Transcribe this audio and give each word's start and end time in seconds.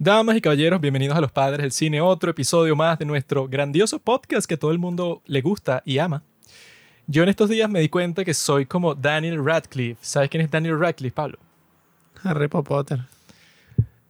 Damas 0.00 0.36
y 0.36 0.40
caballeros, 0.40 0.80
bienvenidos 0.80 1.18
a 1.18 1.20
Los 1.20 1.32
Padres 1.32 1.60
del 1.60 1.72
Cine, 1.72 2.00
otro 2.00 2.30
episodio 2.30 2.76
más 2.76 3.00
de 3.00 3.04
nuestro 3.04 3.48
grandioso 3.48 3.98
podcast 3.98 4.48
que 4.48 4.56
todo 4.56 4.70
el 4.70 4.78
mundo 4.78 5.22
le 5.26 5.40
gusta 5.40 5.82
y 5.84 5.98
ama. 5.98 6.22
Yo 7.08 7.24
en 7.24 7.28
estos 7.28 7.50
días 7.50 7.68
me 7.68 7.80
di 7.80 7.88
cuenta 7.88 8.24
que 8.24 8.32
soy 8.32 8.64
como 8.64 8.94
Daniel 8.94 9.44
Radcliffe. 9.44 9.98
¿Sabes 10.00 10.30
quién 10.30 10.40
es 10.40 10.52
Daniel 10.52 10.78
Radcliffe, 10.78 11.16
Pablo? 11.16 11.38
Harry 12.22 12.46
Potter. 12.46 13.00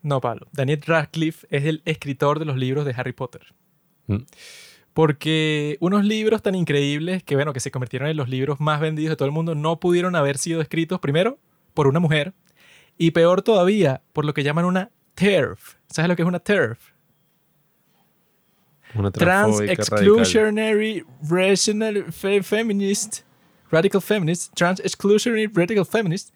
No, 0.03 0.21
Pablo. 0.21 0.47
Daniel 0.53 0.83
Radcliffe 0.87 1.47
es 1.49 1.65
el 1.65 1.81
escritor 1.87 2.39
de 2.39 2.45
los 2.45 2.59
libros 2.59 2.85
de 2.85 2.93
Harry 2.95 3.15
Potter. 3.15 3.47
Mm. 4.09 4.25
Porque 4.93 5.79
unos 5.81 6.05
libros 6.05 6.43
tan 6.43 6.55
increíbles 6.55 7.23
que, 7.23 7.35
bueno, 7.35 7.55
que 7.55 7.61
se 7.61 7.71
convirtieron 7.71 8.11
en 8.11 8.17
los 8.19 8.29
libros 8.29 8.61
más 8.61 8.79
vendidos 8.79 9.13
de 9.13 9.17
todo 9.17 9.27
el 9.27 9.33
mundo, 9.33 9.55
no 9.55 9.81
pudieron 9.81 10.17
haber 10.17 10.37
sido 10.37 10.61
escritos 10.61 11.01
primero 11.01 11.39
por 11.73 11.87
una 11.87 11.99
mujer 11.99 12.35
y 12.99 13.13
peor 13.13 13.41
todavía 13.41 14.03
por 14.13 14.27
lo 14.27 14.35
que 14.35 14.43
llaman 14.43 14.67
una 14.67 14.91
TERF. 15.19 15.75
¿Sabes 15.89 16.09
lo 16.09 16.17
que 16.17 16.23
es 16.23 16.29
una 16.29 16.39
TERF? 16.39 16.79
Una 18.95 19.11
Trans 19.11 19.61
Exclusionary 19.61 21.05
Rational 21.29 22.05
fe- 22.13 22.43
Feminist, 22.43 23.21
Radical 23.71 24.01
Feminist, 24.01 24.55
Trans 24.55 24.81
Exclusionary 24.81 25.47
Radical 25.49 25.85
Feminist. 25.85 26.31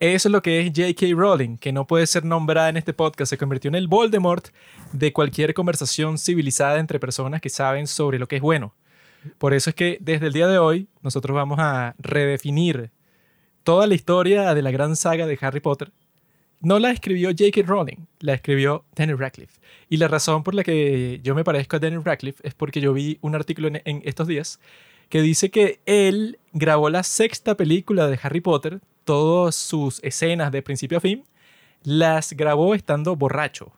Eso 0.00 0.28
es 0.28 0.32
lo 0.32 0.40
que 0.40 0.60
es 0.60 0.66
J.K. 0.68 1.06
Rowling, 1.16 1.56
que 1.58 1.72
no 1.72 1.86
puede 1.86 2.06
ser 2.06 2.24
nombrada 2.24 2.68
en 2.68 2.76
este 2.76 2.92
podcast. 2.94 3.30
Se 3.30 3.36
convirtió 3.38 3.68
en 3.68 3.74
el 3.74 3.88
Voldemort 3.88 4.46
de 4.92 5.12
cualquier 5.12 5.52
conversación 5.54 6.16
civilizada 6.18 6.78
entre 6.78 7.00
personas 7.00 7.40
que 7.40 7.50
saben 7.50 7.86
sobre 7.88 8.18
lo 8.20 8.28
que 8.28 8.36
es 8.36 8.42
bueno. 8.42 8.74
Por 9.38 9.52
eso 9.52 9.70
es 9.70 9.76
que 9.76 9.98
desde 10.00 10.28
el 10.28 10.32
día 10.32 10.46
de 10.46 10.58
hoy 10.58 10.86
nosotros 11.02 11.34
vamos 11.34 11.58
a 11.60 11.96
redefinir 11.98 12.90
toda 13.64 13.88
la 13.88 13.94
historia 13.94 14.54
de 14.54 14.62
la 14.62 14.70
gran 14.70 14.94
saga 14.94 15.26
de 15.26 15.36
Harry 15.40 15.60
Potter. 15.60 15.90
No 16.60 16.78
la 16.78 16.90
escribió 16.90 17.30
J.K. 17.30 17.62
Rowling, 17.66 18.06
la 18.20 18.34
escribió 18.34 18.84
Daniel 18.94 19.18
Radcliffe. 19.18 19.60
Y 19.88 19.96
la 19.98 20.08
razón 20.08 20.42
por 20.42 20.54
la 20.54 20.64
que 20.64 21.20
yo 21.22 21.34
me 21.34 21.44
parezco 21.44 21.76
a 21.76 21.78
Daniel 21.78 22.04
Radcliffe 22.04 22.46
es 22.46 22.54
porque 22.54 22.80
yo 22.80 22.92
vi 22.92 23.18
un 23.20 23.34
artículo 23.34 23.68
en, 23.68 23.80
en 23.84 24.02
estos 24.04 24.26
días 24.26 24.58
que 25.08 25.22
dice 25.22 25.50
que 25.50 25.80
él 25.86 26.38
grabó 26.52 26.90
la 26.90 27.02
sexta 27.02 27.56
película 27.56 28.08
de 28.08 28.18
Harry 28.22 28.40
Potter, 28.40 28.80
todas 29.04 29.54
sus 29.54 30.02
escenas 30.02 30.52
de 30.52 30.62
principio 30.62 30.98
a 30.98 31.00
fin, 31.00 31.24
las 31.82 32.32
grabó 32.32 32.74
estando 32.74 33.16
borracho. 33.16 33.72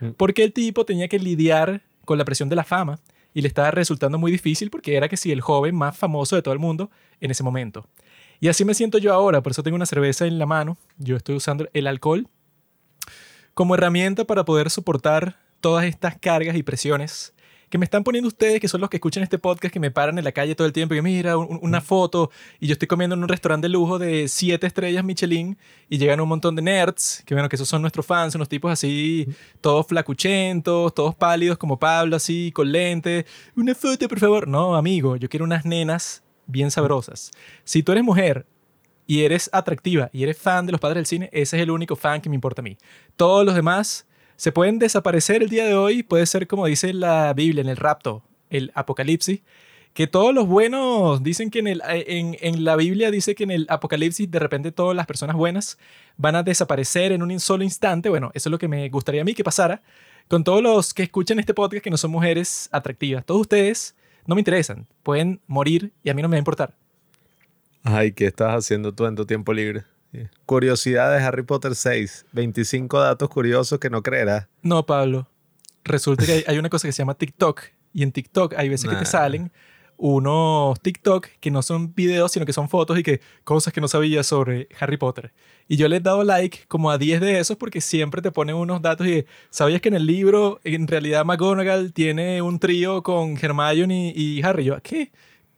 Mm. 0.00 0.10
Porque 0.16 0.44
el 0.44 0.52
tipo 0.52 0.84
tenía 0.84 1.08
que 1.08 1.18
lidiar 1.18 1.82
con 2.04 2.18
la 2.18 2.24
presión 2.24 2.48
de 2.48 2.56
la 2.56 2.64
fama 2.64 2.98
y 3.34 3.42
le 3.42 3.48
estaba 3.48 3.70
resultando 3.70 4.18
muy 4.18 4.32
difícil 4.32 4.70
porque 4.70 4.96
era 4.96 5.08
que 5.08 5.16
si 5.16 5.30
el 5.32 5.40
joven 5.40 5.74
más 5.74 5.96
famoso 5.96 6.36
de 6.36 6.42
todo 6.42 6.54
el 6.54 6.60
mundo 6.60 6.90
en 7.20 7.30
ese 7.30 7.42
momento. 7.42 7.86
Y 8.40 8.48
así 8.48 8.64
me 8.64 8.74
siento 8.74 8.98
yo 8.98 9.12
ahora, 9.12 9.42
por 9.42 9.52
eso 9.52 9.62
tengo 9.62 9.74
una 9.76 9.86
cerveza 9.86 10.26
en 10.26 10.38
la 10.38 10.46
mano. 10.46 10.76
Yo 10.98 11.16
estoy 11.16 11.34
usando 11.36 11.68
el 11.72 11.86
alcohol 11.86 12.28
como 13.54 13.74
herramienta 13.74 14.24
para 14.24 14.44
poder 14.44 14.70
soportar 14.70 15.36
todas 15.60 15.84
estas 15.84 16.16
cargas 16.18 16.56
y 16.56 16.62
presiones 16.62 17.34
que 17.68 17.76
me 17.76 17.84
están 17.84 18.02
poniendo 18.02 18.28
ustedes, 18.28 18.60
que 18.60 18.68
son 18.68 18.80
los 18.80 18.88
que 18.88 18.96
escuchan 18.96 19.22
este 19.22 19.36
podcast, 19.38 19.70
que 19.74 19.80
me 19.80 19.90
paran 19.90 20.16
en 20.16 20.24
la 20.24 20.32
calle 20.32 20.54
todo 20.54 20.66
el 20.66 20.72
tiempo 20.72 20.94
y 20.94 21.02
mira 21.02 21.36
un- 21.36 21.58
una 21.60 21.82
foto 21.82 22.30
y 22.60 22.66
yo 22.66 22.72
estoy 22.72 22.88
comiendo 22.88 23.14
en 23.14 23.22
un 23.22 23.28
restaurante 23.28 23.66
de 23.66 23.68
lujo 23.72 23.98
de 23.98 24.26
siete 24.28 24.66
estrellas 24.66 25.04
Michelin 25.04 25.58
y 25.90 25.98
llegan 25.98 26.18
un 26.20 26.28
montón 26.30 26.56
de 26.56 26.62
nerds, 26.62 27.22
que 27.26 27.34
bueno, 27.34 27.46
que 27.50 27.56
esos 27.56 27.68
son 27.68 27.82
nuestros 27.82 28.06
fans, 28.06 28.34
unos 28.36 28.48
tipos 28.48 28.72
así, 28.72 29.28
todos 29.60 29.86
flacuchentos, 29.86 30.94
todos 30.94 31.14
pálidos 31.14 31.58
como 31.58 31.78
Pablo, 31.78 32.16
así, 32.16 32.52
con 32.52 32.72
lentes. 32.72 33.26
Una 33.54 33.74
foto, 33.74 34.08
por 34.08 34.18
favor. 34.18 34.48
No, 34.48 34.74
amigo, 34.74 35.16
yo 35.16 35.28
quiero 35.28 35.44
unas 35.44 35.66
nenas 35.66 36.22
bien 36.48 36.72
sabrosas. 36.72 37.30
Si 37.62 37.84
tú 37.84 37.92
eres 37.92 38.02
mujer 38.02 38.46
y 39.06 39.22
eres 39.22 39.48
atractiva 39.52 40.10
y 40.12 40.24
eres 40.24 40.36
fan 40.36 40.66
de 40.66 40.72
los 40.72 40.80
padres 40.80 40.96
del 40.96 41.06
cine, 41.06 41.30
ese 41.32 41.56
es 41.56 41.62
el 41.62 41.70
único 41.70 41.94
fan 41.94 42.20
que 42.20 42.28
me 42.28 42.34
importa 42.34 42.60
a 42.60 42.64
mí. 42.64 42.76
Todos 43.16 43.46
los 43.46 43.54
demás 43.54 44.08
se 44.34 44.50
pueden 44.50 44.80
desaparecer 44.80 45.42
el 45.42 45.48
día 45.48 45.64
de 45.66 45.74
hoy, 45.74 46.02
puede 46.02 46.26
ser 46.26 46.48
como 46.48 46.66
dice 46.66 46.92
la 46.92 47.32
Biblia 47.34 47.60
en 47.60 47.68
el 47.68 47.76
rapto, 47.76 48.22
el 48.50 48.72
apocalipsis, 48.74 49.42
que 49.92 50.06
todos 50.06 50.34
los 50.34 50.46
buenos 50.46 51.22
dicen 51.22 51.50
que 51.50 51.58
en, 51.58 51.66
el, 51.66 51.82
en, 51.86 52.36
en 52.40 52.64
la 52.64 52.76
Biblia 52.76 53.10
dice 53.10 53.34
que 53.34 53.44
en 53.44 53.50
el 53.50 53.66
apocalipsis 53.68 54.30
de 54.30 54.38
repente 54.38 54.72
todas 54.72 54.94
las 54.94 55.06
personas 55.06 55.36
buenas 55.36 55.78
van 56.16 56.36
a 56.36 56.42
desaparecer 56.42 57.12
en 57.12 57.22
un 57.22 57.40
solo 57.40 57.64
instante. 57.64 58.08
Bueno, 58.08 58.30
eso 58.34 58.48
es 58.48 58.50
lo 58.50 58.58
que 58.58 58.68
me 58.68 58.88
gustaría 58.90 59.22
a 59.22 59.24
mí 59.24 59.34
que 59.34 59.42
pasara 59.42 59.82
con 60.28 60.44
todos 60.44 60.62
los 60.62 60.94
que 60.94 61.02
escuchan 61.02 61.38
este 61.40 61.54
podcast 61.54 61.82
que 61.82 61.90
no 61.90 61.96
son 61.96 62.10
mujeres 62.10 62.68
atractivas. 62.70 63.24
Todos 63.24 63.40
ustedes 63.40 63.96
no 64.28 64.34
me 64.34 64.42
interesan, 64.42 64.86
pueden 65.02 65.40
morir 65.46 65.94
y 66.04 66.10
a 66.10 66.14
mí 66.14 66.20
no 66.20 66.28
me 66.28 66.34
va 66.34 66.36
a 66.36 66.38
importar. 66.38 66.76
Ay, 67.82 68.12
¿qué 68.12 68.26
estás 68.26 68.54
haciendo 68.54 68.92
tú 68.92 69.06
en 69.06 69.16
tu 69.16 69.24
tiempo 69.24 69.54
libre? 69.54 69.84
Curiosidad 70.44 71.16
de 71.16 71.24
Harry 71.24 71.42
Potter 71.42 71.74
6. 71.74 72.26
25 72.32 73.00
datos 73.00 73.30
curiosos 73.30 73.78
que 73.78 73.88
no 73.88 74.02
creerás. 74.02 74.46
No, 74.60 74.84
Pablo. 74.84 75.28
Resulta 75.82 76.26
que 76.26 76.32
hay, 76.32 76.44
hay 76.46 76.58
una 76.58 76.68
cosa 76.68 76.86
que 76.86 76.92
se 76.92 76.98
llama 76.98 77.14
TikTok. 77.14 77.62
Y 77.94 78.02
en 78.02 78.12
TikTok 78.12 78.52
hay 78.58 78.68
veces 78.68 78.90
que 78.90 78.96
te 78.96 79.06
salen 79.06 79.50
unos 79.98 80.80
TikTok 80.80 81.26
que 81.40 81.50
no 81.50 81.60
son 81.60 81.94
videos, 81.94 82.32
sino 82.32 82.46
que 82.46 82.52
son 82.52 82.68
fotos 82.68 82.98
y 82.98 83.02
que 83.02 83.20
cosas 83.44 83.72
que 83.72 83.80
no 83.80 83.88
sabías 83.88 84.26
sobre 84.26 84.68
Harry 84.80 84.96
Potter. 84.96 85.32
Y 85.66 85.76
yo 85.76 85.88
le 85.88 85.96
he 85.96 86.00
dado 86.00 86.24
like 86.24 86.60
como 86.68 86.90
a 86.90 86.98
10 86.98 87.20
de 87.20 87.38
esos 87.40 87.56
porque 87.56 87.80
siempre 87.80 88.22
te 88.22 88.30
ponen 88.30 88.54
unos 88.54 88.80
datos 88.80 89.06
y 89.06 89.26
sabías 89.50 89.82
que 89.82 89.88
en 89.88 89.96
el 89.96 90.06
libro 90.06 90.60
en 90.64 90.86
realidad 90.86 91.24
McGonagall 91.24 91.92
tiene 91.92 92.40
un 92.40 92.58
trío 92.60 93.02
con 93.02 93.36
Hermione 93.36 94.12
y, 94.14 94.38
y 94.38 94.42
Harry. 94.42 94.64
Yo, 94.64 94.80
¿qué? 94.82 95.10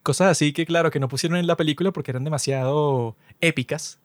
Cosas 0.02 0.28
así 0.28 0.52
que 0.52 0.64
claro, 0.64 0.90
que 0.90 0.98
no 0.98 1.08
pusieron 1.08 1.38
en 1.38 1.46
la 1.46 1.56
película 1.56 1.92
porque 1.92 2.10
eran 2.10 2.24
demasiado 2.24 3.16
épicas. 3.40 4.00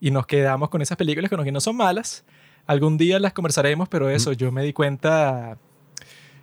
Y 0.00 0.12
nos 0.12 0.26
quedamos 0.26 0.70
con 0.70 0.80
esas 0.80 0.96
películas 0.96 1.30
que 1.30 1.52
no 1.52 1.60
son 1.60 1.76
malas. 1.76 2.24
Algún 2.66 2.96
día 2.96 3.18
las 3.18 3.32
conversaremos, 3.32 3.88
pero 3.88 4.08
eso, 4.08 4.32
yo 4.32 4.52
me 4.52 4.62
di 4.62 4.72
cuenta 4.72 5.58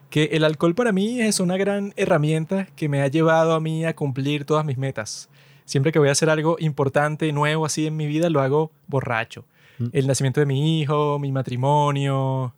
que 0.10 0.26
el 0.34 0.44
alcohol 0.44 0.76
para 0.76 0.92
mí 0.92 1.22
es 1.22 1.40
una 1.40 1.58
gran 1.58 1.94
herramienta 1.98 2.68
que 2.76 2.90
me 2.90 3.02
ha 3.02 3.08
llevado 3.08 3.54
a 3.54 3.60
mí 3.60 3.86
a 3.86 3.96
cumplir 3.96 4.46
todas 4.46 4.66
mis 4.66 4.78
metas. 4.78 5.30
Siempre 5.66 5.92
que 5.92 6.00
voy 6.00 6.10
a 6.10 6.14
hacer 6.14 6.30
algo 6.30 6.56
importante, 6.60 7.32
nuevo 7.34 7.66
así 7.66 7.88
en 7.88 7.98
mi 7.98 8.08
vida, 8.08 8.30
lo 8.30 8.42
hago 8.42 8.72
borracho. 8.88 9.46
Mm. 9.80 9.88
El 9.92 10.08
nacimiento 10.08 10.40
de 10.40 10.46
mi 10.46 10.80
hijo, 10.80 11.20
mi 11.20 11.32
matrimonio. 11.32 12.54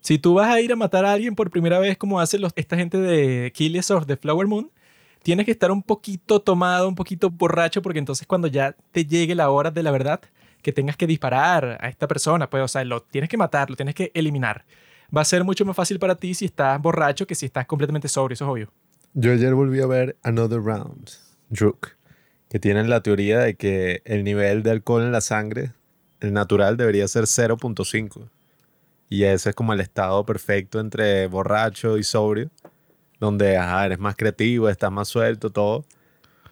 Si 0.00 0.18
tú 0.18 0.34
vas 0.34 0.48
a 0.48 0.60
ir 0.60 0.72
a 0.72 0.76
matar 0.76 1.04
a 1.04 1.12
alguien 1.12 1.34
por 1.34 1.50
primera 1.50 1.78
vez, 1.78 1.96
como 1.96 2.20
hacen 2.20 2.40
los, 2.40 2.52
esta 2.56 2.76
gente 2.76 2.98
de 2.98 3.52
Killers 3.54 3.90
of 3.90 4.06
the 4.06 4.16
Flower 4.16 4.46
Moon, 4.46 4.70
tienes 5.22 5.46
que 5.46 5.52
estar 5.52 5.70
un 5.70 5.82
poquito 5.82 6.40
tomado, 6.40 6.88
un 6.88 6.94
poquito 6.94 7.30
borracho, 7.30 7.82
porque 7.82 7.98
entonces 7.98 8.26
cuando 8.26 8.48
ya 8.48 8.76
te 8.92 9.04
llegue 9.04 9.34
la 9.34 9.50
hora 9.50 9.70
de 9.70 9.82
la 9.82 9.90
verdad, 9.90 10.20
que 10.62 10.72
tengas 10.72 10.96
que 10.96 11.06
disparar 11.06 11.78
a 11.80 11.88
esta 11.88 12.06
persona, 12.06 12.50
pues, 12.50 12.62
o 12.62 12.68
sea, 12.68 12.84
lo 12.84 13.02
tienes 13.02 13.30
que 13.30 13.36
matar, 13.36 13.70
lo 13.70 13.76
tienes 13.76 13.94
que 13.94 14.10
eliminar. 14.14 14.64
Va 15.14 15.22
a 15.22 15.24
ser 15.24 15.44
mucho 15.44 15.64
más 15.64 15.74
fácil 15.74 15.98
para 15.98 16.14
ti 16.14 16.34
si 16.34 16.44
estás 16.44 16.80
borracho 16.80 17.26
que 17.26 17.34
si 17.34 17.46
estás 17.46 17.66
completamente 17.66 18.08
sobrio, 18.08 18.34
eso 18.34 18.44
es 18.44 18.50
obvio. 18.50 18.72
Yo 19.12 19.32
ayer 19.32 19.54
volví 19.54 19.80
a 19.80 19.86
ver 19.86 20.16
Another 20.22 20.60
Round, 20.62 21.10
Druk, 21.48 21.96
que 22.48 22.60
tienen 22.60 22.88
la 22.88 23.02
teoría 23.02 23.40
de 23.40 23.56
que 23.56 24.02
el 24.04 24.22
nivel 24.22 24.62
de 24.62 24.70
alcohol 24.70 25.02
en 25.02 25.10
la 25.10 25.20
sangre, 25.20 25.72
el 26.20 26.32
natural, 26.32 26.76
debería 26.76 27.08
ser 27.08 27.24
0.5. 27.24 28.28
Y 29.08 29.24
ese 29.24 29.50
es 29.50 29.56
como 29.56 29.72
el 29.72 29.80
estado 29.80 30.24
perfecto 30.24 30.78
entre 30.78 31.26
borracho 31.26 31.98
y 31.98 32.04
sobrio, 32.04 32.50
donde 33.18 33.56
ajá, 33.56 33.86
eres 33.86 33.98
más 33.98 34.14
creativo, 34.14 34.68
estás 34.68 34.92
más 34.92 35.08
suelto, 35.08 35.50
todo. 35.50 35.84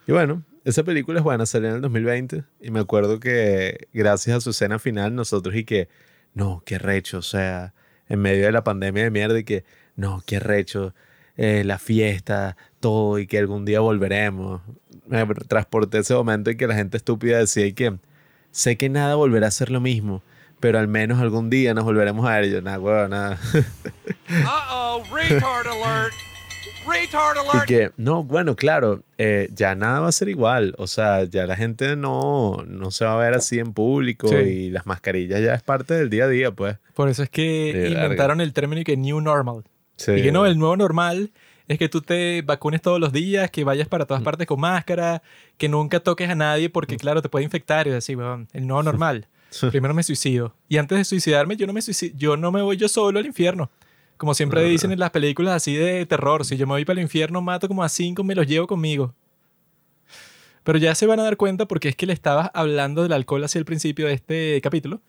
Y 0.08 0.12
bueno, 0.12 0.42
esa 0.64 0.82
película 0.82 1.20
es 1.20 1.24
buena, 1.24 1.46
salió 1.46 1.68
en 1.68 1.76
el 1.76 1.80
2020 1.82 2.42
y 2.60 2.70
me 2.72 2.80
acuerdo 2.80 3.20
que 3.20 3.86
gracias 3.92 4.36
a 4.36 4.40
su 4.40 4.50
escena 4.50 4.80
final 4.80 5.14
nosotros 5.14 5.54
y 5.54 5.64
que, 5.64 5.88
no, 6.34 6.62
qué 6.66 6.78
recho, 6.78 7.18
o 7.18 7.22
sea, 7.22 7.72
en 8.08 8.20
medio 8.20 8.46
de 8.46 8.52
la 8.52 8.64
pandemia 8.64 9.04
de 9.04 9.10
mierda 9.10 9.38
y 9.38 9.44
que, 9.44 9.64
no, 9.96 10.22
qué 10.26 10.40
recho, 10.40 10.94
eh, 11.36 11.62
la 11.64 11.78
fiesta, 11.78 12.56
todo 12.80 13.18
y 13.18 13.26
que 13.26 13.38
algún 13.38 13.64
día 13.64 13.80
volveremos. 13.80 14.60
Me 15.06 15.24
transporté 15.26 15.98
ese 15.98 16.14
momento 16.14 16.50
en 16.50 16.56
que 16.58 16.66
la 16.66 16.74
gente 16.74 16.96
estúpida 16.96 17.38
decía 17.38 17.72
que 17.72 17.98
sé 18.50 18.76
que 18.76 18.88
nada 18.88 19.14
volverá 19.14 19.46
a 19.46 19.50
ser 19.50 19.70
lo 19.70 19.80
mismo, 19.80 20.22
pero 20.60 20.78
al 20.78 20.88
menos 20.88 21.20
algún 21.20 21.50
día 21.50 21.74
nos 21.74 21.84
volveremos 21.84 22.26
a 22.26 22.36
ver. 22.36 22.44
Y 22.46 22.50
yo, 22.52 22.62
nada, 22.62 22.80
huevo, 22.80 23.08
nada. 23.08 23.38
Uh-oh, 24.28 25.02
retard 25.14 25.66
alert! 25.66 26.27
Retard 26.90 27.36
Y 27.36 27.48
alert! 27.48 27.66
que, 27.66 27.90
no, 27.96 28.22
bueno, 28.24 28.56
claro, 28.56 29.02
eh, 29.18 29.48
ya 29.52 29.74
nada 29.74 30.00
va 30.00 30.08
a 30.08 30.12
ser 30.12 30.28
igual. 30.28 30.74
O 30.78 30.86
sea, 30.86 31.24
ya 31.24 31.46
la 31.46 31.56
gente 31.56 31.96
no, 31.96 32.64
no 32.66 32.90
se 32.90 33.04
va 33.04 33.14
a 33.14 33.16
ver 33.16 33.34
así 33.34 33.58
en 33.58 33.72
público 33.72 34.28
Sí. 34.28 34.34
y 34.36 34.70
las 34.70 34.86
mascarillas 34.86 35.40
ya 35.42 35.54
es 35.54 35.62
parte 35.62 35.94
del 35.94 36.10
día 36.10 36.24
a 36.24 36.28
día, 36.28 36.50
pues. 36.50 36.76
Por 36.94 37.08
eso 37.08 37.22
es 37.22 37.30
que 37.30 37.72
De 37.74 37.90
larga. 37.90 38.04
inventaron 38.04 38.40
el 38.40 38.52
término 38.52 38.80
y 38.80 38.84
que 38.84 38.96
New 38.96 39.20
Normal. 39.20 39.64
Sí. 39.96 40.12
Y 40.12 40.22
que 40.22 40.32
no, 40.32 40.46
el 40.46 40.58
nuevo 40.58 40.76
normal 40.76 41.30
es 41.66 41.78
que 41.78 41.88
tú 41.88 42.00
te 42.00 42.42
vacunes 42.42 42.80
todos 42.80 42.98
los 43.00 43.12
días, 43.12 43.50
que 43.50 43.62
vayas 43.64 43.88
para 43.88 44.04
Mm. 44.04 44.06
todas 44.08 44.22
partes 44.22 44.46
con 44.46 44.58
máscara, 44.60 45.22
que 45.58 45.68
nunca 45.68 46.00
toques 46.00 46.30
a 46.30 46.34
nadie 46.34 46.70
porque, 46.70 46.96
claro, 46.96 47.20
te 47.20 47.28
puede 47.28 47.44
infectar 47.44 47.86
y 47.86 47.90
así, 47.92 48.14
weón, 48.16 48.48
el 48.52 48.66
nuevo 48.66 48.82
normal. 49.00 49.26
Primero 49.70 49.94
me 49.94 50.02
suicido. 50.02 50.54
Y 50.68 50.76
antes 50.76 50.98
de 50.98 51.04
suicidarme, 51.04 51.56
yo 51.56 51.66
no 51.66 51.72
me 51.72 51.80
suicido, 51.82 52.14
yo 52.18 52.36
no 52.36 52.52
me 52.52 52.60
voy 52.62 52.76
yo 52.76 52.86
solo 52.88 53.18
al 53.18 53.26
infierno. 53.26 53.70
Como 54.18 54.34
siempre 54.34 54.64
dicen 54.64 54.90
en 54.92 54.98
las 54.98 55.10
películas 55.10 55.54
así 55.54 55.74
de 55.74 56.04
terror, 56.04 56.44
si 56.44 56.56
yo 56.56 56.66
me 56.66 56.72
voy 56.72 56.84
para 56.84 56.98
el 56.98 57.04
infierno, 57.04 57.40
mato 57.40 57.68
como 57.68 57.84
a 57.84 57.88
cinco, 57.88 58.24
me 58.24 58.34
los 58.34 58.46
llevo 58.46 58.66
conmigo. 58.66 59.14
Pero 60.64 60.78
ya 60.78 60.94
se 60.94 61.06
van 61.06 61.20
a 61.20 61.22
dar 61.22 61.36
cuenta 61.36 61.66
porque 61.66 61.88
es 61.88 61.96
que 61.96 62.04
le 62.04 62.12
estaba 62.12 62.50
hablando 62.52 63.02
del 63.04 63.12
alcohol 63.12 63.44
hacia 63.44 63.60
el 63.60 63.64
principio 63.64 64.06
de 64.06 64.14
este 64.14 64.60
capítulo. 64.60 65.00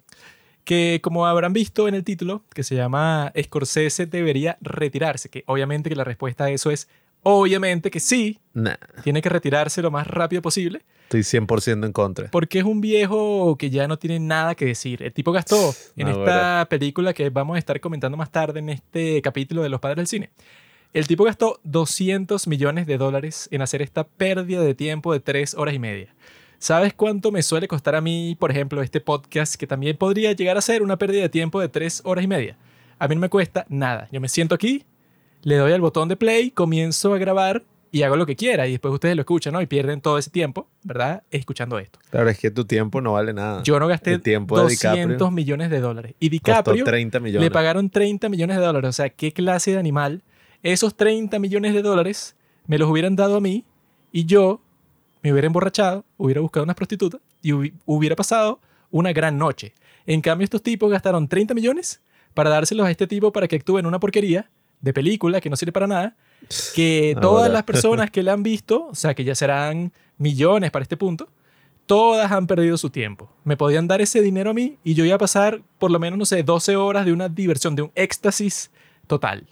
que 0.63 0.99
como 1.01 1.25
habrán 1.25 1.51
visto 1.51 1.87
en 1.87 1.95
el 1.95 2.03
título, 2.03 2.43
que 2.53 2.63
se 2.63 2.75
llama 2.75 3.33
Scorsese 3.41 4.05
debería 4.05 4.57
retirarse, 4.61 5.29
que 5.29 5.43
obviamente 5.47 5.89
que 5.89 5.95
la 5.95 6.03
respuesta 6.03 6.45
a 6.45 6.51
eso 6.51 6.69
es 6.69 6.87
obviamente 7.23 7.91
que 7.91 7.99
sí, 7.99 8.39
Nah, 8.53 8.75
tiene 9.03 9.21
que 9.21 9.29
retirarse 9.29 9.81
lo 9.81 9.91
más 9.91 10.05
rápido 10.07 10.41
posible, 10.41 10.81
estoy 11.03 11.21
100% 11.21 11.85
en 11.85 11.93
contra. 11.93 12.29
porque 12.31 12.59
es 12.59 12.65
un 12.65 12.81
viejo 12.81 13.55
que 13.57 13.69
ya 13.69 13.87
no 13.87 13.97
tiene 13.97 14.19
nada 14.19 14.55
que 14.55 14.65
decir. 14.65 15.01
El 15.03 15.13
tipo 15.13 15.31
gastó 15.31 15.73
en 15.95 16.07
esta 16.09 16.67
película 16.69 17.13
que 17.13 17.29
vamos 17.29 17.55
a 17.55 17.59
estar 17.59 17.79
comentando 17.79 18.17
más 18.17 18.31
tarde 18.31 18.59
en 18.59 18.69
este 18.69 19.21
capítulo 19.21 19.63
de 19.63 19.69
Los 19.69 19.79
Padres 19.79 19.97
del 19.97 20.07
Cine. 20.07 20.29
El 20.93 21.07
tipo 21.07 21.23
gastó 21.23 21.59
200 21.63 22.47
millones 22.47 22.87
de 22.87 22.97
dólares 22.97 23.47
en 23.51 23.61
hacer 23.61 23.81
esta 23.81 24.05
pérdida 24.05 24.61
de 24.61 24.73
tiempo 24.73 25.13
de 25.13 25.19
tres 25.19 25.53
horas 25.53 25.75
y 25.75 25.79
media. 25.79 26.13
¿Sabes 26.57 26.93
cuánto 26.93 27.31
me 27.31 27.43
suele 27.43 27.67
costar 27.67 27.95
a 27.95 28.01
mí, 28.01 28.35
por 28.37 28.51
ejemplo, 28.51 28.81
este 28.81 28.99
podcast 28.99 29.55
que 29.55 29.67
también 29.67 29.95
podría 29.95 30.33
llegar 30.33 30.57
a 30.57 30.61
ser 30.61 30.81
una 30.81 30.97
pérdida 30.97 31.21
de 31.21 31.29
tiempo 31.29 31.61
de 31.61 31.69
tres 31.69 32.01
horas 32.03 32.25
y 32.25 32.27
media? 32.27 32.57
A 32.97 33.07
mí 33.07 33.15
no 33.15 33.21
me 33.21 33.29
cuesta 33.29 33.65
nada. 33.69 34.09
Yo 34.11 34.19
me 34.19 34.27
siento 34.27 34.55
aquí, 34.55 34.83
le 35.43 35.55
doy 35.55 35.71
al 35.71 35.81
botón 35.81 36.09
de 36.09 36.15
play, 36.15 36.51
comienzo 36.51 37.13
a 37.13 37.17
grabar 37.17 37.63
y 37.91 38.03
hago 38.03 38.15
lo 38.17 38.25
que 38.25 38.35
quiera. 38.35 38.67
Y 38.67 38.71
después 38.71 38.93
ustedes 38.93 39.15
lo 39.15 39.21
escuchan, 39.21 39.53
¿no? 39.53 39.61
Y 39.61 39.65
pierden 39.65 40.01
todo 40.01 40.17
ese 40.17 40.29
tiempo, 40.29 40.67
¿verdad? 40.83 41.23
Escuchando 41.31 41.79
esto. 41.79 41.99
Claro, 42.11 42.29
es 42.29 42.37
que 42.37 42.51
tu 42.51 42.65
tiempo 42.65 43.01
no 43.01 43.13
vale 43.13 43.33
nada. 43.33 43.63
Yo 43.63 43.79
no 43.79 43.87
gasté 43.87 44.13
El 44.13 44.21
tiempo 44.21 44.57
de 44.57 44.63
200 44.63 45.07
DiCaprio 45.07 45.31
millones 45.31 45.69
de 45.71 45.79
dólares. 45.79 46.13
Y 46.19 46.29
DiCaprio 46.29 46.83
30 46.85 47.19
millones. 47.19 47.41
le 47.47 47.51
pagaron 47.51 47.89
30 47.89 48.29
millones 48.29 48.57
de 48.57 48.63
dólares. 48.63 48.89
O 48.89 48.93
sea, 48.93 49.09
¿qué 49.09 49.31
clase 49.31 49.71
de 49.71 49.77
animal? 49.79 50.21
Esos 50.61 50.95
30 50.95 51.39
millones 51.39 51.73
de 51.73 51.81
dólares 51.81 52.35
me 52.67 52.77
los 52.77 52.89
hubieran 52.89 53.15
dado 53.15 53.37
a 53.37 53.41
mí 53.41 53.63
y 54.11 54.25
yo 54.25 54.61
me 55.23 55.31
hubiera 55.31 55.47
emborrachado, 55.47 56.05
hubiera 56.17 56.41
buscado 56.41 56.63
unas 56.65 56.75
prostitutas 56.75 57.21
y 57.41 57.51
hubi- 57.51 57.73
hubiera 57.85 58.15
pasado 58.15 58.59
una 58.91 59.13
gran 59.13 59.37
noche. 59.37 59.73
En 60.05 60.21
cambio, 60.21 60.43
estos 60.43 60.61
tipos 60.63 60.91
gastaron 60.91 61.27
30 61.27 61.53
millones 61.53 62.01
para 62.33 62.49
dárselos 62.49 62.85
a 62.87 62.91
este 62.91 63.07
tipo 63.07 63.31
para 63.31 63.47
que 63.47 63.55
actúe 63.55 63.79
en 63.79 63.85
una 63.85 63.99
porquería 63.99 64.49
de 64.81 64.93
película 64.93 65.41
que 65.41 65.49
no 65.49 65.55
sirve 65.55 65.71
para 65.71 65.87
nada, 65.87 66.15
que 66.75 67.13
Ah, 67.17 67.21
todas 67.21 67.51
las 67.51 67.63
personas 67.63 68.11
que 68.11 68.23
la 68.23 68.33
han 68.33 68.43
visto, 68.43 68.87
o 68.87 68.95
sea, 68.95 69.13
que 69.13 69.23
ya 69.23 69.35
serán 69.35 69.91
millones 70.17 70.71
para 70.71 70.83
este 70.83 70.97
punto, 70.97 71.29
todas 71.85 72.31
han 72.31 72.47
perdido 72.47 72.77
su 72.77 72.89
tiempo. 72.89 73.31
Me 73.43 73.57
podían 73.57 73.87
dar 73.87 74.01
ese 74.01 74.21
dinero 74.21 74.51
a 74.51 74.53
mí 74.53 74.77
y 74.83 74.93
yo 74.93 75.05
iba 75.05 75.15
a 75.15 75.19
pasar 75.19 75.61
por 75.79 75.91
lo 75.91 75.99
menos, 75.99 76.19
no 76.19 76.25
sé, 76.25 76.43
12 76.43 76.75
horas 76.75 77.05
de 77.05 77.13
una 77.13 77.29
diversión, 77.29 77.75
de 77.75 77.83
un 77.83 77.91
éxtasis 77.95 78.71
total. 79.07 79.47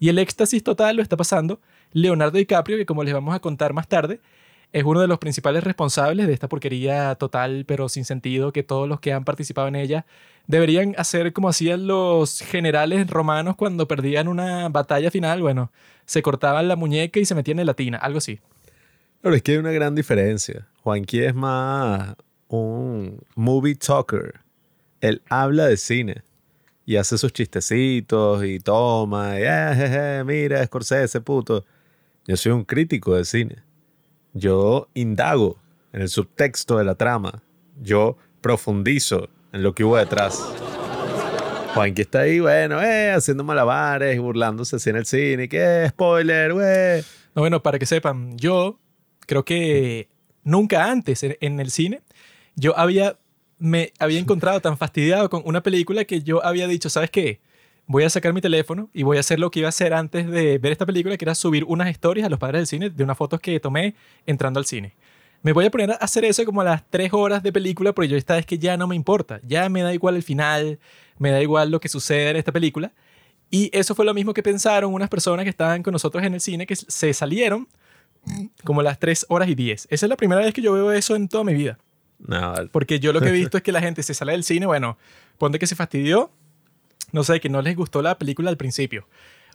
Y 0.00 0.08
el 0.08 0.18
éxtasis 0.18 0.62
total 0.62 0.96
lo 0.96 1.02
está 1.02 1.16
pasando 1.16 1.60
Leonardo 1.92 2.38
DiCaprio, 2.38 2.76
que 2.76 2.86
como 2.86 3.04
les 3.04 3.14
vamos 3.14 3.34
a 3.34 3.40
contar 3.40 3.72
más 3.72 3.88
tarde, 3.88 4.20
es 4.72 4.84
uno 4.84 5.00
de 5.00 5.08
los 5.08 5.18
principales 5.18 5.64
responsables 5.64 6.26
de 6.26 6.32
esta 6.34 6.48
porquería 6.48 7.14
total, 7.14 7.64
pero 7.66 7.88
sin 7.88 8.04
sentido, 8.04 8.52
que 8.52 8.62
todos 8.62 8.88
los 8.88 9.00
que 9.00 9.12
han 9.12 9.24
participado 9.24 9.68
en 9.68 9.76
ella 9.76 10.04
deberían 10.46 10.94
hacer 10.98 11.32
como 11.32 11.48
hacían 11.48 11.86
los 11.86 12.40
generales 12.40 13.08
romanos 13.08 13.56
cuando 13.56 13.88
perdían 13.88 14.28
una 14.28 14.68
batalla 14.68 15.10
final. 15.10 15.40
Bueno, 15.40 15.72
se 16.04 16.22
cortaban 16.22 16.68
la 16.68 16.76
muñeca 16.76 17.18
y 17.20 17.24
se 17.24 17.34
metían 17.34 17.58
en 17.58 17.66
la 17.66 17.74
tina, 17.74 17.98
algo 17.98 18.18
así. 18.18 18.40
Pero 19.20 19.34
es 19.34 19.42
que 19.42 19.52
hay 19.52 19.58
una 19.58 19.72
gran 19.72 19.94
diferencia. 19.94 20.66
Juanqui 20.82 21.20
es 21.20 21.34
más 21.34 22.14
un 22.48 23.20
movie 23.34 23.74
talker. 23.74 24.40
Él 25.00 25.22
habla 25.28 25.66
de 25.66 25.76
cine 25.76 26.22
y 26.86 26.96
hace 26.96 27.18
sus 27.18 27.32
chistecitos 27.32 28.44
y 28.44 28.58
toma. 28.60 29.38
Y, 29.38 29.42
"Eh, 29.42 29.72
jeje, 29.74 30.24
mira, 30.24 30.64
Scorsese, 30.64 31.20
puto. 31.20 31.64
Yo 32.26 32.36
soy 32.36 32.52
un 32.52 32.64
crítico 32.64 33.14
de 33.14 33.24
cine. 33.24 33.67
Yo 34.38 34.88
indago 34.94 35.58
en 35.92 36.02
el 36.02 36.08
subtexto 36.08 36.78
de 36.78 36.84
la 36.84 36.94
trama. 36.94 37.42
Yo 37.80 38.16
profundizo 38.40 39.28
en 39.52 39.62
lo 39.62 39.74
que 39.74 39.84
hubo 39.84 39.96
detrás. 39.96 40.40
Juanqui 41.74 42.02
está 42.02 42.20
ahí, 42.20 42.40
bueno, 42.40 42.80
eh, 42.82 43.10
haciendo 43.10 43.44
malabares 43.44 44.16
y 44.16 44.18
burlándose 44.18 44.76
así 44.76 44.90
en 44.90 44.96
el 44.96 45.06
cine. 45.06 45.48
¿Qué? 45.48 45.86
Spoiler, 45.88 46.52
güey. 46.52 47.02
No, 47.34 47.42
bueno, 47.42 47.62
para 47.62 47.78
que 47.78 47.86
sepan, 47.86 48.36
yo 48.38 48.78
creo 49.26 49.44
que 49.44 50.08
nunca 50.44 50.90
antes 50.90 51.22
en, 51.22 51.36
en 51.40 51.60
el 51.60 51.70
cine 51.70 52.00
yo 52.54 52.78
había 52.78 53.18
me 53.58 53.92
había 53.98 54.20
encontrado 54.20 54.60
tan 54.60 54.78
fastidiado 54.78 55.28
con 55.28 55.42
una 55.44 55.62
película 55.62 56.04
que 56.04 56.22
yo 56.22 56.44
había 56.44 56.68
dicho, 56.68 56.88
¿sabes 56.88 57.10
qué? 57.10 57.40
Voy 57.90 58.04
a 58.04 58.10
sacar 58.10 58.34
mi 58.34 58.42
teléfono 58.42 58.90
y 58.92 59.02
voy 59.02 59.16
a 59.16 59.20
hacer 59.20 59.40
lo 59.40 59.50
que 59.50 59.60
iba 59.60 59.68
a 59.68 59.70
hacer 59.70 59.94
antes 59.94 60.30
de 60.30 60.58
ver 60.58 60.72
esta 60.72 60.84
película, 60.84 61.16
que 61.16 61.24
era 61.24 61.34
subir 61.34 61.64
unas 61.64 61.90
historias 61.90 62.26
a 62.26 62.28
los 62.28 62.38
padres 62.38 62.60
del 62.60 62.66
cine 62.66 62.90
de 62.90 63.02
unas 63.02 63.16
fotos 63.16 63.40
que 63.40 63.58
tomé 63.60 63.94
entrando 64.26 64.60
al 64.60 64.66
cine. 64.66 64.94
Me 65.42 65.54
voy 65.54 65.64
a 65.64 65.70
poner 65.70 65.92
a 65.92 65.94
hacer 65.94 66.26
eso 66.26 66.44
como 66.44 66.60
a 66.60 66.64
las 66.64 66.82
tres 66.90 67.14
horas 67.14 67.42
de 67.42 67.50
película, 67.50 67.94
porque 67.94 68.08
yo 68.08 68.18
esta 68.18 68.34
vez 68.34 68.44
que 68.44 68.58
ya 68.58 68.76
no 68.76 68.86
me 68.86 68.94
importa, 68.94 69.40
ya 69.42 69.66
me 69.70 69.80
da 69.80 69.94
igual 69.94 70.16
el 70.16 70.22
final, 70.22 70.78
me 71.16 71.30
da 71.30 71.40
igual 71.40 71.70
lo 71.70 71.80
que 71.80 71.88
sucede 71.88 72.28
en 72.28 72.36
esta 72.36 72.52
película. 72.52 72.92
Y 73.50 73.70
eso 73.72 73.94
fue 73.94 74.04
lo 74.04 74.12
mismo 74.12 74.34
que 74.34 74.42
pensaron 74.42 74.92
unas 74.92 75.08
personas 75.08 75.44
que 75.44 75.50
estaban 75.50 75.82
con 75.82 75.92
nosotros 75.92 76.22
en 76.22 76.34
el 76.34 76.42
cine, 76.42 76.66
que 76.66 76.76
se 76.76 77.14
salieron 77.14 77.68
como 78.64 78.82
a 78.82 78.84
las 78.84 78.98
3 78.98 79.24
horas 79.30 79.48
y 79.48 79.54
10. 79.54 79.88
Esa 79.90 80.06
es 80.06 80.10
la 80.10 80.16
primera 80.16 80.42
vez 80.42 80.52
que 80.52 80.60
yo 80.60 80.74
veo 80.74 80.92
eso 80.92 81.16
en 81.16 81.26
toda 81.26 81.44
mi 81.44 81.54
vida. 81.54 81.78
No. 82.18 82.52
Porque 82.70 83.00
yo 83.00 83.14
lo 83.14 83.22
que 83.22 83.28
he 83.28 83.32
visto 83.44 83.56
es 83.56 83.62
que 83.62 83.72
la 83.72 83.80
gente 83.80 84.02
se 84.02 84.12
sale 84.12 84.32
del 84.32 84.44
cine, 84.44 84.66
bueno, 84.66 84.98
ponte 85.38 85.58
que 85.58 85.66
se 85.66 85.74
fastidió, 85.74 86.30
no 87.12 87.24
sé, 87.24 87.40
que 87.40 87.48
no 87.48 87.62
les 87.62 87.76
gustó 87.76 88.02
la 88.02 88.18
película 88.18 88.50
al 88.50 88.56
principio. 88.56 89.06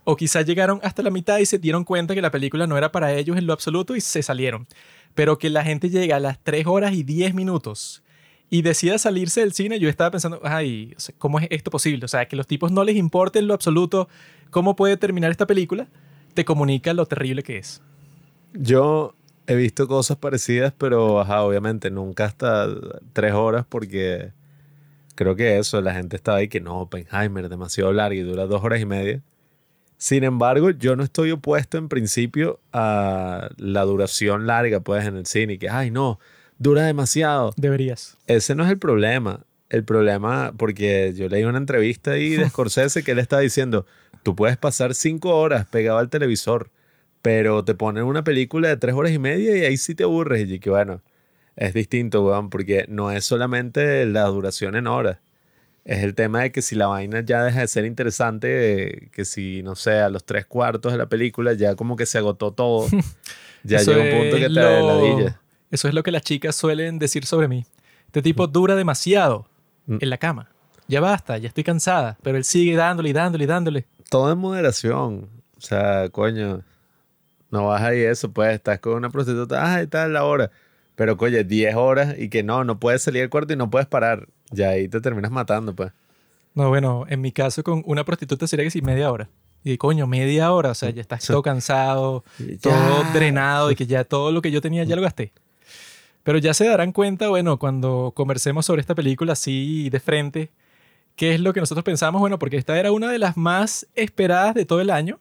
O 0.04 0.16
quizás 0.16 0.46
llegaron 0.46 0.80
hasta 0.84 1.02
la 1.02 1.12
mitad 1.12 1.38
y 1.38 1.46
se 1.46 1.60
dieron 1.60 1.84
cuenta 1.84 2.14
que 2.14 2.22
la 2.22 2.32
película 2.32 2.68
no 2.68 2.78
era 2.78 2.92
para 2.92 3.14
ellos 3.14 3.38
en 3.38 3.48
lo 3.48 3.54
absoluto 3.54 3.96
y 3.96 4.02
se 4.02 4.22
salieron. 4.22 4.68
Pero 5.16 5.38
que 5.38 5.50
la 5.50 5.64
gente 5.64 5.90
llega 5.90 6.18
a 6.18 6.20
las 6.20 6.40
3 6.44 6.68
horas 6.68 6.94
y 6.94 7.04
10 7.04 7.34
minutos 7.34 8.04
y 8.50 8.62
decida 8.62 8.98
salirse 8.98 9.40
del 9.40 9.54
cine, 9.54 9.80
yo 9.80 9.90
estaba 9.90 10.12
pensando, 10.12 10.40
ay, 10.44 10.96
¿cómo 11.18 11.40
es 11.40 11.48
esto 11.50 11.72
posible? 11.72 12.06
O 12.06 12.08
sea, 12.08 12.28
que 12.28 12.36
los 12.36 12.46
tipos 12.46 12.72
no 12.72 12.84
les 12.84 12.96
importe 12.96 13.40
en 13.40 13.48
lo 13.48 13.54
absoluto 13.54 14.08
cómo 14.52 14.76
puede 14.76 14.98
terminar 14.98 15.32
esta 15.32 15.48
película, 15.48 15.88
te 16.34 16.46
comunica 16.46 16.94
lo 16.94 17.06
terrible 17.06 17.42
que 17.42 17.58
es. 17.58 17.82
Yo 18.54 19.16
he 19.48 19.56
visto 19.56 19.88
cosas 19.88 20.18
parecidas, 20.18 20.74
pero 20.78 21.20
ajá, 21.20 21.42
obviamente 21.42 21.90
nunca 21.90 22.26
hasta 22.26 22.68
tres 23.14 23.34
horas 23.34 23.66
porque 23.68 24.32
creo 25.16 25.36
que 25.36 25.58
eso, 25.58 25.82
la 25.82 25.94
gente 25.94 26.16
estaba 26.16 26.40
ahí 26.40 26.48
que 26.48 26.62
no, 26.62 26.80
Oppenheimer, 26.80 27.50
demasiado 27.50 27.92
largo 27.94 28.20
y 28.20 28.24
dura 28.24 28.46
dos 28.46 28.64
horas 28.64 28.82
y 28.82 28.86
media. 28.86 29.22
Sin 29.98 30.24
embargo, 30.24 30.70
yo 30.72 30.96
no 30.96 31.04
estoy 31.04 31.32
opuesto 31.32 31.78
en 31.78 31.88
principio 31.88 32.60
a 32.74 33.50
la 33.58 33.84
duración 33.84 34.48
larga, 34.48 34.82
pues, 34.82 35.06
en 35.06 35.16
el 35.16 35.26
cine, 35.26 35.58
que, 35.58 35.70
ay, 35.70 35.92
no, 35.92 36.20
dura 36.58 36.84
demasiado. 36.84 37.54
Deberías. 37.56 38.18
Ese 38.28 38.56
no 38.56 38.64
es 38.66 38.70
el 38.70 38.78
problema. 38.78 39.46
El 39.70 39.86
problema, 39.86 40.54
porque 40.58 41.14
yo 41.16 41.30
leí 41.30 41.44
una 41.46 41.58
entrevista 41.58 42.12
ahí 42.12 42.32
de 42.32 42.48
Scorsese 42.50 43.04
que 43.04 43.12
él 43.12 43.20
estaba 43.20 43.42
diciendo, 43.42 43.86
tú 44.24 44.36
puedes 44.36 44.58
pasar 44.58 44.94
cinco 44.94 45.36
horas 45.36 45.66
pegado 45.66 46.00
al 46.00 46.10
televisor, 46.10 46.70
pero 47.22 47.64
te 47.64 47.74
ponen 47.74 48.04
una 48.04 48.24
película 48.24 48.68
de 48.68 48.78
tres 48.78 48.94
horas 48.94 49.14
y 49.14 49.20
media 49.20 49.58
y 49.58 49.62
ahí 49.62 49.78
sí 49.78 49.96
te 49.96 50.04
aburres. 50.04 50.50
Y 50.50 50.60
que 50.60 50.70
bueno, 50.70 51.02
es 51.56 51.74
distinto, 51.74 52.24
weón, 52.26 52.50
porque 52.50 52.86
no 52.90 53.12
es 53.12 53.26
solamente 53.26 54.06
la 54.06 54.24
duración 54.26 54.76
en 54.76 54.88
horas. 54.88 55.18
Es 55.86 56.02
el 56.04 56.16
tema 56.16 56.42
de 56.42 56.52
que 56.52 56.62
si 56.62 56.76
la 56.76 56.88
vaina 56.88 57.20
ya 57.22 57.44
deja 57.44 57.60
de 57.60 57.68
ser 57.68 57.84
interesante, 57.86 59.10
que 59.12 59.26
si, 59.26 59.62
no 59.64 59.76
sé, 59.76 60.00
a 60.00 60.10
los 60.10 60.24
tres 60.24 60.46
cuartos 60.46 60.92
de 60.94 60.98
la 60.98 61.08
película 61.08 61.54
ya 61.54 61.76
como 61.76 61.96
que 61.96 62.06
se 62.06 62.18
agotó 62.18 62.52
todo. 62.52 62.88
Ya 63.66 63.80
llega 63.80 64.02
un 64.04 64.10
punto 64.22 64.36
que 64.36 64.44
te 64.44 64.50
lo- 64.50 64.88
ladilla. 65.16 65.40
Eso 65.72 65.88
es 65.88 65.94
lo 65.94 66.04
que 66.04 66.12
las 66.12 66.22
chicas 66.24 66.54
suelen 66.54 67.00
decir 67.00 67.26
sobre 67.26 67.48
mí. 67.48 67.66
Este 68.08 68.22
tipo 68.22 68.46
dura 68.48 68.76
demasiado 68.76 69.48
Mm. 69.86 69.98
en 70.02 70.10
la 70.10 70.18
cama. 70.18 70.50
Ya 70.90 71.00
basta, 71.00 71.38
ya 71.38 71.48
estoy 71.48 71.64
cansada. 71.64 72.18
Pero 72.24 72.38
él 72.38 72.44
sigue 72.44 72.76
dándole 72.76 73.10
y 73.10 73.14
dándole 73.14 73.44
y 73.46 73.48
dándole. 73.48 73.86
todo 74.10 74.32
en 74.34 74.38
moderación. 74.38 75.30
O 75.58 75.62
sea, 75.62 76.10
coño, 76.10 76.62
no 77.52 77.68
vas 77.68 77.82
ahí 77.84 78.02
eso, 78.02 78.30
pues 78.32 78.54
estás 78.54 78.80
con 78.80 78.94
una 78.96 79.10
prostituta, 79.10 79.64
ah, 79.66 79.82
está 79.82 80.08
la 80.10 80.26
hora. 80.26 80.52
Pero, 80.96 81.18
coño, 81.18 81.44
10 81.44 81.76
horas 81.76 82.16
y 82.18 82.30
que 82.30 82.44
no, 82.44 82.64
no 82.64 82.80
puedes 82.80 83.02
salir 83.02 83.22
del 83.22 83.30
cuarto 83.30 83.54
y 83.54 83.56
no 83.56 83.70
puedes 83.70 83.88
parar. 83.88 84.28
Ya 84.52 84.70
ahí 84.70 84.88
te 84.88 85.02
terminas 85.02 85.32
matando, 85.32 85.74
pues. 85.76 85.92
No, 86.54 86.70
bueno, 86.70 87.06
en 87.10 87.20
mi 87.22 87.32
caso 87.32 87.64
con 87.64 87.82
una 87.86 88.04
prostituta 88.04 88.46
sería 88.46 88.64
que 88.66 88.72
sí, 88.72 88.82
media 88.82 89.12
hora. 89.12 89.28
Y 89.64 89.78
coño, 89.78 90.06
media 90.06 90.52
hora. 90.52 90.70
O 90.72 90.76
sea, 90.76 90.90
ya 90.92 91.02
estás 91.02 91.26
todo 91.28 91.42
cansado, 91.42 92.24
todo 92.62 93.04
Ya. 93.04 93.12
drenado 93.14 93.72
y 93.72 93.76
que 93.76 93.88
ya 93.88 94.04
todo 94.04 94.32
lo 94.32 94.42
que 94.42 94.52
yo 94.52 94.62
tenía 94.62 94.84
ya 94.84 94.96
lo 94.96 95.02
gasté. 95.02 95.32
Pero 96.24 96.38
ya 96.38 96.54
se 96.54 96.66
darán 96.68 96.92
cuenta, 96.94 97.28
bueno, 97.30 97.58
cuando 97.60 98.14
conversemos 98.16 98.66
sobre 98.66 98.80
esta 98.82 98.96
película 98.96 99.34
así 99.34 99.90
de 99.90 100.00
frente, 100.00 100.52
qué 101.18 101.34
es 101.34 101.40
lo 101.42 101.54
que 101.54 101.60
nosotros 101.60 101.84
pensamos, 101.84 102.22
bueno, 102.22 102.40
porque 102.40 102.56
esta 102.58 102.80
era 102.80 102.92
una 102.94 103.12
de 103.12 103.20
las 103.20 103.36
más 103.36 103.88
esperadas 103.96 104.54
de 104.56 104.64
todo 104.66 104.80
el 104.80 104.90
año, 104.90 105.20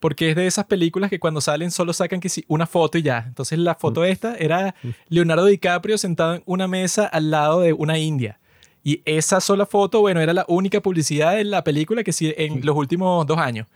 porque 0.00 0.30
es 0.30 0.36
de 0.36 0.46
esas 0.46 0.64
películas 0.64 1.10
que 1.10 1.20
cuando 1.20 1.40
salen 1.40 1.70
solo 1.70 1.92
sacan 1.92 2.20
que 2.20 2.28
sí, 2.30 2.44
una 2.48 2.66
foto 2.66 2.98
y 2.98 3.02
ya. 3.02 3.24
Entonces 3.28 3.58
la 3.58 3.74
foto 3.74 4.04
esta 4.04 4.34
era 4.36 4.74
Leonardo 5.08 5.44
DiCaprio 5.46 5.98
sentado 5.98 6.34
en 6.34 6.42
una 6.46 6.66
mesa 6.66 7.04
al 7.06 7.30
lado 7.30 7.60
de 7.60 7.72
una 7.74 7.98
india. 7.98 8.40
Y 8.82 9.02
esa 9.04 9.40
sola 9.40 9.66
foto, 9.66 10.00
bueno, 10.00 10.20
era 10.20 10.32
la 10.32 10.46
única 10.48 10.80
publicidad 10.80 11.34
de 11.36 11.44
la 11.44 11.62
película 11.62 12.02
que 12.02 12.12
sí 12.12 12.32
en 12.36 12.64
los 12.64 12.74
últimos 12.76 13.26
dos 13.26 13.38
años. 13.38 13.66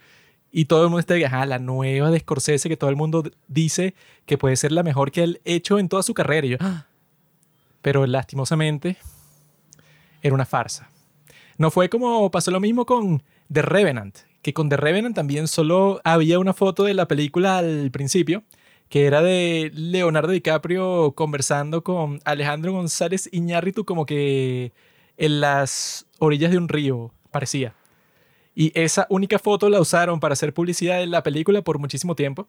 Y 0.50 0.64
todo 0.64 0.84
el 0.84 0.88
mundo 0.88 1.00
está, 1.00 1.14
ajá, 1.26 1.44
la 1.46 1.58
nueva 1.58 2.10
de 2.10 2.20
Scorsese 2.20 2.68
que 2.68 2.76
todo 2.76 2.88
el 2.88 2.96
mundo 2.96 3.30
dice 3.48 3.94
que 4.24 4.38
puede 4.38 4.56
ser 4.56 4.72
la 4.72 4.82
mejor 4.82 5.10
que 5.10 5.22
él 5.24 5.40
hecho 5.44 5.78
en 5.78 5.88
toda 5.90 6.02
su 6.02 6.14
carrera. 6.14 6.46
Y 6.46 6.50
yo, 6.50 6.56
"Ah". 6.60 6.86
Pero 7.82 8.06
lastimosamente 8.06 8.96
era 10.22 10.34
una 10.34 10.46
farsa. 10.46 10.88
No 11.58 11.70
fue 11.70 11.90
como 11.90 12.30
pasó 12.30 12.50
lo 12.50 12.60
mismo 12.60 12.86
con 12.86 13.22
The 13.52 13.60
Revenant, 13.62 14.16
que 14.44 14.52
con 14.52 14.68
The 14.68 14.76
Revenant 14.76 15.16
también 15.16 15.48
solo 15.48 16.02
había 16.04 16.38
una 16.38 16.52
foto 16.52 16.84
de 16.84 16.92
la 16.92 17.08
película 17.08 17.56
al 17.56 17.90
principio, 17.90 18.44
que 18.90 19.06
era 19.06 19.22
de 19.22 19.70
Leonardo 19.74 20.32
DiCaprio 20.32 21.12
conversando 21.16 21.82
con 21.82 22.20
Alejandro 22.26 22.72
González 22.72 23.26
Iñárritu 23.32 23.86
como 23.86 24.04
que 24.04 24.72
en 25.16 25.40
las 25.40 26.06
orillas 26.18 26.50
de 26.50 26.58
un 26.58 26.68
río, 26.68 27.10
parecía. 27.30 27.72
Y 28.54 28.70
esa 28.78 29.06
única 29.08 29.38
foto 29.38 29.70
la 29.70 29.80
usaron 29.80 30.20
para 30.20 30.34
hacer 30.34 30.52
publicidad 30.52 31.02
en 31.02 31.10
la 31.10 31.22
película 31.22 31.62
por 31.62 31.78
muchísimo 31.78 32.14
tiempo. 32.14 32.46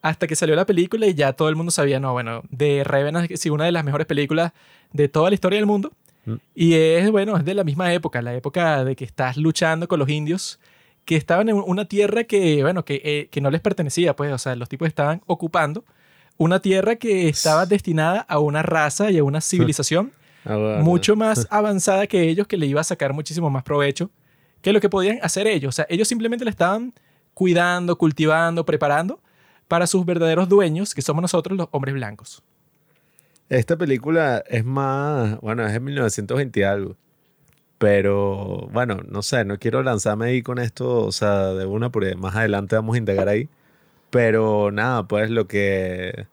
Hasta 0.00 0.28
que 0.28 0.36
salió 0.36 0.54
la 0.54 0.64
película 0.64 1.08
y 1.08 1.14
ya 1.14 1.32
todo 1.32 1.48
el 1.48 1.56
mundo 1.56 1.72
sabía, 1.72 1.98
no, 1.98 2.12
bueno, 2.12 2.42
de 2.50 2.84
Revenant 2.84 3.28
es 3.28 3.44
una 3.46 3.64
de 3.64 3.72
las 3.72 3.84
mejores 3.84 4.06
películas 4.06 4.52
de 4.92 5.08
toda 5.08 5.28
la 5.28 5.34
historia 5.34 5.58
del 5.58 5.66
mundo. 5.66 5.90
Mm. 6.24 6.34
Y 6.54 6.74
es, 6.74 7.10
bueno, 7.10 7.36
es 7.36 7.44
de 7.44 7.54
la 7.54 7.64
misma 7.64 7.92
época, 7.92 8.22
la 8.22 8.32
época 8.32 8.84
de 8.84 8.94
que 8.94 9.04
estás 9.04 9.36
luchando 9.36 9.88
con 9.88 9.98
los 9.98 10.08
indios 10.08 10.60
que 11.04 11.16
estaban 11.16 11.48
en 11.48 11.56
una 11.56 11.86
tierra 11.86 12.24
que, 12.24 12.62
bueno, 12.62 12.84
que, 12.84 13.00
eh, 13.04 13.28
que 13.30 13.40
no 13.40 13.50
les 13.50 13.60
pertenecía, 13.60 14.14
pues, 14.14 14.32
o 14.32 14.38
sea, 14.38 14.54
los 14.56 14.68
tipos 14.68 14.88
estaban 14.88 15.22
ocupando 15.26 15.84
una 16.38 16.60
tierra 16.60 16.96
que 16.96 17.28
estaba 17.28 17.66
destinada 17.66 18.20
a 18.20 18.38
una 18.38 18.62
raza 18.62 19.10
y 19.10 19.18
a 19.18 19.24
una 19.24 19.40
civilización 19.40 20.12
Ah, 20.44 20.80
mucho 20.82 21.14
más 21.16 21.46
avanzada 21.50 22.06
que 22.06 22.28
ellos, 22.28 22.46
que 22.46 22.56
le 22.56 22.66
iba 22.66 22.80
a 22.80 22.84
sacar 22.84 23.12
muchísimo 23.12 23.50
más 23.50 23.62
provecho 23.62 24.10
que 24.60 24.72
lo 24.72 24.80
que 24.80 24.88
podían 24.88 25.18
hacer 25.22 25.46
ellos. 25.46 25.70
O 25.70 25.72
sea, 25.72 25.86
ellos 25.88 26.08
simplemente 26.08 26.44
le 26.44 26.50
estaban 26.50 26.94
cuidando, 27.34 27.96
cultivando, 27.96 28.64
preparando 28.64 29.20
para 29.68 29.86
sus 29.86 30.04
verdaderos 30.04 30.48
dueños, 30.48 30.94
que 30.94 31.02
somos 31.02 31.22
nosotros 31.22 31.56
los 31.56 31.68
hombres 31.70 31.94
blancos. 31.94 32.42
Esta 33.48 33.76
película 33.76 34.42
es 34.48 34.64
más, 34.64 35.40
bueno, 35.40 35.66
es 35.66 35.72
de 35.72 35.80
1920 35.80 36.60
y 36.60 36.62
algo. 36.62 36.96
Pero, 37.82 38.68
bueno, 38.70 39.00
no 39.08 39.22
sé, 39.22 39.44
no 39.44 39.58
quiero 39.58 39.82
lanzarme 39.82 40.26
ahí 40.26 40.40
con 40.40 40.60
esto, 40.60 41.04
o 41.04 41.10
sea, 41.10 41.48
de 41.48 41.66
una, 41.66 41.90
porque 41.90 42.14
más 42.14 42.36
adelante 42.36 42.76
vamos 42.76 42.94
a 42.94 42.98
indagar 42.98 43.28
ahí. 43.28 43.48
Pero 44.08 44.70
nada, 44.70 45.08
pues 45.08 45.30
lo 45.30 45.48
que 45.48 46.28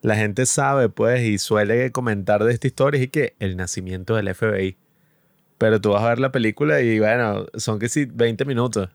la 0.00 0.14
gente 0.14 0.46
sabe, 0.46 0.90
pues, 0.90 1.22
y 1.22 1.38
suele 1.38 1.90
comentar 1.90 2.44
de 2.44 2.52
esta 2.52 2.68
historia 2.68 3.02
es 3.02 3.10
que 3.10 3.34
el 3.40 3.56
nacimiento 3.56 4.14
del 4.14 4.32
FBI. 4.32 4.76
Pero 5.58 5.80
tú 5.80 5.90
vas 5.90 6.04
a 6.04 6.10
ver 6.10 6.20
la 6.20 6.30
película 6.30 6.80
y, 6.80 7.00
bueno, 7.00 7.46
son 7.56 7.80
que 7.80 7.88
sí, 7.88 8.04
20 8.04 8.44
minutos. 8.44 8.88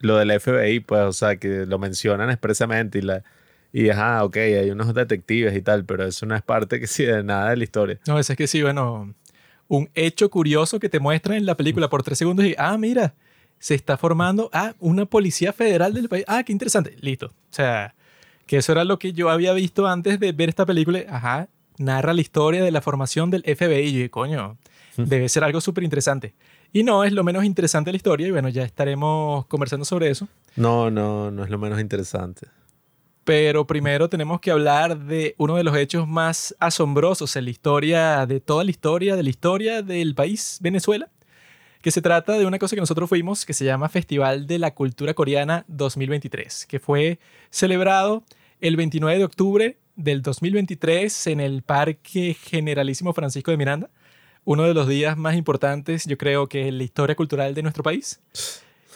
Lo 0.00 0.18
del 0.18 0.38
FBI, 0.38 0.80
pues, 0.80 1.00
o 1.04 1.12
sea, 1.14 1.36
que 1.36 1.64
lo 1.64 1.78
mencionan 1.78 2.28
expresamente 2.28 2.98
y 2.98 3.02
la... 3.02 3.24
Y 3.72 3.88
ajá, 3.88 4.24
ok, 4.24 4.36
hay 4.36 4.70
unos 4.70 4.92
detectives 4.92 5.56
y 5.56 5.62
tal, 5.62 5.86
pero 5.86 6.04
eso 6.04 6.26
no 6.26 6.36
es 6.36 6.42
parte 6.42 6.80
que 6.80 6.86
sí 6.86 7.04
de 7.04 7.22
nada 7.22 7.48
de 7.48 7.56
la 7.56 7.64
historia. 7.64 7.98
No, 8.06 8.18
es 8.18 8.28
que 8.28 8.46
sí, 8.46 8.62
bueno, 8.62 9.14
un 9.70 9.88
hecho 9.94 10.28
curioso 10.30 10.80
que 10.80 10.88
te 10.88 10.98
muestran 10.98 11.36
en 11.36 11.46
la 11.46 11.56
película 11.56 11.88
por 11.88 12.02
tres 12.02 12.18
segundos 12.18 12.44
y, 12.44 12.56
ah, 12.58 12.76
mira, 12.76 13.14
se 13.60 13.76
está 13.76 13.96
formando, 13.96 14.50
ah, 14.52 14.74
una 14.80 15.06
policía 15.06 15.52
federal 15.52 15.94
del 15.94 16.08
país. 16.08 16.24
Ah, 16.26 16.42
qué 16.42 16.50
interesante. 16.50 16.96
Listo. 17.00 17.26
O 17.26 17.52
sea, 17.52 17.94
que 18.46 18.56
eso 18.56 18.72
era 18.72 18.82
lo 18.82 18.98
que 18.98 19.12
yo 19.12 19.30
había 19.30 19.52
visto 19.52 19.86
antes 19.86 20.18
de 20.18 20.32
ver 20.32 20.48
esta 20.48 20.66
película. 20.66 21.04
Ajá, 21.08 21.48
narra 21.78 22.12
la 22.12 22.20
historia 22.20 22.64
de 22.64 22.72
la 22.72 22.80
formación 22.80 23.30
del 23.30 23.42
FBI. 23.44 23.86
Y 23.86 23.92
yo 23.92 23.96
dije, 23.98 24.10
coño, 24.10 24.58
debe 24.96 25.28
ser 25.28 25.44
algo 25.44 25.60
súper 25.60 25.84
interesante. 25.84 26.34
Y 26.72 26.82
no, 26.82 27.04
es 27.04 27.12
lo 27.12 27.22
menos 27.22 27.44
interesante 27.44 27.90
de 27.90 27.92
la 27.92 27.96
historia. 27.96 28.26
Y 28.26 28.32
bueno, 28.32 28.48
ya 28.48 28.64
estaremos 28.64 29.46
conversando 29.46 29.84
sobre 29.84 30.10
eso. 30.10 30.26
No, 30.56 30.90
no, 30.90 31.30
no 31.30 31.44
es 31.44 31.50
lo 31.50 31.58
menos 31.58 31.80
interesante. 31.80 32.48
Pero 33.30 33.64
primero 33.64 34.08
tenemos 34.08 34.40
que 34.40 34.50
hablar 34.50 34.98
de 34.98 35.36
uno 35.38 35.54
de 35.54 35.62
los 35.62 35.76
hechos 35.76 36.08
más 36.08 36.52
asombrosos 36.58 37.36
en 37.36 37.44
la 37.44 37.50
historia, 37.50 38.26
de 38.26 38.40
toda 38.40 38.64
la 38.64 38.72
historia, 38.72 39.14
de 39.14 39.22
la 39.22 39.30
historia 39.30 39.82
del 39.82 40.16
país 40.16 40.58
Venezuela, 40.60 41.08
que 41.80 41.92
se 41.92 42.02
trata 42.02 42.36
de 42.36 42.44
una 42.44 42.58
cosa 42.58 42.74
que 42.74 42.80
nosotros 42.80 43.08
fuimos, 43.08 43.46
que 43.46 43.52
se 43.52 43.64
llama 43.64 43.88
Festival 43.88 44.48
de 44.48 44.58
la 44.58 44.74
Cultura 44.74 45.14
Coreana 45.14 45.64
2023, 45.68 46.66
que 46.66 46.80
fue 46.80 47.20
celebrado 47.50 48.24
el 48.60 48.74
29 48.74 49.18
de 49.18 49.24
octubre 49.24 49.78
del 49.94 50.22
2023 50.22 51.28
en 51.28 51.38
el 51.38 51.62
Parque 51.62 52.34
Generalísimo 52.34 53.12
Francisco 53.12 53.52
de 53.52 53.58
Miranda, 53.58 53.90
uno 54.44 54.64
de 54.64 54.74
los 54.74 54.88
días 54.88 55.16
más 55.16 55.36
importantes, 55.36 56.04
yo 56.04 56.18
creo 56.18 56.48
que 56.48 56.66
en 56.66 56.78
la 56.78 56.82
historia 56.82 57.14
cultural 57.14 57.54
de 57.54 57.62
nuestro 57.62 57.84
país 57.84 58.20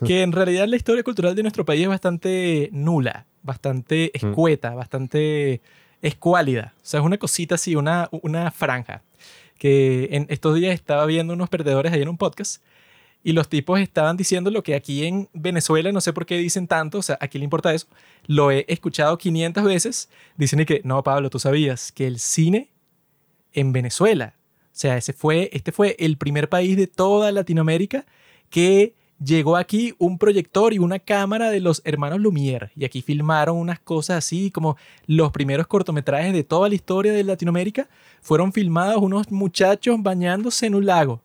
que 0.06 0.22
en 0.22 0.32
realidad 0.32 0.66
la 0.66 0.76
historia 0.76 1.02
cultural 1.02 1.34
de 1.34 1.42
nuestro 1.42 1.64
país 1.64 1.82
es 1.82 1.88
bastante 1.88 2.68
nula, 2.72 3.26
bastante 3.42 4.10
escueta, 4.16 4.74
bastante 4.74 5.60
escuálida. 6.02 6.74
O 6.76 6.80
sea, 6.82 7.00
es 7.00 7.06
una 7.06 7.18
cosita 7.18 7.54
así, 7.54 7.76
una, 7.76 8.08
una 8.10 8.50
franja. 8.50 9.02
Que 9.58 10.08
en 10.10 10.26
estos 10.28 10.56
días 10.56 10.74
estaba 10.74 11.06
viendo 11.06 11.32
unos 11.32 11.48
perdedores 11.48 11.92
ahí 11.92 12.02
en 12.02 12.08
un 12.08 12.18
podcast 12.18 12.62
y 13.26 13.32
los 13.32 13.48
tipos 13.48 13.80
estaban 13.80 14.18
diciendo 14.18 14.50
lo 14.50 14.62
que 14.62 14.74
aquí 14.74 15.06
en 15.06 15.30
Venezuela, 15.32 15.90
no 15.92 16.02
sé 16.02 16.12
por 16.12 16.26
qué 16.26 16.36
dicen 16.36 16.68
tanto, 16.68 16.98
o 16.98 17.02
sea, 17.02 17.16
¿a 17.20 17.28
quién 17.28 17.40
le 17.40 17.44
importa 17.44 17.72
eso? 17.72 17.86
Lo 18.26 18.50
he 18.50 18.66
escuchado 18.68 19.16
500 19.16 19.64
veces. 19.64 20.10
Dicen 20.36 20.62
que, 20.66 20.82
no, 20.84 21.02
Pablo, 21.02 21.30
tú 21.30 21.38
sabías 21.38 21.90
que 21.90 22.06
el 22.06 22.18
cine 22.18 22.70
en 23.54 23.72
Venezuela, 23.72 24.34
o 24.64 24.68
sea, 24.72 24.98
ese 24.98 25.14
fue, 25.14 25.48
este 25.54 25.72
fue 25.72 25.96
el 25.98 26.18
primer 26.18 26.50
país 26.50 26.76
de 26.76 26.86
toda 26.86 27.32
Latinoamérica 27.32 28.04
que 28.50 28.94
llegó 29.22 29.56
aquí 29.56 29.94
un 29.98 30.18
proyector 30.18 30.72
y 30.72 30.78
una 30.78 30.98
cámara 30.98 31.50
de 31.50 31.60
los 31.60 31.82
hermanos 31.84 32.20
Lumière. 32.20 32.70
Y 32.76 32.84
aquí 32.84 33.02
filmaron 33.02 33.56
unas 33.56 33.80
cosas 33.80 34.18
así 34.18 34.50
como 34.50 34.76
los 35.06 35.32
primeros 35.32 35.66
cortometrajes 35.66 36.32
de 36.32 36.44
toda 36.44 36.68
la 36.68 36.74
historia 36.74 37.12
de 37.12 37.24
Latinoamérica. 37.24 37.88
Fueron 38.20 38.52
filmados 38.52 39.02
unos 39.02 39.30
muchachos 39.30 39.96
bañándose 40.02 40.66
en 40.66 40.74
un 40.74 40.86
lago. 40.86 41.22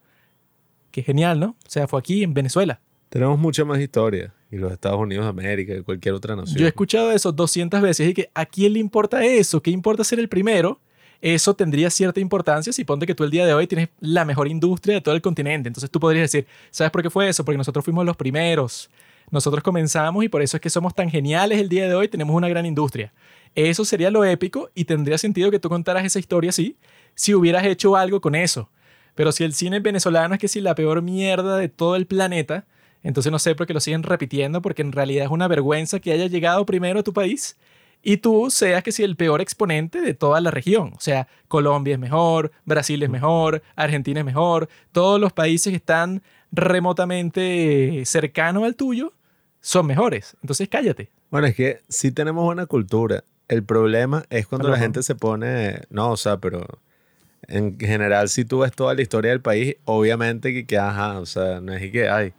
Qué 0.91 1.03
genial, 1.03 1.39
¿no? 1.39 1.55
O 1.65 1.69
sea, 1.69 1.87
fue 1.87 1.99
aquí 1.99 2.23
en 2.23 2.33
Venezuela. 2.33 2.79
Tenemos 3.09 3.39
mucha 3.39 3.65
más 3.65 3.79
historia. 3.79 4.33
Y 4.51 4.57
los 4.57 4.71
Estados 4.71 4.99
Unidos 4.99 5.25
de 5.25 5.29
América 5.29 5.75
y 5.75 5.83
cualquier 5.83 6.15
otra 6.15 6.35
nación. 6.35 6.57
Yo 6.57 6.65
he 6.65 6.69
escuchado 6.69 7.11
eso 7.11 7.31
200 7.31 7.81
veces 7.81 8.09
y 8.09 8.13
que 8.15 8.31
a 8.33 8.47
quién 8.47 8.73
le 8.73 8.79
importa 8.79 9.23
eso, 9.23 9.61
qué 9.61 9.69
importa 9.69 10.03
ser 10.03 10.19
el 10.19 10.27
primero. 10.27 10.79
Eso 11.21 11.53
tendría 11.53 11.89
cierta 11.89 12.19
importancia 12.19 12.71
si 12.71 12.85
ponte 12.85 13.05
que 13.05 13.13
tú 13.13 13.25
el 13.25 13.31
día 13.31 13.45
de 13.45 13.53
hoy 13.53 13.67
tienes 13.67 13.89
la 13.99 14.23
mejor 14.23 14.47
industria 14.47 14.95
de 14.95 15.01
todo 15.01 15.15
el 15.15 15.21
continente. 15.21 15.67
Entonces 15.67 15.91
tú 15.91 15.99
podrías 15.99 16.31
decir, 16.31 16.47
¿sabes 16.71 16.91
por 16.91 17.01
qué 17.01 17.09
fue 17.09 17.27
eso? 17.27 17.43
Porque 17.43 17.57
nosotros 17.57 17.83
fuimos 17.83 18.05
los 18.05 18.15
primeros. 18.15 18.89
Nosotros 19.29 19.61
comenzamos 19.61 20.23
y 20.23 20.29
por 20.29 20.41
eso 20.41 20.57
es 20.57 20.61
que 20.61 20.69
somos 20.69 20.95
tan 20.95 21.09
geniales 21.09 21.59
el 21.59 21.69
día 21.69 21.87
de 21.87 21.93
hoy, 21.93 22.07
tenemos 22.07 22.35
una 22.35 22.47
gran 22.47 22.65
industria. 22.65 23.13
Eso 23.53 23.83
sería 23.83 24.11
lo 24.11 24.23
épico 24.23 24.69
y 24.73 24.85
tendría 24.85 25.17
sentido 25.17 25.51
que 25.51 25.59
tú 25.59 25.69
contaras 25.69 26.05
esa 26.05 26.19
historia 26.19 26.51
así 26.51 26.77
si 27.15 27.33
hubieras 27.33 27.65
hecho 27.65 27.95
algo 27.95 28.21
con 28.21 28.33
eso. 28.33 28.69
Pero 29.13 29.31
si 29.31 29.43
el 29.43 29.53
cine 29.53 29.81
venezolano 29.81 30.35
es 30.35 30.39
que 30.39 30.47
si 30.47 30.61
la 30.61 30.75
peor 30.75 31.01
mierda 31.01 31.57
de 31.57 31.67
todo 31.67 31.95
el 31.97 32.07
planeta, 32.07 32.65
entonces 33.03 33.31
no 33.31 33.39
sé 33.39 33.55
por 33.55 33.67
qué 33.67 33.73
lo 33.73 33.81
siguen 33.81 34.03
repitiendo, 34.03 34.61
porque 34.61 34.81
en 34.81 34.93
realidad 34.93 35.25
es 35.25 35.31
una 35.31 35.47
vergüenza 35.47 35.99
que 35.99 36.13
haya 36.13 36.27
llegado 36.27 36.65
primero 36.65 36.99
a 36.99 37.03
tu 37.03 37.13
país 37.13 37.57
y 38.01 38.17
tú 38.17 38.49
seas 38.49 38.83
que 38.83 38.91
si 38.91 39.03
el 39.03 39.15
peor 39.15 39.41
exponente 39.41 40.01
de 40.01 40.13
toda 40.13 40.41
la 40.41 40.51
región. 40.51 40.93
O 40.95 40.99
sea, 40.99 41.27
Colombia 41.47 41.93
es 41.93 41.99
mejor, 41.99 42.51
Brasil 42.65 43.01
es 43.03 43.09
mejor, 43.09 43.61
Argentina 43.75 44.21
es 44.21 44.25
mejor, 44.25 44.69
todos 44.91 45.19
los 45.19 45.33
países 45.33 45.71
que 45.71 45.77
están 45.77 46.21
remotamente 46.51 48.03
cercanos 48.05 48.63
al 48.63 48.75
tuyo 48.75 49.13
son 49.61 49.85
mejores. 49.85 50.37
Entonces 50.41 50.69
cállate. 50.69 51.09
Bueno, 51.29 51.47
es 51.47 51.55
que 51.55 51.81
sí 51.89 52.11
tenemos 52.11 52.43
buena 52.43 52.65
cultura. 52.65 53.23
El 53.47 53.63
problema 53.63 54.23
es 54.29 54.47
cuando 54.47 54.69
la 54.69 54.77
gente 54.77 55.03
se 55.03 55.15
pone. 55.15 55.81
No, 55.89 56.11
o 56.11 56.17
sea, 56.17 56.37
pero. 56.37 56.65
En 57.47 57.79
general, 57.79 58.29
si 58.29 58.45
tú 58.45 58.59
ves 58.59 58.71
toda 58.73 58.93
la 58.93 59.01
historia 59.01 59.31
del 59.31 59.41
país, 59.41 59.75
obviamente 59.85 60.53
que, 60.53 60.67
que 60.67 60.77
ajá, 60.77 61.19
o 61.19 61.25
sea, 61.25 61.59
no 61.61 61.73
es 61.73 61.91
que 61.91 62.07
hay. 62.07 62.33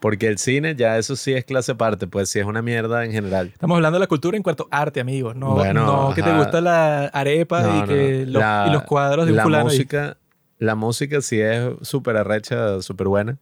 Porque 0.00 0.26
el 0.28 0.38
cine 0.38 0.74
ya 0.76 0.96
eso 0.98 1.14
sí 1.14 1.34
es 1.34 1.44
clase 1.44 1.72
aparte, 1.72 2.06
pues 2.06 2.30
sí 2.30 2.38
es 2.38 2.46
una 2.46 2.62
mierda 2.62 3.04
en 3.04 3.12
general. 3.12 3.48
Estamos 3.52 3.76
hablando 3.76 3.96
de 3.98 4.00
la 4.00 4.06
cultura 4.06 4.36
en 4.36 4.42
cuanto 4.42 4.66
arte, 4.70 4.98
amigo. 5.00 5.34
No, 5.34 5.54
Bueno, 5.54 5.84
no 6.08 6.14
que 6.14 6.22
te 6.22 6.34
gusta 6.34 6.60
la 6.62 7.04
arepa 7.08 7.62
No, 7.62 7.76
y, 7.76 7.80
no, 7.80 7.86
que 7.86 8.24
no. 8.26 8.32
los, 8.32 8.40
La- 8.40 8.64
y 8.68 8.72
los 8.72 8.82
cuadros 8.84 9.26
de 9.26 9.32
un 9.32 9.36
la 9.36 9.42
fulano. 9.42 9.64
música, 9.64 10.16
la 10.58 10.74
música 10.74 11.20
sí 11.20 11.38
es 11.40 11.68
súper 11.82 12.16
arrecha, 12.16 12.80
súper 12.80 13.08
buena. 13.08 13.36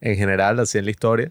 En 0.00 0.16
general, 0.16 0.58
así 0.60 0.78
en 0.78 0.84
la 0.86 0.90
historia. 0.90 1.30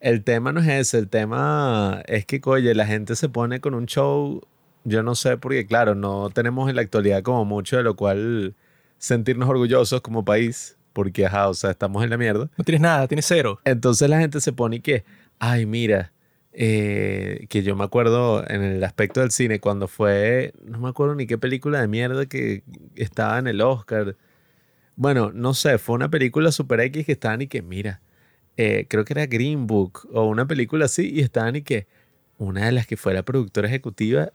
El 0.00 0.24
tema 0.24 0.52
no 0.52 0.60
es 0.60 0.66
ese, 0.68 0.98
el 0.98 1.08
tema 1.08 2.02
es 2.06 2.26
que, 2.26 2.40
oye, 2.44 2.74
la 2.74 2.86
gente 2.86 3.14
se 3.16 3.28
pone 3.28 3.60
con 3.60 3.74
un 3.74 3.86
show, 3.86 4.42
yo 4.84 5.02
no 5.04 5.14
sé, 5.14 5.36
porque 5.36 5.66
claro, 5.66 5.94
no 5.94 6.30
tenemos 6.30 6.68
en 6.68 6.76
la 6.76 6.82
actualidad 6.82 7.22
como 7.22 7.44
mucho 7.44 7.76
de 7.76 7.82
lo 7.84 7.94
cual 7.94 8.54
sentirnos 8.98 9.48
orgullosos 9.48 10.00
como 10.00 10.24
país, 10.24 10.76
porque, 11.00 11.24
ajá, 11.24 11.48
o 11.48 11.54
sea, 11.54 11.70
estamos 11.70 12.04
en 12.04 12.10
la 12.10 12.18
mierda. 12.18 12.50
No 12.58 12.62
tienes 12.62 12.82
nada, 12.82 13.08
tienes 13.08 13.24
cero. 13.24 13.58
Entonces 13.64 14.10
la 14.10 14.18
gente 14.18 14.38
se 14.38 14.52
pone 14.52 14.76
y 14.76 14.80
que, 14.80 15.02
ay, 15.38 15.64
mira, 15.64 16.12
eh, 16.52 17.46
que 17.48 17.62
yo 17.62 17.74
me 17.74 17.84
acuerdo 17.84 18.44
en 18.50 18.62
el 18.62 18.84
aspecto 18.84 19.20
del 19.20 19.30
cine, 19.30 19.60
cuando 19.60 19.88
fue, 19.88 20.52
no 20.62 20.78
me 20.78 20.90
acuerdo 20.90 21.14
ni 21.14 21.26
qué 21.26 21.38
película 21.38 21.80
de 21.80 21.88
mierda 21.88 22.26
que 22.26 22.64
estaba 22.96 23.38
en 23.38 23.46
el 23.46 23.62
Oscar. 23.62 24.14
Bueno, 24.94 25.32
no 25.32 25.54
sé, 25.54 25.78
fue 25.78 25.94
una 25.94 26.10
película 26.10 26.52
super 26.52 26.80
X 26.80 27.06
que 27.06 27.12
estaban 27.12 27.40
y 27.40 27.46
que, 27.46 27.62
mira, 27.62 28.02
eh, 28.58 28.84
creo 28.86 29.06
que 29.06 29.14
era 29.14 29.24
Green 29.24 29.66
Book 29.66 30.06
o 30.12 30.26
una 30.26 30.46
película 30.46 30.84
así, 30.84 31.10
y 31.10 31.20
estaban 31.20 31.56
y 31.56 31.62
que 31.62 31.86
una 32.36 32.66
de 32.66 32.72
las 32.72 32.86
que 32.86 32.98
fue 32.98 33.14
la 33.14 33.22
productora 33.22 33.68
ejecutiva, 33.68 34.32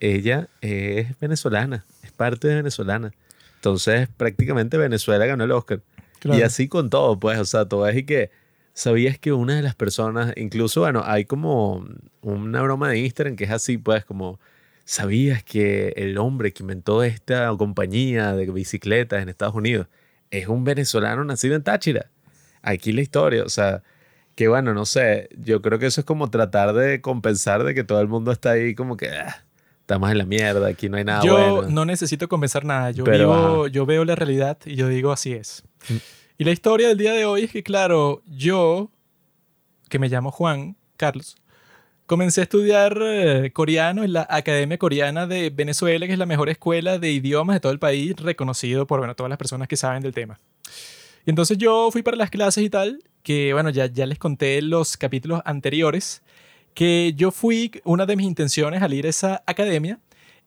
ella 0.00 0.48
es 0.62 1.20
venezolana, 1.20 1.84
es 2.02 2.12
parte 2.12 2.48
de 2.48 2.54
venezolana. 2.54 3.12
Entonces 3.56 4.08
prácticamente 4.16 4.78
Venezuela 4.78 5.26
ganó 5.26 5.44
el 5.44 5.50
Oscar. 5.50 5.82
Y 6.24 6.42
así 6.42 6.68
con 6.68 6.90
todo, 6.90 7.18
pues, 7.18 7.38
o 7.38 7.44
sea, 7.44 7.66
todo 7.66 7.86
es 7.88 7.96
y 7.96 8.04
que 8.04 8.30
sabías 8.72 9.18
que 9.18 9.32
una 9.32 9.56
de 9.56 9.62
las 9.62 9.74
personas, 9.74 10.32
incluso, 10.36 10.80
bueno, 10.80 11.02
hay 11.04 11.24
como 11.24 11.86
una 12.22 12.62
broma 12.62 12.88
de 12.90 12.98
Instagram 12.98 13.36
que 13.36 13.44
es 13.44 13.50
así, 13.50 13.78
pues, 13.78 14.04
como, 14.04 14.38
sabías 14.88 15.44
que 15.44 15.92
el 15.96 16.16
hombre 16.16 16.52
que 16.52 16.62
inventó 16.62 17.02
esta 17.02 17.54
compañía 17.58 18.32
de 18.34 18.46
bicicletas 18.50 19.22
en 19.22 19.28
Estados 19.28 19.54
Unidos 19.54 19.86
es 20.30 20.48
un 20.48 20.64
venezolano 20.64 21.22
nacido 21.24 21.56
en 21.56 21.62
Táchira. 21.62 22.10
Aquí 22.62 22.92
la 22.92 23.02
historia, 23.02 23.44
o 23.44 23.50
sea, 23.50 23.82
que 24.34 24.48
bueno, 24.48 24.72
no 24.72 24.86
sé, 24.86 25.28
yo 25.36 25.60
creo 25.60 25.78
que 25.78 25.86
eso 25.86 26.00
es 26.00 26.06
como 26.06 26.30
tratar 26.30 26.72
de 26.72 27.02
compensar 27.02 27.64
de 27.64 27.74
que 27.74 27.84
todo 27.84 28.00
el 28.00 28.08
mundo 28.08 28.32
está 28.32 28.52
ahí 28.52 28.74
como 28.74 28.96
que 28.96 29.10
ah, 29.10 29.44
estamos 29.88 30.10
en 30.10 30.18
la 30.18 30.26
mierda, 30.26 30.68
aquí 30.68 30.90
no 30.90 30.98
hay 30.98 31.04
nada 31.04 31.22
yo 31.24 31.32
bueno. 31.54 31.70
no 31.70 31.86
necesito 31.86 32.28
convencer 32.28 32.62
nada. 32.62 32.90
Yo, 32.90 33.04
Pero, 33.04 33.30
vivo- 33.30 33.66
yo 33.68 33.86
veo 33.86 34.04
la 34.04 34.14
realidad 34.14 34.58
y 34.66 34.74
yo 34.74 34.86
digo 34.86 35.12
así 35.12 35.32
es. 35.32 35.64
Mm. 35.88 35.94
Y 36.36 36.44
la 36.44 36.50
historia 36.50 36.88
del 36.88 36.98
día 36.98 37.14
de 37.14 37.24
hoy 37.24 37.44
es 37.44 37.50
que, 37.50 37.62
claro, 37.62 38.20
yo, 38.26 38.90
que 39.88 39.98
me 39.98 40.10
llamo 40.10 40.30
Juan 40.30 40.76
Carlos, 40.98 41.36
comencé 42.04 42.42
a 42.42 42.44
estudiar 42.44 42.98
eh, 43.00 43.50
coreano 43.54 44.04
en 44.04 44.12
la 44.12 44.26
Academia 44.28 44.76
Coreana 44.76 45.26
de 45.26 45.48
Venezuela, 45.48 46.06
que 46.06 46.12
es 46.12 46.18
la 46.18 46.26
mejor 46.26 46.50
escuela 46.50 46.98
de 46.98 47.10
idiomas 47.10 47.56
de 47.56 47.60
todo 47.60 47.72
el 47.72 47.78
país, 47.78 48.14
reconocido 48.16 48.86
por 48.86 48.98
bueno, 49.00 49.16
todas 49.16 49.30
las 49.30 49.38
personas 49.38 49.68
que 49.68 49.78
saben 49.78 50.02
del 50.02 50.12
tema. 50.12 50.38
Y 51.24 51.30
entonces 51.30 51.56
yo 51.56 51.88
fui 51.90 52.02
para 52.02 52.18
las 52.18 52.28
clases 52.28 52.62
y 52.62 52.68
tal, 52.68 53.02
que 53.22 53.54
bueno, 53.54 53.70
ya, 53.70 53.86
ya 53.86 54.04
les 54.04 54.18
conté 54.18 54.60
los 54.60 54.98
capítulos 54.98 55.40
anteriores, 55.46 56.20
que 56.78 57.12
yo 57.16 57.32
fui, 57.32 57.72
una 57.82 58.06
de 58.06 58.14
mis 58.14 58.24
intenciones 58.28 58.82
al 58.82 58.94
ir 58.94 59.04
a 59.04 59.08
esa 59.08 59.42
academia 59.46 59.98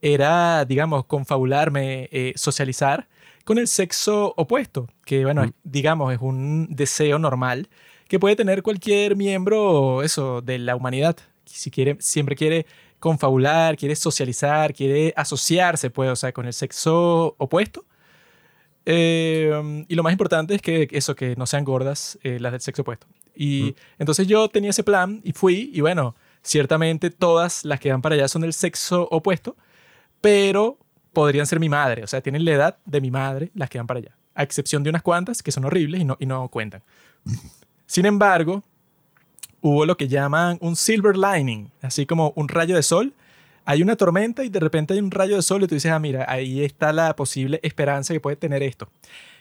era, 0.02 0.64
digamos, 0.64 1.04
confabularme, 1.04 2.08
eh, 2.10 2.32
socializar 2.38 3.10
con 3.44 3.58
el 3.58 3.68
sexo 3.68 4.34
opuesto, 4.38 4.88
que 5.04 5.26
bueno, 5.26 5.44
es- 5.44 5.52
digamos, 5.66 6.14
es 6.14 6.20
un 6.22 6.68
deseo 6.70 7.20
normal 7.20 7.68
que 8.08 8.18
puede 8.18 8.38
tener 8.38 8.64
cualquier 8.64 9.18
miembro, 9.18 10.04
eso, 10.04 10.42
de 10.42 10.58
la 10.58 10.78
humanidad. 10.78 11.18
Si 11.44 11.70
quiere, 11.70 11.98
siempre 12.00 12.38
quiere 12.38 12.66
confabular, 13.00 13.76
quiere 13.76 13.98
socializar, 13.98 14.74
quiere 14.74 15.14
asociarse, 15.18 15.90
pues, 15.90 16.10
o 16.12 16.16
sea, 16.16 16.32
con 16.32 16.46
el 16.46 16.54
sexo 16.54 17.36
opuesto. 17.40 17.84
Eh, 18.86 19.86
y 19.90 19.96
lo 19.96 20.02
más 20.04 20.14
importante 20.14 20.56
es 20.56 20.62
que 20.62 20.88
eso, 20.92 21.14
que 21.14 21.36
no 21.36 21.46
sean 21.46 21.66
gordas 21.66 22.18
eh, 22.24 22.40
las 22.40 22.54
del 22.54 22.62
sexo 22.62 22.84
opuesto. 22.84 23.08
Y 23.36 23.76
entonces 24.00 24.28
yo 24.28 24.48
tenía 24.50 24.70
ese 24.72 24.84
plan 24.84 25.22
y 25.24 25.34
fui, 25.34 25.72
y 25.74 25.82
bueno, 25.82 26.16
ciertamente 26.42 27.10
todas 27.10 27.66
las 27.66 27.80
que 27.80 27.92
van 27.92 28.02
para 28.02 28.16
allá 28.16 28.28
son 28.28 28.42
del 28.42 28.54
sexo 28.54 29.08
opuesto, 29.12 29.56
pero 30.22 30.78
podrían 31.14 31.46
ser 31.46 31.60
mi 31.60 31.70
madre, 31.70 32.04
o 32.04 32.08
sea, 32.08 32.22
tienen 32.22 32.46
la 32.46 32.52
edad 32.52 32.78
de 32.86 33.02
mi 33.02 33.12
madre 33.12 33.52
las 33.54 33.70
que 33.70 33.78
van 33.78 33.88
para 33.88 34.00
allá, 34.00 34.16
a 34.34 34.44
excepción 34.44 34.84
de 34.84 34.90
unas 34.90 35.02
cuantas 35.02 35.44
que 35.44 35.52
son 35.52 35.66
horribles 35.66 36.02
y 36.02 36.06
no, 36.06 36.18
y 36.20 36.26
no 36.26 36.48
cuentan. 36.50 36.82
Sin 37.86 38.06
embargo, 38.06 38.64
hubo 39.62 39.86
lo 39.86 39.98
que 39.98 40.08
llaman 40.08 40.58
un 40.62 40.76
silver 40.76 41.18
lining, 41.18 41.72
así 41.82 42.06
como 42.06 42.34
un 42.36 42.48
rayo 42.48 42.76
de 42.76 42.84
sol. 42.84 43.14
Hay 43.66 43.82
una 43.84 43.96
tormenta 43.96 44.44
y 44.44 44.50
de 44.50 44.60
repente 44.60 44.94
hay 44.94 45.00
un 45.00 45.12
rayo 45.12 45.36
de 45.36 45.42
sol 45.42 45.64
y 45.64 45.68
tú 45.68 45.76
dices, 45.76 45.92
ah, 45.92 46.00
mira, 46.00 46.26
ahí 46.28 46.64
está 46.64 46.92
la 46.92 47.16
posible 47.16 47.60
esperanza 47.62 48.14
que 48.14 48.20
puede 48.20 48.36
tener 48.36 48.64
esto. 48.64 48.90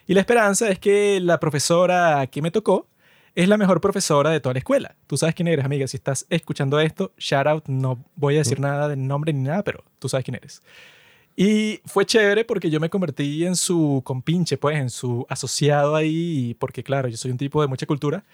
Y 0.06 0.14
la 0.14 0.20
esperanza 0.20 0.68
es 0.68 0.78
que 0.78 1.20
la 1.20 1.40
profesora 1.40 2.26
que 2.26 2.42
me 2.42 2.50
tocó 2.50 2.86
es 3.34 3.48
la 3.48 3.56
mejor 3.56 3.80
profesora 3.80 4.30
de 4.30 4.40
toda 4.40 4.54
la 4.54 4.58
escuela. 4.58 4.96
Tú 5.06 5.16
sabes 5.16 5.34
quién 5.34 5.48
eres, 5.48 5.64
amiga. 5.64 5.86
Si 5.86 5.96
estás 5.96 6.26
escuchando 6.30 6.80
esto, 6.80 7.12
shout 7.18 7.46
out, 7.46 7.64
no 7.66 8.04
voy 8.16 8.34
a 8.36 8.38
decir 8.38 8.60
nada 8.60 8.88
de 8.88 8.96
nombre 8.96 9.32
ni 9.32 9.42
nada, 9.42 9.62
pero 9.62 9.84
tú 9.98 10.08
sabes 10.08 10.24
quién 10.24 10.34
eres. 10.34 10.62
Y 11.36 11.80
fue 11.86 12.04
chévere 12.04 12.44
porque 12.44 12.70
yo 12.70 12.80
me 12.80 12.90
convertí 12.90 13.46
en 13.46 13.56
su 13.56 14.02
compinche, 14.04 14.58
pues, 14.58 14.76
en 14.76 14.90
su 14.90 15.24
asociado 15.28 15.96
ahí, 15.96 16.54
porque 16.58 16.82
claro, 16.82 17.08
yo 17.08 17.16
soy 17.16 17.30
un 17.30 17.38
tipo 17.38 17.62
de 17.62 17.68
mucha 17.68 17.86
cultura. 17.86 18.24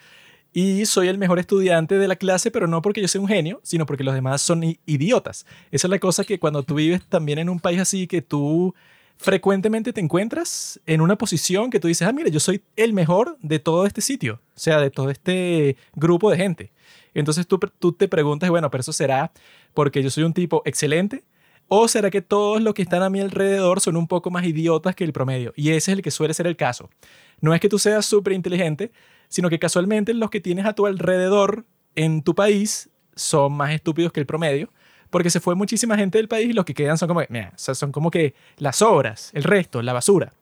Y 0.53 0.87
soy 0.87 1.09
el 1.09 1.19
mejor 1.19 1.39
estudiante 1.39 1.99
de 1.99 2.09
la 2.09 2.17
clase, 2.17 2.51
pero 2.51 2.67
no 2.67 2.81
porque 2.81 3.03
yo 3.03 3.09
sea 3.09 3.21
un 3.21 3.29
genio, 3.29 3.61
sino 3.63 3.85
porque 3.85 4.05
los 4.05 4.15
demás 4.15 4.41
son 4.41 4.63
idiotas. 4.87 5.45
Esa 5.71 5.87
es 5.87 5.91
la 5.91 5.99
cosa 5.99 6.25
que 6.25 6.39
cuando 6.39 6.63
tú 6.63 6.77
vives 6.77 7.03
también 7.07 7.39
en 7.39 7.51
un 7.51 7.61
país 7.61 7.79
así, 7.79 8.07
que 8.07 8.23
tú 8.23 8.75
frecuentemente 9.19 9.93
te 9.93 10.01
encuentras 10.01 10.81
en 10.87 11.01
una 11.01 11.17
posición 11.17 11.71
que 11.71 11.81
tú 11.81 11.89
dices, 11.89 12.07
ah, 12.07 12.13
mira, 12.13 12.29
yo 12.29 12.41
soy 12.41 12.63
el 12.77 12.93
mejor 12.93 13.39
de 13.41 13.59
todo 13.59 13.87
este 13.87 14.01
sitio, 14.01 14.41
o 14.55 14.59
sea, 14.59 14.81
de 14.81 14.91
todo 14.91 15.11
este 15.11 15.77
grupo 15.95 16.31
de 16.31 16.37
gente. 16.37 16.73
Entonces 17.15 17.47
tú, 17.47 17.59
tú 17.79 17.93
te 17.93 18.09
preguntas, 18.09 18.51
bueno, 18.51 18.71
pero 18.71 18.81
eso 18.83 18.93
será 18.93 19.33
porque 19.75 20.03
yo 20.03 20.11
soy 20.11 20.25
un 20.25 20.35
tipo 20.35 20.63
excelente 20.65 21.25
¿O 21.69 21.89
será 21.89 22.11
que 22.11 22.23
todos 22.23 22.63
los 22.63 22.75
que 22.75 22.83
están 22.83 23.03
a 23.03 23.11
mi 23.11 23.21
alrededor 23.21 23.81
son 23.81 23.97
un 23.97 24.07
poco 24.07 24.31
más 24.31 24.45
idiotas 24.45 24.95
que 24.95 25.03
el 25.03 25.13
promedio? 25.13 25.53
Y 25.57 25.71
ese 25.71 25.91
es 25.91 25.99
el 25.99 26.03
que 26.03 26.13
suele 26.13 26.33
ser 26.33 26.47
el 26.47 26.57
caso. 26.57 26.91
No 27.41 27.55
es 27.55 27.61
que 27.61 27.69
tú 27.69 27.79
seas 27.79 28.07
súper 28.07 28.35
inteligente, 28.35 28.93
sino 29.29 29.51
que 29.51 29.59
casualmente 29.59 30.15
los 30.15 30.31
que 30.31 30.41
tienes 30.41 30.65
a 30.65 30.75
tu 30.75 30.87
alrededor 30.87 31.65
en 31.97 32.23
tu 32.23 32.37
país 32.37 32.91
son 33.17 33.53
más 33.55 33.73
estúpidos 33.73 34.13
que 34.13 34.21
el 34.21 34.27
promedio, 34.27 34.73
porque 35.11 35.31
se 35.31 35.41
fue 35.41 35.55
muchísima 35.55 35.97
gente 35.97 36.19
del 36.19 36.29
país 36.29 36.51
y 36.51 36.53
los 36.53 36.65
que 36.65 36.75
quedan 36.75 36.99
son 36.99 37.09
como, 37.09 37.21
que, 37.21 37.27
mira, 37.31 37.53
o 37.55 37.59
sea, 37.59 37.75
son 37.75 37.93
como 37.93 38.11
que 38.11 38.35
las 38.59 38.83
obras, 38.83 39.31
el 39.35 39.45
resto, 39.45 39.83
la 39.83 39.93
basura. 39.93 40.33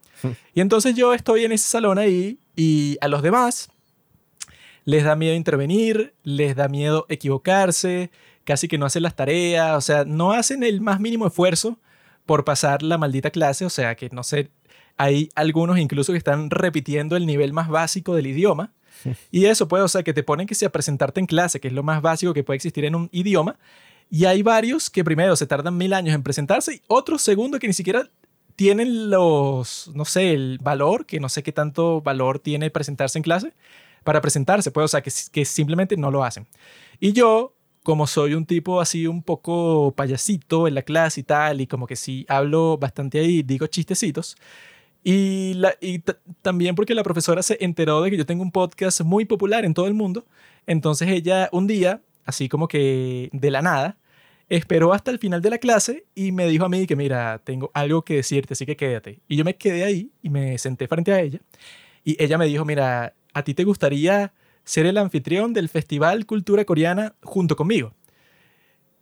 y 0.55 0.61
entonces 0.61 0.95
yo 0.95 1.15
estoy 1.15 1.45
en 1.45 1.53
ese 1.53 1.69
salón 1.69 1.99
ahí 1.99 2.39
y 2.57 2.97
a 3.01 3.09
los 3.09 3.23
demás 3.23 3.69
les 4.85 5.05
da 5.05 5.17
miedo 5.17 5.35
intervenir, 5.35 6.15
les 6.23 6.57
da 6.57 6.69
miedo 6.69 7.07
equivocarse, 7.09 8.11
casi 8.45 8.69
que 8.69 8.79
no 8.79 8.87
hacen 8.87 9.03
las 9.03 9.17
tareas, 9.17 9.77
o 9.77 9.81
sea, 9.81 10.05
no 10.05 10.33
hacen 10.33 10.63
el 10.63 10.81
más 10.81 11.01
mínimo 11.01 11.27
esfuerzo 11.27 11.79
por 12.27 12.45
pasar 12.45 12.83
la 12.83 12.99
maldita 12.99 13.31
clase, 13.31 13.65
o 13.65 13.71
sea, 13.71 13.95
que 13.95 14.11
no 14.11 14.23
sé, 14.23 14.51
hay 14.97 15.31
algunos 15.35 15.79
incluso 15.79 16.13
que 16.13 16.19
están 16.19 16.51
repitiendo 16.51 17.17
el 17.17 17.27
nivel 17.27 17.53
más 17.53 17.69
básico 17.69 18.15
del 18.15 18.27
idioma. 18.27 18.73
Y 19.31 19.47
eso 19.47 19.69
puede, 19.69 19.83
o 19.83 19.89
sea, 19.89 20.03
que 20.03 20.15
te 20.15 20.23
ponen 20.23 20.47
que 20.47 20.55
sea 20.55 20.71
presentarte 20.71 21.21
en 21.21 21.27
clase, 21.27 21.61
que 21.61 21.69
es 21.69 21.75
lo 21.75 21.83
más 21.83 22.01
básico 22.01 22.33
que 22.33 22.45
puede 22.45 22.57
existir 22.57 22.85
en 22.85 22.95
un 22.95 23.09
idioma. 23.13 23.57
Y 24.15 24.27
hay 24.27 24.45
varios 24.45 24.91
que 24.91 25.03
primero 25.03 25.35
se 25.35 25.45
tardan 25.45 25.77
mil 25.77 25.93
años 25.93 26.15
en 26.15 26.23
presentarse 26.23 26.75
y 26.75 26.83
otros 26.87 27.21
segundo 27.21 27.59
que 27.59 27.67
ni 27.67 27.73
siquiera 27.73 28.09
tienen 28.55 29.11
los, 29.11 29.91
no 29.93 30.05
sé, 30.05 30.35
el 30.35 30.61
valor, 30.63 31.05
que 31.05 31.19
no 31.19 31.29
sé 31.29 31.43
qué 31.43 31.51
tanto 31.51 32.01
valor 32.01 32.39
tiene 32.39 32.71
presentarse 32.71 33.19
en 33.19 33.25
clase, 33.25 33.55
para 34.05 34.21
presentarse, 34.21 34.71
pues, 34.71 34.85
o 34.85 34.87
sea, 34.87 35.03
que, 35.03 35.11
que 35.33 35.45
simplemente 35.45 35.97
no 35.97 36.13
lo 36.13 36.23
hacen. 36.23 36.47
Y 37.01 37.13
yo, 37.13 37.57
como 37.83 38.07
soy 38.07 38.35
un 38.35 38.47
tipo 38.47 38.81
así 38.81 39.09
un 39.09 39.21
poco 39.21 39.93
payasito 39.97 40.69
en 40.69 40.77
la 40.77 40.83
clase 40.83 41.23
y 41.23 41.25
tal, 41.25 41.61
y 41.61 41.67
como 41.67 41.89
que 41.89 41.97
sí 41.97 42.25
hablo 42.29 42.79
bastante 42.79 43.19
ahí, 43.19 43.43
digo 43.43 43.67
chistecitos, 43.67 44.37
y, 45.03 45.55
la, 45.55 45.75
y 45.81 46.05
también 46.41 46.77
porque 46.77 46.95
la 46.95 47.03
profesora 47.03 47.43
se 47.43 47.59
enteró 47.65 48.01
de 48.03 48.13
que 48.13 48.17
yo 48.17 48.27
tengo 48.27 48.45
un 48.45 48.53
podcast 48.53 49.01
muy 49.01 49.25
popular 49.25 49.65
en 49.65 49.75
todo 49.75 49.89
el 49.89 49.95
mundo, 49.95 50.25
entonces 50.69 51.09
ella 51.09 51.49
un 51.51 51.67
día, 51.67 52.01
así 52.25 52.49
como 52.49 52.69
que 52.69 53.29
de 53.33 53.51
la 53.51 53.61
nada, 53.61 53.99
esperó 54.49 54.93
hasta 54.93 55.11
el 55.11 55.19
final 55.19 55.43
de 55.43 55.51
la 55.51 55.59
clase 55.59 56.07
y 56.15 56.33
me 56.33 56.47
dijo 56.47 56.65
a 56.65 56.69
mí 56.69 56.87
que 56.87 56.97
mira, 56.97 57.41
tengo 57.45 57.71
algo 57.75 58.03
que 58.03 58.17
decirte, 58.17 58.55
así 58.55 58.67
que 58.67 58.77
quédate. 58.77 59.21
Y 59.29 59.37
yo 59.37 59.45
me 59.45 59.57
quedé 59.57 59.85
ahí 59.85 60.11
y 60.23 60.31
me 60.31 60.59
senté 60.59 60.89
frente 60.89 61.13
a 61.13 61.21
ella 61.21 61.41
y 62.05 62.23
ella 62.23 62.39
me 62.39 62.47
dijo, 62.47 62.65
mira, 62.65 63.15
¿a 63.33 63.43
ti 63.43 63.55
te 63.55 63.65
gustaría 63.65 64.33
ser 64.63 64.87
el 64.87 64.99
anfitrión 64.99 65.53
del 65.53 65.69
Festival 65.69 66.27
Cultura 66.27 66.65
Coreana 66.65 67.15
junto 67.23 67.57
conmigo? 67.57 67.95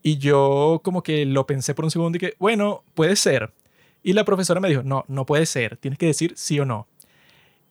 Y 0.03 0.19
yo 0.19 0.81
como 0.83 1.03
que 1.03 1.27
lo 1.27 1.47
pensé 1.47 1.75
por 1.75 1.85
un 1.85 1.91
segundo 1.91 2.17
y 2.17 2.21
que, 2.21 2.35
bueno, 2.39 2.85
puede 2.95 3.17
ser. 3.17 3.53
Y 4.03 4.15
la 4.15 4.25
profesora 4.25 4.61
me 4.61 4.69
dijo, 4.69 4.83
no, 4.83 5.05
no 5.09 5.27
puede 5.27 5.47
ser, 5.47 5.77
tienes 5.77 5.99
que 5.99 6.07
decir 6.07 6.33
sí 6.37 6.59
o 6.59 6.65
no. 6.65 6.89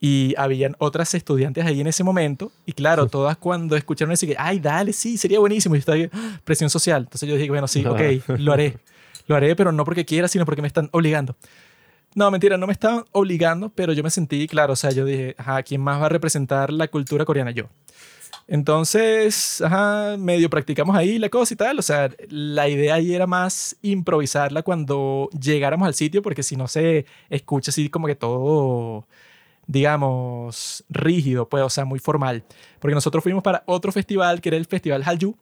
Y 0.03 0.33
habían 0.35 0.75
otras 0.79 1.13
estudiantes 1.13 1.63
ahí 1.63 1.79
en 1.79 1.87
ese 1.87 2.03
momento. 2.03 2.51
Y 2.65 2.73
claro, 2.73 3.07
todas 3.07 3.37
cuando 3.37 3.77
escucharon 3.77 4.09
decir 4.09 4.29
que, 4.29 4.35
ay, 4.37 4.59
dale, 4.59 4.93
sí, 4.93 5.15
sería 5.15 5.39
buenísimo. 5.39 5.75
Y 5.75 5.79
estaba 5.79 5.95
ahí, 5.95 6.09
¡ah! 6.11 6.39
presión 6.43 6.69
social. 6.69 7.03
Entonces 7.03 7.29
yo 7.29 7.35
dije, 7.35 7.49
bueno, 7.49 7.67
sí, 7.67 7.85
ok, 7.85 8.01
lo 8.39 8.51
haré. 8.51 8.79
Lo 9.27 9.35
haré, 9.35 9.55
pero 9.55 9.71
no 9.71 9.85
porque 9.85 10.03
quiera, 10.03 10.27
sino 10.27 10.43
porque 10.43 10.61
me 10.61 10.67
están 10.67 10.89
obligando. 10.91 11.35
No, 12.15 12.29
mentira, 12.31 12.57
no 12.57 12.67
me 12.67 12.73
estaban 12.73 13.05
obligando, 13.11 13.69
pero 13.69 13.93
yo 13.93 14.03
me 14.03 14.09
sentí, 14.09 14.45
claro, 14.47 14.73
o 14.73 14.75
sea, 14.75 14.91
yo 14.91 15.05
dije, 15.05 15.35
ajá, 15.37 15.63
¿quién 15.63 15.79
más 15.79 16.01
va 16.01 16.07
a 16.07 16.09
representar 16.09 16.73
la 16.73 16.89
cultura 16.89 17.23
coreana? 17.23 17.51
Yo. 17.51 17.69
Entonces, 18.47 19.61
ajá, 19.61 20.17
medio 20.17 20.49
practicamos 20.49 20.93
ahí 20.97 21.19
la 21.19 21.29
cosa 21.29 21.53
y 21.53 21.57
tal. 21.57 21.79
O 21.79 21.81
sea, 21.81 22.09
la 22.27 22.67
idea 22.67 22.95
ahí 22.95 23.13
era 23.13 23.27
más 23.27 23.77
improvisarla 23.81 24.63
cuando 24.63 25.29
llegáramos 25.39 25.87
al 25.87 25.93
sitio, 25.93 26.21
porque 26.21 26.43
si 26.43 26.57
no 26.57 26.67
se 26.67 27.05
escucha 27.29 27.71
así 27.71 27.89
como 27.89 28.07
que 28.07 28.15
todo, 28.15 29.07
digamos, 29.71 30.83
rígido, 30.89 31.47
pues, 31.47 31.63
o 31.63 31.69
sea, 31.69 31.85
muy 31.85 31.99
formal. 31.99 32.43
Porque 32.79 32.93
nosotros 32.93 33.23
fuimos 33.23 33.41
para 33.41 33.63
otro 33.65 33.93
festival, 33.93 34.41
que 34.41 34.49
era 34.49 34.57
el 34.57 34.65
Festival 34.65 35.03
Hallyu. 35.03 35.37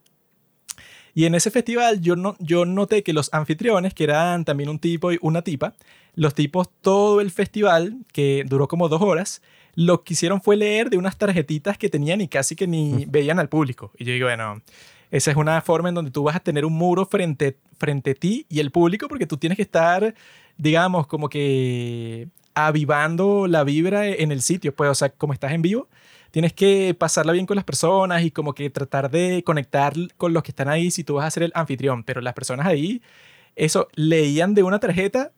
Y 1.15 1.25
en 1.25 1.33
ese 1.33 1.49
festival 1.49 1.99
yo, 1.99 2.15
no, 2.15 2.35
yo 2.39 2.63
noté 2.63 3.01
que 3.01 3.11
los 3.11 3.33
anfitriones, 3.33 3.95
que 3.95 4.03
eran 4.03 4.45
también 4.45 4.69
un 4.69 4.77
tipo 4.77 5.11
y 5.11 5.17
una 5.21 5.41
tipa, 5.41 5.73
los 6.13 6.35
tipos 6.35 6.69
todo 6.81 7.21
el 7.21 7.31
festival, 7.31 7.97
que 8.13 8.43
duró 8.47 8.67
como 8.67 8.87
dos 8.87 9.01
horas, 9.01 9.41
lo 9.73 10.03
que 10.03 10.13
hicieron 10.13 10.41
fue 10.41 10.55
leer 10.55 10.91
de 10.91 10.97
unas 10.97 11.17
tarjetitas 11.17 11.79
que 11.79 11.89
tenían 11.89 12.21
y 12.21 12.27
casi 12.27 12.55
que 12.55 12.67
ni 12.67 13.05
veían 13.07 13.39
al 13.39 13.49
público. 13.49 13.91
Y 13.97 14.05
yo 14.05 14.13
digo, 14.13 14.27
bueno, 14.27 14.61
esa 15.09 15.31
es 15.31 15.37
una 15.37 15.59
forma 15.61 15.89
en 15.89 15.95
donde 15.95 16.11
tú 16.11 16.21
vas 16.21 16.35
a 16.35 16.39
tener 16.39 16.65
un 16.65 16.73
muro 16.73 17.07
frente, 17.07 17.57
frente 17.79 18.11
a 18.11 18.13
ti 18.13 18.45
y 18.47 18.59
el 18.59 18.69
público 18.69 19.07
porque 19.07 19.25
tú 19.25 19.37
tienes 19.37 19.55
que 19.55 19.63
estar, 19.63 20.13
digamos, 20.55 21.07
como 21.07 21.29
que 21.29 22.27
avivando 22.53 23.47
la 23.47 23.63
vibra 23.63 24.07
en 24.07 24.31
el 24.31 24.41
sitio, 24.41 24.75
pues, 24.75 24.89
o 24.89 24.95
sea, 24.95 25.09
como 25.09 25.33
estás 25.33 25.51
en 25.53 25.61
vivo, 25.61 25.87
tienes 26.31 26.53
que 26.53 26.95
pasarla 26.97 27.33
bien 27.33 27.45
con 27.45 27.55
las 27.55 27.65
personas 27.65 28.23
y 28.23 28.31
como 28.31 28.53
que 28.53 28.69
tratar 28.69 29.09
de 29.09 29.43
conectar 29.43 29.93
con 30.17 30.33
los 30.33 30.43
que 30.43 30.51
están 30.51 30.69
ahí 30.69 30.91
si 30.91 31.03
tú 31.03 31.15
vas 31.15 31.25
a 31.25 31.31
ser 31.31 31.43
el 31.43 31.51
anfitrión, 31.55 32.03
pero 32.03 32.21
las 32.21 32.33
personas 32.33 32.67
ahí, 32.67 33.01
eso, 33.55 33.87
leían 33.95 34.53
de 34.53 34.63
una 34.63 34.79
tarjeta 34.79 35.31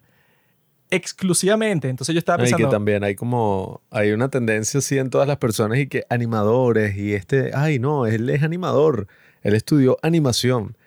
exclusivamente. 0.89 1.89
Entonces 1.89 2.13
yo 2.13 2.19
estaba 2.19 2.37
No, 2.37 2.43
y 2.43 2.45
pensando, 2.45 2.67
que 2.67 2.71
también 2.71 3.03
hay 3.03 3.15
como, 3.15 3.81
hay 3.89 4.11
una 4.11 4.29
tendencia 4.29 4.79
así 4.79 4.97
en 4.97 5.09
todas 5.09 5.27
las 5.27 5.37
personas 5.37 5.79
y 5.79 5.87
que 5.87 6.05
animadores 6.09 6.95
y 6.97 7.13
este, 7.13 7.51
ay 7.55 7.79
no, 7.79 8.05
él 8.05 8.29
es 8.29 8.43
animador, 8.43 9.07
él 9.41 9.55
estudió 9.55 9.97
animación. 10.03 10.77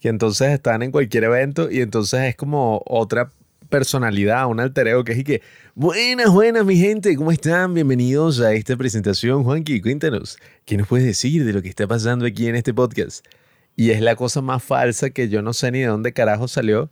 Y 0.00 0.08
entonces 0.08 0.50
están 0.50 0.82
en 0.82 0.90
cualquier 0.90 1.24
evento 1.24 1.70
y 1.70 1.80
entonces 1.80 2.22
es 2.22 2.36
como 2.36 2.82
otra 2.86 3.30
personalidad, 3.72 4.46
un 4.48 4.60
alter 4.60 4.86
ego 4.88 5.02
que 5.02 5.12
es 5.12 5.18
y 5.18 5.24
que, 5.24 5.42
buenas, 5.74 6.30
buenas 6.30 6.66
mi 6.66 6.76
gente, 6.76 7.16
¿cómo 7.16 7.32
están? 7.32 7.72
Bienvenidos 7.72 8.38
a 8.42 8.52
esta 8.52 8.76
presentación, 8.76 9.44
Juanqui, 9.44 9.80
cuéntanos, 9.80 10.36
¿qué 10.66 10.76
nos 10.76 10.86
puedes 10.86 11.06
decir 11.06 11.46
de 11.46 11.54
lo 11.54 11.62
que 11.62 11.70
está 11.70 11.86
pasando 11.86 12.26
aquí 12.26 12.48
en 12.48 12.54
este 12.54 12.74
podcast? 12.74 13.26
Y 13.74 13.90
es 13.90 14.02
la 14.02 14.14
cosa 14.14 14.42
más 14.42 14.62
falsa 14.62 15.08
que 15.08 15.30
yo 15.30 15.40
no 15.40 15.54
sé 15.54 15.70
ni 15.72 15.80
de 15.80 15.86
dónde 15.86 16.12
carajo 16.12 16.48
salió. 16.48 16.90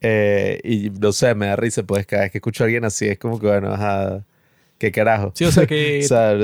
Eh, 0.00 0.60
y 0.64 0.88
no 0.88 1.12
sé, 1.12 1.34
me 1.34 1.48
da 1.48 1.56
risa, 1.56 1.82
pues 1.82 2.06
cada 2.06 2.22
vez 2.22 2.32
que 2.32 2.38
escucho 2.38 2.64
a 2.64 2.66
alguien 2.66 2.86
así 2.86 3.06
es 3.06 3.18
como 3.18 3.38
que, 3.38 3.46
bueno, 3.46 3.74
ajá, 3.74 4.24
¿qué 4.78 4.90
carajo? 4.90 5.32
sí, 5.34 5.44
o 5.44 5.52
sea 5.52 5.66
que 5.66 6.00
O 6.04 6.08
sea, 6.08 6.34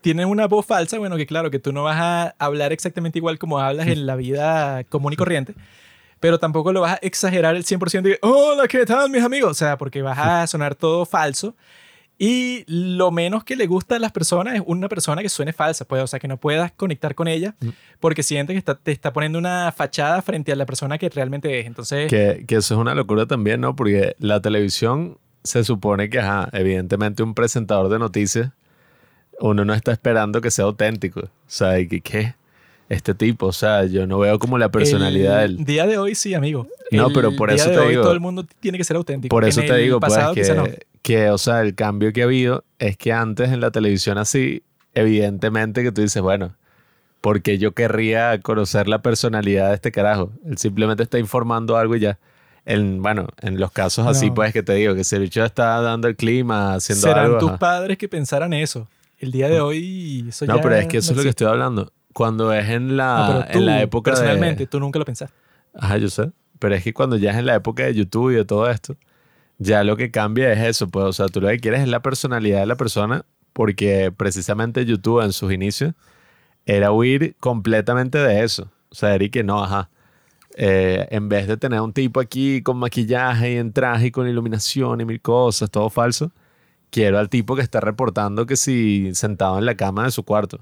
tienen 0.00 0.26
una 0.26 0.48
voz 0.48 0.66
falsa, 0.66 0.98
bueno, 0.98 1.16
que 1.16 1.26
claro, 1.26 1.52
que 1.52 1.60
tú 1.60 1.72
no 1.72 1.84
vas 1.84 1.98
a 2.00 2.34
hablar 2.40 2.72
exactamente 2.72 3.20
igual 3.20 3.38
como 3.38 3.60
hablas 3.60 3.86
en 3.86 4.04
la 4.04 4.16
vida 4.16 4.82
común 4.88 5.12
y 5.12 5.16
corriente, 5.16 5.54
pero 6.22 6.38
tampoco 6.38 6.72
lo 6.72 6.80
vas 6.82 6.92
a 6.94 6.98
exagerar 7.02 7.56
el 7.56 7.64
100% 7.64 8.02
de, 8.02 8.18
hola, 8.22 8.68
¿qué 8.68 8.86
tal, 8.86 9.10
mis 9.10 9.24
amigos? 9.24 9.50
O 9.50 9.54
sea, 9.54 9.76
porque 9.76 10.02
vas 10.02 10.16
a 10.18 10.46
sonar 10.46 10.76
todo 10.76 11.04
falso. 11.04 11.56
Y 12.16 12.62
lo 12.68 13.10
menos 13.10 13.42
que 13.42 13.56
le 13.56 13.66
gusta 13.66 13.96
a 13.96 13.98
las 13.98 14.12
personas 14.12 14.54
es 14.54 14.62
una 14.64 14.88
persona 14.88 15.20
que 15.22 15.28
suene 15.28 15.52
falsa, 15.52 15.84
pues, 15.84 16.00
o 16.00 16.06
sea, 16.06 16.20
que 16.20 16.28
no 16.28 16.36
puedas 16.36 16.70
conectar 16.70 17.16
con 17.16 17.26
ella 17.26 17.56
porque 17.98 18.22
siente 18.22 18.52
que 18.52 18.58
está- 18.60 18.76
te 18.76 18.92
está 18.92 19.12
poniendo 19.12 19.36
una 19.40 19.72
fachada 19.72 20.22
frente 20.22 20.52
a 20.52 20.56
la 20.56 20.64
persona 20.64 20.96
que 20.96 21.08
realmente 21.08 21.58
es. 21.58 21.66
Entonces, 21.66 22.08
que, 22.08 22.44
que 22.46 22.56
eso 22.56 22.74
es 22.74 22.80
una 22.80 22.94
locura 22.94 23.26
también, 23.26 23.60
¿no? 23.60 23.74
Porque 23.74 24.14
la 24.20 24.40
televisión 24.40 25.18
se 25.42 25.64
supone 25.64 26.08
que, 26.08 26.20
ajá, 26.20 26.48
evidentemente 26.52 27.24
un 27.24 27.34
presentador 27.34 27.88
de 27.88 27.98
noticias, 27.98 28.50
uno 29.40 29.64
no 29.64 29.74
está 29.74 29.90
esperando 29.90 30.40
que 30.40 30.52
sea 30.52 30.66
auténtico. 30.66 31.20
O 31.22 31.28
sea, 31.48 31.80
y 31.80 31.88
¿qué? 31.88 32.36
Este 32.92 33.14
tipo, 33.14 33.46
o 33.46 33.52
sea, 33.52 33.84
yo 33.86 34.06
no 34.06 34.18
veo 34.18 34.38
como 34.38 34.58
la 34.58 34.70
personalidad 34.70 35.44
el 35.44 35.56
del... 35.56 35.64
día 35.66 35.86
de 35.86 35.96
hoy 35.96 36.14
sí, 36.14 36.34
amigo. 36.34 36.66
No, 36.90 37.06
El 37.06 37.12
pero 37.14 37.34
por 37.34 37.48
día 37.48 37.56
eso 37.56 37.70
de 37.70 37.76
te 37.76 37.80
hoy 37.80 37.88
digo- 37.90 38.02
todo 38.02 38.12
el 38.12 38.20
mundo 38.20 38.44
tiene 38.60 38.76
que 38.76 38.84
ser 38.84 38.96
auténtico. 38.96 39.34
Por 39.34 39.44
eso 39.46 39.60
En 39.62 39.66
te 39.68 39.74
el 39.76 39.82
digo, 39.82 39.98
pues, 40.00 40.12
pasado 40.12 40.34
quizá 40.34 40.54
no. 40.54 40.64
que, 40.64 40.80
que, 41.00 41.30
o 41.30 41.38
sea, 41.38 41.62
el 41.62 41.74
cambio 41.74 42.12
que 42.12 42.20
ha 42.20 42.24
habido 42.26 42.64
es 42.78 42.96
que 42.98 43.12
antes 43.12 43.50
en 43.50 43.60
la 43.60 43.70
televisión 43.70 44.18
así, 44.18 44.62
evidentemente 44.94 45.82
que 45.82 45.92
tú 45.92 46.02
dices, 46.02 46.20
bueno, 46.22 46.54
porque 47.20 47.56
yo 47.58 47.72
querría 47.72 48.40
conocer 48.40 48.88
la 48.88 49.00
personalidad 49.00 49.68
de 49.70 49.74
este 49.76 49.92
carajo. 49.92 50.30
Él 50.44 50.58
simplemente 50.58 51.02
está 51.02 51.18
informando 51.18 51.76
algo 51.76 51.96
y 51.96 52.00
ya. 52.00 52.18
En, 52.64 53.02
bueno, 53.02 53.26
en 53.40 53.58
los 53.58 53.72
casos 53.72 54.06
así, 54.06 54.28
No. 54.28 54.34
pues, 54.34 54.52
que 54.52 54.62
te 54.62 54.74
digo, 54.74 54.94
que 54.94 55.02
si 55.04 55.16
el 55.16 55.22
bicho 55.22 55.44
está 55.44 55.80
dando 55.80 56.08
el 56.08 56.14
clima, 56.16 56.74
haciendo 56.74 57.08
Serán 57.08 57.24
algo... 57.26 57.38
tus 57.38 57.48
ajá. 57.50 57.58
padres 57.58 57.96
que 57.98 58.08
pensaran 58.08 58.52
eso. 58.52 58.86
El 59.18 59.32
día 59.32 59.48
de 59.48 59.60
hoy 59.60 60.26
eso 60.28 60.46
No, 60.46 60.56
ya 60.56 60.62
pero 60.62 60.74
es 60.76 60.86
que 60.88 60.98
eso 60.98 61.12
no 61.12 61.12
es 61.12 61.16
lo 61.18 61.22
que 61.24 61.28
estoy 61.30 61.46
hablando. 61.46 61.90
Cuando 62.12 62.52
es 62.52 62.68
en 62.68 62.88
No, 62.88 62.94
la, 62.94 63.26
pero 63.26 63.52
tú, 63.52 63.58
en 63.58 63.66
la 63.66 63.82
época 63.82 64.10
personalmente, 64.12 64.64
de... 64.64 64.66
tú 64.66 64.80
nunca 64.80 64.98
lo 64.98 65.04
pensaste. 65.04 65.34
Ajá, 65.74 65.96
yo 65.98 66.08
sé. 66.08 66.30
Pero 66.58 66.74
es 66.74 66.84
que 66.84 66.92
cuando 66.92 67.16
ya 67.16 67.32
es 67.32 67.38
en 67.38 67.46
la 67.46 67.56
época 67.56 67.84
de 67.84 67.94
YouTube 67.94 68.30
y 68.30 68.34
de 68.34 68.44
todo 68.44 68.70
esto, 68.70 68.96
ya 69.58 69.84
lo 69.84 69.96
que 69.96 70.10
cambia 70.10 70.52
es 70.52 70.60
eso, 70.60 70.88
pues, 70.88 71.04
o 71.04 71.12
sea, 71.12 71.26
tú 71.28 71.40
lo 71.40 71.48
que 71.48 71.58
quieres 71.58 71.80
es 71.80 71.88
la 71.88 72.00
personalidad 72.02 72.60
de 72.60 72.66
la 72.66 72.76
persona, 72.76 73.24
porque 73.52 74.12
precisamente 74.16 74.84
YouTube 74.84 75.22
en 75.22 75.32
sus 75.32 75.52
inicios 75.52 75.94
era 76.66 76.92
huir 76.92 77.36
completamente 77.40 78.18
de 78.18 78.44
eso. 78.44 78.70
O 78.90 78.94
sea, 78.94 79.14
era 79.14 79.24
y 79.24 79.30
que 79.30 79.42
no, 79.42 79.62
ajá. 79.62 79.88
Eh, 80.56 81.08
en 81.10 81.28
vez 81.28 81.48
de 81.48 81.56
tener 81.56 81.80
un 81.80 81.92
tipo 81.92 82.20
aquí 82.20 82.62
con 82.62 82.76
maquillaje 82.76 83.54
y 83.54 83.56
en 83.56 83.72
traje 83.72 84.08
y 84.08 84.10
con 84.10 84.28
iluminación 84.28 85.00
y 85.00 85.04
mil 85.04 85.20
cosas, 85.20 85.70
todo 85.70 85.88
falso, 85.88 86.30
quiero 86.92 87.18
al 87.18 87.28
tipo 87.30 87.56
que 87.56 87.62
está 87.62 87.80
reportando 87.80 88.44
que 88.46 88.54
si 88.56 89.10
sentado 89.14 89.58
en 89.58 89.64
la 89.64 89.74
cama 89.76 90.04
de 90.04 90.10
su 90.12 90.22
cuarto. 90.24 90.60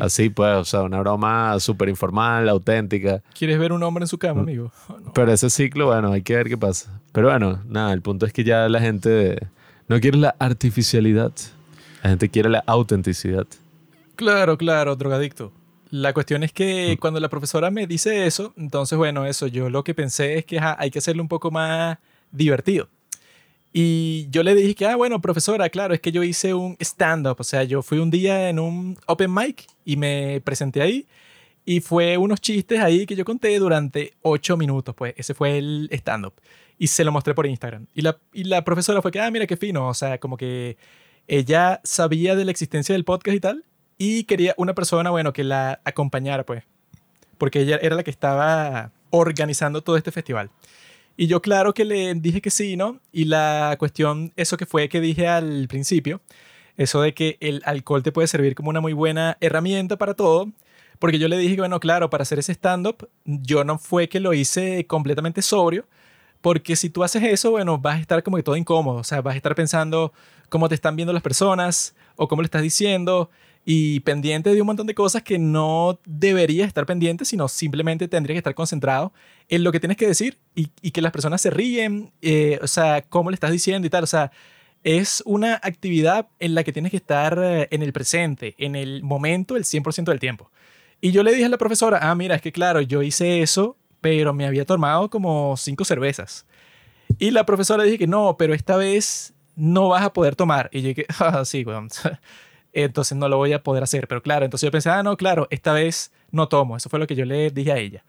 Así 0.00 0.30
pues, 0.30 0.56
o 0.56 0.64
sea, 0.64 0.82
una 0.82 0.98
broma 1.00 1.60
súper 1.60 1.88
informal, 1.90 2.48
auténtica. 2.48 3.22
¿Quieres 3.38 3.58
ver 3.58 3.72
un 3.72 3.82
hombre 3.82 4.04
en 4.04 4.08
su 4.08 4.16
Mm. 4.16 4.18
cama, 4.18 4.40
amigo? 4.40 4.72
Oh, 4.88 4.98
no. 4.98 5.12
Pero 5.12 5.30
ese 5.32 5.50
ciclo, 5.50 5.86
bueno, 5.86 6.12
hay 6.12 6.22
que 6.22 6.34
ver 6.34 6.48
qué 6.48 6.56
pasa. 6.56 7.00
Pero 7.12 7.28
bueno, 7.28 7.60
nada, 7.68 7.92
el 7.92 8.00
punto 8.02 8.24
es 8.26 8.32
que 8.32 8.42
ya 8.42 8.68
la 8.70 8.80
gente 8.80 9.38
no 9.86 10.00
quiere 10.00 10.16
la 10.18 10.34
artificialidad. 10.38 11.32
La 12.02 12.10
gente 12.10 12.30
quiere 12.30 12.48
la 12.48 12.64
autenticidad. 12.66 13.46
Claro, 14.16 14.56
claro, 14.56 14.96
drogadicto. 14.96 15.52
La 15.90 16.12
cuestión 16.14 16.42
es 16.42 16.52
Mm. 16.52 16.54
que 16.54 16.96
cuando 17.00 17.20
la 17.20 17.28
profesora 17.28 17.70
me 17.70 17.86
dice 17.86 18.24
eso, 18.26 18.54
entonces, 18.56 18.96
bueno, 18.96 19.26
eso, 19.26 19.46
yo 19.46 19.68
lo 19.68 19.84
que 19.84 19.92
pensé 19.94 20.38
es 20.38 20.44
que 20.46 20.58
hay 20.60 20.90
que 20.90 21.00
hacerlo 21.00 21.22
un 21.22 21.28
poco 21.28 21.50
más 21.50 21.98
divertido. 22.30 22.88
Y 23.72 24.28
yo 24.30 24.42
le 24.42 24.54
dije 24.54 24.74
que, 24.74 24.86
ah, 24.86 24.96
bueno, 24.96 25.20
profesora, 25.20 25.68
claro, 25.68 25.94
es 25.94 26.00
que 26.00 26.10
yo 26.10 26.24
hice 26.24 26.54
un 26.54 26.76
stand-up, 26.80 27.36
o 27.38 27.44
sea, 27.44 27.62
yo 27.62 27.82
fui 27.82 27.98
un 27.98 28.10
día 28.10 28.48
en 28.48 28.58
un 28.58 28.98
open 29.06 29.32
mic 29.32 29.66
y 29.84 29.96
me 29.96 30.40
presenté 30.44 30.82
ahí 30.82 31.06
y 31.64 31.80
fue 31.80 32.16
unos 32.16 32.40
chistes 32.40 32.80
ahí 32.80 33.06
que 33.06 33.14
yo 33.14 33.24
conté 33.24 33.56
durante 33.58 34.14
ocho 34.22 34.56
minutos, 34.56 34.94
pues 34.96 35.14
ese 35.16 35.34
fue 35.34 35.58
el 35.58 35.88
stand-up. 35.92 36.34
Y 36.78 36.88
se 36.88 37.04
lo 37.04 37.12
mostré 37.12 37.34
por 37.34 37.46
Instagram. 37.46 37.86
Y 37.94 38.00
la, 38.02 38.18
y 38.32 38.44
la 38.44 38.64
profesora 38.64 39.02
fue 39.02 39.12
que, 39.12 39.20
ah, 39.20 39.30
mira 39.30 39.46
qué 39.46 39.56
fino, 39.56 39.86
o 39.86 39.94
sea, 39.94 40.18
como 40.18 40.36
que 40.36 40.76
ella 41.28 41.80
sabía 41.84 42.34
de 42.34 42.44
la 42.44 42.50
existencia 42.50 42.92
del 42.92 43.04
podcast 43.04 43.36
y 43.36 43.40
tal, 43.40 43.64
y 43.98 44.24
quería 44.24 44.54
una 44.56 44.74
persona, 44.74 45.10
bueno, 45.10 45.32
que 45.32 45.44
la 45.44 45.80
acompañara, 45.84 46.44
pues, 46.44 46.64
porque 47.38 47.60
ella 47.60 47.78
era 47.80 47.94
la 47.94 48.02
que 48.02 48.10
estaba 48.10 48.90
organizando 49.10 49.82
todo 49.82 49.96
este 49.96 50.10
festival. 50.10 50.50
Y 51.20 51.26
yo 51.26 51.42
claro 51.42 51.74
que 51.74 51.84
le 51.84 52.14
dije 52.14 52.40
que 52.40 52.50
sí, 52.50 52.78
¿no? 52.78 52.98
Y 53.12 53.26
la 53.26 53.76
cuestión, 53.78 54.32
eso 54.36 54.56
que 54.56 54.64
fue 54.64 54.88
que 54.88 55.02
dije 55.02 55.28
al 55.28 55.68
principio, 55.68 56.22
eso 56.78 57.02
de 57.02 57.12
que 57.12 57.36
el 57.40 57.60
alcohol 57.66 58.02
te 58.02 58.10
puede 58.10 58.26
servir 58.26 58.54
como 58.54 58.70
una 58.70 58.80
muy 58.80 58.94
buena 58.94 59.36
herramienta 59.42 59.98
para 59.98 60.14
todo, 60.14 60.50
porque 60.98 61.18
yo 61.18 61.28
le 61.28 61.36
dije 61.36 61.56
que, 61.56 61.60
bueno, 61.60 61.78
claro, 61.78 62.08
para 62.08 62.22
hacer 62.22 62.38
ese 62.38 62.52
stand-up, 62.52 63.10
yo 63.26 63.64
no 63.64 63.76
fue 63.76 64.08
que 64.08 64.18
lo 64.18 64.32
hice 64.32 64.86
completamente 64.86 65.42
sobrio, 65.42 65.84
porque 66.40 66.74
si 66.74 66.88
tú 66.88 67.04
haces 67.04 67.22
eso, 67.24 67.50
bueno, 67.50 67.76
vas 67.76 67.98
a 67.98 68.00
estar 68.00 68.22
como 68.22 68.38
que 68.38 68.42
todo 68.42 68.56
incómodo, 68.56 69.00
o 69.00 69.04
sea, 69.04 69.20
vas 69.20 69.34
a 69.34 69.36
estar 69.36 69.54
pensando 69.54 70.14
cómo 70.48 70.70
te 70.70 70.74
están 70.74 70.96
viendo 70.96 71.12
las 71.12 71.22
personas 71.22 71.94
o 72.16 72.28
cómo 72.28 72.40
le 72.40 72.46
estás 72.46 72.62
diciendo 72.62 73.28
y 73.72 74.00
pendiente 74.00 74.52
de 74.52 74.60
un 74.60 74.66
montón 74.66 74.88
de 74.88 74.96
cosas 74.96 75.22
que 75.22 75.38
no 75.38 76.00
deberías 76.04 76.66
estar 76.66 76.86
pendiente, 76.86 77.24
sino 77.24 77.46
simplemente 77.46 78.08
tendrías 78.08 78.34
que 78.34 78.38
estar 78.38 78.56
concentrado 78.56 79.12
en 79.48 79.62
lo 79.62 79.70
que 79.70 79.78
tienes 79.78 79.96
que 79.96 80.08
decir 80.08 80.38
y, 80.56 80.70
y 80.82 80.90
que 80.90 81.00
las 81.00 81.12
personas 81.12 81.40
se 81.40 81.50
ríen, 81.50 82.10
eh, 82.20 82.58
o 82.62 82.66
sea, 82.66 83.02
cómo 83.02 83.30
le 83.30 83.34
estás 83.34 83.52
diciendo 83.52 83.86
y 83.86 83.90
tal, 83.90 84.02
o 84.02 84.08
sea, 84.08 84.32
es 84.82 85.22
una 85.24 85.60
actividad 85.62 86.26
en 86.40 86.56
la 86.56 86.64
que 86.64 86.72
tienes 86.72 86.90
que 86.90 86.96
estar 86.96 87.38
eh, 87.40 87.68
en 87.70 87.84
el 87.84 87.92
presente, 87.92 88.56
en 88.58 88.74
el 88.74 89.04
momento, 89.04 89.54
el 89.54 89.62
100% 89.62 90.06
del 90.06 90.18
tiempo. 90.18 90.50
Y 91.00 91.12
yo 91.12 91.22
le 91.22 91.30
dije 91.30 91.44
a 91.44 91.48
la 91.48 91.56
profesora, 91.56 92.00
ah, 92.02 92.16
mira, 92.16 92.34
es 92.34 92.42
que 92.42 92.50
claro, 92.50 92.80
yo 92.80 93.02
hice 93.02 93.40
eso, 93.40 93.76
pero 94.00 94.34
me 94.34 94.46
había 94.46 94.64
tomado 94.64 95.10
como 95.10 95.56
cinco 95.56 95.84
cervezas. 95.84 96.44
Y 97.20 97.30
la 97.30 97.46
profesora 97.46 97.84
dije 97.84 97.98
que 97.98 98.08
no, 98.08 98.36
pero 98.36 98.52
esta 98.52 98.76
vez 98.76 99.32
no 99.54 99.90
vas 99.90 100.02
a 100.02 100.12
poder 100.12 100.34
tomar. 100.34 100.70
Y 100.72 100.82
yo 100.82 100.88
dije, 100.88 101.06
ah, 101.20 101.44
sí, 101.44 101.62
weón. 101.62 101.88
Entonces 102.72 103.16
no 103.16 103.28
lo 103.28 103.36
voy 103.36 103.52
a 103.52 103.62
poder 103.62 103.82
hacer. 103.82 104.08
Pero 104.08 104.22
claro, 104.22 104.44
entonces 104.44 104.66
yo 104.66 104.70
pensé, 104.70 104.90
ah, 104.90 105.02
no, 105.02 105.16
claro, 105.16 105.46
esta 105.50 105.72
vez 105.72 106.12
no 106.30 106.48
tomo. 106.48 106.76
Eso 106.76 106.88
fue 106.88 106.98
lo 106.98 107.06
que 107.06 107.14
yo 107.14 107.24
le 107.24 107.50
dije 107.50 107.72
a 107.72 107.78
ella. 107.78 108.04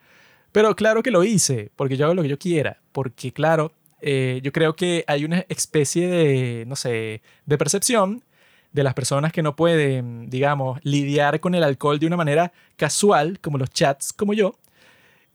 Pero 0.52 0.76
claro 0.76 1.02
que 1.04 1.12
lo 1.12 1.24
hice, 1.24 1.72
porque 1.76 1.98
yo 1.98 2.06
hago 2.06 2.14
lo 2.16 2.24
que 2.24 2.30
yo 2.30 2.40
quiera. 2.40 2.80
Porque 2.92 3.32
claro, 3.32 3.74
eh, 4.02 4.42
yo 4.44 4.52
creo 4.52 4.76
que 4.76 5.04
hay 5.08 5.26
una 5.26 5.46
especie 5.50 6.08
de, 6.08 6.66
no 6.68 6.76
sé, 6.76 7.22
de 7.46 7.58
percepción 7.58 8.24
de 8.74 8.84
las 8.84 8.94
personas 8.94 9.32
que 9.34 9.44
no 9.44 9.56
pueden, 9.56 10.30
digamos, 10.30 10.80
lidiar 10.84 11.40
con 11.40 11.56
el 11.56 11.64
alcohol 11.64 12.00
de 12.00 12.08
una 12.08 12.18
manera 12.18 12.54
casual, 12.78 13.40
como 13.40 13.58
los 13.58 13.70
chats, 13.70 14.14
como 14.14 14.34
yo, 14.34 14.56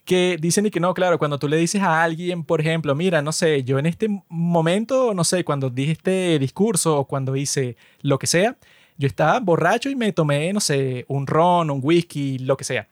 que 0.04 0.38
dicen 0.40 0.66
y 0.66 0.70
que 0.70 0.80
no, 0.80 0.94
claro, 0.94 1.18
cuando 1.18 1.38
tú 1.38 1.48
le 1.48 1.56
dices 1.56 1.82
a 1.82 2.02
alguien, 2.02 2.44
por 2.44 2.60
ejemplo, 2.60 2.94
mira, 2.94 3.22
no 3.22 3.32
sé, 3.32 3.64
yo 3.64 3.78
en 3.78 3.86
este 3.86 4.08
momento, 4.28 5.12
no 5.14 5.24
sé, 5.24 5.44
cuando 5.44 5.68
dije 5.68 5.92
este 5.92 6.38
discurso 6.38 6.98
o 6.98 7.04
cuando 7.06 7.36
hice 7.36 7.76
lo 8.02 8.18
que 8.18 8.26
sea, 8.26 8.56
yo 8.98 9.06
estaba 9.06 9.38
borracho 9.40 9.90
y 9.90 9.96
me 9.96 10.12
tomé, 10.12 10.52
no 10.52 10.60
sé, 10.60 11.04
un 11.08 11.26
ron, 11.26 11.70
un 11.70 11.80
whisky, 11.82 12.38
lo 12.38 12.56
que 12.56 12.64
sea. 12.64 12.88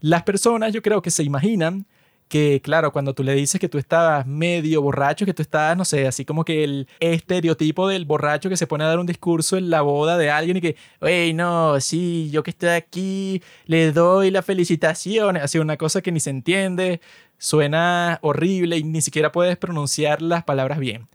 Las 0.00 0.22
personas 0.22 0.72
yo 0.72 0.82
creo 0.82 1.02
que 1.02 1.10
se 1.10 1.22
imaginan 1.22 1.86
que, 2.30 2.60
claro, 2.62 2.92
cuando 2.92 3.12
tú 3.12 3.24
le 3.24 3.34
dices 3.34 3.60
que 3.60 3.68
tú 3.68 3.76
estabas 3.76 4.24
medio 4.24 4.80
borracho, 4.82 5.26
que 5.26 5.34
tú 5.34 5.42
estabas, 5.42 5.76
no 5.76 5.84
sé, 5.84 6.06
así 6.06 6.24
como 6.24 6.44
que 6.44 6.62
el 6.62 6.88
estereotipo 7.00 7.88
del 7.88 8.04
borracho 8.04 8.48
que 8.48 8.56
se 8.56 8.68
pone 8.68 8.84
a 8.84 8.86
dar 8.86 9.00
un 9.00 9.06
discurso 9.06 9.56
en 9.56 9.68
la 9.68 9.82
boda 9.82 10.16
de 10.16 10.30
alguien 10.30 10.56
y 10.58 10.60
que, 10.60 10.76
hey, 11.00 11.34
no, 11.34 11.80
sí, 11.80 12.30
yo 12.30 12.44
que 12.44 12.52
estoy 12.52 12.68
aquí, 12.70 13.42
le 13.66 13.90
doy 13.90 14.30
las 14.30 14.44
felicitaciones, 14.44 15.42
así 15.42 15.58
una 15.58 15.76
cosa 15.76 16.02
que 16.02 16.12
ni 16.12 16.20
se 16.20 16.30
entiende, 16.30 17.00
suena 17.36 18.20
horrible 18.22 18.78
y 18.78 18.84
ni 18.84 19.02
siquiera 19.02 19.32
puedes 19.32 19.56
pronunciar 19.56 20.22
las 20.22 20.44
palabras 20.44 20.78
bien. 20.78 21.08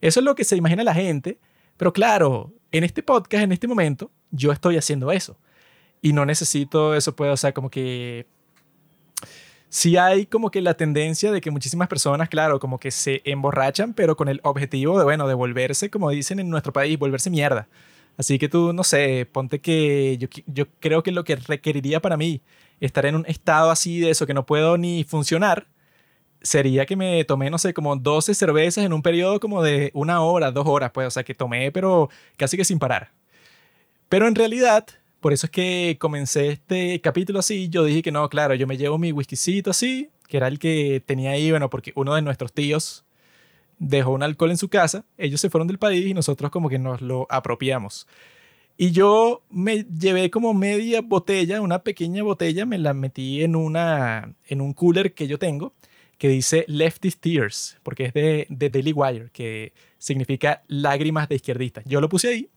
Eso 0.00 0.20
es 0.20 0.24
lo 0.24 0.34
que 0.34 0.44
se 0.44 0.56
imagina 0.56 0.84
la 0.84 0.94
gente, 0.94 1.38
pero 1.76 1.92
claro, 1.92 2.50
en 2.72 2.84
este 2.84 3.02
podcast, 3.02 3.44
en 3.44 3.52
este 3.52 3.68
momento, 3.68 4.10
yo 4.30 4.50
estoy 4.50 4.76
haciendo 4.76 5.12
eso. 5.12 5.38
Y 6.00 6.12
no 6.12 6.26
necesito 6.26 6.94
eso, 6.94 7.14
puedo, 7.14 7.34
o 7.34 7.36
sea, 7.36 7.52
como 7.52 7.70
que 7.70 8.26
sí 9.68 9.96
hay 9.96 10.26
como 10.26 10.50
que 10.50 10.60
la 10.60 10.74
tendencia 10.74 11.30
de 11.32 11.40
que 11.40 11.50
muchísimas 11.50 11.88
personas, 11.88 12.28
claro, 12.28 12.58
como 12.58 12.78
que 12.78 12.90
se 12.90 13.22
emborrachan, 13.24 13.94
pero 13.94 14.16
con 14.16 14.28
el 14.28 14.40
objetivo 14.42 14.98
de, 14.98 15.04
bueno, 15.04 15.28
de 15.28 15.34
volverse, 15.34 15.90
como 15.90 16.10
dicen 16.10 16.40
en 16.40 16.50
nuestro 16.50 16.72
país, 16.72 16.98
volverse 16.98 17.30
mierda. 17.30 17.68
Así 18.16 18.38
que 18.38 18.48
tú, 18.48 18.72
no 18.72 18.84
sé, 18.84 19.26
ponte 19.30 19.60
que 19.60 20.18
yo, 20.18 20.28
yo 20.46 20.66
creo 20.80 21.02
que 21.02 21.12
lo 21.12 21.24
que 21.24 21.36
requeriría 21.36 22.00
para 22.02 22.16
mí 22.16 22.42
estar 22.80 23.06
en 23.06 23.14
un 23.14 23.26
estado 23.26 23.70
así 23.70 24.00
de 24.00 24.10
eso 24.10 24.26
que 24.26 24.34
no 24.34 24.44
puedo 24.44 24.76
ni 24.76 25.04
funcionar, 25.04 25.68
sería 26.42 26.86
que 26.86 26.96
me 26.96 27.24
tomé, 27.24 27.50
no 27.50 27.58
sé, 27.58 27.74
como 27.74 27.96
12 27.96 28.34
cervezas 28.34 28.84
en 28.84 28.92
un 28.92 29.02
periodo 29.02 29.40
como 29.40 29.62
de 29.62 29.90
una 29.94 30.22
hora, 30.22 30.50
dos 30.50 30.66
horas, 30.66 30.90
pues, 30.92 31.06
o 31.06 31.10
sea, 31.10 31.24
que 31.24 31.34
tomé, 31.34 31.72
pero 31.72 32.08
casi 32.36 32.56
que 32.56 32.64
sin 32.64 32.78
parar. 32.78 33.12
Pero 34.08 34.28
en 34.28 34.34
realidad, 34.34 34.86
por 35.20 35.32
eso 35.32 35.46
es 35.46 35.50
que 35.50 35.96
comencé 36.00 36.48
este 36.50 37.00
capítulo 37.00 37.38
así, 37.38 37.68
yo 37.68 37.84
dije 37.84 38.02
que 38.02 38.12
no, 38.12 38.28
claro, 38.28 38.54
yo 38.54 38.66
me 38.66 38.76
llevo 38.76 38.98
mi 38.98 39.12
whiskycito 39.12 39.70
así, 39.70 40.10
que 40.28 40.36
era 40.36 40.48
el 40.48 40.58
que 40.58 41.02
tenía 41.04 41.32
ahí, 41.32 41.50
bueno, 41.50 41.70
porque 41.70 41.92
uno 41.96 42.14
de 42.14 42.22
nuestros 42.22 42.52
tíos 42.52 43.04
dejó 43.78 44.12
un 44.12 44.22
alcohol 44.22 44.50
en 44.50 44.58
su 44.58 44.68
casa, 44.68 45.04
ellos 45.18 45.40
se 45.40 45.50
fueron 45.50 45.68
del 45.68 45.78
país 45.78 46.06
y 46.06 46.14
nosotros 46.14 46.50
como 46.50 46.68
que 46.68 46.78
nos 46.78 47.00
lo 47.00 47.26
apropiamos. 47.30 48.06
Y 48.76 48.90
yo 48.90 49.42
me 49.50 49.84
llevé 49.84 50.30
como 50.30 50.54
media 50.54 51.02
botella, 51.02 51.60
una 51.60 51.82
pequeña 51.82 52.22
botella, 52.22 52.66
me 52.66 52.78
la 52.78 52.94
metí 52.94 53.42
en, 53.42 53.54
una, 53.56 54.34
en 54.48 54.60
un 54.60 54.72
cooler 54.72 55.14
que 55.14 55.26
yo 55.26 55.38
tengo 55.38 55.74
que 56.22 56.28
dice 56.28 56.64
Lefty 56.68 57.10
Tears, 57.10 57.78
porque 57.82 58.04
es 58.04 58.14
de, 58.14 58.46
de 58.48 58.70
Daily 58.70 58.92
Wire, 58.92 59.30
que 59.32 59.72
significa 59.98 60.62
lágrimas 60.68 61.28
de 61.28 61.34
izquierdista. 61.34 61.82
Yo 61.84 62.00
lo 62.00 62.08
puse 62.08 62.28
ahí, 62.28 62.48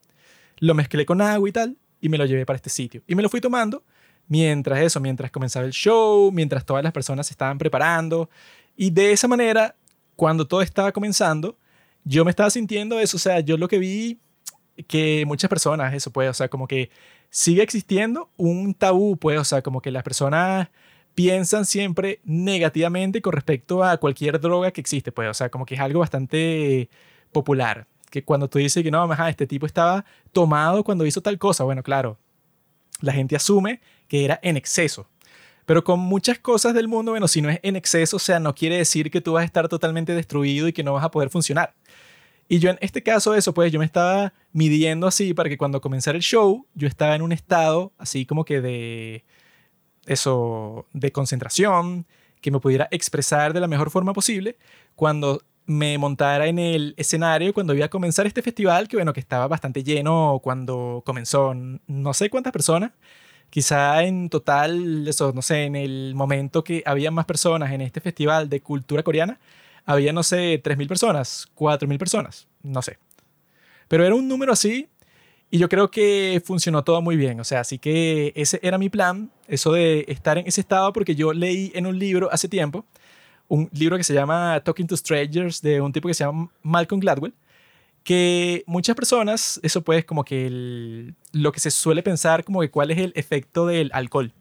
lo 0.59 0.75
mezclé 0.75 1.03
con 1.03 1.19
agua 1.19 1.49
y 1.49 1.51
tal, 1.51 1.75
y 1.99 2.07
me 2.09 2.19
lo 2.19 2.27
llevé 2.27 2.45
para 2.45 2.57
este 2.57 2.69
sitio. 2.69 3.01
Y 3.07 3.15
me 3.15 3.23
lo 3.23 3.29
fui 3.29 3.41
tomando 3.41 3.83
mientras 4.27 4.81
eso, 4.81 4.99
mientras 4.99 5.31
comenzaba 5.31 5.65
el 5.65 5.71
show, 5.71 6.31
mientras 6.31 6.63
todas 6.63 6.83
las 6.83 6.93
personas 6.93 7.25
se 7.25 7.33
estaban 7.33 7.57
preparando. 7.57 8.29
Y 8.75 8.91
de 8.91 9.13
esa 9.13 9.27
manera, 9.27 9.75
cuando 10.15 10.45
todo 10.45 10.61
estaba 10.61 10.91
comenzando, 10.91 11.57
yo 12.03 12.23
me 12.23 12.29
estaba 12.29 12.51
sintiendo 12.51 12.99
eso. 12.99 13.17
O 13.17 13.19
sea, 13.19 13.39
yo 13.39 13.57
lo 13.57 13.67
que 13.67 13.79
vi 13.79 14.19
que 14.87 15.23
muchas 15.25 15.49
personas, 15.49 15.91
eso 15.95 16.11
puede, 16.11 16.29
o 16.29 16.35
sea, 16.35 16.49
como 16.49 16.67
que 16.67 16.91
sigue 17.31 17.63
existiendo 17.63 18.29
un 18.37 18.75
tabú, 18.75 19.17
pues, 19.17 19.39
o 19.39 19.43
sea, 19.43 19.63
como 19.63 19.81
que 19.81 19.89
las 19.89 20.03
personas 20.03 20.69
piensan 21.15 21.65
siempre 21.65 22.19
negativamente 22.25 23.21
con 23.21 23.33
respecto 23.33 23.83
a 23.83 23.97
cualquier 23.97 24.39
droga 24.39 24.71
que 24.71 24.81
existe, 24.81 25.11
pues, 25.11 25.29
o 25.29 25.33
sea, 25.33 25.49
como 25.49 25.65
que 25.65 25.75
es 25.75 25.81
algo 25.81 26.01
bastante 26.01 26.89
popular, 27.31 27.87
que 28.11 28.23
cuando 28.23 28.49
tú 28.49 28.59
dices 28.59 28.83
que 28.83 28.91
no, 28.91 29.01
ajá, 29.11 29.29
este 29.29 29.47
tipo 29.47 29.65
estaba 29.65 30.05
tomado 30.31 30.83
cuando 30.83 31.05
hizo 31.05 31.21
tal 31.21 31.39
cosa, 31.39 31.63
bueno, 31.63 31.81
claro, 31.83 32.19
la 33.01 33.13
gente 33.13 33.35
asume 33.35 33.81
que 34.07 34.25
era 34.25 34.39
en 34.43 34.57
exceso. 34.57 35.07
Pero 35.65 35.83
con 35.83 35.99
muchas 35.99 36.37
cosas 36.37 36.75
del 36.75 36.87
mundo, 36.87 37.11
bueno, 37.11 37.27
si 37.27 37.41
no 37.41 37.49
es 37.49 37.59
en 37.63 37.75
exceso, 37.75 38.17
o 38.17 38.19
sea, 38.19 38.39
no 38.39 38.53
quiere 38.53 38.77
decir 38.77 39.09
que 39.09 39.21
tú 39.21 39.33
vas 39.33 39.41
a 39.41 39.45
estar 39.45 39.67
totalmente 39.67 40.13
destruido 40.13 40.67
y 40.67 40.73
que 40.73 40.83
no 40.83 40.93
vas 40.93 41.03
a 41.03 41.09
poder 41.09 41.29
funcionar. 41.29 41.73
Y 42.47 42.59
yo 42.59 42.69
en 42.69 42.77
este 42.81 43.01
caso, 43.01 43.33
eso, 43.33 43.53
pues 43.53 43.71
yo 43.71 43.79
me 43.79 43.85
estaba 43.85 44.33
midiendo 44.53 45.07
así 45.07 45.33
para 45.33 45.49
que 45.49 45.57
cuando 45.57 45.81
comenzara 45.81 46.15
el 46.15 46.21
show, 46.21 46.67
yo 46.75 46.87
estaba 46.87 47.15
en 47.15 47.23
un 47.23 47.31
estado 47.31 47.91
así 47.97 48.27
como 48.27 48.45
que 48.45 48.61
de, 48.61 49.25
eso, 50.05 50.87
de 50.93 51.11
concentración, 51.11 52.05
que 52.41 52.51
me 52.51 52.59
pudiera 52.59 52.87
expresar 52.91 53.53
de 53.53 53.59
la 53.59 53.67
mejor 53.67 53.89
forma 53.89 54.13
posible 54.13 54.57
cuando 54.95 55.41
me 55.65 55.97
montara 55.97 56.47
en 56.47 56.59
el 56.59 56.93
escenario 56.97 57.53
cuando 57.53 57.73
iba 57.73 57.85
a 57.85 57.89
comenzar 57.89 58.27
este 58.27 58.41
festival, 58.41 58.87
que 58.87 58.97
bueno, 58.97 59.13
que 59.13 59.19
estaba 59.19 59.47
bastante 59.47 59.83
lleno 59.83 60.39
cuando 60.43 61.01
comenzó, 61.05 61.53
no 61.55 62.13
sé 62.13 62.29
cuántas 62.29 62.53
personas, 62.53 62.91
quizá 63.49 64.03
en 64.03 64.29
total, 64.29 65.07
eso, 65.07 65.31
no 65.33 65.41
sé, 65.41 65.63
en 65.63 65.75
el 65.75 66.13
momento 66.15 66.63
que 66.63 66.83
había 66.85 67.11
más 67.11 67.25
personas 67.25 67.71
en 67.71 67.81
este 67.81 68.01
festival 68.01 68.49
de 68.49 68.61
cultura 68.61 69.03
coreana, 69.03 69.39
había, 69.85 70.13
no 70.13 70.23
sé, 70.23 70.61
3.000 70.61 70.87
personas, 70.87 71.47
4.000 71.55 71.97
personas, 71.97 72.47
no 72.63 72.81
sé. 72.81 72.97
Pero 73.87 74.05
era 74.05 74.15
un 74.15 74.27
número 74.27 74.51
así 74.51 74.89
y 75.51 75.57
yo 75.57 75.69
creo 75.69 75.91
que 75.91 76.41
funcionó 76.43 76.83
todo 76.83 77.01
muy 77.01 77.15
bien. 77.15 77.39
O 77.39 77.43
sea, 77.43 77.61
así 77.61 77.77
que 77.79 78.33
ese 78.35 78.59
era 78.63 78.77
mi 78.77 78.89
plan, 78.89 79.31
eso 79.47 79.71
de 79.73 80.05
estar 80.07 80.37
en 80.37 80.47
ese 80.47 80.61
estado, 80.61 80.91
porque 80.93 81.15
yo 81.15 81.33
leí 81.33 81.71
en 81.75 81.85
un 81.85 81.97
libro 81.97 82.29
hace 82.31 82.47
tiempo, 82.47 82.85
un 83.47 83.69
libro 83.73 83.97
que 83.97 84.03
se 84.03 84.13
llama 84.13 84.59
Talking 84.63 84.87
to 84.87 84.97
Strangers, 84.97 85.61
de 85.61 85.81
un 85.81 85.91
tipo 85.91 86.07
que 86.07 86.13
se 86.13 86.23
llama 86.23 86.49
Malcolm 86.63 86.99
Gladwell, 86.99 87.33
que 88.03 88.63
muchas 88.67 88.95
personas, 88.95 89.59
eso 89.63 89.81
pues 89.81 90.05
como 90.05 90.23
que 90.23 91.11
lo 91.31 91.51
que 91.51 91.59
se 91.59 91.71
suele 91.71 92.03
pensar 92.03 92.43
como 92.43 92.61
que 92.61 92.69
cuál 92.69 92.91
es 92.91 92.99
el 92.99 93.11
efecto 93.15 93.65
del 93.65 93.89
alcohol, 93.93 94.31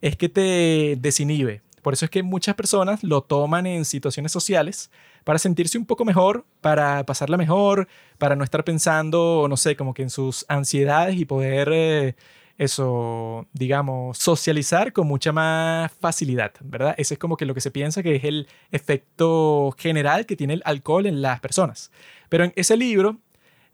es 0.00 0.16
que 0.16 0.28
te 0.28 0.96
desinhibe. 1.00 1.62
Por 1.82 1.94
eso 1.94 2.04
es 2.04 2.10
que 2.10 2.22
muchas 2.22 2.54
personas 2.54 3.02
lo 3.02 3.22
toman 3.22 3.66
en 3.66 3.84
situaciones 3.86 4.30
sociales 4.30 4.90
para 5.24 5.38
sentirse 5.38 5.78
un 5.78 5.86
poco 5.86 6.04
mejor, 6.04 6.44
para 6.60 7.04
pasarla 7.04 7.36
mejor, 7.36 7.88
para 8.18 8.36
no 8.36 8.44
estar 8.44 8.64
pensando, 8.64 9.46
no 9.48 9.56
sé, 9.56 9.76
como 9.76 9.94
que 9.94 10.02
en 10.02 10.10
sus 10.10 10.44
ansiedades 10.48 11.16
y 11.16 11.24
poder, 11.24 11.70
eh, 11.72 12.14
eso, 12.58 13.46
digamos, 13.52 14.18
socializar 14.18 14.92
con 14.92 15.06
mucha 15.06 15.32
más 15.32 15.90
facilidad, 15.92 16.52
¿verdad? 16.60 16.94
Ese 16.98 17.14
es 17.14 17.20
como 17.20 17.36
que 17.36 17.46
lo 17.46 17.54
que 17.54 17.60
se 17.60 17.70
piensa 17.70 18.02
que 18.02 18.16
es 18.16 18.24
el 18.24 18.48
efecto 18.72 19.74
general 19.78 20.26
que 20.26 20.36
tiene 20.36 20.54
el 20.54 20.62
alcohol 20.64 21.06
en 21.06 21.22
las 21.22 21.40
personas. 21.40 21.90
Pero 22.28 22.44
en 22.44 22.52
ese 22.56 22.76
libro 22.76 23.18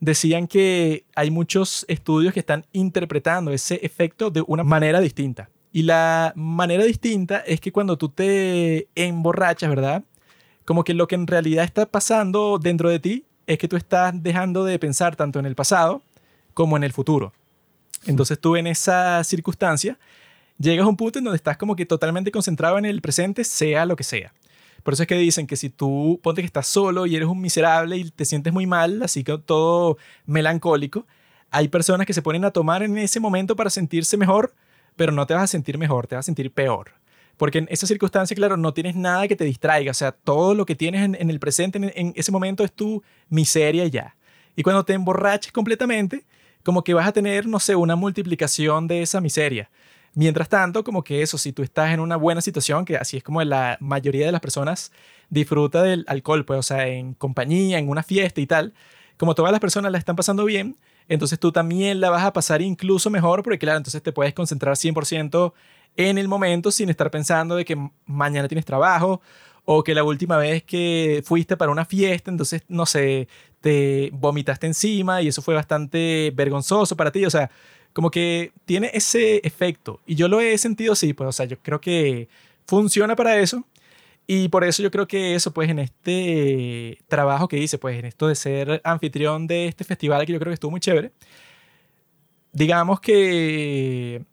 decían 0.00 0.46
que 0.46 1.04
hay 1.16 1.30
muchos 1.30 1.84
estudios 1.88 2.32
que 2.34 2.40
están 2.40 2.66
interpretando 2.72 3.50
ese 3.50 3.80
efecto 3.82 4.30
de 4.30 4.44
una 4.46 4.62
manera 4.62 5.00
distinta. 5.00 5.50
Y 5.72 5.82
la 5.82 6.32
manera 6.36 6.84
distinta 6.84 7.38
es 7.38 7.60
que 7.60 7.72
cuando 7.72 7.98
tú 7.98 8.10
te 8.10 8.86
emborrachas, 8.94 9.70
¿verdad? 9.70 10.04
como 10.64 10.84
que 10.84 10.94
lo 10.94 11.06
que 11.06 11.14
en 11.14 11.26
realidad 11.26 11.64
está 11.64 11.86
pasando 11.86 12.58
dentro 12.58 12.88
de 12.88 12.98
ti 12.98 13.24
es 13.46 13.58
que 13.58 13.68
tú 13.68 13.76
estás 13.76 14.14
dejando 14.22 14.64
de 14.64 14.78
pensar 14.78 15.16
tanto 15.16 15.38
en 15.38 15.46
el 15.46 15.54
pasado 15.54 16.02
como 16.54 16.76
en 16.76 16.84
el 16.84 16.92
futuro. 16.92 17.32
Entonces 18.06 18.38
tú 18.38 18.56
en 18.56 18.66
esa 18.66 19.22
circunstancia 19.24 19.98
llegas 20.58 20.86
a 20.86 20.88
un 20.88 20.96
punto 20.96 21.18
en 21.18 21.24
donde 21.24 21.36
estás 21.36 21.56
como 21.56 21.76
que 21.76 21.86
totalmente 21.86 22.30
concentrado 22.30 22.78
en 22.78 22.84
el 22.84 23.00
presente, 23.00 23.44
sea 23.44 23.86
lo 23.86 23.96
que 23.96 24.04
sea. 24.04 24.32
Por 24.82 24.94
eso 24.94 25.02
es 25.02 25.06
que 25.08 25.16
dicen 25.16 25.46
que 25.46 25.56
si 25.56 25.70
tú 25.70 26.20
ponte 26.22 26.42
que 26.42 26.46
estás 26.46 26.66
solo 26.66 27.06
y 27.06 27.16
eres 27.16 27.26
un 27.26 27.40
miserable 27.40 27.96
y 27.96 28.10
te 28.10 28.24
sientes 28.26 28.52
muy 28.52 28.66
mal, 28.66 29.02
así 29.02 29.24
que 29.24 29.38
todo 29.38 29.96
melancólico, 30.26 31.06
hay 31.50 31.68
personas 31.68 32.06
que 32.06 32.12
se 32.12 32.20
ponen 32.20 32.44
a 32.44 32.50
tomar 32.50 32.82
en 32.82 32.98
ese 32.98 33.18
momento 33.18 33.56
para 33.56 33.70
sentirse 33.70 34.16
mejor, 34.16 34.54
pero 34.96 35.10
no 35.10 35.26
te 35.26 35.34
vas 35.34 35.44
a 35.44 35.46
sentir 35.46 35.78
mejor, 35.78 36.06
te 36.06 36.16
vas 36.16 36.24
a 36.24 36.26
sentir 36.26 36.52
peor. 36.52 36.92
Porque 37.36 37.58
en 37.58 37.68
esa 37.70 37.86
circunstancia, 37.86 38.34
claro, 38.36 38.56
no 38.56 38.74
tienes 38.74 38.94
nada 38.94 39.26
que 39.26 39.36
te 39.36 39.44
distraiga. 39.44 39.90
O 39.90 39.94
sea, 39.94 40.12
todo 40.12 40.54
lo 40.54 40.66
que 40.66 40.76
tienes 40.76 41.02
en, 41.02 41.30
el 41.30 41.40
presente, 41.40 41.78
en, 41.78 42.12
ese 42.14 42.30
momento, 42.30 42.62
es 42.62 42.72
tu 42.72 43.02
miseria 43.28 43.86
ya. 43.86 44.14
Y 44.54 44.62
cuando 44.62 44.84
te 44.84 44.92
emborraches 44.92 45.50
completamente, 45.50 46.24
como 46.64 46.82
que 46.82 46.94
vas 46.94 47.06
a 47.06 47.12
tener, 47.12 47.46
no 47.46 47.60
sé, 47.60 47.76
una 47.76 47.94
multiplicación 47.94 48.88
de 48.88 49.02
esa 49.02 49.20
miseria. 49.20 49.70
Mientras 50.14 50.48
tanto, 50.48 50.84
como 50.84 51.04
que 51.04 51.22
eso, 51.22 51.38
si 51.38 51.52
tú 51.52 51.62
estás 51.62 51.92
en 51.92 52.00
una 52.00 52.16
buena 52.16 52.40
situación, 52.40 52.84
que 52.84 52.96
así 52.96 53.16
es 53.16 53.22
como 53.22 53.42
la 53.42 53.76
mayoría 53.80 54.26
de 54.26 54.32
las 54.32 54.40
personas 54.40 54.92
disfruta 55.28 55.82
del 55.82 56.04
alcohol, 56.08 56.44
pues, 56.44 56.58
o 56.58 56.62
sea, 56.62 56.86
en 56.86 57.14
compañía, 57.14 57.78
en 57.78 57.88
una 57.88 58.02
fiesta 58.02 58.40
y 58.40 58.46
tal, 58.46 58.74
como 59.16 59.34
todas 59.34 59.52
las 59.52 59.60
personas 59.60 59.92
la 59.92 59.98
están 59.98 60.16
pasando 60.16 60.44
bien, 60.44 60.76
entonces 61.08 61.38
tú 61.38 61.52
también 61.52 62.00
la 62.00 62.10
vas 62.10 62.24
a 62.24 62.32
pasar 62.32 62.62
incluso 62.62 63.10
mejor, 63.10 63.42
porque 63.42 63.58
claro, 63.58 63.78
entonces 63.78 64.02
te 64.02 64.12
puedes 64.12 64.32
concentrar 64.34 64.76
100% 64.76 65.52
en 65.96 66.18
el 66.18 66.28
momento 66.28 66.70
sin 66.70 66.88
estar 66.88 67.10
pensando 67.10 67.56
de 67.56 67.64
que 67.64 67.76
mañana 68.06 68.48
tienes 68.48 68.64
trabajo 68.64 69.20
o 69.64 69.82
que 69.82 69.94
la 69.94 70.04
última 70.04 70.36
vez 70.36 70.62
que 70.62 71.22
fuiste 71.24 71.56
para 71.56 71.72
una 71.72 71.84
fiesta, 71.84 72.30
entonces, 72.30 72.62
no 72.68 72.86
sé, 72.86 73.28
te 73.60 74.10
vomitaste 74.12 74.66
encima 74.66 75.22
y 75.22 75.28
eso 75.28 75.42
fue 75.42 75.54
bastante 75.54 76.32
vergonzoso 76.34 76.96
para 76.96 77.10
ti. 77.10 77.24
O 77.24 77.30
sea, 77.30 77.50
como 77.92 78.10
que 78.10 78.52
tiene 78.66 78.90
ese 78.92 79.40
efecto. 79.44 80.00
Y 80.06 80.16
yo 80.16 80.28
lo 80.28 80.40
he 80.40 80.58
sentido 80.58 80.92
así, 80.92 81.14
pues, 81.14 81.28
o 81.28 81.32
sea, 81.32 81.46
yo 81.46 81.58
creo 81.60 81.80
que 81.80 82.28
funciona 82.66 83.16
para 83.16 83.38
eso. 83.38 83.64
Y 84.26 84.48
por 84.48 84.64
eso 84.64 84.82
yo 84.82 84.90
creo 84.90 85.06
que 85.06 85.34
eso, 85.34 85.52
pues, 85.52 85.70
en 85.70 85.78
este 85.78 86.98
trabajo 87.08 87.48
que 87.48 87.58
hice, 87.58 87.78
pues, 87.78 87.98
en 87.98 88.06
esto 88.06 88.28
de 88.28 88.34
ser 88.34 88.80
anfitrión 88.84 89.46
de 89.46 89.66
este 89.66 89.84
festival, 89.84 90.26
que 90.26 90.32
yo 90.32 90.38
creo 90.40 90.50
que 90.50 90.54
estuvo 90.54 90.70
muy 90.70 90.80
chévere, 90.80 91.12
digamos 92.52 93.00
que 93.00 94.24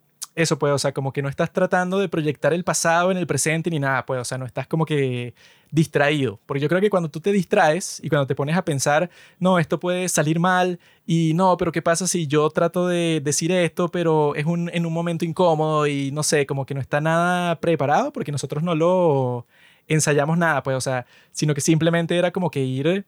eso, 0.41 0.59
pues, 0.59 0.73
o 0.73 0.77
sea, 0.77 0.93
como 0.93 1.13
que 1.13 1.21
no 1.21 1.29
estás 1.29 1.51
tratando 1.53 1.99
de 1.99 2.09
proyectar 2.09 2.53
el 2.53 2.63
pasado 2.63 3.11
en 3.11 3.17
el 3.17 3.27
presente 3.27 3.69
ni 3.69 3.79
nada, 3.79 4.05
pues, 4.05 4.19
o 4.19 4.25
sea, 4.25 4.37
no 4.37 4.45
estás 4.45 4.67
como 4.67 4.85
que 4.85 5.33
distraído. 5.71 6.39
Porque 6.45 6.61
yo 6.61 6.69
creo 6.69 6.81
que 6.81 6.89
cuando 6.89 7.09
tú 7.09 7.19
te 7.19 7.31
distraes 7.31 7.99
y 8.03 8.09
cuando 8.09 8.27
te 8.27 8.35
pones 8.35 8.55
a 8.57 8.65
pensar, 8.65 9.09
no, 9.39 9.59
esto 9.59 9.79
puede 9.79 10.09
salir 10.09 10.39
mal 10.39 10.79
y 11.05 11.33
no, 11.33 11.57
pero 11.57 11.71
¿qué 11.71 11.81
pasa 11.81 12.07
si 12.07 12.27
yo 12.27 12.49
trato 12.49 12.87
de 12.87 13.21
decir 13.23 13.51
esto, 13.51 13.89
pero 13.89 14.35
es 14.35 14.45
un, 14.45 14.69
en 14.73 14.85
un 14.85 14.93
momento 14.93 15.25
incómodo 15.25 15.87
y 15.87 16.11
no 16.11 16.23
sé, 16.23 16.45
como 16.45 16.65
que 16.65 16.73
no 16.73 16.81
está 16.81 17.01
nada 17.01 17.59
preparado 17.59 18.11
porque 18.11 18.31
nosotros 18.31 18.63
no 18.63 18.75
lo 18.75 19.47
ensayamos 19.87 20.37
nada, 20.37 20.63
pues, 20.63 20.77
o 20.77 20.81
sea, 20.81 21.05
sino 21.31 21.53
que 21.53 21.61
simplemente 21.61 22.17
era 22.17 22.31
como 22.31 22.51
que 22.51 22.61
ir 22.61 23.05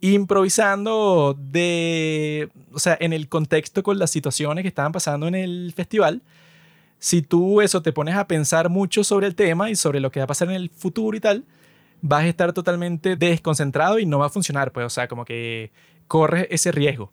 improvisando 0.00 1.36
de, 1.38 2.50
o 2.72 2.78
sea, 2.78 2.96
en 3.00 3.12
el 3.12 3.28
contexto 3.28 3.82
con 3.82 3.98
las 3.98 4.10
situaciones 4.10 4.62
que 4.62 4.68
estaban 4.68 4.92
pasando 4.92 5.26
en 5.26 5.34
el 5.34 5.72
festival. 5.74 6.22
Si 6.98 7.22
tú 7.22 7.60
eso 7.60 7.82
te 7.82 7.92
pones 7.92 8.16
a 8.16 8.26
pensar 8.26 8.68
mucho 8.68 9.04
sobre 9.04 9.26
el 9.26 9.34
tema 9.34 9.70
y 9.70 9.76
sobre 9.76 10.00
lo 10.00 10.10
que 10.10 10.20
va 10.20 10.24
a 10.24 10.28
pasar 10.28 10.48
en 10.48 10.54
el 10.54 10.70
futuro 10.70 11.16
y 11.16 11.20
tal, 11.20 11.44
vas 12.00 12.24
a 12.24 12.28
estar 12.28 12.52
totalmente 12.52 13.16
desconcentrado 13.16 13.98
y 13.98 14.06
no 14.06 14.18
va 14.18 14.26
a 14.26 14.30
funcionar, 14.30 14.72
pues, 14.72 14.86
o 14.86 14.90
sea, 14.90 15.08
como 15.08 15.24
que 15.24 15.70
corres 16.08 16.46
ese 16.50 16.72
riesgo. 16.72 17.12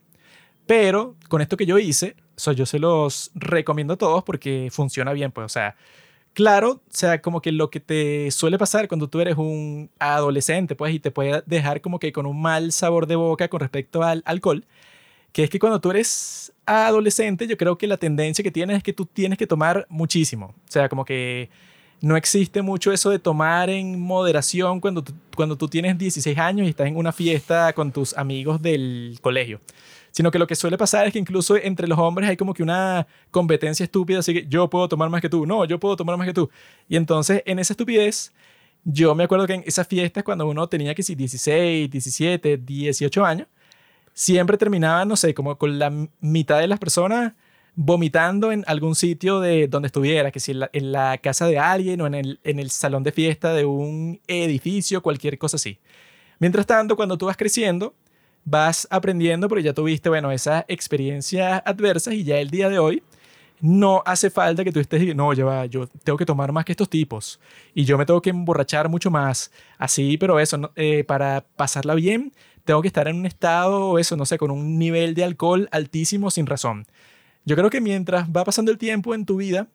Pero 0.66 1.16
con 1.30 1.42
esto 1.42 1.58
que 1.58 1.66
yo 1.66 1.78
hice, 1.78 2.16
o 2.48 2.52
yo 2.52 2.66
se 2.66 2.80
los 2.80 3.32
recomiendo 3.36 3.94
a 3.94 3.98
todos 3.98 4.24
porque 4.24 4.70
funciona 4.72 5.14
bien, 5.14 5.32
pues, 5.32 5.46
o 5.46 5.50
sea, 5.50 5.76
claro, 6.34 6.72
o 6.72 6.82
sea, 6.90 7.22
como 7.22 7.42
que 7.42 7.52
lo 7.52 7.70
que 7.70 7.80
te 7.80 8.32
suele 8.32 8.58
pasar 8.58 8.88
cuando 8.88 9.08
tú 9.10 9.22
eres 9.22 9.38
un 9.38 9.92
adolescente, 10.00 10.76
pues, 10.76 10.94
y 10.94 11.00
te 11.00 11.12
puede 11.12 11.44
dejar 11.46 11.82
como 11.82 12.00
que 12.00 12.12
con 12.12 12.26
un 12.26 12.42
mal 12.42 12.72
sabor 12.72 13.08
de 13.08 13.16
boca 13.16 13.48
con 13.50 13.60
respecto 13.60 14.04
al 14.04 14.24
alcohol, 14.26 14.66
que 15.36 15.44
es 15.44 15.50
que 15.50 15.60
cuando 15.60 15.82
tú 15.82 15.92
eres 15.92 16.54
adolescente, 16.66 17.46
yo 17.46 17.58
creo 17.58 17.78
que 17.78 17.88
la 17.88 17.98
tendencia 17.98 18.42
que 18.42 18.52
tienes 18.52 18.78
es 18.78 18.84
que 18.84 18.94
tú 18.94 19.06
tienes 19.06 19.38
que 19.38 19.46
tomar 19.46 19.86
muchísimo. 19.90 20.46
O 20.46 20.72
sea, 20.72 20.88
como 20.88 21.04
que 21.04 21.50
no 22.00 22.16
existe 22.16 22.62
mucho 22.62 22.90
eso 22.94 23.10
de 23.10 23.20
tomar 23.20 23.70
en 23.70 24.00
moderación 24.00 24.80
cuando 24.80 25.04
tú, 25.04 25.12
cuando 25.36 25.58
tú 25.58 25.68
tienes 25.68 25.98
16 25.98 26.38
años 26.38 26.66
y 26.66 26.70
estás 26.70 26.88
en 26.88 26.96
una 26.96 27.12
fiesta 27.12 27.74
con 27.74 27.92
tus 27.92 28.16
amigos 28.16 28.62
del 28.62 29.18
colegio. 29.20 29.60
Sino 30.12 30.32
que 30.32 30.40
lo 30.40 30.48
que 30.48 30.56
suele 30.56 30.78
pasar 30.78 31.06
es 31.06 31.12
que 31.12 31.20
incluso 31.20 31.58
entre 31.58 31.90
los 31.90 32.00
hombres 32.00 32.30
hay 32.30 32.38
como 32.38 32.54
que 32.54 32.64
una 32.64 33.06
competencia 33.30 33.84
estúpida, 33.84 34.20
así 34.20 34.34
que 34.34 34.48
yo 34.48 34.70
puedo 34.70 34.88
tomar 34.88 35.10
más 35.10 35.20
que 35.20 35.28
tú, 35.28 35.46
no, 35.46 35.66
yo 35.66 35.82
puedo 35.82 35.98
tomar 35.98 36.16
más 36.16 36.28
que 36.28 36.34
tú. 36.34 36.50
Y 36.88 36.96
entonces 36.96 37.44
en 37.46 37.60
esa 37.60 37.74
estupidez, 37.74 38.32
yo 38.86 39.14
me 39.14 39.26
acuerdo 39.26 39.48
que 39.48 39.56
en 39.56 39.64
esas 39.66 39.86
fiestas 39.86 40.24
cuando 40.24 40.48
uno 40.48 40.66
tenía 40.70 40.96
que 40.96 41.04
si 41.04 41.14
16, 41.14 41.92
17, 41.92 42.56
18 42.56 43.26
años, 43.26 43.50
siempre 44.16 44.58
terminaba, 44.58 45.06
no 45.06 45.16
sé, 45.16 45.36
como 45.36 45.58
con 45.60 45.78
la 45.78 45.92
mitad 46.22 46.60
de 46.60 46.68
las 46.68 46.80
personas 46.80 47.34
vomitando 47.76 48.54
en 48.54 48.64
algún 48.68 48.96
sitio 48.96 49.42
de 49.42 49.68
donde 49.68 49.88
estuviera, 49.88 50.32
que 50.32 50.40
si 50.40 50.54
en 50.54 50.92
la, 50.92 51.18
casa 51.18 51.46
de 51.46 51.60
alguien 51.60 52.00
o 52.02 52.08
en 52.08 52.16
el, 52.16 52.40
en 52.44 52.60
el 52.60 52.72
salón 52.72 53.04
de 53.04 53.12
fiesta 53.12 53.54
de 53.54 53.66
un 53.66 54.22
edificio, 54.28 55.04
cualquier 55.04 55.38
cosa 55.38 55.58
así. 55.58 55.80
Mientras 56.40 56.66
tanto, 56.66 56.96
cuando 56.96 57.18
tú 57.18 57.26
vas 57.26 57.36
creciendo, 57.36 57.94
vas 58.46 58.88
aprendiendo 58.90 59.50
porque 59.50 59.64
ya 59.64 59.74
tuviste, 59.74 60.08
bueno, 60.08 60.32
esas 60.32 60.64
experiencias 60.70 61.62
adversas 61.66 62.14
y 62.14 62.24
ya 62.24 62.40
el 62.40 62.50
día 62.50 62.70
de 62.70 62.80
hoy 62.80 63.04
no 63.60 64.04
hace 64.06 64.30
falta 64.30 64.64
que 64.64 64.72
tú 64.72 64.80
estés 64.80 65.16
no, 65.16 65.34
ya 65.34 65.66
yo 65.66 65.88
tengo 66.04 66.18
que 66.18 66.26
tomar 66.26 66.52
más 66.52 66.66
que 66.66 66.74
estos 66.74 66.90
tipos 66.90 67.40
y 67.74 67.86
yo 67.86 67.98
me 67.98 68.06
tengo 68.06 68.22
que 68.22 68.30
emborrachar 68.30 68.90
mucho 68.90 69.10
más. 69.12 69.52
Así, 69.78 70.18
pero 70.18 70.40
eso, 70.40 70.72
eh, 70.76 71.04
para 71.04 71.46
pasarla 71.56 71.96
bien, 71.96 72.32
tengo 72.66 72.82
que 72.82 72.88
estar 72.88 73.08
en 73.08 73.16
un 73.16 73.26
estado, 73.26 74.00
eso, 74.00 74.18
no 74.18 74.26
sé, 74.26 74.38
con 74.38 74.52
un 74.52 74.78
nivel 74.78 75.14
de 75.14 75.24
alcohol 75.24 75.70
altísimo 75.72 76.32
sin 76.32 76.48
razón. 76.48 76.88
Yo 77.46 77.56
creo 77.56 77.70
que 77.70 77.80
mientras 77.80 78.28
va 78.30 78.44
pasando 78.44 78.72
el 78.72 78.78
tiempo 78.78 79.14
en 79.14 79.26
tu 79.26 79.38
vida, 79.38 79.68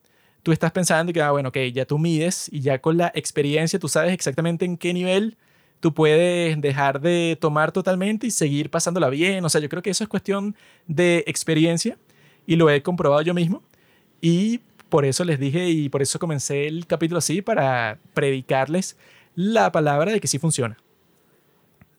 tú 0.43 0.53
estás 0.53 0.73
pensando 0.73 1.13
que, 1.13 1.23
ah, 1.23 1.31
bueno, 1.31 1.51
ok, 1.51 1.59
ya 1.73 1.87
tú 1.87 1.99
mides 1.99 2.49
y 2.53 2.61
ya 2.61 2.81
con 2.81 2.97
la 2.97 3.13
experiencia 3.15 3.79
tú 3.79 3.89
sabes 3.89 4.13
exactamente 4.13 4.65
en 4.65 4.77
qué 4.77 4.93
nivel 4.93 5.37
tú 5.79 5.95
puedes 5.95 6.61
dejar 6.61 7.01
de 7.01 7.39
tomar 7.41 7.73
totalmente 7.73 8.27
y 8.27 8.31
seguir 8.31 8.71
pasándola 8.71 9.09
bien. 9.09 9.45
O 9.45 9.49
sea, 9.49 9.61
yo 9.61 9.69
creo 9.69 9.83
que 9.83 9.91
eso 9.91 10.05
es 10.05 10.09
cuestión 10.09 10.55
de 10.87 11.25
experiencia 11.27 11.97
y 12.47 12.57
lo 12.57 12.71
he 12.71 12.83
comprobado 12.83 13.23
yo 13.23 13.35
mismo. 13.35 13.63
Y 14.21 14.61
por 14.89 15.05
eso 15.05 15.25
les 15.25 15.39
dije 15.39 15.71
y 15.71 15.89
por 15.89 16.03
eso 16.03 16.19
comencé 16.19 16.67
el 16.67 16.87
capítulo 16.87 17.19
así 17.19 17.41
para 17.41 17.99
predicarles 18.15 18.97
la 19.35 19.73
palabra 19.73 20.13
de 20.13 20.21
que 20.21 20.29
sí 20.29 20.39
funciona. 20.39 20.77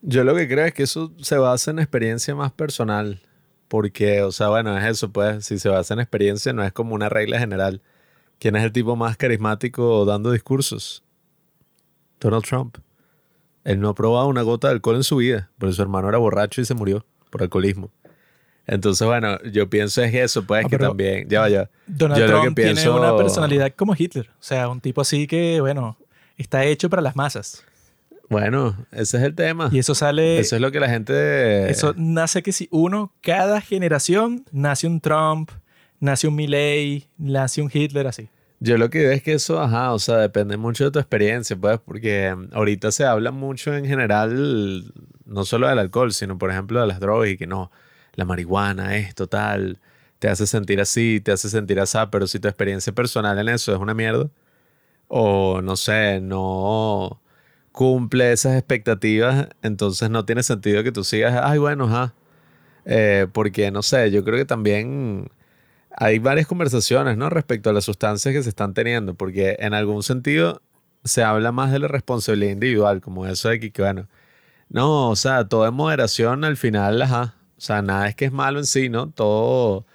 Yo 0.02 0.24
lo 0.24 0.36
que 0.36 0.48
creo 0.48 0.66
es 0.66 0.74
que 0.74 0.84
eso 0.84 1.12
se 1.22 1.38
basa 1.38 1.72
en 1.72 1.80
experiencia 1.80 2.36
más 2.36 2.52
personal. 2.52 3.22
Porque, 3.68 4.22
o 4.22 4.34
sea, 4.34 4.50
bueno, 4.50 4.78
es 4.78 4.84
eso, 4.84 5.12
pues, 5.12 5.46
si 5.46 5.58
se 5.58 5.70
basa 5.70 5.94
en 5.94 6.02
experiencia, 6.02 6.52
no 6.52 6.62
es 6.62 6.74
como 6.74 6.94
una 6.94 7.08
regla 7.08 7.40
general. 7.40 7.82
¿Quién 8.38 8.58
es 8.58 8.64
el 8.64 8.74
tipo 8.74 8.98
más 8.98 9.16
carismático 9.16 10.04
dando 10.04 10.32
discursos? 10.32 11.06
Donald 12.20 12.44
Trump. 12.44 12.80
Él 13.64 13.80
no 13.80 13.88
ha 13.90 13.96
probado 13.96 14.28
una 14.28 14.42
gota 14.42 14.68
de 14.68 14.74
alcohol 14.74 14.98
en 14.98 15.04
su 15.04 15.18
vida, 15.18 15.50
porque 15.58 15.74
su 15.74 15.82
hermano 15.82 16.10
era 16.10 16.18
borracho 16.18 16.60
y 16.60 16.66
se 16.66 16.74
murió 16.74 17.06
por 17.30 17.44
alcoholismo. 17.44 17.92
Entonces, 18.68 19.08
bueno, 19.08 19.42
yo 19.44 19.70
pienso 19.70 20.04
es 20.04 20.14
eso, 20.14 20.46
pues, 20.46 20.66
ah, 20.66 20.70
que 20.70 20.78
también, 20.78 21.30
ya 21.30 21.42
vaya. 21.42 21.70
Donald 21.88 22.26
Trump 22.26 22.56
tiene 22.56 22.90
una 22.90 23.16
personalidad 23.16 23.72
como 23.76 23.96
Hitler, 23.98 24.30
o 24.32 24.44
sea, 24.44 24.68
un 24.68 24.82
tipo 24.82 25.02
así 25.02 25.28
que, 25.28 25.62
bueno, 25.62 25.98
está 26.38 26.66
hecho 26.66 26.90
para 26.90 27.02
las 27.02 27.16
masas. 27.16 27.64
Bueno, 28.32 28.78
ese 28.94 29.18
es 29.18 29.24
el 29.24 29.36
tema. 29.36 29.70
Y 29.74 29.80
eso 29.80 29.94
sale. 29.94 30.40
Eso 30.40 30.56
es 30.56 30.62
lo 30.62 30.72
que 30.72 30.80
la 30.80 30.88
gente. 30.88 31.70
Eso 31.70 31.94
nace 31.98 32.42
que 32.42 32.54
si 32.54 32.70
uno, 32.72 33.14
cada 33.22 33.60
generación, 33.60 34.46
nace 34.54 34.88
un 34.88 35.02
Trump, 35.02 35.52
nace 36.00 36.30
un 36.30 36.36
Milley, 36.36 37.10
nace 37.18 37.62
un 37.62 37.70
Hitler, 37.72 38.08
así. 38.08 38.30
Yo 38.62 38.78
lo 38.78 38.90
que 38.90 39.00
veo 39.00 39.12
es 39.12 39.22
que 39.22 39.34
eso, 39.34 39.60
ajá, 39.62 39.92
o 39.92 40.00
sea, 40.00 40.16
depende 40.16 40.56
mucho 40.56 40.86
de 40.86 40.92
tu 40.92 41.00
experiencia, 41.00 41.58
pues, 41.58 41.80
porque 41.84 42.34
ahorita 42.54 42.94
se 42.94 43.04
habla 43.04 43.32
mucho 43.32 43.76
en 43.76 43.86
general, 43.86 44.94
no 45.26 45.44
solo 45.44 45.68
del 45.68 45.80
alcohol, 45.80 46.14
sino, 46.14 46.38
por 46.38 46.52
ejemplo, 46.52 46.80
de 46.80 46.88
las 46.88 47.02
drogas 47.02 47.32
y 47.32 47.38
que 47.38 47.48
no, 47.48 47.70
la 48.14 48.24
marihuana 48.24 48.96
es 48.96 49.14
total, 49.14 49.80
te 50.20 50.30
hace 50.30 50.48
sentir 50.48 50.80
así, 50.80 51.20
te 51.20 51.34
hace 51.34 51.50
sentir 51.50 51.82
así, 51.82 51.98
pero 52.12 52.28
si 52.28 52.40
tu 52.40 52.48
experiencia 52.48 52.94
personal 52.94 53.38
en 53.40 53.50
eso 53.50 53.74
es 53.74 53.80
una 53.80 53.94
mierda, 53.94 54.30
o 55.08 55.62
no 55.62 55.76
sé, 55.76 56.22
no 56.22 57.21
cumple 57.72 58.32
esas 58.32 58.56
expectativas, 58.58 59.50
entonces 59.62 60.10
no 60.10 60.26
tiene 60.26 60.44
sentido 60.44 60.84
que 60.84 60.92
tú 60.92 61.04
sigas, 61.04 61.40
ay, 61.44 61.60
bueno, 61.60 61.86
ajá. 61.86 62.14
Eh, 62.86 63.28
porque, 63.34 63.72
no 63.72 63.82
sé, 63.84 64.12
yo 64.12 64.24
creo 64.24 64.38
que 64.38 64.46
también 64.46 65.30
hay 65.96 66.20
varias 66.20 66.48
conversaciones, 66.48 67.18
¿no? 67.18 67.30
Respecto 67.30 67.70
a 67.70 67.74
las 67.74 67.86
sustancias 67.86 68.34
que 68.34 68.44
se 68.44 68.50
están 68.50 68.74
teniendo, 68.74 69.16
porque 69.16 69.58
en 69.60 69.74
algún 69.74 70.04
sentido 70.04 70.62
se 71.04 71.24
habla 71.24 71.52
más 71.52 71.72
de 71.72 71.80
la 71.80 71.88
responsabilidad 71.88 72.52
individual, 72.54 73.02
como 73.02 73.28
eso 73.28 73.50
de 73.50 73.60
que, 73.60 73.82
bueno, 73.82 74.08
no, 74.70 75.10
o 75.10 75.16
sea, 75.16 75.48
todo 75.48 75.68
en 75.68 75.74
moderación 75.74 76.44
al 76.46 76.58
final, 76.58 77.02
ajá. 77.02 77.36
O 77.58 77.62
sea, 77.62 77.82
nada 77.82 78.08
es 78.08 78.16
que 78.16 78.26
es 78.26 78.32
malo 78.32 78.60
en 78.60 78.66
sí, 78.66 78.90
¿no? 78.90 79.10
Todo, 79.12 79.86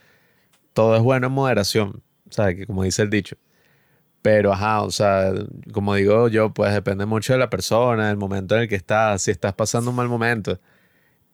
todo 0.74 0.96
es 0.96 1.02
bueno 1.02 1.28
en 1.28 1.32
moderación. 1.32 2.02
O 2.28 2.32
sea, 2.32 2.54
que 2.54 2.66
como 2.66 2.84
dice 2.84 3.02
el 3.02 3.10
dicho. 3.10 3.36
Pero, 4.26 4.52
ajá, 4.52 4.82
o 4.82 4.90
sea, 4.90 5.32
como 5.72 5.94
digo 5.94 6.26
yo, 6.26 6.52
pues 6.52 6.74
depende 6.74 7.06
mucho 7.06 7.32
de 7.32 7.38
la 7.38 7.48
persona, 7.48 8.08
del 8.08 8.16
momento 8.16 8.56
en 8.56 8.62
el 8.62 8.68
que 8.68 8.74
estás. 8.74 9.22
Si 9.22 9.30
estás 9.30 9.54
pasando 9.54 9.90
un 9.90 9.96
mal 9.96 10.08
momento 10.08 10.58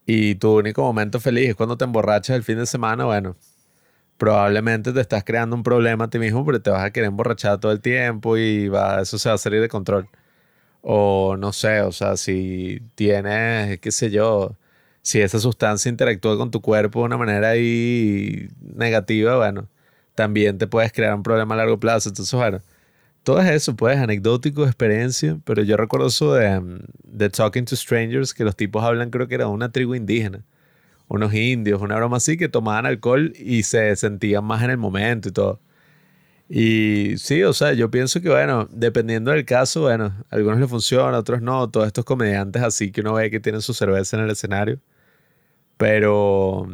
y 0.07 0.35
tu 0.37 0.59
único 0.59 0.83
momento 0.83 1.20
feliz 1.20 1.50
es 1.50 1.57
cuando 1.57 1.78
te 1.78 1.85
emborrachas 1.85 2.37
el 2.37 2.44
fin 2.44 2.59
de 2.59 2.66
semana, 2.66 3.07
bueno, 3.07 3.37
probablemente 4.18 4.92
te 4.92 5.00
estás 5.00 5.24
creando 5.24 5.57
un 5.57 5.62
problema 5.62 6.07
a 6.07 6.11
ti 6.11 6.18
mismo 6.18 6.44
porque 6.44 6.61
te 6.61 6.70
vas 6.70 6.85
a 6.85 6.92
querer 6.92 7.09
emborrachar 7.09 7.61
todo 7.61 7.72
el 7.72 7.81
tiempo 7.81 8.37
y 8.38 8.68
va, 8.68 9.00
eso 9.02 9.18
se 9.18 9.31
va 9.31 9.37
a 9.37 9.38
salir 9.38 9.62
de 9.62 9.68
control. 9.70 10.09
O 10.83 11.37
no 11.38 11.52
sé, 11.52 11.83
o 11.83 11.92
sea, 11.92 12.16
si 12.18 12.83
tienes, 12.96 13.81
qué 13.81 13.92
sé 13.92 14.11
yo, 14.11 14.57
si 15.02 15.20
esa 15.22 15.40
sustancia 15.40 15.90
interactúa 15.90 16.37
con 16.38 16.50
tu 16.50 16.61
cuerpo 16.62 17.00
de 17.00 17.07
una 17.07 17.18
manera 17.18 17.50
ahí 17.50 18.48
negativa, 18.61 19.37
bueno, 19.38 19.68
también 20.14 20.59
te 20.59 20.66
puedes 20.66 20.92
crear 20.92 21.14
un 21.14 21.22
problema 21.22 21.55
a 21.55 21.59
largo 21.59 21.81
plazo. 21.81 22.11
Entonces, 22.11 22.35
bueno, 22.38 22.61
todo 23.22 23.40
es 23.40 23.50
eso, 23.50 23.76
pues, 23.76 23.98
anecdótico, 23.98 24.64
experiencia, 24.64 25.38
pero 25.44 25.62
yo 25.62 25.76
recuerdo 25.76 26.08
eso 26.08 26.35
de, 26.35 26.58
um, 26.58 26.78
de 27.04 27.30
Talking 27.30 27.64
to 27.64 27.76
Strangers, 27.76 28.35
que 28.35 28.44
los 28.44 28.56
tipos 28.56 28.82
hablan, 28.85 29.11
creo 29.11 29.28
que 29.28 29.35
era 29.37 29.48
una 29.48 29.70
tribu 29.70 29.94
indígena, 29.94 30.44
unos 31.08 31.35
indios, 31.35 31.80
una 31.82 31.96
broma 31.96 32.18
así, 32.18 32.37
que 32.37 32.48
tomaban 32.48 32.87
alcohol 32.87 33.32
y 33.37 33.62
se 33.64 33.94
sentían 33.96 34.44
más 34.44 34.62
en 34.62 34.70
el 34.70 34.78
momento 34.78 35.28
y 35.28 35.32
todo. 35.32 35.61
Y 36.48 37.14
sí, 37.18 37.42
o 37.44 37.52
sea, 37.54 37.72
yo 37.72 37.90
pienso 37.90 38.20
que, 38.20 38.28
bueno, 38.28 38.68
dependiendo 38.72 39.30
del 39.30 39.44
caso, 39.46 39.82
bueno, 39.82 40.14
algunos 40.30 40.61
les 40.61 40.68
funciona, 40.68 41.16
a 41.16 41.20
otros 41.20 41.40
no, 41.42 41.70
todos 41.70 41.87
estos 41.87 42.04
comediantes 42.04 42.62
así 42.62 42.92
que 42.92 43.00
uno 43.00 43.14
ve 43.14 43.30
que 43.30 43.40
tienen 43.40 43.62
su 43.62 43.72
cerveza 43.74 44.16
en 44.18 44.24
el 44.24 44.30
escenario. 44.30 44.80
Pero, 45.76 46.68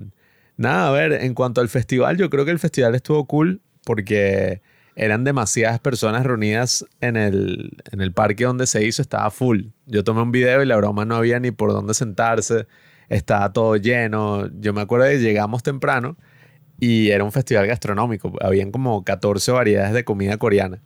nada, 0.56 0.88
a 0.88 0.92
ver, 0.92 1.12
en 1.12 1.34
cuanto 1.34 1.60
al 1.60 1.68
festival, 1.68 2.16
yo 2.16 2.30
creo 2.30 2.44
que 2.44 2.50
el 2.50 2.58
festival 2.58 2.94
estuvo 2.94 3.26
cool 3.26 3.60
porque 3.84 4.60
eran 4.98 5.22
demasiadas 5.22 5.78
personas 5.78 6.26
reunidas 6.26 6.84
en 7.00 7.16
el, 7.16 7.70
en 7.92 8.00
el 8.00 8.12
parque 8.12 8.44
donde 8.44 8.66
se 8.66 8.84
hizo, 8.84 9.00
estaba 9.00 9.30
full. 9.30 9.66
Yo 9.86 10.02
tomé 10.02 10.22
un 10.22 10.32
video 10.32 10.60
y 10.60 10.66
la 10.66 10.76
broma 10.76 11.04
no 11.04 11.14
había 11.14 11.38
ni 11.38 11.52
por 11.52 11.72
dónde 11.72 11.94
sentarse, 11.94 12.66
estaba 13.08 13.52
todo 13.52 13.76
lleno. 13.76 14.48
Yo 14.58 14.72
me 14.74 14.80
acuerdo 14.80 15.06
que 15.06 15.20
llegamos 15.20 15.62
temprano 15.62 16.16
y 16.80 17.10
era 17.10 17.22
un 17.22 17.30
festival 17.30 17.68
gastronómico, 17.68 18.32
habían 18.40 18.72
como 18.72 19.04
14 19.04 19.52
variedades 19.52 19.92
de 19.92 20.04
comida 20.04 20.36
coreana. 20.36 20.82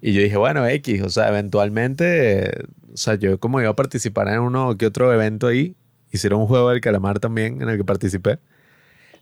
Y 0.00 0.12
yo 0.12 0.22
dije, 0.22 0.36
bueno, 0.36 0.64
X, 0.68 1.02
o 1.02 1.10
sea, 1.10 1.28
eventualmente, 1.28 2.52
o 2.92 2.96
sea, 2.96 3.16
yo 3.16 3.40
como 3.40 3.60
iba 3.60 3.70
a 3.70 3.76
participar 3.76 4.28
en 4.28 4.38
uno 4.38 4.78
que 4.78 4.86
otro 4.86 5.12
evento 5.12 5.48
ahí, 5.48 5.74
hicieron 6.12 6.40
un 6.40 6.46
juego 6.46 6.70
del 6.70 6.80
calamar 6.80 7.18
también 7.18 7.60
en 7.60 7.68
el 7.68 7.76
que 7.76 7.84
participé. 7.84 8.38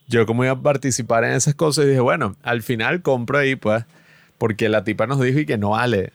Yo 0.07 0.27
como 0.27 0.45
iba 0.45 0.53
a 0.53 0.63
participar 0.63 1.25
en 1.25 1.33
esas 1.33 1.55
cosas, 1.55 1.87
dije, 1.87 2.01
bueno, 2.01 2.37
al 2.43 2.61
final 2.61 3.01
compro 3.01 3.39
ahí, 3.39 3.57
pues, 3.57 3.87
porque 4.39 4.69
la 4.69 4.85
tipa 4.85 5.07
nos 5.07 5.21
dijo 5.21 5.41
y 5.41 5.47
que 5.47 5.59
no 5.59 5.71
vale, 5.71 6.13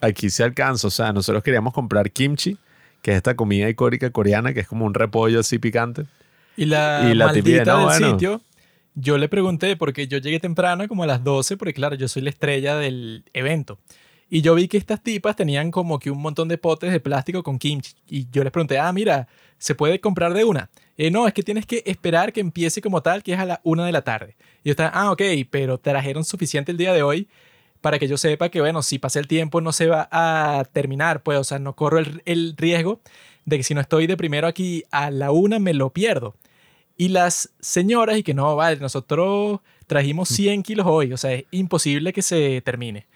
aquí 0.00 0.30
se 0.30 0.44
alcanza. 0.44 0.88
O 0.88 0.90
sea, 0.90 1.12
nosotros 1.12 1.42
queríamos 1.42 1.72
comprar 1.72 2.10
kimchi, 2.10 2.58
que 3.02 3.12
es 3.12 3.16
esta 3.16 3.34
comida 3.34 3.68
icónica 3.68 4.10
coreana, 4.10 4.52
que 4.52 4.60
es 4.60 4.68
como 4.68 4.84
un 4.84 4.94
repollo 4.94 5.40
así 5.40 5.58
picante. 5.58 6.04
Y 6.56 6.66
la, 6.66 7.08
Y 7.10 7.14
la 7.14 7.26
maldita 7.26 7.44
típica, 7.44 7.64
no, 7.72 7.78
del 7.78 7.86
bueno. 7.86 8.10
sitio, 8.12 8.40
yo 8.94 9.18
le 9.18 9.28
pregunté, 9.28 9.76
porque 9.76 10.08
yo 10.08 10.18
llegué 10.18 10.40
temprano, 10.40 10.88
como 10.88 11.02
a 11.02 11.06
las 11.06 11.22
12, 11.22 11.56
porque 11.56 11.74
claro, 11.74 11.96
yo 11.96 12.08
soy 12.08 12.22
la 12.22 12.30
estrella 12.30 12.76
del 12.76 13.24
evento. 13.32 13.78
Y 14.28 14.40
yo 14.40 14.54
vi 14.54 14.66
que 14.66 14.76
estas 14.76 15.02
tipas 15.02 15.36
tenían 15.36 15.70
como 15.70 15.98
que 15.98 16.10
un 16.10 16.20
montón 16.20 16.48
de 16.48 16.58
potes 16.58 16.90
de 16.90 17.00
plástico 17.00 17.42
con 17.42 17.58
kimchi. 17.58 17.92
Y 18.08 18.28
yo 18.30 18.42
les 18.42 18.52
pregunté, 18.52 18.78
ah, 18.78 18.92
mira, 18.92 19.28
¿se 19.58 19.74
puede 19.74 20.00
comprar 20.00 20.34
de 20.34 20.44
una? 20.44 20.68
Eh, 20.96 21.10
no, 21.10 21.28
es 21.28 21.34
que 21.34 21.42
tienes 21.42 21.66
que 21.66 21.82
esperar 21.86 22.32
que 22.32 22.40
empiece 22.40 22.80
como 22.80 23.02
tal, 23.02 23.22
que 23.22 23.34
es 23.34 23.38
a 23.38 23.44
la 23.44 23.60
una 23.62 23.86
de 23.86 23.92
la 23.92 24.02
tarde. 24.02 24.36
Y 24.64 24.68
yo 24.68 24.70
estaba, 24.72 24.90
ah, 24.90 25.12
ok, 25.12 25.22
pero 25.50 25.78
trajeron 25.78 26.24
suficiente 26.24 26.72
el 26.72 26.78
día 26.78 26.92
de 26.92 27.02
hoy 27.02 27.28
para 27.80 27.98
que 28.00 28.08
yo 28.08 28.16
sepa 28.16 28.48
que, 28.48 28.60
bueno, 28.60 28.82
si 28.82 28.98
pasa 28.98 29.20
el 29.20 29.28
tiempo 29.28 29.60
no 29.60 29.72
se 29.72 29.86
va 29.86 30.08
a 30.10 30.64
terminar, 30.72 31.22
pues, 31.22 31.38
o 31.38 31.44
sea, 31.44 31.58
no 31.60 31.76
corro 31.76 31.98
el, 31.98 32.22
el 32.24 32.54
riesgo 32.56 33.00
de 33.44 33.58
que 33.58 33.62
si 33.62 33.74
no 33.74 33.80
estoy 33.80 34.08
de 34.08 34.16
primero 34.16 34.48
aquí 34.48 34.84
a 34.90 35.10
la 35.10 35.30
una 35.30 35.58
me 35.60 35.72
lo 35.72 35.92
pierdo. 35.92 36.34
Y 36.96 37.08
las 37.08 37.50
señoras, 37.60 38.18
y 38.18 38.22
que 38.22 38.34
no, 38.34 38.56
vale, 38.56 38.78
nosotros 38.78 39.60
trajimos 39.86 40.28
100 40.30 40.62
kilos 40.62 40.86
hoy, 40.88 41.12
o 41.12 41.16
sea, 41.16 41.32
es 41.32 41.44
imposible 41.52 42.12
que 42.12 42.22
se 42.22 42.60
termine. 42.62 43.06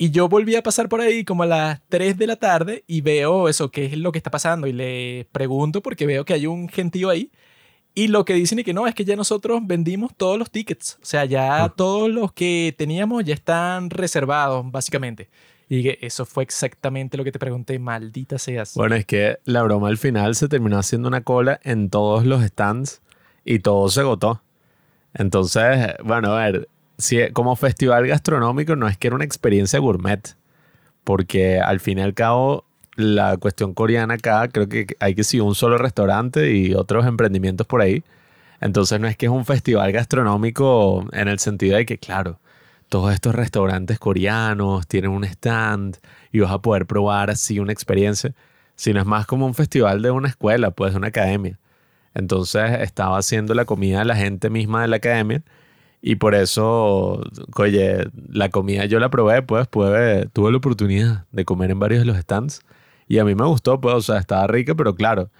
Y 0.00 0.10
yo 0.10 0.28
volví 0.28 0.54
a 0.54 0.62
pasar 0.62 0.88
por 0.88 1.00
ahí 1.00 1.24
como 1.24 1.42
a 1.42 1.46
las 1.46 1.80
3 1.88 2.16
de 2.16 2.28
la 2.28 2.36
tarde 2.36 2.84
y 2.86 3.00
veo 3.00 3.48
eso, 3.48 3.72
qué 3.72 3.86
es 3.86 3.98
lo 3.98 4.12
que 4.12 4.18
está 4.18 4.30
pasando. 4.30 4.68
Y 4.68 4.72
le 4.72 5.26
pregunto 5.32 5.82
porque 5.82 6.06
veo 6.06 6.24
que 6.24 6.34
hay 6.34 6.46
un 6.46 6.68
gentío 6.68 7.10
ahí. 7.10 7.32
Y 7.96 8.06
lo 8.06 8.24
que 8.24 8.34
dicen 8.34 8.60
es 8.60 8.64
que 8.64 8.72
no, 8.72 8.86
es 8.86 8.94
que 8.94 9.04
ya 9.04 9.16
nosotros 9.16 9.60
vendimos 9.64 10.14
todos 10.16 10.38
los 10.38 10.52
tickets. 10.52 10.98
O 11.02 11.04
sea, 11.04 11.24
ya 11.24 11.72
todos 11.76 12.08
los 12.08 12.32
que 12.32 12.72
teníamos 12.78 13.24
ya 13.24 13.34
están 13.34 13.90
reservados, 13.90 14.70
básicamente. 14.70 15.30
Y 15.68 15.82
que 15.82 15.98
eso 16.00 16.24
fue 16.24 16.44
exactamente 16.44 17.16
lo 17.16 17.24
que 17.24 17.32
te 17.32 17.40
pregunté, 17.40 17.76
maldita 17.80 18.38
seas. 18.38 18.74
Bueno, 18.74 18.94
es 18.94 19.04
que 19.04 19.38
la 19.44 19.64
broma 19.64 19.88
al 19.88 19.98
final 19.98 20.36
se 20.36 20.46
terminó 20.46 20.78
haciendo 20.78 21.08
una 21.08 21.22
cola 21.22 21.58
en 21.64 21.90
todos 21.90 22.24
los 22.24 22.44
stands 22.44 23.02
y 23.44 23.58
todo 23.58 23.88
se 23.88 24.00
agotó. 24.00 24.42
Entonces, 25.12 25.94
bueno, 26.04 26.36
a 26.36 26.44
ver, 26.44 26.68
como 27.32 27.56
festival 27.56 28.06
gastronómico 28.06 28.76
no 28.76 28.88
es 28.88 28.96
que 28.98 29.08
era 29.08 29.16
una 29.16 29.24
experiencia 29.24 29.78
gourmet, 29.78 30.36
porque 31.04 31.60
al 31.60 31.80
fin 31.80 31.98
y 31.98 32.02
al 32.02 32.14
cabo 32.14 32.64
la 32.96 33.36
cuestión 33.36 33.74
coreana 33.74 34.14
acá 34.14 34.48
creo 34.48 34.68
que 34.68 34.86
hay 34.98 35.14
que 35.14 35.22
sí 35.22 35.38
un 35.38 35.54
solo 35.54 35.78
restaurante 35.78 36.52
y 36.52 36.74
otros 36.74 37.06
emprendimientos 37.06 37.66
por 37.66 37.80
ahí. 37.80 38.02
Entonces 38.60 38.98
no 38.98 39.06
es 39.06 39.16
que 39.16 39.26
es 39.26 39.32
un 39.32 39.44
festival 39.44 39.92
gastronómico 39.92 41.06
en 41.12 41.28
el 41.28 41.38
sentido 41.38 41.76
de 41.76 41.86
que, 41.86 41.98
claro, 41.98 42.40
todos 42.88 43.14
estos 43.14 43.34
restaurantes 43.34 44.00
coreanos 44.00 44.86
tienen 44.88 45.12
un 45.12 45.22
stand 45.24 45.98
y 46.32 46.40
vas 46.40 46.50
a 46.50 46.58
poder 46.58 46.86
probar 46.86 47.30
así 47.30 47.60
una 47.60 47.72
experiencia, 47.72 48.34
sino 48.74 49.00
es 49.00 49.06
más 49.06 49.26
como 49.26 49.46
un 49.46 49.54
festival 49.54 50.02
de 50.02 50.10
una 50.10 50.28
escuela, 50.28 50.72
pues 50.72 50.92
de 50.92 50.98
una 50.98 51.08
academia. 51.08 51.58
Entonces 52.14 52.80
estaba 52.80 53.18
haciendo 53.18 53.54
la 53.54 53.64
comida 53.64 54.00
de 54.00 54.06
la 54.06 54.16
gente 54.16 54.50
misma 54.50 54.82
de 54.82 54.88
la 54.88 54.96
academia 54.96 55.42
y 56.00 56.16
por 56.16 56.34
eso, 56.34 57.22
oye, 57.56 58.08
la 58.28 58.50
comida 58.50 58.84
yo 58.86 59.00
la 59.00 59.10
probé, 59.10 59.42
pues 59.42 59.68
tuve 59.68 60.50
la 60.50 60.56
oportunidad 60.56 61.24
de 61.32 61.44
comer 61.44 61.70
en 61.70 61.80
varios 61.80 62.00
de 62.00 62.06
los 62.06 62.16
stands 62.18 62.60
y 63.08 63.18
a 63.18 63.24
mí 63.24 63.34
me 63.34 63.46
gustó, 63.46 63.80
pues, 63.80 63.94
o 63.94 64.00
sea, 64.02 64.18
estaba 64.18 64.46
rica, 64.46 64.74
pero 64.74 64.94
claro, 64.94 65.30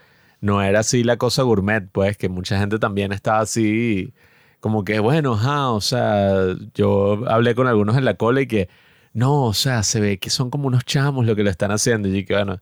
no 0.40 0.62
era 0.62 0.80
así 0.80 1.04
la 1.04 1.16
cosa 1.18 1.42
gourmet, 1.42 1.88
pues, 1.90 2.16
que 2.16 2.28
mucha 2.28 2.58
gente 2.58 2.78
también 2.78 3.12
estaba 3.12 3.40
así, 3.40 4.14
como 4.60 4.84
que, 4.84 5.00
bueno, 5.00 5.34
ajá, 5.34 5.70
o 5.70 5.80
sea, 5.80 6.32
yo 6.74 7.22
hablé 7.28 7.54
con 7.54 7.66
algunos 7.68 7.96
en 7.96 8.04
la 8.04 8.14
cola 8.14 8.40
y 8.40 8.46
que, 8.46 8.68
no, 9.12 9.44
o 9.44 9.54
sea, 9.54 9.82
se 9.82 10.00
ve 10.00 10.18
que 10.18 10.30
son 10.30 10.50
como 10.50 10.66
unos 10.68 10.84
chamos 10.84 11.26
lo 11.26 11.36
que 11.36 11.44
lo 11.44 11.50
están 11.50 11.70
haciendo 11.72 12.08
y 12.08 12.24
que, 12.24 12.34
bueno, 12.34 12.60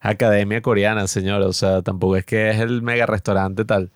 academia 0.00 0.62
coreana, 0.62 1.06
señor, 1.06 1.42
o 1.42 1.52
sea, 1.52 1.82
tampoco 1.82 2.16
es 2.16 2.24
que 2.24 2.50
es 2.50 2.60
el 2.60 2.82
mega 2.82 3.06
restaurante 3.06 3.64
tal. 3.64 3.90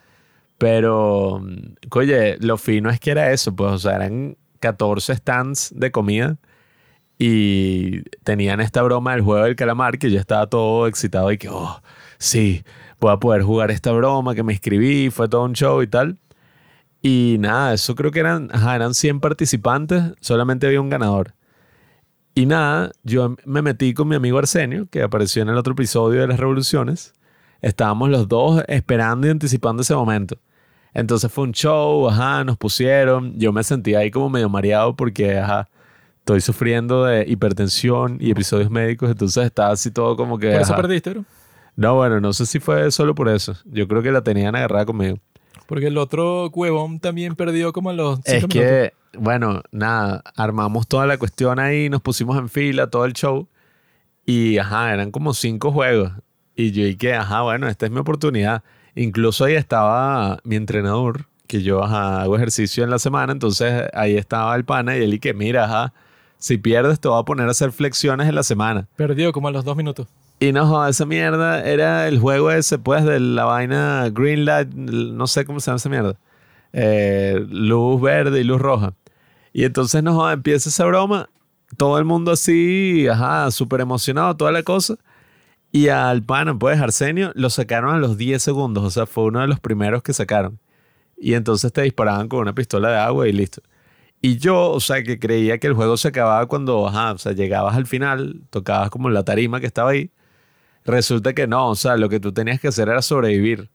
Pero, 0.58 1.42
oye, 1.90 2.36
lo 2.40 2.56
fino 2.58 2.90
es 2.90 3.00
que 3.00 3.10
era 3.10 3.32
eso, 3.32 3.54
pues, 3.54 3.72
o 3.72 3.78
sea, 3.78 3.96
eran 3.96 4.36
14 4.60 5.16
stands 5.16 5.72
de 5.76 5.90
comida 5.90 6.38
y 7.18 8.02
tenían 8.24 8.60
esta 8.60 8.82
broma 8.82 9.12
del 9.12 9.22
juego 9.22 9.44
del 9.44 9.56
calamar 9.56 9.98
que 9.98 10.10
yo 10.10 10.18
estaba 10.18 10.46
todo 10.48 10.86
excitado 10.86 11.30
y 11.32 11.38
que, 11.38 11.48
oh, 11.50 11.80
sí, 12.18 12.64
voy 13.00 13.12
a 13.12 13.18
poder 13.18 13.42
jugar 13.42 13.70
esta 13.70 13.92
broma, 13.92 14.34
que 14.34 14.42
me 14.42 14.52
inscribí, 14.54 15.10
fue 15.10 15.28
todo 15.28 15.44
un 15.44 15.54
show 15.54 15.82
y 15.82 15.86
tal. 15.86 16.18
Y 17.02 17.36
nada, 17.40 17.74
eso 17.74 17.94
creo 17.94 18.10
que 18.10 18.20
eran, 18.20 18.48
ajá, 18.52 18.74
eran 18.76 18.94
100 18.94 19.20
participantes, 19.20 20.02
solamente 20.20 20.66
había 20.66 20.80
un 20.80 20.90
ganador. 20.90 21.34
Y 22.34 22.46
nada, 22.46 22.92
yo 23.04 23.36
me 23.44 23.62
metí 23.62 23.94
con 23.94 24.08
mi 24.08 24.16
amigo 24.16 24.38
Arsenio, 24.38 24.86
que 24.90 25.02
apareció 25.02 25.42
en 25.42 25.50
el 25.50 25.56
otro 25.56 25.74
episodio 25.74 26.22
de 26.22 26.26
las 26.28 26.40
revoluciones. 26.40 27.14
Estábamos 27.64 28.10
los 28.10 28.28
dos 28.28 28.62
esperando 28.68 29.26
y 29.26 29.30
anticipando 29.30 29.80
ese 29.80 29.94
momento. 29.94 30.36
Entonces 30.92 31.32
fue 31.32 31.44
un 31.44 31.52
show, 31.52 32.10
ajá, 32.10 32.44
nos 32.44 32.58
pusieron. 32.58 33.38
Yo 33.38 33.52
me 33.52 33.64
sentía 33.64 34.00
ahí 34.00 34.10
como 34.10 34.28
medio 34.28 34.50
mareado 34.50 34.94
porque, 34.94 35.38
ajá, 35.38 35.66
estoy 36.18 36.42
sufriendo 36.42 37.04
de 37.04 37.24
hipertensión 37.26 38.18
y 38.20 38.30
episodios 38.30 38.70
médicos, 38.70 39.10
entonces 39.10 39.46
estaba 39.46 39.70
así 39.70 39.90
todo 39.90 40.14
como 40.14 40.38
que... 40.38 40.50
Por 40.52 40.60
eso 40.60 40.74
ajá. 40.74 40.82
perdiste, 40.82 41.10
bro. 41.10 41.24
No, 41.74 41.94
bueno, 41.94 42.20
no 42.20 42.34
sé 42.34 42.44
si 42.44 42.60
fue 42.60 42.90
solo 42.90 43.14
por 43.14 43.30
eso. 43.30 43.56
Yo 43.64 43.88
creo 43.88 44.02
que 44.02 44.12
la 44.12 44.20
tenían 44.20 44.54
agarrada 44.54 44.84
conmigo. 44.84 45.16
Porque 45.66 45.86
el 45.86 45.96
otro 45.96 46.50
huevón 46.50 47.00
también 47.00 47.34
perdió 47.34 47.72
como 47.72 47.94
los 47.94 48.20
Es 48.26 48.34
minutos. 48.34 48.60
que, 48.60 48.92
bueno, 49.18 49.62
nada, 49.72 50.22
armamos 50.36 50.86
toda 50.86 51.06
la 51.06 51.16
cuestión 51.16 51.58
ahí, 51.58 51.88
nos 51.88 52.02
pusimos 52.02 52.36
en 52.36 52.50
fila, 52.50 52.88
todo 52.90 53.06
el 53.06 53.14
show. 53.14 53.48
Y, 54.26 54.58
ajá, 54.58 54.92
eran 54.92 55.10
como 55.10 55.32
cinco 55.32 55.72
juegos. 55.72 56.12
Y 56.56 56.70
yo 56.70 56.84
dije, 56.84 57.14
ajá, 57.14 57.42
bueno, 57.42 57.68
esta 57.68 57.86
es 57.86 57.92
mi 57.92 57.98
oportunidad. 57.98 58.62
Incluso 58.94 59.44
ahí 59.44 59.54
estaba 59.54 60.38
mi 60.44 60.56
entrenador, 60.56 61.26
que 61.46 61.62
yo 61.62 61.82
ajá, 61.82 62.22
hago 62.22 62.36
ejercicio 62.36 62.84
en 62.84 62.90
la 62.90 62.98
semana, 62.98 63.32
entonces 63.32 63.84
ahí 63.92 64.16
estaba 64.16 64.54
el 64.54 64.64
pana 64.64 64.96
y 64.96 65.02
él 65.02 65.14
y 65.14 65.18
que, 65.18 65.34
mira, 65.34 65.64
ajá, 65.64 65.92
si 66.38 66.58
pierdes 66.58 67.00
te 67.00 67.08
voy 67.08 67.20
a 67.20 67.24
poner 67.24 67.48
a 67.48 67.50
hacer 67.50 67.72
flexiones 67.72 68.28
en 68.28 68.34
la 68.34 68.42
semana. 68.42 68.86
Perdió 68.96 69.32
como 69.32 69.48
a 69.48 69.50
los 69.50 69.64
dos 69.64 69.76
minutos. 69.76 70.06
Y 70.40 70.52
no, 70.52 70.86
esa 70.86 71.06
mierda 71.06 71.64
era 71.64 72.08
el 72.08 72.18
juego 72.18 72.50
ese, 72.50 72.78
pues, 72.78 73.04
de 73.04 73.20
la 73.20 73.44
vaina 73.44 74.10
green 74.12 74.44
light, 74.44 74.68
no 74.74 75.26
sé 75.26 75.44
cómo 75.44 75.60
se 75.60 75.70
llama 75.70 75.76
esa 75.76 75.88
mierda. 75.88 76.16
Eh, 76.72 77.46
luz 77.48 78.00
verde 78.00 78.40
y 78.40 78.44
luz 78.44 78.60
roja. 78.60 78.94
Y 79.52 79.64
entonces, 79.64 80.02
no, 80.02 80.30
empieza 80.30 80.68
esa 80.68 80.84
broma, 80.84 81.28
todo 81.76 81.98
el 81.98 82.04
mundo 82.04 82.32
así, 82.32 83.06
ajá, 83.08 83.50
súper 83.50 83.80
emocionado, 83.80 84.36
toda 84.36 84.52
la 84.52 84.62
cosa. 84.62 84.96
Y 85.74 85.88
al 85.88 86.22
pana, 86.22 86.56
pues, 86.56 86.80
Arsenio, 86.80 87.32
lo 87.34 87.50
sacaron 87.50 87.92
a 87.96 87.98
los 87.98 88.16
10 88.16 88.40
segundos, 88.40 88.84
o 88.84 88.90
sea, 88.90 89.06
fue 89.06 89.24
uno 89.24 89.40
de 89.40 89.48
los 89.48 89.58
primeros 89.58 90.04
que 90.04 90.12
sacaron. 90.12 90.60
Y 91.16 91.34
entonces 91.34 91.72
te 91.72 91.82
disparaban 91.82 92.28
con 92.28 92.38
una 92.38 92.54
pistola 92.54 92.90
de 92.90 92.98
agua 92.98 93.26
y 93.26 93.32
listo. 93.32 93.60
Y 94.20 94.38
yo, 94.38 94.70
o 94.70 94.78
sea, 94.78 95.02
que 95.02 95.18
creía 95.18 95.58
que 95.58 95.66
el 95.66 95.74
juego 95.74 95.96
se 95.96 96.08
acababa 96.08 96.46
cuando, 96.46 96.86
ajá, 96.86 97.12
o 97.14 97.18
sea, 97.18 97.32
llegabas 97.32 97.74
al 97.76 97.86
final, 97.86 98.42
tocabas 98.50 98.88
como 98.90 99.10
la 99.10 99.24
tarima 99.24 99.58
que 99.58 99.66
estaba 99.66 99.90
ahí. 99.90 100.12
Resulta 100.84 101.34
que 101.34 101.48
no, 101.48 101.70
o 101.70 101.74
sea, 101.74 101.96
lo 101.96 102.08
que 102.08 102.20
tú 102.20 102.32
tenías 102.32 102.60
que 102.60 102.68
hacer 102.68 102.88
era 102.88 103.02
sobrevivir. 103.02 103.70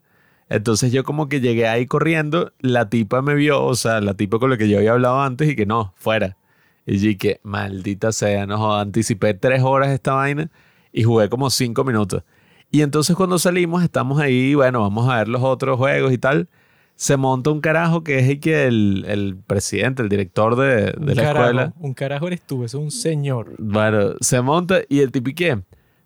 Entonces 0.50 0.94
yo 0.94 1.04
como 1.04 1.28
que 1.28 1.42
llegué 1.42 1.68
ahí 1.68 1.86
corriendo, 1.86 2.54
la 2.60 2.90
tipa 2.90 3.22
me 3.22 3.36
vio, 3.36 3.62
o 3.66 3.76
sea, 3.76 4.00
la 4.00 4.14
tipa 4.14 4.40
con 4.40 4.52
la 4.52 4.58
que 4.58 4.70
yo 4.70 4.78
había 4.78 4.94
hablado 4.94 5.22
antes 5.22 5.50
y 5.50 5.56
que 5.58 5.66
no, 5.66 5.94
fuera. 5.98 6.38
Y 6.86 7.18
que 7.18 7.42
maldita 7.44 8.14
sea, 8.14 8.46
no 8.48 8.80
anticipé 8.80 9.34
tres 9.34 9.64
horas 9.64 9.90
esta 9.90 10.14
vaina 10.14 10.50
y 10.92 11.04
jugué 11.04 11.30
como 11.30 11.50
cinco 11.50 11.84
minutos. 11.84 12.24
Y 12.72 12.82
entonces 12.82 13.16
cuando 13.16 13.40
salimos, 13.40 13.84
estamos 13.84 14.20
ahí, 14.20 14.54
bueno, 14.54 14.82
vamos 14.82 15.10
a 15.10 15.18
ver 15.18 15.28
los 15.28 15.42
otros 15.42 15.78
juegos 15.78 16.14
y 16.14 16.18
tal. 16.18 16.48
Se 16.96 17.18
monta 17.18 17.50
un 17.50 17.62
carajo 17.62 18.04
que 18.04 18.20
es 18.20 18.30
el, 18.30 18.40
que 18.40 18.68
el, 18.68 19.06
el 19.08 19.38
presidente, 19.38 20.04
el 20.04 20.10
director 20.10 20.56
de, 20.56 20.92
de 20.92 21.16
la 21.16 21.24
carajo, 21.24 21.46
escuela. 21.46 21.74
Un 21.80 21.94
carajo 21.94 22.28
eres 22.28 22.42
tú, 22.42 22.64
es 22.64 22.74
un 22.74 22.92
señor. 22.92 23.56
Bueno, 23.58 24.16
se 24.20 24.42
monta 24.42 24.82
y 24.90 25.00
el 25.00 25.12
tipo, 25.12 25.30
¿y 25.30 25.34
qué? 25.34 25.62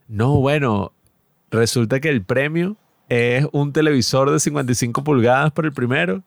No, 0.07 0.35
bueno, 0.35 0.93
resulta 1.49 1.99
que 1.99 2.09
el 2.09 2.23
premio 2.23 2.77
es 3.09 3.47
un 3.51 3.73
televisor 3.73 4.31
de 4.31 4.39
55 4.39 5.03
pulgadas 5.03 5.51
para 5.51 5.67
el 5.67 5.73
primero. 5.73 6.23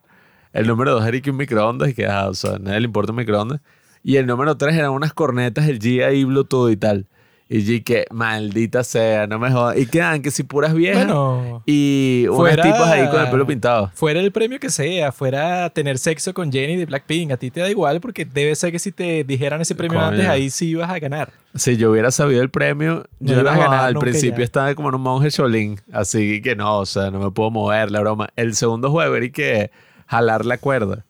El 0.52 0.66
número 0.66 0.92
dos 0.92 1.06
era 1.06 1.20
que 1.20 1.30
un 1.30 1.36
microondas 1.36 1.90
y 1.90 1.94
que, 1.94 2.06
ah, 2.06 2.28
o 2.28 2.34
sea, 2.34 2.54
a 2.54 2.58
nadie 2.58 2.80
le 2.80 2.86
importa 2.86 3.12
un 3.12 3.18
microondas. 3.18 3.60
Y 4.02 4.16
el 4.16 4.26
número 4.26 4.56
tres 4.56 4.74
eran 4.74 4.90
unas 4.90 5.12
cornetas, 5.12 5.68
el 5.68 5.78
G 5.78 6.04
ahí, 6.04 6.24
Bluetooth 6.24 6.70
y 6.70 6.76
tal. 6.76 7.06
Y 7.48 7.62
yo 7.62 7.84
que 7.84 8.06
maldita 8.10 8.82
sea, 8.82 9.28
no 9.28 9.38
me 9.38 9.52
jodas. 9.52 9.78
Y 9.78 9.86
quedan 9.86 10.20
que 10.20 10.32
si 10.32 10.42
puras 10.42 10.74
viejas 10.74 11.06
Bueno, 11.06 11.62
y 11.64 12.24
unas 12.26 12.36
fuera- 12.38 12.62
tipas 12.64 12.88
ahí 12.90 13.08
con 13.08 13.20
el 13.20 13.30
pelo 13.30 13.46
pintado. 13.46 13.90
fuera 13.94 14.18
el 14.18 14.32
premio 14.32 14.58
que 14.58 14.68
sea, 14.68 15.12
fuera 15.12 15.70
tener 15.70 15.96
sexo 15.98 16.34
con 16.34 16.50
Jenny 16.50 16.74
de 16.74 16.86
Blackpink, 16.86 17.30
a 17.30 17.36
ti 17.36 17.52
te 17.52 17.60
da 17.60 17.70
igual 17.70 18.00
porque 18.00 18.24
debe 18.24 18.52
ser 18.56 18.72
que 18.72 18.80
si 18.80 18.90
te 18.90 19.22
dijeran 19.22 19.60
ese 19.60 19.76
premio 19.76 19.96
Coño. 20.00 20.08
antes, 20.10 20.26
ahí 20.26 20.50
sí 20.50 20.70
ibas 20.70 20.90
a 20.90 20.98
ganar. 20.98 21.30
Si 21.54 21.76
yo 21.76 21.92
hubiera 21.92 22.10
sabido 22.10 22.42
el 22.42 22.50
premio, 22.50 23.04
No 23.20 23.32
yo 23.32 23.36
no, 23.36 23.44
ganar 23.44 23.84
al 23.84 23.94
principio 23.94 24.38
ya. 24.38 24.44
estaba 24.44 24.74
como 24.74 24.88
en 24.88 24.96
un 24.96 25.02
monje 25.02 25.30
Shaolin, 25.30 25.80
así 25.92 26.42
que 26.42 26.56
no, 26.56 26.78
o 26.78 26.86
sea, 26.86 27.12
no 27.12 27.20
me 27.20 27.30
puedo 27.30 27.52
mover, 27.52 27.92
la 27.92 28.00
broma. 28.00 28.28
El 28.34 28.56
segundo 28.56 28.90
juego 28.90 29.16
y 29.18 29.30
que 29.30 29.70
jalar 30.08 30.44
la 30.44 30.58
cuerda. 30.58 31.04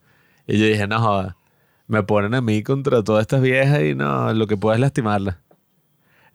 Y 0.46 0.58
yo 0.58 0.66
dije, 0.66 0.86
no 0.86 1.00
joda, 1.00 1.36
me 1.88 2.02
ponen 2.02 2.34
a 2.34 2.42
mí 2.42 2.62
contra 2.62 3.02
todas 3.02 3.22
estas 3.22 3.40
viejas 3.40 3.80
y 3.82 3.94
no, 3.94 4.34
lo 4.34 4.46
que 4.46 4.58
puedo 4.58 4.74
es 4.74 4.80
lastimarlas. 4.80 5.36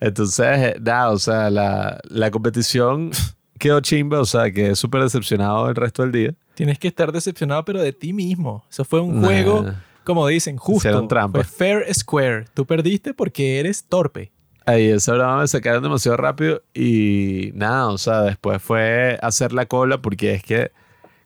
Entonces, 0.01 0.45
eh, 0.57 0.75
nada, 0.81 1.11
o 1.11 1.17
sea, 1.19 1.49
la, 1.49 1.99
la 2.09 2.29
competición 2.31 3.11
quedó 3.59 3.79
chimba, 3.79 4.19
o 4.19 4.25
sea, 4.25 4.51
quedé 4.51 4.75
súper 4.75 5.03
decepcionado 5.03 5.69
el 5.69 5.75
resto 5.75 6.01
del 6.01 6.11
día. 6.11 6.33
Tienes 6.55 6.77
que 6.79 6.89
estar 6.89 7.11
decepcionado, 7.13 7.63
pero 7.63 7.81
de 7.81 7.93
ti 7.93 8.11
mismo. 8.11 8.65
Eso 8.69 8.83
fue 8.83 8.99
un 8.99 9.21
Nah. 9.21 9.27
juego, 9.27 9.65
como 10.03 10.27
dicen, 10.27 10.57
justo. 10.57 10.89
Fue 11.31 11.43
fair 11.43 11.93
square. 11.93 12.45
Tú 12.53 12.65
perdiste 12.65 13.13
porque 13.13 13.59
eres 13.59 13.85
torpe. 13.85 14.31
Ahí 14.65 14.89
esa 14.89 15.13
broma 15.13 15.39
me 15.39 15.47
sacaron 15.47 15.81
demasiado 15.81 16.17
rápido 16.17 16.61
y 16.73 17.51
nada, 17.55 17.87
o 17.87 17.97
sea, 17.97 18.21
después 18.21 18.61
fue 18.61 19.17
hacer 19.21 19.53
la 19.53 19.65
cola 19.65 20.01
porque 20.03 20.33
es 20.35 20.43
que 20.43 20.71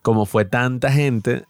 como 0.01 0.25
fue 0.25 0.45
tanta 0.45 0.89
gente, 0.91 1.43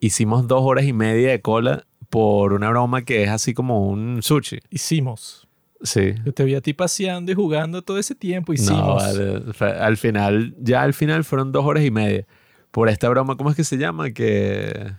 hicimos 0.00 0.46
dos 0.48 0.60
horas 0.62 0.84
y 0.84 0.92
media 0.92 1.30
de 1.30 1.40
cola 1.40 1.86
por 2.10 2.52
una 2.52 2.68
broma 2.68 3.02
que 3.02 3.22
es 3.22 3.30
así 3.30 3.54
como 3.54 3.86
un 3.88 4.22
sushi. 4.22 4.58
Hicimos. 4.68 5.39
Sí. 5.82 6.14
Yo 6.24 6.32
te 6.32 6.44
vi 6.44 6.54
a 6.54 6.60
ti 6.60 6.74
paseando 6.74 7.32
y 7.32 7.34
jugando 7.34 7.82
todo 7.82 7.98
ese 7.98 8.14
tiempo. 8.14 8.52
Hicimos. 8.52 9.16
No, 9.16 9.64
al 9.64 9.96
final, 9.96 10.54
ya 10.58 10.82
al 10.82 10.94
final 10.94 11.24
fueron 11.24 11.52
dos 11.52 11.64
horas 11.64 11.84
y 11.84 11.90
media. 11.90 12.26
Por 12.70 12.88
esta 12.88 13.08
broma, 13.08 13.36
¿cómo 13.36 13.50
es 13.50 13.56
que 13.56 13.64
se 13.64 13.78
llama? 13.78 14.10
Que... 14.10 14.92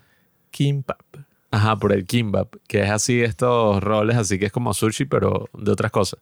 Kimbap. 0.49 1.01
Ajá, 1.51 1.77
por 1.77 1.91
el 1.91 2.05
kimbap, 2.05 2.55
que 2.67 2.82
es 2.82 2.89
así 2.89 3.21
estos 3.21 3.84
roles, 3.84 4.15
así 4.15 4.39
que 4.39 4.45
es 4.45 4.51
como 4.51 4.73
sushi, 4.73 5.05
pero 5.05 5.49
de 5.53 5.71
otras 5.71 5.91
cosas. 5.91 6.19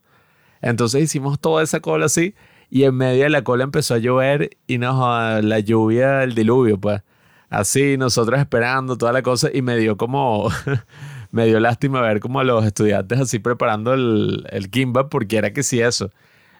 Entonces 0.61 1.03
hicimos 1.03 1.39
toda 1.39 1.63
esa 1.63 1.79
cola 1.79 2.07
así 2.07 2.33
y 2.69 2.83
en 2.83 2.95
medio 2.95 3.23
de 3.23 3.29
la 3.29 3.43
cola 3.43 3.63
empezó 3.63 3.93
a 3.93 3.99
llover 3.99 4.51
y 4.67 4.77
nos 4.79 5.43
la 5.43 5.59
lluvia, 5.59 6.23
el 6.23 6.35
diluvio, 6.35 6.79
pues. 6.79 7.01
Así, 7.49 7.97
nosotros 7.97 8.39
esperando 8.39 8.97
toda 8.97 9.11
la 9.11 9.23
cosa 9.23 9.49
y 9.51 9.61
me 9.61 9.75
dio 9.77 9.97
como, 9.97 10.49
me 11.31 11.45
dio 11.45 11.59
lástima 11.59 12.01
ver 12.01 12.19
como 12.19 12.39
a 12.39 12.43
los 12.43 12.65
estudiantes 12.65 13.19
así 13.19 13.39
preparando 13.39 13.93
el, 13.93 14.45
el 14.51 14.69
kimbap 14.69 15.09
porque 15.09 15.37
era 15.37 15.53
que 15.53 15.63
sí 15.63 15.79
eso. 15.81 16.11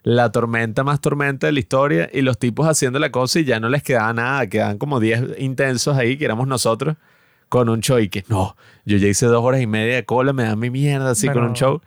La 0.03 0.32
tormenta 0.32 0.84
más 0.84 1.01
tormenta 1.01 1.47
de 1.47 1.53
la 1.53 1.59
historia 1.59 2.09
y 2.13 2.22
los 2.22 2.38
tipos 2.38 2.67
haciendo 2.67 2.99
la 2.99 3.11
cosa 3.11 3.39
y 3.39 3.43
ya 3.45 3.59
no 3.59 3.67
les 3.70 3.84
quedaba 3.84 4.13
nada, 4.13 4.47
quedaban 4.47 4.78
como 4.78 4.99
10 4.99 5.39
intensos 5.39 5.97
ahí 5.97 6.17
que 6.17 6.26
éramos 6.26 6.47
nosotros 6.47 6.95
con 7.49 7.67
un 7.67 7.82
show 7.82 7.97
y 7.99 8.09
que 8.09 8.24
no, 8.30 8.55
yo 8.86 8.97
ya 8.97 9.07
hice 9.07 9.26
dos 9.26 9.43
horas 9.43 9.59
y 9.61 9.67
media 9.67 9.95
de 9.95 10.05
cola, 10.05 10.34
me 10.34 10.43
dan 10.43 10.59
mi 10.59 10.70
mierda 10.70 11.11
así 11.11 11.26
con 11.28 11.36
Bueno. 11.36 11.49
un 11.49 11.55
show. 11.55 11.82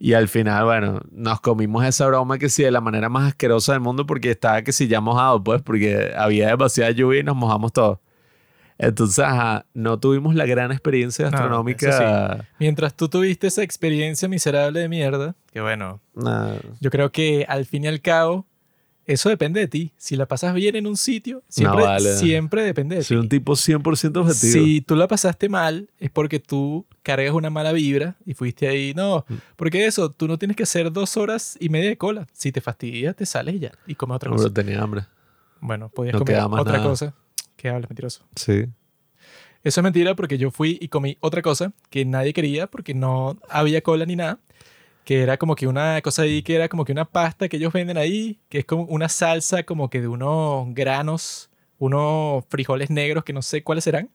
Y 0.00 0.12
al 0.14 0.28
final, 0.28 0.64
bueno, 0.64 1.00
nos 1.12 1.40
comimos 1.40 1.84
esa 1.84 2.06
broma 2.08 2.36
que 2.36 2.48
sí 2.50 2.64
de 2.64 2.70
la 2.72 2.80
manera 2.80 3.08
más 3.08 3.28
asquerosa 3.28 3.72
del 3.72 3.80
mundo 3.80 4.04
porque 4.06 4.32
estaba 4.32 4.60
que 4.62 4.72
sí 4.72 4.88
ya 4.88 5.00
mojado, 5.00 5.42
pues, 5.42 5.62
porque 5.62 6.12
había 6.18 6.48
demasiada 6.48 6.90
lluvia 6.90 7.20
y 7.20 7.22
nos 7.22 7.36
mojamos 7.36 7.72
todos. 7.72 7.98
Entonces, 8.78 9.20
ajá, 9.24 9.66
no 9.72 9.98
tuvimos 10.00 10.34
la 10.34 10.46
gran 10.46 10.72
experiencia 10.72 11.26
No, 11.26 11.30
gastronómica. 11.30 12.48
Mientras 12.58 12.94
tú 12.96 13.08
tuviste 13.08 13.46
esa 13.46 13.62
experiencia 13.62 14.28
miserable 14.28 14.80
de 14.80 14.88
mierda, 14.88 15.34
que 15.52 15.60
bueno, 15.60 16.00
Nah, 16.14 16.56
yo 16.80 16.90
creo 16.90 17.12
que 17.12 17.44
al 17.48 17.66
fin 17.66 17.84
y 17.84 17.86
al 17.88 18.00
cabo, 18.00 18.46
eso 19.06 19.28
depende 19.28 19.60
de 19.60 19.68
ti. 19.68 19.92
Si 19.96 20.16
la 20.16 20.26
pasas 20.26 20.54
bien 20.54 20.74
en 20.76 20.86
un 20.86 20.96
sitio, 20.96 21.42
siempre, 21.48 21.82
vale. 21.84 22.14
siempre 22.16 22.62
depende 22.62 22.96
de 22.96 23.02
ti. 23.02 23.08
soy 23.08 23.18
un 23.18 23.28
tipo 23.28 23.52
100% 23.54 24.16
objetivo. 24.22 24.32
Si 24.64 24.80
tú 24.80 24.96
la 24.96 25.06
pasaste 25.06 25.48
mal, 25.48 25.88
es 25.98 26.10
porque 26.10 26.40
tú 26.40 26.86
cargas 27.02 27.32
una 27.34 27.50
mala 27.50 27.70
vibra 27.72 28.16
y 28.24 28.34
fuiste 28.34 28.66
ahí. 28.66 28.92
No, 28.94 29.24
Mm. 29.28 29.34
porque 29.56 29.84
eso, 29.86 30.10
tú 30.10 30.26
no 30.26 30.38
tienes 30.38 30.56
que 30.56 30.62
hacer 30.64 30.90
dos 30.90 31.16
horas 31.16 31.56
y 31.60 31.68
media 31.68 31.90
de 31.90 31.98
cola. 31.98 32.26
Si 32.32 32.50
te 32.50 32.60
fastidia, 32.60 33.12
te 33.12 33.26
sales 33.26 33.60
ya 33.60 33.72
y 33.86 33.94
comes 33.94 34.16
otra 34.16 34.30
No, 34.30 34.36
cosa. 34.36 34.48
pero 34.50 34.64
tenía 34.66 34.82
hambre. 34.82 35.02
Bueno, 35.60 35.90
podías 35.90 36.14
no 36.14 36.20
comer 36.20 36.40
otra 36.40 36.78
nada. 36.78 36.84
cosa. 36.88 37.14
¿Qué 37.56 37.68
hablas, 37.68 37.88
mentiroso? 37.88 38.26
Sí. 38.36 38.66
Eso 39.62 39.80
es 39.80 39.82
mentira 39.82 40.14
porque 40.14 40.36
yo 40.36 40.50
fui 40.50 40.78
y 40.80 40.88
comí 40.88 41.16
otra 41.20 41.40
cosa 41.40 41.72
que 41.88 42.04
nadie 42.04 42.34
quería 42.34 42.66
porque 42.66 42.92
no 42.92 43.38
había 43.48 43.80
cola 43.80 44.04
ni 44.04 44.14
nada. 44.14 44.38
Que 45.04 45.22
era 45.22 45.38
como 45.38 45.54
que 45.54 45.66
una 45.66 46.00
cosa 46.02 46.22
ahí 46.22 46.42
que 46.42 46.54
era 46.54 46.68
como 46.68 46.84
que 46.84 46.92
una 46.92 47.06
pasta 47.06 47.48
que 47.48 47.56
ellos 47.56 47.72
venden 47.72 47.98
ahí, 47.98 48.40
que 48.48 48.58
es 48.58 48.64
como 48.64 48.84
una 48.84 49.08
salsa 49.08 49.62
como 49.62 49.90
que 49.90 50.00
de 50.00 50.08
unos 50.08 50.66
granos, 50.74 51.50
unos 51.78 52.44
frijoles 52.48 52.90
negros 52.90 53.24
que 53.24 53.32
no 53.32 53.42
sé 53.42 53.62
cuáles 53.62 53.84
serán. 53.84 54.10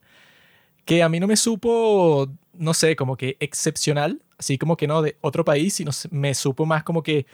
Que 0.85 1.03
a 1.03 1.09
mí 1.09 1.19
no 1.19 1.27
me 1.27 1.35
supo, 1.35 2.29
no 2.53 2.73
sé, 2.73 2.95
como 2.95 3.17
que 3.17 3.37
excepcional, 3.39 4.21
así 4.37 4.57
como 4.57 4.77
que 4.77 4.87
no 4.87 5.01
de 5.01 5.17
otro 5.21 5.45
país, 5.45 5.75
sino 5.75 5.91
me 6.11 6.33
supo 6.33 6.65
más 6.65 6.83
como 6.83 7.03
que 7.03 7.25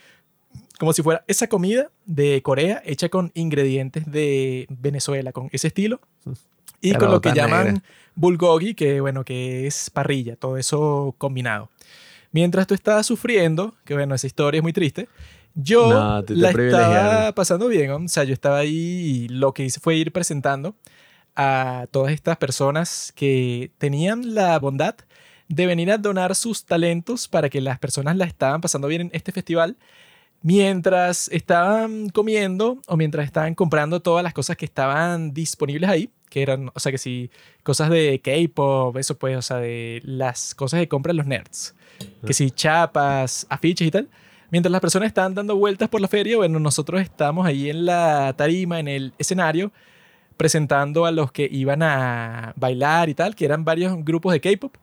como 0.80 0.94
si 0.94 1.02
fuera 1.02 1.24
esa 1.28 1.48
comida 1.48 1.90
de 2.06 2.42
Corea 2.42 2.82
hecha 2.86 3.10
con 3.10 3.32
ingredientes 3.34 4.10
de 4.12 4.68
Venezuela, 4.70 5.32
con 5.32 5.50
ese 5.52 5.68
estilo. 5.68 6.00
Y 6.82 6.94
con 6.94 7.10
lo 7.10 7.22
que 7.22 7.34
llaman 7.34 7.66
negra. 7.66 7.84
bulgogi, 8.16 8.76
que 8.76 9.02
bueno, 9.02 9.24
que 9.24 9.66
es 9.66 9.90
parrilla, 9.90 10.36
todo 10.36 10.58
eso 10.58 11.16
combinado. 11.18 11.70
Mientras 12.32 12.68
tú 12.68 12.74
estabas 12.74 13.06
sufriendo, 13.06 13.76
que 13.86 13.94
bueno, 13.94 14.14
esa 14.14 14.28
historia 14.28 14.60
es 14.60 14.64
muy 14.64 14.74
triste, 14.74 15.08
yo 15.56 15.90
No, 15.90 16.24
tú 16.24 16.34
te 16.34 16.40
la 16.40 16.52
estaba 16.52 17.32
pasando 17.32 17.68
bien, 17.70 17.90
o 17.90 18.08
sea, 18.08 18.26
yo 18.26 18.34
estaba 18.34 18.58
ahí 18.58 18.72
y 18.76 19.28
lo 19.30 19.54
que 19.54 19.64
hice 19.64 19.80
fue 19.80 19.96
ir 19.96 20.12
presentando 20.12 20.76
a 21.36 21.88
todas 21.92 22.12
estas 22.12 22.38
personas 22.38 23.14
que 23.16 23.72
tenían 23.78 24.36
la 24.36 24.60
bondad 24.60 24.96
de 25.48 25.66
venir 25.66 25.92
a 25.92 25.98
donar 25.98 26.36
sus 26.36 26.66
talentos 26.66 27.28
para 27.28 27.50
que 27.50 27.62
las 27.62 27.80
personas 27.80 28.18
la 28.18 28.26
estaban 28.26 28.62
pasando 28.62 28.88
bien 28.88 29.02
en 29.02 29.10
este 29.14 29.32
festival 29.32 29.78
mientras 30.46 31.28
estaban 31.30 32.10
comiendo 32.10 32.78
o 32.86 32.98
mientras 32.98 33.26
estaban 33.26 33.56
comprando 33.56 34.00
todas 34.00 34.24
las 34.24 34.32
cosas 34.32 34.56
que 34.56 34.66
estaban 34.66 35.34
disponibles 35.34 35.90
ahí, 35.90 36.12
que 36.30 36.44
eran, 36.44 36.70
o 36.76 36.80
sea, 36.80 36.92
que 36.92 37.00
si 37.00 37.32
cosas 37.64 37.90
de 37.90 38.22
K-pop, 38.24 38.96
eso 38.98 39.18
pues, 39.18 39.36
o 39.38 39.42
sea, 39.42 39.58
de 39.58 40.04
las 40.06 40.54
cosas 40.54 40.80
que 40.80 40.88
compran 40.88 41.18
los 41.18 41.26
nerds, 41.26 41.74
que 42.24 42.34
si 42.36 42.52
chapas, 42.52 43.48
afiches 43.50 43.88
y 43.88 43.90
tal. 43.90 44.08
Mientras 44.52 44.72
las 44.72 44.82
personas 44.82 45.08
estaban 45.08 45.34
dando 45.34 45.56
vueltas 45.56 45.90
por 45.90 46.00
la 46.00 46.08
feria, 46.08 46.38
bueno, 46.38 46.60
nosotros 46.60 47.02
estábamos 47.02 47.48
ahí 47.48 47.72
en 47.72 47.84
la 47.84 48.36
tarima, 48.38 48.80
en 48.80 48.88
el 48.88 49.14
escenario, 49.18 49.72
presentando 50.38 51.08
a 51.08 51.12
los 51.12 51.32
que 51.32 51.50
iban 51.52 51.82
a 51.82 52.54
bailar 52.56 53.10
y 53.10 53.16
tal, 53.16 53.34
que 53.34 53.46
eran 53.46 53.66
varios 53.66 53.96
grupos 54.06 54.32
de 54.32 54.42
K-pop. 54.42 54.76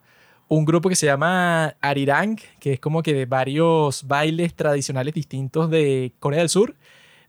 Un 0.55 0.67
grupo 0.67 0.91
que 0.91 0.97
se 0.97 1.07
llama 1.07 1.77
Arirang, 1.81 2.39
que 2.61 2.75
es 2.75 2.79
como 2.79 3.03
que 3.03 3.15
de 3.15 3.25
varios 3.25 4.07
bailes 4.07 4.53
tradicionales 4.53 5.15
distintos 5.15 5.71
de 5.71 6.13
Corea 6.19 6.41
del 6.41 6.51
Sur. 6.51 6.77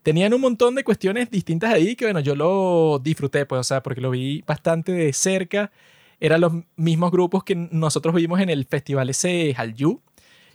Tenían 0.01 0.34
un 0.34 0.41
montón 0.41 0.76
de 0.76 0.84
cuestiones 0.84 1.32
distintas 1.32 1.74
ahí 1.74 1.95
que, 1.95 2.03
bueno, 2.03 2.19
yo 2.19 2.36
lo 2.36 2.99
disfruté, 3.01 3.45
pues, 3.45 3.61
o 3.61 3.63
sea, 3.63 3.82
porque 3.82 4.01
lo 4.01 4.09
vi 4.09 4.43
bastante 4.45 4.91
de 4.91 5.13
cerca. 5.13 5.71
Eran 6.19 6.41
los 6.41 6.51
mismos 6.76 7.11
grupos 7.11 7.45
que 7.45 7.55
nosotros 7.55 8.13
vimos 8.13 8.41
en 8.41 8.49
el 8.49 8.65
festival 8.65 9.09
ese 9.09 9.53
Hallyu, 9.53 10.01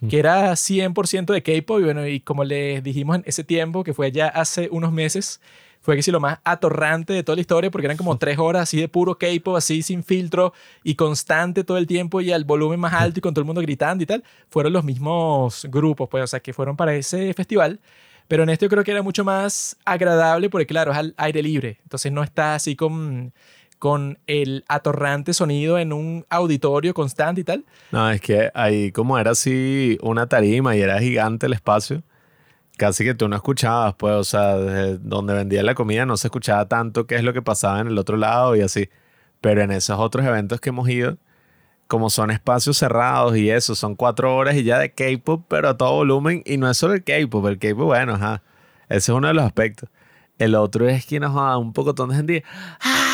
que 0.07 0.19
era 0.19 0.55
100% 0.55 1.33
de 1.33 1.41
K-pop. 1.41 1.79
Y 1.79 1.83
bueno, 1.85 2.05
y 2.05 2.19
como 2.19 2.43
les 2.43 2.83
dijimos 2.83 3.15
en 3.15 3.23
ese 3.25 3.43
tiempo, 3.43 3.83
que 3.83 3.95
fue 3.95 4.11
ya 4.11 4.27
hace 4.27 4.69
unos 4.71 4.91
meses, 4.91 5.41
fue 5.89 5.95
que 5.95 6.03
sí 6.03 6.11
lo 6.11 6.19
más 6.19 6.37
atorrante 6.43 7.13
de 7.13 7.23
toda 7.23 7.35
la 7.35 7.41
historia, 7.41 7.71
porque 7.71 7.87
eran 7.87 7.97
como 7.97 8.15
tres 8.19 8.37
horas 8.37 8.61
así 8.61 8.79
de 8.79 8.87
puro 8.87 9.17
K-pop, 9.17 9.55
así 9.55 9.81
sin 9.81 10.03
filtro 10.03 10.53
y 10.83 10.93
constante 10.93 11.63
todo 11.63 11.79
el 11.79 11.87
tiempo 11.87 12.21
y 12.21 12.31
al 12.31 12.43
volumen 12.43 12.79
más 12.79 12.93
alto 12.93 13.17
y 13.17 13.21
con 13.21 13.33
todo 13.33 13.41
el 13.41 13.47
mundo 13.47 13.59
gritando 13.61 14.03
y 14.03 14.05
tal. 14.05 14.23
Fueron 14.51 14.71
los 14.71 14.83
mismos 14.83 15.65
grupos, 15.67 16.07
pues, 16.07 16.23
o 16.23 16.27
sea, 16.27 16.41
que 16.41 16.53
fueron 16.53 16.77
para 16.77 16.93
ese 16.93 17.33
festival. 17.33 17.79
Pero 18.27 18.43
en 18.43 18.49
este 18.49 18.65
yo 18.65 18.69
creo 18.69 18.83
que 18.83 18.91
era 18.91 19.01
mucho 19.01 19.25
más 19.25 19.77
agradable 19.83 20.51
porque, 20.51 20.67
claro, 20.67 20.91
es 20.91 20.97
al 20.99 21.15
aire 21.17 21.41
libre. 21.41 21.79
Entonces 21.81 22.11
no 22.11 22.21
está 22.21 22.53
así 22.53 22.75
con, 22.75 23.33
con 23.79 24.19
el 24.27 24.65
atorrante 24.67 25.33
sonido 25.33 25.79
en 25.79 25.91
un 25.91 26.23
auditorio 26.29 26.93
constante 26.93 27.41
y 27.41 27.45
tal. 27.45 27.65
No, 27.91 28.11
es 28.11 28.21
que 28.21 28.51
ahí 28.53 28.91
como 28.91 29.17
era 29.17 29.31
así 29.31 29.97
una 30.03 30.27
tarima 30.27 30.75
y 30.75 30.81
era 30.81 30.99
gigante 30.99 31.47
el 31.47 31.53
espacio, 31.53 32.03
casi 32.79 33.03
que 33.03 33.13
tú 33.13 33.27
no 33.27 33.35
escuchabas, 33.35 33.93
pues, 33.95 34.15
o 34.15 34.23
sea, 34.23 34.55
donde 34.55 35.35
vendían 35.35 35.67
la 35.67 35.75
comida 35.75 36.05
no 36.07 36.17
se 36.17 36.27
escuchaba 36.27 36.67
tanto 36.67 37.05
qué 37.05 37.15
es 37.15 37.23
lo 37.23 37.33
que 37.33 37.43
pasaba 37.43 37.79
en 37.81 37.87
el 37.87 37.97
otro 37.99 38.17
lado 38.17 38.55
y 38.55 38.61
así. 38.61 38.89
Pero 39.41 39.61
en 39.61 39.71
esos 39.71 39.99
otros 39.99 40.25
eventos 40.25 40.59
que 40.61 40.69
hemos 40.69 40.89
ido, 40.89 41.17
como 41.87 42.09
son 42.09 42.31
espacios 42.31 42.77
cerrados 42.77 43.37
y 43.37 43.49
eso, 43.51 43.75
son 43.75 43.95
cuatro 43.95 44.35
horas 44.35 44.55
y 44.55 44.63
ya 44.63 44.79
de 44.79 44.93
K-pop, 44.93 45.45
pero 45.47 45.69
a 45.69 45.77
todo 45.77 45.93
volumen. 45.93 46.41
Y 46.45 46.57
no 46.57 46.69
es 46.69 46.77
solo 46.77 46.93
el 46.95 47.03
K-pop, 47.03 47.45
el 47.47 47.59
K-pop, 47.59 47.85
bueno, 47.85 48.15
ajá. 48.15 48.43
Ese 48.89 49.11
es 49.11 49.15
uno 49.17 49.27
de 49.27 49.33
los 49.35 49.43
aspectos. 49.45 49.89
El 50.39 50.55
otro 50.55 50.87
es 50.89 51.05
que 51.05 51.19
nos 51.19 51.35
da 51.35 51.57
un 51.57 51.73
poco 51.73 51.93
de 51.93 52.15
gente. 52.15 52.43
¡Ah! 52.81 53.08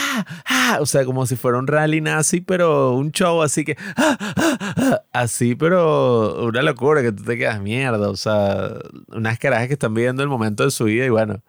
¡Ah! 0.46 0.78
O 0.80 0.86
sea, 0.86 1.06
como 1.06 1.26
si 1.26 1.36
fuera 1.36 1.58
un 1.58 1.68
rally 1.68 2.02
nazi, 2.02 2.42
pero 2.42 2.94
un 2.94 3.12
show 3.12 3.42
así 3.42 3.66
que. 3.66 3.78
¡Ah! 3.96 4.18
¡Ah! 4.20 4.58
¡Ah! 4.78 5.02
Así, 5.12 5.56
pero 5.56 6.46
una 6.46 6.62
locura 6.62 7.02
que 7.02 7.12
tú 7.12 7.24
te 7.24 7.38
quedas 7.38 7.62
mierda. 7.62 8.10
O 8.10 8.16
sea, 8.16 8.70
unas 9.10 9.40
carajas 9.40 9.68
que 9.68 9.74
están 9.74 9.94
viviendo 9.94 10.24
el 10.24 10.30
momento 10.30 10.64
de 10.64 10.72
su 10.72 10.86
vida 10.86 11.06
y 11.06 11.10
bueno, 11.10 11.42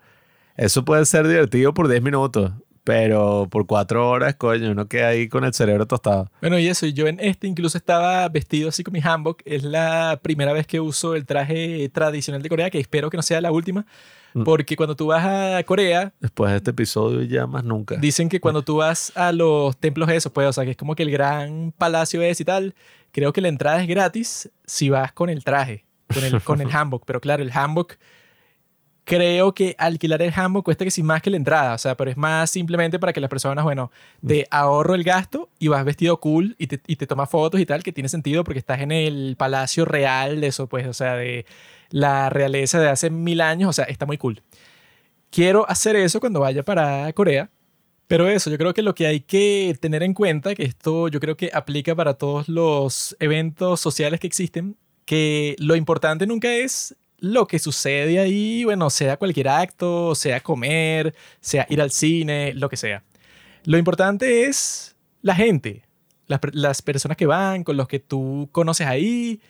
eso 0.56 0.84
puede 0.84 1.04
ser 1.04 1.28
divertido 1.28 1.74
por 1.74 1.88
10 1.88 2.02
minutos, 2.02 2.52
pero 2.84 3.48
por 3.50 3.66
4 3.66 4.08
horas, 4.08 4.36
coño, 4.36 4.70
uno 4.70 4.88
queda 4.88 5.08
ahí 5.08 5.28
con 5.28 5.44
el 5.44 5.52
cerebro 5.52 5.86
tostado. 5.86 6.30
Bueno, 6.40 6.58
y 6.58 6.68
eso, 6.68 6.86
yo 6.86 7.06
en 7.08 7.18
este 7.20 7.46
incluso 7.46 7.76
estaba 7.76 8.28
vestido 8.28 8.68
así 8.70 8.82
con 8.84 8.92
mi 8.92 9.00
hanbok. 9.00 9.42
Es 9.44 9.64
la 9.64 10.18
primera 10.22 10.52
vez 10.52 10.66
que 10.66 10.80
uso 10.80 11.14
el 11.14 11.26
traje 11.26 11.88
tradicional 11.92 12.42
de 12.42 12.48
Corea, 12.48 12.70
que 12.70 12.78
espero 12.78 13.10
que 13.10 13.16
no 13.16 13.22
sea 13.22 13.40
la 13.40 13.50
última. 13.50 13.86
Porque 14.44 14.76
cuando 14.76 14.96
tú 14.96 15.06
vas 15.06 15.24
a 15.24 15.62
Corea, 15.64 16.12
Después 16.20 16.50
de 16.50 16.58
este 16.58 16.70
episodio 16.70 17.22
ya 17.22 17.46
más 17.46 17.64
nunca. 17.64 17.96
dicen 17.96 18.28
que 18.28 18.40
cuando 18.40 18.62
tú 18.62 18.76
vas 18.76 19.12
a 19.16 19.32
los 19.32 19.76
templos 19.76 20.08
esos, 20.10 20.32
pues, 20.32 20.48
o 20.48 20.52
sea, 20.52 20.64
que 20.64 20.72
es 20.72 20.76
como 20.76 20.94
que 20.94 21.02
el 21.02 21.10
gran 21.10 21.72
palacio 21.76 22.22
es 22.22 22.40
y 22.40 22.44
tal, 22.44 22.74
creo 23.12 23.32
que 23.32 23.40
la 23.40 23.48
entrada 23.48 23.80
es 23.80 23.88
gratis 23.88 24.50
si 24.64 24.90
vas 24.90 25.12
con 25.12 25.30
el 25.30 25.42
traje. 25.44 25.84
con 26.12 26.24
el, 26.24 26.42
con 26.42 26.60
el 26.60 26.70
hanbok. 26.72 27.04
Pero 27.06 27.20
claro, 27.20 27.42
el 27.42 27.50
hanbok, 27.50 27.94
creo 29.04 29.54
que 29.54 29.74
alquilar 29.78 30.20
el 30.20 30.32
hanbok 30.32 30.64
cuesta 30.64 30.84
que 30.84 30.90
sí 30.90 31.02
más 31.02 31.22
que 31.22 31.30
la 31.30 31.36
entrada. 31.36 31.74
O 31.74 31.78
sea, 31.78 31.96
pero 31.96 32.10
es 32.10 32.16
más 32.16 32.50
simplemente 32.50 32.98
para 32.98 33.12
que 33.12 33.20
las 33.20 33.30
personas, 33.30 33.64
bueno, 33.64 33.90
te 34.26 34.46
ahorro 34.50 34.94
el 34.94 35.04
gasto 35.04 35.48
y 35.58 35.68
vas 35.68 35.84
vestido 35.84 36.18
cool 36.20 36.56
y 36.58 36.66
te, 36.66 36.80
y 36.86 36.96
te 36.96 37.06
tomas 37.06 37.30
fotos 37.30 37.60
y 37.60 37.66
tal, 37.66 37.82
que 37.82 37.92
tiene 37.92 38.08
sentido 38.08 38.44
porque 38.44 38.58
estás 38.58 38.80
en 38.80 38.92
el 38.92 39.36
palacio 39.38 39.84
real 39.84 40.40
de 40.40 40.48
eso, 40.48 40.66
pues, 40.66 40.86
o 40.86 40.92
sea, 40.92 41.14
de 41.14 41.46
la 41.90 42.30
realeza 42.30 42.80
de 42.80 42.88
hace 42.88 43.10
mil 43.10 43.40
años. 43.40 43.70
O 43.70 43.72
sea, 43.72 43.84
está 43.86 44.06
muy 44.06 44.18
cool. 44.18 44.42
Quiero 45.30 45.68
hacer 45.68 45.96
eso 45.96 46.20
cuando 46.20 46.40
vaya 46.40 46.62
para 46.62 47.12
Corea. 47.12 47.50
Pero 48.06 48.28
eso, 48.28 48.50
yo 48.50 48.56
creo 48.56 48.72
que 48.72 48.82
lo 48.82 48.94
que 48.94 49.08
hay 49.08 49.18
que 49.20 49.76
tener 49.80 50.04
en 50.04 50.14
cuenta, 50.14 50.54
que 50.54 50.62
esto 50.62 51.08
yo 51.08 51.18
creo 51.18 51.36
que 51.36 51.50
aplica 51.52 51.92
para 51.94 52.14
todos 52.14 52.48
los 52.48 53.16
eventos 53.18 53.80
sociales 53.80 54.20
que 54.20 54.28
existen, 54.28 54.76
que 55.04 55.56
lo 55.58 55.74
importante 55.74 56.24
nunca 56.24 56.54
es 56.54 56.94
lo 57.18 57.48
que 57.48 57.58
sucede 57.58 58.20
ahí, 58.20 58.62
bueno, 58.64 58.90
sea 58.90 59.16
cualquier 59.16 59.48
acto, 59.48 60.14
sea 60.14 60.40
comer, 60.40 61.16
sea 61.40 61.66
ir 61.68 61.80
al 61.80 61.90
cine, 61.90 62.54
lo 62.54 62.68
que 62.68 62.76
sea. 62.76 63.02
Lo 63.64 63.76
importante 63.76 64.44
es 64.44 64.94
la 65.22 65.34
gente, 65.34 65.84
las, 66.28 66.38
per- 66.38 66.54
las 66.54 66.82
personas 66.82 67.16
que 67.16 67.26
van, 67.26 67.64
con 67.64 67.76
los 67.76 67.88
que 67.88 67.98
tú 67.98 68.48
conoces 68.52 68.86
ahí. 68.86 69.40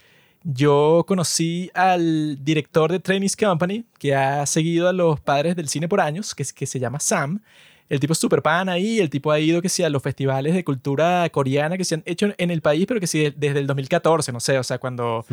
Yo 0.49 1.05
conocí 1.09 1.73
al 1.75 2.45
director 2.45 2.93
de 2.93 3.01
Trainees 3.01 3.35
Company, 3.35 3.85
que 3.99 4.15
ha 4.15 4.47
seguido 4.47 4.89
a 4.89 4.93
los 4.93 5.19
padres 5.19 5.57
del 5.57 5.69
cine 5.69 5.89
por 5.89 6.01
años, 6.01 6.37
que, 6.37 6.45
que 6.55 6.67
se 6.67 6.79
llama 6.79 7.01
Sam. 7.01 7.41
El 7.89 7.99
tipo 7.99 8.13
es 8.13 8.19
súper 8.21 8.43
pan 8.43 8.69
ahí, 8.69 9.01
el 9.01 9.11
tipo 9.11 9.33
ha 9.33 9.41
ido 9.41 9.61
que 9.61 9.69
sí 9.69 9.83
a 9.83 9.91
los 9.91 10.05
festivales 10.05 10.55
de 10.55 10.63
cultura 10.63 11.29
coreana 11.31 11.77
que 11.77 11.85
se 11.85 11.97
han 11.97 12.05
hecho 12.07 12.33
en 12.39 12.53
el 12.53 12.63
país, 12.63 12.87
pero 12.87 13.01
que 13.01 13.09
sí 13.09 13.33
desde 13.37 13.59
el 13.59 13.67
2014, 13.67 14.31
no 14.31 14.39
sé, 14.39 14.57
o 14.57 14.63
sea, 14.63 14.79
cuando 14.79 15.27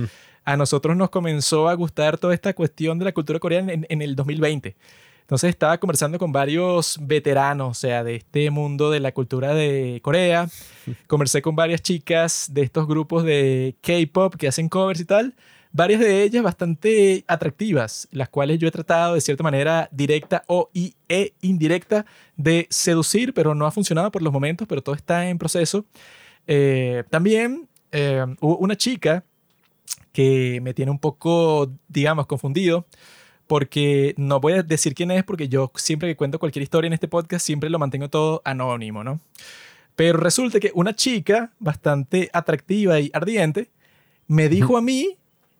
a 0.45 0.57
nosotros 0.57 0.97
nos 0.97 1.11
comenzó 1.11 1.69
a 1.69 1.75
gustar 1.75 2.17
toda 2.17 2.33
esta 2.33 2.53
cuestión 2.55 2.97
de 2.97 3.05
la 3.05 3.11
cultura 3.11 3.37
coreana 3.37 3.71
en, 3.71 3.85
en 3.89 4.01
el 4.01 4.15
2020. 4.15 4.75
Entonces 5.23 5.49
estaba 5.49 5.77
conversando 5.79 6.19
con 6.19 6.31
varios 6.31 6.99
veteranos, 7.01 7.69
o 7.69 7.73
sea, 7.73 8.03
de 8.03 8.15
este 8.17 8.51
mundo 8.51 8.91
de 8.91 8.99
la 8.99 9.13
cultura 9.13 9.53
de 9.55 9.99
Corea. 10.03 10.49
Conversé 11.07 11.41
con 11.41 11.55
varias 11.55 11.81
chicas 11.81 12.49
de 12.51 12.61
estos 12.61 12.87
grupos 12.87 13.23
de 13.23 13.75
K-pop 13.81 14.35
que 14.35 14.49
hacen 14.49 14.69
covers 14.69 14.99
y 14.99 15.05
tal. 15.05 15.33
Varias 15.71 16.01
de 16.01 16.21
ellas 16.21 16.43
bastante 16.43 17.23
atractivas, 17.27 18.07
las 18.11 18.29
cuales 18.29 18.59
yo 18.59 18.67
he 18.67 18.71
tratado 18.71 19.15
de 19.15 19.21
cierta 19.21 19.41
manera 19.41 19.89
directa 19.91 20.43
o 20.45 20.69
y, 20.71 20.93
e 21.09 21.33
indirecta 21.41 22.05
de 22.35 22.67
seducir, 22.69 23.33
pero 23.33 23.55
no 23.55 23.65
ha 23.65 23.71
funcionado 23.71 24.11
por 24.11 24.21
los 24.21 24.31
momentos, 24.31 24.67
pero 24.67 24.83
todo 24.83 24.93
está 24.93 25.27
en 25.29 25.39
proceso. 25.39 25.85
Eh, 26.45 27.05
también 27.09 27.67
eh, 27.91 28.23
hubo 28.39 28.57
una 28.57 28.75
chica 28.75 29.23
que 30.11 30.59
me 30.61 30.75
tiene 30.75 30.91
un 30.91 30.99
poco, 30.99 31.71
digamos, 31.87 32.27
confundido, 32.27 32.85
porque 33.47 34.13
no 34.17 34.39
voy 34.39 34.53
a 34.53 34.63
decir 34.63 34.93
quién 34.95 35.11
es, 35.11 35.23
porque 35.23 35.47
yo 35.49 35.71
siempre 35.75 36.09
que 36.09 36.15
cuento 36.15 36.39
cualquier 36.39 36.63
historia 36.63 36.87
en 36.87 36.93
este 36.93 37.07
podcast, 37.07 37.45
siempre 37.45 37.69
lo 37.69 37.79
mantengo 37.79 38.09
todo 38.09 38.41
anónimo, 38.45 39.03
¿no? 39.03 39.19
Pero 39.95 40.17
resulta 40.17 40.59
que 40.59 40.71
una 40.73 40.95
chica 40.95 41.51
bastante 41.59 42.29
atractiva 42.33 42.99
y 42.99 43.11
ardiente 43.13 43.69
me 44.27 44.49
dijo 44.49 44.77
a 44.77 44.81
mí 44.81 45.17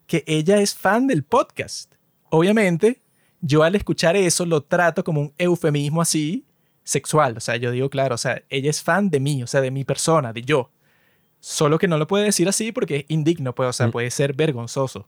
que 0.08 0.24
ella 0.26 0.60
es 0.60 0.74
fan 0.74 1.08
del 1.08 1.24
podcast. 1.24 1.94
Obviamente, 2.30 3.00
yo 3.42 3.64
al 3.64 3.76
escuchar 3.76 4.16
eso 4.16 4.46
lo 4.46 4.62
trato 4.64 5.04
como 5.04 5.22
un 5.22 5.34
eufemismo 5.38 6.02
así 6.02 6.46
sexual. 6.84 7.38
O 7.38 7.40
sea, 7.40 7.58
yo 7.58 7.72
digo, 7.72 7.90
claro, 7.90 8.16
o 8.16 8.18
sea, 8.18 8.42
ella 8.50 8.70
es 8.70 8.82
fan 8.82 9.10
de 9.10 9.20
mí, 9.20 9.44
o 9.44 9.48
sea, 9.48 9.62
de 9.62 9.70
mi 9.72 9.84
persona, 9.84 10.34
de 10.34 10.42
yo. 10.42 10.72
Solo 11.40 11.78
que 11.78 11.88
no 11.88 11.98
lo 11.98 12.08
puede 12.08 12.24
decir 12.26 12.48
así 12.48 12.72
porque 12.72 12.96
es 12.98 13.06
indigno, 13.10 13.54
pues, 13.54 13.70
o 13.70 13.74
sea, 13.74 13.88
Mm. 13.88 13.92
puede 13.92 14.10
ser 14.12 14.34
vergonzoso. 14.34 15.08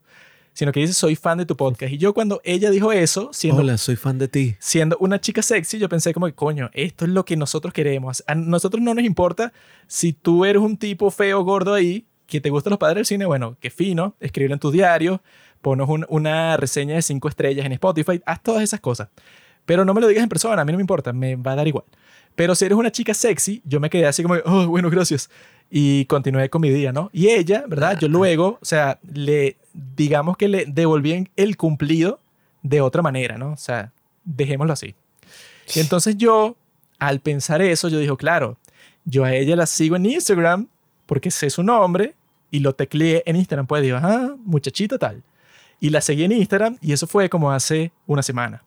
Sino 0.57 0.71
que 0.71 0.79
dice, 0.79 0.93
soy 0.93 1.15
fan 1.17 1.37
de 1.37 1.45
tu 1.45 1.57
podcast. 1.57 1.91
Y 1.91 1.97
yo 1.97 2.13
cuando 2.13 2.39
ella 2.45 2.71
dijo 2.71 2.91
eso, 2.93 3.29
siendo, 3.33 3.61
Hola, 3.61 3.77
soy 3.77 3.97
fan 3.97 4.17
de 4.17 4.29
ti. 4.29 4.55
siendo 4.57 4.95
una 5.01 5.19
chica 5.19 5.41
sexy, 5.41 5.77
yo 5.79 5.89
pensé 5.89 6.13
como 6.13 6.33
coño, 6.33 6.69
esto 6.73 7.03
es 7.03 7.11
lo 7.11 7.25
que 7.25 7.35
nosotros 7.35 7.73
queremos. 7.73 8.23
A 8.25 8.35
nosotros 8.35 8.81
no 8.81 8.93
nos 8.93 9.03
importa 9.03 9.51
si 9.85 10.13
tú 10.13 10.45
eres 10.45 10.61
un 10.61 10.77
tipo 10.77 11.11
feo, 11.11 11.43
gordo 11.43 11.73
ahí, 11.73 12.07
que 12.25 12.39
te 12.39 12.49
gustan 12.49 12.71
los 12.71 12.79
padres 12.79 12.95
del 12.95 13.05
cine, 13.05 13.25
bueno, 13.25 13.57
qué 13.59 13.69
fino, 13.69 14.15
escribirlo 14.21 14.53
en 14.55 14.59
tu 14.61 14.71
diario, 14.71 15.21
ponos 15.61 15.89
un- 15.89 16.05
una 16.07 16.55
reseña 16.55 16.95
de 16.95 17.01
cinco 17.01 17.27
estrellas 17.27 17.65
en 17.65 17.73
Spotify, 17.73 18.21
haz 18.25 18.41
todas 18.41 18.63
esas 18.63 18.79
cosas. 18.79 19.09
Pero 19.65 19.83
no 19.83 19.93
me 19.93 19.99
lo 19.99 20.07
digas 20.07 20.23
en 20.23 20.29
persona, 20.29 20.61
a 20.61 20.65
mí 20.65 20.71
no 20.71 20.77
me 20.77 20.83
importa, 20.83 21.11
me 21.11 21.35
va 21.35 21.51
a 21.51 21.55
dar 21.55 21.67
igual. 21.67 21.83
Pero 22.35 22.55
si 22.55 22.63
eres 22.65 22.77
una 22.77 22.91
chica 22.91 23.13
sexy, 23.13 23.61
yo 23.65 23.79
me 23.81 23.89
quedé 23.89 24.05
así 24.05 24.23
como, 24.23 24.35
oh, 24.45 24.67
bueno, 24.67 24.89
gracias. 24.89 25.29
Y 25.69 26.05
continué 26.05 26.49
con 26.49 26.61
mi 26.61 26.69
día, 26.69 26.91
¿no? 26.91 27.09
Y 27.11 27.29
ella, 27.29 27.65
¿verdad? 27.67 27.99
Yo 27.99 28.07
luego, 28.07 28.59
o 28.61 28.65
sea, 28.65 28.99
le, 29.13 29.57
digamos 29.73 30.37
que 30.37 30.47
le 30.47 30.65
devolví 30.65 31.27
el 31.35 31.57
cumplido 31.57 32.19
de 32.61 32.81
otra 32.81 33.01
manera, 33.01 33.37
¿no? 33.37 33.51
O 33.51 33.57
sea, 33.57 33.91
dejémoslo 34.23 34.73
así. 34.73 34.95
Y 35.73 35.79
entonces 35.79 36.17
yo, 36.17 36.55
al 36.99 37.19
pensar 37.19 37.61
eso, 37.61 37.89
yo 37.89 37.99
dije, 37.99 38.15
claro, 38.15 38.57
yo 39.05 39.23
a 39.23 39.33
ella 39.33 39.55
la 39.55 39.65
sigo 39.65 39.95
en 39.95 40.05
Instagram 40.05 40.67
porque 41.05 41.31
sé 41.31 41.49
su 41.49 41.63
nombre 41.63 42.15
y 42.51 42.59
lo 42.59 42.73
tecleé 42.73 43.23
en 43.25 43.35
Instagram. 43.35 43.67
Pues 43.67 43.83
digo, 43.83 43.97
ah, 44.01 44.35
muchachita 44.45 44.97
tal. 44.97 45.23
Y 45.79 45.89
la 45.89 46.01
seguí 46.01 46.23
en 46.23 46.31
Instagram 46.31 46.77
y 46.81 46.93
eso 46.93 47.07
fue 47.07 47.29
como 47.29 47.51
hace 47.51 47.91
una 48.07 48.23
semana. 48.23 48.63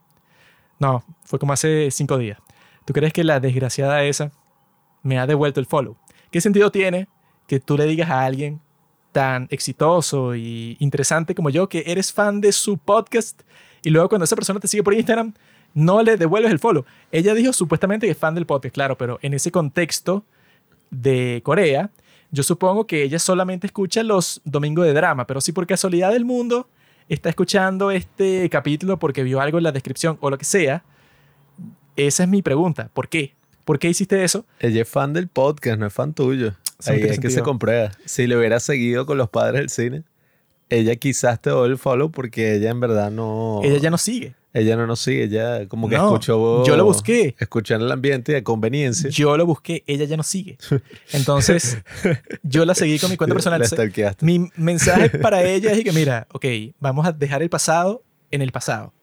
No, 0.78 1.04
fue 1.24 1.38
como 1.38 1.52
hace 1.52 1.90
cinco 1.90 2.18
días. 2.18 2.38
¿Tú 2.84 2.92
crees 2.92 3.12
que 3.12 3.24
la 3.24 3.40
desgraciada 3.40 4.04
esa 4.04 4.30
me 5.02 5.18
ha 5.18 5.26
devuelto 5.26 5.60
el 5.60 5.66
follow? 5.66 5.96
¿Qué 6.30 6.40
sentido 6.40 6.70
tiene 6.70 7.08
que 7.46 7.60
tú 7.60 7.76
le 7.76 7.86
digas 7.86 8.10
a 8.10 8.24
alguien 8.24 8.60
tan 9.12 9.48
exitoso 9.50 10.34
y 10.34 10.76
interesante 10.80 11.34
como 11.34 11.50
yo 11.50 11.68
que 11.68 11.84
eres 11.86 12.12
fan 12.12 12.40
de 12.40 12.52
su 12.52 12.76
podcast 12.76 13.40
y 13.82 13.90
luego 13.90 14.08
cuando 14.08 14.24
esa 14.24 14.36
persona 14.36 14.60
te 14.60 14.68
sigue 14.68 14.82
por 14.82 14.94
Instagram 14.94 15.32
no 15.74 16.02
le 16.02 16.16
devuelves 16.16 16.52
el 16.52 16.58
follow? 16.58 16.84
Ella 17.10 17.34
dijo 17.34 17.52
supuestamente 17.52 18.06
que 18.06 18.12
es 18.12 18.18
fan 18.18 18.34
del 18.34 18.46
podcast, 18.46 18.74
claro, 18.74 18.98
pero 18.98 19.18
en 19.22 19.34
ese 19.34 19.50
contexto 19.50 20.24
de 20.90 21.40
Corea, 21.44 21.90
yo 22.30 22.42
supongo 22.42 22.86
que 22.86 23.02
ella 23.02 23.18
solamente 23.18 23.66
escucha 23.66 24.02
los 24.02 24.42
domingos 24.44 24.84
de 24.84 24.92
drama, 24.92 25.26
pero 25.26 25.40
si 25.40 25.52
por 25.52 25.66
casualidad 25.66 26.12
del 26.12 26.24
mundo 26.24 26.68
está 27.08 27.30
escuchando 27.30 27.90
este 27.90 28.48
capítulo 28.50 28.98
porque 28.98 29.22
vio 29.22 29.40
algo 29.40 29.58
en 29.58 29.64
la 29.64 29.72
descripción 29.72 30.18
o 30.20 30.28
lo 30.28 30.36
que 30.36 30.44
sea, 30.44 30.84
esa 31.96 32.22
es 32.22 32.28
mi 32.28 32.42
pregunta. 32.42 32.90
¿Por 32.92 33.08
qué? 33.08 33.37
¿Por 33.68 33.78
qué 33.78 33.90
hiciste 33.90 34.24
eso? 34.24 34.46
Ella 34.60 34.80
es 34.80 34.88
fan 34.88 35.12
del 35.12 35.28
podcast, 35.28 35.78
no 35.78 35.86
es 35.86 35.92
fan 35.92 36.14
tuyo. 36.14 36.54
Ahí 36.86 37.02
es 37.02 37.20
que 37.20 37.28
se 37.28 37.42
comprueba. 37.42 37.90
Si 38.06 38.26
le 38.26 38.34
hubiera 38.34 38.60
seguido 38.60 39.04
con 39.04 39.18
los 39.18 39.28
padres 39.28 39.60
del 39.60 39.68
cine, 39.68 40.04
ella 40.70 40.96
quizás 40.96 41.42
te 41.42 41.50
doy 41.50 41.68
el 41.68 41.76
follow 41.76 42.10
porque 42.10 42.54
ella 42.54 42.70
en 42.70 42.80
verdad 42.80 43.10
no. 43.10 43.60
Ella 43.62 43.76
ya 43.76 43.90
no 43.90 43.98
sigue. 43.98 44.34
ella 44.54 44.74
no 44.74 44.86
nos 44.86 45.00
sigue, 45.00 45.24
ella 45.24 45.68
como 45.68 45.90
que 45.90 45.96
No, 45.98 46.06
escuchó. 46.06 46.64
yo 46.64 46.78
lo 46.78 46.86
busqué. 46.86 47.36
Escuchó 47.38 47.74
en 47.74 47.82
el 47.82 47.92
ambiente 47.92 48.32
de 48.32 48.42
conveniencia. 48.42 49.10
Yo 49.10 49.36
lo 49.36 49.44
busqué, 49.44 49.84
ella 49.86 50.06
ya 50.06 50.16
no 50.16 50.22
sigue. 50.22 50.56
Entonces, 51.12 51.76
yo 52.42 52.64
la 52.64 52.74
seguí 52.74 52.98
con 52.98 53.10
mi 53.10 53.18
cuenta 53.18 53.34
personal. 53.34 53.60
La. 53.60 54.16
Mi 54.22 54.48
mensaje 54.56 55.10
para 55.10 55.42
ella 55.42 55.72
es 55.72 55.84
que, 55.84 55.92
mira, 55.92 56.26
ok, 56.32 56.46
vamos 56.80 57.06
a 57.06 57.12
dejar 57.12 57.42
el 57.42 57.50
pasado 57.50 58.02
en 58.30 58.40
el 58.40 58.50
pasado. 58.50 58.94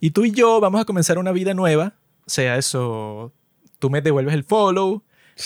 Y 0.00 0.12
tú 0.12 0.24
y 0.24 0.30
yo 0.30 0.58
vamos 0.58 0.80
a 0.80 0.86
comenzar 0.86 1.18
una 1.18 1.32
vida 1.32 1.52
nueva. 1.52 1.96
Sea, 2.26 2.56
eso, 2.56 3.34
tú 3.78 3.90
me 3.90 4.00
devuelves 4.00 4.34
el 4.34 4.44
follow, 4.44 5.02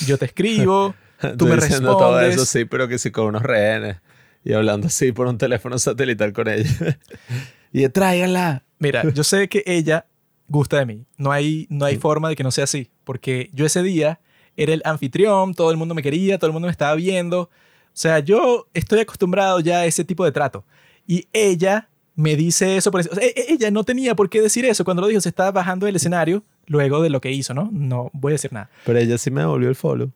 yo 0.07 0.18
te 0.18 0.26
escribo, 0.26 0.95
tú 1.39 1.47
me 1.47 1.57
diciendo 1.57 1.97
todo 1.97 2.18
respondes. 2.18 2.35
eso, 2.35 2.47
sí, 2.47 2.64
pero 2.64 2.89
que 2.89 2.99
sí 2.99 3.11
con 3.11 3.26
unos 3.26 3.43
rehenes. 3.43 3.97
Y 4.45 4.53
hablando 4.55 4.87
así 4.87 5.12
por 5.12 5.26
un 5.26 5.37
teléfono 5.37 5.78
satelital 5.78 6.33
con 6.33 6.49
ella. 6.49 6.99
y 7.72 7.81
de, 7.83 7.89
tráiganla. 7.91 8.64
Mira, 8.78 9.03
yo 9.12 9.22
sé 9.22 9.49
que 9.49 9.62
ella 9.66 10.07
gusta 10.49 10.78
de 10.78 10.87
mí. 10.87 11.05
No 11.18 11.31
hay, 11.31 11.66
no 11.68 11.85
hay 11.85 11.99
forma 11.99 12.31
de 12.31 12.37
que 12.37 12.43
no 12.43 12.51
sea 12.51 12.64
así. 12.64 12.91
Porque 13.05 13.51
yo 13.53 13.66
ese 13.66 13.83
día 13.83 14.20
era 14.57 14.72
el 14.72 14.81
anfitrión, 14.87 15.55
todo 15.55 15.70
el 15.70 15.76
mundo 15.76 15.95
me 15.95 16.03
quería, 16.03 16.39
todo 16.39 16.47
el 16.47 16.55
mundo 16.55 16.66
me 16.66 16.72
estaba 16.72 16.95
viendo. 16.95 17.43
O 17.43 17.51
sea, 17.93 18.20
yo 18.20 18.68
estoy 18.72 19.01
acostumbrado 19.01 19.61
ya 19.61 19.81
a 19.81 19.85
ese 19.87 20.05
tipo 20.05 20.24
de 20.24 20.33
trato. 20.33 20.64
Y 21.07 21.28
ella 21.35 21.91
me 22.14 22.35
dice 22.37 22.76
eso. 22.78 22.91
Por 22.91 23.03
eso. 23.03 23.11
O 23.12 23.14
sea, 23.14 23.24
e- 23.24 23.35
e- 23.37 23.53
ella 23.53 23.70
no 23.70 23.85
tenía 23.85 24.14
por 24.14 24.31
qué 24.31 24.41
decir 24.41 24.64
eso. 24.64 24.85
Cuando 24.85 25.03
lo 25.03 25.09
dijo, 25.09 25.20
se 25.20 25.28
estaba 25.28 25.51
bajando 25.53 25.85
del 25.85 25.97
escenario 25.97 26.43
luego 26.70 27.02
de 27.02 27.10
lo 27.10 27.20
que 27.20 27.32
hizo, 27.32 27.52
¿no? 27.52 27.68
No 27.72 28.10
voy 28.12 28.30
a 28.30 28.34
decir 28.34 28.52
nada. 28.52 28.70
Pero 28.86 28.98
ella 29.00 29.18
sí 29.18 29.30
me 29.32 29.40
devolvió 29.40 29.68
el 29.68 29.74
follow. 29.74 30.12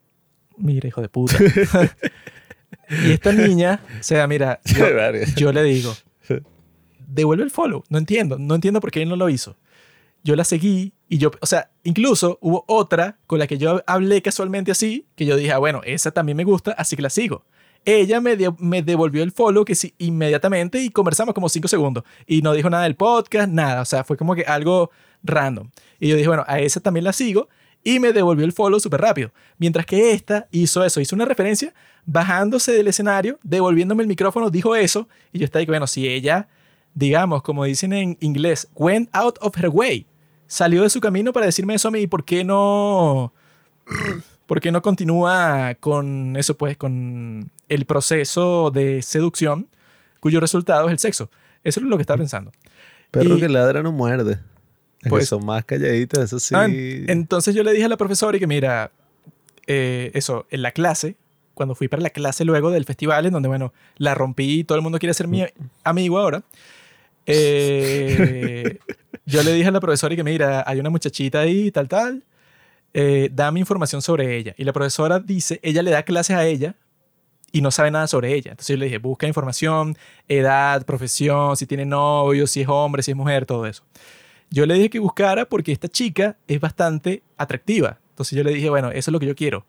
Mira, 0.56 0.86
hijo 0.86 1.00
de 1.00 1.08
puta. 1.08 1.36
y 3.04 3.10
esta 3.10 3.32
niña, 3.32 3.80
o 3.98 4.02
sea, 4.02 4.26
mira, 4.28 4.60
yo, 4.64 4.86
yo 5.36 5.52
le 5.52 5.64
digo, 5.64 5.92
devuelve 7.08 7.42
el 7.44 7.50
follow. 7.50 7.82
No 7.88 7.98
entiendo, 7.98 8.38
no 8.38 8.54
entiendo 8.54 8.80
por 8.80 8.92
qué 8.92 9.02
él 9.02 9.08
no 9.08 9.16
lo 9.16 9.28
hizo. 9.28 9.56
Yo 10.22 10.36
la 10.36 10.44
seguí 10.44 10.92
y 11.08 11.18
yo, 11.18 11.32
o 11.40 11.46
sea, 11.46 11.70
incluso 11.82 12.38
hubo 12.40 12.64
otra 12.68 13.18
con 13.26 13.40
la 13.40 13.46
que 13.48 13.58
yo 13.58 13.82
hablé 13.86 14.22
casualmente 14.22 14.70
así, 14.70 15.06
que 15.16 15.26
yo 15.26 15.36
dije, 15.36 15.50
ah, 15.52 15.58
bueno, 15.58 15.82
esa 15.84 16.12
también 16.12 16.36
me 16.36 16.44
gusta, 16.44 16.70
así 16.78 16.94
que 16.96 17.02
la 17.02 17.10
sigo. 17.10 17.44
Ella 17.84 18.20
me, 18.20 18.36
de- 18.36 18.54
me 18.58 18.80
devolvió 18.82 19.22
el 19.24 19.32
follow 19.32 19.64
que 19.66 19.74
sí, 19.74 19.92
inmediatamente 19.98 20.78
y 20.80 20.88
conversamos 20.88 21.34
como 21.34 21.50
cinco 21.50 21.68
segundos. 21.68 22.04
Y 22.26 22.40
no 22.40 22.52
dijo 22.54 22.70
nada 22.70 22.84
del 22.84 22.94
podcast, 22.94 23.50
nada. 23.50 23.82
O 23.82 23.84
sea, 23.84 24.04
fue 24.04 24.16
como 24.16 24.34
que 24.34 24.42
algo 24.44 24.90
random. 25.24 25.70
Y 25.98 26.08
yo 26.08 26.16
dije, 26.16 26.28
bueno, 26.28 26.44
a 26.46 26.60
esa 26.60 26.78
también 26.80 27.02
la 27.04 27.12
sigo 27.12 27.48
y 27.82 27.98
me 27.98 28.12
devolvió 28.12 28.44
el 28.44 28.52
follow 28.52 28.78
súper 28.78 29.00
rápido. 29.00 29.32
Mientras 29.58 29.84
que 29.86 30.12
esta 30.12 30.46
hizo 30.52 30.84
eso, 30.84 31.00
hizo 31.00 31.16
una 31.16 31.24
referencia 31.24 31.74
bajándose 32.06 32.72
del 32.72 32.86
escenario, 32.88 33.38
devolviéndome 33.42 34.02
el 34.02 34.08
micrófono, 34.08 34.50
dijo 34.50 34.76
eso. 34.76 35.08
Y 35.32 35.38
yo 35.40 35.44
estaba 35.44 35.60
ahí, 35.60 35.66
bueno, 35.66 35.86
si 35.86 36.06
ella 36.08 36.48
digamos, 36.96 37.42
como 37.42 37.64
dicen 37.64 37.92
en 37.92 38.16
inglés, 38.20 38.68
went 38.76 39.08
out 39.12 39.36
of 39.40 39.56
her 39.58 39.68
way. 39.68 40.06
Salió 40.46 40.84
de 40.84 40.90
su 40.90 41.00
camino 41.00 41.32
para 41.32 41.46
decirme 41.46 41.74
eso 41.74 41.88
a 41.88 41.90
mí. 41.90 42.02
¿Y 42.02 42.06
por 42.06 42.24
qué 42.24 42.44
no? 42.44 43.32
¿Por 44.46 44.60
qué 44.60 44.70
no 44.70 44.80
continúa 44.80 45.74
con 45.80 46.36
eso, 46.36 46.56
pues, 46.56 46.76
con 46.76 47.50
el 47.68 47.84
proceso 47.86 48.70
de 48.70 49.02
seducción 49.02 49.68
cuyo 50.20 50.38
resultado 50.38 50.86
es 50.86 50.92
el 50.92 50.98
sexo? 51.00 51.30
Eso 51.64 51.80
es 51.80 51.86
lo 51.86 51.96
que 51.96 52.02
estaba 52.02 52.18
pensando. 52.18 52.52
Perro 53.10 53.36
Y- 53.38 53.40
que 53.40 53.48
ladra 53.48 53.82
no 53.82 53.90
muerde. 53.90 54.38
Que 55.04 55.08
Pues- 55.10 55.28
son 55.28 55.44
más 55.46 55.64
calladitas, 55.64 56.20
eso 56.24 56.38
sí. 56.40 56.54
Ah, 56.56 56.64
en- 56.64 57.04
entonces 57.08 57.54
yo 57.54 57.62
le 57.62 57.72
dije 57.72 57.84
a 57.84 57.88
la 57.88 57.96
profesora 57.96 58.36
y 58.36 58.40
que 58.40 58.46
mira, 58.46 58.90
eh, 59.66 60.10
eso, 60.14 60.46
en 60.50 60.62
la 60.62 60.72
clase, 60.72 61.16
cuando 61.54 61.74
fui 61.76 61.86
para 61.88 62.02
la 62.02 62.10
clase 62.10 62.44
luego 62.44 62.70
del 62.70 62.84
festival, 62.84 63.26
en 63.26 63.32
donde, 63.32 63.48
bueno, 63.48 63.72
la 63.96 64.14
rompí 64.14 64.60
y 64.60 64.64
todo 64.64 64.76
el 64.76 64.82
mundo 64.82 64.98
quiere 64.98 65.14
ser 65.14 65.28
mi 65.28 65.44
amigo 65.84 66.18
ahora, 66.18 66.42
eh, 67.26 68.78
yo 69.26 69.42
le 69.42 69.52
dije 69.52 69.68
a 69.68 69.72
la 69.72 69.80
profesora 69.80 70.14
y 70.14 70.16
que 70.16 70.24
mira, 70.24 70.64
hay 70.66 70.80
una 70.80 70.90
muchachita 70.90 71.40
ahí, 71.40 71.70
tal, 71.70 71.88
tal, 71.88 72.22
eh, 72.92 73.28
dame 73.32 73.60
información 73.60 74.02
sobre 74.02 74.36
ella. 74.36 74.54
Y 74.56 74.64
la 74.64 74.72
profesora 74.72 75.18
dice, 75.20 75.60
ella 75.62 75.82
le 75.82 75.90
da 75.90 76.02
clases 76.02 76.36
a 76.36 76.44
ella 76.46 76.74
y 77.52 77.60
no 77.60 77.70
sabe 77.70 77.90
nada 77.90 78.06
sobre 78.06 78.34
ella. 78.34 78.50
Entonces 78.52 78.74
yo 78.74 78.78
le 78.78 78.86
dije, 78.86 78.98
busca 78.98 79.26
información, 79.26 79.96
edad, 80.28 80.84
profesión, 80.84 81.56
si 81.56 81.66
tiene 81.66 81.86
novio, 81.86 82.46
si 82.46 82.62
es 82.62 82.68
hombre, 82.68 83.02
si 83.02 83.12
es 83.12 83.16
mujer, 83.16 83.46
todo 83.46 83.66
eso. 83.66 83.84
Yo 84.54 84.66
le 84.66 84.74
dije 84.74 84.88
que 84.90 84.98
buscara 85.00 85.44
porque 85.46 85.72
esta 85.72 85.88
chica 85.88 86.36
es 86.46 86.60
bastante 86.60 87.22
atractiva. 87.36 87.98
Entonces 88.10 88.36
yo 88.36 88.44
le 88.44 88.54
dije, 88.54 88.70
bueno, 88.70 88.90
eso 88.90 89.10
es 89.10 89.12
lo 89.12 89.18
que 89.18 89.26
yo 89.26 89.34
quiero. 89.34 89.66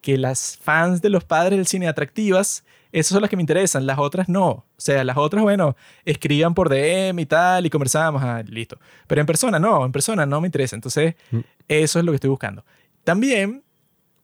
Que 0.00 0.16
las 0.16 0.56
fans 0.62 1.02
de 1.02 1.10
los 1.10 1.24
padres 1.24 1.58
del 1.58 1.66
cine 1.66 1.88
atractivas, 1.88 2.64
esas 2.92 3.08
son 3.14 3.20
las 3.20 3.28
que 3.30 3.34
me 3.36 3.42
interesan, 3.42 3.84
las 3.84 3.98
otras 3.98 4.28
no. 4.28 4.48
O 4.48 4.64
sea, 4.76 5.02
las 5.02 5.16
otras, 5.16 5.42
bueno, 5.42 5.74
escriban 6.04 6.54
por 6.54 6.68
DM 6.68 7.18
y 7.18 7.26
tal 7.26 7.66
y 7.66 7.70
conversamos, 7.70 8.22
ah, 8.22 8.42
listo. 8.46 8.78
Pero 9.08 9.20
en 9.20 9.26
persona 9.26 9.58
no, 9.58 9.84
en 9.84 9.90
persona 9.90 10.24
no 10.24 10.40
me 10.40 10.46
interesa. 10.46 10.76
Entonces, 10.76 11.16
Mm. 11.32 11.40
eso 11.66 11.98
es 11.98 12.04
lo 12.04 12.12
que 12.12 12.16
estoy 12.16 12.30
buscando. 12.30 12.64
También, 13.02 13.64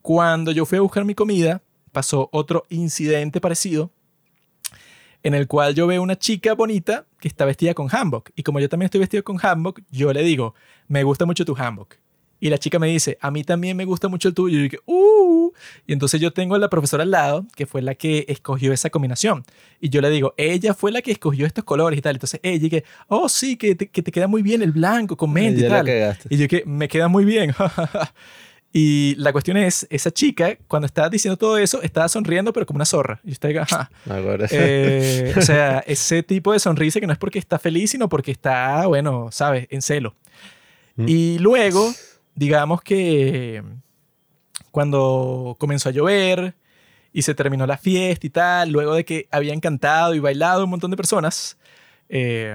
cuando 0.01 0.53
yo 0.53 0.65
fui 0.65 0.79
a 0.79 0.83
buscar 0.83 1.05
mi 1.05 1.17
comida, 1.17 1.61
pasó 1.91 2.29
otro 2.31 2.67
incidente 2.69 3.41
parecido 3.41 3.91
en 5.25 5.35
el 5.35 5.49
cual 5.49 5.75
yo 5.75 5.87
veo 5.87 6.03
una 6.03 6.17
chica 6.17 6.55
bonita 6.55 7.07
que 7.19 7.29
está 7.29 7.47
vestida 7.47 7.75
con 7.75 7.89
hanbok. 7.91 8.31
Y 8.37 8.43
como 8.43 8.61
yo 8.61 8.69
también 8.69 8.87
estoy 8.87 9.01
vestido 9.01 9.25
con 9.25 9.39
hanbok, 9.43 9.81
yo 9.91 10.13
le 10.13 10.23
digo, 10.23 10.55
me 10.87 11.03
gusta 11.03 11.25
mucho 11.25 11.47
tu 11.47 11.57
hanbok. 11.57 11.97
Y 12.41 12.51
la 12.51 12.59
chica 12.59 12.79
me 12.79 12.89
dice, 12.89 13.17
a 13.23 13.31
mí 13.31 13.43
también 13.43 13.75
me 13.75 13.87
gusta 13.87 14.09
mucho 14.09 14.29
el 14.29 14.35
tuyo. 14.35 14.55
Y 14.55 14.59
yo 14.59 14.63
dije, 14.65 14.79
uh. 14.85 15.51
Y 15.87 15.95
entonces 15.95 16.21
yo 16.21 16.35
tengo 16.35 16.57
a 16.57 16.59
la 16.59 16.69
profesora 16.69 17.05
al 17.05 17.11
lado, 17.11 17.47
que 17.57 17.65
fue 17.65 17.81
la 17.81 17.95
que 17.95 18.27
escogió 18.29 18.75
esa 18.75 18.91
combinación. 18.91 19.45
Y 19.81 19.89
yo 19.89 20.03
le 20.03 20.11
digo, 20.11 20.35
ella 20.37 20.75
fue 20.75 20.93
la 20.93 21.01
que 21.01 21.13
escogió 21.13 21.47
estos 21.47 21.65
colores 21.65 21.99
y 21.99 22.03
tal. 22.03 22.17
Entonces 22.17 22.41
ella 22.43 22.69
que, 22.69 22.85
oh, 23.09 23.31
sí, 23.31 23.57
que 23.57 23.75
te, 23.75 23.89
que 23.89 24.03
te 24.03 24.13
queda 24.13 24.27
muy 24.27 24.43
bien 24.43 24.61
el 24.61 24.73
blanco 24.73 25.17
con 25.17 25.33
menta 25.33 25.59
y 25.59 25.63
la 25.63 25.85
tal. 25.85 26.19
Y 26.29 26.37
yo 26.37 26.47
que 26.49 26.65
me 26.67 26.87
queda 26.87 27.09
muy 27.09 27.25
bien. 27.25 27.55
y 28.77 29.15
la 29.19 29.31
cuestión 29.31 29.57
es, 29.57 29.87
esa 29.89 30.11
chica, 30.11 30.59
cuando 30.67 30.87
estaba 30.87 31.09
diciendo 31.09 31.37
todo 31.37 31.59
eso, 31.59 31.81
estaba 31.83 32.09
sonriendo, 32.09 32.53
pero 32.53 32.67
como 32.67 32.79
una 32.79 32.85
zorra. 32.85 33.21
Y 33.23 33.31
usted, 33.31 33.57
ajá. 33.57 33.89
Ahora. 34.11 34.49
Eh, 34.51 35.33
o 35.37 35.43
sea, 35.43 35.79
ese 35.87 36.25
tipo 36.25 36.53
de 36.53 36.59
sonrisa 36.59 36.99
que 36.99 37.07
no 37.07 37.13
es 37.13 37.19
porque 37.21 37.39
está 37.39 37.61
feliz, 37.61 37.93
sino 37.93 38.09
porque 38.09 38.33
está, 38.33 38.89
bueno, 38.89 39.29
¿sabes? 39.31 39.69
En 39.71 39.81
celo. 39.81 40.17
Mm. 40.97 41.05
Y 41.09 41.39
luego, 41.39 41.95
digamos 42.35 42.83
que 42.83 43.63
cuando 44.73 45.55
comenzó 45.61 45.91
a 45.91 45.93
llover 45.93 46.57
y 47.13 47.23
se 47.23 47.33
terminó 47.33 47.69
la 47.69 47.79
fiesta 47.79 48.27
y 48.27 48.31
tal, 48.31 48.71
luego 48.71 48.95
de 48.95 49.05
que 49.05 49.29
habían 49.31 49.61
cantado 49.61 50.17
y 50.17 50.19
bailado 50.19 50.65
un 50.65 50.71
montón 50.71 50.91
de 50.91 50.97
personas, 50.97 51.59
eh, 52.09 52.53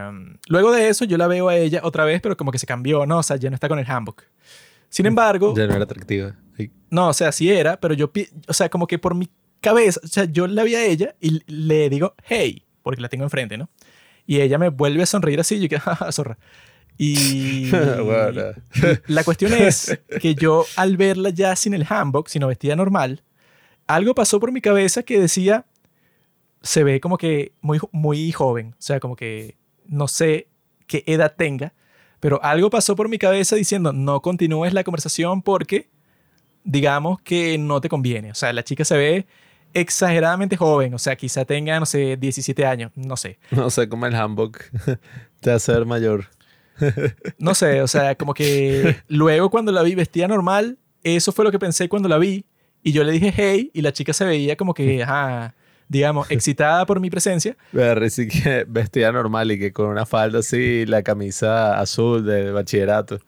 luego 0.50 0.74
de 0.74 0.90
eso 0.90 1.06
yo 1.06 1.18
la 1.18 1.28
veo 1.28 1.48
a 1.48 1.56
ella 1.56 1.80
otra 1.82 2.04
vez, 2.04 2.20
pero 2.20 2.36
como 2.36 2.52
que 2.52 2.60
se 2.60 2.68
cambió, 2.68 3.06
¿no? 3.06 3.20
O 3.20 3.24
sea, 3.24 3.38
ya 3.38 3.50
no 3.50 3.54
está 3.54 3.70
con 3.70 3.80
el 3.80 3.90
handbook. 3.90 4.26
Sin 4.90 5.06
embargo, 5.06 5.54
ya 5.56 5.68
no 5.68 5.76
era 5.76 5.84
atractiva. 5.84 6.36
No, 6.90 7.10
o 7.10 7.14
sea, 7.14 7.32
sí 7.32 7.52
era, 7.52 7.80
pero 7.80 7.94
yo, 7.94 8.12
o 8.48 8.54
sea, 8.54 8.70
como 8.70 8.88
que 8.88 8.98
por 8.98 9.14
mi 9.14 9.30
cabeza, 9.62 10.00
o 10.04 10.08
sea, 10.08 10.26
yo 10.26 10.48
la 10.48 10.64
vi 10.64 10.76
a 10.76 10.86
ella 10.86 11.16
y 11.20 11.42
le 11.46 11.90
digo, 11.90 12.16
hey, 12.24 12.66
porque 12.82 13.02
la 13.02 13.10
tengo 13.10 13.24
enfrente, 13.24 13.58
¿no? 13.58 13.70
Y 14.26 14.42
ella 14.42 14.58
me 14.58 14.70
vuelve 14.70 15.04
a 15.04 15.06
sonreír 15.06 15.40
así, 15.40 15.56
y 15.56 15.60
yo 15.62 15.70
que, 15.70 15.80
jaja, 15.80 16.12
zorra. 16.12 16.38
Y 16.98 17.70
Bueno. 18.04 18.42
la 19.08 19.24
cuestión 19.24 19.54
es 19.54 20.00
que 20.20 20.36
yo 20.36 20.66
al 20.76 20.98
verla 20.98 21.30
ya 21.30 21.56
sin 21.56 21.74
el 21.74 21.86
handbook, 21.88 22.28
sino 22.28 22.48
vestida 22.48 22.76
normal, 22.76 23.24
algo 23.88 24.14
pasó 24.16 24.40
por 24.40 24.52
mi 24.52 24.62
cabeza 24.62 25.04
que 25.04 25.20
decía, 25.20 25.66
se 26.62 26.84
ve 26.84 27.00
como 27.00 27.18
que 27.18 27.54
muy, 27.62 27.80
muy 27.92 28.32
joven, 28.32 28.76
o 28.78 28.82
sea, 28.82 29.00
como 29.00 29.16
que 29.16 29.58
no 29.86 30.08
sé 30.08 30.48
qué 30.88 31.04
edad 31.08 31.36
tenga, 31.38 31.74
pero 32.20 32.44
algo 32.44 32.70
pasó 32.70 32.96
por 32.96 33.10
mi 33.10 33.18
cabeza 33.18 33.56
diciendo, 33.56 33.94
no 33.94 34.22
continúes 34.22 34.74
la 34.74 34.84
conversación 34.84 35.42
porque 35.42 35.90
digamos 36.64 37.22
que 37.22 37.58
no 37.58 37.82
te 37.82 37.90
conviene. 37.90 38.32
O 38.32 38.36
sea, 38.36 38.54
la 38.54 38.64
chica 38.64 38.86
se 38.86 38.98
ve 38.98 39.28
exageradamente 39.74 40.58
joven, 40.58 40.94
o 40.94 41.00
sea, 41.00 41.16
quizá 41.16 41.46
tenga, 41.46 41.80
no 41.80 41.86
sé, 41.86 42.18
17 42.18 42.66
años, 42.66 42.92
no 42.96 43.16
sé. 43.16 43.38
No 43.52 43.70
sé 43.70 43.88
cómo 43.88 44.06
el 44.06 44.16
handbook 44.16 44.60
te 45.42 45.52
hace 45.52 45.72
ver 45.74 45.86
mayor. 45.86 46.26
No 47.38 47.54
sé, 47.56 47.82
o 47.82 47.88
sea, 47.88 48.16
como 48.16 48.34
que 48.34 48.96
luego 49.10 49.50
cuando 49.50 49.72
la 49.72 49.84
vi 49.84 49.96
vestida 49.96 50.28
normal, 50.28 50.78
eso 51.04 51.34
fue 51.34 51.44
lo 51.44 51.52
que 51.52 51.60
pensé 51.60 51.90
cuando 51.90 52.08
la 52.08 52.18
vi 52.18 52.46
y 52.84 52.94
yo 52.94 53.04
le 53.04 53.12
dije 53.12 53.34
hey 53.36 53.70
y 53.74 53.82
la 53.82 53.92
chica 53.92 54.14
se 54.14 54.24
veía 54.24 54.56
como 54.56 54.74
que, 54.74 55.04
ajá, 55.04 55.56
digamos, 55.90 56.32
excitada 56.32 56.86
por 56.86 57.02
mi 57.02 57.10
presencia. 57.10 57.58
Ver, 57.74 58.10
sí 58.10 58.30
que 58.30 58.64
vestida 58.70 59.12
normal 59.12 59.52
y 59.52 59.60
que 59.60 59.74
con 59.74 59.88
una 59.88 60.06
falda 60.06 60.40
así, 60.40 60.86
la 60.86 61.04
camisa 61.04 61.78
azul 61.78 62.26
de 62.26 62.52
bachillerato 62.52 63.20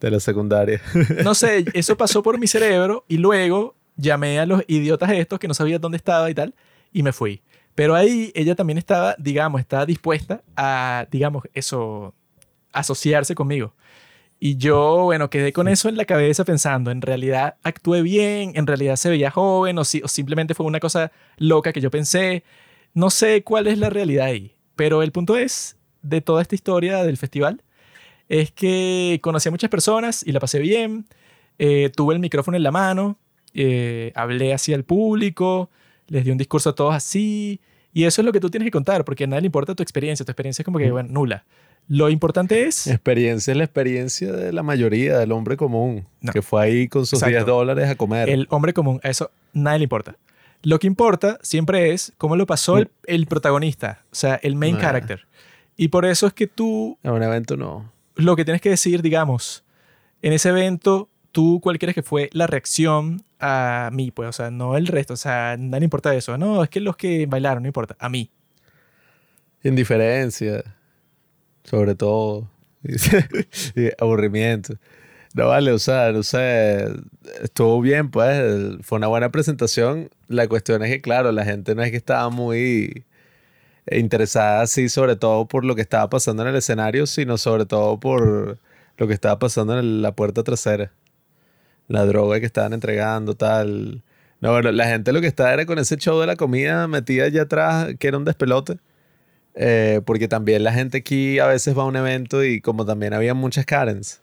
de 0.00 0.10
la 0.10 0.20
secundaria. 0.20 0.80
No 1.24 1.34
sé, 1.34 1.64
eso 1.72 1.96
pasó 1.96 2.22
por 2.22 2.38
mi 2.38 2.46
cerebro 2.46 3.04
y 3.08 3.16
luego 3.16 3.74
llamé 3.96 4.38
a 4.38 4.46
los 4.46 4.62
idiotas 4.68 5.10
estos 5.12 5.38
que 5.38 5.48
no 5.48 5.54
sabía 5.54 5.78
dónde 5.78 5.96
estaba 5.96 6.30
y 6.30 6.34
tal 6.34 6.54
y 6.92 7.02
me 7.02 7.12
fui. 7.12 7.42
Pero 7.74 7.96
ahí 7.96 8.30
ella 8.36 8.54
también 8.54 8.78
estaba, 8.78 9.16
digamos, 9.18 9.60
estaba 9.60 9.84
dispuesta 9.84 10.42
a, 10.56 11.08
digamos, 11.10 11.42
eso, 11.54 12.14
asociarse 12.72 13.34
conmigo. 13.34 13.74
Y 14.40 14.56
yo, 14.56 15.04
bueno, 15.04 15.30
quedé 15.30 15.52
con 15.52 15.68
eso 15.68 15.88
en 15.88 15.96
la 15.96 16.04
cabeza 16.04 16.44
pensando, 16.44 16.90
en 16.90 17.00
realidad 17.00 17.56
actué 17.62 18.02
bien, 18.02 18.52
en 18.56 18.66
realidad 18.66 18.96
se 18.96 19.08
veía 19.08 19.30
joven 19.30 19.78
o, 19.78 19.84
si, 19.84 20.02
o 20.02 20.08
simplemente 20.08 20.54
fue 20.54 20.66
una 20.66 20.80
cosa 20.80 21.12
loca 21.38 21.72
que 21.72 21.80
yo 21.80 21.90
pensé. 21.90 22.44
No 22.92 23.10
sé 23.10 23.42
cuál 23.42 23.66
es 23.66 23.78
la 23.78 23.90
realidad 23.90 24.26
ahí, 24.26 24.54
pero 24.76 25.02
el 25.02 25.12
punto 25.12 25.36
es, 25.36 25.76
de 26.02 26.20
toda 26.20 26.42
esta 26.42 26.54
historia 26.54 27.02
del 27.04 27.16
festival, 27.16 27.62
es 28.28 28.52
que 28.52 29.18
conocí 29.22 29.48
a 29.48 29.52
muchas 29.52 29.70
personas 29.70 30.26
y 30.26 30.32
la 30.32 30.40
pasé 30.40 30.58
bien. 30.58 31.06
Eh, 31.58 31.90
tuve 31.94 32.14
el 32.14 32.20
micrófono 32.20 32.56
en 32.56 32.62
la 32.62 32.72
mano, 32.72 33.18
eh, 33.54 34.12
hablé 34.14 34.52
hacia 34.52 34.76
el 34.76 34.84
público, 34.84 35.70
les 36.08 36.24
di 36.24 36.30
un 36.30 36.38
discurso 36.38 36.70
a 36.70 36.74
todos 36.74 36.94
así. 36.94 37.60
Y 37.94 38.04
eso 38.04 38.20
es 38.20 38.26
lo 38.26 38.32
que 38.32 38.40
tú 38.40 38.50
tienes 38.50 38.66
que 38.66 38.70
contar, 38.72 39.04
porque 39.06 39.24
a 39.24 39.26
nadie 39.26 39.42
le 39.42 39.46
importa 39.46 39.74
tu 39.74 39.82
experiencia. 39.82 40.26
Tu 40.26 40.30
experiencia 40.32 40.60
es 40.62 40.64
como 40.64 40.78
que, 40.78 40.90
bueno, 40.90 41.08
nula. 41.10 41.44
Lo 41.88 42.10
importante 42.10 42.64
es... 42.66 42.86
Experiencia 42.88 43.52
es 43.52 43.56
la 43.56 43.64
experiencia 43.64 44.32
de 44.32 44.52
la 44.52 44.62
mayoría 44.62 45.18
del 45.18 45.32
hombre 45.32 45.56
común, 45.56 46.06
No. 46.20 46.32
que 46.32 46.42
fue 46.42 46.62
ahí 46.62 46.88
con 46.88 47.06
sus 47.06 47.18
Exacto. 47.22 47.30
10 47.36 47.46
dólares 47.46 47.88
a 47.88 47.94
comer. 47.94 48.28
el 48.28 48.46
hombre 48.50 48.72
común. 48.74 49.00
A 49.04 49.08
eso 49.10 49.30
nadie 49.52 49.78
le 49.78 49.84
importa. 49.84 50.16
Lo 50.62 50.78
que 50.78 50.86
importa 50.86 51.38
siempre 51.42 51.92
es 51.92 52.12
cómo 52.18 52.36
lo 52.36 52.46
pasó 52.46 52.78
el, 52.78 52.90
el 53.06 53.26
protagonista, 53.26 54.02
o 54.10 54.14
sea, 54.14 54.36
el 54.42 54.56
main 54.56 54.76
Ah. 54.76 54.80
character. 54.80 55.26
Y 55.76 55.88
por 55.88 56.04
eso 56.06 56.26
es 56.26 56.32
que 56.32 56.46
tú 56.46 56.98
En 57.02 57.12
un 57.12 57.22
evento 57.22 57.56
no. 57.56 57.92
lo 58.16 58.34
que 58.34 58.44
tienes 58.46 58.62
que 58.62 58.70
decir, 58.70 59.02
digamos, 59.02 59.62
en 60.22 60.32
ese 60.32 60.48
evento, 60.48 61.10
tú, 61.34 61.60
¿cuál 61.60 61.78
crees 61.78 61.94
que 61.94 62.02
fue 62.02 62.30
la 62.32 62.46
reacción 62.46 63.22
a 63.40 63.90
mí? 63.92 64.10
Pues, 64.10 64.30
o 64.30 64.32
sea, 64.32 64.50
no 64.50 64.76
el 64.78 64.86
resto, 64.86 65.14
o 65.14 65.16
sea, 65.18 65.56
le 65.56 65.84
importa 65.84 66.14
eso. 66.14 66.38
No, 66.38 66.62
es 66.62 66.70
que 66.70 66.80
los 66.80 66.96
que 66.96 67.26
bailaron, 67.26 67.64
no 67.64 67.68
importa, 67.68 67.96
a 67.98 68.08
mí. 68.08 68.30
Indiferencia, 69.62 70.62
sobre 71.64 71.94
todo. 71.94 72.48
aburrimiento. 73.98 74.74
No 75.34 75.48
vale, 75.48 75.72
o 75.72 75.78
sea, 75.78 76.12
no 76.12 76.22
sé, 76.22 76.86
estuvo 77.42 77.80
bien, 77.80 78.10
pues, 78.10 78.76
fue 78.82 78.98
una 78.98 79.08
buena 79.08 79.30
presentación. 79.30 80.10
La 80.28 80.46
cuestión 80.46 80.84
es 80.84 80.90
que, 80.90 81.00
claro, 81.00 81.32
la 81.32 81.44
gente 81.44 81.74
no 81.74 81.82
es 81.82 81.90
que 81.90 81.96
estaba 81.96 82.30
muy 82.30 83.04
interesada 83.90 84.62
así, 84.62 84.88
sobre 84.88 85.16
todo 85.16 85.46
por 85.48 85.64
lo 85.64 85.74
que 85.74 85.82
estaba 85.82 86.08
pasando 86.08 86.42
en 86.44 86.50
el 86.50 86.56
escenario, 86.56 87.06
sino 87.06 87.38
sobre 87.38 87.66
todo 87.66 87.98
por 87.98 88.58
lo 88.96 89.06
que 89.08 89.14
estaba 89.14 89.38
pasando 89.40 89.78
en 89.78 90.02
la 90.02 90.12
puerta 90.14 90.44
trasera. 90.44 90.92
La 91.88 92.06
droga 92.06 92.40
que 92.40 92.46
estaban 92.46 92.72
entregando, 92.72 93.34
tal. 93.34 94.02
No, 94.40 94.52
bueno, 94.52 94.72
la 94.72 94.86
gente 94.86 95.12
lo 95.12 95.20
que 95.20 95.26
estaba 95.26 95.52
era 95.52 95.66
con 95.66 95.78
ese 95.78 95.96
show 95.96 96.20
de 96.20 96.26
la 96.26 96.36
comida 96.36 96.86
metida 96.88 97.24
allá 97.24 97.42
atrás, 97.42 97.94
que 97.98 98.08
era 98.08 98.18
un 98.18 98.24
despelote. 98.24 98.78
Eh, 99.56 100.00
porque 100.04 100.26
también 100.26 100.64
la 100.64 100.72
gente 100.72 100.98
aquí 100.98 101.38
a 101.38 101.46
veces 101.46 101.78
va 101.78 101.82
a 101.82 101.86
un 101.86 101.94
evento 101.94 102.42
y 102.42 102.60
como 102.60 102.84
también 102.84 103.14
había 103.14 103.34
muchas 103.34 103.64
Karens, 103.64 104.20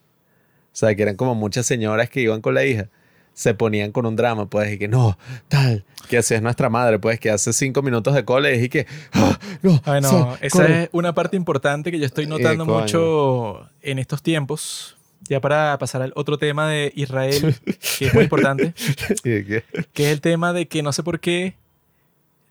o 0.66 0.76
sea, 0.76 0.94
que 0.94 1.04
eran 1.04 1.16
como 1.16 1.36
muchas 1.36 1.66
señoras 1.66 2.10
que 2.10 2.20
iban 2.20 2.42
con 2.42 2.54
la 2.54 2.66
hija. 2.66 2.90
se 3.34 3.54
ponían 3.54 3.94
con 3.94 4.06
un 4.06 4.18
drama, 4.18 4.50
pues, 4.50 4.74
y 4.74 4.78
que 4.78 4.90
no, 4.90 5.18
tal, 5.48 5.86
que 6.10 6.18
así 6.18 6.34
es 6.34 6.42
nuestra 6.42 6.70
madre, 6.70 7.00
pues, 7.00 7.18
que 7.18 7.30
hace 7.30 7.54
cinco 7.54 7.82
minutos 7.82 8.14
de 8.14 8.26
cole 8.26 8.62
y 8.62 8.68
que, 8.68 8.86
ah, 9.14 9.40
no, 9.62 9.80
sal, 9.84 10.38
esa 10.42 10.58
corre". 10.58 10.84
es 10.84 10.90
una 10.92 11.14
parte 11.14 11.38
importante 11.38 11.92
que 11.92 12.00
yo 12.00 12.06
estoy 12.06 12.28
notando 12.28 12.66
coño. 12.66 12.80
mucho 12.80 13.70
en 13.82 14.00
estos 14.00 14.22
tiempos. 14.22 14.98
Ya 15.32 15.40
para 15.40 15.78
pasar 15.78 16.02
al 16.02 16.12
otro 16.18 16.38
tema 16.38 16.68
de 16.68 16.92
Israel, 16.94 17.56
que 17.98 18.08
es 18.08 18.14
muy 18.14 18.24
importante, 18.24 18.74
que- 19.24 19.64
que 19.94 20.04
es 20.08 20.12
el 20.12 20.20
tema 20.20 20.52
de 20.52 20.68
que 20.68 20.84
no 20.84 20.92
sé 20.92 21.04
por 21.04 21.22
qué 21.22 21.56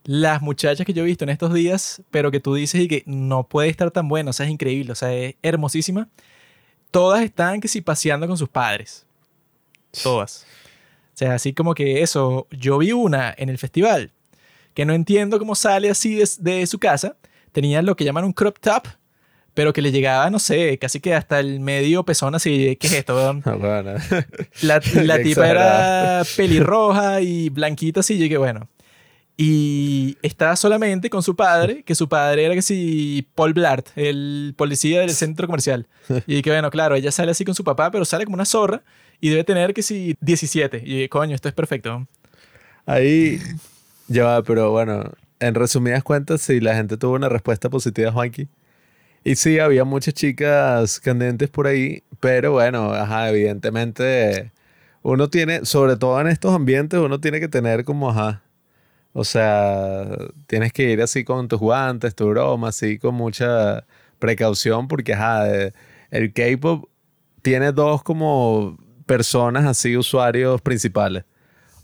las 0.05 0.41
muchachas 0.41 0.87
que 0.87 0.95
yo 0.95 1.03
he 1.03 1.07
visto 1.07 1.25
en 1.25 1.29
estos 1.29 1.53
días, 1.53 2.01
pero 2.11 2.31
que 2.31 2.41
tú 2.41 2.55
dices 2.55 2.81
y 2.81 2.89
que 2.89 3.03
no 3.05 3.43
puede 3.47 3.69
estar 3.69 3.91
tan 3.91 4.09
buena, 4.09 4.31
o 4.31 4.33
sea, 4.33 4.47
es 4.47 4.53
increíble, 4.53 4.93
o 4.93 4.95
sea, 4.95 5.13
es 5.13 5.35
hermosísima. 5.43 6.09
Todas 6.91 7.23
están 7.23 7.61
que 7.61 7.69
si 7.69 7.83
paseando 7.83 8.27
con 8.27 8.39
sus 8.39 8.49
padres. 8.49 9.05
Todas. 10.03 10.47
O 11.15 11.17
sea, 11.21 11.35
así 11.35 11.53
como 11.53 11.75
que 11.75 12.01
eso, 12.01 12.47
yo 12.51 12.79
vi 12.79 12.93
una 12.93 13.35
en 13.37 13.51
el 13.51 13.59
festival 13.59 14.11
que 14.73 14.87
no 14.87 14.95
entiendo 14.95 15.39
cómo 15.39 15.55
sale 15.55 15.91
así 15.91 16.15
de, 16.15 16.27
de 16.39 16.67
su 16.67 16.79
casa. 16.79 17.17
Tenía 17.53 17.83
lo 17.83 17.95
que 17.95 18.05
llaman 18.05 18.25
un 18.25 18.33
crop 18.33 18.59
top, 18.59 18.87
pero 19.61 19.75
que 19.75 19.83
le 19.83 19.93
llegaba, 19.93 20.31
no 20.31 20.39
sé, 20.39 20.79
casi 20.79 21.01
que 21.01 21.13
hasta 21.15 21.39
el 21.39 21.61
medio 21.61 22.03
pezón 22.03 22.35
así. 22.35 22.79
¿Qué 22.81 22.87
es 22.87 22.95
esto? 22.95 23.15
weón? 23.15 23.43
Ah, 23.45 23.57
bueno. 23.57 23.93
La, 24.63 24.81
la 25.05 25.23
tipa 25.23 25.51
era 25.51 26.23
pelirroja 26.35 27.21
y 27.21 27.51
blanquita 27.51 28.01
así, 28.01 28.15
y 28.15 28.31
que 28.31 28.39
bueno. 28.39 28.71
Y 29.37 30.17
estaba 30.23 30.57
solamente 30.57 31.11
con 31.11 31.23
su 31.23 31.37
padre, 31.37 31.83
que 31.83 31.95
su 31.95 32.09
padre 32.09 32.47
era 32.47 32.55
que 32.55 32.63
si 32.63 33.29
Paul 33.35 33.53
Blart, 33.53 33.89
el 33.97 34.55
policía 34.57 35.01
del 35.01 35.11
centro 35.11 35.47
comercial. 35.47 35.87
Y 36.27 36.41
que 36.41 36.49
bueno, 36.49 36.71
claro, 36.71 36.95
ella 36.95 37.13
sale 37.13 37.33
así 37.33 37.45
con 37.45 37.55
su 37.55 37.63
papá, 37.63 37.91
pero 37.91 38.07
sale 38.07 38.25
como 38.25 38.37
una 38.37 38.47
zorra 38.47 38.83
y 39.21 39.29
debe 39.29 39.45
tener 39.45 39.75
que 39.75 39.83
si 39.83 40.17
17. 40.23 40.81
Y 40.87 41.07
coño, 41.11 41.35
esto 41.35 41.51
es 41.51 41.55
perfecto. 41.55 42.07
Ahí, 42.87 43.39
ya 44.09 44.25
va, 44.25 44.43
pero 44.43 44.71
bueno, 44.71 45.13
en 45.39 45.55
resumidas 45.55 46.03
cuentas, 46.03 46.41
sí, 46.41 46.61
la 46.61 46.75
gente 46.75 46.97
tuvo 46.97 47.13
una 47.13 47.29
respuesta 47.29 47.69
positiva 47.69 48.11
Juanqui. 48.11 48.49
Y 49.23 49.37
sí, 49.37 49.59
había 49.59 49.85
muchas 49.85 50.15
chicas 50.15 50.99
candentes 51.01 51.51
por 51.51 51.67
ahí, 51.67 52.03
pero 52.21 52.53
bueno, 52.53 52.93
ajá, 52.93 53.29
evidentemente 53.29 54.51
uno 55.03 55.29
tiene, 55.29 55.65
sobre 55.67 55.97
todo 55.97 56.21
en 56.21 56.29
estos 56.29 56.55
ambientes, 56.55 56.99
uno 57.01 57.21
tiene 57.21 57.39
que 57.41 57.49
tener 57.49 57.85
como, 57.85 58.11
ajá, 58.11 58.43
o 59.13 59.25
sea, 59.25 60.07
tienes 60.47 60.73
que 60.73 60.85
ir 60.91 61.03
así 61.03 61.25
con 61.25 61.49
tus 61.49 61.61
guantes, 61.61 62.15
tu 62.15 62.29
broma, 62.31 62.69
así 62.69 62.99
con 62.99 63.15
mucha 63.15 63.85
precaución, 64.19 64.89
porque, 64.89 65.15
ajá, 65.15 65.47
el 66.11 66.33
K-pop 66.33 66.89
tiene 67.43 67.73
dos 67.73 68.03
como 68.03 68.79
personas 69.07 69.67
así, 69.67 69.97
usuarios 69.97 70.63
principales 70.63 71.25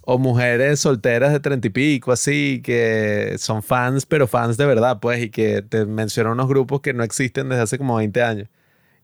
o 0.09 0.18
mujeres 0.18 0.78
solteras 0.78 1.32
de 1.32 1.40
treinta 1.40 1.66
y 1.66 1.70
pico, 1.70 2.12
así, 2.12 2.62
que 2.64 3.34
son 3.38 3.61
fans, 3.62 4.07
pero 4.07 4.28
fans 4.28 4.57
de 4.57 4.64
verdad, 4.64 5.00
pues, 5.00 5.20
y 5.24 5.30
que 5.30 5.62
te 5.62 5.84
mencionan 5.84 6.34
unos 6.34 6.46
grupos 6.48 6.80
que 6.80 6.94
no 6.94 7.02
existen 7.02 7.48
desde 7.48 7.62
hace 7.62 7.76
como 7.76 7.96
20 7.96 8.22
años. 8.22 8.48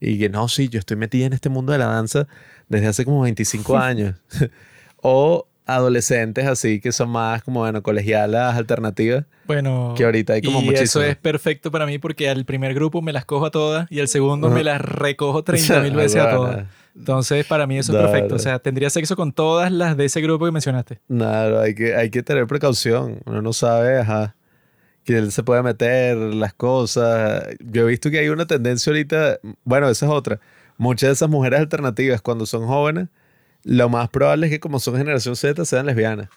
Y 0.01 0.17
que 0.19 0.29
no, 0.29 0.47
sí, 0.49 0.69
yo 0.69 0.79
estoy 0.79 0.97
metida 0.97 1.27
en 1.27 1.33
este 1.33 1.49
mundo 1.49 1.73
de 1.73 1.79
la 1.79 1.87
danza 1.87 2.29
desde 2.69 2.87
hace 2.87 3.05
como 3.05 3.21
25 3.23 3.77
años. 3.79 4.15
o 5.03 5.49
adolescentes 5.67 6.47
así, 6.47 6.81
que 6.81 6.93
son 6.93 7.11
más 7.11 7.43
como, 7.43 7.61
bueno, 7.61 7.83
colegialas 7.83 8.57
alternativas, 8.57 9.25
Bueno, 9.47 9.95
que 9.97 10.05
ahorita 10.05 10.35
hay 10.35 10.43
como 10.43 10.61
y 10.61 10.65
muchísimas. 10.67 10.89
eso 10.91 11.03
es 11.03 11.17
perfecto 11.17 11.71
para 11.73 11.87
mí 11.87 11.99
porque 11.99 12.29
al 12.29 12.45
primer 12.45 12.75
grupo 12.75 13.01
me 13.03 13.13
las 13.13 13.25
cojo 13.25 13.47
a 13.47 13.51
todas 13.51 13.87
y 13.91 13.99
al 14.01 14.09
segundo 14.09 14.49
Ajá. 14.49 14.57
me 14.57 14.65
las 14.65 14.81
recojo 14.81 15.43
30 15.45 15.81
mil 15.81 15.95
veces 15.95 16.21
a 16.21 16.31
todas. 16.31 16.67
Entonces, 16.97 17.47
para 17.47 17.67
mí 17.67 17.79
eso 17.79 17.93
es 17.93 17.99
perfecto. 17.99 18.35
O 18.35 18.39
sea, 18.39 18.59
tendría 18.59 18.91
sexo 18.91 19.17
con 19.17 19.33
todas 19.33 19.73
las 19.73 19.97
de 19.97 20.05
ese 20.05 20.21
grupo 20.21 20.45
que 20.45 20.53
mencionaste. 20.53 21.01
Nada, 21.09 21.63
hay 21.63 21.75
que, 21.75 21.95
hay 21.95 22.11
que 22.11 22.23
tener 22.23 22.47
precaución. 22.47 23.21
Uno 23.25 23.41
no 23.41 23.53
sabe, 23.53 23.99
ajá, 23.99 24.37
que 25.05 25.19
él 25.19 25.33
se 25.33 25.43
puede 25.43 25.63
meter 25.63 26.17
las 26.17 26.53
cosas. 26.55 27.45
Yo 27.61 27.83
he 27.83 27.87
visto 27.87 28.11
que 28.11 28.19
hay 28.19 28.29
una 28.29 28.47
tendencia 28.47 28.91
ahorita, 28.91 29.39
bueno, 29.65 29.89
esa 29.89 30.07
es 30.07 30.13
otra. 30.13 30.41
Muchas 30.77 31.09
de 31.09 31.13
esas 31.15 31.29
mujeres 31.29 31.61
alternativas, 31.61 32.21
cuando 32.21 32.47
son 32.47 32.67
jóvenes, 32.67 33.09
lo 33.65 33.89
más 33.89 34.09
probable 34.09 34.47
es 34.47 34.53
que 34.53 34.61
como 34.61 34.79
son 34.79 34.97
generación 34.97 35.37
Z, 35.37 35.65
sean 35.65 35.87
lesbianas. 35.87 36.29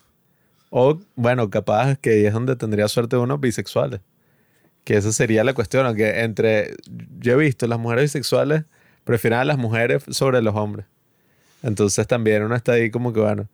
O, 0.69 0.99
bueno, 1.15 1.49
capaz 1.49 1.97
que 1.97 2.25
es 2.27 2.33
donde 2.33 2.55
tendría 2.55 2.87
suerte 2.87 3.17
unos 3.17 3.39
bisexuales. 3.39 4.01
Que 4.83 4.97
esa 4.97 5.11
sería 5.11 5.43
la 5.43 5.53
cuestión, 5.53 5.85
aunque 5.85 6.21
entre, 6.21 6.75
yo 7.19 7.33
he 7.33 7.35
visto, 7.37 7.67
las 7.67 7.79
mujeres 7.79 8.03
bisexuales 8.03 8.65
prefieren 9.05 9.39
a 9.39 9.45
las 9.45 9.57
mujeres 9.57 10.03
sobre 10.09 10.41
los 10.41 10.53
hombres. 10.55 10.85
Entonces 11.63 12.05
también 12.05 12.43
uno 12.43 12.55
está 12.55 12.73
ahí 12.73 12.91
como 12.91 13.13
que, 13.13 13.21
bueno. 13.21 13.47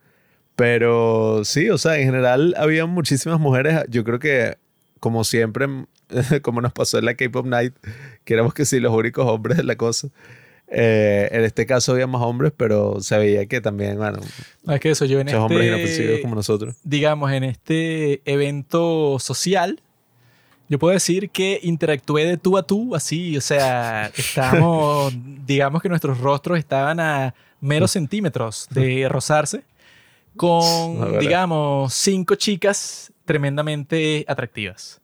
Pero 0.56 1.44
sí, 1.44 1.70
o 1.70 1.78
sea, 1.78 1.96
en 1.98 2.06
general 2.06 2.54
había 2.58 2.84
muchísimas 2.86 3.40
mujeres. 3.40 3.84
Yo 3.88 4.04
creo 4.04 4.18
que, 4.18 4.56
como 5.00 5.24
siempre, 5.24 5.66
como 6.42 6.60
nos 6.60 6.72
pasó 6.72 6.98
en 6.98 7.06
la 7.06 7.14
K-Pop 7.14 7.46
Night, 7.46 7.74
que 8.24 8.34
éramos 8.34 8.52
que 8.52 8.64
sí 8.66 8.80
los 8.80 8.92
únicos 8.92 9.26
hombres 9.26 9.56
de 9.56 9.64
la 9.64 9.76
cosa. 9.76 10.08
eh, 10.68 11.28
en 11.32 11.42
este 11.44 11.64
caso 11.66 11.92
había 11.92 12.06
más 12.06 12.22
hombres, 12.22 12.52
pero 12.56 13.00
se 13.00 13.16
veía 13.18 13.46
que 13.46 13.60
también, 13.60 13.96
bueno, 13.98 14.20
No, 14.64 14.74
es 14.74 14.80
que 14.80 14.90
eso, 14.90 15.04
yo 15.06 15.20
en 15.20 15.26
muchos 15.26 15.40
hombres 15.40 15.66
inofensivos 15.66 16.10
este, 16.10 16.22
como 16.22 16.34
nosotros. 16.34 16.76
digamos, 16.84 17.30
en 17.32 17.44
este 17.44 18.20
evento 18.30 19.18
social, 19.20 19.80
yo 20.72 20.78
puedo 20.78 20.94
decir 20.94 21.30
que 21.30 21.60
interactué 21.62 22.24
de 22.24 22.36
tú 22.36 22.56
a 22.58 22.62
tú, 22.64 22.94
así, 22.96 23.36
o 23.36 23.40
sea, 23.40 24.10
estábamos, 24.16 25.12
digamos 25.46 25.82
que 25.82 25.88
nuestros 25.88 26.18
rostros 26.18 26.58
estaban 26.58 26.98
a 26.98 27.34
meros 27.60 27.92
centímetros 27.92 28.66
de 28.70 29.08
rozarse 29.08 29.62
con, 30.36 31.18
digamos, 31.20 31.92
cinco 31.94 32.34
chicas 32.34 33.12
tremendamente 33.24 34.24
atractivas. 34.26 35.00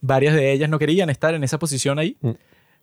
Varias 0.00 0.34
de 0.34 0.52
ellas 0.52 0.68
no 0.68 0.78
querían 0.78 1.08
estar 1.08 1.34
en 1.34 1.42
esa 1.44 1.58
posición 1.58 1.98
ahí, 1.98 2.16
Mm. 2.20 2.30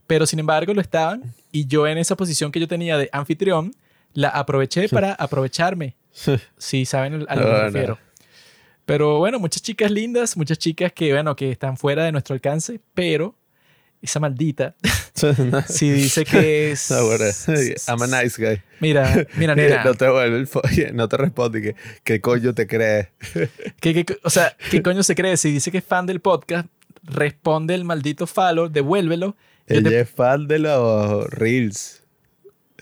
pero 0.08 0.26
sin 0.26 0.40
embargo 0.40 0.74
lo 0.74 0.82
estaban 0.82 1.34
y 1.52 1.68
yo 1.68 1.88
en 1.88 1.98
esa 1.98 2.16
posición 2.16 2.52
que 2.52 2.60
yo 2.60 2.68
tenía 2.68 2.98
de 2.98 3.10
anfitrión, 3.12 3.74
la 4.14 4.30
aproveché 4.30 4.90
para 4.90 5.14
aprovecharme. 5.14 5.96
Si 6.58 6.86
saben 6.86 7.26
a 7.28 7.36
lo 7.36 7.42
que 7.46 7.52
me 7.52 7.62
refiero. 7.64 7.98
Pero 8.86 9.18
bueno, 9.20 9.40
muchas 9.40 9.62
chicas 9.62 9.90
lindas, 9.92 10.36
muchas 10.38 10.58
chicas 10.58 10.92
que, 10.92 11.14
bueno, 11.14 11.36
que 11.36 11.52
están 11.52 11.78
fuera 11.78 12.04
de 12.04 12.12
nuestro 12.12 12.34
alcance, 12.34 12.80
pero 12.94 13.36
esa 14.02 14.20
maldita 14.20 14.76
si 15.70 15.90
dice 15.90 16.26
que 16.26 16.72
es... 16.74 16.92
No, 16.92 17.06
bueno, 17.06 17.24
I'm 17.88 18.02
a 18.14 18.22
nice 18.24 18.36
guy. 18.46 18.62
Mira, 18.82 19.26
mira, 19.38 19.56
nena. 19.56 19.84
No 19.86 19.94
te 19.96 20.92
no 20.92 21.08
te 21.08 21.18
responde 21.18 21.62
que 21.62 21.76
qué 22.04 22.20
coño 22.20 22.54
te 22.54 22.68
crees. 22.68 23.08
¿Qué- 23.80 24.04
qué 24.06 24.18
o 24.24 24.30
sea, 24.30 24.56
¿qué 24.70 24.82
coño 24.84 25.04
se 25.04 25.16
cree? 25.16 25.38
Si 25.38 25.52
dice 25.52 25.72
que 25.72 25.78
es 25.78 25.84
fan 25.86 26.06
del 26.06 26.20
podcast, 26.20 26.68
responde 27.04 27.76
el 27.76 27.86
maldito 27.86 28.28
follow, 28.28 28.68
devuélvelo. 28.68 29.38
Ella 29.68 29.90
te- 29.90 30.00
es 30.02 30.10
fan 30.10 30.48
de 30.50 30.60
los 30.60 31.30
reels. 31.30 32.03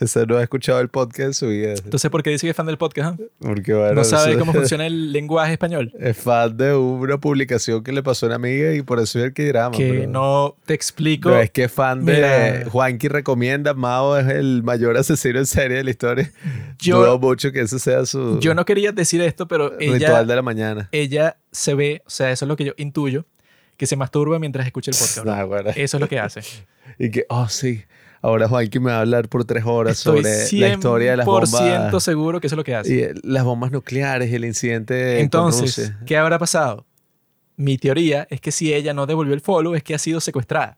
Ese 0.02 0.26
no 0.26 0.38
ha 0.38 0.42
escuchado 0.44 0.80
el 0.80 0.90
podcast 0.90 1.20
en 1.20 1.34
su 1.36 1.48
vida. 1.50 1.74
Entonces, 1.74 2.10
¿por 2.10 2.24
qué 2.24 2.32
dice 2.32 2.48
que 2.48 2.50
es 2.52 2.56
fan 2.56 2.66
del 2.66 2.80
podcast? 2.80 3.20
ah? 3.22 3.24
Porque 3.40 3.72
bueno, 3.74 3.94
No 3.94 4.04
sabe 4.04 4.36
cómo 4.38 4.52
funciona 4.54 4.88
el 4.88 5.14
lenguaje 5.14 5.54
español. 5.54 5.94
Es 6.00 6.18
fan 6.18 6.58
de 6.58 6.74
una 6.76 7.20
publicación 7.20 7.84
que 7.84 7.92
le 7.92 8.02
pasó 8.02 8.26
a 8.26 8.30
una 8.30 8.36
amiga 8.38 8.74
y 8.74 8.82
por 8.82 9.00
eso 9.00 9.20
es 9.20 9.26
el 9.26 9.34
que 9.34 9.48
drama. 9.50 9.78
Que 9.78 9.90
pero- 9.94 10.08
no 10.10 10.56
te 10.66 10.74
explico. 10.74 11.30
No, 11.30 11.40
es 11.40 11.52
que 11.52 11.66
es 11.66 11.72
fan 11.72 12.04
de 12.04 12.14
Mira. 12.16 12.70
Juanqui 12.72 13.10
recomienda, 13.10 13.76
Mao 13.76 14.18
es 14.18 14.28
el 14.28 14.64
mayor 14.64 14.98
asesino 14.98 15.38
en 15.38 15.46
serie 15.46 15.78
de 15.78 15.84
la 15.84 15.92
historia. 15.92 16.32
Yo- 16.80 16.98
Dudo 17.00 17.20
mucho 17.20 17.52
que 17.52 17.62
ese 17.62 17.78
sea 17.78 18.04
su 18.08 18.40
Yo 18.40 18.56
no 18.56 18.66
quería 18.66 18.92
decir 18.92 19.22
esto, 19.22 19.48
pero 19.48 19.70
ritual 19.78 19.96
ella, 20.02 20.24
de 20.24 20.36
la 20.36 20.42
mañana. 20.42 20.90
ella 20.92 21.38
se 21.52 21.76
ve, 21.76 22.02
o 22.08 22.10
sea, 22.10 22.32
eso 22.32 22.46
es 22.46 22.50
lo 22.50 22.56
que 22.56 22.66
yo 22.66 22.74
intuyo, 22.78 23.26
que 23.78 23.86
se 23.86 23.96
masturba 23.96 24.40
mientras 24.40 24.66
escucha 24.66 24.90
el 24.90 24.98
podcast. 24.98 25.26
Nah, 25.26 25.44
bueno. 25.46 25.70
Eso 25.76 25.98
es 25.98 26.02
lo 26.02 26.10
que 26.10 26.18
hace. 26.20 26.42
Y 26.98 27.12
que, 27.12 27.26
oh 27.30 27.48
sí, 27.48 27.84
ahora 28.22 28.48
Juanqui 28.48 28.80
me 28.80 28.92
va 28.92 28.98
a 28.98 29.02
hablar 29.02 29.28
por 29.30 29.46
tres 29.46 29.64
horas 29.66 29.98
Estoy 29.98 30.24
sobre 30.24 30.60
la 30.60 30.74
historia 30.74 31.12
de 31.12 31.18
las 31.18 31.28
100% 31.28 31.84
bombas. 31.86 32.04
seguro 32.04 32.40
que 32.40 32.48
eso 32.48 32.56
es 32.56 32.58
lo 32.58 32.64
que 32.64 32.76
hace. 32.76 32.94
Y 32.96 33.00
eh, 33.00 33.14
las 33.24 33.44
bombas 33.44 33.72
nucleares 33.72 34.32
y 34.32 34.36
el 34.36 34.46
incidente 34.46 35.14
con 35.16 35.22
Entonces, 35.22 35.62
Rusia. 35.78 36.00
¿qué 36.06 36.18
habrá 36.18 36.38
pasado? 36.40 36.86
Mi 37.58 37.78
teoría 37.78 38.28
es 38.30 38.42
que 38.42 38.52
si 38.52 38.74
ella 38.74 38.94
no 38.94 39.06
devolvió 39.06 39.34
el 39.34 39.42
follow 39.42 39.76
es 39.76 39.84
que 39.84 39.94
ha 39.94 40.00
sido 40.00 40.20
secuestrada. 40.20 40.78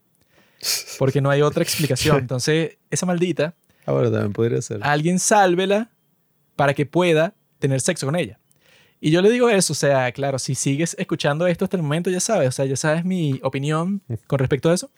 Porque 0.98 1.22
no 1.22 1.30
hay 1.30 1.42
otra 1.42 1.64
explicación. 1.64 2.18
Entonces, 2.20 2.78
esa 2.90 3.06
maldita, 3.06 3.54
Ahora 3.86 4.10
también 4.10 4.32
podría 4.34 4.62
ser. 4.62 4.80
alguien 4.82 5.20
sálvela 5.20 5.92
para 6.56 6.74
que 6.74 6.86
pueda 6.86 7.34
tener 7.60 7.82
sexo 7.82 8.06
con 8.06 8.16
ella. 8.16 8.40
Y 9.02 9.12
yo 9.12 9.22
le 9.22 9.30
digo 9.30 9.50
eso, 9.50 9.74
o 9.74 9.76
sea, 9.76 10.10
claro, 10.14 10.40
si 10.40 10.56
sigues 10.56 10.96
escuchando 10.98 11.46
esto 11.48 11.66
hasta 11.66 11.76
el 11.76 11.84
momento, 11.84 12.10
ya 12.10 12.22
sabes, 12.22 12.48
o 12.48 12.52
sea, 12.54 12.64
ya 12.64 12.78
sabes 12.78 13.04
mi 13.04 13.38
opinión 13.44 14.02
con 14.28 14.40
respecto 14.40 14.70
a 14.70 14.74
eso. 14.74 14.90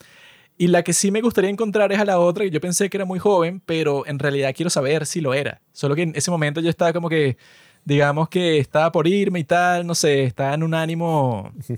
Y 0.58 0.68
la 0.68 0.84
que 0.84 0.94
sí 0.94 1.12
me 1.12 1.22
gustaría 1.22 1.50
encontrar 1.50 1.92
es 1.92 2.00
a 2.00 2.06
la 2.06 2.18
otra, 2.20 2.44
que 2.46 2.50
yo 2.52 2.62
pensé 2.62 2.90
que 2.90 2.98
era 2.98 3.06
muy 3.06 3.20
joven, 3.20 3.62
pero 3.66 4.06
en 4.08 4.20
realidad 4.20 4.54
quiero 4.56 4.70
saber 4.70 5.06
si 5.06 5.20
lo 5.22 5.34
era. 5.34 5.60
Solo 5.74 5.96
que 5.96 6.04
en 6.04 6.14
ese 6.16 6.32
momento 6.32 6.62
yo 6.62 6.70
estaba 6.70 6.94
como 6.94 7.10
que, 7.10 7.38
digamos 7.84 8.30
que 8.30 8.58
estaba 8.60 8.92
por 8.92 9.06
irme 9.08 9.40
y 9.40 9.44
tal, 9.44 9.86
no 9.86 9.96
sé, 9.96 10.24
estaba 10.24 10.54
en 10.54 10.64
un 10.64 10.74
ánimo... 10.74 11.52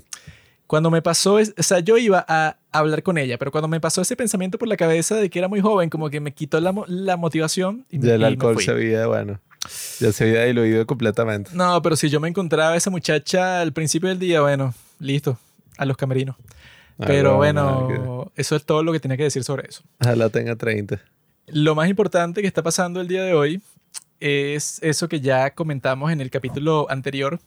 Cuando 0.66 0.90
me 0.90 1.00
pasó, 1.00 1.38
es- 1.38 1.54
o 1.56 1.62
sea, 1.62 1.78
yo 1.80 1.96
iba 1.96 2.22
a 2.28 2.58
hablar 2.72 3.02
con 3.02 3.16
ella, 3.16 3.38
pero 3.38 3.50
cuando 3.50 3.68
me 3.68 3.80
pasó 3.80 4.02
ese 4.02 4.16
pensamiento 4.16 4.58
por 4.58 4.68
la 4.68 4.76
cabeza 4.76 5.14
de 5.16 5.30
que 5.30 5.38
era 5.38 5.48
muy 5.48 5.62
joven, 5.62 5.88
como 5.88 6.10
que 6.10 6.20
me 6.20 6.32
quitó 6.34 6.60
la, 6.60 6.74
la 6.88 7.16
motivación 7.16 7.86
y, 7.90 7.98
Ya 8.00 8.16
el 8.16 8.20
y 8.20 8.24
me 8.24 8.26
alcohol 8.26 8.52
fui. 8.54 8.64
se 8.64 8.74
veía, 8.74 9.06
bueno. 9.06 9.40
Ya 9.98 10.12
se 10.12 10.24
había 10.24 10.44
diluido 10.44 10.86
completamente. 10.86 11.52
No, 11.54 11.80
pero 11.80 11.96
si 11.96 12.10
yo 12.10 12.20
me 12.20 12.28
encontraba 12.28 12.72
a 12.72 12.76
esa 12.76 12.90
muchacha 12.90 13.62
al 13.62 13.72
principio 13.72 14.10
del 14.10 14.18
día, 14.18 14.42
bueno, 14.42 14.74
listo, 14.98 15.38
a 15.78 15.86
los 15.86 15.96
camerinos. 15.96 16.36
Ah, 16.98 17.04
Pero 17.06 17.36
bueno, 17.36 17.84
bueno, 17.84 18.32
eso 18.34 18.56
es 18.56 18.64
todo 18.64 18.82
lo 18.82 18.92
que 18.92 19.00
tenía 19.00 19.16
que 19.16 19.24
decir 19.24 19.44
sobre 19.44 19.68
eso. 19.68 19.82
Ojalá 20.00 20.28
tenga 20.30 20.56
30. 20.56 21.00
Lo 21.46 21.74
más 21.74 21.88
importante 21.88 22.40
que 22.40 22.46
está 22.48 22.62
pasando 22.62 23.00
el 23.00 23.08
día 23.08 23.22
de 23.22 23.34
hoy 23.34 23.62
es 24.20 24.80
eso 24.82 25.08
que 25.08 25.20
ya 25.20 25.54
comentamos 25.54 26.10
en 26.10 26.20
el 26.20 26.30
capítulo 26.30 26.86
anterior, 26.90 27.40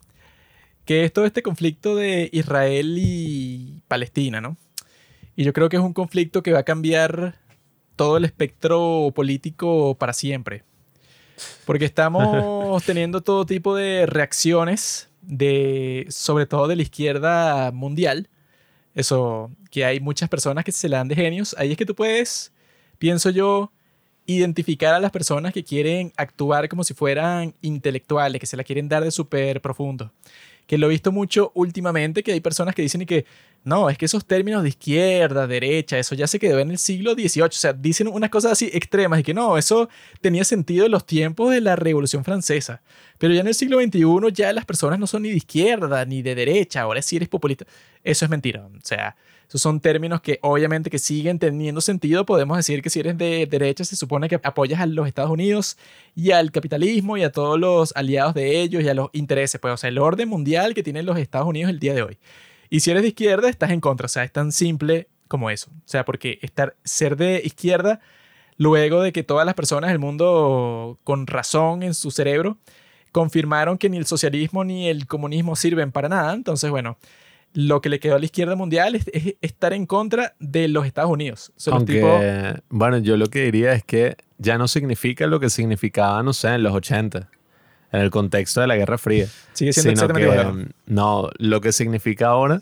que 0.86 1.04
es 1.04 1.14
todo 1.14 1.26
este 1.26 1.44
conflicto 1.44 1.96
de 1.96 2.30
Israel 2.32 2.96
y 2.98 3.84
Palestina, 3.88 4.42
¿no? 4.42 4.58
Y 5.36 5.44
yo 5.44 5.54
creo 5.54 5.70
que 5.70 5.78
es 5.78 5.84
un 5.84 5.94
conflicto 5.94 6.44
que 6.44 6.54
va 6.54 6.60
a 6.60 6.64
cambiar 6.64 7.36
todo 7.96 8.18
el 8.18 8.26
espectro 8.26 9.12
político 9.14 9.96
para 9.96 10.14
siempre. 10.14 10.64
Porque 11.66 11.86
estamos 11.86 12.84
teniendo 12.86 13.22
todo 13.22 13.46
tipo 13.46 13.76
de 13.76 14.06
reacciones 14.06 15.10
de, 15.22 16.06
sobre 16.10 16.46
todo 16.46 16.68
de 16.68 16.76
la 16.76 16.82
izquierda 16.82 17.72
mundial. 17.72 18.30
Eso, 18.94 19.52
que 19.70 19.86
hay 19.86 20.00
muchas 20.00 20.30
personas 20.30 20.66
que 20.66 20.72
se 20.72 20.90
la 20.90 20.98
dan 20.98 21.08
de 21.08 21.16
genios. 21.16 21.56
Ahí 21.58 21.72
es 21.72 21.78
que 21.78 21.86
tú 21.86 21.96
puedes, 21.96 22.52
pienso 22.98 23.30
yo, 23.30 23.72
identificar 24.26 24.94
a 24.94 25.00
las 25.00 25.12
personas 25.12 25.54
que 25.54 25.64
quieren 25.64 26.14
actuar 26.18 26.70
como 26.70 26.84
si 26.84 26.94
fueran 26.94 27.54
intelectuales, 27.62 28.40
que 28.40 28.46
se 28.46 28.58
la 28.58 28.64
quieren 28.64 28.88
dar 28.88 29.04
de 29.04 29.12
súper 29.12 29.62
profundo. 29.62 30.12
Que 30.68 30.78
lo 30.78 30.88
he 30.88 30.90
visto 30.90 31.12
mucho 31.12 31.52
últimamente, 31.56 32.24
que 32.24 32.32
hay 32.32 32.40
personas 32.40 32.76
que 32.76 32.82
dicen 32.82 33.02
y 33.02 33.06
que 33.06 33.26
no, 33.64 33.90
es 33.90 33.98
que 33.98 34.06
esos 34.06 34.26
términos 34.26 34.64
de 34.64 34.70
izquierda, 34.70 35.46
derecha, 35.46 36.00
eso 36.00 36.16
ya 36.16 36.28
se 36.28 36.40
quedó 36.40 36.60
en 36.60 36.72
el 36.72 36.78
siglo 36.78 37.14
XVIII. 37.14 37.44
O 37.44 37.52
sea, 37.52 37.74
dicen 37.74 38.08
unas 38.08 38.30
cosas 38.30 38.54
así 38.54 38.70
extremas 38.74 39.20
y 39.20 39.24
que 39.24 39.34
no, 39.34 39.58
eso 39.58 39.90
tenía 40.22 40.44
sentido 40.44 40.86
en 40.86 40.92
los 40.92 41.06
tiempos 41.06 41.52
de 41.52 41.62
la 41.62 41.76
Revolución 41.76 42.24
Francesa. 42.24 42.82
Pero 43.18 43.34
ya 43.34 43.42
en 43.42 43.48
el 43.48 43.54
siglo 43.54 43.80
XXI 43.82 44.32
ya 44.34 44.54
las 44.54 44.66
personas 44.66 44.98
no 44.98 45.08
son 45.08 45.24
ni 45.24 45.30
de 45.30 45.38
izquierda 45.38 46.06
ni 46.06 46.22
de 46.22 46.36
derecha, 46.36 46.82
ahora 46.82 47.02
sí 47.02 47.18
eres 47.18 47.30
populista. 47.30 47.66
Eso 48.04 48.26
es 48.26 48.32
mentira. 48.32 48.66
O 48.66 48.80
sea, 48.84 49.16
esos 49.48 49.62
son 49.62 49.80
términos 49.80 50.22
que 50.22 50.40
obviamente 50.42 50.90
que 50.90 50.98
siguen 50.98 51.38
teniendo 51.38 51.82
sentido. 51.82 52.26
Podemos 52.26 52.58
decir 52.58 52.82
que 52.82 52.90
si 52.90 53.00
eres 53.00 53.18
de 53.18 53.46
derecha 53.46 53.84
se 53.84 53.96
supone 53.96 54.30
que 54.30 54.40
apoyas 54.44 54.80
a 54.80 54.86
los 54.86 55.08
Estados 55.08 55.30
Unidos 55.30 55.78
y 56.16 56.32
al 56.32 56.52
capitalismo 56.52 57.18
y 57.18 57.24
a 57.24 57.32
todos 57.32 57.60
los 57.60 57.94
aliados 57.96 58.34
de 58.34 58.62
ellos 58.62 58.84
y 58.84 58.90
a 58.90 58.94
los 58.94 59.10
intereses. 59.14 59.60
Pues, 59.60 59.74
o 59.74 59.78
sea, 59.78 59.90
el 59.90 59.98
orden 59.98 60.30
mundial 60.30 60.74
que 60.74 60.84
tienen 60.84 61.06
los 61.06 61.18
Estados 61.18 61.48
Unidos 61.48 61.70
el 61.70 61.80
día 61.80 61.94
de 61.94 62.04
hoy. 62.04 62.18
Y 62.70 62.80
si 62.80 62.92
eres 62.92 63.04
de 63.04 63.10
izquierda, 63.10 63.50
estás 63.50 63.72
en 63.72 63.82
contra. 63.82 64.06
O 64.06 64.10
sea, 64.10 64.24
es 64.24 64.32
tan 64.32 64.52
simple 64.52 65.10
como 65.28 65.50
eso. 65.50 65.70
O 65.72 65.88
sea, 65.88 66.06
porque 66.06 66.40
estar, 66.42 66.76
ser 66.84 67.18
de 67.18 67.42
izquierda, 67.44 68.00
luego 68.58 69.02
de 69.02 69.12
que 69.12 69.24
todas 69.24 69.46
las 69.46 69.56
personas 69.56 69.90
del 69.90 70.00
mundo, 70.00 70.98
con 71.04 71.28
razón 71.28 71.84
en 71.84 71.94
su 71.94 72.12
cerebro, 72.12 72.58
confirmaron 73.12 73.78
que 73.78 73.90
ni 73.90 73.98
el 73.98 74.06
socialismo 74.06 74.64
ni 74.64 74.88
el 74.88 75.08
comunismo 75.08 75.56
sirven 75.56 75.92
para 75.92 76.10
nada. 76.10 76.34
Entonces, 76.34 76.70
bueno, 76.70 76.98
lo 77.54 77.82
que 77.82 77.90
le 77.90 78.00
quedó 78.00 78.16
a 78.16 78.20
la 78.20 78.26
izquierda 78.26 78.56
mundial 78.56 78.96
es, 78.96 79.08
es 79.14 79.36
estar 79.42 79.74
en 79.74 79.86
contra 79.86 80.36
de 80.40 80.68
los 80.68 80.86
Estados 80.86 81.12
Unidos. 81.12 81.52
Los 81.58 81.68
Aunque, 81.70 81.94
tipos- 81.96 82.62
bueno, 82.70 82.98
yo 83.00 83.18
lo 83.18 83.28
que 83.28 83.44
diría 83.44 83.74
es 83.74 83.84
que 83.84 84.16
ya 84.38 84.58
no 84.58 84.68
significa 84.68 85.28
lo 85.28 85.40
que 85.40 85.50
significaba, 85.50 86.24
no 86.24 86.34
sé, 86.34 86.50
en 86.50 86.64
los 86.64 86.74
80, 86.74 87.30
en 87.92 88.02
el 88.02 88.10
contexto 88.10 88.62
de 88.62 88.68
la 88.68 88.76
Guerra 88.78 88.98
Fría. 88.98 89.28
sigue 89.54 89.74
siendo 89.74 90.02
sino 90.02 90.14
que, 90.14 90.68
no, 90.86 91.30
lo 91.38 91.62
que 91.62 91.72
significa 91.74 92.28
ahora 92.28 92.62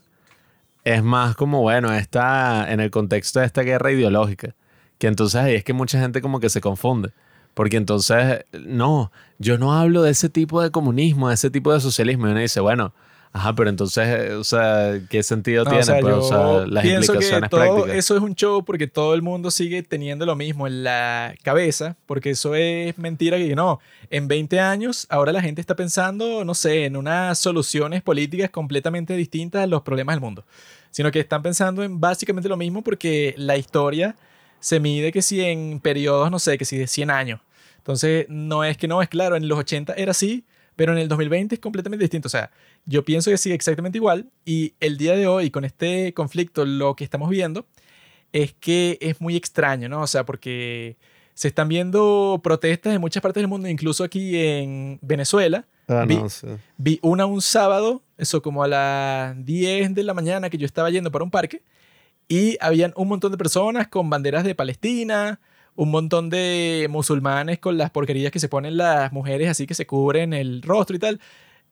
es 0.84 1.04
más 1.04 1.36
como, 1.36 1.62
bueno, 1.62 1.94
está 1.94 2.72
en 2.72 2.80
el 2.80 2.90
contexto 2.90 3.40
de 3.40 3.46
esta 3.46 3.62
guerra 3.62 3.92
ideológica, 3.92 4.56
que 4.98 5.08
entonces 5.08 5.36
ahí 5.40 5.56
es 5.56 5.64
que 5.64 5.74
mucha 5.74 6.00
gente 6.00 6.22
como 6.22 6.40
que 6.40 6.50
se 6.50 6.62
confunde. 6.62 7.12
Porque 7.54 7.78
entonces, 7.78 8.46
no, 8.54 9.12
yo 9.38 9.58
no 9.58 9.74
hablo 9.74 10.02
de 10.04 10.12
ese 10.12 10.30
tipo 10.30 10.62
de 10.62 10.72
comunismo, 10.72 11.28
de 11.30 11.36
ese 11.36 11.50
tipo 11.50 11.74
de 11.74 11.80
socialismo. 11.82 12.28
Y 12.28 12.32
uno 12.32 12.40
dice, 12.40 12.60
bueno, 12.62 12.94
ajá, 13.32 13.56
pero 13.56 13.70
entonces, 13.70 14.08
eh, 14.08 14.34
o 14.34 14.44
sea, 14.44 15.00
¿qué 15.10 15.24
sentido 15.24 15.64
No, 15.64 15.72
tiene? 15.72 15.84
o 15.84 15.86
sea, 15.86 16.00
pues, 16.00 16.14
o 16.14 16.24
sea, 16.24 16.68
las 16.68 16.84
pienso 16.84 17.14
que 17.14 17.18
implicaciones 17.18 17.50
todo 17.50 17.60
prácticas. 17.60 17.96
eso 17.98 18.16
es 18.16 18.22
un 18.22 18.36
show 18.36 18.64
porque 18.64 18.88
todo 18.88 19.14
el 19.14 19.22
mundo 19.22 19.52
sigue 19.52 19.84
teniendo 19.84 20.26
lo 20.26 20.36
mismo 20.36 20.68
en 20.68 20.84
la 20.84 21.36
cabeza, 21.44 21.96
porque 22.06 22.32
eso 22.32 22.56
es 22.56 22.98
mentira 22.98 23.38
que 23.38 23.56
no. 23.56 23.80
En 24.10 24.28
20 24.28 24.60
años, 24.60 25.06
ahora 25.10 25.32
la 25.32 25.42
gente 25.42 25.62
está 25.62 25.76
pensando, 25.76 26.44
no 26.44 26.54
sé, 26.54 26.86
en 26.86 26.98
unas 26.98 27.38
soluciones 27.38 28.02
políticas 28.02 28.50
completamente 28.50 29.16
distintas 29.16 29.64
a 29.64 29.68
los 29.68 29.82
problemas 29.84 30.16
del 30.16 30.22
mundo, 30.22 30.46
sino 30.92 31.12
que 31.12 31.20
están 31.20 31.42
pensando 31.42 31.84
en 31.84 32.00
básicamente 32.00 32.50
lo 32.50 32.58
mismo 32.58 32.84
porque 32.84 33.36
la 33.38 33.58
historia 33.58 34.16
se 34.60 34.80
mide 34.80 35.12
que 35.12 35.22
si 35.22 35.42
en 35.42 35.80
periodos, 35.80 36.32
no 36.32 36.40
sé, 36.40 36.58
que 36.58 36.66
si 36.66 36.78
de 36.78 36.88
100 36.88 37.12
años. 37.12 37.42
Entonces, 37.78 38.26
no 38.30 38.64
es 38.64 38.78
que 38.78 38.88
no, 38.88 39.02
es 39.02 39.10
claro, 39.10 39.36
en 39.36 39.48
los 39.48 39.58
80 39.58 39.94
era 39.94 40.12
así, 40.12 40.44
pero 40.80 40.94
en 40.94 41.00
el 41.00 41.10
2020 41.10 41.56
es 41.56 41.60
completamente 41.60 42.06
distinto. 42.06 42.28
O 42.28 42.30
sea, 42.30 42.52
yo 42.86 43.04
pienso 43.04 43.30
que 43.30 43.38
sigue 43.38 43.54
exactamente 43.54 43.98
igual 43.98 44.30
y 44.46 44.76
el 44.80 44.98
día 44.98 45.14
de 45.14 45.28
hoy 45.28 45.52
con 45.52 45.66
este 45.66 46.14
conflicto 46.14 46.64
lo 46.66 46.96
que 46.96 47.04
estamos 47.04 47.30
viendo 47.30 47.66
es 48.32 48.54
que 48.54 48.98
es 49.02 49.20
muy 49.20 49.36
extraño, 49.36 49.90
¿no? 49.90 50.02
O 50.04 50.08
sea, 50.08 50.24
porque 50.26 50.96
se 51.34 51.50
están 51.50 51.68
viendo 51.68 52.40
protestas 52.42 52.96
en 52.96 53.02
muchas 53.02 53.22
partes 53.22 53.42
del 53.42 53.50
mundo, 53.50 53.68
incluso 53.68 54.06
aquí 54.06 54.38
en 54.38 55.00
Venezuela. 55.02 55.66
Ah, 55.90 56.06
vi- 56.08 56.16
no, 56.16 56.30
sí. 56.30 56.48
Vi 56.78 56.98
una 57.02 57.26
un 57.26 57.42
sábado, 57.42 58.02
eso 58.18 58.42
como 58.42 58.64
a 58.64 58.70
las 58.70 59.46
10 59.46 59.94
de 59.94 60.04
la 60.04 60.14
mañana 60.14 60.50
que 60.50 60.58
yo 60.58 60.66
estaba 60.66 60.90
yendo 60.90 61.12
para 61.12 61.26
un 61.26 61.32
parque 61.32 61.62
y 62.30 62.56
habían 62.62 62.94
un 62.96 63.10
montón 63.10 63.34
de 63.34 63.38
personas 63.38 63.90
con 63.90 64.10
banderas 64.10 64.46
de 64.46 64.56
Palestina, 64.56 65.42
un 65.80 65.92
montón 65.92 66.30
de 66.30 66.88
musulmanes 66.90 67.58
con 67.60 67.78
las 67.78 67.90
porquerías 67.90 68.34
que 68.34 68.40
se 68.42 68.50
ponen 68.50 68.76
las 68.76 69.14
mujeres 69.14 69.48
así 69.48 69.66
que 69.66 69.74
se 69.74 69.88
cubren 69.88 70.34
el 70.34 70.62
rostro 70.62 70.98
y 70.98 71.00
tal. 71.00 71.22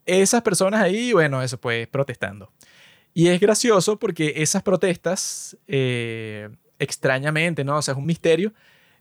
Esas 0.06 0.42
personas 0.44 0.82
ahí, 0.82 1.12
bueno, 1.12 1.44
eso 1.44 1.60
pues 1.60 1.90
protestando. 1.90 2.54
Y 3.14 3.28
es 3.28 3.42
gracioso 3.42 4.00
porque 4.00 4.36
esas 4.38 4.64
protestas, 4.64 5.58
eh, 5.68 6.48
extrañamente, 6.80 7.66
¿no? 7.66 7.80
O 7.80 7.82
sea, 7.82 7.96
es 7.96 7.98
un 7.98 8.06
misterio, 8.06 8.54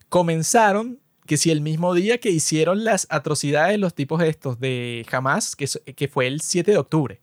comenzaron 0.09 0.99
que 1.25 1.37
si 1.37 1.53
el 1.53 1.61
mismo 1.61 1.95
día 1.95 2.19
que 2.19 2.31
hicieron 2.31 2.83
las 2.83 3.07
atrocidades 3.09 3.79
los 3.79 3.95
tipos 3.95 4.21
estos 4.25 4.59
de 4.59 5.07
Hamas, 5.13 5.55
que, 5.55 5.69
que 5.95 6.09
fue 6.09 6.27
el 6.27 6.41
7 6.41 6.73
de 6.73 6.79
octubre, 6.79 7.21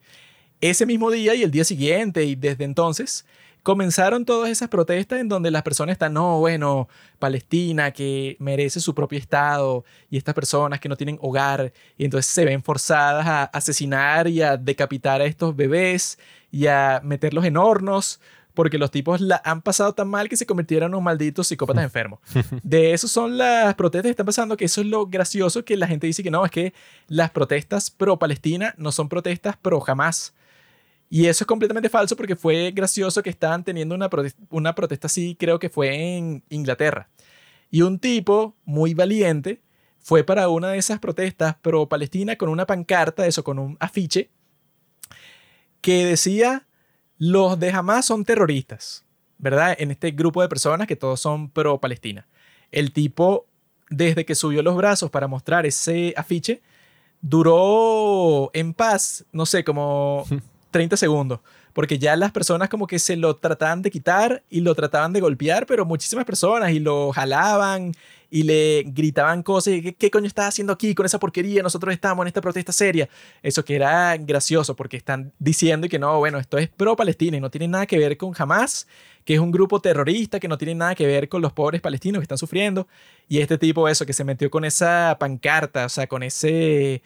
ese 0.61 0.85
mismo 0.85 1.11
día 1.11 1.35
y 1.35 1.43
el 1.43 1.51
día 1.51 1.65
siguiente 1.65 2.23
y 2.23 2.35
desde 2.35 2.63
entonces 2.63 3.25
comenzaron 3.63 4.25
todas 4.25 4.49
esas 4.49 4.67
protestas 4.67 5.19
en 5.19 5.29
donde 5.29 5.49
las 5.49 5.63
personas 5.63 5.93
están, 5.93 6.13
no, 6.13 6.39
bueno, 6.39 6.89
Palestina 7.17 7.91
que 7.91 8.35
merece 8.39 8.81
su 8.81 8.93
propio 8.93 9.17
Estado 9.17 9.85
y 10.09 10.17
estas 10.17 10.35
personas 10.35 10.81
que 10.81 10.89
no 10.89 10.97
tienen 10.97 11.17
hogar 11.21 11.71
y 11.97 12.03
entonces 12.05 12.31
se 12.31 12.43
ven 12.43 12.61
forzadas 12.61 13.25
a 13.25 13.43
asesinar 13.45 14.27
y 14.27 14.41
a 14.41 14.57
decapitar 14.57 15.21
a 15.21 15.25
estos 15.25 15.55
bebés 15.55 16.19
y 16.51 16.67
a 16.67 16.99
meterlos 17.03 17.45
en 17.45 17.57
hornos 17.57 18.19
porque 18.53 18.77
los 18.77 18.91
tipos 18.91 19.19
la 19.21 19.41
han 19.45 19.61
pasado 19.61 19.93
tan 19.93 20.07
mal 20.07 20.29
que 20.29 20.37
se 20.37 20.45
convirtieron 20.45 20.87
en 20.87 20.95
unos 20.95 21.03
malditos 21.03 21.47
psicópatas 21.47 21.83
enfermos. 21.85 22.19
De 22.61 22.93
eso 22.93 23.07
son 23.07 23.37
las 23.37 23.73
protestas 23.75 24.07
que 24.07 24.11
están 24.11 24.25
pasando, 24.25 24.57
que 24.57 24.65
eso 24.65 24.81
es 24.81 24.87
lo 24.87 25.07
gracioso 25.07 25.65
que 25.65 25.77
la 25.77 25.87
gente 25.87 26.05
dice 26.05 26.21
que 26.21 26.31
no, 26.31 26.45
es 26.45 26.51
que 26.51 26.73
las 27.07 27.31
protestas 27.31 27.89
pro 27.89 28.19
Palestina 28.19 28.75
no 28.77 28.91
son 28.91 29.09
protestas 29.09 29.55
pro 29.57 29.79
jamás. 29.79 30.33
Y 31.15 31.27
eso 31.27 31.43
es 31.43 31.47
completamente 31.47 31.89
falso 31.89 32.15
porque 32.15 32.35
fue 32.35 32.71
gracioso 32.71 33.21
que 33.21 33.29
estaban 33.29 33.63
teniendo 33.63 33.93
una, 33.93 34.09
prote- 34.09 34.33
una 34.49 34.73
protesta 34.73 35.05
así, 35.05 35.35
creo 35.39 35.59
que 35.59 35.69
fue 35.69 36.17
en 36.17 36.43
Inglaterra. 36.49 37.07
Y 37.69 37.83
un 37.83 37.99
tipo 37.99 38.55
muy 38.65 38.95
valiente 38.95 39.61
fue 39.99 40.23
para 40.23 40.49
una 40.49 40.69
de 40.69 40.79
esas 40.79 40.97
protestas 40.97 41.55
pro 41.61 41.87
Palestina 41.87 42.35
con 42.35 42.49
una 42.49 42.65
pancarta, 42.65 43.27
eso, 43.27 43.43
con 43.43 43.59
un 43.59 43.77
afiche, 43.79 44.31
que 45.81 46.03
decía, 46.03 46.65
los 47.19 47.59
de 47.59 47.69
Hamas 47.69 48.05
son 48.07 48.25
terroristas, 48.25 49.05
¿verdad? 49.37 49.75
En 49.77 49.91
este 49.91 50.09
grupo 50.09 50.41
de 50.41 50.49
personas 50.49 50.87
que 50.87 50.95
todos 50.95 51.19
son 51.19 51.51
pro 51.51 51.79
Palestina. 51.79 52.27
El 52.71 52.91
tipo, 52.91 53.45
desde 53.91 54.25
que 54.25 54.33
subió 54.33 54.63
los 54.63 54.75
brazos 54.75 55.11
para 55.11 55.27
mostrar 55.27 55.67
ese 55.67 56.15
afiche, 56.17 56.63
duró 57.21 58.49
en 58.53 58.73
paz, 58.73 59.25
no 59.31 59.45
sé, 59.45 59.63
como 59.63 60.25
30 60.73 60.97
segundos. 60.97 61.39
Porque 61.71 61.97
ya 61.97 62.17
las 62.17 62.33
personas 62.33 62.67
como 62.67 62.85
que 62.85 62.99
se 62.99 63.15
lo 63.15 63.37
trataban 63.37 63.81
de 63.81 63.89
quitar 63.89 64.43
y 64.49 64.59
lo 64.59 64.75
trataban 64.75 65.13
de 65.13 65.21
golpear, 65.21 65.65
pero 65.65 65.85
muchísimas 65.85 66.25
personas 66.25 66.71
y 66.71 66.79
lo 66.79 67.13
jalaban 67.13 67.93
y 68.33 68.41
le 68.41 68.83
gritaban 68.87 69.43
cosas. 69.43 69.75
¿Qué, 69.97 70.09
coño 70.09 70.25
estás 70.25 70.47
haciendo 70.47 70.73
aquí 70.73 70.95
con 70.95 71.05
esa 71.05 71.19
porquería? 71.19 71.61
Nosotros 71.61 71.93
estamos 71.93 72.23
en 72.23 72.27
esta 72.27 72.41
protesta 72.41 72.71
seria. 72.71 73.07
Eso 73.43 73.63
que 73.63 73.75
era 73.75 74.17
gracioso 74.17 74.75
porque 74.75 74.97
están 74.97 75.31
diciendo 75.37 75.87
que 75.87 75.99
no, 75.99 76.17
bueno, 76.17 76.39
esto 76.39 76.57
es 76.57 76.67
pro-Palestina 76.67 77.37
y 77.37 77.39
no 77.39 77.51
tiene 77.51 77.67
nada 77.67 77.85
que 77.85 77.99
ver 77.99 78.17
con 78.17 78.33
Hamas, 78.35 78.87
que 79.23 79.35
es 79.35 79.39
un 79.39 79.51
grupo 79.51 79.79
terrorista 79.81 80.39
que 80.39 80.47
no 80.47 80.57
tiene 80.57 80.73
nada 80.73 80.95
que 80.95 81.05
ver 81.05 81.29
con 81.29 81.43
los 81.43 81.53
pobres 81.53 81.79
palestinos 81.79 82.21
que 82.21 82.23
están 82.23 82.39
sufriendo. 82.39 82.87
Y 83.29 83.37
este 83.37 83.59
tipo, 83.59 83.87
eso, 83.87 84.03
que 84.03 84.13
se 84.13 84.23
metió 84.23 84.49
con 84.49 84.65
esa 84.65 85.15
pancarta, 85.19 85.85
o 85.85 85.89
sea, 85.89 86.07
con 86.07 86.23
ese, 86.23 87.03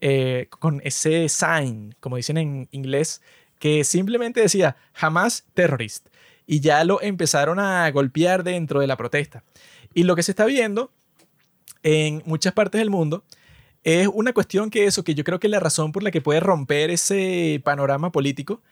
eh, 0.00 0.48
con 0.50 0.80
ese 0.84 1.28
sign, 1.28 1.94
como 2.00 2.16
dicen 2.16 2.38
en 2.38 2.68
inglés, 2.70 3.22
que 3.58 3.84
simplemente 3.84 4.40
decía 4.40 4.76
jamás 4.92 5.44
terrorist. 5.54 6.08
Y 6.46 6.60
ya 6.60 6.82
lo 6.84 7.00
empezaron 7.02 7.58
a 7.60 7.90
golpear 7.90 8.42
dentro 8.42 8.80
de 8.80 8.86
la 8.86 8.96
protesta. 8.96 9.44
Y 9.94 10.04
lo 10.04 10.16
que 10.16 10.22
se 10.22 10.32
está 10.32 10.46
viendo 10.46 10.92
en 11.82 12.22
muchas 12.26 12.52
partes 12.52 12.78
del 12.80 12.90
mundo 12.90 13.24
Es 13.84 14.08
una 14.12 14.32
cuestión 14.34 14.70
que 14.70 14.84
eso, 14.86 15.04
que 15.04 15.14
yo 15.14 15.24
creo 15.24 15.40
que 15.40 15.48
la 15.48 15.60
razón 15.60 15.92
por 15.92 16.02
la 16.02 16.10
que 16.10 16.20
puede 16.20 16.40
romper 16.40 16.90
ese 16.90 17.60
panorama 17.64 18.12
político 18.12 18.62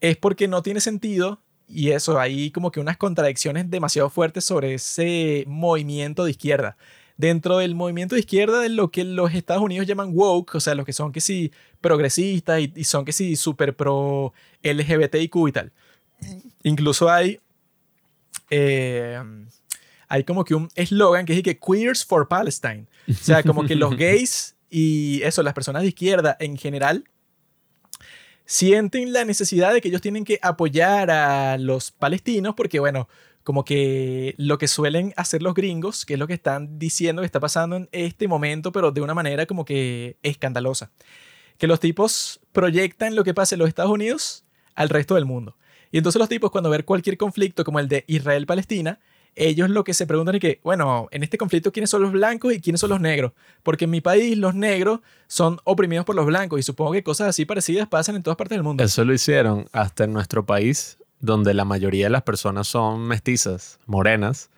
es 0.00 0.16
porque 0.16 0.48
no 0.48 0.62
tiene 0.62 0.80
sentido 0.80 1.40
y 1.68 1.90
eso, 1.92 2.18
hay 2.18 2.50
como 2.50 2.72
que 2.72 2.80
unas 2.80 2.96
contradicciones 2.96 3.70
demasiado 3.70 4.10
fuertes 4.10 4.44
sobre 4.44 4.74
ese 4.74 5.44
movimiento 5.46 6.24
de 6.24 6.32
izquierda. 6.32 6.76
Dentro 7.20 7.58
del 7.58 7.74
movimiento 7.74 8.14
de 8.14 8.20
izquierda 8.20 8.60
de 8.60 8.70
lo 8.70 8.90
que 8.90 9.04
los 9.04 9.34
Estados 9.34 9.62
Unidos 9.62 9.86
llaman 9.86 10.12
woke, 10.14 10.54
o 10.54 10.60
sea, 10.60 10.74
los 10.74 10.86
que 10.86 10.94
son 10.94 11.12
que 11.12 11.20
sí 11.20 11.52
progresistas 11.82 12.62
y, 12.74 12.84
son 12.84 13.04
que 13.04 13.12
sí 13.12 13.36
súper 13.36 13.76
pro 13.76 14.32
LGBTIQ 14.62 15.48
y 15.48 15.52
tal. 15.52 15.72
Incluso 16.62 17.10
hay, 17.10 17.38
eh, 18.48 19.20
hay 20.08 20.24
como 20.24 20.44
que 20.44 20.54
un 20.54 20.70
eslogan 20.74 21.26
que 21.26 21.34
dice 21.34 21.42
que 21.42 21.58
Queers 21.58 22.06
for 22.06 22.26
Palestine. 22.26 22.86
O 23.06 23.12
sea, 23.12 23.42
como 23.42 23.66
que 23.66 23.74
los 23.74 23.94
gays 23.98 24.56
y 24.70 25.20
eso, 25.22 25.42
las 25.42 25.52
personas 25.52 25.82
de 25.82 25.88
izquierda 25.88 26.38
en 26.40 26.56
general 26.56 27.04
sienten 28.46 29.12
la 29.12 29.26
necesidad 29.26 29.74
de 29.74 29.82
que 29.82 29.88
ellos 29.88 30.00
tienen 30.00 30.24
que 30.24 30.38
apoyar 30.40 31.10
a 31.10 31.58
los 31.58 31.90
palestinos 31.90 32.54
porque, 32.56 32.80
bueno, 32.80 33.08
como 33.50 33.64
que 33.64 34.36
lo 34.38 34.58
que 34.58 34.68
suelen 34.68 35.12
hacer 35.16 35.42
los 35.42 35.54
gringos, 35.54 36.06
que 36.06 36.12
es 36.12 36.20
lo 36.20 36.28
que 36.28 36.34
están 36.34 36.78
diciendo 36.78 37.20
que 37.20 37.26
está 37.26 37.40
pasando 37.40 37.74
en 37.74 37.88
este 37.90 38.28
momento, 38.28 38.70
pero 38.70 38.92
de 38.92 39.00
una 39.00 39.12
manera 39.12 39.44
como 39.44 39.64
que 39.64 40.16
escandalosa. 40.22 40.92
Que 41.58 41.66
los 41.66 41.80
tipos 41.80 42.38
proyectan 42.52 43.16
lo 43.16 43.24
que 43.24 43.34
pasa 43.34 43.56
en 43.56 43.58
los 43.58 43.66
Estados 43.66 43.90
Unidos 43.90 44.44
al 44.76 44.88
resto 44.88 45.16
del 45.16 45.24
mundo. 45.24 45.56
Y 45.90 45.98
entonces 45.98 46.20
los 46.20 46.28
tipos 46.28 46.52
cuando 46.52 46.70
ven 46.70 46.82
cualquier 46.82 47.16
conflicto 47.16 47.64
como 47.64 47.80
el 47.80 47.88
de 47.88 48.04
Israel-Palestina, 48.06 49.00
ellos 49.34 49.68
lo 49.68 49.82
que 49.82 49.94
se 49.94 50.06
preguntan 50.06 50.36
es 50.36 50.40
que, 50.40 50.60
bueno, 50.62 51.08
en 51.10 51.24
este 51.24 51.36
conflicto, 51.36 51.72
¿quiénes 51.72 51.90
son 51.90 52.02
los 52.02 52.12
blancos 52.12 52.54
y 52.54 52.60
quiénes 52.60 52.80
son 52.80 52.90
los 52.90 53.00
negros? 53.00 53.32
Porque 53.64 53.86
en 53.86 53.90
mi 53.90 54.00
país 54.00 54.38
los 54.38 54.54
negros 54.54 55.00
son 55.26 55.58
oprimidos 55.64 56.06
por 56.06 56.14
los 56.14 56.26
blancos 56.26 56.60
y 56.60 56.62
supongo 56.62 56.92
que 56.92 57.02
cosas 57.02 57.30
así 57.30 57.46
parecidas 57.46 57.88
pasan 57.88 58.14
en 58.14 58.22
todas 58.22 58.36
partes 58.36 58.56
del 58.56 58.62
mundo. 58.62 58.84
Eso 58.84 59.04
lo 59.04 59.12
hicieron 59.12 59.66
hasta 59.72 60.04
en 60.04 60.12
nuestro 60.12 60.46
país, 60.46 60.98
donde 61.20 61.54
la 61.54 61.64
mayoría 61.64 62.06
de 62.06 62.10
las 62.10 62.22
personas 62.22 62.66
son 62.66 63.06
mestizas, 63.06 63.78
morenas. 63.86 64.50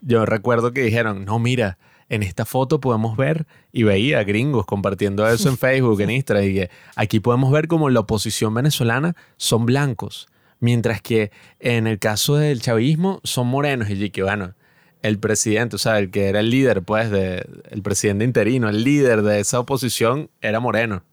Yo 0.00 0.26
recuerdo 0.26 0.72
que 0.72 0.82
dijeron, 0.82 1.24
no, 1.24 1.38
mira, 1.38 1.78
en 2.08 2.22
esta 2.22 2.44
foto 2.44 2.80
podemos 2.80 3.16
ver, 3.16 3.46
y 3.72 3.82
veía 3.82 4.24
gringos 4.24 4.66
compartiendo 4.66 5.28
eso 5.28 5.48
en 5.48 5.58
Facebook, 5.58 6.00
en 6.00 6.10
Instagram, 6.10 6.44
y 6.44 6.54
que 6.54 6.70
aquí 6.96 7.20
podemos 7.20 7.52
ver 7.52 7.68
como 7.68 7.90
la 7.90 8.00
oposición 8.00 8.54
venezolana 8.54 9.14
son 9.36 9.66
blancos 9.66 10.28
Mientras 10.60 11.00
que 11.00 11.30
en 11.60 11.86
el 11.86 11.98
caso 11.98 12.36
del 12.36 12.60
chavismo 12.60 13.20
son 13.22 13.46
morenos. 13.46 13.90
Y 13.90 14.10
que 14.10 14.22
bueno, 14.22 14.54
el 15.02 15.18
presidente, 15.18 15.76
o 15.76 15.78
sea, 15.78 15.98
el 15.98 16.10
que 16.10 16.28
era 16.28 16.40
el 16.40 16.50
líder, 16.50 16.82
pues, 16.82 17.10
de, 17.10 17.46
el 17.70 17.82
presidente 17.82 18.24
interino, 18.24 18.68
el 18.68 18.82
líder 18.82 19.22
de 19.22 19.40
esa 19.40 19.60
oposición 19.60 20.30
era 20.40 20.60
moreno. 20.60 21.04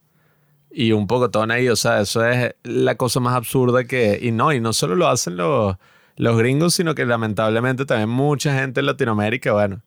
Y 0.78 0.92
un 0.92 1.08
poco 1.08 1.32
todo 1.32 1.50
ahí, 1.52 1.70
o 1.70 1.76
sea, 1.78 2.02
eso 2.02 2.26
es 2.26 2.54
la 2.64 2.96
cosa 2.96 3.22
más 3.22 3.36
absurda 3.36 3.86
que... 3.86 4.20
Y 4.22 4.32
no, 4.32 4.52
y 4.52 4.60
no 4.60 4.74
solo 4.74 4.96
lo 4.96 5.08
hacen 5.08 5.38
los, 5.38 5.78
los 6.18 6.38
gringos, 6.38 6.74
sino 6.74 6.96
que 6.96 7.06
lamentablemente 7.06 7.86
también 7.86 8.10
mucha 8.10 8.54
gente 8.60 8.82
en 8.82 8.88
Latinoamérica, 8.88 9.54
bueno, 9.54 9.82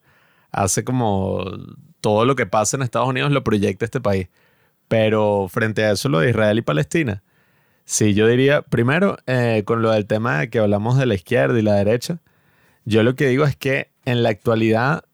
hace 0.50 0.84
como 0.84 1.44
todo 2.00 2.24
lo 2.24 2.36
que 2.36 2.46
pasa 2.46 2.76
en 2.78 2.82
Estados 2.82 3.08
Unidos 3.08 3.32
lo 3.32 3.44
proyecta 3.44 3.84
este 3.84 4.00
país. 4.00 4.28
Pero 4.88 5.48
frente 5.50 5.84
a 5.84 5.92
eso, 5.92 6.08
lo 6.08 6.20
de 6.20 6.30
Israel 6.30 6.58
y 6.58 6.62
Palestina, 6.62 7.22
Sí, 7.90 8.12
yo 8.12 8.28
diría, 8.28 8.60
primero, 8.60 9.16
eh, 9.26 9.62
con 9.64 9.80
lo 9.80 9.90
del 9.92 10.06
tema 10.06 10.40
de 10.40 10.50
que 10.50 10.58
hablamos 10.58 10.98
de 10.98 11.06
la 11.06 11.14
izquierda 11.14 11.58
y 11.58 11.62
la 11.62 11.72
derecha, 11.72 12.20
yo 12.84 13.02
lo 13.02 13.14
que 13.14 13.28
digo 13.28 13.46
es 13.46 13.56
que 13.56 13.90
en 14.04 14.22
la 14.22 14.28
actualidad 14.28 15.04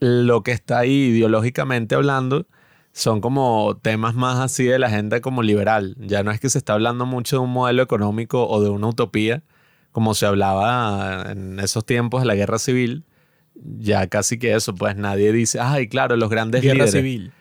lo 0.00 0.42
que 0.42 0.52
está 0.52 0.78
ahí 0.78 1.08
ideológicamente 1.10 1.94
hablando 1.94 2.46
son 2.94 3.20
como 3.20 3.76
temas 3.82 4.14
más 4.14 4.38
así 4.38 4.64
de 4.64 4.78
la 4.78 4.86
agenda 4.86 5.20
como 5.20 5.42
liberal. 5.42 5.96
Ya 5.98 6.22
no 6.22 6.30
es 6.30 6.38
que 6.38 6.48
se 6.48 6.58
está 6.58 6.74
hablando 6.74 7.06
mucho 7.06 7.36
de 7.36 7.42
un 7.42 7.50
modelo 7.50 7.82
económico 7.82 8.46
o 8.46 8.62
de 8.62 8.70
una 8.70 8.86
utopía, 8.86 9.42
como 9.90 10.14
se 10.14 10.26
hablaba 10.26 11.32
en 11.32 11.58
esos 11.58 11.84
tiempos 11.84 12.22
de 12.22 12.28
la 12.28 12.36
guerra 12.36 12.60
civil. 12.60 13.04
Ya 13.56 14.06
casi 14.06 14.38
que 14.38 14.54
eso, 14.54 14.76
pues 14.76 14.94
nadie 14.94 15.32
dice, 15.32 15.58
ay, 15.60 15.88
claro, 15.88 16.16
los 16.16 16.30
grandes 16.30 16.62
guerra 16.62 16.86
civil. 16.86 17.32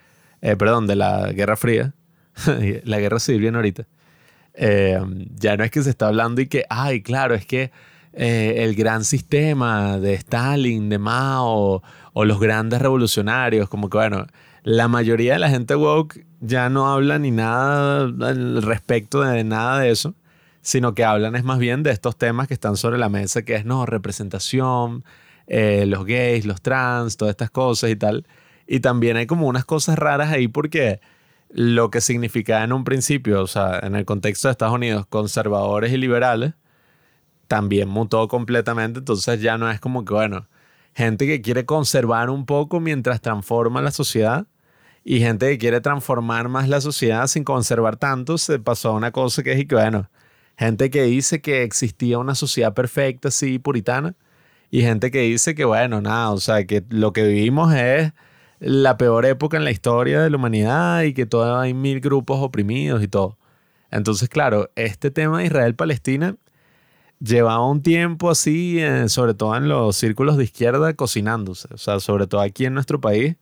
Eh, 0.42 0.56
perdón, 0.56 0.88
de 0.88 0.96
la 0.96 1.32
Guerra 1.32 1.56
Fría. 1.56 1.94
la 2.84 3.00
Guerra 3.00 3.20
Civil 3.20 3.42
viene 3.42 3.58
ahorita. 3.58 3.86
Eh, 4.56 5.00
ya 5.36 5.56
no 5.56 5.64
es 5.64 5.70
que 5.70 5.84
se 5.84 5.92
está 5.92 6.08
hablando 6.08 6.42
y 6.42 6.48
que, 6.48 6.66
ay, 6.68 7.04
claro, 7.04 7.36
es 7.36 7.46
que 7.46 7.72
eh, 8.14 8.56
el 8.58 8.74
gran 8.74 9.04
sistema 9.04 10.00
de 10.00 10.16
Stalin, 10.16 10.90
de 10.90 10.98
Mao 10.98 11.84
o 12.14 12.26
los 12.26 12.40
grandes 12.40 12.82
revolucionarios, 12.82 13.70
como 13.70 13.88
que 13.90 13.98
bueno, 13.98 14.26
la 14.64 14.88
mayoría 14.88 15.34
de 15.34 15.40
la 15.40 15.50
gente 15.50 15.76
woke 15.76 16.26
ya 16.40 16.70
no 16.70 16.92
habla 16.92 17.20
ni 17.20 17.32
nada 17.32 18.12
respecto 18.62 19.22
de 19.22 19.44
nada 19.44 19.80
de 19.80 19.92
eso, 19.92 20.16
sino 20.62 20.94
que 20.94 21.04
hablan 21.04 21.36
es 21.36 21.44
más 21.44 21.60
bien 21.60 21.84
de 21.84 21.92
estos 21.92 22.18
temas 22.18 22.48
que 22.48 22.54
están 22.54 22.78
sobre 22.78 22.98
la 22.98 23.10
mesa, 23.10 23.44
que 23.44 23.56
es, 23.56 23.66
no, 23.66 23.86
representación, 23.86 25.04
eh, 25.48 25.86
los 25.86 26.06
gays, 26.06 26.46
los 26.46 26.62
trans, 26.62 27.18
todas 27.18 27.34
estas 27.34 27.50
cosas 27.52 27.90
y 27.92 27.96
tal. 27.96 28.26
Y 28.68 28.80
también 28.80 29.18
hay 29.18 29.28
como 29.28 29.48
unas 29.48 29.66
cosas 29.66 29.98
raras 30.00 30.32
ahí 30.32 30.48
porque 30.48 31.02
lo 31.50 31.92
que 31.92 32.02
significaba 32.02 32.64
en 32.64 32.74
un 32.74 32.84
principio, 32.84 33.42
o 33.42 33.48
sea, 33.48 33.80
en 33.84 33.96
el 33.96 34.06
contexto 34.06 34.48
de 34.48 34.54
Estados 34.54 34.76
Unidos, 34.76 35.06
conservadores 35.08 35.92
y 35.92 35.98
liberales, 35.98 36.54
también 37.48 37.90
mutó 37.90 38.28
completamente. 38.28 39.00
Entonces 39.00 39.42
ya 39.42 39.58
no 39.58 39.70
es 39.70 39.80
como 39.80 40.06
que, 40.06 40.14
bueno, 40.14 40.48
gente 40.94 41.28
que 41.28 41.42
quiere 41.42 41.66
conservar 41.66 42.30
un 42.30 42.46
poco 42.46 42.80
mientras 42.80 43.22
transforma 43.22 43.82
la 43.82 43.92
sociedad 43.92 44.48
y 45.04 45.20
gente 45.20 45.50
que 45.50 45.58
quiere 45.58 45.82
transformar 45.82 46.50
más 46.50 46.70
la 46.70 46.82
sociedad 46.82 47.28
sin 47.28 47.44
conservar 47.44 47.98
tanto, 47.98 48.38
se 48.38 48.60
pasó 48.60 48.90
a 48.90 48.94
una 48.94 49.12
cosa 49.12 49.44
que 49.44 49.52
es 49.54 49.66
que, 49.66 49.76
bueno, 49.76 50.10
gente 50.58 50.90
que 50.90 51.04
dice 51.04 51.42
que 51.42 51.64
existía 51.64 52.20
una 52.20 52.36
sociedad 52.36 52.74
perfecta, 52.74 53.30
así, 53.30 53.60
puritana, 53.60 54.16
y 54.72 54.82
gente 54.82 55.12
que 55.12 55.22
dice 55.22 55.56
que, 55.56 55.66
bueno, 55.66 56.02
nada, 56.02 56.32
o 56.32 56.40
sea, 56.40 56.66
que 56.66 56.84
lo 56.90 57.14
que 57.14 57.28
vivimos 57.28 57.74
es 57.76 58.14
la 58.60 58.98
peor 58.98 59.26
época 59.26 59.58
en 59.58 59.66
la 59.66 59.72
historia 59.72 60.22
de 60.22 60.30
la 60.30 60.38
humanidad 60.38 61.04
y 61.04 61.14
que 61.14 61.26
todavía 61.26 61.62
hay 61.62 61.74
mil 61.74 62.00
grupos 62.00 62.40
oprimidos 62.42 63.04
y 63.04 63.08
todo. 63.08 63.38
Entonces, 63.92 64.30
claro, 64.30 64.72
este 64.76 65.12
tema 65.12 65.40
de 65.40 65.46
Israel-Palestina 65.46 66.38
llevaba 67.20 67.68
un 67.68 67.82
tiempo 67.84 68.30
así, 68.32 68.80
eh, 68.80 69.10
sobre 69.10 69.34
todo 69.34 69.56
en 69.56 69.68
los 69.70 69.96
círculos 69.96 70.38
de 70.38 70.46
izquierda, 70.46 70.94
cocinándose. 70.94 71.68
O 71.74 71.78
sea, 71.78 72.00
sobre 72.00 72.26
todo 72.28 72.42
aquí 72.42 72.66
en 72.66 72.74
nuestro 72.74 73.00
país, 73.00 73.36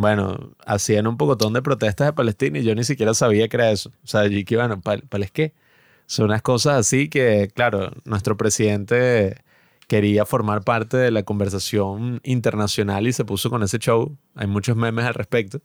bueno, 0.00 0.54
hacían 0.64 1.06
un 1.06 1.18
pocotón 1.18 1.52
de 1.52 1.60
protestas 1.60 2.06
de 2.06 2.12
Palestina 2.14 2.58
y 2.58 2.62
yo 2.62 2.74
ni 2.74 2.84
siquiera 2.84 3.12
sabía 3.12 3.48
que 3.48 3.56
era 3.58 3.70
eso. 3.70 3.90
O 4.02 4.06
sea, 4.06 4.26
yo 4.26 4.38
que, 4.46 4.56
bueno, 4.56 4.80
¿para 4.80 5.26
qué? 5.26 5.52
Son 6.06 6.24
unas 6.24 6.40
cosas 6.40 6.78
así 6.78 7.10
que, 7.10 7.50
claro, 7.54 7.92
nuestro 8.04 8.36
presidente 8.38 9.36
quería 9.88 10.24
formar 10.24 10.62
parte 10.62 10.96
de 10.96 11.10
la 11.10 11.22
conversación 11.24 12.20
internacional 12.24 13.06
y 13.06 13.12
se 13.12 13.26
puso 13.26 13.50
con 13.50 13.62
ese 13.62 13.78
show. 13.78 14.16
Hay 14.34 14.46
muchos 14.46 14.74
memes 14.74 15.04
al 15.04 15.14
respecto. 15.14 15.60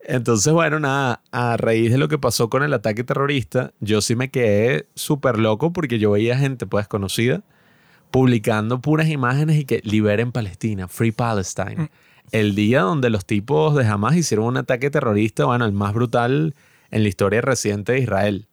Entonces, 0.00 0.52
bueno, 0.52 0.78
nada, 0.78 1.22
a 1.32 1.56
raíz 1.56 1.90
de 1.90 1.98
lo 1.98 2.08
que 2.08 2.18
pasó 2.18 2.50
con 2.50 2.62
el 2.62 2.74
ataque 2.74 3.04
terrorista, 3.04 3.72
yo 3.80 4.02
sí 4.02 4.16
me 4.16 4.30
quedé 4.30 4.86
súper 4.94 5.38
loco 5.38 5.72
porque 5.72 5.98
yo 5.98 6.10
veía 6.10 6.36
gente 6.36 6.66
pues 6.66 6.86
conocida 6.88 7.42
publicando 8.10 8.80
puras 8.80 9.08
imágenes 9.08 9.56
y 9.56 9.64
que 9.64 9.80
liberen 9.82 10.30
Palestina, 10.30 10.88
Free 10.88 11.12
Palestine. 11.12 11.76
Mm. 11.76 11.88
El 12.32 12.54
día 12.54 12.82
donde 12.82 13.10
los 13.10 13.24
tipos 13.24 13.74
de 13.76 13.86
Hamas 13.86 14.16
hicieron 14.16 14.46
un 14.46 14.56
ataque 14.56 14.90
terrorista, 14.90 15.44
bueno, 15.44 15.64
el 15.64 15.72
más 15.72 15.94
brutal 15.94 16.54
en 16.90 17.02
la 17.02 17.08
historia 17.08 17.40
reciente 17.40 17.92
de 17.92 18.00
Israel. 18.00 18.48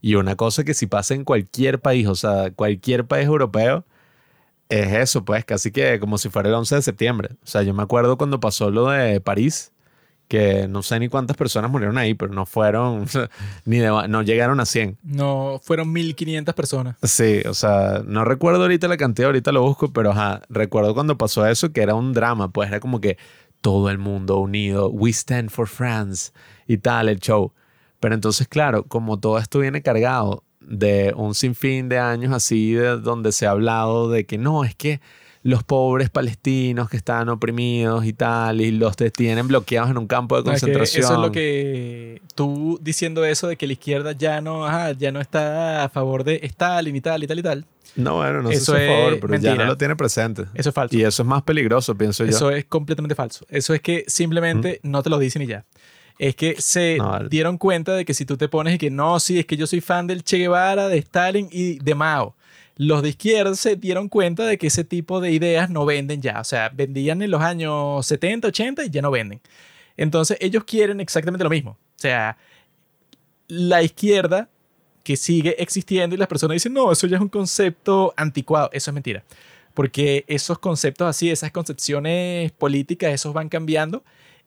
Y 0.00 0.14
una 0.14 0.36
cosa 0.36 0.64
que 0.64 0.74
si 0.74 0.86
pasa 0.86 1.14
en 1.14 1.24
cualquier 1.24 1.80
país, 1.80 2.06
o 2.06 2.14
sea, 2.14 2.50
cualquier 2.50 3.06
país 3.06 3.26
europeo, 3.26 3.84
es 4.70 4.92
eso, 4.92 5.24
pues, 5.24 5.44
casi 5.44 5.72
que 5.72 6.00
como 6.00 6.16
si 6.16 6.30
fuera 6.30 6.48
el 6.48 6.54
11 6.54 6.76
de 6.76 6.82
septiembre. 6.82 7.30
O 7.42 7.46
sea, 7.46 7.62
yo 7.62 7.74
me 7.74 7.82
acuerdo 7.82 8.16
cuando 8.16 8.40
pasó 8.40 8.70
lo 8.70 8.88
de 8.88 9.20
París, 9.20 9.72
que 10.30 10.68
no 10.68 10.84
sé 10.84 11.00
ni 11.00 11.08
cuántas 11.08 11.36
personas 11.36 11.72
murieron 11.72 11.98
ahí, 11.98 12.14
pero 12.14 12.32
no 12.32 12.46
fueron, 12.46 13.06
ni 13.64 13.80
no 13.80 14.22
llegaron 14.22 14.60
a 14.60 14.64
100. 14.64 14.98
No, 15.02 15.60
fueron 15.60 15.92
1500 15.92 16.54
personas. 16.54 16.96
Sí, 17.02 17.42
o 17.48 17.52
sea, 17.52 18.04
no 18.06 18.24
recuerdo 18.24 18.62
ahorita 18.62 18.86
la 18.86 18.96
cantidad, 18.96 19.26
ahorita 19.26 19.50
lo 19.50 19.62
busco, 19.62 19.92
pero 19.92 20.12
ajá, 20.12 20.42
recuerdo 20.48 20.94
cuando 20.94 21.18
pasó 21.18 21.44
eso 21.48 21.72
que 21.72 21.82
era 21.82 21.96
un 21.96 22.12
drama, 22.12 22.52
pues 22.52 22.68
era 22.68 22.78
como 22.78 23.00
que 23.00 23.18
todo 23.60 23.90
el 23.90 23.98
mundo 23.98 24.38
unido, 24.38 24.88
we 24.88 25.10
stand 25.10 25.50
for 25.50 25.66
France 25.66 26.30
y 26.68 26.78
tal, 26.78 27.08
el 27.08 27.18
show. 27.18 27.52
Pero 27.98 28.14
entonces, 28.14 28.46
claro, 28.46 28.84
como 28.84 29.18
todo 29.18 29.36
esto 29.36 29.58
viene 29.58 29.82
cargado 29.82 30.44
de 30.60 31.12
un 31.16 31.34
sinfín 31.34 31.88
de 31.88 31.98
años 31.98 32.32
así, 32.32 32.74
de 32.74 32.98
donde 32.98 33.32
se 33.32 33.48
ha 33.48 33.50
hablado 33.50 34.08
de 34.08 34.26
que 34.26 34.38
no, 34.38 34.62
es 34.62 34.76
que 34.76 35.00
los 35.42 35.62
pobres 35.64 36.10
palestinos 36.10 36.90
que 36.90 36.98
están 36.98 37.28
oprimidos 37.30 38.04
y 38.04 38.12
tal, 38.12 38.60
y 38.60 38.70
los 38.72 38.94
tienen 38.96 39.48
bloqueados 39.48 39.90
en 39.90 39.96
un 39.98 40.06
campo 40.06 40.36
de 40.36 40.42
No, 40.44 40.52
es 40.52 40.60
que 40.60 40.66
concentración. 40.66 41.04
eso 41.04 41.14
es 41.14 41.20
lo 41.20 41.32
que 41.32 42.20
tú 42.34 42.78
diciendo 42.82 43.24
eso 43.24 43.48
de 43.48 43.56
que 43.56 43.66
la 43.66 43.72
izquierda 43.72 44.12
ya 44.12 44.40
no, 44.42 44.66
ajá, 44.66 44.92
ya 44.92 45.12
no 45.12 45.20
está 45.20 45.84
a 45.84 45.88
favor 45.88 46.24
de 46.24 46.40
Stalin 46.42 46.94
y 46.94 47.00
tal 47.00 47.22
y 47.24 47.26
tal 47.26 47.38
y 47.38 47.42
tal. 47.42 47.64
No, 47.96 48.16
bueno, 48.16 48.42
no 48.42 48.50
Eso 48.50 48.74
sé 48.74 48.78
si 48.78 48.84
a 48.84 48.94
favor, 48.96 49.12
es 49.14 49.20
pero 49.20 49.34
ya 49.34 49.40
mentira. 49.50 49.64
no 49.64 49.70
lo 49.72 49.76
tiene 49.78 49.96
presente. 49.96 50.44
Eso 50.54 50.68
es 50.68 50.74
falso. 50.74 50.96
Y 50.96 51.02
eso 51.02 51.22
es 51.22 51.28
más 51.28 51.42
peligroso, 51.42 51.94
pienso 51.96 52.22
yo. 52.24 52.30
Eso 52.30 52.50
es 52.50 52.64
completamente 52.66 53.14
falso. 53.16 53.44
Eso 53.48 53.74
es 53.74 53.80
que 53.80 54.04
simplemente 54.06 54.78
no 54.84 55.02
te 55.02 55.10
lo 55.10 55.18
dicen 55.18 55.42
y 55.42 55.46
ya. 55.46 55.64
Es 56.18 56.36
que 56.36 56.54
se 56.60 56.98
No, 56.98 57.08
vale. 57.08 57.28
dieron 57.30 57.56
cuenta 57.58 57.94
de 57.94 58.04
que 58.04 58.12
si 58.14 58.26
tú 58.26 58.36
te 58.36 58.46
pones 58.48 58.74
y 58.74 58.78
que 58.78 58.90
no, 58.90 59.18
sí, 59.18 59.38
es 59.38 59.46
que 59.46 59.56
yo 59.56 59.66
soy 59.66 59.80
fan 59.80 60.06
del 60.06 60.22
Che 60.22 60.36
Guevara, 60.36 60.86
de 60.88 60.98
Stalin 60.98 61.48
y 61.50 61.78
de 61.78 61.94
Mao. 61.94 62.36
Los 62.82 63.02
de 63.02 63.10
izquierda 63.10 63.54
se 63.56 63.76
dieron 63.76 64.08
cuenta 64.08 64.46
de 64.46 64.56
que 64.56 64.68
ese 64.68 64.84
tipo 64.84 65.20
de 65.20 65.30
ideas 65.32 65.68
no 65.68 65.84
venden 65.84 66.22
ya. 66.22 66.40
O 66.40 66.44
sea, 66.44 66.70
vendían 66.70 67.20
en 67.20 67.30
los 67.30 67.42
años 67.42 68.06
70, 68.06 68.48
80 68.48 68.86
y 68.86 68.88
ya 68.88 69.02
no 69.02 69.10
venden. 69.10 69.42
Entonces 69.98 70.38
ellos 70.40 70.64
quieren 70.64 70.98
exactamente 70.98 71.44
lo 71.44 71.50
mismo. 71.50 71.72
O 71.72 71.76
sea, 71.96 72.38
la 73.48 73.82
izquierda 73.82 74.48
que 75.04 75.18
sigue 75.18 75.62
existiendo 75.62 76.16
y 76.16 76.18
las 76.18 76.26
personas 76.26 76.54
dicen, 76.54 76.72
no, 76.72 76.90
eso 76.90 77.06
ya 77.06 77.16
es 77.16 77.22
un 77.22 77.28
concepto 77.28 78.14
anticuado. 78.16 78.70
Eso 78.72 78.90
es 78.90 78.94
mentira. 78.94 79.24
Porque 79.74 80.24
esos 80.26 80.58
conceptos 80.58 81.06
así, 81.06 81.28
esas 81.30 81.52
concepciones 81.52 82.50
políticas, 82.52 83.12
esos 83.12 83.34
van 83.34 83.50
cambiando, 83.50 84.02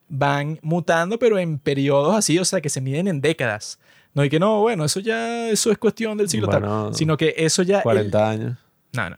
van 0.10 0.57
mutando, 0.64 1.19
pero 1.19 1.38
en 1.38 1.60
periodos 1.60 2.15
así, 2.15 2.39
o 2.39 2.45
sea, 2.45 2.61
que 2.61 2.69
se 2.69 2.81
miden 2.81 3.07
en 3.07 3.22
décadas. 3.22 3.77
No 4.14 4.22
hay 4.22 4.30
que 4.30 4.40
no, 4.40 4.61
bueno, 4.61 4.85
eso 4.85 4.99
ya, 4.99 5.49
eso 5.49 5.72
es 5.72 5.77
cuestión 5.77 6.18
del 6.18 6.30
siglo 6.30 6.48
tal. 6.48 6.61
Bueno, 6.61 6.94
Sino 6.94 7.18
que 7.18 7.34
eso 7.38 7.64
ya... 7.64 7.77
el- 7.77 7.84
40 7.84 8.30
años. 8.30 8.57
no, 8.94 9.10
no. 9.10 9.18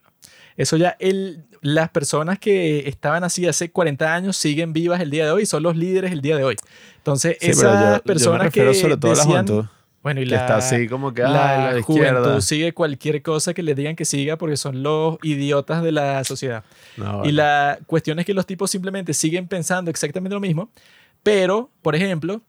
Eso 0.58 0.78
ya, 0.78 0.96
el, 1.00 1.44
las 1.60 1.90
personas 1.90 2.40
que 2.40 2.88
estaban 2.88 3.26
así 3.26 3.46
hace 3.46 3.72
40 3.72 4.14
años 4.16 4.38
siguen 4.38 4.72
vivas 4.72 5.02
el 5.02 5.10
día 5.12 5.26
de 5.26 5.32
hoy 5.32 5.44
y 5.44 5.46
son 5.46 5.64
los 5.64 5.76
líderes 5.76 6.14
el 6.14 6.22
día 6.22 6.38
de 6.38 6.46
hoy. 6.46 6.56
Entonces, 6.96 7.36
Sí, 7.42 7.48
esas 7.52 7.64
yo- 7.74 7.86
yo 7.88 7.92
me 7.92 8.00
personas 8.00 8.54
que 8.54 8.74
sobre 8.74 8.96
todo 8.96 9.12
la 9.12 9.18
decían, 9.18 9.46
juventud, 9.48 9.66
bueno, 10.02 10.22
y 10.22 10.24
que 10.24 10.30
la, 10.30 10.38
está 10.38 10.56
así 10.58 10.88
como 10.88 11.14
que, 11.14 11.24
la, 11.24 11.74
la 11.74 11.82
juventud 11.82 12.40
sigue 12.40 12.74
cualquier 12.74 13.22
cosa 13.22 13.54
que 13.54 13.64
le 13.64 13.76
digan 13.76 13.98
que 13.98 14.06
siga 14.06 14.38
porque 14.38 14.56
son 14.56 14.82
los 14.82 15.18
idiotas 15.24 15.84
de 15.84 15.92
la 15.92 16.24
sociedad. 16.24 16.64
No, 16.96 17.26
Y 17.26 17.34
la 17.34 17.78
cuestión 17.86 18.18
es 18.20 18.26
que 18.26 18.34
los 18.34 18.46
tipos 18.46 18.72
simplemente 18.72 19.14
siguen 19.14 19.50
pensando 19.50 19.92
exactamente 19.92 20.34
lo 20.36 20.40
mismo, 20.40 20.70
pero, 21.22 21.70
por 21.82 21.96
ejemplo, 21.98 22.42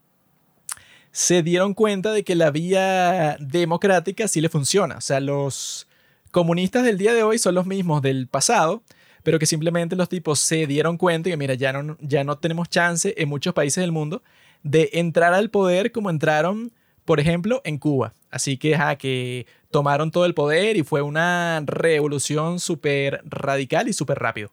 se 1.17 1.41
dieron 1.41 1.73
cuenta 1.73 2.11
de 2.11 2.23
que 2.23 2.35
la 2.35 2.51
vía 2.51 3.37
democrática 3.39 4.27
sí 4.27 4.39
le 4.39 4.49
funciona. 4.49 4.97
O 4.97 5.01
sea, 5.01 5.19
los 5.19 5.87
comunistas 6.29 6.83
del 6.83 6.99
día 6.99 7.11
de 7.15 7.23
hoy 7.23 7.39
son 7.39 7.55
los 7.55 7.65
mismos 7.65 8.03
del 8.03 8.27
pasado, 8.27 8.83
pero 9.23 9.39
que 9.39 9.47
simplemente 9.47 9.95
los 9.95 10.09
tipos 10.09 10.37
se 10.37 10.67
dieron 10.67 10.95
cuenta 10.95 11.27
y 11.27 11.31
que, 11.31 11.37
mira, 11.37 11.55
ya 11.55 11.73
no, 11.73 11.97
ya 12.01 12.23
no 12.23 12.37
tenemos 12.37 12.69
chance 12.69 13.15
en 13.17 13.29
muchos 13.29 13.55
países 13.55 13.81
del 13.81 13.91
mundo 13.91 14.21
de 14.61 14.91
entrar 14.93 15.33
al 15.33 15.49
poder 15.49 15.91
como 15.91 16.11
entraron, 16.11 16.71
por 17.03 17.19
ejemplo, 17.19 17.61
en 17.63 17.79
Cuba. 17.79 18.13
Así 18.29 18.57
que, 18.57 18.75
ajá, 18.75 18.95
que 18.97 19.47
tomaron 19.71 20.11
todo 20.11 20.27
el 20.27 20.35
poder 20.35 20.77
y 20.77 20.83
fue 20.83 21.01
una 21.01 21.63
revolución 21.65 22.59
súper 22.59 23.23
radical 23.25 23.87
y 23.89 23.93
súper 23.93 24.19
rápido. 24.19 24.51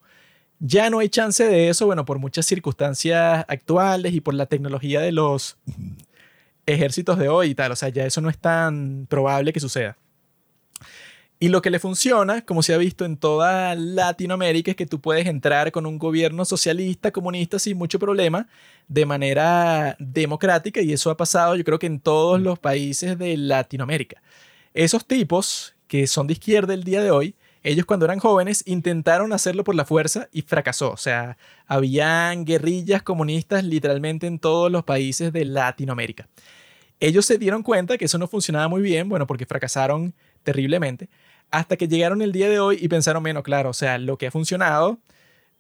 Ya 0.61 0.89
no 0.89 1.01
hay 1.01 1.11
chance 1.11 1.45
de 1.45 1.69
eso, 1.69 1.85
bueno, 1.85 2.07
por 2.07 2.19
muchas 2.19 2.47
circunstancias 2.47 3.45
actuales 3.49 4.15
y 4.15 4.23
por 4.23 4.33
la 4.33 4.47
tecnología 4.47 5.03
de 5.03 5.13
los 5.13 5.59
ejércitos 6.67 7.19
de 7.19 7.29
hoy 7.29 7.51
y 7.51 7.55
tal. 7.55 7.73
O 7.73 7.77
sea, 7.77 7.89
ya 7.89 8.07
eso 8.07 8.21
no 8.21 8.31
es 8.31 8.39
tan 8.39 9.07
probable 9.09 9.53
que 9.53 9.61
suceda. 9.61 9.97
Y 11.41 11.49
lo 11.49 11.61
que 11.61 11.71
le 11.71 11.79
funciona, 11.79 12.43
como 12.43 12.63
se 12.63 12.73
ha 12.73 12.79
visto 12.79 13.05
en 13.05 13.17
toda 13.17 13.75
Latinoamérica, 13.75 14.71
es 14.71 14.77
que 14.77 14.87
tú 14.87 15.01
puedes 15.01 15.27
entrar 15.27 15.73
con 15.73 15.85
un 15.85 15.99
gobierno 15.99 16.45
socialista, 16.45 17.11
comunista, 17.11 17.59
sin 17.59 17.77
mucho 17.77 17.99
problema, 17.99 18.49
de 18.89 19.05
manera 19.05 19.97
democrática, 19.99 20.81
y 20.81 20.93
eso 20.93 21.11
ha 21.11 21.17
pasado 21.17 21.57
yo 21.57 21.65
creo 21.65 21.79
que 21.79 21.87
en 21.87 22.01
todos 22.01 22.41
los 22.41 22.59
países 22.59 23.19
de 23.19 23.37
Latinoamérica. 23.37 24.23
Esos 24.73 25.05
tipos, 25.07 25.75
que 25.89 26.07
son 26.07 26.27
de 26.29 26.35
izquierda 26.35 26.73
el 26.73 26.85
día 26.85 27.03
de 27.03 27.11
hoy, 27.11 27.35
ellos 27.65 27.87
cuando 27.87 28.05
eran 28.05 28.19
jóvenes 28.19 28.63
intentaron 28.67 29.33
hacerlo 29.33 29.65
por 29.65 29.75
la 29.75 29.87
fuerza 29.87 30.29
y 30.33 30.43
fracasó. 30.43 30.93
O 30.93 30.97
sea, 30.99 31.39
habían 31.67 32.45
guerrillas 32.45 33.03
comunistas 33.03 33.65
literalmente 33.65 34.27
en 34.27 34.39
todos 34.39 34.71
los 34.71 34.85
países 34.85 35.33
de 35.33 35.47
Latinoamérica. 35.47 36.29
Ellos 37.01 37.25
se 37.25 37.39
dieron 37.39 37.63
cuenta 37.63 37.97
que 37.97 38.05
eso 38.05 38.19
no 38.19 38.29
funcionaba 38.29 38.69
muy 38.69 38.83
bien, 38.83 39.09
bueno, 39.09 39.27
porque 39.27 39.47
fracasaron 39.47 40.15
terriblemente, 40.43 41.09
hasta 41.51 41.77
que 41.77 41.89
llegaron 41.89 42.21
el 42.21 42.33
día 42.33 42.51
de 42.51 42.61
hoy 42.61 42.79
y 42.81 42.89
pensaron, 42.89 43.23
bueno, 43.23 43.43
claro, 43.43 43.71
o 43.71 43.75
sea, 43.75 43.97
lo 43.97 44.19
que 44.19 44.27
ha 44.27 44.31
funcionado, 44.31 44.99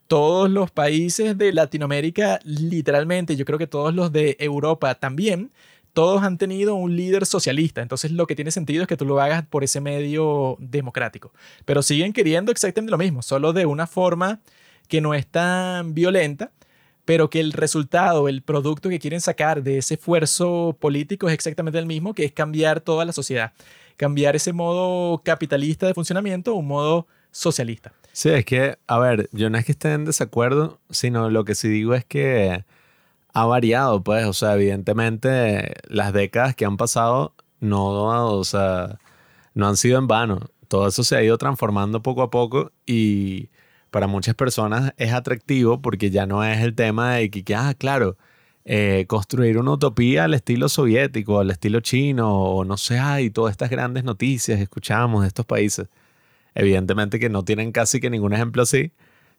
todos 0.07 0.51
los 0.51 0.71
países 0.71 1.39
de 1.39 1.53
Latinoamérica, 1.55 2.39
literalmente, 2.45 3.37
yo 3.37 3.47
creo 3.47 3.59
que 3.59 3.67
todos 3.67 3.95
los 3.95 4.13
de 4.13 4.37
Europa 4.39 4.95
también, 4.95 5.51
todos 5.95 6.23
han 6.23 6.37
tenido 6.37 6.75
un 6.75 6.97
líder 6.97 7.25
socialista. 7.25 7.81
Entonces 7.81 8.11
lo 8.11 8.27
que 8.27 8.35
tiene 8.35 8.51
sentido 8.51 8.83
es 8.83 8.89
que 8.89 8.97
tú 8.97 9.07
lo 9.07 9.21
hagas 9.21 9.47
por 9.47 9.65
ese 9.65 9.81
medio 9.81 10.57
democrático. 10.59 11.33
Pero 11.65 11.83
siguen 11.83 12.13
queriendo 12.13 12.53
exactamente 12.53 12.91
lo 12.91 12.99
mismo, 12.99 13.23
solo 13.23 13.55
de 13.55 13.65
una 13.65 13.87
forma 13.87 14.41
que 14.89 15.01
no 15.01 15.15
es 15.15 15.27
tan 15.27 15.95
violenta, 15.95 16.51
pero 17.05 17.31
que 17.31 17.41
el 17.41 17.53
resultado, 17.53 18.29
el 18.29 18.43
producto 18.43 18.89
que 18.89 18.99
quieren 18.99 19.21
sacar 19.21 19.63
de 19.63 19.79
ese 19.79 19.95
esfuerzo 19.95 20.77
político 20.79 21.29
es 21.29 21.35
exactamente 21.35 21.79
el 21.79 21.87
mismo, 21.87 22.13
que 22.13 22.25
es 22.25 22.33
cambiar 22.33 22.81
toda 22.81 23.05
la 23.05 23.13
sociedad. 23.13 23.53
Cambiar 23.97 24.35
ese 24.37 24.53
modo 24.53 25.23
capitalista 25.23 25.87
de 25.87 25.95
funcionamiento 25.95 26.51
a 26.51 26.55
un 26.55 26.67
modo 26.67 27.07
socialista. 27.31 27.93
Sí, 28.13 28.31
es 28.31 28.45
que, 28.45 28.79
a 28.87 28.99
ver, 28.99 29.29
yo 29.33 29.49
no 29.51 29.59
es 29.59 29.65
que 29.65 29.73
esté 29.73 29.93
en 29.93 30.05
desacuerdo, 30.05 30.81
sino 30.91 31.31
lo 31.31 31.45
que 31.45 31.55
sí 31.55 31.69
digo 31.69 31.95
es 31.95 32.05
que 32.05 32.65
ha 33.35 33.47
variado, 33.47 34.03
pues, 34.03 34.27
o 34.27 34.33
sea, 34.33 34.55
evidentemente 34.55 35.75
las 35.89 36.13
décadas 36.13 36.55
que 36.55 36.65
han 36.65 36.77
pasado 36.77 37.35
no, 37.61 38.39
o 38.39 38.45
sea, 38.45 38.99
no 39.55 39.69
han 39.69 39.77
sido 39.77 39.99
en 39.99 40.07
vano. 40.07 40.41
Todo 40.69 40.89
eso 40.89 41.05
se 41.05 41.17
ha 41.17 41.23
ido 41.23 41.39
transformando 41.39 42.03
poco 42.03 42.23
a 42.23 42.31
poco 42.31 42.73
y 42.87 43.51
para 43.91 44.07
muchas 44.07 44.35
personas 44.35 44.93
es 44.99 45.13
atractivo 45.13 45.83
porque 45.83 46.11
ya 46.11 46.27
no 46.27 46.45
es 46.45 46.61
el 46.63 46.75
tema 46.75 47.17
de 47.17 47.31
que, 47.31 47.55
ah, 47.55 47.75
claro, 47.77 48.17
eh, 48.65 49.05
construir 49.09 49.59
una 49.59 49.73
utopía 49.73 50.25
al 50.25 50.35
estilo 50.35 50.69
soviético, 50.69 51.41
al 51.41 51.51
estilo 51.51 51.81
chino, 51.81 52.33
o 52.33 52.65
no 52.65 52.77
sé, 52.77 52.99
y 53.23 53.31
todas 53.31 53.53
estas 53.53 53.71
grandes 53.71 54.05
noticias 54.05 54.57
que 54.59 54.65
escuchamos 54.65 55.23
de 55.23 55.29
estos 55.29 55.47
países. 55.47 55.89
Evidentemente 56.55 57.19
que 57.19 57.29
no 57.29 57.45
tienen 57.45 57.73
casi 57.73 58.01
que 58.01 58.11
ningún 58.11 58.33
ejemplo 58.33 58.63
así, 58.63 58.93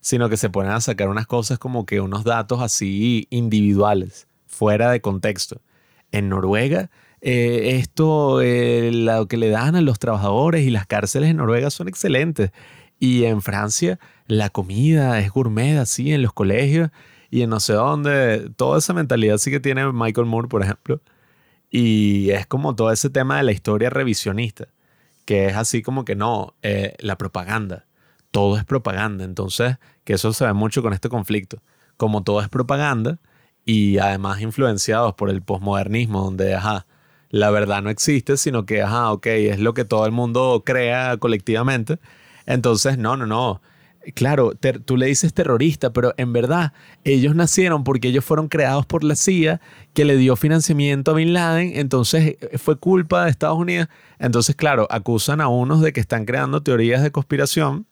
sino 0.06 0.30
que 0.30 0.38
se 0.38 0.52
ponen 0.52 0.72
a 0.72 0.82
sacar 0.82 1.10
unas 1.10 1.26
cosas 1.26 1.58
como 1.58 1.88
que 1.88 2.00
unos 2.00 2.24
datos 2.24 2.62
así 2.62 3.26
individuales, 3.32 4.28
fuera 4.46 4.92
de 4.92 5.02
contexto. 5.02 5.64
En 6.12 6.30
Noruega, 6.30 6.92
eh, 7.22 7.78
esto, 7.80 8.40
eh, 8.44 8.92
lo 8.94 9.28
que 9.28 9.38
le 9.38 9.50
dan 9.50 9.76
a 9.76 9.82
los 9.82 9.98
trabajadores 9.98 10.62
y 10.62 10.70
las 10.70 10.86
cárceles 10.86 11.32
en 11.32 11.38
Noruega 11.38 11.72
son 11.72 11.88
excelentes. 11.88 12.52
Y 13.00 13.24
en 13.24 13.42
Francia, 13.42 13.98
la 14.28 14.52
comida 14.52 15.20
es 15.20 15.32
gourmet 15.32 15.80
así 15.80 16.14
en 16.14 16.22
los 16.22 16.34
colegios 16.34 16.92
y 17.32 17.42
en 17.42 17.50
no 17.50 17.60
sé 17.60 17.74
dónde. 17.74 18.52
Toda 18.58 18.78
esa 18.78 18.94
mentalidad 18.94 19.40
sí 19.40 19.50
que 19.50 19.60
tiene 19.60 19.92
Michael 19.92 20.28
Moore, 20.28 20.50
por 20.50 20.62
ejemplo. 20.62 21.02
Y 21.72 22.30
es 22.30 22.46
como 22.46 22.76
todo 22.76 22.92
ese 22.92 23.10
tema 23.10 23.38
de 23.38 23.44
la 23.44 23.54
historia 23.54 23.90
revisionista, 23.90 24.68
que 25.26 25.48
es 25.48 25.56
así 25.56 25.82
como 25.82 26.06
que 26.06 26.16
no, 26.16 26.54
eh, 26.62 26.94
la 27.00 27.18
propaganda. 27.18 27.88
Todo 28.36 28.58
es 28.58 28.66
propaganda. 28.66 29.24
Entonces, 29.24 29.78
que 30.04 30.12
eso 30.12 30.34
se 30.34 30.44
ve 30.44 30.52
mucho 30.52 30.82
con 30.82 30.92
este 30.92 31.08
conflicto. 31.08 31.62
Como 31.96 32.22
todo 32.22 32.42
es 32.42 32.50
propaganda 32.50 33.18
y 33.64 33.98
además 33.98 34.42
influenciados 34.42 35.14
por 35.14 35.30
el 35.30 35.42
posmodernismo, 35.42 36.22
donde, 36.22 36.54
ajá, 36.54 36.86
la 37.30 37.50
verdad 37.50 37.82
no 37.82 37.90
existe, 37.90 38.36
sino 38.36 38.66
que, 38.66 38.82
ajá, 38.82 39.14
ok, 39.14 39.26
es 39.28 39.60
lo 39.60 39.74
que 39.74 39.86
todo 39.86 40.06
el 40.06 40.12
mundo 40.12 40.64
crea 40.66 41.16
colectivamente. 41.16 41.98
Entonces, 42.46 42.98
no, 42.98 43.16
no, 43.16 43.26
no. 43.26 43.62
Claro, 44.16 44.52
tú 44.84 44.98
le 44.98 45.06
dices 45.06 45.34
terrorista, 45.34 45.94
pero 45.94 46.14
en 46.18 46.34
verdad 46.34 46.74
ellos 47.06 47.36
nacieron 47.36 47.86
porque 47.86 48.10
ellos 48.10 48.26
fueron 48.26 48.50
creados 48.50 48.86
por 48.86 49.06
la 49.06 49.16
CIA 49.16 49.62
que 49.94 50.04
le 50.04 50.18
dio 50.18 50.36
financiamiento 50.36 51.12
a 51.12 51.14
Bin 51.14 51.32
Laden, 51.32 51.72
entonces 51.76 52.36
eh, 52.42 52.58
fue 52.58 52.76
culpa 52.76 53.24
de 53.24 53.32
Estados 53.32 53.58
Unidos. 53.58 53.88
Entonces, 54.20 54.58
claro, 54.58 54.88
acusan 54.92 55.40
a 55.40 55.48
unos 55.48 55.80
de 55.80 55.94
que 55.94 56.02
están 56.02 56.26
creando 56.26 56.62
teorías 56.62 57.02
de 57.02 57.12
conspiración 57.14 57.88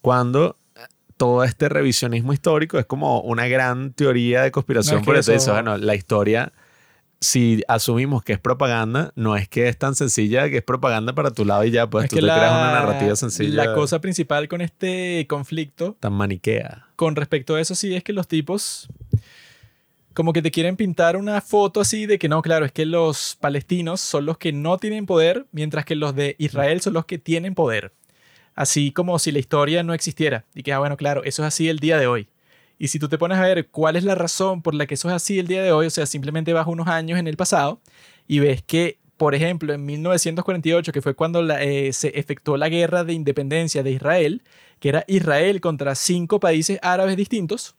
cuando 0.00 0.56
eh, 0.76 0.80
todo 1.16 1.44
este 1.44 1.68
revisionismo 1.68 2.32
histórico 2.32 2.78
es 2.78 2.86
como 2.86 3.20
una 3.20 3.46
gran 3.48 3.92
teoría 3.92 4.42
de 4.42 4.50
conspiración. 4.50 4.94
No, 4.96 4.98
es 5.00 5.02
que 5.04 5.06
por 5.06 5.16
eso 5.16 5.32
eso- 5.32 5.40
dice, 5.40 5.50
bueno, 5.52 5.76
la 5.78 5.94
historia, 5.94 6.52
si 7.20 7.62
asumimos 7.68 8.22
que 8.22 8.32
es 8.32 8.38
propaganda, 8.38 9.12
no 9.14 9.36
es 9.36 9.46
que 9.48 9.68
es 9.68 9.76
tan 9.76 9.94
sencilla 9.94 10.48
que 10.48 10.56
es 10.58 10.62
propaganda 10.62 11.12
para 11.14 11.30
tu 11.30 11.44
lado 11.44 11.64
y 11.64 11.70
ya, 11.70 11.88
pues 11.88 12.04
Es 12.04 12.10
tú 12.10 12.16
te 12.16 12.22
la- 12.22 12.34
creas 12.36 12.52
una 12.52 12.72
narrativa 12.72 13.14
sencilla. 13.16 13.64
La 13.64 13.74
cosa 13.74 14.00
principal 14.00 14.48
con 14.48 14.62
este 14.62 15.26
conflicto 15.28 15.96
tan 16.00 16.14
maniquea. 16.14 16.86
con 16.96 17.16
respecto 17.16 17.56
a 17.56 17.60
eso 17.60 17.74
sí 17.74 17.94
es 17.94 18.02
que 18.02 18.12
los 18.14 18.26
tipos 18.26 18.88
como 20.14 20.32
que 20.32 20.42
te 20.42 20.50
quieren 20.50 20.76
pintar 20.76 21.16
una 21.16 21.40
foto 21.40 21.80
así 21.80 22.04
de 22.06 22.18
que 22.18 22.28
no, 22.28 22.42
claro, 22.42 22.64
es 22.66 22.72
que 22.72 22.84
los 22.84 23.36
palestinos 23.40 24.00
son 24.00 24.26
los 24.26 24.38
que 24.38 24.52
no 24.52 24.76
tienen 24.76 25.06
poder, 25.06 25.46
mientras 25.52 25.84
que 25.84 25.94
los 25.94 26.14
de 26.16 26.34
Israel 26.38 26.80
son 26.80 26.94
los 26.94 27.04
que 27.06 27.18
tienen 27.18 27.54
poder. 27.54 27.92
Así 28.60 28.92
como 28.92 29.18
si 29.18 29.32
la 29.32 29.38
historia 29.38 29.82
no 29.82 29.94
existiera. 29.94 30.44
Y 30.54 30.62
que, 30.62 30.74
ah, 30.74 30.78
bueno, 30.80 30.98
claro, 30.98 31.24
eso 31.24 31.42
es 31.42 31.48
así 31.48 31.70
el 31.70 31.78
día 31.78 31.96
de 31.96 32.06
hoy. 32.06 32.28
Y 32.78 32.88
si 32.88 32.98
tú 32.98 33.08
te 33.08 33.16
pones 33.16 33.38
a 33.38 33.42
ver 33.42 33.68
cuál 33.68 33.96
es 33.96 34.04
la 34.04 34.14
razón 34.14 34.60
por 34.60 34.74
la 34.74 34.86
que 34.86 34.94
eso 34.94 35.08
es 35.08 35.14
así 35.14 35.38
el 35.38 35.46
día 35.46 35.62
de 35.62 35.72
hoy, 35.72 35.86
o 35.86 35.90
sea, 35.90 36.04
simplemente 36.04 36.52
vas 36.52 36.66
unos 36.66 36.86
años 36.86 37.18
en 37.18 37.26
el 37.26 37.38
pasado 37.38 37.80
y 38.28 38.38
ves 38.38 38.62
que, 38.62 38.98
por 39.16 39.34
ejemplo, 39.34 39.72
en 39.72 39.86
1948, 39.86 40.92
que 40.92 41.00
fue 41.00 41.14
cuando 41.14 41.42
eh, 41.56 41.90
se 41.94 42.08
efectuó 42.08 42.58
la 42.58 42.68
guerra 42.68 43.02
de 43.02 43.14
independencia 43.14 43.82
de 43.82 43.92
Israel, 43.92 44.42
que 44.78 44.90
era 44.90 45.04
Israel 45.08 45.62
contra 45.62 45.94
cinco 45.94 46.38
países 46.38 46.78
árabes 46.82 47.16
distintos, 47.16 47.76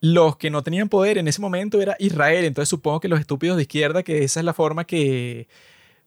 los 0.00 0.36
que 0.36 0.50
no 0.50 0.64
tenían 0.64 0.88
poder 0.88 1.18
en 1.18 1.28
ese 1.28 1.40
momento 1.40 1.80
era 1.80 1.94
Israel. 2.00 2.44
Entonces 2.44 2.70
supongo 2.70 2.98
que 2.98 3.08
los 3.08 3.20
estúpidos 3.20 3.56
de 3.56 3.62
izquierda, 3.62 4.02
que 4.02 4.24
esa 4.24 4.40
es 4.40 4.46
la 4.46 4.52
forma 4.52 4.84
que, 4.84 5.46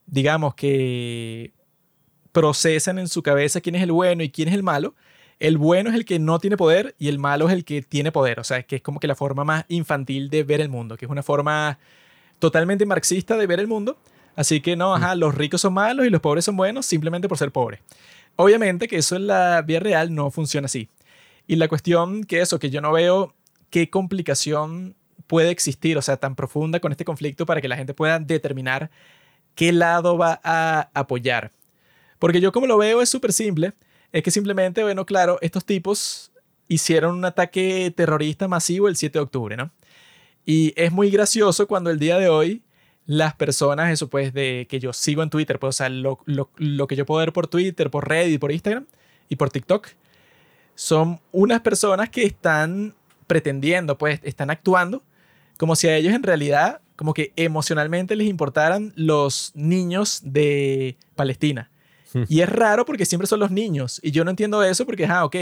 digamos, 0.05 0.53
que 0.55 1.53
procesan 2.31 2.99
en 2.99 3.07
su 3.07 3.23
cabeza 3.23 3.61
quién 3.61 3.76
es 3.76 3.84
el 3.84 3.91
bueno 3.91 4.23
y 4.23 4.30
quién 4.30 4.47
es 4.47 4.53
el 4.53 4.64
malo. 4.64 4.95
El 5.39 5.57
bueno 5.57 5.89
es 5.89 5.95
el 5.95 6.06
que 6.06 6.19
no 6.19 6.39
tiene 6.39 6.57
poder 6.57 6.95
y 6.99 7.07
el 7.07 7.18
malo 7.18 7.47
es 7.47 7.53
el 7.53 7.64
que 7.64 7.81
tiene 7.81 8.11
poder. 8.11 8.39
O 8.39 8.43
sea, 8.43 8.64
que 8.64 8.77
es 8.77 8.81
como 8.81 8.99
que 8.99 9.07
la 9.07 9.15
forma 9.15 9.43
más 9.43 9.65
infantil 9.69 10.30
de 10.30 10.43
ver 10.43 10.61
el 10.61 10.69
mundo, 10.69 10.97
que 10.97 11.06
es 11.06 11.11
una 11.11 11.23
forma 11.23 11.80
totalmente 12.39 12.85
marxista 12.85 13.38
de 13.38 13.47
ver 13.47 13.60
el 13.60 13.68
mundo. 13.68 13.97
Así 14.35 14.61
que 14.61 14.76
no, 14.76 14.95
ajá, 14.95 15.15
los 15.15 15.35
ricos 15.35 15.61
son 15.61 15.73
malos 15.73 16.06
y 16.06 16.10
los 16.10 16.22
pobres 16.22 16.45
son 16.45 16.56
buenos 16.57 16.85
simplemente 16.85 17.27
por 17.27 17.38
ser 17.38 17.51
pobres. 17.51 17.80
Obviamente 18.35 18.88
que 18.88 18.97
eso 18.97 19.15
en 19.15 19.27
la 19.27 19.61
vida 19.61 19.80
real 19.80 20.14
no 20.14 20.31
funciona 20.31 20.65
así. 20.65 20.89
Y 21.47 21.56
la 21.56 21.68
cuestión 21.68 22.23
que 22.23 22.41
eso, 22.41 22.60
que 22.60 22.69
yo 22.69 22.80
no 22.80 22.91
veo 22.91 23.34
qué 23.69 23.89
complicación 23.89 24.95
puede 25.27 25.51
existir, 25.51 25.97
o 25.97 26.01
sea, 26.01 26.18
tan 26.18 26.35
profunda 26.35 26.80
con 26.80 26.91
este 26.91 27.06
conflicto 27.06 27.45
para 27.45 27.61
que 27.61 27.68
la 27.68 27.77
gente 27.77 27.93
pueda 27.93 28.19
determinar 28.19 28.89
qué 29.56 29.72
lado 29.72 30.18
va 30.18 30.39
a 30.43 30.89
apoyar. 30.93 31.51
Porque 32.19 32.41
yo 32.41 32.51
como 32.51 32.67
lo 32.67 32.77
veo 32.77 33.01
es 33.01 33.09
súper 33.09 33.33
simple, 33.33 33.73
es 34.11 34.23
que 34.23 34.31
simplemente, 34.31 34.83
bueno, 34.83 35.05
claro, 35.05 35.37
estos 35.41 35.65
tipos 35.65 36.31
hicieron 36.67 37.15
un 37.15 37.25
ataque 37.25 37.91
terrorista 37.95 38.47
masivo 38.47 38.87
el 38.87 38.95
7 38.95 39.17
de 39.17 39.23
octubre, 39.23 39.57
¿no? 39.57 39.71
Y 40.45 40.73
es 40.75 40.91
muy 40.91 41.09
gracioso 41.09 41.67
cuando 41.67 41.89
el 41.89 41.99
día 41.99 42.17
de 42.17 42.29
hoy 42.29 42.61
las 43.05 43.33
personas, 43.35 43.91
eso 43.91 44.09
pues, 44.09 44.33
de 44.33 44.67
que 44.69 44.79
yo 44.79 44.93
sigo 44.93 45.23
en 45.23 45.29
Twitter, 45.29 45.59
pues, 45.59 45.75
o 45.75 45.77
sea, 45.77 45.89
lo, 45.89 46.19
lo, 46.25 46.51
lo 46.57 46.87
que 46.87 46.95
yo 46.95 47.05
puedo 47.05 47.19
ver 47.19 47.33
por 47.33 47.47
Twitter, 47.47 47.89
por 47.89 48.07
Reddit, 48.07 48.39
por 48.39 48.51
Instagram 48.51 48.85
y 49.29 49.35
por 49.35 49.49
TikTok, 49.49 49.87
son 50.75 51.19
unas 51.31 51.61
personas 51.61 52.09
que 52.09 52.23
están 52.23 52.95
pretendiendo, 53.27 53.97
pues 53.97 54.19
están 54.23 54.49
actuando 54.49 55.03
como 55.59 55.75
si 55.75 55.89
a 55.89 55.97
ellos 55.97 56.13
en 56.13 56.23
realidad, 56.23 56.79
como 56.95 57.13
que 57.13 57.33
emocionalmente 57.35 58.15
les 58.15 58.29
importaran 58.29 58.93
los 58.95 59.51
niños 59.55 60.21
de 60.23 60.95
Palestina. 61.15 61.69
Y 62.27 62.41
es 62.41 62.49
raro 62.49 62.86
porque 62.86 63.06
siempre 63.06 63.27
son 63.27 63.40
los 63.40 63.52
niños. 63.52 63.99
Y 64.03 64.11
yo 64.11 64.23
no 64.23 64.31
entiendo 64.31 64.64
eso 64.64 64.86
porque, 64.86 65.06
ah, 65.06 65.26
ok, 65.26 65.36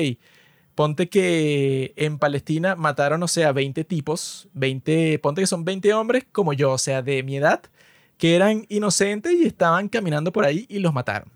ponte 0.76 1.10
que 1.10 1.94
en 1.95 2.19
Palestina 2.19 2.76
mataron, 2.76 3.23
o 3.23 3.27
sea, 3.27 3.52
20 3.52 3.84
tipos, 3.84 4.48
20, 4.53 5.19
ponte 5.19 5.41
que 5.41 5.48
son 5.48 5.65
20 5.65 5.94
hombres 5.94 6.26
como 6.31 6.53
yo, 6.53 6.72
o 6.72 6.77
sea, 6.77 7.02
de 7.02 7.23
mi 7.23 7.38
edad, 7.38 7.61
que 8.18 8.35
eran 8.35 8.65
inocentes 8.69 9.34
y 9.34 9.45
estaban 9.45 9.89
caminando 9.89 10.31
por 10.31 10.45
ahí 10.45 10.65
y 10.69 10.80
los 10.80 10.94
mataron. 10.94 11.31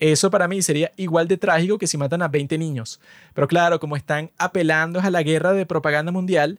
Eso 0.00 0.30
para 0.30 0.48
mí 0.48 0.62
sería 0.62 0.92
igual 0.96 1.28
de 1.28 1.36
trágico 1.36 1.78
que 1.78 1.86
si 1.86 1.98
matan 1.98 2.22
a 2.22 2.28
20 2.28 2.56
niños. 2.56 3.00
Pero 3.34 3.46
claro, 3.46 3.78
como 3.78 3.96
están 3.96 4.30
apelando 4.38 4.98
a 4.98 5.10
la 5.10 5.22
guerra 5.22 5.52
de 5.52 5.66
propaganda 5.66 6.10
mundial, 6.10 6.58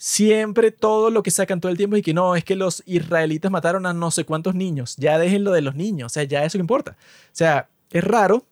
siempre 0.00 0.70
todo 0.70 1.10
lo 1.10 1.22
que 1.22 1.30
sacan 1.30 1.60
todo 1.60 1.70
el 1.70 1.76
tiempo 1.76 1.94
y 1.94 2.00
que 2.00 2.14
no, 2.14 2.34
es 2.34 2.42
que 2.42 2.56
los 2.56 2.82
israelitas 2.86 3.52
mataron 3.52 3.84
a 3.84 3.92
no 3.92 4.10
sé 4.10 4.24
cuántos 4.24 4.54
niños. 4.54 4.96
Ya 4.96 5.18
déjenlo 5.18 5.52
de 5.52 5.60
los 5.60 5.74
niños, 5.74 6.06
o 6.06 6.08
sea, 6.14 6.24
ya 6.24 6.42
eso 6.42 6.56
no 6.56 6.62
importa. 6.62 6.92
O 6.92 7.32
sea, 7.32 7.68
es 7.90 8.02
raro 8.02 8.46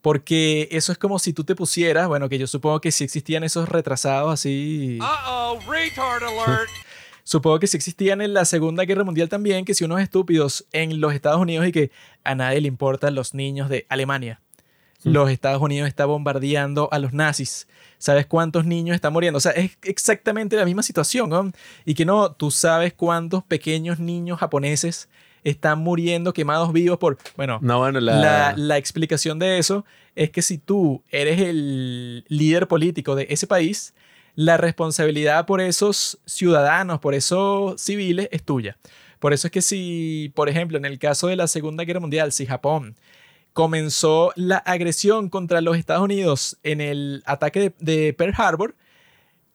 porque 0.00 0.68
eso 0.70 0.92
es 0.92 0.98
como 0.98 1.18
si 1.18 1.32
tú 1.32 1.42
te 1.42 1.56
pusieras, 1.56 2.06
bueno, 2.06 2.28
que 2.28 2.38
yo 2.38 2.46
supongo 2.46 2.80
que 2.80 2.92
si 2.92 3.02
existían 3.02 3.42
esos 3.42 3.68
retrasados 3.68 4.32
así. 4.32 5.00
Uh-oh, 5.00 5.58
retard 5.68 6.22
alert. 6.22 6.70
Supongo 7.24 7.58
que 7.58 7.66
si 7.66 7.76
existían 7.76 8.22
en 8.22 8.32
la 8.32 8.46
Segunda 8.46 8.84
Guerra 8.84 9.04
Mundial 9.04 9.28
también, 9.28 9.66
que 9.66 9.74
si 9.74 9.84
unos 9.84 10.00
estúpidos 10.00 10.66
en 10.72 10.98
los 10.98 11.12
Estados 11.12 11.40
Unidos 11.40 11.66
y 11.66 11.72
que 11.72 11.90
a 12.24 12.34
nadie 12.34 12.62
le 12.62 12.68
importan 12.68 13.14
los 13.14 13.34
niños 13.34 13.68
de 13.68 13.84
Alemania. 13.90 14.40
Los 15.04 15.30
Estados 15.30 15.62
Unidos 15.62 15.88
está 15.88 16.06
bombardeando 16.06 16.88
a 16.90 16.98
los 16.98 17.12
nazis. 17.12 17.68
¿Sabes 17.98 18.26
cuántos 18.26 18.64
niños 18.64 18.94
están 18.94 19.12
muriendo? 19.12 19.38
O 19.38 19.40
sea, 19.40 19.52
es 19.52 19.76
exactamente 19.82 20.56
la 20.56 20.64
misma 20.64 20.82
situación, 20.82 21.30
¿no? 21.30 21.52
Y 21.84 21.94
que 21.94 22.04
no, 22.04 22.32
tú 22.32 22.50
sabes 22.50 22.92
cuántos 22.92 23.44
pequeños 23.44 23.98
niños 23.98 24.38
japoneses 24.38 25.08
están 25.44 25.78
muriendo 25.78 26.32
quemados 26.32 26.72
vivos 26.72 26.98
por... 26.98 27.18
Bueno, 27.36 27.58
No, 27.62 27.78
bueno, 27.78 28.00
la, 28.00 28.16
la, 28.16 28.54
la 28.56 28.76
explicación 28.76 29.38
de 29.38 29.58
eso 29.58 29.84
es 30.14 30.30
que 30.30 30.42
si 30.42 30.58
tú 30.58 31.02
eres 31.10 31.40
el 31.40 32.24
líder 32.28 32.66
político 32.68 33.14
de 33.14 33.26
ese 33.30 33.46
país, 33.46 33.94
la 34.34 34.56
responsabilidad 34.56 35.46
por 35.46 35.60
esos 35.60 36.18
ciudadanos, 36.26 37.00
por 37.00 37.14
esos 37.14 37.80
civiles, 37.80 38.28
es 38.30 38.42
tuya. 38.42 38.76
Por 39.18 39.32
eso 39.32 39.48
es 39.48 39.52
que 39.52 39.62
si, 39.62 40.32
por 40.34 40.48
ejemplo, 40.48 40.78
en 40.78 40.84
el 40.84 40.98
caso 40.98 41.26
de 41.28 41.36
la 41.36 41.48
Segunda 41.48 41.84
Guerra 41.84 42.00
Mundial, 42.00 42.30
si 42.32 42.46
Japón 42.46 42.94
comenzó 43.58 44.32
la 44.36 44.58
agresión 44.58 45.28
contra 45.30 45.60
los 45.60 45.76
Estados 45.76 46.04
Unidos 46.04 46.56
en 46.62 46.80
el 46.80 47.24
ataque 47.26 47.58
de, 47.58 47.74
de 47.80 48.12
Pearl 48.12 48.32
Harbor, 48.36 48.76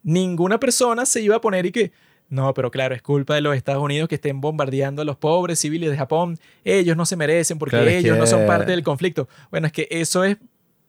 ninguna 0.03 0.59
persona 0.59 1.05
se 1.05 1.21
iba 1.21 1.37
a 1.37 1.39
poner 1.39 1.67
y 1.67 1.71
que, 1.71 1.93
no, 2.27 2.53
pero 2.53 2.69
claro, 2.69 2.93
es 2.95 3.01
culpa 3.01 3.35
de 3.35 3.39
los 3.39 3.55
Estados 3.55 3.81
Unidos 3.81 4.09
que 4.09 4.15
estén 4.15 4.41
bombardeando 4.41 5.03
a 5.03 5.05
los 5.05 5.15
pobres 5.15 5.59
civiles 5.59 5.89
de 5.89 5.95
Japón. 5.95 6.37
Ellos 6.65 6.97
no 6.97 7.05
se 7.05 7.15
merecen 7.15 7.57
porque 7.57 7.77
Claro, 7.77 7.89
ellos 7.91 8.17
no 8.17 8.27
son 8.27 8.45
parte 8.45 8.71
del 8.71 8.83
conflicto. 8.83 9.29
Bueno, 9.51 9.67
es 9.67 9.71
que 9.71 9.87
eso 9.89 10.25
es 10.25 10.35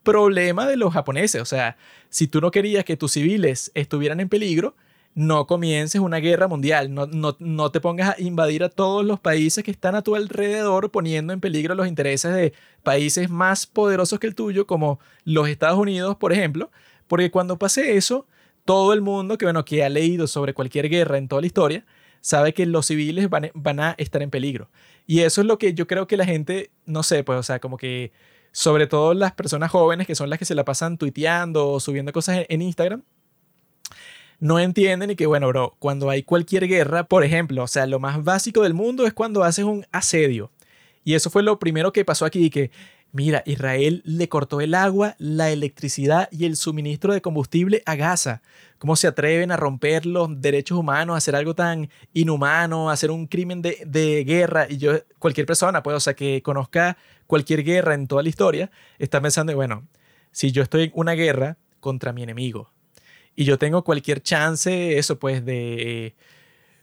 problema 0.02 0.66
de 0.66 0.76
los 0.76 0.92
japoneses. 0.92 1.40
O 1.40 1.44
sea, 1.44 1.76
si 2.08 2.26
tú 2.26 2.40
no 2.40 2.50
querías 2.50 2.84
que 2.84 2.96
tus 2.96 3.12
civiles 3.12 3.70
estuvieran 3.76 4.18
en 4.18 4.28
peligro, 4.28 4.74
no 5.14 5.46
comiences 5.46 6.00
una 6.00 6.18
guerra 6.18 6.48
mundial. 6.48 6.92
No, 6.92 7.06
no, 7.06 7.36
no 7.38 7.70
te 7.70 7.80
pongas 7.80 8.16
a 8.18 8.20
invadir 8.20 8.64
a 8.64 8.68
todos 8.68 9.04
los 9.04 9.20
países 9.20 9.62
que 9.64 9.70
están 9.70 9.94
a 9.94 10.02
tu 10.02 10.16
alrededor 10.16 10.90
poniendo 10.90 11.32
en 11.32 11.40
peligro 11.40 11.74
los 11.74 11.86
intereses 11.86 12.34
de 12.34 12.52
países 12.82 13.30
más 13.30 13.66
poderosos 13.66 14.18
que 14.18 14.26
el 14.26 14.34
tuyo, 14.34 14.66
como 14.66 14.98
los 15.24 15.48
Estados 15.48 15.78
Unidos, 15.78 16.16
por 16.16 16.32
ejemplo. 16.32 16.70
Porque 17.06 17.30
cuando 17.30 17.58
pase 17.58 17.96
eso, 17.96 18.26
todo 18.64 18.92
el 18.92 19.02
mundo 19.02 19.38
que, 19.38 19.44
bueno, 19.46 19.64
que 19.64 19.84
ha 19.84 19.88
leído 19.88 20.26
sobre 20.26 20.54
cualquier 20.54 20.88
guerra 20.88 21.18
en 21.18 21.28
toda 21.28 21.40
la 21.42 21.46
historia, 21.46 21.86
sabe 22.20 22.54
que 22.54 22.64
los 22.66 22.86
civiles 22.86 23.28
van, 23.28 23.50
van 23.54 23.80
a 23.80 23.94
estar 23.98 24.22
en 24.22 24.30
peligro. 24.30 24.70
Y 25.06 25.20
eso 25.20 25.42
es 25.42 25.46
lo 25.46 25.58
que 25.58 25.74
yo 25.74 25.86
creo 25.86 26.06
que 26.06 26.16
la 26.16 26.24
gente, 26.24 26.70
no 26.86 27.02
sé, 27.02 27.22
pues, 27.22 27.38
o 27.38 27.42
sea, 27.42 27.60
como 27.60 27.76
que 27.76 28.12
sobre 28.52 28.86
todo 28.86 29.14
las 29.14 29.32
personas 29.32 29.70
jóvenes 29.70 30.06
que 30.06 30.14
son 30.14 30.30
las 30.30 30.38
que 30.38 30.44
se 30.44 30.54
la 30.54 30.64
pasan 30.64 30.96
tuiteando 30.96 31.68
o 31.68 31.80
subiendo 31.80 32.12
cosas 32.12 32.38
en- 32.38 32.46
en 32.48 32.62
Instagram, 32.62 33.02
no 34.44 34.58
entienden 34.58 35.10
y 35.10 35.16
que, 35.16 35.24
bueno, 35.24 35.48
bro, 35.48 35.74
cuando 35.78 36.10
hay 36.10 36.22
cualquier 36.22 36.68
guerra, 36.68 37.04
por 37.04 37.24
ejemplo, 37.24 37.62
o 37.62 37.66
sea, 37.66 37.86
lo 37.86 37.98
más 37.98 38.22
básico 38.22 38.62
del 38.62 38.74
mundo 38.74 39.06
es 39.06 39.14
cuando 39.14 39.42
haces 39.42 39.64
un 39.64 39.86
asedio. 39.90 40.50
Y 41.02 41.14
eso 41.14 41.30
fue 41.30 41.42
lo 41.42 41.58
primero 41.58 41.94
que 41.94 42.04
pasó 42.04 42.26
aquí, 42.26 42.50
que, 42.50 42.70
mira, 43.10 43.42
Israel 43.46 44.02
le 44.04 44.28
cortó 44.28 44.60
el 44.60 44.74
agua, 44.74 45.14
la 45.16 45.50
electricidad 45.50 46.28
y 46.30 46.44
el 46.44 46.56
suministro 46.56 47.14
de 47.14 47.22
combustible 47.22 47.82
a 47.86 47.96
Gaza. 47.96 48.42
¿Cómo 48.76 48.96
se 48.96 49.06
atreven 49.06 49.50
a 49.50 49.56
romper 49.56 50.04
los 50.04 50.38
derechos 50.38 50.76
humanos, 50.76 51.14
a 51.14 51.18
hacer 51.18 51.36
algo 51.36 51.54
tan 51.54 51.88
inhumano, 52.12 52.90
a 52.90 52.92
hacer 52.92 53.10
un 53.10 53.26
crimen 53.26 53.62
de, 53.62 54.24
guerra? 54.26 54.66
Y 54.68 54.76
yo, 54.76 54.92
cualquier 55.18 55.46
persona, 55.46 55.82
pues, 55.82 55.96
o 55.96 56.00
sea, 56.00 56.12
que 56.12 56.42
conozca 56.42 56.98
cualquier 57.26 57.64
guerra 57.64 57.94
en 57.94 58.06
toda 58.06 58.22
la 58.22 58.28
historia, 58.28 58.70
está 58.98 59.22
pensando, 59.22 59.54
bueno, 59.54 59.88
si 60.32 60.52
yo 60.52 60.62
estoy 60.62 60.82
en 60.82 60.92
una 60.92 61.12
guerra 61.12 61.56
contra 61.80 62.12
mi 62.12 62.22
enemigo 62.22 62.73
y 63.36 63.44
yo 63.44 63.58
tengo 63.58 63.84
cualquier 63.84 64.22
chance, 64.22 64.98
eso 64.98 65.18
pues, 65.18 65.44
de 65.44 66.14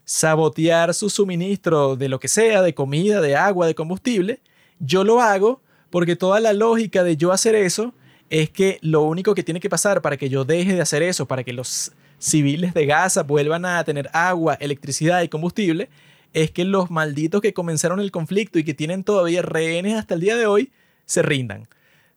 sabotear 0.05 0.93
su 0.93 1.09
suministro 1.09 1.95
de 1.95 2.09
lo 2.09 2.19
que 2.19 2.27
sea, 2.27 2.61
de 2.61 2.73
comida, 2.73 3.21
de 3.21 3.35
agua, 3.35 3.67
de 3.67 3.75
combustible, 3.75 4.41
yo 4.79 5.03
lo 5.03 5.21
hago 5.21 5.61
porque 5.89 6.15
toda 6.15 6.39
la 6.39 6.53
lógica 6.53 7.03
de 7.03 7.17
yo 7.17 7.31
hacer 7.31 7.55
eso 7.55 7.93
es 8.29 8.49
que 8.49 8.79
lo 8.81 9.03
único 9.03 9.35
que 9.35 9.43
tiene 9.43 9.59
que 9.59 9.69
pasar 9.69 10.01
para 10.01 10.17
que 10.17 10.29
yo 10.29 10.45
deje 10.45 10.73
de 10.73 10.81
hacer 10.81 11.03
eso, 11.03 11.27
para 11.27 11.43
que 11.43 11.53
los 11.53 11.91
civiles 12.17 12.73
de 12.73 12.85
Gaza 12.85 13.23
vuelvan 13.23 13.65
a 13.65 13.83
tener 13.83 14.09
agua, 14.13 14.55
electricidad 14.55 15.21
y 15.21 15.29
combustible, 15.29 15.89
es 16.33 16.51
que 16.51 16.63
los 16.63 16.89
malditos 16.89 17.41
que 17.41 17.53
comenzaron 17.53 17.99
el 17.99 18.11
conflicto 18.11 18.57
y 18.57 18.63
que 18.63 18.73
tienen 18.73 19.03
todavía 19.03 19.41
rehenes 19.41 19.95
hasta 19.95 20.13
el 20.13 20.21
día 20.21 20.37
de 20.37 20.45
hoy, 20.45 20.71
se 21.05 21.21
rindan. 21.21 21.67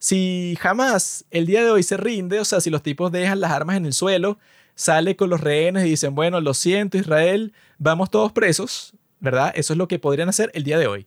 Si 0.04 0.54
jamás 0.60 1.24
el 1.30 1.46
día 1.46 1.64
de 1.64 1.70
hoy 1.70 1.82
se 1.82 1.96
rinde, 1.96 2.38
o 2.38 2.44
sea, 2.44 2.60
si 2.60 2.68
los 2.68 2.82
tipos 2.82 3.10
dejan 3.10 3.40
las 3.40 3.52
armas 3.52 3.78
en 3.78 3.86
el 3.86 3.94
suelo, 3.94 4.38
sale 4.74 5.16
con 5.16 5.30
los 5.30 5.40
rehenes 5.40 5.86
y 5.86 5.88
dicen, 5.88 6.14
bueno, 6.14 6.42
lo 6.42 6.52
siento 6.52 6.98
Israel, 6.98 7.54
vamos 7.78 8.10
todos 8.10 8.30
presos, 8.30 8.92
¿verdad? 9.20 9.54
Eso 9.56 9.72
es 9.72 9.78
lo 9.78 9.88
que 9.88 9.98
podrían 9.98 10.28
hacer 10.28 10.50
el 10.52 10.62
día 10.62 10.78
de 10.78 10.88
hoy. 10.88 11.06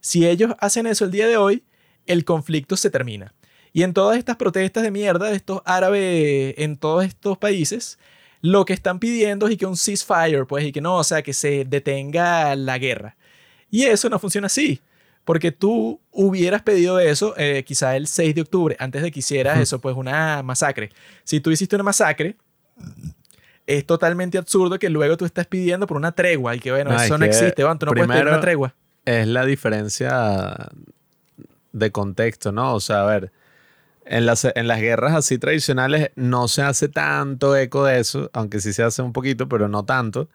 Si 0.00 0.26
ellos 0.26 0.54
hacen 0.60 0.86
eso 0.86 1.04
el 1.04 1.10
día 1.10 1.26
de 1.28 1.36
hoy, 1.36 1.62
el 2.06 2.24
conflicto 2.24 2.78
se 2.78 2.88
termina. 2.88 3.34
Y 3.74 3.82
en 3.82 3.92
todas 3.92 4.16
estas 4.16 4.36
protestas 4.36 4.82
de 4.82 4.92
mierda 4.92 5.28
de 5.28 5.36
estos 5.36 5.60
árabes 5.66 6.54
en 6.56 6.78
todos 6.78 7.04
estos 7.04 7.36
países, 7.36 7.98
lo 8.40 8.64
que 8.64 8.72
están 8.72 8.98
pidiendo 8.98 9.46
es 9.46 9.58
que 9.58 9.66
un 9.66 9.76
ceasefire, 9.76 10.46
pues, 10.46 10.64
y 10.64 10.72
que 10.72 10.80
no, 10.80 10.96
o 10.96 11.04
sea, 11.04 11.20
que 11.20 11.34
se 11.34 11.66
detenga 11.66 12.56
la 12.56 12.78
guerra. 12.78 13.18
Y 13.70 13.82
eso 13.82 14.08
no 14.08 14.18
funciona 14.18 14.46
así. 14.46 14.80
Porque 15.28 15.52
tú 15.52 16.00
hubieras 16.10 16.62
pedido 16.62 16.98
eso 16.98 17.34
eh, 17.36 17.62
quizá 17.62 17.96
el 17.96 18.06
6 18.06 18.34
de 18.34 18.40
octubre, 18.40 18.76
antes 18.78 19.02
de 19.02 19.10
que 19.10 19.18
hicieras 19.18 19.58
eso, 19.58 19.78
pues 19.78 19.94
una 19.94 20.42
masacre. 20.42 20.88
Si 21.22 21.38
tú 21.40 21.50
hiciste 21.50 21.76
una 21.76 21.82
masacre, 21.82 22.38
es 23.66 23.84
totalmente 23.84 24.38
absurdo 24.38 24.78
que 24.78 24.88
luego 24.88 25.18
tú 25.18 25.26
estés 25.26 25.46
pidiendo 25.46 25.86
por 25.86 25.98
una 25.98 26.12
tregua 26.12 26.56
y 26.56 26.60
que 26.60 26.70
bueno, 26.70 26.92
No, 26.92 26.96
es 26.96 27.02
eso 27.02 27.18
no 27.18 27.26
que 27.26 27.26
existe, 27.26 27.62
bueno, 27.62 27.78
tú 27.78 27.84
no 27.84 27.92
puedes 27.92 28.08
pedir 28.08 28.26
una 28.26 28.40
tregua. 28.40 28.74
Es 29.04 29.26
la 29.26 29.44
diferencia 29.44 30.70
de 31.72 31.92
contexto, 31.92 32.50
¿no? 32.50 32.72
O 32.72 32.80
sea, 32.80 33.02
a 33.02 33.04
ver, 33.04 33.30
en 34.06 34.24
las, 34.24 34.46
en 34.46 34.66
las 34.66 34.80
guerras 34.80 35.14
así 35.14 35.36
tradicionales 35.36 36.10
no 36.16 36.48
se 36.48 36.62
hace 36.62 36.88
tanto 36.88 37.54
eco 37.54 37.84
de 37.84 37.98
eso, 38.00 38.30
aunque 38.32 38.60
sí 38.60 38.72
se 38.72 38.82
hace 38.82 39.02
un 39.02 39.12
poquito, 39.12 39.46
pero 39.46 39.68
no 39.68 39.84
tanto. 39.84 40.30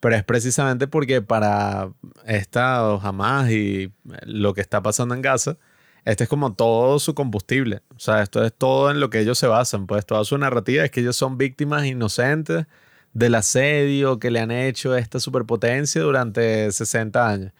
Pero 0.00 0.14
es 0.16 0.24
precisamente 0.24 0.86
porque 0.86 1.22
para 1.22 1.92
esta 2.24 2.88
o 2.88 2.98
jamás 3.00 3.50
y 3.50 3.92
lo 4.22 4.54
que 4.54 4.60
está 4.60 4.82
pasando 4.82 5.14
en 5.14 5.22
Gaza, 5.22 5.56
este 6.04 6.24
es 6.24 6.30
como 6.30 6.54
todo 6.54 6.98
su 6.98 7.14
combustible. 7.14 7.82
O 7.96 7.98
sea, 7.98 8.22
esto 8.22 8.44
es 8.44 8.54
todo 8.54 8.90
en 8.90 9.00
lo 9.00 9.10
que 9.10 9.20
ellos 9.20 9.38
se 9.38 9.46
basan. 9.46 9.86
Pues 9.86 10.06
toda 10.06 10.24
su 10.24 10.38
narrativa 10.38 10.84
es 10.84 10.90
que 10.90 11.00
ellos 11.00 11.16
son 11.16 11.36
víctimas 11.36 11.84
inocentes 11.86 12.66
del 13.12 13.34
asedio 13.34 14.18
que 14.18 14.30
le 14.30 14.40
han 14.40 14.50
hecho 14.50 14.96
esta 14.96 15.20
superpotencia 15.20 16.02
durante 16.02 16.70
60 16.70 17.28
años. 17.28 17.52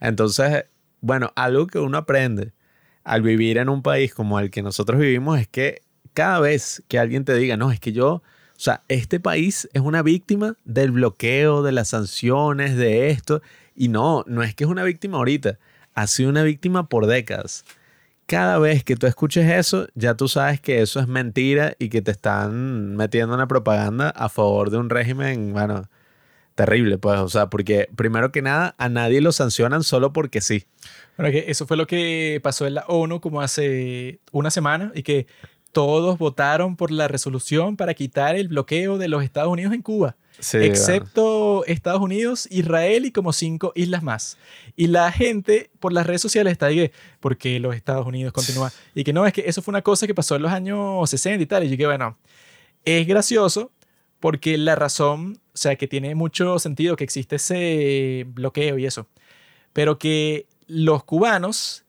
Entonces, 0.00 0.66
bueno, 1.00 1.32
algo 1.36 1.66
que 1.66 1.78
uno 1.78 1.98
aprende 1.98 2.52
al 3.04 3.22
vivir 3.22 3.58
en 3.58 3.68
un 3.68 3.82
país 3.82 4.14
como 4.14 4.40
el 4.40 4.50
que 4.50 4.62
nosotros 4.62 4.98
vivimos 5.00 5.38
es 5.38 5.48
que 5.48 5.82
cada 6.14 6.40
vez 6.40 6.82
que 6.88 6.98
alguien 6.98 7.24
te 7.24 7.34
diga, 7.34 7.56
no, 7.56 7.70
es 7.70 7.80
que 7.80 7.92
yo, 7.92 8.22
sea, 8.64 8.82
este 8.88 9.20
país 9.20 9.68
es 9.74 9.82
una 9.82 10.02
víctima 10.02 10.56
del 10.64 10.92
bloqueo, 10.92 11.62
de 11.62 11.72
las 11.72 11.88
sanciones, 11.88 12.76
de 12.76 13.10
esto, 13.10 13.42
y 13.76 13.88
no, 13.88 14.24
no 14.26 14.42
es 14.42 14.54
que 14.54 14.64
es 14.64 14.70
una 14.70 14.84
víctima 14.84 15.18
ahorita, 15.18 15.58
ha 15.94 16.06
sido 16.06 16.30
una 16.30 16.42
víctima 16.42 16.88
por 16.88 17.06
décadas. 17.06 17.64
Cada 18.26 18.58
vez 18.58 18.82
que 18.82 18.96
tú 18.96 19.06
escuches 19.06 19.50
eso, 19.50 19.86
ya 19.94 20.14
tú 20.14 20.28
sabes 20.28 20.60
que 20.62 20.80
eso 20.80 20.98
es 20.98 21.06
mentira 21.06 21.74
y 21.78 21.90
que 21.90 22.00
te 22.00 22.10
están 22.10 22.96
metiendo 22.96 23.34
una 23.34 23.46
propaganda 23.48 24.08
a 24.08 24.30
favor 24.30 24.70
de 24.70 24.78
un 24.78 24.88
régimen, 24.88 25.52
bueno, 25.52 25.90
terrible, 26.54 26.96
pues, 26.96 27.20
o 27.20 27.28
sea, 27.28 27.50
porque 27.50 27.90
primero 27.94 28.32
que 28.32 28.40
nada, 28.40 28.74
a 28.78 28.88
nadie 28.88 29.20
lo 29.20 29.32
sancionan 29.32 29.82
solo 29.82 30.14
porque 30.14 30.40
sí. 30.40 30.64
Bueno, 31.18 31.30
que 31.32 31.50
eso 31.50 31.66
fue 31.66 31.76
lo 31.76 31.86
que 31.86 32.40
pasó 32.42 32.66
en 32.66 32.74
la 32.74 32.84
ONU 32.88 33.20
como 33.20 33.42
hace 33.42 34.20
una 34.32 34.50
semana 34.50 34.90
y 34.94 35.02
que 35.02 35.26
todos 35.74 36.16
votaron 36.16 36.76
por 36.76 36.90
la 36.90 37.08
resolución 37.08 37.76
para 37.76 37.92
quitar 37.92 38.36
el 38.36 38.48
bloqueo 38.48 38.96
de 38.96 39.08
los 39.08 39.22
Estados 39.22 39.52
Unidos 39.52 39.74
en 39.74 39.82
Cuba, 39.82 40.16
Sí, 40.38 40.58
excepto 40.58 41.64
Estados 41.66 42.00
Unidos, 42.00 42.48
Israel 42.50 43.04
y 43.04 43.12
como 43.12 43.32
cinco 43.32 43.72
islas 43.74 44.02
más. 44.02 44.38
Y 44.74 44.86
la 44.86 45.12
gente 45.12 45.70
por 45.80 45.92
las 45.92 46.06
redes 46.06 46.22
sociales 46.22 46.52
está 46.52 46.66
ahí, 46.66 46.90
¿por 47.20 47.36
qué 47.36 47.60
los 47.60 47.74
Estados 47.76 48.06
Unidos 48.06 48.32
continúan? 48.32 48.70
Y 48.94 49.04
que 49.04 49.12
no, 49.12 49.26
es 49.26 49.32
que 49.32 49.44
eso 49.46 49.62
fue 49.62 49.72
una 49.72 49.82
cosa 49.82 50.06
que 50.06 50.14
pasó 50.14 50.36
en 50.36 50.42
los 50.42 50.52
años 50.52 51.10
60 51.10 51.42
y 51.42 51.46
tal. 51.46 51.64
Y 51.64 51.70
yo 51.70 51.76
que 51.76 51.86
bueno, 51.86 52.16
es 52.84 53.06
gracioso 53.06 53.70
porque 54.20 54.56
la 54.56 54.74
razón, 54.74 55.40
o 55.52 55.56
sea, 55.56 55.76
que 55.76 55.86
tiene 55.86 56.14
mucho 56.14 56.58
sentido 56.58 56.96
que 56.96 57.04
existe 57.04 57.36
ese 57.36 58.24
bloqueo 58.28 58.78
y 58.78 58.86
eso, 58.86 59.06
pero 59.72 59.98
que 59.98 60.46
los 60.66 61.04
cubanos 61.04 61.83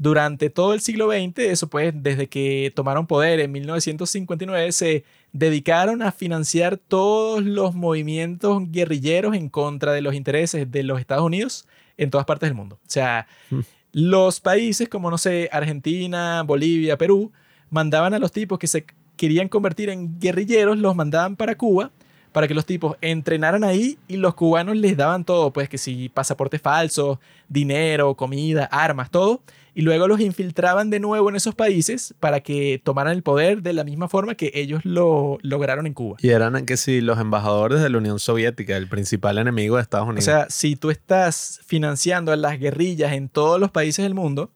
durante 0.00 0.48
todo 0.48 0.72
el 0.72 0.80
siglo 0.80 1.10
XX, 1.10 1.40
eso 1.40 1.68
pues 1.68 1.92
desde 1.94 2.26
que 2.26 2.72
tomaron 2.74 3.06
poder 3.06 3.38
en 3.38 3.52
1959, 3.52 4.72
se 4.72 5.04
dedicaron 5.34 6.00
a 6.00 6.10
financiar 6.10 6.78
todos 6.78 7.44
los 7.44 7.74
movimientos 7.74 8.62
guerrilleros 8.70 9.36
en 9.36 9.50
contra 9.50 9.92
de 9.92 10.00
los 10.00 10.14
intereses 10.14 10.70
de 10.70 10.82
los 10.84 11.00
Estados 11.00 11.22
Unidos 11.24 11.68
en 11.98 12.08
todas 12.08 12.24
partes 12.24 12.48
del 12.48 12.56
mundo. 12.56 12.76
O 12.76 12.90
sea, 12.90 13.26
Mm. 13.50 13.60
los 13.92 14.40
países 14.40 14.88
como, 14.88 15.10
no 15.10 15.18
sé, 15.18 15.50
Argentina, 15.52 16.42
Bolivia, 16.44 16.96
Perú, 16.96 17.30
mandaban 17.68 18.14
a 18.14 18.18
los 18.18 18.32
tipos 18.32 18.58
que 18.58 18.66
se 18.68 18.86
querían 19.16 19.48
convertir 19.48 19.90
en 19.90 20.18
guerrilleros, 20.18 20.78
los 20.78 20.96
mandaban 20.96 21.36
para 21.36 21.56
Cuba 21.56 21.90
para 22.32 22.46
que 22.46 22.54
los 22.54 22.64
tipos 22.64 22.96
entrenaran 23.00 23.64
ahí 23.64 23.98
y 24.06 24.16
los 24.16 24.34
cubanos 24.34 24.76
les 24.76 24.96
daban 24.96 25.24
todo, 25.24 25.52
pues 25.52 25.68
que 25.68 25.78
si 25.78 26.08
pasaportes 26.08 26.62
falsos, 26.62 27.18
dinero, 27.48 28.14
comida, 28.14 28.66
armas, 28.66 29.10
todo, 29.10 29.42
y 29.74 29.82
luego 29.82 30.08
los 30.08 30.20
infiltraban 30.20 30.90
de 30.90 31.00
nuevo 31.00 31.28
en 31.30 31.36
esos 31.36 31.54
países 31.54 32.14
para 32.20 32.40
que 32.40 32.80
tomaran 32.82 33.12
el 33.14 33.22
poder 33.22 33.62
de 33.62 33.72
la 33.72 33.84
misma 33.84 34.08
forma 34.08 34.34
que 34.34 34.50
ellos 34.54 34.80
lo 34.84 35.38
lograron 35.42 35.86
en 35.86 35.94
Cuba. 35.94 36.16
Y 36.20 36.30
eran 36.30 36.66
que 36.66 36.76
sí, 36.76 37.00
los 37.00 37.18
embajadores 37.18 37.80
de 37.80 37.88
la 37.90 37.98
Unión 37.98 38.18
Soviética, 38.18 38.76
el 38.76 38.88
principal 38.88 39.38
enemigo 39.38 39.76
de 39.76 39.82
Estados 39.82 40.06
O 40.06 40.10
Unidos. 40.10 40.24
sea, 40.24 40.46
si 40.50 40.76
tú 40.76 40.90
estás 40.90 41.60
financiando 41.66 42.32
a 42.32 42.36
las 42.36 42.58
guerrillas 42.58 43.12
en 43.12 43.28
todos 43.28 43.60
los 43.60 43.70
países 43.70 44.02
del 44.02 44.14
mundo, 44.14 44.50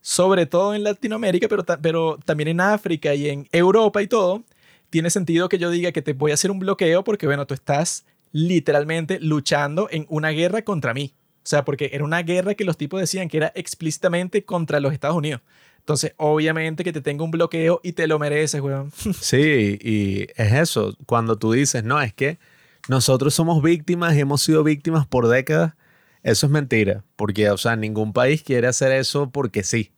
sobre 0.00 0.46
todo 0.46 0.74
en 0.74 0.84
Latinoamérica, 0.84 1.48
pero, 1.48 1.64
ta- 1.64 1.78
pero 1.80 2.18
también 2.24 2.48
en 2.48 2.60
África 2.60 3.14
y 3.14 3.28
en 3.28 3.48
Europa 3.52 4.00
y 4.02 4.06
todo, 4.06 4.44
tiene 4.90 5.10
sentido 5.10 5.48
que 5.48 5.58
yo 5.58 5.70
diga 5.70 5.92
que 5.92 6.00
te 6.02 6.12
voy 6.12 6.30
a 6.30 6.34
hacer 6.34 6.50
un 6.50 6.58
bloqueo 6.60 7.04
porque, 7.04 7.26
bueno, 7.26 7.46
tú 7.46 7.54
estás 7.54 8.06
literalmente 8.32 9.18
luchando 9.20 9.88
en 9.90 10.06
una 10.08 10.30
guerra 10.30 10.62
contra 10.62 10.94
mí. 10.94 11.12
O 11.38 11.48
sea, 11.48 11.64
porque 11.64 11.90
era 11.92 12.04
una 12.04 12.22
guerra 12.22 12.54
que 12.54 12.64
los 12.64 12.76
tipos 12.76 13.00
decían 13.00 13.28
que 13.28 13.38
era 13.38 13.52
explícitamente 13.54 14.44
contra 14.44 14.80
los 14.80 14.92
Estados 14.92 15.16
Unidos. 15.16 15.40
Entonces, 15.88 16.12
obviamente 16.18 16.84
que 16.84 16.92
te 16.92 17.00
tengo 17.00 17.24
un 17.24 17.30
bloqueo 17.30 17.80
y 17.82 17.92
te 17.92 18.06
lo 18.06 18.18
mereces, 18.18 18.60
weón. 18.60 18.92
Sí, 19.20 19.78
y 19.80 20.26
es 20.36 20.52
eso. 20.52 20.94
Cuando 21.06 21.38
tú 21.38 21.52
dices, 21.52 21.82
no, 21.82 21.98
es 22.02 22.12
que 22.12 22.38
nosotros 22.88 23.32
somos 23.32 23.62
víctimas 23.62 24.14
y 24.14 24.20
hemos 24.20 24.42
sido 24.42 24.62
víctimas 24.62 25.06
por 25.06 25.28
décadas, 25.28 25.72
eso 26.22 26.44
es 26.44 26.52
mentira. 26.52 27.04
Porque, 27.16 27.48
o 27.50 27.56
sea, 27.56 27.74
ningún 27.74 28.12
país 28.12 28.42
quiere 28.42 28.66
hacer 28.66 28.92
eso 28.92 29.30
porque 29.30 29.62
sí. 29.62 29.92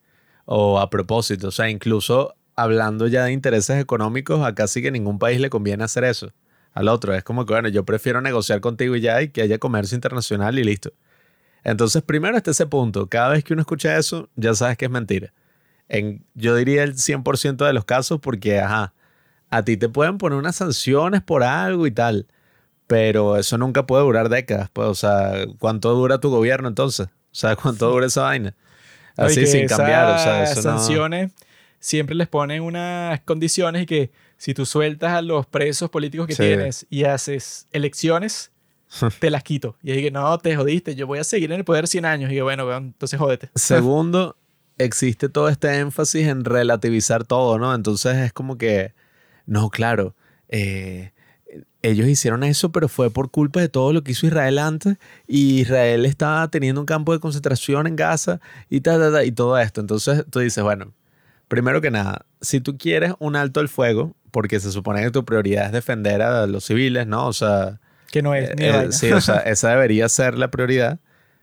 O 0.44 0.78
a 0.78 0.90
propósito. 0.90 1.48
O 1.48 1.50
sea, 1.50 1.68
incluso 1.68 2.36
hablando 2.54 3.08
ya 3.08 3.24
de 3.24 3.32
intereses 3.32 3.80
económicos, 3.80 4.44
acá 4.46 4.68
sí 4.68 4.82
que 4.82 4.92
ningún 4.92 5.18
país 5.18 5.40
le 5.40 5.50
conviene 5.50 5.82
hacer 5.82 6.04
eso. 6.04 6.32
Al 6.72 6.86
otro. 6.86 7.14
Es 7.14 7.24
como 7.24 7.46
que, 7.46 7.52
bueno, 7.52 7.68
yo 7.68 7.84
prefiero 7.84 8.20
negociar 8.20 8.60
contigo 8.60 8.94
y 8.94 9.00
ya 9.00 9.20
y 9.22 9.30
que 9.30 9.42
haya 9.42 9.58
comercio 9.58 9.96
internacional 9.96 10.56
y 10.56 10.62
listo. 10.62 10.92
Entonces, 11.64 12.02
primero 12.02 12.36
está 12.36 12.50
ese 12.52 12.66
punto. 12.66 13.06
Cada 13.08 13.30
vez 13.30 13.44
que 13.44 13.52
uno 13.52 13.60
escucha 13.62 13.96
eso, 13.96 14.28
ya 14.36 14.54
sabes 14.54 14.76
que 14.78 14.86
es 14.86 14.90
mentira. 14.90 15.32
En, 15.88 16.24
yo 16.34 16.54
diría 16.56 16.82
el 16.84 16.94
100% 16.96 17.66
de 17.66 17.72
los 17.72 17.84
casos 17.84 18.20
porque, 18.20 18.60
ajá, 18.60 18.94
a 19.50 19.62
ti 19.64 19.76
te 19.76 19.88
pueden 19.88 20.18
poner 20.18 20.38
unas 20.38 20.56
sanciones 20.56 21.20
por 21.22 21.42
algo 21.42 21.86
y 21.86 21.90
tal, 21.90 22.26
pero 22.86 23.36
eso 23.36 23.58
nunca 23.58 23.86
puede 23.86 24.04
durar 24.04 24.28
décadas. 24.28 24.70
Pues, 24.72 24.88
o 24.88 24.94
sea, 24.94 25.44
¿cuánto 25.58 25.92
dura 25.94 26.18
tu 26.18 26.30
gobierno 26.30 26.68
entonces? 26.68 27.06
O 27.08 27.34
sea, 27.34 27.56
¿cuánto 27.56 27.90
dura 27.90 28.06
esa 28.06 28.22
vaina? 28.22 28.54
Así 29.16 29.46
sin 29.46 29.66
cambiar. 29.66 30.14
O 30.14 30.18
sea, 30.18 30.44
eso 30.44 30.56
no- 30.56 30.78
sanciones 30.78 31.32
siempre 31.78 32.14
les 32.14 32.28
ponen 32.28 32.62
unas 32.62 33.20
condiciones 33.22 33.82
y 33.82 33.86
que 33.86 34.10
si 34.36 34.54
tú 34.54 34.66
sueltas 34.66 35.12
a 35.12 35.22
los 35.22 35.46
presos 35.46 35.90
políticos 35.90 36.26
que 36.26 36.34
Sí. 36.34 36.42
tienes 36.42 36.86
y 36.90 37.04
haces 37.04 37.66
elecciones, 37.72 38.50
te 39.18 39.30
las 39.30 39.42
quito. 39.42 39.76
Y 39.82 40.00
que 40.02 40.10
no, 40.10 40.36
te 40.38 40.56
jodiste, 40.56 40.94
yo 40.94 41.06
voy 41.06 41.18
a 41.18 41.24
seguir 41.24 41.52
en 41.52 41.58
el 41.58 41.64
poder 41.64 41.86
100 41.86 42.04
años. 42.04 42.32
Y 42.32 42.36
yo, 42.36 42.44
bueno, 42.44 42.74
entonces 42.76 43.18
jódete. 43.18 43.50
Segundo, 43.54 44.36
existe 44.78 45.28
todo 45.28 45.48
este 45.48 45.78
énfasis 45.78 46.26
en 46.26 46.44
relativizar 46.44 47.24
todo, 47.24 47.58
¿no? 47.58 47.74
Entonces 47.74 48.16
es 48.16 48.32
como 48.32 48.58
que, 48.58 48.94
no, 49.46 49.70
claro, 49.70 50.14
eh, 50.48 51.12
ellos 51.82 52.06
hicieron 52.06 52.44
eso, 52.44 52.70
pero 52.72 52.88
fue 52.88 53.10
por 53.10 53.30
culpa 53.30 53.60
de 53.60 53.68
todo 53.68 53.92
lo 53.92 54.02
que 54.02 54.12
hizo 54.12 54.26
Israel 54.26 54.58
antes, 54.58 54.98
y 55.26 55.60
Israel 55.60 56.04
estaba 56.06 56.48
teniendo 56.48 56.80
un 56.80 56.86
campo 56.86 57.12
de 57.12 57.20
concentración 57.20 57.86
en 57.86 57.96
Gaza 57.96 58.40
y, 58.68 58.80
ta, 58.80 58.98
ta, 58.98 59.10
ta, 59.12 59.24
y 59.24 59.32
todo 59.32 59.58
esto. 59.58 59.80
Entonces 59.80 60.24
tú 60.30 60.40
dices, 60.40 60.62
bueno, 60.62 60.92
primero 61.48 61.80
que 61.80 61.90
nada, 61.90 62.26
si 62.40 62.60
tú 62.60 62.76
quieres 62.76 63.14
un 63.18 63.36
alto 63.36 63.60
al 63.60 63.68
fuego, 63.68 64.14
porque 64.30 64.60
se 64.60 64.70
supone 64.70 65.02
que 65.02 65.10
tu 65.10 65.24
prioridad 65.24 65.66
es 65.66 65.72
defender 65.72 66.22
a 66.22 66.46
los 66.46 66.64
civiles, 66.64 67.06
¿no? 67.06 67.26
O 67.26 67.32
sea, 67.32 67.80
Que 68.10 68.22
no 68.22 68.34
es 68.34 68.50
ni 68.56 68.64
de 68.64 68.68
eh, 68.68 68.72
vaina. 68.72 68.92
sí, 68.92 69.12
o 69.12 69.20
sea, 69.20 69.36
esa 69.46 69.70
debería 69.70 70.08
ser 70.08 70.36
la 70.36 70.50
prioridad. 70.50 70.98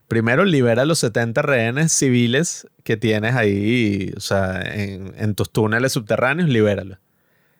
Primero, 0.08 0.46
libera 0.46 0.86
los 0.86 1.00
70 1.00 1.42
rehenes 1.42 1.92
civiles 1.92 2.68
que 2.84 2.96
tienes 2.96 3.36
ahí, 3.36 4.14
o 4.16 4.22
sea, 4.22 4.62
en, 4.62 5.14
en 5.18 5.36
tus 5.36 5.52
túneles 5.52 5.92
subterráneos, 5.92 6.50
libéralos. 6.50 7.00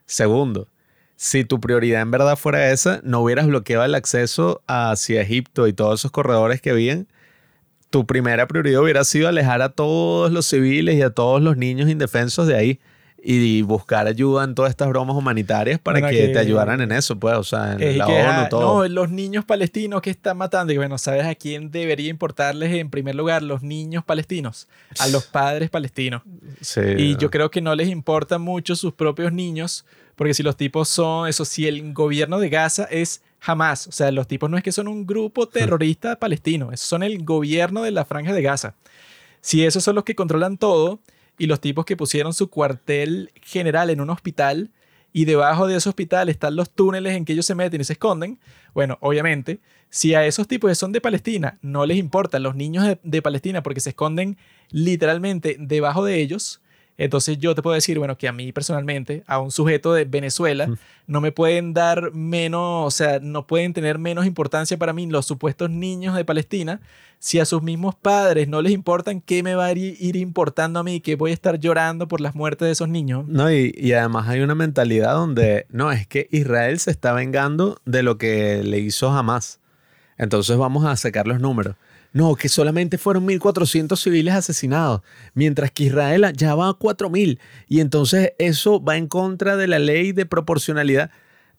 Segundo, 0.06 0.70
si 1.18 1.44
tu 1.44 1.60
prioridad 1.60 2.02
en 2.02 2.12
verdad 2.12 2.38
fuera 2.38 2.72
esa, 2.72 3.02
no 3.04 3.22
hubieras 3.22 3.48
bloqueado 3.48 3.84
el 3.84 3.96
acceso 3.96 4.62
hacia 4.68 5.22
Egipto 5.22 5.68
y 5.68 5.74
todos 5.74 6.00
esos 6.00 6.12
corredores 6.12 6.62
que 6.62 6.70
habían. 6.70 7.08
Tu 7.90 8.06
primera 8.06 8.48
prioridad 8.48 8.82
hubiera 8.82 9.04
sido 9.04 9.28
alejar 9.28 9.62
a 9.62 9.70
todos 9.70 10.32
los 10.32 10.46
civiles 10.46 10.96
y 10.96 11.02
a 11.02 11.10
todos 11.10 11.42
los 11.42 11.58
niños 11.58 11.90
indefensos 11.90 12.46
de 12.48 12.56
ahí 12.56 12.80
y 13.30 13.62
buscar 13.62 14.08
ayuda 14.08 14.46
en 14.46 14.56
todas 14.56 14.70
estas 14.70 14.88
bromas 14.88 15.18
humanitarias 15.18 15.80
para 15.80 16.00
que, 16.10 16.16
que- 16.16 16.28
te 16.30 16.40
ayudaran 16.40 16.80
en 16.80 16.94
eso, 16.94 17.20
pues, 17.20 17.36
o 17.36 17.44
sea, 17.44 17.74
en 17.74 17.82
Es 17.84 17.98
la 17.98 18.06
que, 18.06 18.14
ONU, 18.22 18.50
todo. 18.50 18.62
No, 18.84 18.88
los 18.88 19.10
niños 19.12 19.44
palestinos 19.44 20.02
que 20.02 20.10
están 20.10 20.38
matando. 20.38 20.72
Y 20.72 20.78
bueno, 20.78 20.98
¿sabes 20.98 21.26
a 21.26 21.36
quién 21.36 21.70
debería 21.70 22.10
importarles 22.10 22.74
en 22.74 22.90
primer 22.90 23.16
lugar? 23.16 23.44
Los 23.44 23.64
niños 23.64 24.06
palestinos. 24.06 24.70
A 24.98 25.08
los 25.10 25.26
padres 25.26 25.70
palestinos. 25.70 26.22
Sí, 26.62 26.80
Y 26.98 27.18
yo 27.18 27.30
creo 27.30 27.52
que 27.52 27.60
no 27.60 27.76
les 27.76 27.90
importan 27.90 28.42
mucho 28.42 28.78
sus 28.78 28.94
propios 28.94 29.34
niños, 29.34 29.86
porque 30.16 30.34
si 30.34 30.42
los 30.42 30.56
tipos 30.56 30.88
son, 30.88 31.28
eso 31.28 31.44
si 31.44 31.68
el 31.68 31.92
gobierno 31.94 32.40
de 32.40 32.48
Gaza 32.48 32.86
es 32.86 33.22
jamás, 33.42 33.88
o 33.88 33.92
sea, 33.92 34.10
los 34.12 34.26
tipos 34.30 34.50
no 34.50 34.56
es 34.56 34.64
que 34.64 34.72
son 34.72 34.88
un 34.88 35.06
grupo 35.06 35.48
terrorista 35.50 36.16
palestino, 36.18 36.72
esos 36.72 36.88
son 36.88 37.04
el 37.04 37.26
gobierno 37.26 37.84
de 37.84 37.92
la 37.92 38.06
franja 38.06 38.32
de 38.32 38.42
Gaza. 38.42 38.74
si 39.42 39.66
esos 39.66 39.84
son 39.84 39.96
los 39.96 40.06
que 40.06 40.16
controlan 40.16 40.58
todo 40.58 41.00
y 41.38 41.48
los 41.48 41.62
tipos 41.62 41.86
que 41.86 41.98
pusieron 41.98 42.34
su 42.34 42.50
cuartel 42.50 43.32
general 43.42 43.90
en 43.90 44.02
un 44.02 44.10
hospital 44.10 44.72
y 45.14 45.26
debajo 45.26 45.68
de 45.68 45.78
ese 45.78 45.90
hospital 45.90 46.30
están 46.30 46.56
los 46.56 46.70
túneles 46.70 47.16
en 47.16 47.26
que 47.26 47.34
ellos 47.34 47.46
se 47.46 47.56
meten 47.56 47.82
y 47.82 47.84
se 47.84 47.94
esconden, 47.94 48.40
bueno, 48.74 48.98
obviamente, 49.02 49.60
si 49.90 50.14
a 50.14 50.26
esos 50.26 50.48
tipos 50.48 50.70
que 50.70 50.76
son 50.76 50.92
de 50.92 51.02
Palestina 51.02 51.58
no 51.62 51.86
les 51.86 51.98
importan 51.98 52.44
los 52.44 52.56
niños 52.56 52.86
de, 52.86 53.00
de 53.02 53.22
Palestina 53.22 53.64
porque 53.64 53.80
se 53.80 53.90
esconden 53.90 54.38
literalmente 54.70 55.56
debajo 55.60 56.04
de 56.04 56.22
ellos, 56.22 56.62
entonces 56.98 57.38
yo 57.38 57.54
te 57.54 57.62
puedo 57.62 57.76
decir, 57.76 58.00
bueno, 58.00 58.18
que 58.18 58.28
a 58.28 58.32
mí 58.32 58.52
personalmente, 58.52 59.24
a 59.28 59.40
un 59.40 59.52
sujeto 59.52 59.94
de 59.94 60.06
Venezuela, 60.06 60.68
no 61.06 61.22
me 61.22 61.32
pueden 61.32 61.74
dar 61.74 62.12
menos, 62.12 62.88
o 62.88 62.92
sea, 62.92 63.20
no 63.22 63.46
pueden 63.46 63.74
tener 63.74 64.00
menos 64.00 64.26
importancia 64.26 64.78
para 64.78 64.94
mí 64.94 65.06
los 65.06 65.28
supuestos 65.28 65.70
niños 65.70 66.16
de 66.16 66.26
Palestina. 66.26 66.82
Si 67.20 67.40
a 67.40 67.46
sus 67.46 67.64
mismos 67.64 67.96
padres 67.96 68.48
no 68.48 68.62
les 68.62 68.72
importan, 68.72 69.22
¿qué 69.22 69.42
me 69.42 69.56
va 69.56 69.66
a 69.66 69.72
ir, 69.72 70.16
importando 70.16 70.80
a 70.80 70.84
mí? 70.84 71.00
Que 71.00 71.16
voy 71.16 71.32
a 71.32 71.34
estar 71.34 71.60
llorando 71.60 72.08
por 72.08 72.22
las 72.22 72.36
muertes 72.36 72.68
de 72.68 72.72
esos 72.72 72.90
niños. 72.90 73.28
No, 73.28 73.52
y, 73.52 73.74
y 73.76 73.94
además 73.94 74.28
hay 74.28 74.42
una 74.42 74.56
mentalidad 74.56 75.14
donde, 75.14 75.66
no, 75.70 75.92
es 75.92 76.06
que 76.08 76.28
Israel 76.32 76.80
se 76.80 76.92
está 76.92 77.14
vengando 77.14 77.80
de 77.86 78.04
lo 78.04 78.18
que 78.18 78.64
le 78.64 78.80
hizo 78.80 79.10
Hamas. 79.12 79.60
Entonces 80.18 80.58
vamos 80.58 80.86
a 80.86 80.96
sacar 80.96 81.28
los 81.28 81.40
números. 81.40 81.76
No, 82.18 82.36
que 82.36 82.50
solamente 82.50 82.98
fueron 82.98 83.28
1.400 83.28 83.96
civiles 83.96 84.34
asesinados, 84.34 85.02
mientras 85.36 85.70
que 85.70 85.84
Israel 85.84 86.26
ya 86.36 86.56
va 86.56 86.70
a 86.70 86.72
4.000. 86.72 87.38
Y 87.68 87.80
entonces 87.80 88.34
eso 88.40 88.84
va 88.84 88.98
en 88.98 89.08
contra 89.08 89.56
de 89.56 89.68
la 89.68 89.78
ley 89.78 90.14
de 90.14 90.26
proporcionalidad. 90.26 91.12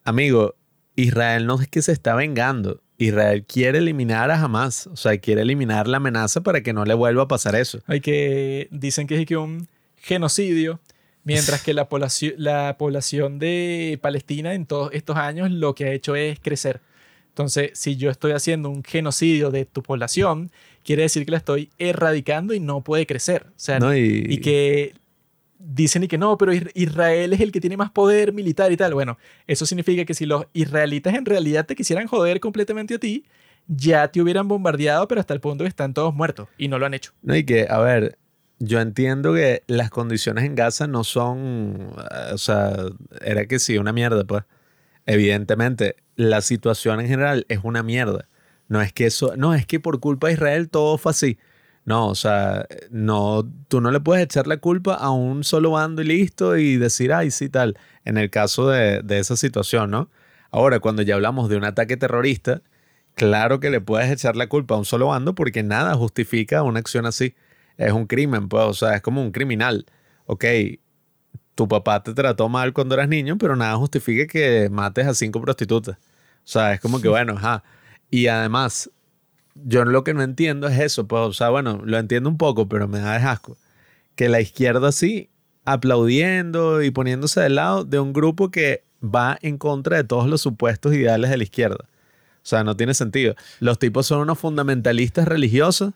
Amigo, 0.02 0.56
Israel 0.97 1.47
no 1.47 1.60
es 1.60 1.68
que 1.68 1.80
se 1.80 1.93
está 1.93 2.16
vengando. 2.16 2.82
Israel 2.97 3.44
quiere 3.47 3.78
eliminar 3.78 4.32
a 4.32 4.43
Hamas. 4.43 4.89
O 4.89 4.97
sea, 4.97 5.16
quiere 5.18 5.43
eliminar 5.43 5.86
la 5.86 5.98
amenaza 5.98 6.40
para 6.40 6.60
que 6.60 6.72
no 6.72 6.85
le 6.85 6.94
vuelva 6.94 7.22
a 7.22 7.28
pasar 7.28 7.55
eso. 7.55 7.78
Hay 7.86 8.01
que, 8.01 8.66
dicen 8.72 9.06
que 9.06 9.22
es 9.22 9.30
un 9.30 9.68
genocidio, 9.94 10.80
mientras 11.22 11.62
que 11.62 11.72
la 11.72 11.89
población, 11.89 12.35
la 12.36 12.74
población 12.80 13.39
de 13.39 13.97
Palestina 14.02 14.55
en 14.55 14.66
todos 14.66 14.90
estos 14.93 15.18
años 15.18 15.52
lo 15.52 15.76
que 15.76 15.85
ha 15.85 15.93
hecho 15.93 16.16
es 16.16 16.40
crecer. 16.40 16.80
Entonces, 17.39 17.70
si 17.74 17.94
yo 17.94 18.10
estoy 18.10 18.32
haciendo 18.32 18.69
un 18.69 18.82
genocidio 18.82 19.52
de 19.52 19.65
tu 19.65 19.81
población, 19.81 20.51
quiere 20.82 21.02
decir 21.02 21.24
que 21.24 21.31
la 21.31 21.36
estoy 21.36 21.70
erradicando 21.78 22.52
y 22.52 22.59
no 22.59 22.82
puede 22.82 23.06
crecer. 23.06 23.47
O 23.51 23.52
sea, 23.55 23.78
No, 23.78 23.94
y- 23.97 24.27
y 24.28 24.39
que 24.39 24.94
dicen 25.60 26.02
y 26.02 26.09
que 26.09 26.19
no, 26.19 26.36
pero 26.36 26.52
Is- 26.52 26.65
Israel 26.74 27.32
es 27.32 27.40
el 27.40 27.52
que 27.52 27.60
tiene 27.60 27.77
más 27.77 27.93
poder 27.93 28.32
militar 28.32 28.73
y 28.73 28.77
tal. 28.77 28.93
Bueno, 28.93 29.19
eso 29.47 29.66
significa 29.66 30.05
que 30.05 30.15
si 30.15 30.27
los 30.27 30.47
israelitas 30.52 31.15
en 31.15 31.24
realidad 31.27 31.65
te 31.65 31.77
quisieran 31.77 32.09
joder 32.09 32.40
completamente 32.40 32.94
a 32.94 32.98
ti, 32.98 33.24
ya 33.69 34.09
te 34.09 34.20
hubieran 34.20 34.48
bombardeado, 34.48 35.06
pero 35.06 35.20
hasta 35.20 35.32
el 35.32 35.40
punto 35.40 35.62
que 35.62 35.69
están 35.69 35.94
todos 35.94 36.12
muertos 36.12 36.48
y 36.59 36.66
no 36.66 36.81
lo 36.81 36.86
han 36.86 36.94
hecho. 36.94 37.12
No, 37.23 37.36
y 37.36 37.44
que, 37.44 37.69
a 37.70 37.78
ver, 37.78 38.19
yo 38.59 38.81
entiendo 38.81 39.32
que 39.32 39.62
las 39.69 39.90
condiciones 39.90 40.43
en 40.43 40.56
Gaza 40.56 40.89
no 40.89 41.05
son, 41.05 41.93
eh, 41.98 42.32
o 42.32 42.39
sea, 42.39 42.74
era 43.24 43.47
que 43.47 43.60
sí, 43.60 43.78
una 43.78 43.93
mierda, 43.93 44.24
pues. 44.24 44.43
Evidentemente, 45.06 45.94
la 46.19 46.40
situación 46.43 47.01
en 47.01 47.07
general 47.09 47.47
es 47.49 47.61
una 47.62 47.82
mierda. 47.85 48.28
No 48.69 48.82
es 48.82 48.93
que 48.93 49.07
eso, 49.07 49.36
no, 49.36 49.55
es 49.55 49.66
que 49.66 49.81
por 49.81 50.01
culpa 50.01 50.27
de 50.27 50.35
Israel 50.35 50.69
todo 50.69 50.99
fue 50.99 51.11
así. 51.11 51.39
No, 51.85 52.09
o 52.09 52.15
sea, 52.16 52.66
no, 52.90 53.49
tú 53.69 53.81
no 53.81 53.90
le 53.93 54.01
puedes 54.01 54.24
echar 54.24 54.47
la 54.49 54.59
culpa 54.59 54.95
a 54.95 55.11
un 55.11 55.45
solo 55.45 55.70
bando 55.73 56.03
y 56.03 56.07
listo 56.07 56.57
y 56.59 56.77
decir, 56.77 57.12
ay, 57.12 57.31
sí, 57.31 57.49
tal, 57.49 57.78
en 58.05 58.19
el 58.19 58.31
caso 58.31 58.69
de, 58.69 59.01
de 59.03 59.20
esa 59.20 59.36
situación, 59.36 59.90
¿no? 59.90 60.11
Ahora, 60.51 60.81
cuando 60.81 61.03
ya 61.03 61.15
hablamos 61.15 61.49
de 61.49 61.57
un 61.57 61.65
ataque 61.65 61.97
terrorista, 61.97 62.62
claro 63.15 63.61
que 63.61 63.70
le 63.70 63.81
puedes 63.81 64.11
echar 64.11 64.36
la 64.36 64.49
culpa 64.49 64.74
a 64.74 64.78
un 64.78 64.85
solo 64.85 65.07
bando 65.09 65.35
porque 65.35 65.62
nada 65.62 65.95
justifica 65.95 66.62
una 66.65 66.81
acción 66.81 67.07
así. 67.07 67.35
Es 67.78 67.93
un 67.93 68.07
crimen, 68.07 68.49
pues, 68.49 68.65
o 68.65 68.74
sea, 68.74 68.97
es 68.97 69.03
como 69.03 69.23
un 69.23 69.31
criminal. 69.31 69.86
Ok, 70.27 70.45
tu 71.59 71.66
papá 71.66 72.01
te 72.05 72.14
trató 72.14 72.48
mal 72.48 72.72
cuando 72.72 72.94
eras 72.94 73.09
niño, 73.09 73.36
pero 73.36 73.56
nada 73.56 73.74
justifica 73.74 74.28
que 74.28 74.68
mates 74.70 75.09
a 75.09 75.12
cinco 75.12 75.40
prostitutas. 75.40 75.97
O 75.97 76.01
sea, 76.44 76.72
es 76.72 76.80
como 76.80 77.01
que, 77.01 77.09
bueno, 77.09 77.32
ajá. 77.32 77.64
Y 78.12 78.28
además, 78.28 78.93
yo 79.56 79.85
lo 79.85 80.05
que 80.05 80.14
no 80.14 80.22
entiendo 80.22 80.68
es 80.68 80.78
eso, 80.78 81.09
pues, 81.09 81.20
o 81.20 81.32
sea, 81.32 81.48
bueno, 81.48 81.80
lo 81.85 81.98
entiendo 81.98 82.30
un 82.30 82.39
poco, 82.39 82.68
pero 82.68 82.86
me 82.86 83.01
da 83.01 83.16
asco. 83.32 83.56
Que 84.14 84.28
la 84.28 84.40
izquierda 84.40 84.93
sí, 84.93 85.30
aplaudiendo 85.64 86.80
y 86.80 86.93
poniéndose 86.93 87.40
del 87.40 87.56
lado 87.56 87.82
de 87.82 87.98
un 87.98 88.12
grupo 88.12 88.52
que 88.52 88.85
va 89.02 89.36
en 89.43 89.59
contra 89.59 89.97
de 89.97 90.05
todos 90.05 90.28
los 90.28 90.40
supuestos 90.40 90.94
ideales 90.94 91.28
de 91.28 91.39
la 91.39 91.43
izquierda. 91.43 91.86
O 91.86 92.47
sea, 92.48 92.62
no 92.62 92.76
tiene 92.76 92.94
sentido. 92.94 93.35
Los 93.59 93.80
tipos 93.80 94.06
son 94.06 94.20
unos 94.20 94.39
fundamentalistas 94.39 95.26
religiosos 95.26 95.93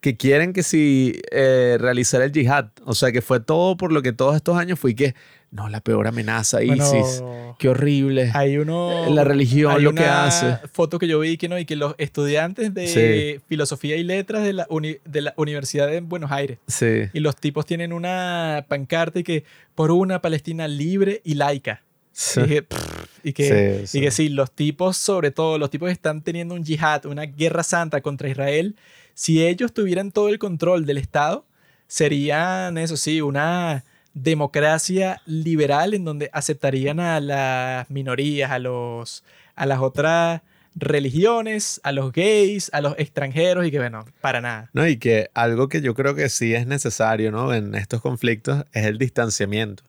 que 0.00 0.16
quieren 0.16 0.52
que 0.52 0.62
si 0.62 1.20
eh, 1.30 1.76
realizar 1.80 2.20
el 2.22 2.30
yihad, 2.32 2.66
o 2.84 2.94
sea, 2.94 3.10
que 3.12 3.22
fue 3.22 3.40
todo 3.40 3.76
por 3.76 3.90
lo 3.92 4.02
que 4.02 4.12
todos 4.12 4.36
estos 4.36 4.56
años 4.58 4.78
fui 4.78 4.94
que, 4.94 5.14
no, 5.50 5.68
la 5.68 5.80
peor 5.80 6.06
amenaza, 6.08 6.58
Bueno, 6.66 6.84
ISIS, 6.84 7.22
qué 7.58 7.68
horrible. 7.68 8.30
Hay 8.34 8.58
uno. 8.58 9.08
La 9.14 9.22
religión, 9.24 9.72
hay 9.76 9.82
lo 9.82 9.94
que 9.94 10.04
hace. 10.04 10.58
foto 10.72 10.98
que 10.98 11.06
yo 11.06 11.20
vi 11.20 11.36
que 11.38 11.48
no, 11.48 11.58
y 11.58 11.64
que 11.64 11.76
los 11.76 11.94
estudiantes 11.96 12.74
de 12.74 12.88
Sí. 12.88 13.40
filosofía 13.48 13.96
y 13.96 14.02
letras 14.02 14.42
de 14.42 14.52
la, 14.52 14.66
uni- 14.68 14.98
de 15.04 15.20
la 15.22 15.34
Universidad 15.36 15.86
de 15.88 16.00
Buenos 16.00 16.32
Aires. 16.32 16.58
Sí. 16.66 17.04
Y 17.12 17.20
los 17.20 17.36
tipos 17.36 17.64
tienen 17.66 17.92
una 17.92 18.66
pancarta 18.68 19.20
y 19.20 19.22
que 19.22 19.44
por 19.74 19.90
una 19.92 20.20
Palestina 20.20 20.66
libre 20.68 21.20
y 21.24 21.34
laica. 21.34 21.82
Sí. 22.12 22.40
Y, 22.42 22.60
"Pff", 22.60 23.06
y 23.24 23.32
que, 23.32 23.80
Sí, 23.80 23.86
sí. 23.86 23.98
y 23.98 24.00
que 24.02 24.10
sí, 24.10 24.28
los 24.28 24.50
tipos, 24.52 24.96
sobre 24.96 25.30
todo, 25.30 25.56
los 25.58 25.70
tipos 25.70 25.86
que 25.88 25.92
están 25.92 26.20
teniendo 26.22 26.54
un 26.54 26.62
yihad, 26.64 27.06
una 27.06 27.22
guerra 27.26 27.62
santa 27.62 28.00
contra 28.02 28.28
Israel, 28.28 28.76
si 29.14 29.44
ellos 29.44 29.72
tuvieran 29.72 30.12
todo 30.12 30.28
el 30.28 30.38
control 30.38 30.86
del 30.86 30.98
Estado, 30.98 31.46
serían, 31.86 32.78
eso 32.78 32.96
sí, 32.96 33.20
una 33.20 33.84
democracia 34.14 35.20
liberal 35.26 35.94
en 35.94 36.04
donde 36.04 36.30
aceptarían 36.32 37.00
a 37.00 37.20
las 37.20 37.90
minorías, 37.90 38.50
a, 38.50 38.58
los, 38.58 39.24
a 39.56 39.66
las 39.66 39.80
otras 39.80 40.42
religiones, 40.76 41.80
a 41.84 41.92
los 41.92 42.12
gays, 42.12 42.70
a 42.72 42.80
los 42.80 42.94
extranjeros 42.98 43.66
y 43.66 43.70
que, 43.70 43.78
bueno, 43.78 44.04
para 44.20 44.40
nada. 44.40 44.70
No, 44.72 44.86
y 44.86 44.96
que 44.96 45.30
algo 45.34 45.68
que 45.68 45.80
yo 45.80 45.94
creo 45.94 46.14
que 46.14 46.28
sí 46.28 46.54
es 46.54 46.66
necesario, 46.66 47.30
¿no? 47.30 47.54
En 47.54 47.74
estos 47.74 48.00
conflictos 48.00 48.64
es 48.72 48.86
el 48.86 48.98
distanciamiento. 48.98 49.84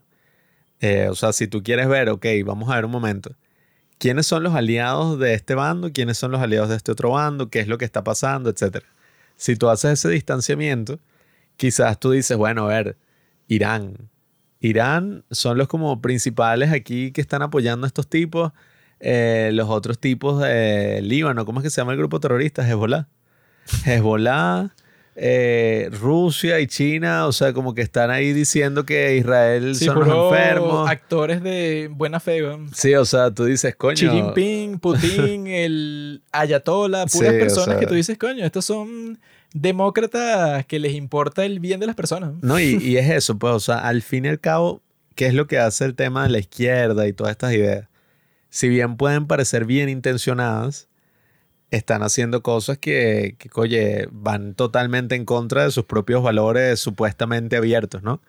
Eh, 0.82 1.08
o 1.10 1.16
sea, 1.16 1.34
si 1.34 1.48
tú 1.48 1.64
quieres 1.64 1.88
ver, 1.88 2.10
ok, 2.10 2.26
vamos 2.46 2.70
a 2.70 2.76
ver 2.76 2.86
un 2.86 2.92
momento. 2.92 3.36
¿Quiénes 3.98 4.28
son 4.28 4.44
los 4.44 4.54
aliados 4.54 5.18
de 5.20 5.34
este 5.34 5.56
bando? 5.56 5.92
¿Quiénes 5.92 6.18
son 6.18 6.32
los 6.32 6.42
aliados 6.42 6.70
de 6.70 6.76
este 6.76 6.92
otro 6.92 7.12
bando? 7.12 7.50
¿Qué 7.50 7.60
es 7.60 7.68
lo 7.68 7.78
que 7.78 7.86
está 7.86 8.04
pasando? 8.04 8.50
Etcétera. 8.50 8.86
Si 9.36 9.56
tú 9.56 9.70
haces 9.70 9.94
ese 9.94 10.10
distanciamiento, 10.10 11.00
quizás 11.58 12.00
tú 12.00 12.12
dices, 12.12 12.38
bueno, 12.38 12.66
a 12.66 12.68
ver, 12.70 12.98
Irán. 13.48 14.10
Irán 14.60 15.24
son 15.32 15.58
los 15.58 15.68
como 15.68 16.02
principales 16.02 16.72
aquí 16.72 17.12
que 17.12 17.22
están 17.22 17.42
apoyando 17.42 17.86
a 17.86 17.88
estos 17.88 18.08
tipos. 18.10 18.52
Eh, 19.00 19.52
los 19.54 19.70
otros 19.70 20.00
tipos 20.00 20.42
de 20.42 21.02
Líbano, 21.02 21.46
¿cómo 21.46 21.60
es 21.60 21.64
que 21.64 21.70
se 21.70 21.82
llama 21.82 21.92
el 21.92 21.98
grupo 21.98 22.20
terrorista? 22.20 22.68
Hezbollah. 22.68 23.08
Hezbollah, 23.86 24.74
eh, 25.18 25.90
Rusia 25.94 26.60
y 26.60 26.68
China, 26.68 27.26
o 27.28 27.32
sea, 27.32 27.54
como 27.54 27.74
que 27.74 27.82
están 27.82 28.12
ahí 28.12 28.34
diciendo 28.34 28.86
que 28.86 29.16
Israel 29.16 29.74
Sí, 29.76 29.86
son 29.86 30.00
los 30.00 30.08
enfermos. 30.34 30.90
actores 30.90 31.42
de 31.42 31.90
buena 31.92 32.20
fe. 32.20 32.42
Sí, 32.74 32.94
o 32.96 33.06
sea, 33.06 33.32
tú 33.32 33.46
dices, 33.46 33.76
coño. 33.76 33.96
Xi 33.96 34.10
Jinping, 34.10 34.80
Putin, 34.80 35.48
el 35.48 36.22
Ayatollah, 36.34 37.06
puras 37.06 37.32
Sí, 37.32 37.36
o 37.38 37.40
personas 37.40 37.66
sea- 37.70 37.80
que 37.80 37.88
tú 37.88 37.94
dices, 37.94 38.18
coño, 38.18 38.44
estos 38.46 38.66
son 38.66 39.18
demócratas 39.54 40.66
que 40.66 40.80
les 40.80 40.94
importa 40.94 41.46
el 41.46 41.60
bien 41.60 41.80
de 41.80 41.88
las 41.88 41.96
personas. 41.96 42.32
No, 42.42 42.60
y, 42.60 42.76
y 42.82 42.98
es 42.98 43.10
eso, 43.10 43.38
pues, 43.38 43.54
o 43.54 43.60
sea, 43.60 43.78
al 43.88 44.02
fin 44.02 44.26
y 44.26 44.28
al 44.28 44.40
cabo, 44.40 44.82
¿qué 45.16 45.28
es 45.28 45.34
lo 45.34 45.48
que 45.48 45.60
hace 45.60 45.86
el 45.86 45.96
tema 45.96 46.24
de 46.24 46.30
la 46.30 46.40
izquierda 46.40 47.08
y 47.08 47.14
todas 47.14 47.32
estas 47.32 47.54
ideas? 47.54 47.88
Si 48.50 48.68
bien 48.70 48.98
pueden 48.98 49.28
parecer 49.28 49.66
bien 49.66 49.88
intencionadas, 49.90 50.88
están 51.76 52.04
haciendo 52.04 52.42
cosas 52.42 52.78
que, 52.78 53.36
que, 53.38 53.50
oye, 53.56 54.08
van 54.12 54.56
totalmente 54.56 55.16
en 55.16 55.26
contra 55.26 55.64
de 55.66 55.72
sus 55.72 55.86
propios 55.86 56.24
valores 56.24 56.80
supuestamente 56.80 57.58
abiertos, 57.58 58.04
¿no? 58.04 58.22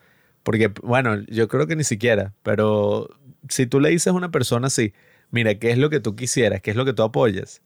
Porque, 0.42 0.68
bueno, 0.82 1.22
yo 1.28 1.48
creo 1.48 1.66
que 1.66 1.76
ni 1.76 1.84
siquiera, 1.84 2.34
pero 2.42 3.08
si 3.48 3.66
tú 3.66 3.80
le 3.80 3.90
dices 3.90 4.08
a 4.08 4.12
una 4.12 4.30
persona 4.30 4.68
así, 4.68 4.92
mira, 5.30 5.56
¿qué 5.56 5.70
es 5.70 5.78
lo 5.78 5.90
que 5.90 6.00
tú 6.00 6.16
quisieras? 6.16 6.60
¿Qué 6.60 6.70
es 6.70 6.76
lo 6.76 6.84
que 6.84 6.92
tú 6.92 7.02
apoyas? 7.02 7.62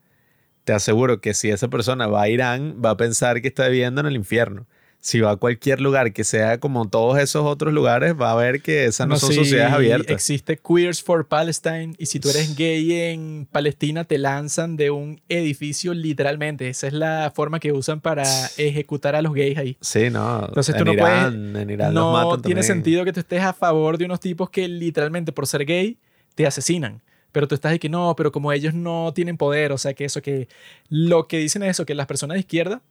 Te 0.64 0.72
aseguro 0.72 1.20
que 1.20 1.34
si 1.34 1.50
esa 1.50 1.68
persona 1.68 2.06
va 2.06 2.22
a 2.22 2.28
Irán, 2.28 2.80
va 2.84 2.90
a 2.90 2.96
pensar 2.96 3.42
que 3.42 3.48
está 3.48 3.68
viviendo 3.68 4.00
en 4.00 4.06
el 4.06 4.16
infierno. 4.16 4.66
Si 5.02 5.18
va 5.20 5.30
a 5.30 5.36
cualquier 5.36 5.80
lugar 5.80 6.12
que 6.12 6.24
sea 6.24 6.60
como 6.60 6.86
todos 6.86 7.18
esos 7.18 7.46
otros 7.46 7.72
lugares, 7.72 8.14
va 8.20 8.32
a 8.32 8.34
ver 8.34 8.60
que 8.60 8.84
esas 8.84 9.08
no, 9.08 9.16
son 9.16 9.32
sociedades 9.32 9.72
abiertas. 9.72 10.14
Existe 10.14 10.58
Queers 10.58 11.02
for 11.02 11.26
Palestine 11.26 11.94
y 11.96 12.04
si 12.06 12.20
tú 12.20 12.28
eres 12.28 12.54
gay 12.54 12.92
en 12.92 13.48
Palestina 13.50 14.04
te 14.04 14.18
lanzan 14.18 14.76
de 14.76 14.90
un 14.90 15.22
edificio 15.30 15.94
literalmente. 15.94 16.68
Esa 16.68 16.86
es 16.86 16.92
la 16.92 17.32
forma 17.34 17.60
que 17.60 17.72
usan 17.72 18.02
para 18.02 18.24
ejecutar 18.58 19.16
a 19.16 19.22
los 19.22 19.32
gays 19.32 19.56
ahí. 19.56 19.76
Sí, 19.80 20.10
no. 20.10 20.44
Entonces 20.46 20.74
tú 20.74 20.82
en 20.82 20.86
no 20.86 20.92
Irán, 20.92 21.56
En 21.56 21.70
Irán 21.70 21.94
los 21.94 22.04
no 22.04 22.12
matan 22.12 22.42
tiene 22.42 22.60
también. 22.60 22.64
sentido 22.64 23.04
que 23.06 23.14
tú 23.14 23.20
estés 23.20 23.42
a 23.42 23.54
favor 23.54 23.96
de 23.96 24.04
unos 24.04 24.20
tipos 24.20 24.50
que 24.50 24.68
literalmente 24.68 25.32
por 25.32 25.46
ser 25.46 25.64
gay 25.64 25.96
te 26.34 26.46
asesinan. 26.46 27.00
Pero 27.32 27.48
tú 27.48 27.54
estás 27.54 27.72
de 27.72 27.78
que 27.78 27.88
no, 27.88 28.14
pero 28.16 28.32
como 28.32 28.52
ellos 28.52 28.74
no 28.74 29.12
tienen 29.14 29.38
poder, 29.38 29.72
o 29.72 29.78
sea 29.78 29.94
que 29.94 30.04
eso 30.04 30.20
que 30.20 30.48
lo 30.90 31.26
que 31.26 31.38
dicen 31.38 31.62
es 31.62 31.70
eso, 31.70 31.86
que 31.86 31.94
las 31.94 32.06
personas 32.06 32.34
de 32.34 32.40
izquierda 32.40 32.82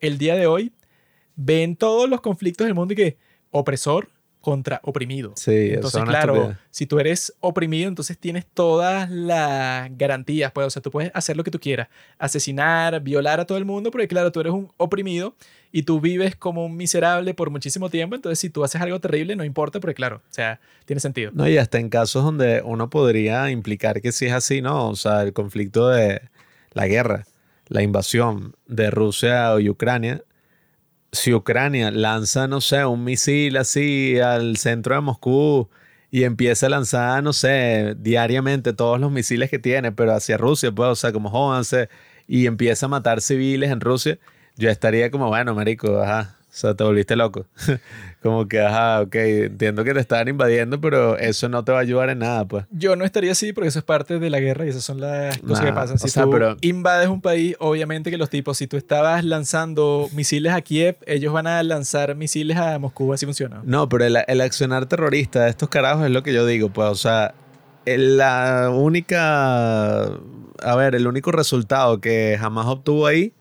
el 0.00 0.18
día 0.18 0.34
de 0.34 0.46
hoy 0.46 0.72
ven 1.36 1.76
todos 1.76 2.08
los 2.08 2.20
conflictos 2.20 2.66
del 2.66 2.74
mundo 2.74 2.94
y 2.94 2.96
que 2.96 3.16
opresor 3.50 4.08
contra 4.42 4.80
oprimido. 4.82 5.32
Sí, 5.36 5.70
Entonces, 5.70 6.02
claro, 6.02 6.34
estupidez. 6.34 6.58
si 6.70 6.86
tú 6.86 6.98
eres 6.98 7.32
oprimido, 7.40 7.88
entonces 7.88 8.18
tienes 8.18 8.44
todas 8.44 9.08
las 9.08 9.96
garantías, 9.96 10.50
pues, 10.50 10.66
o 10.66 10.70
sea, 10.70 10.82
tú 10.82 10.90
puedes 10.90 11.12
hacer 11.14 11.36
lo 11.36 11.44
que 11.44 11.50
tú 11.50 11.60
quieras, 11.60 11.88
asesinar, 12.18 13.00
violar 13.00 13.38
a 13.38 13.46
todo 13.46 13.56
el 13.56 13.64
mundo, 13.64 13.90
porque 13.92 14.08
claro, 14.08 14.32
tú 14.32 14.40
eres 14.40 14.52
un 14.52 14.70
oprimido 14.76 15.36
y 15.70 15.84
tú 15.84 16.00
vives 16.00 16.34
como 16.34 16.66
un 16.66 16.76
miserable 16.76 17.34
por 17.34 17.50
muchísimo 17.50 17.88
tiempo, 17.88 18.16
entonces 18.16 18.40
si 18.40 18.50
tú 18.50 18.64
haces 18.64 18.80
algo 18.80 18.98
terrible, 19.00 19.36
no 19.36 19.44
importa, 19.44 19.78
porque 19.78 19.94
claro, 19.94 20.16
o 20.16 20.34
sea, 20.34 20.60
tiene 20.84 20.98
sentido. 20.98 21.30
No, 21.32 21.48
y 21.48 21.56
hasta 21.56 21.78
en 21.78 21.88
casos 21.88 22.24
donde 22.24 22.62
uno 22.64 22.90
podría 22.90 23.48
implicar 23.50 24.02
que 24.02 24.10
sí 24.10 24.26
es 24.26 24.32
así, 24.32 24.60
¿no? 24.60 24.88
O 24.88 24.96
sea, 24.96 25.22
el 25.22 25.32
conflicto 25.32 25.88
de 25.88 26.20
la 26.72 26.88
guerra, 26.88 27.26
la 27.68 27.82
invasión 27.82 28.56
de 28.66 28.90
Rusia 28.90 29.58
y 29.60 29.68
Ucrania. 29.68 30.24
Si 31.14 31.34
Ucrania 31.34 31.90
lanza, 31.90 32.48
no 32.48 32.60
sé, 32.62 32.86
un 32.86 33.04
misil 33.04 33.58
así 33.58 34.18
al 34.18 34.56
centro 34.56 34.94
de 34.94 35.02
Moscú 35.02 35.68
y 36.10 36.24
empieza 36.24 36.66
a 36.66 36.68
lanzar, 36.70 37.22
no 37.22 37.34
sé, 37.34 37.94
diariamente 37.98 38.72
todos 38.72 38.98
los 38.98 39.12
misiles 39.12 39.50
que 39.50 39.58
tiene, 39.58 39.92
pero 39.92 40.14
hacia 40.14 40.38
Rusia, 40.38 40.72
pues, 40.72 40.88
o 40.88 40.96
sea, 40.96 41.12
como 41.12 41.28
jódanse, 41.30 41.90
y 42.26 42.46
empieza 42.46 42.86
a 42.86 42.88
matar 42.88 43.20
civiles 43.20 43.70
en 43.70 43.80
Rusia, 43.80 44.18
yo 44.56 44.70
estaría 44.70 45.10
como, 45.10 45.28
bueno, 45.28 45.54
marico, 45.54 46.00
ajá, 46.00 46.38
o 46.52 46.54
sea, 46.54 46.74
te 46.74 46.84
volviste 46.84 47.16
loco. 47.16 47.46
como 48.22 48.46
que, 48.46 48.60
ajá, 48.60 49.00
ok, 49.00 49.14
entiendo 49.14 49.84
que 49.84 49.94
te 49.94 50.00
están 50.00 50.28
invadiendo, 50.28 50.78
pero 50.82 51.16
eso 51.16 51.48
no 51.48 51.64
te 51.64 51.72
va 51.72 51.78
a 51.78 51.80
ayudar 51.80 52.10
en 52.10 52.18
nada, 52.18 52.44
pues. 52.46 52.66
Yo 52.70 52.94
no 52.94 53.06
estaría 53.06 53.32
así 53.32 53.54
porque 53.54 53.68
eso 53.68 53.78
es 53.78 53.84
parte 53.86 54.18
de 54.18 54.28
la 54.28 54.38
guerra 54.38 54.66
y 54.66 54.68
esas 54.68 54.84
son 54.84 55.00
las 55.00 55.38
cosas 55.38 55.60
que 55.64 55.70
Nah, 55.70 55.74
pasan. 55.74 55.98
Si 55.98 56.04
o 56.06 56.08
sea, 56.10 56.24
tú 56.24 56.30
pero- 56.30 56.56
invades 56.60 57.08
un 57.08 57.22
país, 57.22 57.56
obviamente 57.58 58.10
que 58.10 58.18
los 58.18 58.28
tipos, 58.28 58.58
si 58.58 58.66
tú 58.66 58.76
estabas 58.76 59.24
lanzando 59.24 60.10
misiles 60.14 60.52
a 60.52 60.60
Kiev, 60.60 60.98
ellos 61.06 61.32
van 61.32 61.46
a 61.46 61.62
lanzar 61.62 62.14
misiles 62.16 62.58
a 62.58 62.78
Moscú, 62.78 63.14
así 63.14 63.24
funciona. 63.24 63.62
No, 63.64 63.88
pero 63.88 64.04
el, 64.04 64.18
el 64.28 64.40
accionar 64.42 64.84
terrorista 64.84 65.44
de 65.44 65.50
estos 65.50 65.70
carajos 65.70 66.04
es 66.04 66.10
lo 66.10 66.22
que 66.22 66.34
yo 66.34 66.44
digo, 66.44 66.68
pues, 66.68 66.88
o 66.90 66.94
sea, 66.94 67.34
la 67.86 68.70
única, 68.72 70.04
a 70.04 70.76
ver, 70.76 70.94
el 70.94 71.06
único 71.06 71.32
resultado 71.32 72.00
que 72.00 72.36
jamás 72.38 72.66
obtuvo 72.66 73.06
ahí, 73.06 73.32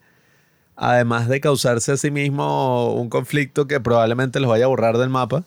además 0.82 1.30
de 1.30 1.40
causarse 1.40 1.92
a 1.92 1.98
sí 1.98 2.10
mismo 2.10 2.96
un 2.96 3.08
conflicto 3.08 3.68
que 3.68 3.80
probablemente 3.80 4.40
los 4.40 4.50
vaya 4.50 4.66
a 4.66 4.68
borrar 4.68 4.98
del 4.98 5.10
mapa, 5.10 5.44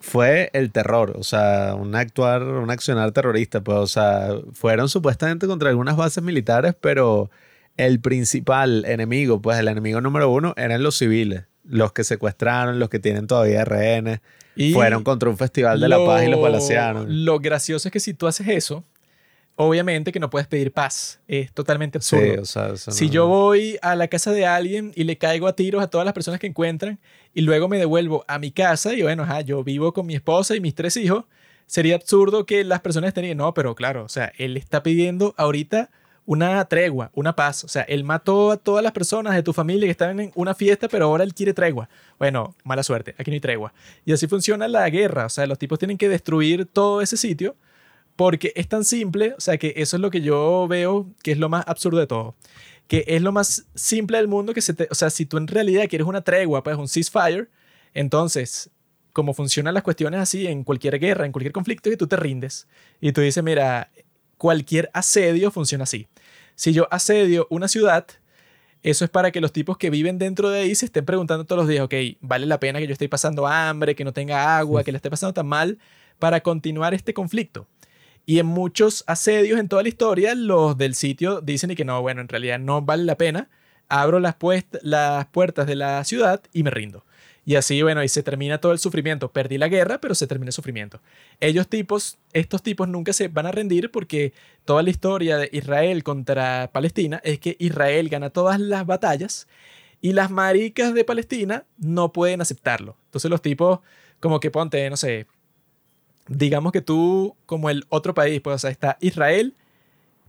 fue 0.00 0.48
el 0.54 0.72
terror, 0.72 1.14
o 1.18 1.24
sea, 1.24 1.74
un 1.74 1.94
actuar, 1.94 2.42
un 2.42 2.70
accionar 2.70 3.12
terrorista, 3.12 3.60
pues, 3.60 3.76
o 3.76 3.86
sea, 3.86 4.30
fueron 4.54 4.88
supuestamente 4.88 5.46
contra 5.46 5.68
algunas 5.68 5.96
bases 5.96 6.24
militares, 6.24 6.74
pero 6.80 7.30
el 7.76 8.00
principal 8.00 8.86
enemigo, 8.86 9.42
pues 9.42 9.58
el 9.58 9.68
enemigo 9.68 10.00
número 10.00 10.30
uno 10.30 10.54
eran 10.56 10.82
los 10.82 10.96
civiles, 10.96 11.44
los 11.64 11.92
que 11.92 12.02
secuestraron, 12.02 12.78
los 12.78 12.88
que 12.88 12.98
tienen 12.98 13.26
todavía 13.26 13.62
rehenes, 13.66 14.20
Y 14.54 14.72
fueron 14.72 15.04
contra 15.04 15.28
un 15.28 15.36
festival 15.36 15.80
de 15.80 15.88
la 15.88 16.02
paz 16.02 16.24
y 16.24 16.28
los 16.28 16.40
balacearon. 16.40 17.26
Lo 17.26 17.40
gracioso 17.40 17.88
es 17.88 17.92
que 17.92 18.00
si 18.00 18.14
tú 18.14 18.26
haces 18.26 18.48
eso, 18.48 18.84
obviamente 19.56 20.12
que 20.12 20.20
no 20.20 20.30
puedes 20.30 20.46
pedir 20.46 20.72
paz. 20.72 21.20
Es 21.28 21.52
totalmente 21.52 22.00
Sí, 22.00 22.16
absurdo. 22.16 22.42
o 22.42 22.44
sea, 22.44 22.68
eso 22.74 22.90
Si 22.90 23.06
no- 23.06 23.12
yo 23.12 23.26
voy 23.26 23.78
a 23.82 23.96
la 23.96 24.08
casa 24.08 24.32
de 24.32 24.46
alguien 24.46 24.92
y 24.94 25.04
le 25.04 25.16
caigo 25.18 25.46
a 25.48 25.54
tiros 25.56 25.82
a 25.82 25.88
todas 25.88 26.04
las 26.04 26.14
personas 26.14 26.38
que 26.40 26.46
encuentran 26.46 26.98
y 27.34 27.40
luego 27.42 27.68
me 27.68 27.78
devuelvo 27.78 28.24
a 28.28 28.38
mi 28.38 28.50
casa 28.50 28.94
y 28.94 29.02
bueno, 29.02 29.22
ajá, 29.24 29.40
yo 29.40 29.64
vivo 29.64 29.92
con 29.92 30.06
mi 30.06 30.14
esposa 30.14 30.54
y 30.54 30.60
mis 30.60 30.74
tres 30.74 30.96
hijos, 30.96 31.24
sería 31.66 31.96
absurdo 31.96 32.46
que 32.46 32.62
las 32.64 32.80
personas 32.80 33.08
estén 33.08 33.36
no, 33.36 33.52
pero 33.54 33.74
claro, 33.74 34.04
o 34.04 34.08
sea, 34.08 34.32
él 34.38 34.56
está 34.56 34.82
pidiendo 34.82 35.34
ahorita 35.36 35.90
una 36.28 36.64
tregua, 36.64 37.10
una 37.14 37.36
paz. 37.36 37.62
O 37.64 37.68
sea, 37.68 37.82
él 37.82 38.02
mató 38.02 38.50
a 38.50 38.56
todas 38.56 38.82
las 38.82 38.90
personas 38.92 39.34
de 39.36 39.42
tu 39.44 39.52
familia 39.52 39.86
que 39.86 39.92
estaban 39.92 40.18
en 40.18 40.32
una 40.34 40.54
fiesta, 40.54 40.88
pero 40.88 41.04
ahora 41.06 41.22
él 41.22 41.32
quiere 41.34 41.54
tregua. 41.54 41.88
Bueno, 42.18 42.56
mala 42.64 42.82
suerte, 42.82 43.14
aquí 43.16 43.30
no 43.30 43.34
hay 43.36 43.40
tregua. 43.40 43.72
Y 44.04 44.12
así 44.12 44.26
funciona 44.26 44.66
la 44.66 44.88
guerra. 44.90 45.26
O 45.26 45.28
sea, 45.28 45.46
los 45.46 45.56
tipos 45.58 45.78
tienen 45.78 45.96
que 45.96 46.08
destruir 46.08 46.66
todo 46.66 47.00
ese 47.00 47.16
sitio 47.16 47.54
porque 48.16 48.52
es 48.56 48.68
tan 48.68 48.84
simple. 48.84 49.34
O 49.36 49.40
sea, 49.40 49.58
que 49.58 49.74
eso 49.76 49.96
es 49.96 50.00
lo 50.00 50.10
que 50.10 50.22
yo 50.22 50.66
veo 50.68 51.06
que 51.22 51.32
es 51.32 51.38
lo 51.38 51.48
más 51.48 51.64
absurdo 51.68 51.98
de 51.98 52.06
todo. 52.06 52.34
Que 52.88 53.04
es 53.06 53.22
lo 53.22 53.32
más 53.32 53.66
simple 53.74 54.18
del 54.18 54.28
mundo 54.28 54.54
que 54.54 54.60
se 54.60 54.74
te... 54.74 54.88
O 54.90 54.94
sea, 54.94 55.10
si 55.10 55.26
tú 55.26 55.36
en 55.36 55.46
realidad 55.46 55.86
quieres 55.88 56.06
una 56.06 56.22
tregua, 56.22 56.62
pues 56.62 56.76
un 56.76 56.88
ceasefire, 56.88 57.48
entonces 57.94 58.70
como 59.16 59.32
funcionan 59.32 59.72
las 59.72 59.82
cuestiones 59.82 60.20
así 60.20 60.46
en 60.46 60.62
cualquier 60.62 60.98
guerra, 60.98 61.24
en 61.24 61.32
cualquier 61.32 61.54
conflicto, 61.54 61.88
que 61.88 61.96
tú 61.96 62.06
te 62.06 62.16
rindes 62.16 62.68
y 63.00 63.12
tú 63.12 63.22
dices, 63.22 63.42
mira, 63.42 63.90
cualquier 64.36 64.90
asedio 64.92 65.50
funciona 65.50 65.84
así. 65.84 66.06
Si 66.54 66.74
yo 66.74 66.86
asedio 66.90 67.46
una 67.48 67.66
ciudad, 67.66 68.06
eso 68.82 69.06
es 69.06 69.10
para 69.10 69.30
que 69.30 69.40
los 69.40 69.54
tipos 69.54 69.78
que 69.78 69.88
viven 69.88 70.18
dentro 70.18 70.50
de 70.50 70.60
ahí 70.60 70.74
se 70.74 70.84
estén 70.84 71.06
preguntando 71.06 71.46
todos 71.46 71.60
los 71.60 71.68
días, 71.68 71.82
ok, 71.86 71.94
¿vale 72.20 72.44
la 72.44 72.60
pena 72.60 72.78
que 72.78 72.86
yo 72.86 72.92
esté 72.92 73.08
pasando 73.08 73.46
hambre, 73.46 73.94
que 73.94 74.04
no 74.04 74.12
tenga 74.12 74.58
agua, 74.58 74.84
que 74.84 74.92
le 74.92 74.96
esté 74.96 75.08
pasando 75.08 75.32
tan 75.32 75.46
mal 75.46 75.78
para 76.18 76.42
continuar 76.42 76.92
este 76.92 77.14
conflicto? 77.14 77.66
Y 78.26 78.40
en 78.40 78.46
muchos 78.46 79.04
asedios 79.06 79.60
en 79.60 79.68
toda 79.68 79.84
la 79.84 79.88
historia, 79.88 80.34
los 80.34 80.76
del 80.76 80.96
sitio 80.96 81.40
dicen 81.40 81.70
y 81.70 81.76
que 81.76 81.84
no, 81.84 82.02
bueno, 82.02 82.20
en 82.20 82.28
realidad 82.28 82.58
no 82.58 82.82
vale 82.82 83.04
la 83.04 83.16
pena, 83.16 83.48
abro 83.88 84.18
las, 84.18 84.36
las 84.82 85.26
puertas 85.26 85.66
de 85.68 85.76
la 85.76 86.02
ciudad 86.04 86.42
y 86.52 86.64
me 86.64 86.70
rindo. 86.70 87.04
Y 87.44 87.54
así, 87.54 87.80
bueno, 87.80 88.02
y 88.02 88.08
se 88.08 88.24
termina 88.24 88.58
todo 88.58 88.72
el 88.72 88.80
sufrimiento. 88.80 89.30
Perdí 89.30 89.56
la 89.56 89.68
guerra, 89.68 90.00
pero 90.00 90.16
se 90.16 90.26
termina 90.26 90.48
el 90.48 90.52
sufrimiento. 90.52 91.00
Ellos 91.38 91.68
tipos, 91.68 92.18
estos 92.32 92.60
tipos 92.64 92.88
nunca 92.88 93.12
se 93.12 93.28
van 93.28 93.46
a 93.46 93.52
rendir 93.52 93.92
porque 93.92 94.32
toda 94.64 94.82
la 94.82 94.90
historia 94.90 95.38
de 95.38 95.48
Israel 95.52 96.02
contra 96.02 96.70
Palestina 96.72 97.20
es 97.22 97.38
que 97.38 97.54
Israel 97.60 98.08
gana 98.08 98.30
todas 98.30 98.58
las 98.58 98.84
batallas 98.84 99.46
y 100.00 100.12
las 100.12 100.32
maricas 100.32 100.92
de 100.92 101.04
Palestina 101.04 101.64
no 101.78 102.12
pueden 102.12 102.40
aceptarlo. 102.40 102.96
Entonces 103.06 103.30
los 103.30 103.40
tipos, 103.40 103.78
como 104.18 104.40
que 104.40 104.50
ponte, 104.50 104.90
no 104.90 104.96
sé, 104.96 105.28
digamos 106.28 106.72
que 106.72 106.80
tú, 106.80 107.36
como 107.46 107.70
el 107.70 107.84
otro 107.88 108.14
país, 108.14 108.40
pues, 108.40 108.56
o 108.56 108.58
sea, 108.58 108.70
está 108.70 108.96
Israel, 109.00 109.54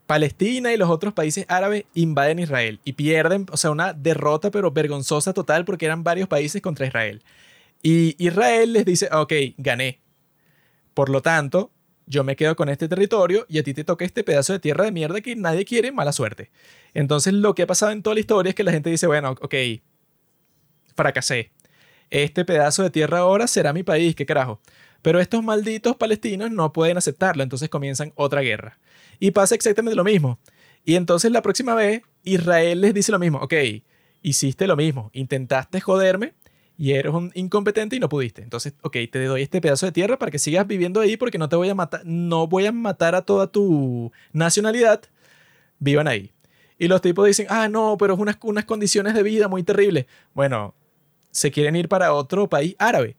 Palestina 0.05 0.73
y 0.73 0.77
los 0.77 0.89
otros 0.89 1.13
países 1.13 1.45
árabes 1.49 1.85
invaden 1.93 2.39
Israel 2.39 2.79
y 2.85 2.93
pierden, 2.93 3.45
o 3.51 3.57
sea, 3.57 3.71
una 3.71 3.93
derrota 3.93 4.51
pero 4.51 4.71
vergonzosa 4.71 5.33
total 5.33 5.65
porque 5.65 5.85
eran 5.85 6.03
varios 6.03 6.29
países 6.29 6.61
contra 6.61 6.87
Israel. 6.87 7.23
Y 7.83 8.15
Israel 8.17 8.73
les 8.73 8.85
dice, 8.85 9.09
ok, 9.11 9.33
gané. 9.57 9.99
Por 10.93 11.09
lo 11.09 11.21
tanto, 11.21 11.71
yo 12.07 12.23
me 12.23 12.35
quedo 12.35 12.55
con 12.55 12.69
este 12.69 12.87
territorio 12.87 13.45
y 13.49 13.59
a 13.59 13.63
ti 13.63 13.73
te 13.73 13.83
toca 13.83 14.05
este 14.05 14.23
pedazo 14.23 14.53
de 14.53 14.59
tierra 14.59 14.85
de 14.85 14.91
mierda 14.91 15.21
que 15.21 15.35
nadie 15.35 15.65
quiere, 15.65 15.91
mala 15.91 16.13
suerte. 16.13 16.49
Entonces 16.93 17.33
lo 17.33 17.53
que 17.53 17.63
ha 17.63 17.67
pasado 17.67 17.91
en 17.91 18.01
toda 18.01 18.13
la 18.13 18.21
historia 18.21 18.49
es 18.49 18.55
que 18.55 18.63
la 18.63 18.71
gente 18.71 18.89
dice, 18.89 19.07
bueno, 19.07 19.31
ok, 19.41 19.53
fracasé. 20.95 21.51
Este 22.09 22.45
pedazo 22.45 22.83
de 22.83 22.89
tierra 22.89 23.19
ahora 23.19 23.45
será 23.47 23.73
mi 23.73 23.83
país, 23.83 24.15
qué 24.15 24.25
carajo. 24.25 24.61
Pero 25.01 25.19
estos 25.19 25.43
malditos 25.43 25.95
palestinos 25.95 26.51
no 26.51 26.73
pueden 26.73 26.97
aceptarlo, 26.97 27.43
entonces 27.43 27.69
comienzan 27.69 28.13
otra 28.15 28.41
guerra. 28.41 28.79
Y 29.19 29.31
pasa 29.31 29.55
exactamente 29.55 29.95
lo 29.95 30.03
mismo. 30.03 30.39
Y 30.85 30.95
entonces 30.95 31.31
la 31.31 31.41
próxima 31.41 31.75
vez 31.75 32.01
Israel 32.23 32.81
les 32.81 32.93
dice 32.93 33.11
lo 33.11 33.19
mismo, 33.19 33.39
ok, 33.39 33.53
hiciste 34.21 34.67
lo 34.67 34.75
mismo, 34.75 35.09
intentaste 35.13 35.81
joderme 35.81 36.33
y 36.77 36.93
eres 36.93 37.13
un 37.13 37.31
incompetente 37.33 37.95
y 37.95 37.99
no 37.99 38.07
pudiste. 38.07 38.43
Entonces, 38.43 38.73
ok, 38.81 38.97
te 39.11 39.25
doy 39.25 39.41
este 39.41 39.61
pedazo 39.61 39.87
de 39.87 39.91
tierra 39.91 40.19
para 40.19 40.31
que 40.31 40.39
sigas 40.39 40.67
viviendo 40.67 41.01
ahí 41.01 41.17
porque 41.17 41.37
no 41.37 41.49
te 41.49 41.55
voy 41.55 41.69
a 41.69 41.75
matar, 41.75 42.01
no 42.05 42.47
voy 42.47 42.67
a 42.67 42.71
matar 42.71 43.15
a 43.15 43.23
toda 43.23 43.47
tu 43.47 44.11
nacionalidad, 44.31 45.01
vivan 45.79 46.07
ahí. 46.07 46.31
Y 46.77 46.87
los 46.87 47.01
tipos 47.01 47.25
dicen, 47.25 47.47
ah, 47.49 47.67
no, 47.67 47.97
pero 47.97 48.13
es 48.13 48.19
unas, 48.19 48.37
unas 48.43 48.65
condiciones 48.65 49.15
de 49.15 49.23
vida 49.23 49.47
muy 49.47 49.63
terribles. 49.63 50.05
Bueno, 50.35 50.75
se 51.31 51.51
quieren 51.51 51.75
ir 51.75 51.89
para 51.89 52.13
otro 52.13 52.47
país 52.47 52.75
árabe. 52.77 53.17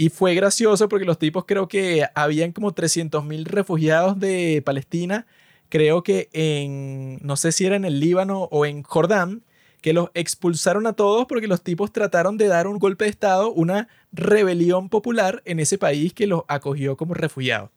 Y 0.00 0.08
fue 0.08 0.34
gracioso 0.34 0.88
porque 0.88 1.04
los 1.04 1.18
tipos 1.18 1.44
creo 1.44 1.68
que 1.68 2.06
habían 2.14 2.52
como 2.52 2.74
300.000 2.74 3.44
refugiados 3.44 4.18
de 4.18 4.62
Palestina, 4.64 5.26
creo 5.68 6.02
que 6.02 6.30
en, 6.32 7.18
no 7.20 7.36
sé 7.36 7.52
si 7.52 7.66
era 7.66 7.76
en 7.76 7.84
el 7.84 8.00
Líbano 8.00 8.44
o 8.44 8.64
en 8.64 8.82
Jordán, 8.82 9.42
que 9.82 9.92
los 9.92 10.08
expulsaron 10.14 10.86
a 10.86 10.94
todos 10.94 11.26
porque 11.26 11.48
los 11.48 11.60
tipos 11.62 11.92
trataron 11.92 12.38
de 12.38 12.46
dar 12.46 12.66
un 12.66 12.78
golpe 12.78 13.04
de 13.04 13.10
Estado, 13.10 13.52
una 13.52 13.88
rebelión 14.10 14.88
popular 14.88 15.42
en 15.44 15.60
ese 15.60 15.76
país 15.76 16.14
que 16.14 16.26
los 16.26 16.44
acogió 16.48 16.96
como 16.96 17.12
refugiados. 17.12 17.68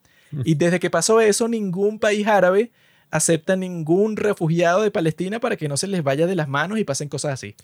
Y 0.46 0.56
desde 0.56 0.80
que 0.80 0.90
pasó 0.90 1.20
eso, 1.20 1.50
ningún 1.50 2.00
país 2.00 2.26
árabe 2.26 2.72
acepta 3.12 3.58
ningún 3.58 4.16
refugiado 4.16 4.82
de 4.82 4.92
Palestina 4.92 5.42
para 5.42 5.58
que 5.58 5.68
no 5.68 5.76
se 5.76 5.88
les 5.88 6.02
vaya 6.04 6.26
de 6.26 6.36
las 6.36 6.48
manos 6.48 6.80
y 6.80 6.86
pasen 6.86 7.10
cosas 7.10 7.34
así. 7.34 7.58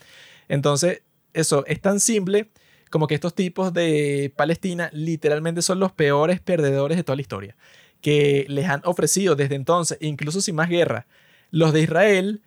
Entonces, 0.49 1.01
eso 1.31 1.63
es 1.65 1.79
tan 1.79 2.01
simple 2.01 2.49
como 2.89 3.07
que 3.07 3.15
estos 3.15 3.35
tipos 3.35 3.73
de 3.73 4.33
Palestina 4.35 4.89
literalmente 4.93 5.61
son 5.61 5.79
los 5.79 5.91
peores 5.91 6.39
perdedores 6.39 6.97
de 6.97 7.03
toda 7.03 7.15
la 7.15 7.21
historia, 7.21 7.55
que 8.01 8.45
les 8.49 8.67
han 8.67 8.81
ofrecido 8.85 9.35
desde 9.35 9.55
entonces, 9.55 9.97
incluso 10.01 10.41
sin 10.41 10.55
más 10.55 10.69
guerra, 10.69 11.07
los 11.51 11.73
de 11.73 11.81
Israel 11.81 12.41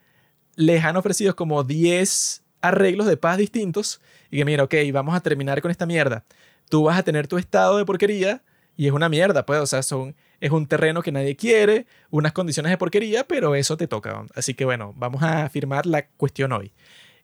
les 0.57 0.85
han 0.85 0.97
ofrecido 0.97 1.35
como 1.37 1.65
10 1.65 2.43
arreglos 2.61 3.07
de 3.07 3.17
paz 3.17 3.39
distintos 3.39 4.01
y 4.31 4.39
que 4.39 4.45
mira, 4.45 4.65
ok, 4.65 4.75
vamos 4.93 5.15
a 5.15 5.21
terminar 5.21 5.61
con 5.61 5.71
esta 5.71 5.87
mierda. 5.87 6.25
Tú 6.69 6.85
vas 6.85 6.99
a 6.99 7.03
tener 7.03 7.27
tu 7.27 7.39
estado 7.39 7.77
de 7.79 7.85
porquería 7.85 8.43
y 8.77 8.87
es 8.87 8.93
una 8.93 9.09
mierda, 9.09 9.45
pues, 9.45 9.61
o 9.61 9.67
sea, 9.67 9.83
son, 9.83 10.15
es 10.41 10.51
un 10.51 10.67
terreno 10.67 11.03
que 11.03 11.13
nadie 11.13 11.37
quiere, 11.37 11.87
unas 12.11 12.33
condiciones 12.33 12.71
de 12.71 12.79
porquería, 12.79 13.25
pero 13.25 13.55
eso 13.55 13.77
te 13.77 13.87
toca. 13.87 14.25
Así 14.35 14.55
que 14.55 14.65
bueno, 14.65 14.95
vamos 14.97 15.23
a 15.23 15.49
firmar 15.51 15.87
la 15.87 16.07
cuestión 16.07 16.53
hoy. 16.53 16.73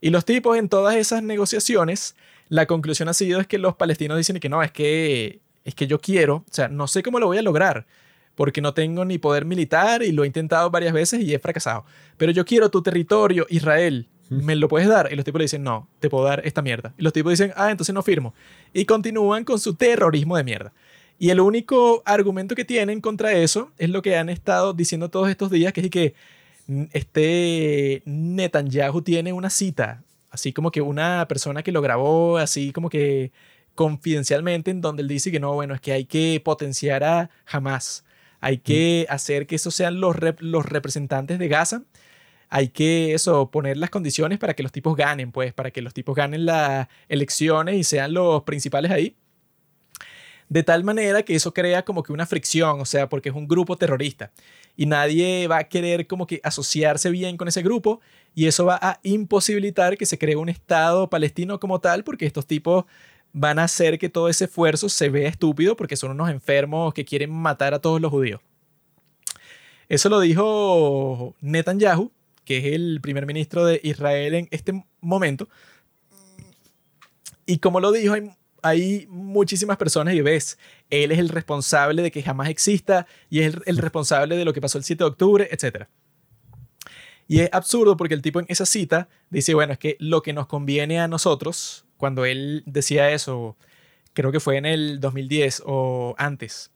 Y 0.01 0.11
los 0.11 0.25
tipos 0.25 0.57
en 0.57 0.69
todas 0.69 0.97
esas 0.97 1.23
negociaciones, 1.23 2.15
la 2.49 2.67
conclusión 2.67 3.09
ha 3.09 3.15
sido 3.15 3.41
es 3.41 3.47
que 3.47 3.59
los 3.59 3.77
palestinos 3.77 4.17
dicen 4.17 4.39
que 4.41 4.49
no, 4.49 4.63
es 4.63 4.73
que, 4.73 5.41
es 5.65 5.75
que 5.75 5.87
yo 5.87 6.01
quiero, 6.01 6.37
o 6.37 6.53
sea, 6.53 6.69
no 6.69 6.87
sé 6.87 7.03
cómo 7.03 7.19
lo 7.19 7.27
voy 7.27 7.39
a 7.39 7.43
lograr, 7.43 7.87
porque 8.35 8.61
no 8.61 8.75
tengo 8.75 9.05
ni 9.05 9.19
poder 9.19 9.45
militar 9.45 10.03
y 10.03 10.13
lo 10.13 10.25
he 10.25 10.27
intentado 10.27 10.71
varias 10.71 10.93
veces 10.93 11.21
y 11.23 11.35
he 11.35 11.39
fracasado. 11.39 11.85
Pero 12.17 12.33
yo 12.33 12.45
quiero 12.45 12.71
tu 12.71 12.83
territorio, 12.83 13.47
Israel, 13.51 14.09
¿me 14.29 14.55
lo 14.55 14.69
puedes 14.69 14.89
dar? 14.89 15.13
Y 15.13 15.17
los 15.17 15.25
tipos 15.25 15.39
le 15.39 15.45
dicen, 15.45 15.63
no, 15.63 15.89
te 15.99 16.09
puedo 16.09 16.25
dar 16.25 16.43
esta 16.45 16.63
mierda. 16.63 16.95
Y 16.97 17.03
los 17.03 17.13
tipos 17.13 17.33
dicen, 17.33 17.53
ah, 17.57 17.71
entonces 17.71 17.95
no 17.95 18.03
firmo. 18.03 18.35
Y 18.73 18.85
continúan 18.85 19.45
con 19.45 19.59
su 19.59 19.75
terrorismo 19.75 20.37
de 20.37 20.45
mierda. 20.45 20.73
Y 21.19 21.31
el 21.31 21.41
único 21.41 22.03
argumento 22.07 22.55
que 22.55 22.65
tienen 22.65 23.01
contra 23.01 23.33
eso 23.33 23.73
es 23.77 23.91
lo 23.91 24.03
que 24.03 24.17
han 24.17 24.29
estado 24.29 24.73
diciendo 24.73 25.09
todos 25.09 25.29
estos 25.29 25.51
días, 25.51 25.73
que 25.73 25.81
es 25.81 25.91
que 25.91 26.15
este 26.93 28.03
Netanyahu 28.05 29.03
tiene 29.03 29.33
una 29.33 29.51
cita, 29.51 30.05
así 30.31 30.53
como 30.53 30.71
que 30.71 30.81
una 30.81 31.27
persona 31.29 31.63
que 31.63 31.73
lo 31.73 31.83
grabó, 31.83 32.39
así 32.39 32.73
como 32.73 32.89
que 32.91 33.33
confidencialmente, 33.75 34.71
en 34.71 34.81
donde 34.81 35.03
él 35.03 35.09
dice 35.09 35.31
que 35.31 35.41
no, 35.41 35.55
bueno, 35.55 35.75
es 35.75 35.81
que 35.81 35.93
hay 35.93 36.05
que 36.05 36.41
potenciar 36.45 37.05
a 37.05 37.31
Hamas, 37.47 38.05
hay 38.41 38.59
que 38.59 39.07
hacer 39.09 39.47
que 39.47 39.57
esos 39.57 39.75
sean 39.75 40.01
los, 40.01 40.17
los 40.41 40.67
representantes 40.67 41.39
de 41.39 41.49
Gaza, 41.49 41.83
hay 42.51 42.69
que 42.69 43.15
eso, 43.15 43.51
poner 43.51 43.77
las 43.77 43.91
condiciones 43.91 44.39
para 44.39 44.55
que 44.55 44.63
los 44.63 44.73
tipos 44.73 44.97
ganen, 44.97 45.33
pues, 45.33 45.53
para 45.53 45.71
que 45.71 45.83
los 45.83 45.95
tipos 45.95 46.17
ganen 46.17 46.47
las 46.47 46.89
elecciones 47.09 47.77
y 47.77 47.85
sean 47.85 48.15
los 48.15 48.43
principales 48.45 48.91
ahí. 48.91 49.17
De 50.49 50.63
tal 50.63 50.83
manera 50.83 51.23
que 51.23 51.35
eso 51.35 51.53
crea 51.53 51.85
como 51.85 52.03
que 52.03 52.13
una 52.13 52.25
fricción, 52.25 52.81
o 52.81 52.87
sea, 52.87 53.09
porque 53.09 53.29
es 53.29 53.35
un 53.35 53.47
grupo 53.47 53.77
terrorista 53.77 54.33
y 54.77 54.87
nadie 54.87 55.47
va 55.47 55.59
a 55.59 55.65
querer 55.65 56.07
como 56.07 56.27
que 56.27 56.41
asociarse 56.43 57.11
bien 57.11 57.37
con 57.37 57.49
ese 57.49 57.63
grupo 57.63 58.01
y 58.35 58.47
eso 58.47 58.65
va 58.65 58.79
a 58.81 59.01
imposibilitar 59.03 59.97
que 59.97 60.07
se 60.07 60.19
cree 60.19 60.37
un 60.37 60.49
Estado 60.49 61.09
palestino 61.11 61.59
como 61.59 61.81
tal 61.81 62.05
porque 62.05 62.27
estos 62.27 62.47
tipos 62.47 62.85
van 63.33 63.59
a 63.59 63.65
hacer 63.65 63.99
que 63.99 64.09
todo 64.09 64.29
ese 64.29 64.45
esfuerzo 64.45 64.89
se 64.89 65.09
vea 65.11 65.29
estúpido 65.29 65.77
porque 65.77 65.97
son 65.97 66.13
unos 66.13 66.31
enfermos 66.31 66.95
que 66.95 67.05
quieren 67.05 67.31
matar 67.31 67.75
a 67.75 67.81
todos 67.81 68.01
los 68.01 68.11
judíos. 68.11 68.41
Eso 69.89 70.09
lo 70.09 70.21
dijo 70.21 71.35
Netanyahu, 71.41 72.13
que 72.45 72.59
es 72.59 72.65
el 72.75 73.01
primer 73.01 73.27
ministro 73.27 73.65
de 73.65 73.81
Israel 73.83 74.35
en 74.35 74.49
este 74.51 74.85
momento. 75.01 75.49
Y 77.47 77.59
como 77.59 77.81
lo 77.81 77.93
dijo, 77.93 78.15
hay 78.63 79.07
muchísimas 79.09 79.77
personas 79.77 80.15
y 80.15 80.21
ves, 80.21 80.59
él 80.91 81.13
es 81.13 81.19
el 81.19 81.29
responsable 81.29 82.03
de 82.03 82.11
que 82.11 82.23
jamás 82.23 82.49
exista 82.49 83.07
y 83.31 83.41
es 83.41 83.55
el, 83.67 83.79
responsable 83.79 84.37
de 84.37 84.45
lo 84.45 84.53
que 84.53 84.61
pasó 84.61 84.79
el 84.79 84.85
7 84.85 85.03
de 85.03 85.09
octubre, 85.09 85.49
etc. 85.51 85.87
Y 87.29 87.41
es 87.41 87.51
absurdo 87.53 87.97
porque 87.97 88.15
el 88.15 88.23
tipo 88.23 88.41
en 88.41 88.47
esa 88.49 88.67
cita 88.67 89.09
dice, 89.31 89.55
bueno, 89.55 89.75
es 89.75 89.79
que 89.79 89.97
lo 90.01 90.23
que 90.23 90.33
nos 90.33 90.47
conviene 90.47 90.99
a 90.99 91.09
nosotros, 91.09 91.85
cuando 91.97 92.25
él 92.25 92.63
decía 92.67 93.13
eso, 93.13 93.57
creo 94.15 94.33
que 94.33 94.41
fue 94.41 94.57
en 94.57 94.67
el 94.67 94.99
2010 94.99 95.63
o 95.67 96.15
antes, 96.19 96.73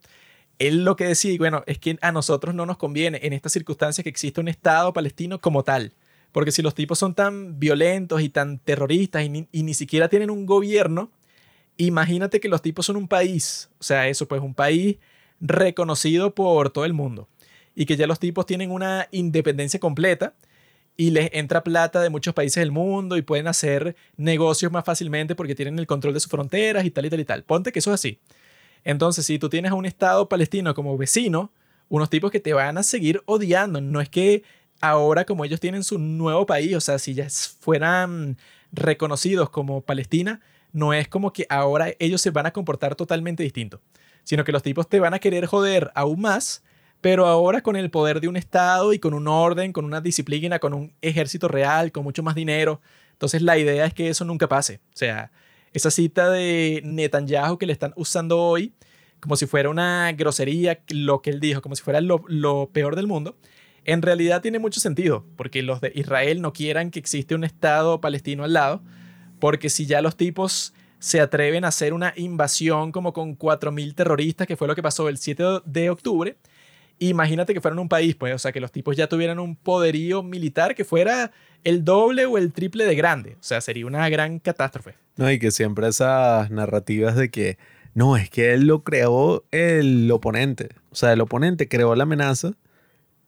él 0.58 0.84
lo 0.84 0.94
que 0.94 1.06
decía, 1.06 1.34
bueno, 1.38 1.64
es 1.66 1.78
que 1.78 1.98
a 2.02 2.12
nosotros 2.12 2.54
no 2.54 2.66
nos 2.66 2.76
conviene 2.76 3.18
en 3.22 3.32
estas 3.32 3.52
circunstancias 3.52 4.04
que 4.04 4.10
exista 4.10 4.40
un 4.40 4.48
Estado 4.48 4.92
palestino 4.92 5.40
como 5.40 5.64
tal. 5.64 5.94
Porque 6.30 6.52
si 6.52 6.62
los 6.62 6.74
tipos 6.74 6.98
son 6.98 7.14
tan 7.14 7.58
violentos 7.58 8.22
y 8.22 8.28
tan 8.28 8.58
terroristas 8.58 9.24
y 9.24 9.62
ni 9.62 9.74
siquiera 9.74 10.08
tienen 10.08 10.30
un 10.30 10.46
gobierno, 10.46 11.10
Imagínate 11.76 12.40
que 12.40 12.48
los 12.48 12.62
tipos 12.62 12.86
son 12.86 12.96
un 12.96 13.08
país, 13.08 13.70
o 13.78 13.82
sea, 13.82 14.08
eso 14.08 14.28
pues 14.28 14.42
un 14.42 14.54
país 14.54 14.98
reconocido 15.40 16.34
por 16.34 16.70
todo 16.70 16.84
el 16.84 16.92
mundo 16.92 17.28
y 17.74 17.86
que 17.86 17.96
ya 17.96 18.06
los 18.06 18.20
tipos 18.20 18.46
tienen 18.46 18.70
una 18.70 19.08
independencia 19.10 19.80
completa 19.80 20.34
y 20.96 21.10
les 21.10 21.30
entra 21.32 21.64
plata 21.64 22.00
de 22.00 22.10
muchos 22.10 22.34
países 22.34 22.60
del 22.60 22.70
mundo 22.70 23.16
y 23.16 23.22
pueden 23.22 23.48
hacer 23.48 23.96
negocios 24.16 24.70
más 24.70 24.84
fácilmente 24.84 25.34
porque 25.34 25.54
tienen 25.54 25.78
el 25.78 25.86
control 25.86 26.14
de 26.14 26.20
sus 26.20 26.30
fronteras 26.30 26.84
y 26.84 26.90
tal 26.90 27.06
y 27.06 27.10
tal 27.10 27.20
y 27.20 27.24
tal. 27.24 27.44
Ponte 27.44 27.72
que 27.72 27.78
eso 27.78 27.90
es 27.90 27.94
así. 27.94 28.20
Entonces, 28.84 29.26
si 29.26 29.38
tú 29.38 29.48
tienes 29.48 29.72
a 29.72 29.74
un 29.74 29.86
Estado 29.86 30.28
palestino 30.28 30.74
como 30.74 30.96
vecino, 30.98 31.52
unos 31.88 32.10
tipos 32.10 32.30
que 32.30 32.40
te 32.40 32.52
van 32.52 32.78
a 32.78 32.82
seguir 32.82 33.22
odiando, 33.26 33.80
no 33.80 34.00
es 34.00 34.08
que 34.08 34.42
ahora 34.80 35.24
como 35.24 35.44
ellos 35.44 35.60
tienen 35.60 35.84
su 35.84 35.98
nuevo 35.98 36.46
país, 36.46 36.74
o 36.74 36.80
sea, 36.80 36.98
si 36.98 37.14
ya 37.14 37.28
fueran 37.60 38.36
reconocidos 38.72 39.50
como 39.50 39.82
Palestina, 39.82 40.40
no 40.72 40.92
es 40.94 41.08
como 41.08 41.32
que 41.32 41.46
ahora 41.48 41.92
ellos 41.98 42.20
se 42.20 42.30
van 42.30 42.46
a 42.46 42.52
comportar 42.52 42.96
totalmente 42.96 43.42
distinto, 43.42 43.80
sino 44.24 44.44
que 44.44 44.52
los 44.52 44.62
tipos 44.62 44.88
te 44.88 45.00
van 45.00 45.14
a 45.14 45.18
querer 45.18 45.46
joder 45.46 45.90
aún 45.94 46.20
más, 46.20 46.64
pero 47.02 47.26
ahora 47.26 47.62
con 47.62 47.74
el 47.76 47.90
poder 47.90 48.20
de 48.20 48.28
un 48.28 48.36
Estado 48.36 48.92
y 48.92 49.00
con 49.00 49.12
un 49.12 49.26
orden, 49.26 49.72
con 49.72 49.84
una 49.84 50.00
disciplina, 50.00 50.60
con 50.60 50.72
un 50.72 50.94
ejército 51.02 51.48
real, 51.48 51.90
con 51.90 52.04
mucho 52.04 52.22
más 52.22 52.36
dinero. 52.36 52.80
Entonces 53.10 53.42
la 53.42 53.58
idea 53.58 53.84
es 53.84 53.92
que 53.92 54.08
eso 54.08 54.24
nunca 54.24 54.48
pase. 54.48 54.80
O 54.94 54.96
sea, 54.96 55.32
esa 55.72 55.90
cita 55.90 56.30
de 56.30 56.80
Netanyahu 56.84 57.58
que 57.58 57.66
le 57.66 57.72
están 57.72 57.92
usando 57.96 58.38
hoy, 58.38 58.72
como 59.18 59.34
si 59.36 59.46
fuera 59.46 59.68
una 59.68 60.12
grosería, 60.12 60.80
lo 60.90 61.22
que 61.22 61.30
él 61.30 61.40
dijo, 61.40 61.60
como 61.60 61.74
si 61.74 61.82
fuera 61.82 62.00
lo, 62.00 62.70
peor 62.72 62.94
del 62.94 63.08
mundo, 63.08 63.36
en 63.84 64.00
realidad 64.00 64.40
tiene 64.40 64.60
mucho 64.60 64.78
sentido, 64.78 65.24
porque 65.36 65.62
los 65.62 65.80
de 65.80 65.90
Israel 65.96 66.40
no 66.40 66.52
quieran 66.52 66.92
que 66.92 67.00
existe 67.00 67.34
un 67.34 67.42
Estado 67.42 68.00
palestino 68.00 68.44
al 68.44 68.52
lado, 68.52 68.80
porque 69.40 69.70
si 69.70 69.86
ya 69.86 70.02
los 70.02 70.16
tipos 70.16 70.72
se 71.00 71.20
atreven 71.20 71.64
a 71.64 71.68
hacer 71.68 71.94
una 71.94 72.14
invasión 72.16 72.92
como 72.92 73.12
con 73.12 73.36
4.000 73.36 73.92
terroristas, 73.96 74.46
que 74.46 74.56
fue 74.56 74.68
lo 74.68 74.76
que 74.76 74.84
pasó 74.84 75.08
el 75.08 75.18
7 75.18 75.62
de 75.64 75.90
octubre, 75.90 76.36
imagínate 77.08 77.54
que 77.54 77.60
fueran 77.60 77.78
un 77.78 77.88
país, 77.88 78.14
pues, 78.14 78.34
o 78.34 78.38
sea, 78.38 78.52
que 78.52 78.60
los 78.60 78.72
tipos 78.72 78.96
ya 78.96 79.08
tuvieran 79.08 79.38
un 79.38 79.56
poderío 79.56 80.22
militar 80.22 80.74
que 80.74 80.84
fuera 80.84 81.32
el 81.64 81.84
doble 81.84 82.26
o 82.26 82.38
el 82.38 82.52
triple 82.52 82.84
de 82.84 82.94
grande. 82.94 83.32
O 83.40 83.42
sea, 83.42 83.60
sería 83.60 83.86
una 83.86 84.08
gran 84.08 84.38
catástrofe. 84.38 84.94
No, 85.16 85.30
y 85.30 85.38
que 85.38 85.50
siempre 85.50 85.88
esas 85.88 86.50
narrativas 86.50 87.16
de 87.16 87.30
que, 87.30 87.58
no, 87.94 88.16
es 88.16 88.30
que 88.30 88.52
él 88.54 88.66
lo 88.66 88.82
creó 88.82 89.44
el 89.50 90.10
oponente. 90.10 90.70
O 90.90 90.94
sea, 90.94 91.12
el 91.12 91.20
oponente 91.20 91.68
creó 91.68 91.94
la 91.94 92.04
amenaza 92.04 92.52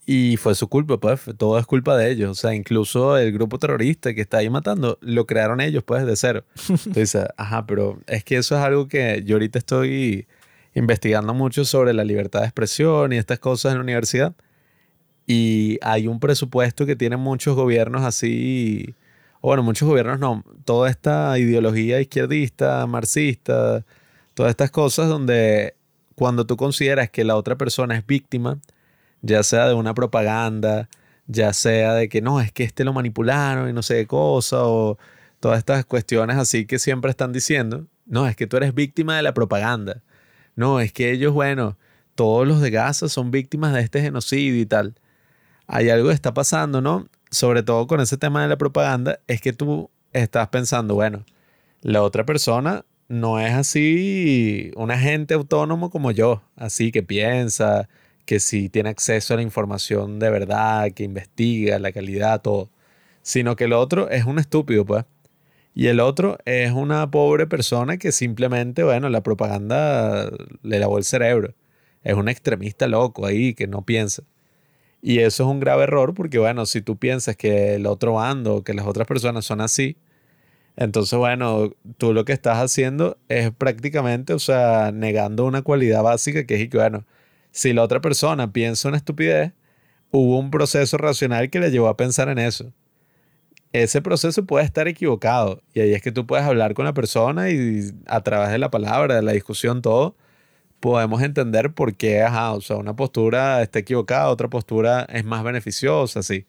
y 0.07 0.37
fue 0.37 0.55
su 0.55 0.69
culpa, 0.69 0.99
pues, 0.99 1.23
todo 1.39 1.59
es 1.59 1.67
culpa 1.67 1.97
de 1.97 2.11
ellos. 2.11 2.31
O 2.31 2.35
sea, 2.35 2.55
incluso 2.55 3.17
el 3.17 3.33
grupo 3.33 3.59
terrorista 3.59 4.15
que 4.15 4.21
está 4.21 4.39
ahí 4.39 4.51
matando, 4.51 4.99
lo 5.01 5.27
crearon 5.27 5.61
ellos, 5.61 5.83
pues, 5.85 6.05
de 6.07 6.17
cero. 6.17 6.45
Entonces, 6.69 7.27
ajá, 7.37 7.67
pero 7.67 7.99
es 8.07 8.25
que 8.25 8.37
eso 8.37 8.57
es 8.57 8.63
algo 8.63 8.89
que 8.89 9.23
yo 9.25 9.37
ahorita 9.37 9.59
estoy 9.59 10.27
investigando 10.75 11.35
mucho 11.35 11.65
sobre 11.65 11.93
la 11.93 12.05
libertad 12.05 12.41
de 12.41 12.47
expresión 12.47 13.13
y 13.13 13.17
estas 13.17 13.39
cosas 13.39 13.73
en 13.73 13.79
la 13.79 13.85
universidad. 13.85 14.35
Y 15.27 15.79
hay 15.83 16.07
un 16.07 16.21
presupuesto 16.21 16.85
que 16.87 16.97
tienen 16.97 17.21
muchos 17.21 17.57
gobiernos 17.57 18.03
así, 18.03 18.95
o 19.41 19.49
bueno, 19.49 19.63
muchos 19.63 19.89
gobiernos 19.89 20.19
no, 20.19 20.45
toda 20.65 20.91
esta 20.91 21.39
ideología 21.39 22.01
izquierdista, 22.01 22.87
marxista, 22.87 23.85
todas 24.35 24.51
estas 24.51 24.71
cosas 24.71 25.09
donde 25.09 25.75
cuando 26.15 26.47
tú 26.47 26.57
consideras 26.57 27.11
que 27.11 27.25
la 27.25 27.37
otra 27.37 27.57
persona 27.57 27.97
es 27.97 28.07
víctima, 28.07 28.59
ya 29.23 29.43
sea 29.43 29.69
de 29.69 29.75
una 29.75 29.95
propaganda, 29.95 30.89
ya 31.27 31.53
sea 31.53 31.95
de 31.95 32.09
que 32.09 32.21
no, 32.21 32.41
es 32.41 32.53
que 32.53 32.65
este 32.65 32.85
lo 32.85 32.93
manipularon 32.93 33.69
y 33.69 33.73
no 33.73 33.83
sé 33.83 33.97
qué 33.97 34.07
cosa, 34.07 34.65
o 34.65 34.99
todas 35.41 35.59
estas 35.59 35.85
cuestiones 35.87 36.37
así 36.37 36.67
que 36.67 36.79
siempre 36.79 37.11
están 37.11 37.33
diciendo, 37.33 37.87
no, 38.07 38.27
es 38.27 38.37
que 38.37 38.47
tú 38.47 38.57
eres 38.57 38.75
víctima 38.75 39.17
de 39.17 39.23
la 39.23 39.35
propaganda, 39.35 40.03
no, 40.57 40.81
es 40.81 40.93
que 40.93 41.11
ellos, 41.13 41.33
bueno, 41.33 41.77
todos 42.15 42.47
los 42.47 42.61
de 42.61 42.71
Gaza 42.71 43.09
son 43.09 43.31
víctimas 43.31 43.73
de 43.73 43.81
este 43.81 44.01
genocidio 44.01 44.61
y 44.61 44.67
tal. 44.67 44.95
Hay 45.67 45.91
algo 45.91 46.09
que 46.09 46.15
está 46.15 46.35
pasando, 46.35 46.81
¿no? 46.81 47.09
Sobre 47.31 47.63
todo 47.63 47.87
con 47.87 48.01
ese 48.01 48.17
tema 48.17 48.43
de 48.43 48.49
la 48.49 48.57
propaganda, 48.59 49.21
es 49.27 49.41
que 49.41 49.53
tú 49.53 49.91
estás 50.13 50.49
pensando, 50.49 50.95
bueno, 50.95 51.25
la 51.83 52.03
otra 52.03 52.25
persona 52.25 52.85
no 53.09 53.41
es 53.41 53.53
así 53.53 54.71
un 54.77 54.91
agente 54.91 55.35
autónomo 55.35 55.91
como 55.91 56.11
yo, 56.11 56.43
así 56.57 56.93
que 56.93 57.03
piensa, 57.03 57.89
que 58.25 58.41
si 58.41 58.69
tiene 58.69 58.91
acceso 58.91 59.35
a 59.35 59.37
la 59.37 59.43
información 59.43 60.19
de 60.19 60.31
verdad, 60.31 60.93
que 60.93 61.05
investiga 61.05 61.79
la 61.79 61.93
calidad, 61.93 62.41
todo. 62.43 62.71
Sino 63.23 63.57
que 63.57 63.65
el 63.65 63.73
otro 63.73 64.11
es 64.11 64.25
un 64.25 64.39
estúpido, 64.39 64.85
pues. 64.85 65.05
Y 65.75 65.89
el 65.89 66.01
otro 66.01 66.39
es 66.45 66.73
una 66.73 67.11
pobre 67.11 67.47
persona 67.47 67.97
que 67.99 68.13
simplemente, 68.13 68.85
bueno, 68.85 69.09
la 69.09 69.23
propaganda 69.23 70.31
le 70.63 70.79
lavó 70.79 70.99
el 70.99 71.05
cerebro. 71.05 71.55
Es 72.05 72.15
un 72.15 72.29
extremista 72.29 72.87
loco 72.87 73.27
ahí 73.27 73.55
que 73.55 73.67
no 73.67 73.83
piensa. 73.83 74.23
Y 75.03 75.21
eso 75.21 75.45
es 75.45 75.51
un 75.51 75.61
grave 75.61 75.85
error 75.85 76.15
porque, 76.15 76.39
bueno, 76.39 76.67
si 76.67 76.81
tú 76.83 76.97
piensas 76.99 77.37
que 77.37 77.75
el 77.75 77.87
otro 77.87 78.15
bando, 78.15 78.65
que 78.65 78.75
las 78.75 78.87
otras 78.87 79.07
personas 79.07 79.45
son 79.45 79.61
así, 79.61 79.97
entonces, 80.77 81.19
bueno, 81.19 81.73
tú 81.99 82.13
lo 82.13 82.25
que 82.25 82.33
estás 82.33 82.59
haciendo 82.59 83.19
es 83.29 83.51
prácticamente, 83.53 84.33
o 84.35 84.39
sea, 84.39 84.93
negando 84.93 85.45
una 85.45 85.63
cualidad 85.63 86.03
básica 86.03 86.45
que 86.47 86.63
es 86.63 86.69
que, 86.69 86.79
bueno, 86.79 87.05
si 87.53 87.73
la 87.73 87.83
otra 87.83 88.01
persona 88.01 88.53
piensa 88.53 88.89
una 88.89 88.97
estupidez, 88.97 89.53
hubo 90.11 90.39
un 90.39 90.51
proceso 90.51 90.97
racional 90.99 91.51
que 91.51 91.61
le 91.61 91.71
llevó 91.71 91.89
a 91.89 91.97
pensar 91.97 92.29
en 92.29 92.39
eso. 92.39 92.73
Ese 93.75 94.01
proceso 94.01 94.47
puede 94.47 94.65
estar 94.65 94.87
equivocado 94.87 95.61
y 95.75 95.81
ahí 95.81 95.95
es 95.95 96.01
que 96.01 96.13
tú 96.13 96.29
puedes 96.29 96.47
hablar 96.47 96.75
con 96.75 96.85
la 96.85 96.95
persona 96.95 97.51
y 97.51 97.81
a 98.07 98.21
través 98.23 98.51
de 98.51 98.59
la 98.59 98.71
palabra, 98.71 99.17
de 99.17 99.23
la 99.23 99.33
discusión, 99.33 99.83
todo, 99.83 100.15
podemos 100.81 101.23
entender 101.23 101.75
por 101.75 101.97
qué, 101.97 102.23
ajá, 102.23 102.53
o 102.53 102.61
sea, 102.61 102.77
una 102.77 102.95
postura 102.95 103.63
está 103.63 103.81
equivocada, 103.81 104.29
otra 104.31 104.49
postura 104.49 105.07
es 105.13 105.25
más 105.25 105.43
beneficiosa, 105.43 106.23
sí. 106.23 106.47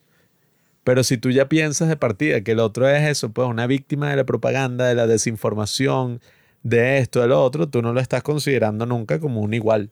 Pero 0.84 1.04
si 1.04 1.18
tú 1.18 1.32
ya 1.32 1.50
piensas 1.50 1.90
de 1.90 1.98
partida 1.98 2.42
que 2.42 2.52
el 2.54 2.60
otro 2.60 2.88
es 2.88 3.10
eso, 3.10 3.32
pues 3.32 3.48
una 3.48 3.68
víctima 3.68 4.12
de 4.12 4.18
la 4.18 4.26
propaganda, 4.26 4.88
de 4.88 4.96
la 4.96 5.08
desinformación, 5.08 6.22
de 6.64 7.00
esto, 7.00 7.22
de 7.22 7.30
lo 7.30 7.44
otro, 7.44 7.70
tú 7.70 7.82
no 7.82 7.94
lo 7.94 8.02
estás 8.02 8.24
considerando 8.24 8.86
nunca 8.86 9.20
como 9.20 9.42
un 9.42 9.54
igual, 9.56 9.92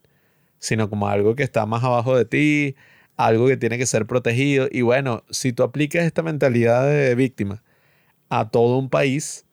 sino 0.59 0.89
como 0.89 1.07
algo 1.07 1.35
que 1.35 1.43
está 1.43 1.65
más 1.65 1.83
abajo 1.83 2.15
de 2.17 2.25
ti, 2.25 2.75
algo 3.17 3.47
que 3.47 3.57
tiene 3.57 3.77
que 3.77 3.85
ser 3.85 4.05
protegido. 4.05 4.67
Y 4.71 4.81
bueno, 4.81 5.23
si 5.29 5.53
tú 5.53 5.63
aplicas 5.63 6.05
esta 6.05 6.23
mentalidad 6.23 6.87
de 6.87 7.15
víctima 7.15 7.63
a 8.29 8.49
todo 8.49 8.77
un 8.77 8.89
país, 8.89 9.45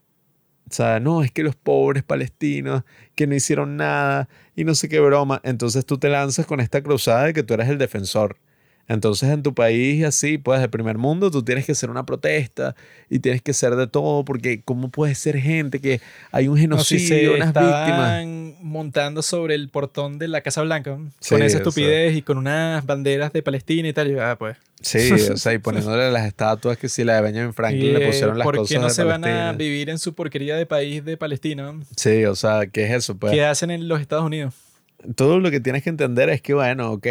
o 0.70 0.72
sea, 0.72 1.00
no, 1.00 1.22
es 1.22 1.32
que 1.32 1.42
los 1.42 1.56
pobres 1.56 2.04
palestinos 2.04 2.84
que 3.14 3.26
no 3.26 3.34
hicieron 3.34 3.76
nada 3.76 4.28
y 4.54 4.64
no 4.64 4.74
sé 4.74 4.88
qué 4.88 5.00
broma, 5.00 5.40
entonces 5.44 5.84
tú 5.84 5.98
te 5.98 6.08
lanzas 6.08 6.46
con 6.46 6.60
esta 6.60 6.82
cruzada 6.82 7.24
de 7.24 7.32
que 7.34 7.42
tú 7.42 7.54
eres 7.54 7.68
el 7.68 7.78
defensor. 7.78 8.38
Entonces 8.90 9.28
en 9.30 9.44
tu 9.44 9.54
país 9.54 10.04
así, 10.04 10.36
pues 10.36 10.60
de 10.60 10.68
primer 10.68 10.98
mundo, 10.98 11.30
tú 11.30 11.44
tienes 11.44 11.64
que 11.64 11.70
hacer 11.70 11.90
una 11.90 12.04
protesta 12.04 12.74
y 13.08 13.20
tienes 13.20 13.40
que 13.40 13.52
ser 13.52 13.76
de 13.76 13.86
todo, 13.86 14.24
porque 14.24 14.62
¿cómo 14.64 14.88
puede 14.90 15.14
ser 15.14 15.38
gente 15.38 15.80
que 15.80 16.00
hay 16.32 16.48
un 16.48 16.54
No, 16.68 16.82
si 16.82 16.98
genocidio, 16.98 17.36
unas 17.36 17.54
víctimas? 17.54 18.26
montando 18.60 19.22
sobre 19.22 19.54
el 19.54 19.68
portón 19.68 20.18
de 20.18 20.26
la 20.26 20.40
Casa 20.40 20.62
Blanca 20.62 20.96
¿no? 20.96 21.08
Sí, 21.20 21.36
con 21.36 21.42
esa 21.42 21.46
o 21.46 21.50
sea. 21.50 21.58
estupidez 21.58 22.16
y 22.16 22.22
con 22.22 22.36
unas 22.36 22.84
banderas 22.84 23.32
de 23.32 23.44
Palestina 23.44 23.86
y 23.86 23.92
tal. 23.92 24.10
Y 24.10 24.18
ah, 24.18 24.34
pues. 24.36 24.56
Sí, 24.80 25.12
o 25.12 25.36
sea, 25.36 25.52
y 25.52 25.58
poniéndole 25.60 26.10
las 26.10 26.26
estatuas 26.26 26.76
que 26.76 26.88
si 26.88 27.04
la 27.04 27.14
de 27.14 27.20
Benjamin 27.20 27.54
Franklin 27.54 27.84
Y, 27.84 27.92
le 27.92 28.02
eh, 28.02 28.06
pusieron 28.08 28.38
las 28.38 28.44
¿Por 28.44 28.56
cosas 28.56 28.74
qué 28.74 28.80
no 28.80 28.88
de 28.88 28.90
se 28.90 29.04
van 29.04 29.24
a 29.24 29.52
vivir 29.52 29.88
en 29.88 30.00
su 30.00 30.14
porquería 30.14 30.56
de 30.56 30.66
país 30.66 31.04
de 31.04 31.16
Palestina? 31.16 31.72
Sí, 31.94 32.24
o 32.24 32.34
sea, 32.34 32.66
¿qué 32.66 32.86
es 32.86 32.90
eso? 32.90 33.16
Pues 33.16 33.32
¿Qué 33.32 33.44
hacen 33.44 33.70
en 33.70 33.86
los 33.86 34.00
Estados 34.00 34.24
Unidos? 34.24 34.52
todo 35.14 35.38
lo 35.38 35.50
que 35.50 35.60
tienes 35.60 35.82
que 35.82 35.90
entender 35.90 36.28
es 36.28 36.42
que, 36.42 36.54
bueno, 36.54 36.92
ok, 36.92 37.06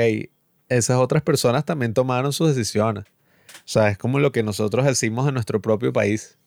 esas 0.70 0.98
otras 0.98 1.24
personas 1.24 1.66
también 1.66 1.94
tomaron 1.94 2.32
sus 2.34 2.56
decisiones. 2.56 3.06
O 3.06 3.72
sea, 3.72 3.90
es 3.90 3.98
como 3.98 4.20
lo 4.20 4.32
que 4.32 4.44
nosotros 4.44 4.86
decimos 4.86 5.28
en 5.28 5.34
nuestro 5.34 5.62
propio 5.62 5.92
país. 5.94 6.38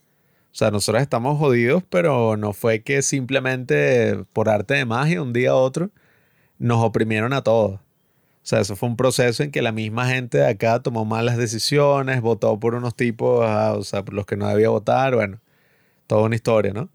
O 0.53 0.55
sea, 0.55 0.71
nosotros 0.71 1.03
estamos 1.03 1.39
jodidos, 1.39 1.83
pero 1.89 2.37
no 2.37 2.53
fue 2.53 2.83
que 2.83 3.03
simplemente 3.03 4.25
por 4.33 4.49
arte 4.49 4.75
de 4.75 4.85
magia, 4.85 5.23
un 5.23 5.33
día 5.33 5.51
a 5.51 5.55
otro, 5.55 5.91
nos 6.59 6.83
oprimieron 6.85 7.33
a 7.33 7.43
todos. 7.43 7.81
O 7.81 8.45
sea, 8.45 8.61
eso 8.61 8.77
fue 8.77 8.89
un 8.89 8.97
proceso 8.97 9.43
en 9.43 9.53
que 9.53 9.63
la 9.63 9.73
misma 9.73 10.09
gente 10.09 10.39
de 10.39 10.49
acá 10.49 10.81
tomó 10.83 11.05
malas 11.05 11.37
decisiones, 11.37 12.21
votó 12.21 12.59
por 12.59 12.75
unos 12.75 12.97
tipos, 12.97 13.45
ah, 13.49 13.75
o 13.77 13.85
sea, 13.85 14.05
por 14.05 14.15
los 14.15 14.27
que 14.27 14.37
no 14.37 14.49
debía 14.49 14.69
votar, 14.69 15.15
bueno, 15.15 15.41
toda 16.07 16.23
una 16.25 16.35
historia, 16.37 16.73
¿no? 16.73 16.91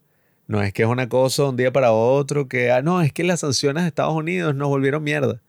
No 0.47 0.61
es 0.61 0.73
que 0.73 0.83
es 0.83 0.89
una 0.89 1.09
cosa 1.09 1.45
un 1.45 1.57
día 1.57 1.71
para 1.71 1.91
otro, 1.93 2.47
que, 2.49 2.71
ah, 2.71 2.81
no, 2.81 3.01
es 3.01 3.13
que 3.13 3.23
las 3.23 3.41
sanciones 3.41 3.83
de 3.83 3.89
Estados 3.89 4.13
Unidos 4.15 4.55
nos 4.55 4.67
volvieron 4.69 5.03
mierda. 5.03 5.41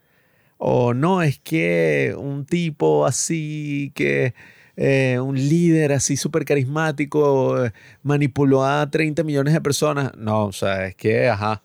O 0.59 0.93
no, 0.95 1.23
es 1.23 1.39
que 1.39 2.15
un 2.19 2.45
tipo 2.45 3.07
así, 3.07 3.93
que 3.95 4.35
eh, 4.77 5.19
un 5.21 5.37
líder 5.37 5.93
así 5.93 6.17
súper 6.17 6.45
carismático 6.45 7.65
eh, 7.65 7.73
manipuló 8.03 8.65
a 8.65 8.91
30 8.91 9.25
millones 9.25 9.55
de 9.55 9.61
personas. 9.61 10.13
No, 10.17 10.47
o 10.47 10.53
sea, 10.53 10.87
es 10.87 10.95
que, 10.97 11.29
ajá, 11.29 11.63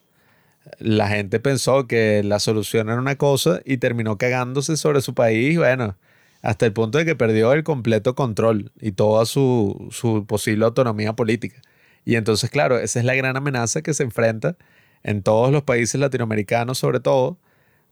la 0.79 1.07
gente 1.09 1.39
pensó 1.39 1.87
que 1.87 2.23
la 2.23 2.39
solución 2.39 2.89
era 2.89 2.99
una 2.99 3.15
cosa 3.17 3.61
y 3.65 3.77
terminó 3.77 4.17
cagándose 4.17 4.77
sobre 4.77 5.01
su 5.01 5.13
país, 5.13 5.57
bueno, 5.57 5.97
hasta 6.41 6.65
el 6.65 6.73
punto 6.73 6.97
de 6.97 7.05
que 7.05 7.15
perdió 7.15 7.53
el 7.53 7.63
completo 7.63 8.15
control 8.15 8.71
y 8.81 8.91
toda 8.93 9.25
su, 9.25 9.87
su 9.91 10.25
posible 10.25 10.65
autonomía 10.65 11.13
política. 11.13 11.61
Y 12.05 12.15
entonces, 12.15 12.49
claro, 12.49 12.77
esa 12.79 12.99
es 12.99 13.05
la 13.05 13.15
gran 13.15 13.37
amenaza 13.37 13.81
que 13.81 13.93
se 13.93 14.03
enfrenta 14.03 14.57
en 15.03 15.23
todos 15.23 15.51
los 15.51 15.63
países 15.63 15.99
latinoamericanos, 15.99 16.77
sobre 16.77 16.99
todo, 16.99 17.37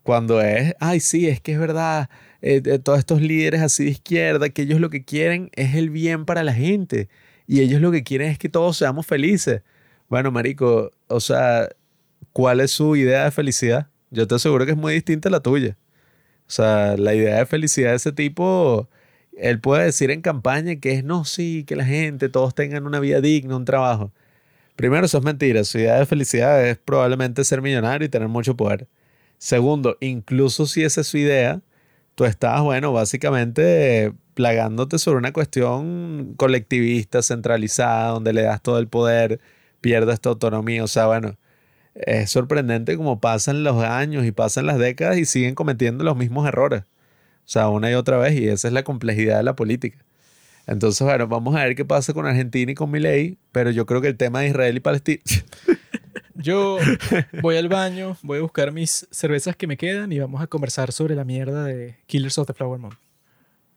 cuando 0.04 0.42
es, 0.42 0.76
ay, 0.80 1.00
sí, 1.00 1.28
es 1.28 1.42
que 1.42 1.54
es 1.54 1.60
verdad, 1.60 2.10
eh, 2.42 2.62
todos 2.80 3.00
estos 3.00 3.22
líderes 3.22 3.62
así 3.62 3.86
de 3.86 3.92
izquierda, 3.92 4.50
que 4.50 4.64
ellos 4.64 4.80
lo 4.80 4.90
que 4.90 5.06
quieren 5.06 5.50
es 5.54 5.76
el 5.76 5.90
bien 5.90 6.26
para 6.26 6.44
la 6.44 6.54
gente 6.54 7.10
y 7.48 7.62
ellos 7.62 7.82
lo 7.82 7.92
que 7.92 8.04
quieren 8.04 8.30
es 8.30 8.38
que 8.40 8.50
todos 8.50 8.78
seamos 8.78 9.06
felices. 9.06 9.62
Bueno, 10.10 10.32
Marico, 10.32 10.92
o 11.08 11.20
sea, 11.20 11.70
¿cuál 12.34 12.62
es 12.62 12.72
su 12.72 12.96
idea 12.96 13.26
de 13.26 13.32
felicidad? 13.32 13.88
Yo 14.10 14.28
te 14.28 14.36
aseguro 14.36 14.66
que 14.66 14.72
es 14.72 14.78
muy 14.78 14.94
distinta 14.94 15.30
a 15.30 15.32
la 15.32 15.42
tuya. 15.42 15.78
O 16.48 16.52
sea, 16.52 16.98
la 16.98 17.14
idea 17.16 17.38
de 17.40 17.46
felicidad 17.46 17.92
de 17.92 17.98
ese 17.98 18.12
tipo, 18.12 18.90
él 19.38 19.60
puede 19.62 19.86
decir 19.86 20.12
en 20.12 20.22
campaña 20.22 20.76
que 20.78 20.94
es, 20.94 21.04
no, 21.04 21.26
sí, 21.26 21.64
que 21.66 21.76
la 21.76 21.86
gente, 21.86 22.30
todos 22.30 22.56
tengan 22.56 22.86
una 22.86 23.00
vida 23.00 23.22
digna, 23.22 23.56
un 23.56 23.66
trabajo. 23.66 24.12
Primero, 24.76 25.06
eso 25.06 25.18
es 25.20 25.24
mentira. 25.24 25.64
Su 25.64 25.80
idea 25.80 26.00
de 26.00 26.06
felicidad 26.06 26.66
es 26.68 26.78
probablemente 26.78 27.44
ser 27.44 27.62
millonario 27.62 28.06
y 28.06 28.10
tener 28.10 28.28
mucho 28.28 28.56
poder. 28.58 28.88
Segundo, 29.42 29.98
incluso 30.02 30.68
si 30.68 30.84
esa 30.84 31.02
es 31.02 31.08
su 31.08 31.18
idea, 31.18 31.62
tú 32.14 32.26
estás, 32.26 32.62
bueno, 32.62 32.94
básicamente 32.94 34.14
plagándote 34.36 35.00
sobre 35.00 35.18
una 35.18 35.34
cuestión 35.34 36.36
colectivista, 36.38 37.24
centralizada, 37.24 38.10
donde 38.12 38.34
le 38.34 38.44
das 38.44 38.62
todo 38.62 38.78
el 38.78 38.88
poder, 38.88 39.40
pierdes 39.82 40.22
tu 40.22 40.30
autonomía. 40.30 40.84
O 40.84 40.88
sea, 40.88 41.08
bueno, 41.08 41.40
es 41.96 42.30
sorprendente 42.30 42.96
cómo 42.98 43.20
pasan 43.20 43.64
los 43.64 43.84
años 43.84 44.26
y 44.28 44.32
pasan 44.32 44.68
las 44.68 44.78
décadas 44.78 45.18
y 45.18 45.26
siguen 45.26 45.56
cometiendo 45.56 46.04
los 46.04 46.16
mismos 46.16 46.48
errores. 46.48 46.84
O 46.84 47.50
sea, 47.50 47.68
una 47.70 47.90
y 47.90 47.96
otra 47.96 48.18
vez, 48.18 48.40
y 48.40 48.48
esa 48.48 48.68
es 48.68 48.76
la 48.76 48.84
complejidad 48.84 49.38
de 49.38 49.44
la 49.44 49.56
política. 49.56 50.06
Entonces, 50.68 51.02
bueno, 51.02 51.28
vamos 51.28 51.56
a 51.56 51.64
ver 51.64 51.76
qué 51.76 51.84
pasa 51.84 52.14
con 52.14 52.28
Argentina 52.28 52.74
y 52.74 52.76
con 52.76 52.92
Milei, 52.92 53.40
pero 53.52 53.72
yo 53.72 53.88
creo 53.88 54.02
que 54.02 54.08
el 54.10 54.18
tema 54.18 54.42
de 54.42 54.50
Israel 54.50 54.78
y 54.78 54.82
Palestina... 54.82 55.24
Yo 56.42 56.78
voy 57.42 57.58
al 57.58 57.70
baño, 57.70 58.18
voy 58.24 58.40
a 58.40 58.42
buscar 58.42 58.72
mis 58.72 59.08
cervezas 59.12 59.56
que 59.56 59.68
me 59.68 59.78
quedan 59.78 60.12
y 60.12 60.20
vamos 60.20 60.42
a 60.42 60.48
conversar 60.48 60.92
sobre 60.92 61.16
la 61.16 61.24
mierda 61.24 61.66
de 61.66 61.98
Killers 62.08 62.38
of 62.38 62.48
the 62.48 62.54
Flower 62.54 62.80
Moon. 62.80 62.98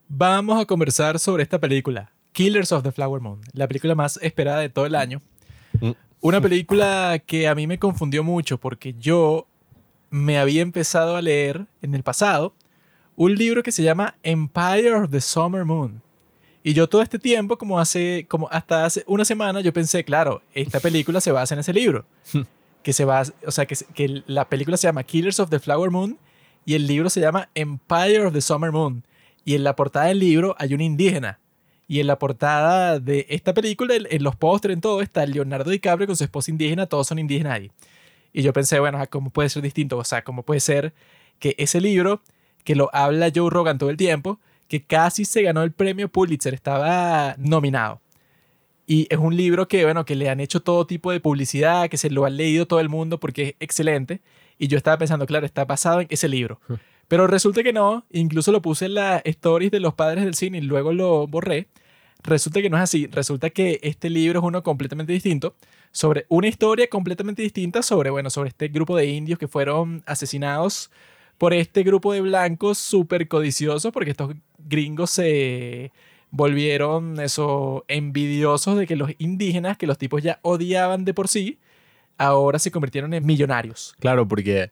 Vamos 0.09 0.61
a 0.61 0.65
conversar 0.65 1.19
sobre 1.19 1.43
esta 1.43 1.59
película, 1.59 2.13
Killers 2.33 2.73
of 2.73 2.83
the 2.83 2.93
Flower 2.93 3.21
Moon, 3.21 3.41
la 3.53 3.69
película 3.69 3.95
más 3.95 4.19
esperada 4.23 4.61
de 4.61 4.69
todo 4.69 4.87
el 4.87 4.95
año. 4.95 5.21
Mm. 5.81 5.93
Una 6.21 6.41
película 6.41 7.21
que 7.27 7.49
a 7.49 7.55
mí 7.55 7.67
me 7.67 7.79
confundió 7.79 8.25
mucho 8.25 8.59
porque 8.59 8.95
yo 8.99 9.47
me 10.11 10.39
había 10.39 10.63
empezado 10.63 11.17
a 11.17 11.23
leer 11.23 11.67
en 11.83 11.95
el 11.95 12.03
pasado 12.03 12.55
un 13.17 13.35
libro 13.35 13.63
que 13.63 13.73
se 13.73 13.83
llama 13.83 14.17
Empire 14.23 14.95
of 14.95 15.11
the 15.11 15.21
Summer 15.21 15.65
Moon. 15.65 16.04
Y 16.67 16.73
yo 16.73 16.89
todo 16.89 17.03
este 17.03 17.19
tiempo, 17.19 17.59
como 17.59 17.79
hace, 17.79 18.25
como 18.27 18.49
hasta 18.51 18.87
hace 18.87 19.05
una 19.07 19.27
semana, 19.27 19.61
yo 19.61 19.73
pensé, 19.73 20.03
claro, 20.03 20.41
esta 20.55 20.81
película 20.81 21.21
se 21.21 21.31
basa 21.31 21.55
en 21.55 21.61
ese 21.61 21.75
libro. 21.75 22.07
que 22.83 22.95
se 22.95 23.05
va, 23.05 23.23
o 23.47 23.51
sea, 23.51 23.67
que, 23.67 23.77
que 23.95 24.23
la 24.27 24.49
película 24.49 24.79
se 24.79 24.87
llama 24.87 25.05
Killers 25.05 25.41
of 25.41 25.51
the 25.51 25.59
Flower 25.59 25.91
Moon 25.91 26.19
y 26.65 26.75
el 26.75 26.87
libro 26.87 27.11
se 27.11 27.21
llama 27.21 27.51
Empire 27.55 28.27
of 28.27 28.33
the 28.33 28.41
Summer 28.41 28.73
Moon. 28.73 29.05
Y 29.45 29.55
en 29.55 29.63
la 29.63 29.77
portada 29.77 30.07
del 30.07 30.19
libro 30.19 30.57
hay 30.59 30.73
un 30.73 30.81
indígena. 30.81 31.39
Y 31.87 32.01
en 32.01 32.07
la 32.07 32.19
portada 32.19 32.99
de 32.99 33.27
esta 33.29 33.53
película, 33.53 33.95
en, 33.97 34.23
los 34.23 34.35
pósteres, 34.37 34.77
en 34.77 34.81
todo, 34.81 35.03
está 35.03 35.27
Leonardo 35.27 35.71
DiCaprio 35.71 36.07
con 36.07 36.17
su 36.17 36.25
esposa 36.25 36.51
indígena, 36.51 36.87
todos 36.87 37.07
son 37.07 37.19
indígenas 37.19 37.53
ahí. 37.53 37.71
Y 38.33 38.43
yo 38.43 38.55
pensé, 38.55 38.81
bueno, 38.81 39.03
¿cómo 39.11 39.29
puede 39.29 39.51
ser 39.51 39.63
distinto? 39.63 39.99
O 39.99 40.05
sea, 40.05 40.25
¿cómo 40.25 40.43
puede 40.43 40.61
ser 40.61 40.95
que 41.39 41.55
ese 41.59 41.83
libro, 41.83 42.23
que 42.65 42.75
lo 42.75 42.89
habla 42.95 43.31
Joe 43.35 43.51
Rogan 43.51 43.77
todo 43.77 43.91
el 43.91 43.99
tiempo, 43.99 44.41
que 44.69 44.85
casi 44.85 45.25
se 45.25 45.43
ganó 45.43 45.63
el 45.63 45.73
premio 45.73 46.09
Pulitzer, 46.09 46.55
estaba 46.55 47.35
nominado? 47.39 48.01
Y 48.87 49.07
es 49.11 49.19
un 49.19 49.37
libro 49.37 49.67
que, 49.67 49.85
bueno, 49.85 50.05
que 50.05 50.15
le 50.15 50.29
han 50.29 50.41
hecho 50.41 50.61
todo 50.61 50.87
tipo 50.87 51.11
de 51.11 51.21
publicidad, 51.21 51.89
que 51.89 51.97
se 51.97 52.11
lo 52.11 52.25
han 52.27 52.37
leído 52.37 52.67
todo 52.67 52.81
el 52.81 52.89
mundo 52.89 53.19
porque 53.19 53.43
es 53.43 53.55
excelente. 53.61 54.21
Y 54.59 54.69
yo 54.69 54.77
estaba 54.77 54.99
pensando, 54.99 55.27
claro, 55.27 55.47
está 55.47 55.65
basado 55.65 56.01
en 56.01 56.07
ese 56.11 56.29
libro. 56.29 56.61
Pero 57.09 57.27
resulta 57.27 57.63
que 57.63 57.73
no, 57.73 58.05
incluso 58.11 58.53
lo 58.53 58.63
puse 58.63 58.87
en 58.87 58.95
las 58.95 59.23
stories 59.25 59.71
de 59.71 59.81
los 59.81 59.95
padres 59.95 60.25
del 60.25 60.35
cine 60.35 60.59
y 60.59 60.63
luego 60.63 60.93
lo 60.93 61.27
borré. 61.27 61.69
Resulta 62.23 62.63
que 62.63 62.71
no 62.71 62.77
es 62.79 62.83
así, 62.83 63.07
resulta 63.07 63.51
que 63.51 63.79
este 63.83 64.09
libro 64.09 64.41
es 64.41 64.45
uno 64.45 64.63
completamente 64.63 65.13
distinto, 65.13 65.57
sobre 65.93 66.25
una 66.29 66.49
historia 66.49 66.89
completamente 66.89 67.43
distinta 67.43 67.83
sobre, 67.83 68.09
bueno, 68.09 68.31
sobre 68.31 68.49
este 68.49 68.69
grupo 68.69 68.97
de 68.97 69.07
indios 69.07 69.39
que 69.39 69.47
fueron 69.47 70.03
asesinados 70.07 70.91
por 71.39 71.53
este 71.55 71.83
grupo 71.83 72.13
de 72.13 72.21
blancos 72.21 72.79
súper 72.79 73.29
codiciosos, 73.29 73.93
porque 73.93 74.11
estos 74.11 74.35
gringos 74.59 75.11
se 75.11 75.93
volvieron 76.31 77.17
envidiosos 77.89 78.77
de 78.77 78.87
que 78.87 78.97
los 78.97 79.11
indígenas, 79.19 79.77
que 79.77 79.87
los 79.87 79.99
tipos 79.99 80.23
ya 80.23 80.41
odiaban 80.43 81.05
de 81.05 81.15
por 81.15 81.29
sí, 81.29 81.59
ahora 82.19 82.59
se 82.59 82.71
convirtieron 82.71 83.15
en 83.15 83.25
millonarios. 83.25 83.95
Claro, 84.01 84.27
porque 84.27 84.71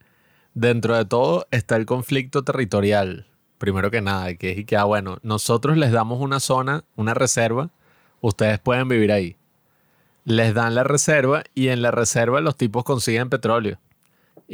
dentro 0.55 0.97
de 0.97 1.05
todo 1.05 1.47
está 1.51 1.77
el 1.77 1.87
conflicto 1.87 2.43
territorial, 2.43 3.27
primero 3.59 3.91
que 3.91 4.01
nada, 4.01 4.35
que 4.35 4.51
es 4.51 4.67
que, 4.67 4.77
ah, 4.77 4.85
bueno, 4.85 5.19
nosotros 5.23 5.77
les 5.77 5.93
damos 5.93 6.21
una 6.21 6.41
zona, 6.41 6.85
una 6.97 7.15
reserva, 7.15 7.71
ustedes 8.21 8.59
pueden 8.59 8.89
vivir 8.89 9.13
ahí. 9.13 9.37
Les 10.25 10.55
dan 10.55 10.75
la 10.75 10.85
reserva 10.85 11.45
y 11.55 11.69
en 11.69 11.83
la 11.83 11.91
reserva 11.91 12.41
los 12.41 12.57
tipos 12.57 12.85
consiguen 12.85 13.29
petróleo. 13.29 13.79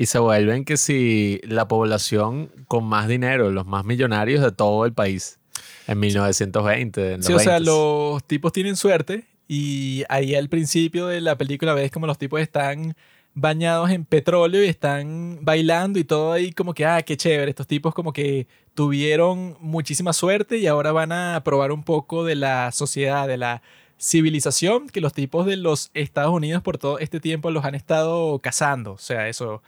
Y 0.00 0.06
se 0.06 0.20
vuelven 0.20 0.64
que 0.64 0.76
si 0.76 1.40
la 1.42 1.66
población 1.66 2.52
con 2.68 2.84
más 2.84 3.08
dinero, 3.08 3.50
los 3.50 3.66
más 3.66 3.84
millonarios 3.84 4.40
de 4.44 4.52
todo 4.52 4.84
el 4.84 4.92
país, 4.92 5.40
en 5.88 5.98
1920. 5.98 7.14
En 7.14 7.16
los 7.16 7.26
Sí, 7.26 7.32
o 7.32 7.40
sea, 7.40 7.58
20s. 7.58 7.64
los 7.64 8.22
tipos 8.22 8.52
tienen 8.52 8.76
suerte 8.76 9.24
y 9.48 10.04
ahí 10.08 10.36
al 10.36 10.48
principio 10.48 11.08
de 11.08 11.20
la 11.20 11.36
película 11.36 11.74
ves 11.74 11.90
como 11.90 12.06
los 12.06 12.16
tipos 12.16 12.40
están 12.40 12.94
bañados 13.34 13.90
en 13.90 14.04
petróleo 14.04 14.62
y 14.62 14.68
están 14.68 15.40
bailando 15.42 15.98
y 15.98 16.04
todo 16.04 16.30
ahí 16.30 16.52
como 16.52 16.74
que, 16.74 16.86
ah, 16.86 17.02
qué 17.02 17.16
chévere, 17.16 17.50
estos 17.50 17.66
tipos 17.66 17.92
como 17.92 18.12
que 18.12 18.46
tuvieron 18.74 19.56
muchísima 19.58 20.12
suerte 20.12 20.58
y 20.58 20.68
ahora 20.68 20.92
van 20.92 21.10
a 21.10 21.42
probar 21.42 21.72
un 21.72 21.82
poco 21.82 22.24
de 22.24 22.36
la 22.36 22.70
sociedad, 22.70 23.26
de 23.26 23.36
la 23.36 23.62
civilización 24.00 24.88
que 24.88 25.00
los 25.00 25.12
tipos 25.12 25.44
de 25.44 25.56
los 25.56 25.90
Estados 25.92 26.30
Unidos 26.32 26.62
por 26.62 26.78
todo 26.78 27.00
este 27.00 27.18
tiempo 27.18 27.50
los 27.50 27.64
han 27.64 27.74
estado 27.74 28.38
cazando. 28.38 28.92
O 28.92 28.98
sea, 28.98 29.28
eso 29.28 29.60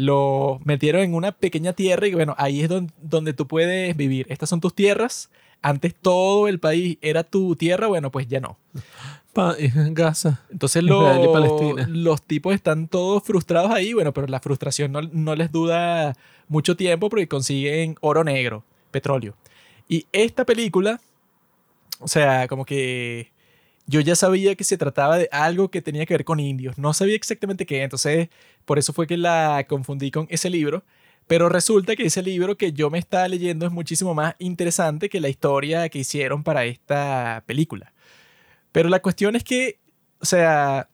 lo 0.00 0.60
metieron 0.62 1.02
en 1.02 1.12
una 1.12 1.32
pequeña 1.32 1.72
tierra 1.72 2.06
y 2.06 2.14
bueno, 2.14 2.36
ahí 2.38 2.60
es 2.60 2.68
donde, 2.68 2.92
donde 3.02 3.32
tú 3.32 3.48
puedes 3.48 3.96
vivir. 3.96 4.26
Estas 4.30 4.48
son 4.48 4.60
tus 4.60 4.72
tierras. 4.72 5.28
Antes 5.60 5.92
todo 5.92 6.46
el 6.46 6.60
país 6.60 6.98
era 7.02 7.24
tu 7.24 7.56
tierra, 7.56 7.88
bueno, 7.88 8.12
pues 8.12 8.28
ya 8.28 8.38
no. 8.38 8.56
Gaza. 9.90 10.40
Entonces 10.52 10.84
lo- 10.84 11.00
los 11.88 12.22
tipos 12.22 12.54
están 12.54 12.86
todos 12.86 13.24
frustrados 13.24 13.72
ahí, 13.72 13.92
bueno, 13.92 14.12
pero 14.14 14.28
la 14.28 14.38
frustración 14.38 14.92
no, 14.92 15.02
no 15.02 15.34
les 15.34 15.50
duda 15.50 16.14
mucho 16.46 16.76
tiempo 16.76 17.08
porque 17.10 17.26
consiguen 17.26 17.96
oro 18.00 18.22
negro, 18.22 18.62
petróleo. 18.92 19.34
Y 19.88 20.06
esta 20.12 20.44
película, 20.44 21.00
o 21.98 22.06
sea, 22.06 22.46
como 22.46 22.64
que 22.64 23.32
yo 23.88 24.00
ya 24.00 24.14
sabía 24.14 24.54
que 24.54 24.64
se 24.64 24.78
trataba 24.78 25.18
de 25.18 25.28
algo 25.32 25.70
que 25.70 25.82
tenía 25.82 26.06
que 26.06 26.14
ver 26.14 26.24
con 26.24 26.38
indios, 26.38 26.78
no 26.78 26.94
sabía 26.94 27.16
exactamente 27.16 27.66
qué, 27.66 27.82
entonces 27.82 28.28
por 28.64 28.78
eso 28.78 28.92
fue 28.92 29.06
que 29.06 29.16
la 29.16 29.66
confundí 29.68 30.10
con 30.10 30.26
ese 30.30 30.50
libro. 30.50 30.84
Pero 31.26 31.50
resulta 31.50 31.94
que 31.94 32.06
ese 32.06 32.22
libro 32.22 32.56
que 32.56 32.72
yo 32.72 32.88
me 32.90 32.98
estaba 32.98 33.28
leyendo 33.28 33.66
es 33.66 33.72
muchísimo 33.72 34.14
más 34.14 34.34
interesante 34.38 35.10
que 35.10 35.20
la 35.20 35.28
historia 35.28 35.88
que 35.90 35.98
hicieron 35.98 36.42
para 36.42 36.64
esta 36.64 37.44
película. 37.46 37.92
Pero 38.72 38.88
la 38.88 39.00
cuestión 39.00 39.36
es 39.36 39.44
que, 39.44 39.78
o 40.20 40.24
sea, 40.24 40.88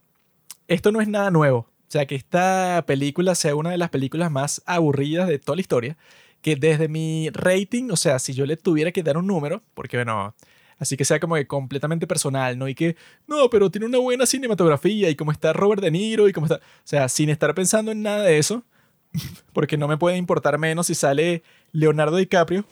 esto 0.66 0.90
no 0.90 1.00
es 1.00 1.08
nada 1.08 1.30
nuevo. 1.30 1.58
O 1.58 1.90
sea, 1.94 2.06
que 2.06 2.16
esta 2.16 2.82
película 2.86 3.36
sea 3.36 3.54
una 3.54 3.70
de 3.70 3.78
las 3.78 3.90
películas 3.90 4.30
más 4.30 4.60
aburridas 4.66 5.28
de 5.28 5.38
toda 5.38 5.56
la 5.56 5.62
historia. 5.62 5.96
Que 6.42 6.56
desde 6.56 6.88
mi 6.88 7.30
rating, 7.30 7.90
o 7.90 7.96
sea, 7.96 8.18
si 8.18 8.34
yo 8.34 8.44
le 8.44 8.56
tuviera 8.56 8.90
que 8.90 9.04
dar 9.04 9.16
un 9.16 9.28
número, 9.28 9.62
porque 9.74 9.98
bueno, 9.98 10.34
así 10.78 10.96
que 10.96 11.04
sea 11.04 11.20
como 11.20 11.34
que 11.36 11.46
completamente 11.46 12.06
personal, 12.06 12.58
¿no? 12.58 12.68
Y 12.68 12.74
que, 12.74 12.96
no, 13.26 13.48
pero 13.50 13.70
tiene 13.70 13.86
una 13.86 13.98
buena 13.98 14.26
cinematografía 14.26 15.10
y 15.10 15.16
como 15.16 15.32
está 15.32 15.52
Robert 15.52 15.82
De 15.82 15.90
Niro 15.90 16.28
y 16.28 16.32
como 16.32 16.46
está, 16.46 16.56
o 16.56 16.60
sea, 16.84 17.08
sin 17.08 17.30
estar 17.30 17.54
pensando 17.54 17.92
en 17.92 18.02
nada 18.02 18.22
de 18.22 18.38
eso, 18.38 18.64
porque 19.52 19.76
no 19.76 19.88
me 19.88 19.96
puede 19.96 20.16
importar 20.16 20.58
menos 20.58 20.86
si 20.88 20.94
sale 20.94 21.42
Leonardo 21.72 22.16
DiCaprio 22.16 22.64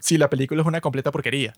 si 0.00 0.18
la 0.18 0.30
película 0.30 0.62
es 0.62 0.66
una 0.66 0.80
completa 0.80 1.10
porquería. 1.10 1.54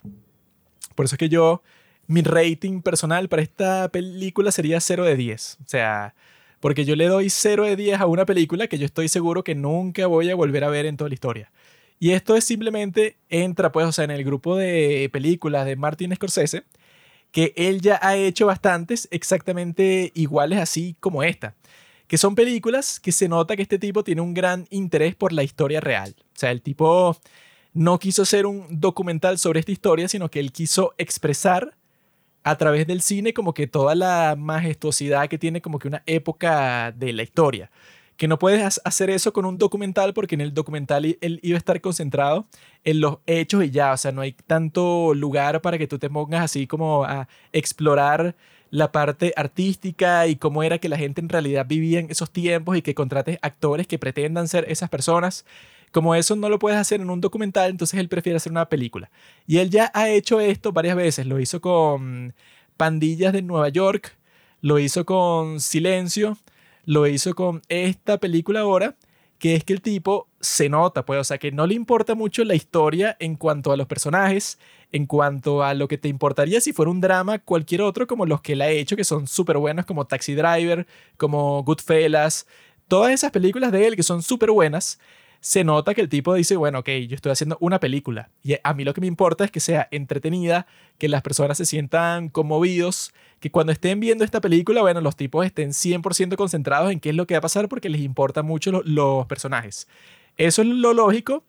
Por 0.95 1.07
eso 1.07 1.15
es 1.15 1.19
que 1.19 1.29
yo, 1.29 1.63
mi 2.07 2.23
rating 2.23 2.83
personal 2.83 3.29
para 3.29 3.43
esta 3.43 3.89
película 3.91 4.53
sería 4.53 4.81
0 4.81 5.05
de 5.05 5.17
10. 5.17 5.59
O 5.65 5.69
sea, 5.69 6.15
porque 6.61 6.85
yo 6.85 6.97
le 6.97 7.07
doy 7.07 7.31
0 7.31 7.65
de 7.65 7.77
10 7.77 8.01
a 8.01 8.07
una 8.07 8.27
película 8.27 8.67
que 8.67 8.79
yo 8.79 8.87
estoy 8.87 9.09
seguro 9.09 9.45
que 9.45 9.55
nunca 9.55 10.07
voy 10.07 10.31
a 10.31 10.35
volver 10.35 10.65
a 10.65 10.69
ver 10.69 10.87
en 10.87 10.97
toda 10.97 11.09
la 11.09 11.15
historia. 11.15 11.51
Y 12.03 12.13
esto 12.13 12.35
es 12.35 12.45
simplemente, 12.45 13.19
entra 13.29 13.71
pues, 13.73 13.87
o 13.87 13.93
sea, 13.93 14.05
en 14.05 14.11
el 14.11 14.25
grupo 14.25 14.57
de 14.57 15.11
películas 15.13 15.67
de 15.67 15.77
Martin 15.77 16.15
Scorsese, 16.17 16.65
que 17.31 17.53
él 17.57 17.83
ya 17.83 18.01
ha 18.03 18.17
hecho 18.17 18.47
bastantes 18.47 19.07
exactamente 19.11 20.11
iguales 20.15 20.59
así 20.61 20.97
como 20.99 21.23
esta. 21.23 21.55
Que 22.07 22.17
son 22.17 22.35
películas 22.35 23.01
que 23.01 23.13
se 23.13 23.29
nota 23.29 23.55
que 23.55 23.63
este 23.63 23.79
tipo 23.79 24.03
tiene 24.03 24.23
un 24.23 24.33
gran 24.33 24.67
interés 24.71 25.15
por 25.15 25.35
la 25.35 25.43
historia 25.43 25.81
real. 25.81 26.17
O 26.19 26.39
sea, 26.39 26.51
el 26.51 26.63
tipo 26.63 27.19
no 27.75 27.99
quiso 27.99 28.23
hacer 28.23 28.47
un 28.47 28.81
documental 28.81 29.39
sobre 29.39 29.61
esta 29.61 29.73
historia, 29.73 30.09
sino 30.09 30.31
que 30.31 30.41
él 30.41 30.53
quiso 30.53 30.95
expresar 30.97 31.77
a 32.45 32.57
través 32.57 32.87
del 32.87 33.03
cine 33.03 33.35
como 33.35 33.53
que 33.53 33.67
toda 33.67 33.95
la 33.95 34.37
majestuosidad 34.39 35.29
que 35.29 35.37
tiene 35.39 35.61
como 35.61 35.79
que 35.79 35.89
una 35.89 36.03
época 36.07 36.93
de 36.93 37.13
la 37.13 37.23
historia. 37.23 37.71
Que 38.21 38.29
no 38.29 38.39
puedes 38.39 38.61
ha- 38.79 38.83
hacer 38.87 39.09
eso 39.09 39.33
con 39.33 39.47
un 39.47 39.57
documental 39.57 40.13
porque 40.13 40.35
en 40.35 40.43
el 40.43 40.53
documental 40.53 41.17
él 41.23 41.41
iba 41.43 41.57
a 41.57 41.59
estar 41.59 41.81
concentrado 41.81 42.45
en 42.85 43.01
los 43.01 43.17
hechos 43.25 43.65
y 43.65 43.71
ya, 43.71 43.95
o 43.95 43.97
sea, 43.97 44.13
no 44.13 44.21
hay 44.21 44.33
tanto 44.33 45.15
lugar 45.15 45.63
para 45.63 45.79
que 45.79 45.87
tú 45.87 45.99
te 45.99 46.11
pongas 46.11 46.45
así 46.45 46.67
como 46.67 47.05
a 47.05 47.29
explorar 47.55 48.37
la 48.71 48.93
parte 48.93 49.33
artística 49.37 50.27
y 50.27 50.37
cómo 50.37 50.63
era 50.63 50.77
que 50.77 50.91
la 50.91 50.99
gente 50.99 51.23
en 51.23 51.31
realidad 51.31 51.65
vivía 51.67 51.99
en 51.99 52.11
esos 52.11 52.31
tiempos 52.31 52.77
y 52.77 52.83
que 52.83 52.95
contrates 52.95 53.39
actores 53.41 53.87
que 53.87 53.99
pretendan 53.99 54.49
ser 54.49 54.67
esas 54.69 54.91
personas. 54.91 55.47
Como 55.91 56.15
eso 56.15 56.37
no 56.37 56.51
lo 56.51 56.59
puedes 56.59 56.79
hacer 56.79 57.01
en 57.01 57.09
un 57.09 57.23
documental, 57.23 57.71
entonces 57.71 57.99
él 57.99 58.11
prefiere 58.11 58.37
hacer 58.37 58.53
una 58.53 58.69
película. 58.69 59.11
Y 59.47 59.57
él 59.61 59.71
ya 59.71 59.91
ha 59.95 60.11
hecho 60.11 60.41
esto 60.41 60.73
varias 60.73 60.95
veces. 60.95 61.25
Lo 61.27 61.41
hizo 61.41 61.63
con 61.63 62.35
Pandillas 62.77 63.33
de 63.33 63.41
Nueva 63.41 63.71
York, 63.71 64.15
lo 64.61 64.79
hizo 64.79 65.07
con 65.07 65.59
Silencio, 65.59 66.37
lo 66.91 67.07
hizo 67.07 67.37
con 67.37 67.63
esta 67.69 68.19
película 68.19 68.61
ahora, 68.61 68.97
que 69.39 69.55
es 69.55 69.63
que 69.63 69.73
el 69.73 69.81
tipo 69.81 70.27
se 70.41 70.69
nota, 70.69 71.05
pues, 71.05 71.21
o 71.21 71.25
sea, 71.25 71.39
que 71.39 71.53
no 71.53 71.65
le 71.69 71.75
importa 71.75 72.17
mucho 72.17 72.43
la 72.43 72.57
historia 72.57 73.17
en 73.21 73.37
cuanto 73.37 73.71
a 73.71 73.77
los 73.77 73.87
personajes, 73.87 74.59
en 74.91 75.07
cuanto 75.07 75.63
a 75.63 75.73
lo 75.75 75.87
que 75.87 75.99
te 75.99 76.09
importaría 76.09 76.61
si 76.61 76.73
fuera 76.73 76.91
un 76.91 77.01
drama 77.01 77.39
cualquier 77.39 77.83
otro 77.83 78.09
como 78.09 78.27
los 78.27 78.41
que 78.41 78.55
él 78.55 78.63
ha 78.63 78.71
hecho, 78.71 78.97
que 78.97 79.05
son 79.05 79.29
súper 79.29 79.59
buenos, 79.59 79.87
como 79.87 80.09
Taxi 80.09 80.35
Driver, 80.35 80.85
como 81.17 81.63
Goodfellas, 81.63 82.49
todas 82.89 83.13
esas 83.13 83.31
películas 83.31 83.71
de 83.71 83.87
él 83.87 83.95
que 83.95 84.03
son 84.03 84.21
súper 84.21 84.51
buenas, 84.51 84.99
se 85.43 85.65
nota 85.65 85.95
que 85.95 86.03
el 86.03 86.09
tipo 86.11 86.35
dice, 86.35 86.57
bueno, 86.57 86.81
ok, 86.81 86.89
yo 87.09 87.15
estoy 87.17 87.33
haciendo 87.33 87.57
una 87.61 87.81
película 87.81 88.29
y 88.43 88.57
a 88.63 88.75
mí 88.75 88.85
lo 88.85 88.93
que 88.93 89.01
me 89.01 89.07
importa 89.07 89.45
es 89.45 89.51
que 89.51 89.61
sea 89.61 89.89
entretenida, 89.91 90.67
que 90.99 91.09
las 91.09 91.23
personas 91.23 91.57
se 91.57 91.65
sientan 91.65 92.29
conmovidos, 92.29 93.13
que 93.41 93.51
cuando 93.51 93.73
estén 93.73 94.01
viendo 94.01 94.23
esta 94.23 94.41
película, 94.43 94.83
bueno, 94.83 95.01
los 95.01 95.17
tipos 95.17 95.47
estén 95.47 95.71
100% 95.73 96.37
concentrados 96.37 96.93
en 96.93 97.01
qué 97.01 97.09
es 97.11 97.15
lo 97.17 97.27
que 97.27 97.35
va 97.35 97.39
a 97.39 97.41
pasar 97.43 97.69
porque 97.69 97.89
les 97.89 98.03
importan 98.03 98.45
mucho 98.45 98.71
lo- 98.71 98.83
los 98.85 99.27
personajes. 99.27 99.89
Eso 100.37 100.61
es 100.63 100.69
lo 100.69 100.93
lógico, 100.93 101.43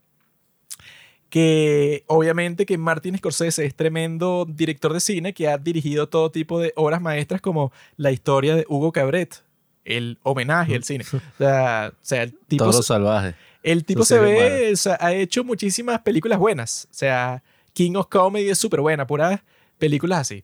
que 1.30 2.03
obviamente 2.07 2.65
que 2.65 2.77
Martin 2.77 3.18
Scorsese 3.18 3.65
es 3.65 3.76
tremendo 3.76 4.45
director 4.47 4.93
de 4.93 4.99
cine 4.99 5.34
que 5.34 5.47
ha 5.47 5.57
dirigido 5.57 6.09
todo 6.09 6.30
tipo 6.31 6.59
de 6.59 6.73
obras 6.76 7.01
maestras 7.01 7.39
como 7.41 7.72
la 7.95 8.11
historia 8.11 8.55
de 8.55 8.65
Hugo 8.68 8.91
Cabret, 8.91 9.43
el 9.85 10.18
homenaje 10.23 10.76
al 10.76 10.84
cine. 10.84 11.05
O 11.13 11.19
sea, 11.38 11.91
o 11.93 11.97
sea, 12.01 12.23
el 12.23 12.34
tipo, 12.47 12.65
Todo 12.69 12.84
salvaje. 12.84 13.34
El 13.63 13.85
tipo 13.85 14.03
se 14.03 14.19
ve, 14.19 14.71
o 14.73 14.75
sea, 14.75 14.97
ha 14.99 15.13
hecho 15.13 15.43
muchísimas 15.43 16.01
películas 16.01 16.39
buenas. 16.39 16.88
O 16.91 16.93
sea, 16.93 17.43
King 17.73 17.93
of 17.95 18.07
Comedy 18.07 18.49
es 18.49 18.57
súper 18.57 18.81
buena, 18.81 19.05
puras 19.05 19.41
películas 19.77 20.19
así. 20.19 20.43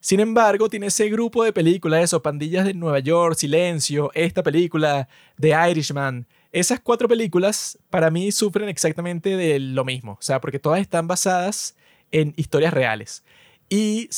Sin 0.00 0.20
embargo, 0.20 0.68
tiene 0.68 0.86
ese 0.86 1.08
grupo 1.08 1.44
de 1.44 1.52
películas, 1.52 2.04
eso, 2.04 2.22
Pandillas 2.22 2.66
de 2.66 2.74
Nueva 2.74 2.98
York, 2.98 3.36
Silencio, 3.36 4.10
esta 4.14 4.42
película, 4.42 5.08
The 5.40 5.54
Irishman. 5.70 6.26
Esas 6.52 6.78
cuatro 6.80 7.08
películas 7.08 7.78
para 7.88 8.10
mí 8.10 8.30
sufren 8.30 8.68
exactamente 8.68 9.36
de 9.36 9.58
lo 9.58 9.84
mismo. 9.84 10.12
O 10.12 10.22
sea, 10.22 10.42
porque 10.42 10.58
todas 10.58 10.80
están 10.80 11.08
basadas 11.08 11.74
en 12.12 12.34
historias 12.36 12.74
reales. 12.74 13.24
Y, 13.70 14.10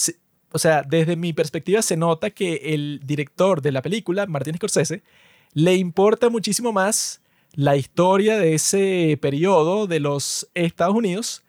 o 0.51 0.59
sea, 0.59 0.82
desde 0.82 1.14
mi 1.14 1.32
perspectiva 1.32 1.80
se 1.82 1.97
nota 1.97 2.30
que 2.30 2.74
el 2.74 3.01
director 3.05 3.62
de 3.62 3.70
la 3.72 3.80
película, 3.80 4.26
Martin 4.26 4.56
Scorsese, 4.56 5.05
le 5.52 5.76
importa 5.76 6.28
muchísimo 6.30 6.72
más 6.72 7.22
la 7.56 7.76
historia 7.76 8.38
de 8.38 8.54
ese 8.54 9.18
periodo 9.20 9.86
de 9.86 9.98
los 9.98 10.48
Estados 10.54 10.94
Unidos 10.94 11.42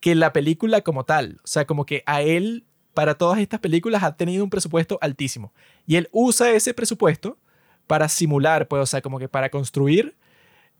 que 0.00 0.14
la 0.14 0.32
película 0.32 0.82
como 0.82 1.04
tal. 1.04 1.40
O 1.44 1.46
sea, 1.46 1.64
como 1.64 1.86
que 1.86 2.02
a 2.06 2.22
él, 2.22 2.64
para 2.92 3.14
todas 3.14 3.38
estas 3.38 3.60
películas, 3.60 4.02
ha 4.02 4.16
tenido 4.16 4.44
un 4.44 4.50
presupuesto 4.50 4.98
altísimo. 5.00 5.54
Y 5.86 5.96
él 5.96 6.08
usa 6.12 6.50
ese 6.50 6.74
presupuesto 6.74 7.38
para 7.86 8.08
simular, 8.08 8.66
pues, 8.66 8.82
o 8.82 8.86
sea, 8.86 9.00
como 9.00 9.18
que 9.20 9.28
para 9.28 9.48
construir 9.48 10.16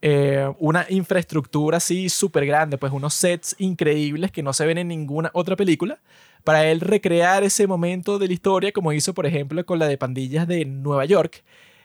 eh, 0.03 0.53
una 0.59 0.87
infraestructura 0.91 1.77
así 1.77 2.09
súper 2.09 2.45
grande, 2.45 2.77
pues 2.77 2.93
unos 2.93 3.15
sets 3.15 3.55
increíbles 3.59 4.33
que 4.33 4.43
no 4.43 4.53
se 4.53 4.67
ven 4.67 4.79
en 4.79 4.89
ninguna 4.89 5.31
otra 5.35 5.55
película, 5.55 6.01
para 6.43 6.67
él 6.67 6.81
recrear 6.81 7.45
ese 7.45 7.69
momento 7.69 8.19
de 8.19 8.27
la 8.27 8.35
historia, 8.35 8.73
como 8.73 8.93
hizo, 8.93 9.15
por 9.15 9.25
ejemplo, 9.25 9.65
con 9.65 9.79
la 9.79 9.87
de 9.87 9.97
Pandillas 9.97 10.49
de 10.49 10.65
Nueva 10.65 11.05
York, 11.05 11.45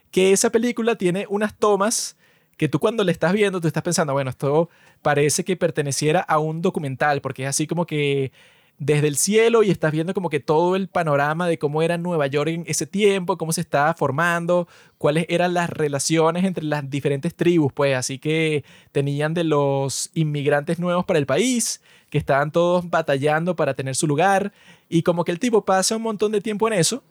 que 0.09 0.31
esa 0.31 0.49
película 0.49 0.95
tiene 0.95 1.27
unas 1.29 1.55
tomas 1.55 2.17
que 2.59 2.67
tú 2.67 2.77
cuando 2.79 3.05
le 3.05 3.13
estás 3.13 3.31
viendo, 3.31 3.61
tú 3.61 3.67
estás 3.67 3.83
pensando, 3.83 4.11
bueno, 4.11 4.29
esto 4.29 4.69
parece 5.01 5.45
que 5.45 5.55
perteneciera 5.55 6.19
a 6.19 6.39
un 6.39 6.61
documental, 6.61 7.21
porque 7.21 7.43
es 7.43 7.49
así 7.49 7.67
como 7.67 7.85
que 7.85 8.33
desde 8.77 9.07
el 9.07 9.15
cielo 9.15 9.63
y 9.63 9.71
estás 9.71 9.93
viendo 9.93 10.13
como 10.13 10.29
que 10.29 10.41
todo 10.41 10.75
el 10.75 10.89
panorama 10.89 11.47
de 11.47 11.57
cómo 11.57 11.81
era 11.81 11.97
Nueva 11.97 12.27
York 12.27 12.49
en 12.49 12.65
ese 12.67 12.85
tiempo, 12.85 13.37
cómo 13.37 13.53
se 13.53 13.61
estaba 13.61 13.93
formando, 13.93 14.67
cuáles 14.97 15.25
eran 15.29 15.53
las 15.53 15.69
relaciones 15.69 16.43
entre 16.43 16.65
las 16.65 16.89
diferentes 16.89 17.33
tribus, 17.33 17.71
pues 17.71 17.95
así 17.95 18.19
que 18.19 18.65
tenían 18.91 19.33
de 19.33 19.45
los 19.45 20.11
inmigrantes 20.13 20.79
nuevos 20.79 21.05
para 21.05 21.17
el 21.17 21.25
país, 21.25 21.81
que 22.09 22.17
estaban 22.17 22.51
todos 22.51 22.89
batallando 22.89 23.55
para 23.55 23.73
tener 23.73 23.95
su 23.95 24.05
lugar, 24.05 24.51
y 24.89 25.03
como 25.03 25.23
que 25.23 25.31
el 25.31 25.39
tipo 25.39 25.63
pasa 25.63 25.95
un 25.95 26.01
montón 26.01 26.33
de 26.33 26.41
tiempo 26.41 26.67
en 26.67 26.73
eso, 26.73 27.03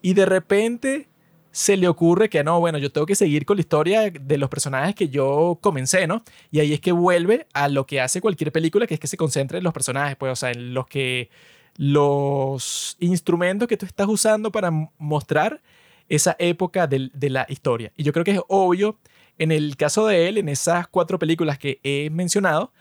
y 0.00 0.14
de 0.14 0.26
repente 0.26 1.08
se 1.52 1.76
le 1.76 1.86
ocurre 1.86 2.30
que 2.30 2.42
no, 2.42 2.58
bueno, 2.60 2.78
yo 2.78 2.90
tengo 2.90 3.06
que 3.06 3.14
seguir 3.14 3.44
con 3.44 3.58
la 3.58 3.60
historia 3.60 4.10
de 4.10 4.38
los 4.38 4.48
personajes 4.48 4.94
que 4.94 5.08
yo 5.10 5.58
comencé, 5.60 6.06
¿no? 6.06 6.24
Y 6.50 6.60
ahí 6.60 6.72
es 6.72 6.80
que 6.80 6.92
vuelve 6.92 7.46
a 7.52 7.68
lo 7.68 7.86
que 7.86 8.00
hace 8.00 8.20
cualquier 8.22 8.50
película, 8.52 8.86
que 8.86 8.94
es 8.94 9.00
que 9.00 9.06
se 9.06 9.18
concentre 9.18 9.58
en 9.58 9.64
los 9.64 9.74
personajes, 9.74 10.16
pues, 10.16 10.32
o 10.32 10.36
sea, 10.36 10.50
en 10.50 10.72
los 10.72 10.86
que 10.86 11.28
los 11.76 12.96
instrumentos 13.00 13.68
que 13.68 13.76
tú 13.76 13.86
estás 13.86 14.08
usando 14.08 14.50
para 14.50 14.70
mostrar 14.98 15.60
esa 16.08 16.36
época 16.38 16.86
del- 16.86 17.10
de, 17.14 17.30
la 17.30 17.46
historia. 17.48 17.92
Y 17.96 18.02
yo 18.02 18.12
creo 18.12 18.24
que 18.24 18.32
es 18.32 18.40
obvio 18.48 18.98
en 19.38 19.52
el 19.52 19.76
caso 19.76 20.06
de 20.06 20.28
él, 20.28 20.38
en 20.38 20.48
esas 20.48 20.88
cuatro 20.88 21.18
películas 21.18 21.58
que 21.58 21.80
he 21.82 22.10
mencionado, 22.10 22.72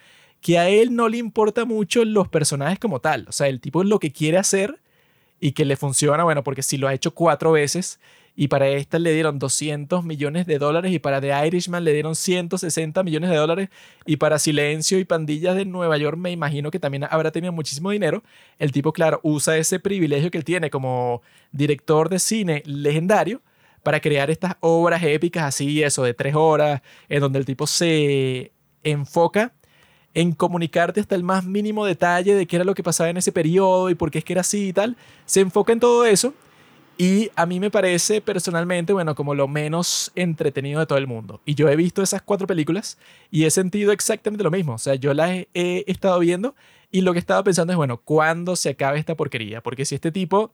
que 0.41 0.59
a 0.59 0.69
él 0.69 0.95
no 0.95 1.07
le 1.07 1.17
importa 1.17 1.65
mucho 1.65 2.03
los 2.03 2.27
personajes 2.27 2.79
como 2.79 2.99
tal. 2.99 3.25
O 3.29 3.31
sea, 3.31 3.47
el 3.47 3.59
tipo 3.61 3.83
lo 3.83 3.99
que 3.99 4.11
quiere 4.11 4.37
hacer 4.37 4.79
y 5.39 5.53
que 5.53 5.65
le 5.65 5.75
funciona, 5.75 6.23
bueno, 6.23 6.43
porque 6.43 6.63
si 6.63 6.77
lo 6.77 6.87
ha 6.87 6.93
hecho 6.93 7.13
cuatro 7.13 7.51
veces 7.51 7.99
y 8.35 8.47
para 8.47 8.67
esta 8.69 8.97
le 8.97 9.13
dieron 9.13 9.39
200 9.39 10.03
millones 10.03 10.45
de 10.45 10.57
dólares 10.57 10.91
y 10.93 10.99
para 10.99 11.19
The 11.19 11.47
Irishman 11.47 11.83
le 11.83 11.93
dieron 11.93 12.15
160 12.15 13.03
millones 13.03 13.29
de 13.29 13.35
dólares 13.35 13.69
y 14.05 14.17
para 14.17 14.39
Silencio 14.39 14.99
y 14.99 15.05
Pandillas 15.05 15.55
de 15.55 15.65
Nueva 15.65 15.97
York 15.97 16.17
me 16.17 16.31
imagino 16.31 16.71
que 16.71 16.79
también 16.79 17.05
habrá 17.09 17.31
tenido 17.31 17.51
muchísimo 17.51 17.91
dinero. 17.91 18.23
El 18.57 18.71
tipo, 18.71 18.93
claro, 18.93 19.19
usa 19.23 19.57
ese 19.57 19.79
privilegio 19.79 20.31
que 20.31 20.37
él 20.37 20.45
tiene 20.45 20.69
como 20.69 21.21
director 21.51 22.09
de 22.09 22.19
cine 22.19 22.63
legendario 22.65 23.41
para 23.83 23.99
crear 23.99 24.29
estas 24.29 24.55
obras 24.61 25.03
épicas 25.03 25.43
así, 25.43 25.83
eso 25.83 26.03
de 26.03 26.13
tres 26.13 26.35
horas, 26.35 26.81
en 27.09 27.19
donde 27.19 27.39
el 27.39 27.45
tipo 27.45 27.67
se 27.67 28.51
enfoca 28.83 29.53
en 30.13 30.33
comunicarte 30.33 30.99
hasta 30.99 31.15
el 31.15 31.23
más 31.23 31.45
mínimo 31.45 31.85
detalle 31.85 32.35
de 32.35 32.45
qué 32.45 32.57
era 32.57 32.65
lo 32.65 32.75
que 32.75 32.83
pasaba 32.83 33.09
en 33.09 33.17
ese 33.17 33.31
periodo 33.31 33.89
y 33.89 33.95
por 33.95 34.11
qué 34.11 34.19
es 34.19 34.25
que 34.25 34.33
era 34.33 34.41
así 34.41 34.69
y 34.69 34.73
tal. 34.73 34.97
Se 35.25 35.41
enfoca 35.41 35.73
en 35.73 35.79
todo 35.79 36.05
eso 36.05 36.33
y 37.01 37.31
a 37.35 37.47
mí 37.47 37.59
me 37.59 37.71
parece 37.71 38.21
personalmente, 38.21 38.93
bueno, 38.93 39.15
como 39.15 39.33
lo 39.33 39.47
menos 39.47 40.11
entretenido 40.13 40.79
de 40.79 40.85
todo 40.85 40.99
el 40.99 41.07
mundo. 41.07 41.41
Y 41.45 41.55
yo 41.55 41.67
he 41.67 41.75
visto 41.75 42.03
esas 42.03 42.21
cuatro 42.21 42.45
películas 42.45 42.99
y 43.31 43.45
he 43.45 43.49
sentido 43.49 43.91
exactamente 43.91 44.43
lo 44.43 44.51
mismo. 44.51 44.75
O 44.75 44.77
sea, 44.77 44.93
yo 44.93 45.15
las 45.15 45.31
he, 45.31 45.83
estado 45.87 46.19
viendo 46.19 46.53
y 46.91 47.01
lo 47.01 47.13
que 47.13 47.17
estaba 47.17 47.43
pensando 47.43 47.73
es, 47.73 47.77
bueno, 47.77 48.01
¿cuándo 48.01 48.55
se 48.55 48.69
acabe 48.69 48.99
esta 48.99 49.15
porquería? 49.15 49.63
Porque 49.63 49.83
si 49.83 49.95
este 49.95 50.11
tipo 50.11 50.53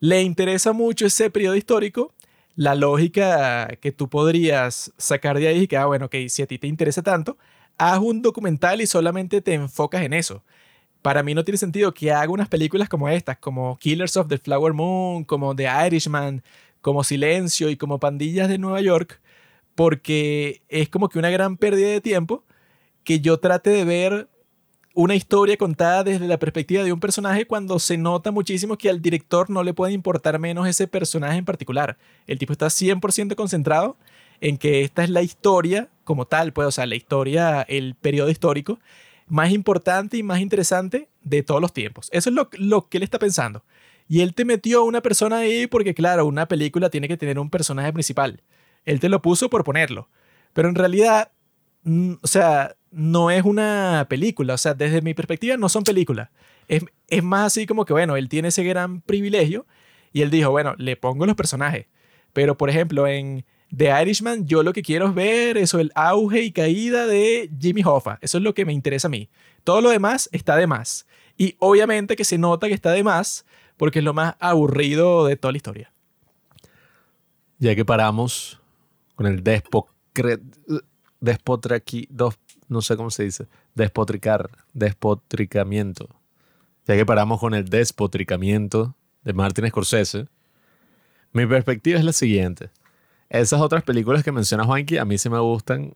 le 0.00 0.20
interesa 0.20 0.72
mucho 0.72 1.06
ese 1.06 1.30
periodo 1.30 1.54
histórico, 1.54 2.12
la 2.56 2.74
lógica 2.74 3.68
que 3.80 3.92
tú 3.92 4.08
podrías 4.08 4.92
sacar 4.96 5.38
de 5.38 5.46
ahí 5.46 5.62
es 5.62 5.68
que, 5.68 5.76
ah, 5.76 5.86
bueno, 5.86 6.06
ok, 6.06 6.16
si 6.26 6.42
a 6.42 6.48
ti 6.48 6.58
te 6.58 6.66
interesa 6.66 7.02
tanto, 7.02 7.38
haz 7.78 8.00
un 8.00 8.20
documental 8.20 8.80
y 8.80 8.88
solamente 8.88 9.40
te 9.40 9.54
enfocas 9.54 10.02
en 10.02 10.12
eso. 10.12 10.42
Para 11.04 11.22
mí 11.22 11.34
no 11.34 11.44
tiene 11.44 11.58
sentido 11.58 11.92
que 11.92 12.12
haga 12.12 12.32
unas 12.32 12.48
películas 12.48 12.88
como 12.88 13.10
estas, 13.10 13.36
como 13.36 13.76
Killers 13.76 14.16
of 14.16 14.26
the 14.26 14.38
Flower 14.38 14.72
Moon, 14.72 15.24
como 15.24 15.54
The 15.54 15.68
Irishman, 15.86 16.42
como 16.80 17.04
Silencio 17.04 17.68
y 17.68 17.76
como 17.76 18.00
Pandillas 18.00 18.48
de 18.48 18.56
Nueva 18.56 18.80
York, 18.80 19.20
porque 19.74 20.62
es 20.70 20.88
como 20.88 21.10
que 21.10 21.18
una 21.18 21.28
gran 21.28 21.58
pérdida 21.58 21.88
de 21.88 22.00
tiempo 22.00 22.42
que 23.04 23.20
yo 23.20 23.36
trate 23.36 23.68
de 23.68 23.84
ver 23.84 24.28
una 24.94 25.14
historia 25.14 25.58
contada 25.58 26.04
desde 26.04 26.26
la 26.26 26.38
perspectiva 26.38 26.82
de 26.82 26.94
un 26.94 27.00
personaje 27.00 27.46
cuando 27.46 27.78
se 27.78 27.98
nota 27.98 28.30
muchísimo 28.30 28.78
que 28.78 28.88
al 28.88 29.02
director 29.02 29.50
no 29.50 29.62
le 29.62 29.74
puede 29.74 29.92
importar 29.92 30.38
menos 30.38 30.66
ese 30.66 30.88
personaje 30.88 31.36
en 31.36 31.44
particular. 31.44 31.98
El 32.26 32.38
tipo 32.38 32.54
está 32.54 32.68
100% 32.68 33.34
concentrado 33.34 33.98
en 34.40 34.56
que 34.56 34.80
esta 34.80 35.04
es 35.04 35.10
la 35.10 35.20
historia 35.20 35.90
como 36.04 36.26
tal, 36.26 36.54
pues, 36.54 36.66
o 36.66 36.72
sea, 36.72 36.86
la 36.86 36.94
historia, 36.94 37.60
el 37.60 37.94
periodo 37.94 38.30
histórico 38.30 38.78
más 39.26 39.50
importante 39.50 40.16
y 40.16 40.22
más 40.22 40.40
interesante 40.40 41.08
de 41.22 41.42
todos 41.42 41.60
los 41.60 41.72
tiempos. 41.72 42.08
Eso 42.12 42.30
es 42.30 42.36
lo, 42.36 42.48
lo 42.52 42.88
que 42.88 42.98
él 42.98 43.02
está 43.02 43.18
pensando. 43.18 43.64
Y 44.08 44.20
él 44.20 44.34
te 44.34 44.44
metió 44.44 44.80
a 44.80 44.84
una 44.84 45.00
persona 45.00 45.38
ahí 45.38 45.66
porque, 45.66 45.94
claro, 45.94 46.26
una 46.26 46.46
película 46.46 46.90
tiene 46.90 47.08
que 47.08 47.16
tener 47.16 47.38
un 47.38 47.50
personaje 47.50 47.92
principal. 47.92 48.42
Él 48.84 49.00
te 49.00 49.08
lo 49.08 49.22
puso 49.22 49.48
por 49.48 49.64
ponerlo. 49.64 50.08
Pero 50.52 50.68
en 50.68 50.74
realidad, 50.74 51.32
o 52.20 52.26
sea, 52.26 52.76
no 52.90 53.30
es 53.30 53.44
una 53.44 54.06
película. 54.08 54.54
O 54.54 54.58
sea, 54.58 54.74
desde 54.74 55.00
mi 55.00 55.14
perspectiva, 55.14 55.56
no 55.56 55.68
son 55.68 55.84
películas. 55.84 56.28
Es, 56.68 56.84
es 57.08 57.22
más 57.22 57.46
así 57.46 57.66
como 57.66 57.84
que, 57.84 57.92
bueno, 57.92 58.16
él 58.16 58.28
tiene 58.28 58.48
ese 58.48 58.62
gran 58.62 59.00
privilegio 59.00 59.66
y 60.12 60.22
él 60.22 60.30
dijo, 60.30 60.50
bueno, 60.50 60.74
le 60.78 60.96
pongo 60.96 61.26
los 61.26 61.34
personajes. 61.34 61.86
Pero, 62.32 62.58
por 62.58 62.68
ejemplo, 62.68 63.06
en 63.06 63.44
The 63.76 63.90
Irishman, 64.02 64.46
yo 64.46 64.62
lo 64.62 64.72
que 64.72 64.82
quiero 64.82 65.12
ver 65.12 65.56
eso, 65.56 65.78
el 65.80 65.90
auge 65.94 66.42
y 66.42 66.52
caída 66.52 67.06
de 67.06 67.50
Jimmy 67.60 67.82
Hoffa. 67.84 68.18
Eso 68.20 68.38
es 68.38 68.44
lo 68.44 68.54
que 68.54 68.64
me 68.64 68.72
interesa 68.72 69.08
a 69.08 69.10
mí. 69.10 69.28
Todo 69.64 69.80
lo 69.80 69.90
demás 69.90 70.28
está 70.32 70.56
de 70.56 70.66
más. 70.66 71.06
Y 71.36 71.56
obviamente 71.58 72.14
que 72.16 72.24
se 72.24 72.38
nota 72.38 72.68
que 72.68 72.74
está 72.74 72.92
de 72.92 73.02
más 73.02 73.44
porque 73.76 73.98
es 73.98 74.04
lo 74.04 74.14
más 74.14 74.36
aburrido 74.38 75.26
de 75.26 75.36
toda 75.36 75.52
la 75.52 75.56
historia. 75.58 75.92
Ya 77.58 77.74
que 77.74 77.84
paramos 77.84 78.60
con 79.14 79.26
el. 79.26 79.42
Despotraqui... 81.20 82.06
dos- 82.10 82.38
no 82.68 82.82
sé 82.82 82.96
cómo 82.96 83.10
se 83.10 83.24
dice. 83.24 83.46
Despotricar. 83.74 84.50
Despotricamiento. 84.72 86.08
Ya 86.86 86.94
que 86.96 87.06
paramos 87.06 87.40
con 87.40 87.54
el 87.54 87.64
despotricamiento 87.68 88.94
de 89.22 89.32
Martin 89.32 89.66
Scorsese, 89.68 90.26
mi 91.32 91.46
perspectiva 91.46 91.98
es 91.98 92.04
la 92.04 92.12
siguiente. 92.12 92.70
Esas 93.28 93.60
otras 93.60 93.82
películas 93.82 94.22
que 94.22 94.32
menciona 94.32 94.64
Juanqui 94.64 94.98
a 94.98 95.04
mí 95.04 95.18
sí 95.18 95.28
me 95.28 95.38
gustan 95.38 95.94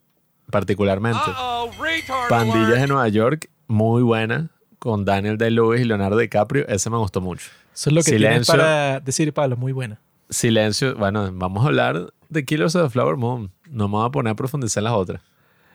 particularmente. 0.50 1.18
Uh-oh, 1.28 1.70
retard 1.80 2.28
Pandillas 2.28 2.80
de. 2.80 2.86
Nueva 2.86 3.08
York, 3.08 3.48
muy 3.66 4.02
buena, 4.02 4.50
con 4.78 5.04
Daniel 5.04 5.38
Day-Lewis 5.38 5.80
y 5.82 5.84
Leonardo 5.84 6.16
DiCaprio, 6.18 6.66
ese 6.68 6.90
me 6.90 6.96
gustó 6.96 7.20
mucho. 7.20 7.48
Eso 7.74 7.90
es 7.90 7.94
lo 7.94 8.02
que 8.02 8.10
tienes 8.12 8.46
Silencio. 8.46 8.54
para 8.54 9.00
decir, 9.00 9.32
Pablo. 9.32 9.56
Muy 9.56 9.72
buena. 9.72 10.00
Silencio, 10.30 10.94
bueno, 10.96 11.30
vamos 11.32 11.64
a 11.64 11.68
hablar 11.68 12.12
de 12.28 12.44
Killers 12.44 12.74
of 12.76 12.84
the 12.84 12.90
Flower 12.90 13.16
Moon. 13.16 13.50
No 13.70 13.88
me 13.88 13.92
voy 13.96 14.06
a 14.06 14.10
poner 14.10 14.32
a 14.32 14.34
profundizar 14.34 14.80
en 14.80 14.84
las 14.84 14.94
otras. 14.94 15.22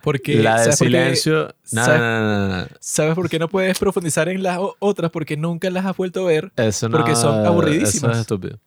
Porque, 0.01 0.35
la 0.43 0.57
de 0.57 0.63
¿sabes 0.65 0.79
por 0.79 0.87
qué- 0.87 0.91
Silencio, 0.93 1.55
no, 1.71 1.85
¿sabes- 1.85 1.99
no, 2.01 2.19
no, 2.19 2.47
no, 2.49 2.57
no. 2.57 2.67
¿Sabes 2.81 3.15
por 3.15 3.29
qué 3.29 3.39
no 3.39 3.47
puedes 3.47 3.79
profundizar 3.79 4.27
en 4.27 4.43
las 4.43 4.59
otras? 4.79 5.11
Porque 5.11 5.37
nunca 5.37 5.69
las 5.69 5.85
has 5.85 5.95
vuelto 5.95 6.23
a 6.23 6.27
ver. 6.27 6.51
Eso 6.57 6.89
no, 6.89 6.97
Porque 6.97 7.15
son 7.15 7.45
aburridísimas. 7.45 7.95
Eso 7.95 8.11
es 8.11 8.17
estúpido. 8.19 8.59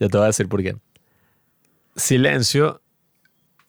Ya 0.00 0.08
te 0.08 0.16
voy 0.16 0.24
a 0.24 0.26
decir 0.28 0.48
por 0.48 0.62
qué. 0.62 0.76
Silencio, 1.96 2.82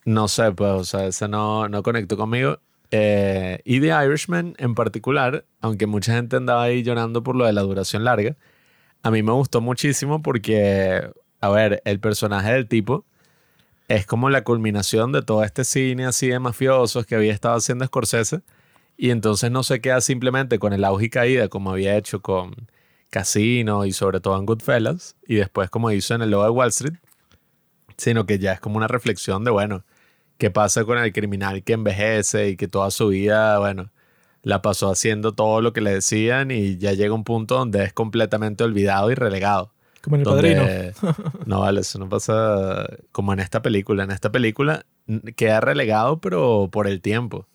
no 0.04 0.28
sé, 0.28 0.52
pues, 0.52 0.70
o 0.70 0.84
sea, 0.84 1.06
ese 1.06 1.28
no, 1.28 1.68
no 1.68 1.82
conectó 1.82 2.16
conmigo. 2.16 2.60
Eh, 2.90 3.60
y 3.64 3.80
The 3.80 3.88
Irishman 4.04 4.54
en 4.58 4.74
particular, 4.74 5.46
aunque 5.60 5.86
mucha 5.86 6.14
gente 6.14 6.36
andaba 6.36 6.62
ahí 6.64 6.82
llorando 6.82 7.22
por 7.22 7.36
lo 7.36 7.46
de 7.46 7.52
la 7.52 7.62
duración 7.62 8.04
larga, 8.04 8.36
a 9.02 9.10
mí 9.10 9.22
me 9.22 9.32
gustó 9.32 9.60
muchísimo 9.60 10.22
porque, 10.22 11.10
a 11.40 11.48
ver, 11.48 11.82
el 11.84 12.00
personaje 12.00 12.52
del 12.52 12.68
tipo 12.68 13.04
es 13.88 14.06
como 14.06 14.30
la 14.30 14.44
culminación 14.44 15.12
de 15.12 15.22
todo 15.22 15.44
este 15.44 15.64
cine 15.64 16.06
así 16.06 16.28
de 16.28 16.38
mafiosos 16.38 17.06
que 17.06 17.14
había 17.14 17.32
estado 17.32 17.56
haciendo 17.56 17.84
Scorsese. 17.86 18.42
Y 18.96 19.10
entonces 19.10 19.50
no 19.50 19.62
se 19.62 19.80
queda 19.80 20.00
simplemente 20.00 20.58
con 20.58 20.72
el 20.72 20.84
auge 20.84 21.06
y 21.06 21.10
caída 21.10 21.48
como 21.48 21.72
había 21.72 21.96
hecho 21.96 22.20
con 22.22 22.54
Casino 23.10 23.84
y 23.84 23.92
sobre 23.92 24.20
todo 24.20 24.38
en 24.38 24.46
Goodfellas 24.46 25.16
y 25.26 25.36
después 25.36 25.70
como 25.70 25.90
hizo 25.90 26.14
en 26.14 26.22
el 26.22 26.30
Lobo 26.30 26.44
de 26.44 26.50
Wall 26.50 26.68
Street, 26.68 26.94
sino 27.96 28.26
que 28.26 28.38
ya 28.38 28.52
es 28.52 28.60
como 28.60 28.76
una 28.76 28.88
reflexión 28.88 29.44
de, 29.44 29.50
bueno, 29.50 29.84
qué 30.38 30.50
pasa 30.50 30.84
con 30.84 30.98
el 30.98 31.12
criminal 31.12 31.62
que 31.62 31.72
envejece 31.74 32.50
y 32.50 32.56
que 32.56 32.68
toda 32.68 32.90
su 32.90 33.08
vida, 33.08 33.58
bueno, 33.58 33.90
la 34.42 34.60
pasó 34.62 34.90
haciendo 34.90 35.32
todo 35.34 35.60
lo 35.60 35.72
que 35.72 35.80
le 35.80 35.92
decían 35.94 36.50
y 36.50 36.76
ya 36.78 36.92
llega 36.92 37.14
un 37.14 37.24
punto 37.24 37.56
donde 37.58 37.84
es 37.84 37.92
completamente 37.92 38.64
olvidado 38.64 39.10
y 39.10 39.14
relegado. 39.14 39.72
Como 40.02 40.16
en 40.16 40.22
el 40.22 40.26
padrino. 40.26 40.60
Donde- 40.62 40.94
no, 41.46 41.60
vale, 41.60 41.80
eso 41.82 41.98
no 42.00 42.08
pasa 42.08 42.86
como 43.12 43.32
en 43.32 43.38
esta 43.38 43.62
película. 43.62 44.02
En 44.02 44.10
esta 44.10 44.32
película 44.32 44.84
queda 45.36 45.60
relegado, 45.60 46.20
pero 46.20 46.68
por 46.72 46.88
el 46.88 47.00
tiempo. 47.00 47.46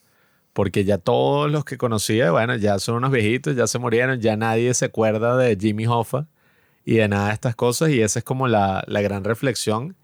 Porque 0.53 0.85
ya 0.85 0.97
todos 0.97 1.51
los 1.51 1.65
que 1.65 1.77
conocía, 1.77 2.31
bueno, 2.31 2.55
ya 2.55 2.79
son 2.79 2.95
unos 2.95 3.11
viejitos, 3.11 3.55
ya 3.55 3.67
se 3.67 3.79
murieron, 3.79 4.21
ya 4.21 4.37
nadie 4.37 4.73
se 4.73 4.85
acuerda 4.85 5.35
de 5.35 5.57
Jimmy 5.59 5.85
Hoffa 5.87 6.27
y 6.85 6.95
de 6.95 7.07
nada 7.09 7.27
de 7.27 7.33
estas 7.33 7.55
cosas. 7.55 7.89
Y 7.89 8.01
esa 8.01 8.19
es 8.19 8.25
como 8.25 8.47
la, 8.47 8.83
la 8.87 9.01
gran 9.01 9.25
reflexión, 9.25 9.97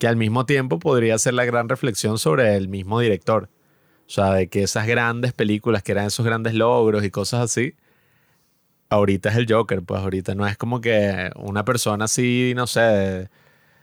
que 0.00 0.08
al 0.08 0.16
mismo 0.16 0.46
tiempo 0.46 0.80
podría 0.80 1.16
ser 1.18 1.34
la 1.34 1.44
gran 1.44 1.68
reflexión 1.68 2.18
sobre 2.18 2.56
el 2.56 2.66
mismo 2.68 2.98
director. 2.98 3.48
O 4.08 4.10
sea, 4.12 4.32
de 4.32 4.48
que 4.48 4.64
esas 4.64 4.88
grandes 4.88 5.32
películas, 5.32 5.84
que 5.84 5.92
eran 5.92 6.06
esos 6.06 6.26
grandes 6.26 6.54
logros 6.54 7.04
y 7.04 7.10
cosas 7.12 7.42
así, 7.42 7.74
ahorita 8.88 9.28
es 9.30 9.36
el 9.36 9.46
Joker, 9.48 9.82
pues 9.82 10.00
ahorita 10.00 10.34
no 10.34 10.46
es 10.46 10.56
como 10.56 10.80
que 10.80 11.30
una 11.36 11.64
persona 11.64 12.06
así, 12.06 12.52
no 12.56 12.66
sé, 12.66 12.80
de, 12.80 13.28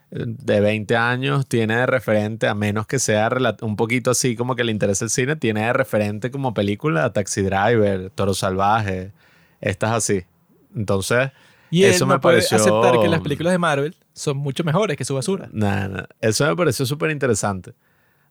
de 0.10 0.60
20 0.60 0.96
años 0.98 1.48
tiene 1.48 1.78
de 1.78 1.86
referente, 1.86 2.48
a 2.48 2.56
menos 2.56 2.88
que 2.88 3.00
sea 3.00 3.30
un 3.62 3.76
poquito 3.76 4.12
así 4.12 4.36
como 4.36 4.56
que 4.56 4.64
le 4.64 4.72
interesa 4.72 5.06
el 5.06 5.12
cine, 5.12 5.36
tiene 5.36 5.62
de 5.66 5.74
referente 5.74 6.32
como 6.32 6.54
película 6.54 7.12
Taxi 7.14 7.42
Driver, 7.42 8.10
Toro 8.10 8.34
Salvaje, 8.34 9.12
estas 9.62 9.92
así. 9.92 10.24
Entonces, 10.76 11.32
Y 11.70 11.84
él 11.84 11.92
eso 11.92 12.06
no 12.06 12.14
me 12.16 12.20
puede 12.20 12.38
pareció- 12.38 12.58
aceptar 12.58 13.00
que 13.02 13.08
las 13.08 13.22
películas 13.22 13.54
de 13.54 13.60
Marvel 13.60 13.96
son 14.18 14.38
mucho 14.38 14.64
mejores 14.64 14.98
que 14.98 15.06
su 15.06 15.14
basura. 15.14 15.48
Nada, 15.54 15.88
nada. 15.88 16.10
Eso 16.20 16.46
me 16.48 16.56
pareció 16.56 16.86
súper 16.86 17.12
interesante. 17.12 17.74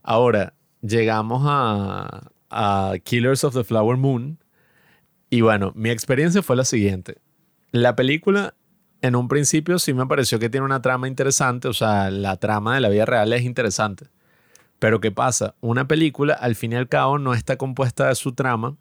Ahora, 0.02 0.54
llegamos 0.82 1.42
a, 1.46 2.32
a 2.50 2.94
Killers 3.04 3.44
of 3.44 3.54
the 3.54 3.62
Flower 3.62 3.96
Moon. 3.96 4.38
Y 5.30 5.42
bueno, 5.42 5.72
mi 5.76 5.90
experiencia 5.90 6.42
fue 6.42 6.56
la 6.56 6.64
siguiente. 6.64 7.18
La 7.70 7.94
película, 7.94 8.54
en 9.00 9.14
un 9.14 9.28
principio, 9.28 9.78
sí 9.78 9.94
me 9.94 10.06
pareció 10.06 10.40
que 10.40 10.50
tiene 10.50 10.66
una 10.66 10.82
trama 10.82 11.06
interesante. 11.06 11.68
O 11.68 11.72
sea, 11.72 12.10
la 12.10 12.36
trama 12.36 12.74
de 12.74 12.80
la 12.80 12.88
vida 12.88 13.04
real 13.04 13.32
es 13.32 13.42
interesante. 13.42 14.08
Pero 14.80 15.00
¿qué 15.00 15.12
pasa? 15.12 15.54
Una 15.60 15.86
película, 15.86 16.34
al 16.34 16.56
fin 16.56 16.72
y 16.72 16.76
al 16.76 16.88
cabo, 16.88 17.20
no 17.20 17.32
está 17.32 17.56
compuesta 17.56 18.08
de 18.08 18.16
su 18.16 18.32
trama. 18.32 18.76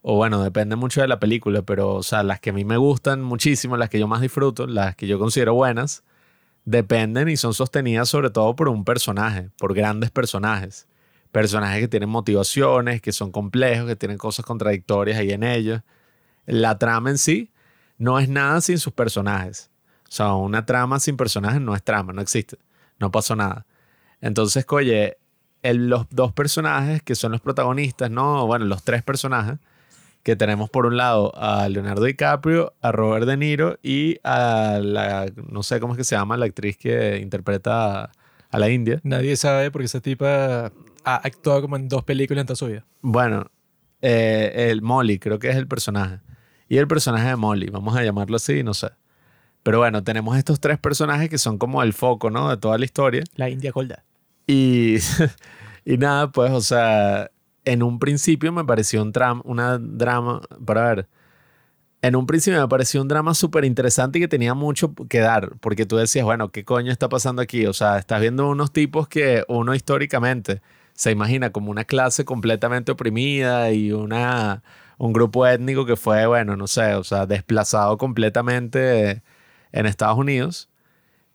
O 0.00 0.14
bueno, 0.14 0.40
depende 0.44 0.76
mucho 0.76 1.00
de 1.00 1.08
la 1.08 1.18
película. 1.18 1.62
Pero, 1.62 1.94
o 1.94 2.02
sea, 2.04 2.22
las 2.22 2.38
que 2.38 2.50
a 2.50 2.52
mí 2.52 2.64
me 2.64 2.76
gustan 2.76 3.22
muchísimo, 3.22 3.76
las 3.76 3.90
que 3.90 3.98
yo 3.98 4.06
más 4.06 4.20
disfruto, 4.20 4.68
las 4.68 4.94
que 4.94 5.08
yo 5.08 5.18
considero 5.18 5.54
buenas, 5.54 6.04
dependen 6.66 7.28
y 7.30 7.36
son 7.38 7.54
sostenidas 7.54 8.08
sobre 8.10 8.28
todo 8.28 8.54
por 8.54 8.68
un 8.68 8.84
personaje, 8.84 9.48
por 9.58 9.72
grandes 9.72 10.10
personajes. 10.10 10.86
Personajes 11.32 11.80
que 11.80 11.88
tienen 11.88 12.08
motivaciones, 12.08 13.00
que 13.00 13.12
son 13.12 13.30
complejos, 13.32 13.86
que 13.86 13.96
tienen 13.96 14.18
cosas 14.18 14.44
contradictorias 14.44 15.18
ahí 15.18 15.30
en 15.30 15.42
ellos. 15.44 15.82
La 16.44 16.78
trama 16.78 17.10
en 17.10 17.18
sí 17.18 17.52
no 17.98 18.18
es 18.18 18.28
nada 18.28 18.60
sin 18.60 18.78
sus 18.78 18.92
personajes. 18.92 19.70
O 20.08 20.12
sea, 20.12 20.34
una 20.34 20.66
trama 20.66 21.00
sin 21.00 21.16
personajes 21.16 21.60
no 21.60 21.74
es 21.74 21.82
trama, 21.82 22.12
no 22.12 22.20
existe. 22.20 22.58
No 22.98 23.10
pasó 23.10 23.36
nada. 23.36 23.66
Entonces, 24.20 24.64
oye, 24.70 25.18
el- 25.62 25.88
los 25.88 26.06
dos 26.10 26.32
personajes 26.32 27.02
que 27.02 27.14
son 27.14 27.32
los 27.32 27.40
protagonistas, 27.40 28.10
¿no? 28.10 28.46
Bueno, 28.46 28.64
los 28.64 28.82
tres 28.82 29.02
personajes 29.02 29.58
que 30.26 30.34
tenemos 30.34 30.68
por 30.68 30.86
un 30.86 30.96
lado 30.96 31.30
a 31.36 31.68
Leonardo 31.68 32.02
DiCaprio, 32.02 32.74
a 32.82 32.90
Robert 32.90 33.28
De 33.28 33.36
Niro 33.36 33.78
y 33.80 34.18
a 34.24 34.80
la, 34.82 35.30
no 35.52 35.62
sé 35.62 35.78
cómo 35.78 35.92
es 35.92 35.98
que 35.98 36.02
se 36.02 36.16
llama, 36.16 36.36
la 36.36 36.46
actriz 36.46 36.76
que 36.76 37.18
interpreta 37.18 38.02
a, 38.02 38.12
a 38.50 38.58
la 38.58 38.68
India. 38.68 38.98
Nadie 39.04 39.36
sabe 39.36 39.70
porque 39.70 39.84
esa 39.84 40.00
tipa 40.00 40.72
ha 41.04 41.14
actuado 41.14 41.62
como 41.62 41.76
en 41.76 41.88
dos 41.88 42.02
películas 42.02 42.40
en 42.40 42.46
toda 42.48 42.56
su 42.56 42.66
vida. 42.66 42.84
Bueno, 43.02 43.52
eh, 44.02 44.66
el 44.72 44.82
Molly 44.82 45.20
creo 45.20 45.38
que 45.38 45.48
es 45.48 45.54
el 45.54 45.68
personaje. 45.68 46.18
Y 46.68 46.78
el 46.78 46.88
personaje 46.88 47.28
de 47.28 47.36
Molly, 47.36 47.68
vamos 47.70 47.96
a 47.96 48.02
llamarlo 48.02 48.34
así, 48.34 48.64
no 48.64 48.74
sé. 48.74 48.88
Pero 49.62 49.78
bueno, 49.78 50.02
tenemos 50.02 50.36
estos 50.36 50.58
tres 50.58 50.76
personajes 50.80 51.30
que 51.30 51.38
son 51.38 51.56
como 51.56 51.84
el 51.84 51.92
foco, 51.92 52.30
¿no? 52.30 52.50
De 52.50 52.56
toda 52.56 52.78
la 52.78 52.84
historia. 52.84 53.22
La 53.36 53.48
India 53.48 53.70
Golda. 53.70 54.02
Y, 54.44 54.96
y 55.84 55.98
nada, 55.98 56.32
pues, 56.32 56.50
o 56.50 56.62
sea, 56.62 57.30
en 57.66 57.82
un 57.82 57.98
principio 57.98 58.52
me 58.52 58.64
pareció 58.64 59.02
un 59.02 59.12
tram, 59.12 59.42
una 59.44 59.78
drama, 59.78 60.40
para 60.64 60.86
ver, 60.86 61.08
en 62.00 62.16
un 62.16 62.26
principio 62.26 62.60
me 62.60 62.68
pareció 62.68 63.02
un 63.02 63.08
drama 63.08 63.34
súper 63.34 63.64
interesante 63.64 64.18
y 64.18 64.22
que 64.22 64.28
tenía 64.28 64.54
mucho 64.54 64.94
que 65.08 65.18
dar, 65.20 65.56
porque 65.60 65.84
tú 65.86 65.96
decías, 65.96 66.24
bueno, 66.24 66.50
¿qué 66.50 66.64
coño 66.64 66.92
está 66.92 67.08
pasando 67.08 67.42
aquí? 67.42 67.66
O 67.66 67.72
sea, 67.72 67.98
estás 67.98 68.20
viendo 68.20 68.48
unos 68.48 68.72
tipos 68.72 69.08
que 69.08 69.44
uno 69.48 69.74
históricamente 69.74 70.62
se 70.94 71.10
imagina 71.10 71.50
como 71.50 71.70
una 71.70 71.84
clase 71.84 72.24
completamente 72.24 72.92
oprimida 72.92 73.72
y 73.72 73.92
una, 73.92 74.62
un 74.98 75.12
grupo 75.12 75.46
étnico 75.46 75.84
que 75.86 75.96
fue, 75.96 76.26
bueno, 76.26 76.56
no 76.56 76.68
sé, 76.68 76.94
o 76.94 77.04
sea, 77.04 77.26
desplazado 77.26 77.98
completamente 77.98 79.22
en 79.72 79.86
Estados 79.86 80.18
Unidos. 80.18 80.70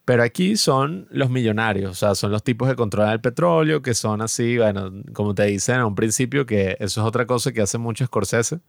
Pero 0.05 0.23
aquí 0.23 0.57
son 0.57 1.07
los 1.11 1.29
millonarios, 1.29 1.91
o 1.91 1.95
sea, 1.95 2.15
son 2.15 2.31
los 2.31 2.43
tipos 2.43 2.67
que 2.67 2.75
controlan 2.75 3.13
el 3.13 3.21
petróleo, 3.21 3.81
que 3.81 3.93
son 3.93 4.21
así, 4.21 4.57
bueno, 4.57 4.91
como 5.13 5.35
te 5.35 5.45
dicen 5.45 5.75
en 5.75 5.83
un 5.83 5.95
principio, 5.95 6.45
que 6.45 6.75
eso 6.79 7.01
es 7.01 7.07
otra 7.07 7.27
cosa 7.27 7.51
que 7.51 7.61
hace 7.61 7.77
mucho 7.77 8.05
Scorsese, 8.05 8.61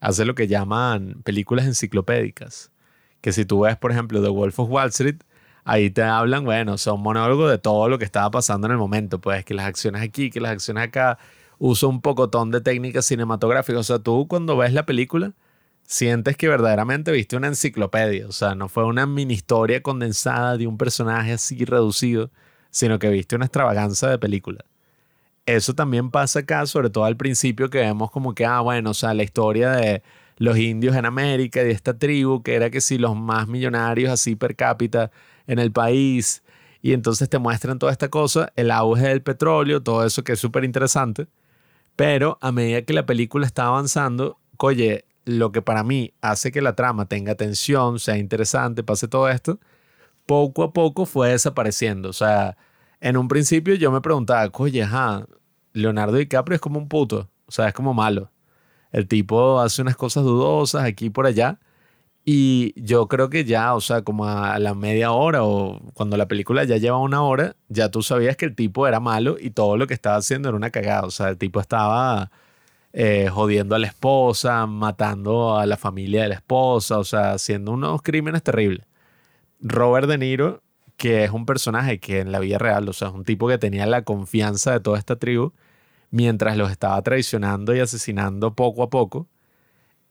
hace 0.00 0.24
lo 0.26 0.34
que 0.34 0.46
llaman 0.46 1.22
películas 1.24 1.66
enciclopédicas. 1.66 2.70
Que 3.22 3.32
si 3.32 3.46
tú 3.46 3.60
ves, 3.60 3.76
por 3.76 3.92
ejemplo, 3.92 4.22
The 4.22 4.28
Wolf 4.28 4.60
of 4.60 4.70
Wall 4.70 4.88
Street, 4.90 5.16
ahí 5.64 5.90
te 5.90 6.02
hablan, 6.02 6.44
bueno, 6.44 6.76
son 6.78 7.00
monólogos 7.00 7.50
de 7.50 7.58
todo 7.58 7.88
lo 7.88 7.98
que 7.98 8.04
estaba 8.04 8.30
pasando 8.30 8.66
en 8.66 8.72
el 8.72 8.78
momento, 8.78 9.20
pues 9.20 9.44
que 9.44 9.54
las 9.54 9.66
acciones 9.66 10.02
aquí, 10.02 10.30
que 10.30 10.40
las 10.40 10.52
acciones 10.52 10.84
acá, 10.84 11.18
usa 11.58 11.88
un 11.88 12.02
pocotón 12.02 12.50
de 12.50 12.60
técnicas 12.60 13.06
cinematográficas, 13.06 13.80
o 13.80 13.84
sea, 13.84 13.98
tú 13.98 14.28
cuando 14.28 14.56
ves 14.56 14.72
la 14.74 14.84
película, 14.84 15.32
sientes 15.86 16.36
que 16.36 16.48
verdaderamente 16.48 17.12
viste 17.12 17.36
una 17.36 17.48
enciclopedia. 17.48 18.26
O 18.28 18.32
sea, 18.32 18.54
no 18.54 18.68
fue 18.68 18.84
una 18.84 19.06
mini 19.06 19.34
historia 19.34 19.82
condensada 19.82 20.56
de 20.56 20.66
un 20.66 20.78
personaje 20.78 21.32
así 21.32 21.64
reducido, 21.64 22.30
sino 22.70 22.98
que 22.98 23.08
viste 23.10 23.36
una 23.36 23.46
extravaganza 23.46 24.10
de 24.10 24.18
película. 24.18 24.64
Eso 25.46 25.74
también 25.74 26.10
pasa 26.10 26.40
acá, 26.40 26.66
sobre 26.66 26.90
todo 26.90 27.04
al 27.04 27.16
principio 27.16 27.68
que 27.70 27.78
vemos 27.78 28.10
como 28.10 28.34
que, 28.34 28.46
ah, 28.46 28.60
bueno, 28.60 28.90
o 28.90 28.94
sea, 28.94 29.12
la 29.14 29.24
historia 29.24 29.72
de 29.72 30.02
los 30.38 30.58
indios 30.58 30.96
en 30.96 31.04
América 31.06 31.62
de 31.62 31.70
esta 31.70 31.96
tribu, 31.98 32.42
que 32.42 32.54
era 32.54 32.70
que 32.70 32.80
sí, 32.80 32.98
los 32.98 33.14
más 33.14 33.46
millonarios 33.46 34.10
así 34.10 34.36
per 34.36 34.56
cápita 34.56 35.10
en 35.46 35.58
el 35.58 35.70
país. 35.70 36.42
Y 36.82 36.92
entonces 36.92 37.28
te 37.28 37.38
muestran 37.38 37.78
toda 37.78 37.92
esta 37.92 38.08
cosa, 38.08 38.52
el 38.56 38.70
auge 38.70 39.08
del 39.08 39.22
petróleo, 39.22 39.82
todo 39.82 40.04
eso 40.04 40.24
que 40.24 40.32
es 40.32 40.40
súper 40.40 40.64
interesante. 40.64 41.28
Pero 41.96 42.38
a 42.40 42.52
medida 42.52 42.82
que 42.82 42.92
la 42.94 43.06
película 43.06 43.46
está 43.46 43.66
avanzando, 43.66 44.38
oye, 44.58 45.04
lo 45.24 45.52
que 45.52 45.62
para 45.62 45.84
mí 45.84 46.14
hace 46.20 46.52
que 46.52 46.62
la 46.62 46.74
trama 46.74 47.06
tenga 47.06 47.34
tensión, 47.34 47.98
sea 47.98 48.18
interesante, 48.18 48.82
pase 48.82 49.08
todo 49.08 49.28
esto, 49.28 49.58
poco 50.26 50.62
a 50.64 50.72
poco 50.72 51.06
fue 51.06 51.30
desapareciendo. 51.30 52.10
O 52.10 52.12
sea, 52.12 52.56
en 53.00 53.16
un 53.16 53.28
principio 53.28 53.74
yo 53.74 53.92
me 53.92 54.00
preguntaba, 54.00 54.50
oye, 54.54 54.82
ajá, 54.82 55.26
Leonardo 55.72 56.16
DiCaprio 56.16 56.56
es 56.56 56.60
como 56.60 56.78
un 56.78 56.88
puto, 56.88 57.30
o 57.46 57.52
sea, 57.52 57.68
es 57.68 57.74
como 57.74 57.94
malo. 57.94 58.30
El 58.92 59.08
tipo 59.08 59.60
hace 59.60 59.82
unas 59.82 59.96
cosas 59.96 60.24
dudosas 60.24 60.84
aquí 60.84 61.06
y 61.06 61.10
por 61.10 61.26
allá. 61.26 61.58
Y 62.24 62.72
yo 62.80 63.08
creo 63.08 63.28
que 63.28 63.44
ya, 63.44 63.74
o 63.74 63.80
sea, 63.80 64.02
como 64.02 64.26
a 64.26 64.58
la 64.58 64.74
media 64.74 65.12
hora 65.12 65.44
o 65.44 65.80
cuando 65.94 66.16
la 66.16 66.28
película 66.28 66.64
ya 66.64 66.78
lleva 66.78 66.98
una 66.98 67.22
hora, 67.22 67.56
ya 67.68 67.90
tú 67.90 68.02
sabías 68.02 68.36
que 68.36 68.46
el 68.46 68.54
tipo 68.54 68.86
era 68.86 69.00
malo 69.00 69.36
y 69.38 69.50
todo 69.50 69.76
lo 69.76 69.86
que 69.86 69.94
estaba 69.94 70.16
haciendo 70.16 70.48
era 70.48 70.56
una 70.56 70.70
cagada. 70.70 71.02
O 71.02 71.10
sea, 71.10 71.28
el 71.28 71.38
tipo 71.38 71.60
estaba 71.60 72.30
eh, 72.96 73.28
jodiendo 73.28 73.74
a 73.74 73.80
la 73.80 73.88
esposa, 73.88 74.66
matando 74.66 75.58
a 75.58 75.66
la 75.66 75.76
familia 75.76 76.22
de 76.22 76.28
la 76.28 76.34
esposa, 76.36 76.98
o 76.98 77.04
sea, 77.04 77.32
haciendo 77.32 77.72
unos 77.72 78.02
crímenes 78.02 78.44
terribles. 78.44 78.86
Robert 79.60 80.06
De 80.08 80.16
Niro, 80.16 80.62
que 80.96 81.24
es 81.24 81.32
un 81.32 81.44
personaje 81.44 81.98
que 81.98 82.20
en 82.20 82.30
la 82.30 82.38
vida 82.38 82.58
real, 82.58 82.88
o 82.88 82.92
sea, 82.92 83.08
es 83.08 83.14
un 83.14 83.24
tipo 83.24 83.48
que 83.48 83.58
tenía 83.58 83.86
la 83.86 84.02
confianza 84.02 84.72
de 84.72 84.80
toda 84.80 84.98
esta 84.98 85.16
tribu, 85.16 85.52
mientras 86.10 86.56
los 86.56 86.70
estaba 86.70 87.02
traicionando 87.02 87.74
y 87.74 87.80
asesinando 87.80 88.54
poco 88.54 88.84
a 88.84 88.90
poco. 88.90 89.28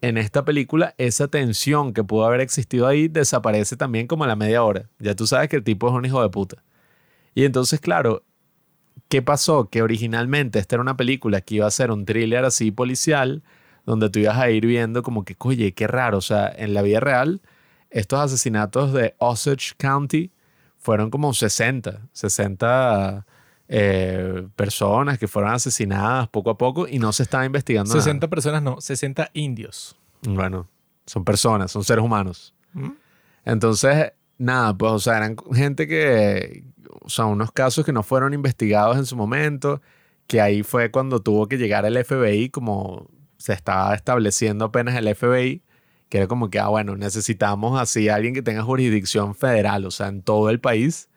En 0.02 0.18
esta 0.18 0.44
película, 0.44 0.94
esa 0.98 1.30
tensión 1.30 1.94
que 1.94 2.04
pudo 2.04 2.26
haber 2.26 2.42
existido 2.42 2.88
ahí 2.88 3.08
desaparece 3.08 3.78
también 3.78 4.08
como 4.08 4.26
a 4.26 4.28
la 4.28 4.36
media 4.36 4.62
hora. 4.64 4.90
Ya 5.00 5.16
tú 5.16 5.26
sabes 5.26 5.48
que 5.48 5.56
el 5.56 5.64
tipo 5.64 5.88
es 5.88 5.94
un 5.94 6.06
hijo 6.06 6.22
de 6.22 6.30
puta. 6.30 6.64
Y 7.34 7.46
entonces, 7.46 7.80
claro, 7.80 8.24
¿qué 9.14 9.22
pasó? 9.22 9.70
Que 9.70 9.84
originalmente 9.84 10.58
esta 10.58 10.76
era 10.76 10.82
una 10.82 10.98
película 10.98 11.42
que 11.42 11.54
iba 11.54 11.68
a 11.68 11.70
ser 11.72 11.92
un 11.92 12.04
thriller 12.04 12.46
así 12.46 12.72
policial, 12.72 13.44
donde 13.86 14.10
tú 14.10 14.18
ibas 14.18 14.40
a 14.40 14.50
ir 14.50 14.66
viendo 14.66 15.04
como 15.04 15.24
que, 15.24 15.36
oye, 15.38 15.72
qué 15.76 15.86
raro. 15.86 16.18
O 16.18 16.22
sea, 16.22 16.52
en 16.52 16.74
la 16.74 16.82
vida 16.82 17.00
real, 17.00 17.40
estos 17.92 18.20
asesinatos 18.20 18.92
de 18.92 19.14
Osage 19.20 19.74
County 19.78 20.32
fueron 20.80 21.12
como 21.12 21.32
60, 21.32 22.08
60 22.12 23.28
eh, 23.68 24.48
personas 24.56 25.20
que 25.20 25.28
fueron 25.28 25.52
asesinadas 25.52 26.28
poco 26.30 26.50
a 26.50 26.58
poco 26.58 26.88
y 26.88 26.98
no 26.98 27.14
se 27.14 27.22
estaba 27.22 27.46
investigando 27.46 27.94
60 27.94 28.14
nada. 28.14 28.30
personas, 28.32 28.64
no, 28.64 28.82
60 28.82 29.30
indios. 29.34 29.96
Bueno, 30.24 30.68
son 31.06 31.24
personas, 31.24 31.72
son 31.72 31.84
seres 31.84 32.04
humanos. 32.04 32.56
¿Mm? 32.74 32.94
Entonces, 33.46 34.14
nada, 34.40 34.76
pues, 34.76 34.92
o 34.92 34.98
sea, 34.98 35.18
eran 35.18 35.36
gente 35.54 35.88
que, 35.88 36.64
o 37.04 37.10
sea, 37.10 37.26
unos 37.26 37.52
casos 37.52 37.86
que 37.86 37.94
no 37.94 38.04
fueron 38.04 38.34
investigados 38.34 38.98
en 38.98 39.06
su 39.06 39.16
momento, 39.16 39.82
que 40.28 40.42
ahí 40.42 40.64
fue 40.64 40.92
cuando 40.92 41.22
tuvo 41.22 41.48
que 41.48 41.58
llegar 41.58 41.86
el 41.86 42.04
FBI, 42.04 42.50
como 42.50 43.10
se 43.38 43.54
estaba 43.54 43.94
estableciendo 43.94 44.66
apenas 44.66 44.96
el 44.96 45.14
FBI, 45.14 45.62
que 46.10 46.18
era 46.18 46.28
como 46.28 46.50
que, 46.50 46.60
ah, 46.60 46.68
bueno, 46.68 46.96
necesitamos 46.96 47.80
así 47.80 48.10
alguien 48.10 48.34
que 48.34 48.42
tenga 48.42 48.64
jurisdicción 48.64 49.36
federal, 49.36 49.86
o 49.86 49.92
sea, 49.92 50.08
en 50.08 50.22
todo 50.22 50.50
el 50.50 50.60
país, 50.60 51.10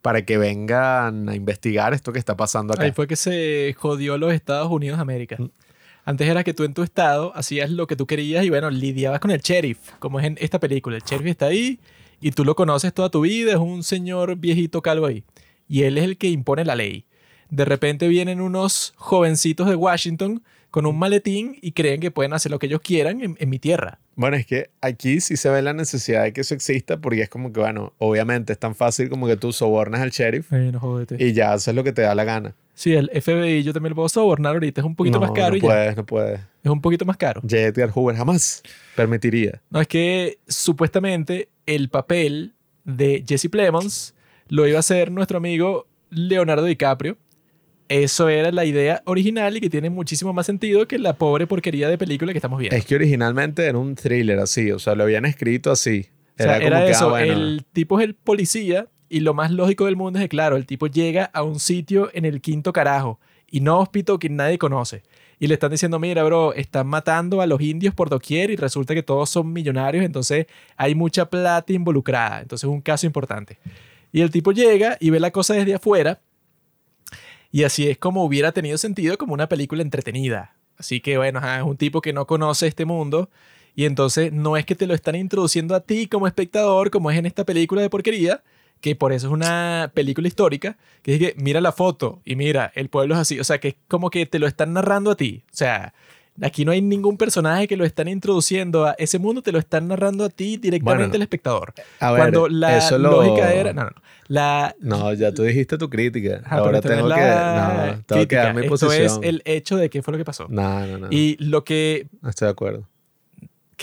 para 0.00 0.24
que 0.24 0.38
vengan 0.38 1.28
a 1.28 1.34
investigar 1.34 1.94
esto 1.94 2.12
que 2.12 2.18
está 2.18 2.36
pasando 2.36 2.74
acá. 2.74 2.84
Ahí 2.84 2.92
fue 2.92 3.06
que 3.06 3.16
se 3.16 3.74
jodió 3.78 4.18
los 4.18 4.32
Estados 4.32 4.70
Unidos 4.70 4.98
de 4.98 5.02
América. 5.02 5.36
Mm. 5.38 5.50
Antes 6.06 6.28
era 6.28 6.44
que 6.44 6.52
tú 6.52 6.64
en 6.64 6.74
tu 6.74 6.82
estado 6.82 7.34
hacías 7.34 7.70
lo 7.70 7.86
que 7.86 7.96
tú 7.96 8.06
querías 8.06 8.44
y 8.44 8.50
bueno, 8.50 8.70
lidiabas 8.70 9.20
con 9.20 9.30
el 9.30 9.40
sheriff, 9.40 9.78
como 9.98 10.20
es 10.20 10.26
en 10.26 10.36
esta 10.40 10.60
película. 10.60 10.96
El 10.96 11.02
sheriff 11.02 11.26
está 11.26 11.46
ahí 11.46 11.80
y 12.20 12.30
tú 12.30 12.44
lo 12.44 12.54
conoces 12.54 12.92
toda 12.92 13.10
tu 13.10 13.22
vida, 13.22 13.52
es 13.52 13.58
un 13.58 13.82
señor 13.82 14.36
viejito 14.36 14.82
calvo 14.82 15.06
ahí. 15.06 15.24
Y 15.68 15.82
él 15.82 15.98
es 15.98 16.04
el 16.04 16.18
que 16.18 16.28
impone 16.28 16.64
la 16.64 16.76
ley. 16.76 17.06
De 17.50 17.64
repente 17.64 18.08
vienen 18.08 18.40
unos 18.40 18.94
jovencitos 18.96 19.68
de 19.68 19.76
Washington 19.76 20.42
con 20.70 20.86
un 20.86 20.98
maletín 20.98 21.56
y 21.62 21.70
creen 21.70 22.00
que 22.00 22.10
pueden 22.10 22.32
hacer 22.32 22.50
lo 22.50 22.58
que 22.58 22.66
ellos 22.66 22.80
quieran 22.80 23.20
en, 23.20 23.36
en 23.38 23.48
mi 23.48 23.60
tierra. 23.60 24.00
Bueno, 24.16 24.36
es 24.36 24.44
que 24.44 24.70
aquí 24.80 25.20
sí 25.20 25.36
se 25.36 25.48
ve 25.48 25.62
la 25.62 25.72
necesidad 25.72 26.24
de 26.24 26.32
que 26.32 26.40
eso 26.40 26.54
exista, 26.54 26.96
porque 26.96 27.22
es 27.22 27.28
como 27.28 27.52
que, 27.52 27.60
bueno, 27.60 27.92
obviamente 27.98 28.52
es 28.52 28.58
tan 28.58 28.74
fácil 28.74 29.08
como 29.08 29.28
que 29.28 29.36
tú 29.36 29.52
sobornas 29.52 30.00
al 30.00 30.10
sheriff 30.10 30.50
jódete. 30.80 31.16
y 31.24 31.32
ya 31.32 31.52
haces 31.52 31.74
lo 31.74 31.84
que 31.84 31.92
te 31.92 32.02
da 32.02 32.14
la 32.14 32.24
gana. 32.24 32.56
Sí, 32.74 32.92
el 32.92 33.08
FBI 33.08 33.62
yo 33.62 33.72
también 33.72 33.90
lo 33.90 33.94
puedo 33.94 34.08
sobornar 34.08 34.54
ahorita, 34.54 34.80
es 34.80 34.84
un 34.84 34.96
poquito 34.96 35.20
no, 35.20 35.26
más 35.26 35.30
caro 35.30 35.50
no 35.50 35.56
y 35.56 35.60
ya. 35.60 35.66
puedes, 35.68 35.96
no 35.96 36.06
puedes. 36.06 36.40
Es 36.64 36.70
un 36.70 36.80
poquito 36.80 37.04
más 37.04 37.16
caro. 37.16 37.40
J. 37.42 37.56
Edgar 37.56 37.90
Hoover 37.90 38.16
jamás 38.16 38.62
permitiría. 38.96 39.60
No, 39.70 39.80
es 39.80 39.86
que 39.86 40.38
supuestamente 40.48 41.50
el 41.66 41.88
papel 41.88 42.54
de 42.84 43.24
Jesse 43.26 43.48
Plemons 43.48 44.14
lo 44.48 44.66
iba 44.66 44.76
a 44.76 44.80
hacer 44.80 45.10
nuestro 45.10 45.38
amigo 45.38 45.86
Leonardo 46.10 46.64
DiCaprio. 46.64 47.16
Eso 47.88 48.28
era 48.28 48.50
la 48.50 48.64
idea 48.64 49.02
original 49.04 49.56
y 49.56 49.60
que 49.60 49.68
tiene 49.68 49.90
muchísimo 49.90 50.32
más 50.32 50.46
sentido 50.46 50.88
que 50.88 50.98
la 50.98 51.14
pobre 51.14 51.46
porquería 51.46 51.88
de 51.88 51.98
película 51.98 52.32
que 52.32 52.38
estamos 52.38 52.58
viendo. 52.58 52.76
Es 52.76 52.86
que 52.86 52.94
originalmente 52.94 53.66
era 53.66 53.76
un 53.76 53.94
thriller 53.94 54.38
así, 54.38 54.70
o 54.72 54.78
sea, 54.78 54.94
lo 54.94 55.04
habían 55.04 55.26
escrito 55.26 55.70
así. 55.70 56.06
o 56.38 56.42
sea, 56.42 56.56
Era 56.56 56.76
como 56.80 56.86
que, 56.86 56.94
ah, 56.94 57.06
bueno, 57.06 57.32
el 57.34 57.64
tipo 57.72 58.00
es 58.00 58.06
el 58.06 58.14
policía 58.14 58.88
y 59.10 59.20
lo 59.20 59.34
más 59.34 59.50
lógico 59.50 59.84
del 59.84 59.96
mundo 59.96 60.18
es 60.18 60.24
que, 60.24 60.28
claro, 60.30 60.56
el 60.56 60.64
tipo 60.64 60.86
llega 60.86 61.26
a 61.26 61.42
un 61.42 61.60
sitio 61.60 62.10
en 62.14 62.24
el 62.24 62.40
quinto 62.40 62.72
carajo, 62.72 63.20
inhóspito 63.50 64.18
que 64.18 64.30
nadie 64.30 64.56
conoce. 64.58 65.02
Y 65.38 65.46
le 65.46 65.54
están 65.54 65.70
diciendo, 65.70 65.98
mira, 65.98 66.24
bro, 66.24 66.54
están 66.54 66.86
matando 66.86 67.42
a 67.42 67.46
los 67.46 67.60
indios 67.60 67.94
por 67.94 68.08
doquier 68.08 68.50
y 68.50 68.56
resulta 68.56 68.94
que 68.94 69.02
todos 69.02 69.28
son 69.28 69.52
millonarios, 69.52 70.04
entonces 70.04 70.46
hay 70.76 70.94
mucha 70.94 71.28
plata 71.28 71.72
involucrada. 71.72 72.40
Entonces 72.40 72.66
es 72.66 72.72
un 72.72 72.80
caso 72.80 73.04
importante. 73.04 73.58
Y 74.14 74.20
el 74.20 74.30
tipo 74.30 74.52
llega 74.52 74.96
y 75.00 75.10
ve 75.10 75.18
la 75.18 75.32
cosa 75.32 75.54
desde 75.54 75.74
afuera. 75.74 76.20
Y 77.50 77.64
así 77.64 77.90
es 77.90 77.98
como 77.98 78.22
hubiera 78.22 78.52
tenido 78.52 78.78
sentido 78.78 79.18
como 79.18 79.34
una 79.34 79.48
película 79.48 79.82
entretenida. 79.82 80.54
Así 80.76 81.00
que 81.00 81.18
bueno, 81.18 81.40
es 81.40 81.64
un 81.64 81.76
tipo 81.76 82.00
que 82.00 82.12
no 82.12 82.24
conoce 82.24 82.68
este 82.68 82.84
mundo. 82.84 83.28
Y 83.74 83.86
entonces 83.86 84.32
no 84.32 84.56
es 84.56 84.64
que 84.66 84.76
te 84.76 84.86
lo 84.86 84.94
están 84.94 85.16
introduciendo 85.16 85.74
a 85.74 85.80
ti 85.80 86.06
como 86.06 86.28
espectador, 86.28 86.92
como 86.92 87.10
es 87.10 87.18
en 87.18 87.26
esta 87.26 87.44
película 87.44 87.82
de 87.82 87.90
porquería, 87.90 88.44
que 88.80 88.94
por 88.94 89.12
eso 89.12 89.26
es 89.26 89.32
una 89.32 89.90
película 89.94 90.28
histórica, 90.28 90.78
que 91.02 91.14
es 91.14 91.18
que 91.18 91.34
mira 91.36 91.60
la 91.60 91.72
foto 91.72 92.22
y 92.24 92.36
mira, 92.36 92.70
el 92.76 92.90
pueblo 92.90 93.14
es 93.14 93.20
así. 93.20 93.40
O 93.40 93.44
sea, 93.44 93.58
que 93.58 93.66
es 93.66 93.76
como 93.88 94.10
que 94.10 94.26
te 94.26 94.38
lo 94.38 94.46
están 94.46 94.74
narrando 94.74 95.10
a 95.10 95.16
ti. 95.16 95.42
O 95.50 95.56
sea, 95.56 95.92
Aquí 96.42 96.64
no 96.64 96.72
hay 96.72 96.82
ningún 96.82 97.16
personaje 97.16 97.68
que 97.68 97.76
lo 97.76 97.84
están 97.84 98.08
introduciendo 98.08 98.86
a 98.86 98.92
ese 98.98 99.18
mundo, 99.20 99.40
te 99.42 99.52
lo 99.52 99.58
están 99.60 99.86
narrando 99.88 100.24
a 100.24 100.28
ti 100.28 100.56
directamente 100.56 101.02
Bueno, 101.04 101.14
el 101.14 101.22
espectador. 101.22 101.74
A 102.00 102.10
ver, 102.10 102.20
Cuando 102.20 102.48
la 102.48 102.76
eso 102.78 102.98
lo- 102.98 103.10
lógica 103.22 103.52
era. 103.52 103.72
No, 103.72 103.84
no, 103.84 103.90
no. 103.90 104.02
La, 104.26 104.74
No, 104.80 105.12
ya 105.12 105.32
tú 105.32 105.42
dijiste 105.42 105.76
tu 105.78 105.88
crítica. 105.90 106.40
Ajá, 106.44 106.56
Ahora 106.56 106.80
tengo 106.80 107.08
que, 107.08 107.14
no, 107.20 108.02
tengo 108.06 108.26
que 108.26 108.36
dar 108.36 108.54
mi 108.54 108.62
esto 108.62 108.70
posición. 108.70 109.06
es 109.22 109.28
el 109.28 109.42
hecho 109.44 109.76
de 109.76 109.90
qué 109.90 110.02
fue 110.02 110.12
lo 110.12 110.18
que 110.18 110.24
pasó. 110.24 110.46
No, 110.48 110.86
no, 110.86 110.98
no. 110.98 111.06
Y 111.10 111.36
lo 111.44 111.62
que, 111.62 112.08
estoy 112.26 112.46
de 112.46 112.52
acuerdo. 112.52 112.88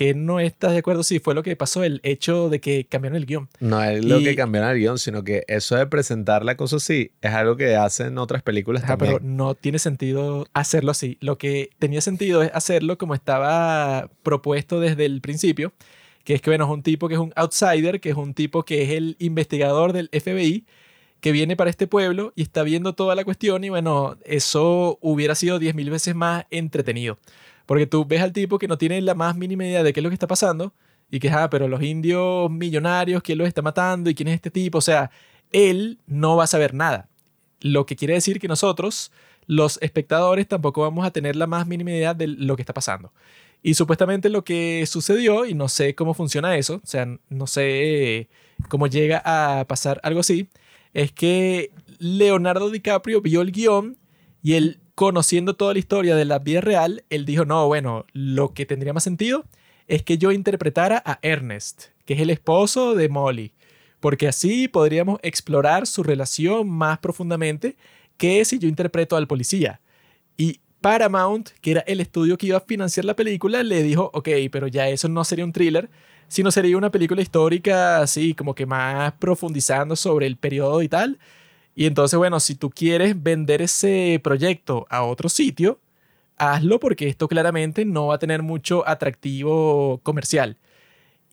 Que 0.02 0.16
no 0.16 0.40
estás 0.40 0.72
de 0.72 0.80
acuerdo, 0.80 1.04
sí, 1.04 1.20
fue 1.20 1.36
lo 1.36 1.44
que 1.44 1.56
pasó, 1.56 1.84
el 1.84 2.00
hecho 2.04 2.50
de 2.50 2.60
que 2.60 2.86
cambiaron 2.86 3.16
el 3.18 3.28
guion. 3.28 3.48
No 3.60 3.84
es 3.84 4.04
lo 4.04 4.20
Y- 4.20 4.24
que 4.24 4.36
cambiaron 4.36 4.72
el 4.72 4.80
guion, 4.80 4.98
sino 4.98 5.24
que 5.24 5.44
eso 5.48 5.76
de 5.76 5.86
presentar 5.86 6.44
la 6.44 6.58
cosa 6.58 6.78
así 6.78 7.12
es 7.22 7.32
algo 7.32 7.56
que 7.56 7.76
hacen 7.76 8.18
otras 8.18 8.42
películas 8.42 8.84
Ajá, 8.84 8.98
también. 8.98 9.20
pero 9.20 9.30
no 9.32 9.54
tiene 9.54 9.78
sentido 9.78 10.48
hacerlo 10.54 10.90
así. 10.90 11.18
Lo 11.22 11.38
que 11.38 11.70
tenía 11.78 12.02
sentido 12.02 12.42
es 12.42 12.50
hacerlo 12.54 12.98
como 12.98 13.14
estaba 13.14 14.10
propuesto 14.24 14.80
desde 14.80 15.06
el 15.06 15.22
principio, 15.22 15.72
que 16.24 16.34
es 16.34 16.42
que, 16.42 16.50
bueno, 16.50 16.66
es 16.66 16.72
un 16.72 16.82
tipo 16.82 17.08
que 17.08 17.14
es 17.14 17.20
un 17.20 17.32
outsider, 17.36 18.00
que 18.00 18.10
es 18.10 18.16
un 18.16 18.34
tipo 18.34 18.64
que 18.64 18.82
es 18.82 18.90
el 18.90 19.18
investigador 19.20 19.94
del 19.94 20.10
FBI, 20.12 20.66
que 21.20 21.32
viene 21.32 21.56
para 21.56 21.70
este 21.70 21.86
pueblo 21.86 22.34
y 22.36 22.42
está 22.42 22.64
viendo 22.64 22.94
toda 22.94 23.14
la 23.14 23.24
cuestión 23.24 23.64
y, 23.64 23.70
bueno, 23.70 24.18
eso 24.26 24.98
hubiera 25.02 25.36
sido 25.36 25.60
10.000 25.60 25.92
veces 25.92 26.16
más 26.16 26.46
entretenido. 26.50 27.20
Porque 27.72 27.88
tú 27.88 28.04
ves 28.04 28.22
al 28.22 28.34
tipo 28.34 28.60
que 28.60 28.68
no 28.68 28.78
tiene 28.78 29.00
la 29.02 29.16
más 29.16 29.38
mínima 29.38 29.66
idea 29.66 29.82
de 29.82 29.94
qué 29.94 30.02
es 30.02 30.04
lo 30.04 30.10
que 30.10 30.16
está 30.16 30.28
pasando 30.28 30.74
y 31.10 31.22
que, 31.22 31.30
ah, 31.30 31.50
pero 31.50 31.70
los 31.70 31.82
indios 31.82 32.52
millonarios, 32.52 33.24
¿quién 33.24 33.38
los 33.38 33.48
está 33.48 33.62
matando 33.62 34.10
y 34.10 34.14
quién 34.14 34.28
es 34.28 34.36
este 34.36 34.52
tipo? 34.52 34.80
O 34.80 34.82
sea, 34.82 35.10
él 35.54 35.98
no 36.06 36.36
va 36.36 36.44
a 36.44 36.48
saber 36.48 36.74
nada. 36.74 37.08
Lo 37.62 37.86
que 37.86 37.96
quiere 37.96 38.16
decir 38.16 38.42
que 38.42 38.50
nosotros, 38.50 39.14
los 39.48 39.80
espectadores, 39.82 40.50
tampoco 40.50 40.82
vamos 40.82 41.06
a 41.06 41.12
tener 41.12 41.38
la 41.38 41.48
más 41.48 41.66
mínima 41.66 41.92
idea 41.92 42.14
de 42.14 42.28
lo 42.28 42.58
que 42.58 42.62
está 42.62 42.74
pasando. 42.74 43.14
Y 43.64 43.76
supuestamente 43.76 44.28
lo 44.28 44.44
que 44.44 44.86
sucedió, 44.86 45.46
y 45.46 45.54
no 45.54 45.70
sé 45.70 45.96
cómo 45.96 46.14
funciona 46.14 46.58
eso, 46.58 46.82
o 46.84 46.86
sea, 46.86 47.08
no 47.30 47.48
sé 47.48 48.28
cómo 48.68 48.88
llega 48.88 49.22
a 49.24 49.66
pasar 49.66 50.02
algo 50.04 50.20
así, 50.20 50.50
es 50.94 51.14
que 51.14 51.72
Leonardo 52.00 52.70
DiCaprio 52.70 53.22
vio 53.22 53.40
el 53.40 53.54
guion 53.54 53.98
y 54.44 54.56
él, 54.56 54.82
conociendo 55.02 55.56
toda 55.56 55.74
la 55.74 55.80
historia 55.80 56.16
de 56.16 56.26
la 56.26 56.38
vida 56.38 56.62
real, 56.62 57.04
él 57.10 57.26
dijo, 57.26 57.44
no, 57.44 57.66
bueno, 57.66 58.06
lo 58.14 58.54
que 58.54 58.68
tendría 58.68 58.94
más 58.94 59.04
sentido 59.04 59.46
es 59.88 60.04
que 60.04 60.20
yo 60.20 60.32
interpretara 60.32 61.02
a 61.04 61.18
Ernest, 61.24 61.86
que 62.06 62.14
es 62.14 62.20
el 62.20 62.30
esposo 62.30 62.94
de 62.94 63.10
Molly, 63.10 63.52
porque 64.00 64.28
así 64.28 64.68
podríamos 64.68 65.20
explorar 65.24 65.88
su 65.88 66.04
relación 66.04 66.70
más 66.70 67.00
profundamente 67.00 67.78
que 68.18 68.46
si 68.46 68.60
yo 68.60 68.68
interpreto 68.68 69.16
al 69.16 69.26
policía. 69.26 69.82
Y 70.38 70.60
Paramount, 70.82 71.50
que 71.62 71.72
era 71.72 71.82
el 71.88 72.00
estudio 72.00 72.38
que 72.38 72.46
iba 72.46 72.58
a 72.58 72.62
financiar 72.62 73.06
la 73.06 73.16
película, 73.16 73.64
le 73.64 73.82
dijo, 73.82 74.12
ok, 74.14 74.30
pero 74.52 74.68
ya 74.68 74.88
eso 74.88 75.10
no 75.10 75.24
sería 75.24 75.46
un 75.46 75.52
thriller, 75.52 75.90
sino 76.28 76.52
sería 76.52 76.78
una 76.78 76.92
película 76.92 77.24
histórica 77.24 78.02
así, 78.02 78.36
como 78.36 78.54
que 78.54 78.68
más 78.68 79.14
profundizando 79.14 79.96
sobre 79.96 80.28
el 80.28 80.38
periodo 80.38 80.84
y 80.84 80.90
tal. 80.90 81.18
Y 81.76 81.86
entonces, 81.86 82.18
bueno, 82.18 82.40
si 82.40 82.56
tú 82.56 82.70
quieres 82.70 83.22
vender 83.22 83.62
ese 83.62 84.20
proyecto 84.24 84.86
a 84.90 85.04
otro 85.04 85.30
sitio, 85.30 85.80
hazlo 86.38 86.80
porque 86.80 87.08
esto 87.08 87.28
claramente 87.28 87.86
no 87.86 88.08
va 88.08 88.16
a 88.16 88.20
tener 88.20 88.44
mucho 88.44 88.88
atractivo 88.88 90.00
comercial. 90.04 90.58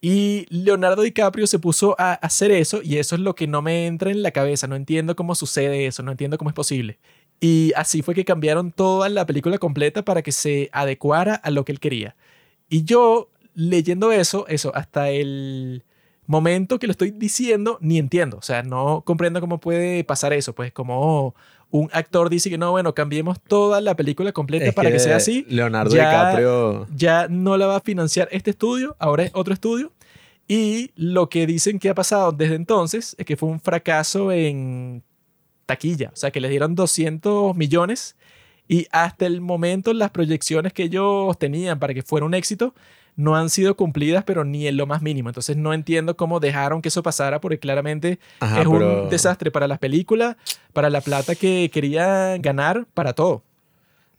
Y 0.01 0.47
Leonardo 0.51 1.03
DiCaprio 1.03 1.47
se 1.47 1.59
puso 1.59 1.97
a 1.99 2.13
hacer 2.15 2.53
eso 2.53 2.81
y 2.83 2.99
eso 2.99 3.17
es 3.17 3.21
lo 3.21 3.35
que 3.35 3.49
no 3.49 3.63
me 3.63 3.87
entra 3.87 4.11
en 4.11 4.23
la 4.23 4.31
cabeza. 4.31 4.69
No 4.69 4.77
entiendo 4.77 5.17
cómo 5.17 5.35
sucede 5.35 5.87
eso, 5.87 6.03
no 6.03 6.13
entiendo 6.13 6.39
cómo 6.39 6.51
es 6.51 6.55
posible. 6.55 6.99
Y 7.41 7.73
así 7.77 8.03
fue 8.03 8.15
que 8.15 8.25
cambiaron 8.25 8.73
toda 8.73 9.09
la 9.09 9.27
película 9.27 9.59
completa 9.59 10.05
para 10.05 10.23
que 10.23 10.33
se 10.33 10.71
adecuara 10.73 11.35
a 11.35 11.51
lo 11.51 11.65
que 11.65 11.73
él 11.73 11.81
quería. 11.81 12.17
Y 12.69 12.85
yo, 12.85 13.31
leyendo 13.55 14.13
eso, 14.13 14.47
eso, 14.49 14.75
hasta 14.75 15.11
el 15.11 15.85
momento 16.29 16.79
que 16.79 16.87
lo 16.87 16.93
estoy 16.93 17.11
diciendo, 17.11 17.79
ni 17.81 17.99
entiendo. 17.99 18.37
O 18.37 18.43
sea, 18.43 18.63
no 18.63 19.03
comprendo 19.05 19.41
cómo 19.41 19.59
puede 19.59 20.05
pasar 20.05 20.33
eso. 20.33 20.55
Pues 20.55 20.71
como 20.73 21.35
un 21.71 21.91
actor 21.93 22.31
dice 22.31 22.49
que 22.51 22.59
no, 22.59 22.71
bueno, 22.71 22.95
cambiemos 22.95 23.41
toda 23.41 23.81
la 23.81 23.97
película 23.97 24.31
completa 24.33 24.67
Es 24.67 24.75
para 24.75 24.93
que, 24.93 25.01
sea 25.01 25.17
así. 25.17 25.45
Leonardo 25.49 25.95
ya- 25.97 26.09
DiCaprio. 26.11 26.87
Ya 26.95 27.27
no 27.29 27.57
la 27.57 27.67
va 27.67 27.77
a 27.77 27.81
financiar 27.81 28.29
este 28.31 28.51
estudio, 28.51 28.95
ahora 29.01 29.25
es 29.25 29.33
otro 29.35 29.53
estudio. 29.53 29.91
Y 30.47 30.93
lo 30.97 31.29
que 31.29 31.47
dicen 31.47 31.79
que 31.79 31.91
ha 31.91 31.95
pasado 31.95 32.33
desde 32.33 32.55
entonces 32.55 33.15
es 33.19 33.27
que 33.27 33.37
fue 33.37 33.49
un 33.49 33.61
fracaso 33.61 34.31
en 34.33 35.03
taquilla. 35.67 36.11
O 36.13 36.17
sea, 36.17 36.31
que 36.31 36.41
les 36.41 36.51
dieron 36.51 36.75
200 36.75 37.55
millones 37.57 38.17
y 38.67 38.87
hasta 38.91 39.27
el 39.27 39.41
momento 39.41 39.93
las 39.93 40.11
proyecciones 40.11 40.73
que 40.73 40.85
ellos 40.85 41.39
tenían 41.39 41.79
para 41.79 41.93
que 41.95 42.03
fuera 42.03 42.25
un 42.27 42.35
éxito 42.35 42.75
no 43.19 43.35
han 43.37 43.51
sido 43.51 43.77
cumplidas, 43.77 44.23
pero 44.25 44.45
ni 44.45 44.69
en 44.69 44.77
lo 44.77 44.87
más 44.87 45.03
mínimo. 45.03 45.29
Entonces 45.29 45.57
no 45.57 45.75
entiendo 45.75 46.17
cómo 46.17 46.39
dejaron 46.39 46.81
que 46.81 46.89
eso 46.89 47.03
pasara 47.03 47.41
porque 47.41 47.59
claramente 47.59 48.21
Ajá, 48.39 48.63
es 48.63 48.69
pero- 48.69 49.03
un 49.05 49.11
desastre 49.11 49.51
para 49.51 49.67
las 49.67 49.81
películas, 49.81 50.37
para 50.73 50.89
la 50.89 51.01
plata 51.01 51.35
que 51.35 51.69
querían 51.75 52.41
ganar, 52.41 52.87
para 52.95 53.13
todo. 53.15 53.43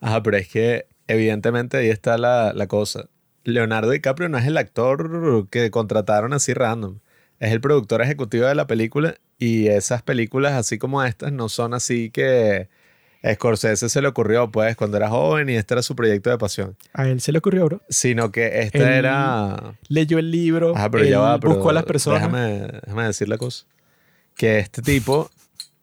Ajá, 0.01 0.21
pero 0.21 0.35
es 0.35 0.49
que 0.49 0.85
evidentemente 1.07 1.77
ahí 1.77 1.89
está 1.89 2.17
la, 2.17 2.51
la 2.53 2.67
cosa. 2.67 3.05
Leonardo 3.45 3.91
DiCaprio 3.91 4.27
no 4.27 4.38
es 4.38 4.45
el 4.45 4.57
actor 4.57 5.47
que 5.49 5.71
contrataron 5.71 6.34
así 6.34 6.53
random. 6.53 6.99
Es 7.39 7.53
el 7.53 7.61
productor 7.61 8.01
ejecutivo 8.01 8.47
de 8.47 8.55
la 8.55 8.67
película 8.67 9.15
y 9.38 9.67
esas 9.67 10.01
películas 10.03 10.53
así 10.55 10.77
como 10.77 11.01
estas 11.05 11.31
no 11.31 11.47
son 11.47 11.73
así 11.73 12.09
que 12.11 12.67
Scorsese 13.33 13.89
se 13.89 14.01
le 14.01 14.07
ocurrió 14.07 14.49
pues 14.49 14.75
cuando 14.77 14.95
era 14.97 15.09
joven 15.09 15.49
y 15.49 15.55
este 15.55 15.73
era 15.73 15.81
su 15.81 15.95
proyecto 15.95 16.29
de 16.29 16.37
pasión. 16.37 16.77
A 16.93 17.07
él 17.09 17.19
se 17.19 17.31
le 17.31 17.39
ocurrió, 17.39 17.65
bro. 17.65 17.81
Sino 17.89 18.31
que 18.31 18.61
este 18.61 18.77
Él- 18.79 18.87
era... 18.87 19.75
Leyó 19.89 20.19
el 20.19 20.31
libro, 20.31 20.75
Ajá, 20.75 20.89
pero 20.89 21.03
él 21.03 21.09
ya 21.09 21.19
va, 21.19 21.39
pero 21.39 21.55
buscó 21.55 21.69
a 21.69 21.73
las 21.73 21.83
personas. 21.83 22.21
Déjame, 22.21 22.67
déjame 22.85 23.03
decir 23.05 23.27
la 23.27 23.37
cosa. 23.37 23.65
Que 24.35 24.59
este 24.59 24.81
tipo 24.81 25.29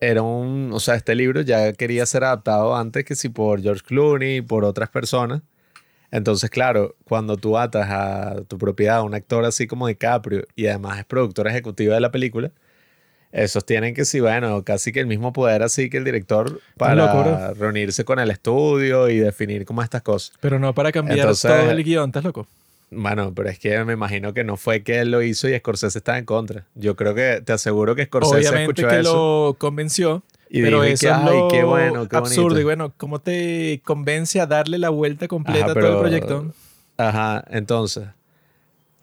era 0.00 0.22
un... 0.22 0.70
O 0.72 0.80
sea, 0.80 0.94
este 0.94 1.14
libro 1.14 1.42
ya 1.42 1.72
quería 1.74 2.06
ser 2.06 2.24
adaptado 2.24 2.74
antes 2.74 3.04
que 3.04 3.14
si 3.14 3.28
por 3.28 3.60
George 3.60 3.82
Clooney, 3.84 4.40
por 4.40 4.64
otras 4.64 4.88
personas. 4.88 5.42
Entonces, 6.10 6.48
claro, 6.48 6.96
cuando 7.04 7.36
tú 7.36 7.58
atas 7.58 7.88
a 7.90 8.36
tu 8.48 8.56
propiedad 8.56 8.98
a 8.98 9.02
un 9.02 9.14
actor 9.14 9.44
así 9.44 9.66
como 9.66 9.88
DiCaprio 9.88 10.44
y 10.54 10.68
además 10.68 11.00
es 11.00 11.04
productor 11.04 11.48
ejecutivo 11.48 11.92
de 11.92 12.00
la 12.00 12.10
película, 12.10 12.50
esos 13.44 13.64
tienen 13.66 13.94
que 13.94 14.04
sí, 14.04 14.20
bueno, 14.20 14.62
casi 14.64 14.92
que 14.92 15.00
el 15.00 15.06
mismo 15.06 15.32
poder 15.32 15.62
así 15.62 15.90
que 15.90 15.98
el 15.98 16.04
director 16.04 16.60
para 16.78 17.52
reunirse 17.54 18.04
con 18.04 18.18
el 18.18 18.30
estudio 18.30 19.08
y 19.08 19.18
definir 19.18 19.64
como 19.66 19.82
estas 19.82 20.02
cosas. 20.02 20.32
Pero 20.40 20.58
no 20.58 20.74
para 20.74 20.90
cambiar 20.92 21.18
Entonces- 21.18 21.50
todo 21.50 21.70
el 21.70 21.84
guion, 21.84 22.08
¿estás 22.10 22.24
loco? 22.24 22.46
Bueno, 22.90 23.32
pero 23.34 23.48
es 23.48 23.58
que 23.58 23.84
me 23.84 23.92
imagino 23.94 24.32
que 24.32 24.44
no 24.44 24.56
fue 24.56 24.82
que 24.82 25.00
él 25.00 25.10
lo 25.10 25.20
hizo 25.20 25.48
y 25.48 25.58
Scorsese 25.58 25.98
estaba 25.98 26.18
en 26.18 26.24
contra. 26.24 26.64
Yo 26.76 26.94
creo 26.96 27.14
que, 27.14 27.42
te 27.44 27.52
aseguro 27.52 27.94
que 27.96 28.04
Scorsese 28.04 28.36
Obviamente 28.48 28.62
escuchó 28.82 28.88
que 28.88 29.00
eso. 29.00 29.48
lo 29.48 29.54
convenció, 29.58 30.22
y 30.48 30.62
pero 30.62 30.84
eso 30.84 31.00
que, 31.00 31.12
es 31.12 31.12
"Ay, 31.12 31.24
lo 31.38 31.48
qué 31.48 31.64
bueno, 31.64 32.08
qué 32.08 32.16
absurdo. 32.16 32.42
bonito". 32.44 32.60
Y 32.60 32.64
bueno, 32.64 32.92
¿cómo 32.96 33.18
te 33.18 33.80
convence 33.84 34.40
a 34.40 34.46
darle 34.46 34.78
la 34.78 34.90
vuelta 34.90 35.26
completa 35.26 35.64
Ajá, 35.66 35.70
a 35.72 35.74
todo 35.74 35.92
el 35.94 35.98
proyecto? 35.98 36.54
Ajá, 36.96 37.44
entonces, 37.50 38.04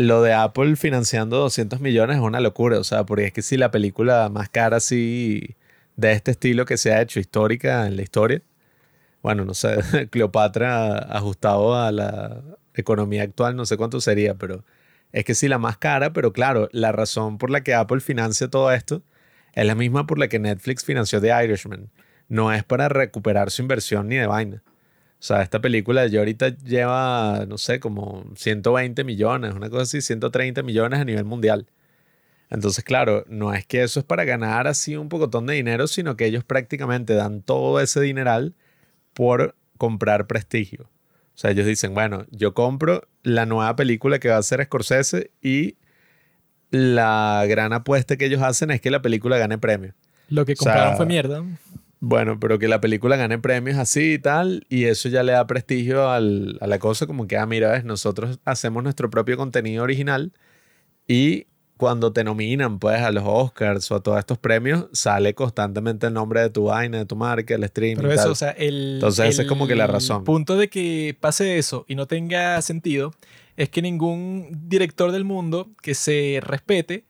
lo 0.04 0.22
de 0.22 0.34
Apple 0.34 0.76
financiando 0.76 1.38
200 1.38 1.80
millones 1.82 2.18
es 2.18 2.24
una 2.24 2.40
locura. 2.40 2.80
O 2.80 2.84
sea, 2.84 3.06
porque 3.06 3.26
es 3.28 3.34
que 3.34 3.42
si 3.42 3.58
la 3.58 3.72
película 3.72 4.30
más 4.30 4.50
cara 4.50 4.78
así 4.78 5.56
de 5.96 6.12
este 6.14 6.32
estilo 6.32 6.66
que 6.66 6.78
se 6.78 6.94
ha 6.94 7.02
hecho 7.02 7.20
histórica 7.20 7.88
en 7.88 7.96
la 7.96 8.04
historia, 8.04 8.42
bueno, 9.22 9.46
no 9.46 9.54
sé, 9.54 9.78
Cleopatra 10.12 10.98
ajustado 10.98 11.76
a 11.76 11.92
la 11.92 12.42
economía 12.76 13.24
actual, 13.24 13.56
no 13.56 13.66
sé 13.66 13.78
cuánto 13.78 14.02
sería, 14.02 14.36
pero 14.36 14.66
es 15.12 15.26
que 15.26 15.36
sí 15.36 15.48
la 15.48 15.60
más 15.60 15.78
cara, 15.78 16.14
pero 16.14 16.34
claro, 16.34 16.70
la 16.72 16.92
razón 16.92 17.38
por 17.38 17.50
la 17.50 17.62
que 17.62 17.74
Apple 17.74 18.02
financia 18.02 18.50
todo 18.50 18.72
esto 18.72 19.04
es 19.54 19.66
la 19.66 19.76
misma 19.76 20.08
por 20.08 20.20
la 20.20 20.28
que 20.28 20.40
Netflix 20.40 20.84
financió 20.84 21.22
The 21.22 21.46
Irishman. 21.46 21.90
No 22.28 22.52
es 22.52 22.64
para 22.64 22.90
recuperar 22.90 23.52
su 23.52 23.62
inversión 23.62 24.08
ni 24.10 24.16
de 24.16 24.28
vaina. 24.28 24.64
O 25.24 25.26
sea, 25.26 25.42
esta 25.42 25.62
película 25.62 26.06
ya 26.08 26.20
ahorita 26.20 26.50
lleva, 26.50 27.46
no 27.48 27.58
sé, 27.58 27.80
como 27.80 28.26
120 28.36 29.06
millones, 29.06 29.54
una 29.54 29.70
cosa 29.70 29.84
así, 29.84 30.02
130 30.02 30.64
millones 30.64 31.00
a 31.00 31.06
nivel 31.06 31.24
mundial. 31.24 31.66
Entonces, 32.50 32.84
claro, 32.84 33.24
no 33.30 33.54
es 33.54 33.66
que 33.66 33.84
eso 33.84 34.02
es 34.02 34.06
para 34.06 34.26
ganar 34.26 34.68
así 34.68 34.98
un 34.98 35.08
pocotón 35.08 35.46
de 35.46 35.54
dinero, 35.54 35.88
sino 35.88 36.18
que 36.18 36.26
ellos 36.26 36.44
prácticamente 36.44 37.14
dan 37.14 37.42
todo 37.42 37.80
ese 37.80 38.02
dineral 38.02 38.54
por 39.14 39.56
comprar 39.78 40.28
prestigio. 40.28 40.90
O 41.36 41.38
sea, 41.38 41.52
ellos 41.52 41.68
dicen, 41.68 41.94
bueno, 41.94 42.26
yo 42.30 42.54
compro 42.54 43.08
la 43.22 43.46
nueva 43.46 43.78
película 43.78 44.20
que 44.20 44.28
va 44.28 44.36
a 44.36 44.40
hacer 44.40 44.62
Scorsese 44.66 45.32
y 45.42 45.78
la 46.70 47.46
gran 47.48 47.72
apuesta 47.72 48.18
que 48.18 48.26
ellos 48.26 48.42
hacen 48.42 48.72
es 48.72 48.82
que 48.82 48.92
la 48.92 49.02
película 49.02 49.38
gane 49.38 49.58
premios. 49.58 49.96
Lo 50.28 50.44
que 50.44 50.52
O 50.52 50.56
sea, 50.58 50.74
compraron 50.74 50.98
fue 50.98 51.06
mierda. 51.06 51.44
Bueno, 52.06 52.38
pero 52.38 52.60
que 52.60 52.68
la 52.68 52.82
película 52.82 53.16
gane 53.16 53.40
premios 53.40 53.78
así 53.78 54.16
y 54.16 54.20
tal, 54.20 54.66
y 54.68 54.84
eso 54.86 55.08
ya 55.08 55.24
le 55.24 55.32
da 55.32 55.48
prestigio 55.48 56.10
al- 56.10 56.58
a 56.60 56.68
la 56.68 56.78
cosa, 56.78 57.08
como 57.08 57.28
que, 57.28 57.38
ah, 57.38 57.46
mira, 57.46 57.72
ves, 57.72 57.86
nosotros 57.86 58.40
hacemos 58.44 58.84
nuestro 58.84 59.10
propio 59.10 59.38
contenido 59.38 59.84
original 59.84 60.34
y 61.08 61.48
cuando 61.78 62.12
te 62.14 62.24
nominan, 62.26 62.78
pues, 62.80 63.00
a 63.02 63.12
los 63.12 63.24
Oscars 63.26 63.90
o 63.92 63.96
a 63.96 64.04
todos 64.04 64.20
estos 64.20 64.38
premios, 64.38 64.88
sale 64.92 65.34
constantemente 65.34 66.08
el 66.08 66.14
nombre 66.14 66.42
de 66.42 66.50
tu 66.50 66.66
vaina, 66.66 66.98
de 66.98 67.06
tu 67.06 67.16
marca, 67.16 67.56
el 67.56 67.64
stream 67.68 67.96
Pero 67.98 68.10
y 68.10 68.14
eso, 68.14 68.24
tal. 68.24 68.32
o 68.32 68.36
sea, 68.36 68.52
el. 68.52 68.96
Entonces, 68.96 69.30
esa 69.30 69.42
es 69.44 69.48
como 69.48 69.66
que 69.68 69.76
la 69.76 69.86
el 69.86 69.92
razón. 69.92 70.24
punto 70.26 70.58
de 70.58 70.70
que 70.70 71.16
pase 71.20 71.58
eso 71.58 71.86
y 71.88 71.96
no 71.96 72.06
tenga 72.06 72.62
sentido 72.62 73.14
es 73.56 73.70
que 73.70 73.82
ningún 73.82 74.50
director 74.68 75.12
del 75.14 75.24
mundo 75.24 75.70
que 75.82 75.94
se 75.94 76.40
respete 76.42 77.06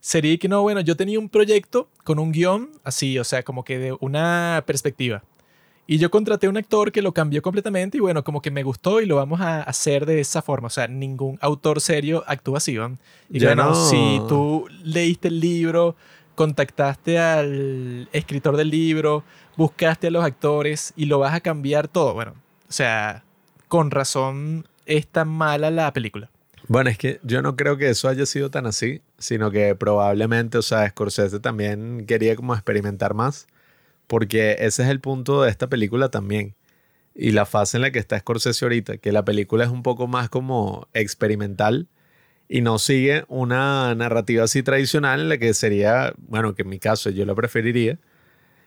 sería 0.00 0.36
que 0.38 0.48
no, 0.48 0.62
bueno, 0.62 0.80
yo 0.80 0.96
tenía 0.96 1.18
un 1.18 1.28
proyecto 1.28 1.88
con 2.04 2.18
un 2.18 2.32
guion 2.32 2.70
así, 2.84 3.18
o 3.18 3.24
sea, 3.24 3.42
como 3.42 3.64
que 3.64 3.78
de 3.78 3.96
una 4.00 4.62
perspectiva. 4.66 5.22
Y 5.86 5.96
yo 5.96 6.10
contraté 6.10 6.46
a 6.46 6.50
un 6.50 6.58
actor 6.58 6.92
que 6.92 7.00
lo 7.00 7.12
cambió 7.12 7.40
completamente 7.40 7.96
y 7.96 8.00
bueno, 8.00 8.22
como 8.22 8.42
que 8.42 8.50
me 8.50 8.62
gustó 8.62 9.00
y 9.00 9.06
lo 9.06 9.16
vamos 9.16 9.40
a 9.40 9.62
hacer 9.62 10.04
de 10.04 10.20
esa 10.20 10.42
forma. 10.42 10.66
O 10.66 10.70
sea, 10.70 10.86
ningún 10.86 11.38
autor 11.40 11.80
serio 11.80 12.24
actúa 12.26 12.58
así, 12.58 12.76
¿van? 12.76 12.98
Y 13.30 13.38
Yo 13.38 13.48
bueno, 13.48 13.68
no- 13.68 13.74
si 13.74 14.20
tú 14.28 14.66
leíste 14.84 15.28
el 15.28 15.40
libro, 15.40 15.96
contactaste 16.34 17.18
al 17.18 18.08
escritor 18.12 18.56
del 18.58 18.68
libro, 18.70 19.24
buscaste 19.56 20.08
a 20.08 20.10
los 20.10 20.22
actores 20.24 20.92
y 20.94 21.06
lo 21.06 21.18
vas 21.20 21.34
a 21.34 21.40
cambiar 21.40 21.88
todo, 21.88 22.12
bueno, 22.14 22.34
o 22.68 22.72
sea, 22.72 23.24
con 23.66 23.90
razón 23.90 24.66
es 24.86 25.06
tan 25.08 25.28
mala 25.28 25.70
la 25.70 25.92
película. 25.92 26.30
Bueno, 26.68 26.90
es 26.90 26.98
que 26.98 27.18
yo 27.22 27.40
no 27.40 27.56
creo 27.56 27.78
que 27.78 27.88
eso 27.88 28.08
haya 28.08 28.26
sido 28.26 28.50
tan 28.50 28.66
así, 28.66 29.00
sino 29.18 29.50
que 29.50 29.74
probablemente, 29.74 30.58
o 30.58 30.62
sea, 30.62 30.86
Scorsese 30.88 31.40
también 31.40 32.04
quería 32.06 32.36
como 32.36 32.54
experimentar 32.54 33.14
más, 33.14 33.46
porque 34.06 34.56
ese 34.60 34.82
es 34.82 34.88
el 34.90 35.00
punto 35.00 35.42
de 35.42 35.50
esta 35.50 35.68
película 35.68 36.10
también. 36.10 36.54
Y 37.14 37.32
la 37.32 37.46
fase 37.46 37.78
en 37.78 37.82
la 37.82 37.90
que 37.92 37.98
está 37.98 38.18
Scorsese 38.18 38.64
ahorita, 38.66 38.98
que 38.98 39.12
la 39.12 39.24
película 39.24 39.64
es 39.64 39.70
un 39.70 39.82
poco 39.82 40.06
más 40.08 40.28
como 40.28 40.88
experimental 40.94 41.88
y 42.48 42.60
no 42.62 42.78
sigue 42.78 43.24
una 43.28 43.94
narrativa 43.94 44.44
así 44.44 44.62
tradicional 44.62 45.20
en 45.22 45.28
la 45.30 45.38
que 45.38 45.54
sería, 45.54 46.14
bueno, 46.18 46.54
que 46.54 46.62
en 46.62 46.68
mi 46.70 46.78
caso 46.78 47.10
yo 47.10 47.24
lo 47.26 47.34
preferiría, 47.34 47.98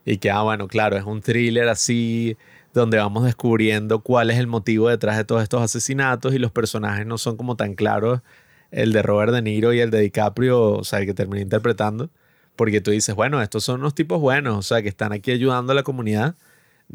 y 0.06 0.18
que, 0.18 0.32
ah, 0.32 0.42
bueno, 0.44 0.68
claro, 0.68 0.98
es 0.98 1.04
un 1.06 1.22
thriller 1.22 1.70
así, 1.70 2.38
donde 2.74 2.98
vamos 2.98 3.26
descubriendo 3.26 4.02
cuál 4.02 4.30
es 4.32 4.38
el 4.38 4.48
motivo 4.48 4.90
detrás 4.90 5.18
de 5.18 5.26
todos 5.26 5.44
estos 5.44 5.62
asesinatos 5.62 6.34
y 6.34 6.40
los 6.40 6.52
personajes 6.52 7.06
no 7.06 7.18
son 7.18 7.38
como 7.38 7.56
tan 7.56 7.76
claros, 7.76 8.22
el 8.72 8.94
de 8.94 9.02
Robert 9.02 9.34
De 9.34 9.42
Niro 9.42 9.74
y 9.74 9.80
el 9.82 9.92
de 9.92 10.00
DiCaprio, 10.00 10.72
o 10.72 10.84
sea, 10.84 11.00
el 11.00 11.06
que 11.06 11.14
terminé 11.14 11.42
interpretando, 11.42 12.10
porque 12.56 12.82
tú 12.82 12.92
dices, 12.92 13.16
bueno, 13.16 13.42
estos 13.42 13.64
son 13.64 13.82
unos 13.82 13.96
tipos 13.96 14.20
buenos, 14.22 14.58
o 14.58 14.62
sea, 14.62 14.82
que 14.82 14.90
están 14.90 15.12
aquí 15.12 15.32
ayudando 15.32 15.74
a 15.74 15.76
la 15.76 15.84
comunidad, 15.84 16.36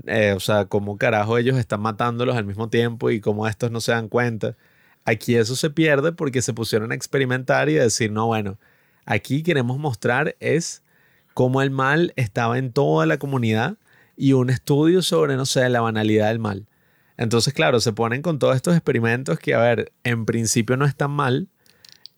eh, 0.06 0.32
o 0.36 0.40
sea, 0.40 0.66
cómo 0.66 0.98
carajo 0.98 1.38
ellos 1.38 1.56
están 1.58 1.80
matándolos 1.80 2.36
al 2.36 2.44
mismo 2.44 2.68
tiempo 2.68 3.10
y 3.10 3.20
cómo 3.20 3.46
estos 3.48 3.70
no 3.70 3.80
se 3.80 3.92
dan 3.92 4.08
cuenta. 4.08 4.56
Aquí 5.04 5.36
eso 5.36 5.56
se 5.56 5.70
pierde 5.70 6.12
porque 6.12 6.42
se 6.42 6.52
pusieron 6.52 6.92
a 6.92 6.94
experimentar 6.94 7.68
y 7.68 7.78
a 7.78 7.82
decir, 7.82 8.12
no, 8.12 8.26
bueno, 8.26 8.58
aquí 9.06 9.42
queremos 9.42 9.78
mostrar 9.78 10.36
es 10.40 10.82
cómo 11.34 11.62
el 11.62 11.70
mal 11.70 12.12
estaba 12.16 12.58
en 12.58 12.72
toda 12.72 13.06
la 13.06 13.18
comunidad 13.18 13.76
y 14.16 14.32
un 14.32 14.50
estudio 14.50 15.02
sobre, 15.02 15.36
no 15.36 15.46
sé, 15.46 15.68
la 15.68 15.80
banalidad 15.80 16.28
del 16.28 16.38
mal. 16.38 16.66
Entonces, 17.16 17.54
claro, 17.54 17.80
se 17.80 17.92
ponen 17.92 18.22
con 18.22 18.38
todos 18.38 18.56
estos 18.56 18.74
experimentos 18.74 19.38
que, 19.38 19.54
a 19.54 19.60
ver, 19.60 19.92
en 20.04 20.26
principio 20.26 20.76
no 20.76 20.84
están 20.84 21.10
mal. 21.10 21.48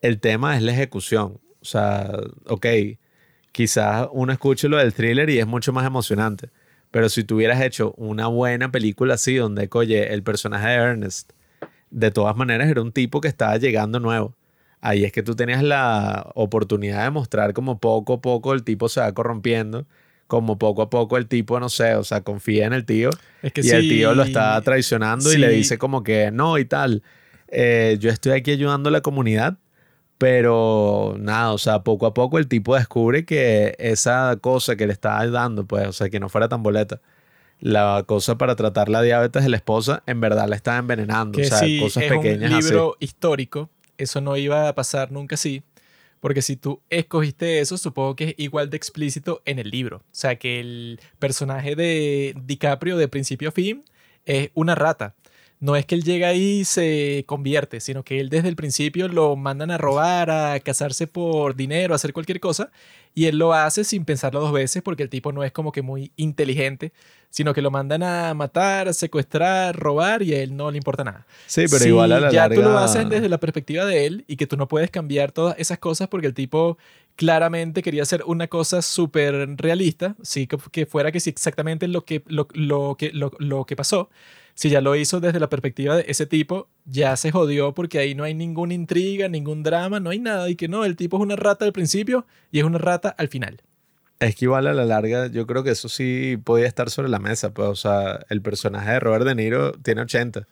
El 0.00 0.20
tema 0.20 0.56
es 0.56 0.62
la 0.62 0.72
ejecución. 0.72 1.40
O 1.60 1.64
sea, 1.64 2.10
ok, 2.46 2.66
quizás 3.52 4.08
uno 4.12 4.32
escuche 4.32 4.68
lo 4.68 4.76
del 4.76 4.94
thriller 4.94 5.30
y 5.30 5.38
es 5.38 5.46
mucho 5.46 5.72
más 5.72 5.86
emocionante. 5.86 6.50
Pero 6.90 7.08
si 7.08 7.24
tú 7.24 7.36
hubieras 7.36 7.60
hecho 7.60 7.92
una 7.96 8.26
buena 8.28 8.70
película 8.72 9.14
así, 9.14 9.36
donde, 9.36 9.68
oye, 9.72 10.12
el 10.12 10.22
personaje 10.22 10.68
de 10.68 10.74
Ernest, 10.74 11.32
de 11.90 12.10
todas 12.10 12.36
maneras 12.36 12.68
era 12.68 12.82
un 12.82 12.92
tipo 12.92 13.20
que 13.20 13.28
estaba 13.28 13.56
llegando 13.56 14.00
nuevo. 14.00 14.34
Ahí 14.80 15.04
es 15.04 15.12
que 15.12 15.22
tú 15.22 15.34
tenías 15.34 15.62
la 15.62 16.30
oportunidad 16.34 17.04
de 17.04 17.10
mostrar 17.10 17.52
como 17.52 17.78
poco 17.80 18.14
a 18.14 18.20
poco 18.20 18.54
el 18.54 18.62
tipo 18.62 18.88
se 18.88 19.00
va 19.00 19.12
corrompiendo, 19.12 19.86
como 20.28 20.58
poco 20.58 20.82
a 20.82 20.90
poco 20.90 21.16
el 21.18 21.26
tipo, 21.28 21.60
no 21.60 21.68
sé, 21.70 21.96
o 21.96 22.04
sea, 22.04 22.22
confía 22.22 22.66
en 22.66 22.74
el 22.74 22.86
tío 22.86 23.18
Es 23.42 23.52
que 23.52 23.62
y 23.62 23.70
el 23.72 23.82
sí, 23.82 23.88
tío 23.88 24.14
lo 24.14 24.22
está 24.22 24.60
traicionando 24.62 25.32
y 25.32 25.38
le 25.38 25.50
sí. 25.50 25.54
dice 25.54 25.78
como 25.78 26.04
que 26.04 26.30
no 26.32 26.58
y 26.58 26.66
tal. 26.66 27.02
eh, 27.48 27.96
yo 28.00 28.10
estoy 28.10 28.32
aquí 28.32 28.52
ayudando 28.52 28.90
a 28.90 28.92
la 28.92 29.00
comunidad, 29.02 29.58
pero 30.18 31.16
nada, 31.18 31.52
o 31.52 31.58
sea, 31.58 31.82
poco 31.84 32.06
a 32.06 32.14
poco 32.14 32.38
el 32.38 32.48
tipo 32.48 32.74
descubre 32.76 33.24
que 33.24 33.74
esa 33.78 34.36
cosa 34.40 34.76
que 34.76 34.86
le 34.86 34.92
estaba 34.92 35.26
dando, 35.28 35.66
pues, 35.66 35.86
o 35.88 35.92
sea, 35.92 36.10
que 36.10 36.20
no 36.20 36.28
fuera 36.28 36.48
tan 36.48 36.62
boleta, 36.62 37.00
la 37.60 38.04
cosa 38.06 38.38
para 38.38 38.56
tratar 38.56 38.88
la 38.88 39.02
diabetes 39.02 39.42
de 39.44 39.48
la 39.50 39.56
esposa, 39.56 40.02
en 40.06 40.20
verdad 40.20 40.48
la 40.48 40.56
estaba 40.56 40.78
envenenando, 40.78 41.40
que 41.40 41.42
o 41.42 41.44
sea, 41.44 41.58
si 41.58 41.78
cosas 41.78 42.04
es 42.04 42.08
pequeñas 42.08 42.50
un 42.50 42.56
así. 42.58 42.72
libro 42.72 42.96
histórico, 43.00 43.70
eso 43.98 44.20
no 44.20 44.36
iba 44.36 44.68
a 44.68 44.74
pasar 44.74 45.10
nunca 45.12 45.34
así. 45.36 45.62
Porque 46.20 46.42
si 46.42 46.56
tú 46.56 46.82
escogiste 46.90 47.60
eso, 47.60 47.78
supongo 47.78 48.16
que 48.16 48.24
es 48.24 48.34
igual 48.38 48.70
de 48.70 48.76
explícito 48.76 49.42
en 49.44 49.58
el 49.58 49.70
libro. 49.70 49.98
O 49.98 50.02
sea, 50.10 50.36
que 50.36 50.60
el 50.60 51.00
personaje 51.18 51.76
de 51.76 52.34
DiCaprio 52.44 52.96
de 52.96 53.08
principio 53.08 53.50
a 53.50 53.52
fin 53.52 53.84
es 54.24 54.50
una 54.54 54.74
rata. 54.74 55.14
No 55.60 55.74
es 55.74 55.86
que 55.86 55.96
él 55.96 56.04
llega 56.04 56.28
ahí 56.28 56.60
y 56.60 56.64
se 56.64 57.24
convierte, 57.26 57.80
sino 57.80 58.04
que 58.04 58.20
él 58.20 58.28
desde 58.28 58.48
el 58.48 58.54
principio 58.54 59.08
lo 59.08 59.34
mandan 59.34 59.72
a 59.72 59.78
robar, 59.78 60.30
a 60.30 60.60
casarse 60.60 61.08
por 61.08 61.56
dinero, 61.56 61.94
a 61.94 61.96
hacer 61.96 62.12
cualquier 62.12 62.38
cosa, 62.38 62.70
y 63.12 63.26
él 63.26 63.38
lo 63.38 63.52
hace 63.52 63.82
sin 63.82 64.04
pensarlo 64.04 64.40
dos 64.40 64.52
veces 64.52 64.82
porque 64.82 65.02
el 65.02 65.08
tipo 65.08 65.32
no 65.32 65.42
es 65.42 65.50
como 65.50 65.72
que 65.72 65.82
muy 65.82 66.12
inteligente, 66.16 66.92
sino 67.30 67.52
que 67.54 67.62
lo 67.62 67.72
mandan 67.72 68.04
a 68.04 68.32
matar, 68.34 68.86
a 68.86 68.92
secuestrar, 68.92 69.74
robar 69.76 70.22
y 70.22 70.32
a 70.34 70.42
él 70.42 70.56
no 70.56 70.70
le 70.70 70.76
importa 70.76 71.02
nada. 71.02 71.26
Sí, 71.46 71.64
pero 71.68 71.80
Si 71.80 71.88
igual 71.88 72.12
a 72.12 72.20
la 72.20 72.30
ya 72.30 72.42
larga... 72.42 72.54
tú 72.56 72.62
lo 72.62 72.78
haces 72.78 73.08
desde 73.08 73.28
la 73.28 73.38
perspectiva 73.38 73.84
de 73.84 74.06
él 74.06 74.24
y 74.28 74.36
que 74.36 74.46
tú 74.46 74.56
no 74.56 74.68
puedes 74.68 74.90
cambiar 74.90 75.32
todas 75.32 75.56
esas 75.58 75.78
cosas 75.78 76.06
porque 76.06 76.28
el 76.28 76.34
tipo 76.34 76.78
claramente 77.16 77.82
quería 77.82 78.04
hacer 78.04 78.22
una 78.26 78.46
cosa 78.46 78.80
súper 78.80 79.56
realista, 79.56 80.14
sí, 80.22 80.46
que, 80.46 80.56
que 80.70 80.86
fuera 80.86 81.10
que 81.10 81.18
sí 81.18 81.30
exactamente 81.30 81.88
lo 81.88 82.04
que, 82.04 82.22
lo, 82.28 82.46
lo 82.52 82.94
que, 82.96 83.10
lo, 83.12 83.32
lo 83.40 83.64
que 83.64 83.74
pasó. 83.74 84.08
Si 84.58 84.70
ya 84.70 84.80
lo 84.80 84.96
hizo 84.96 85.20
desde 85.20 85.38
la 85.38 85.48
perspectiva 85.48 85.94
de 85.94 86.06
ese 86.08 86.26
tipo, 86.26 86.68
ya 86.84 87.16
se 87.16 87.30
jodió 87.30 87.74
porque 87.74 88.00
ahí 88.00 88.16
no 88.16 88.24
hay 88.24 88.34
ninguna 88.34 88.74
intriga, 88.74 89.28
ningún 89.28 89.62
drama, 89.62 90.00
no 90.00 90.10
hay 90.10 90.18
nada. 90.18 90.50
Y 90.50 90.56
que 90.56 90.66
no, 90.66 90.84
el 90.84 90.96
tipo 90.96 91.16
es 91.16 91.22
una 91.22 91.36
rata 91.36 91.64
al 91.64 91.72
principio 91.72 92.26
y 92.50 92.58
es 92.58 92.64
una 92.64 92.78
rata 92.78 93.08
al 93.08 93.28
final. 93.28 93.62
Es 94.18 94.34
que 94.34 94.46
igual 94.46 94.66
a 94.66 94.74
la 94.74 94.84
larga, 94.84 95.28
yo 95.28 95.46
creo 95.46 95.62
que 95.62 95.70
eso 95.70 95.88
sí 95.88 96.40
podía 96.42 96.66
estar 96.66 96.90
sobre 96.90 97.08
la 97.08 97.20
mesa. 97.20 97.54
Pues, 97.54 97.68
o 97.68 97.76
sea, 97.76 98.26
el 98.30 98.42
personaje 98.42 98.90
de 98.90 98.98
Robert 98.98 99.24
De 99.26 99.36
Niro 99.36 99.74
tiene 99.74 100.00
80. 100.00 100.48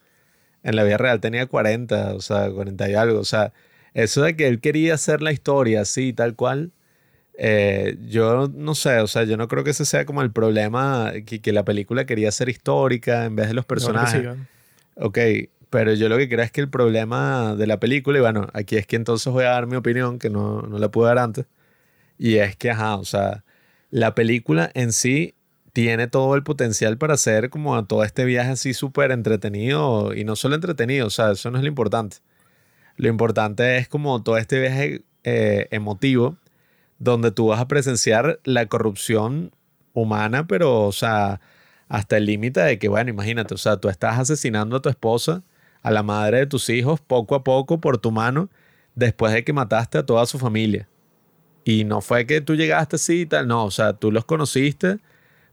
En 0.63 0.75
la 0.77 0.85
vida 0.85 0.97
real 0.97 1.19
tenía 1.19 1.45
40, 1.45 2.13
o 2.13 2.21
sea, 2.21 2.49
40 2.49 2.89
y 2.89 2.93
algo. 2.93 3.19
O 3.19 3.25
sea, 3.25 3.51
eso 3.93 4.21
de 4.21 4.37
que 4.37 4.47
él 4.47 4.61
quería 4.61 4.93
hacer 4.93 5.21
la 5.21 5.33
historia 5.33 5.81
así, 5.81 6.13
tal 6.13 6.33
cual, 6.37 6.71
eh, 7.37 7.97
yo 8.07 8.51
no 8.53 8.73
sé, 8.73 8.99
o 8.99 9.07
sea, 9.07 9.23
yo 9.23 9.37
no 9.37 9.47
creo 9.47 9.63
que 9.63 9.69
ese 9.69 9.85
sea 9.85 10.05
como 10.05 10.23
el 10.23 10.31
problema, 10.31 11.13
que, 11.25 11.39
que 11.39 11.53
la 11.53 11.63
película 11.63 12.05
quería 12.05 12.31
ser 12.31 12.49
histórica 12.49 13.25
en 13.25 13.35
vez 13.35 13.47
de 13.47 13.53
los 13.53 13.65
personajes. 13.65 14.23
No. 14.23 14.35
Ok, 14.95 15.19
pero 15.69 15.93
yo 15.93 16.09
lo 16.09 16.17
que 16.17 16.27
creo 16.27 16.43
es 16.43 16.51
que 16.51 16.61
el 16.61 16.69
problema 16.69 17.55
de 17.55 17.67
la 17.67 17.79
película, 17.79 18.17
y 18.17 18.21
bueno, 18.21 18.47
aquí 18.53 18.75
es 18.75 18.87
que 18.87 18.95
entonces 18.95 19.31
voy 19.31 19.43
a 19.43 19.49
dar 19.49 19.67
mi 19.67 19.75
opinión, 19.75 20.17
que 20.17 20.31
no, 20.31 20.63
no 20.63 20.79
la 20.79 20.89
pude 20.89 21.07
dar 21.07 21.19
antes, 21.19 21.45
y 22.17 22.37
es 22.37 22.55
que, 22.55 22.71
ajá, 22.71 22.95
o 22.95 23.05
sea, 23.05 23.43
la 23.91 24.15
película 24.15 24.71
en 24.73 24.91
sí 24.91 25.35
tiene 25.73 26.07
todo 26.07 26.33
el 26.33 26.41
potencial 26.41 26.97
para 26.97 27.13
hacer 27.13 27.51
como 27.51 27.85
todo 27.85 28.03
este 28.03 28.25
viaje 28.25 28.49
así 28.49 28.73
súper 28.73 29.11
entretenido, 29.11 30.15
y 30.15 30.23
no 30.23 30.35
solo 30.35 30.55
entretenido, 30.55 31.05
o 31.05 31.11
sea, 31.11 31.33
eso 31.33 31.51
no 31.51 31.57
es 31.57 31.63
lo 31.63 31.67
importante. 31.67 32.17
Lo 32.95 33.09
importante 33.09 33.77
es 33.77 33.87
como 33.87 34.23
todo 34.23 34.37
este 34.37 34.59
viaje 34.59 35.03
eh, 35.23 35.67
emotivo, 35.69 36.37
donde 36.99 37.31
tú 37.31 37.47
vas 37.47 37.59
a 37.59 37.67
presenciar 37.67 38.39
la 38.43 38.65
corrupción 38.67 39.51
humana, 39.93 40.47
pero, 40.47 40.85
o 40.85 40.91
sea, 40.91 41.41
hasta 41.87 42.17
el 42.17 42.25
límite 42.25 42.61
de 42.61 42.79
que, 42.79 42.87
bueno, 42.89 43.09
imagínate, 43.09 43.53
o 43.53 43.57
sea, 43.57 43.77
tú 43.77 43.89
estás 43.89 44.19
asesinando 44.19 44.77
a 44.77 44.81
tu 44.81 44.89
esposa, 44.89 45.43
a 45.81 45.91
la 45.91 46.03
madre 46.03 46.39
de 46.39 46.47
tus 46.47 46.69
hijos, 46.69 46.99
poco 46.99 47.35
a 47.35 47.43
poco 47.43 47.79
por 47.79 47.97
tu 47.97 48.11
mano, 48.11 48.49
después 48.95 49.33
de 49.33 49.43
que 49.43 49.53
mataste 49.53 49.97
a 49.97 50.05
toda 50.05 50.25
su 50.25 50.39
familia. 50.39 50.87
Y 51.63 51.83
no 51.83 52.01
fue 52.01 52.25
que 52.25 52.41
tú 52.41 52.55
llegaste 52.55 52.95
así 52.95 53.21
y 53.21 53.25
tal, 53.25 53.47
no, 53.47 53.65
o 53.65 53.71
sea, 53.71 53.93
tú 53.93 54.11
los 54.11 54.25
conociste 54.25 54.99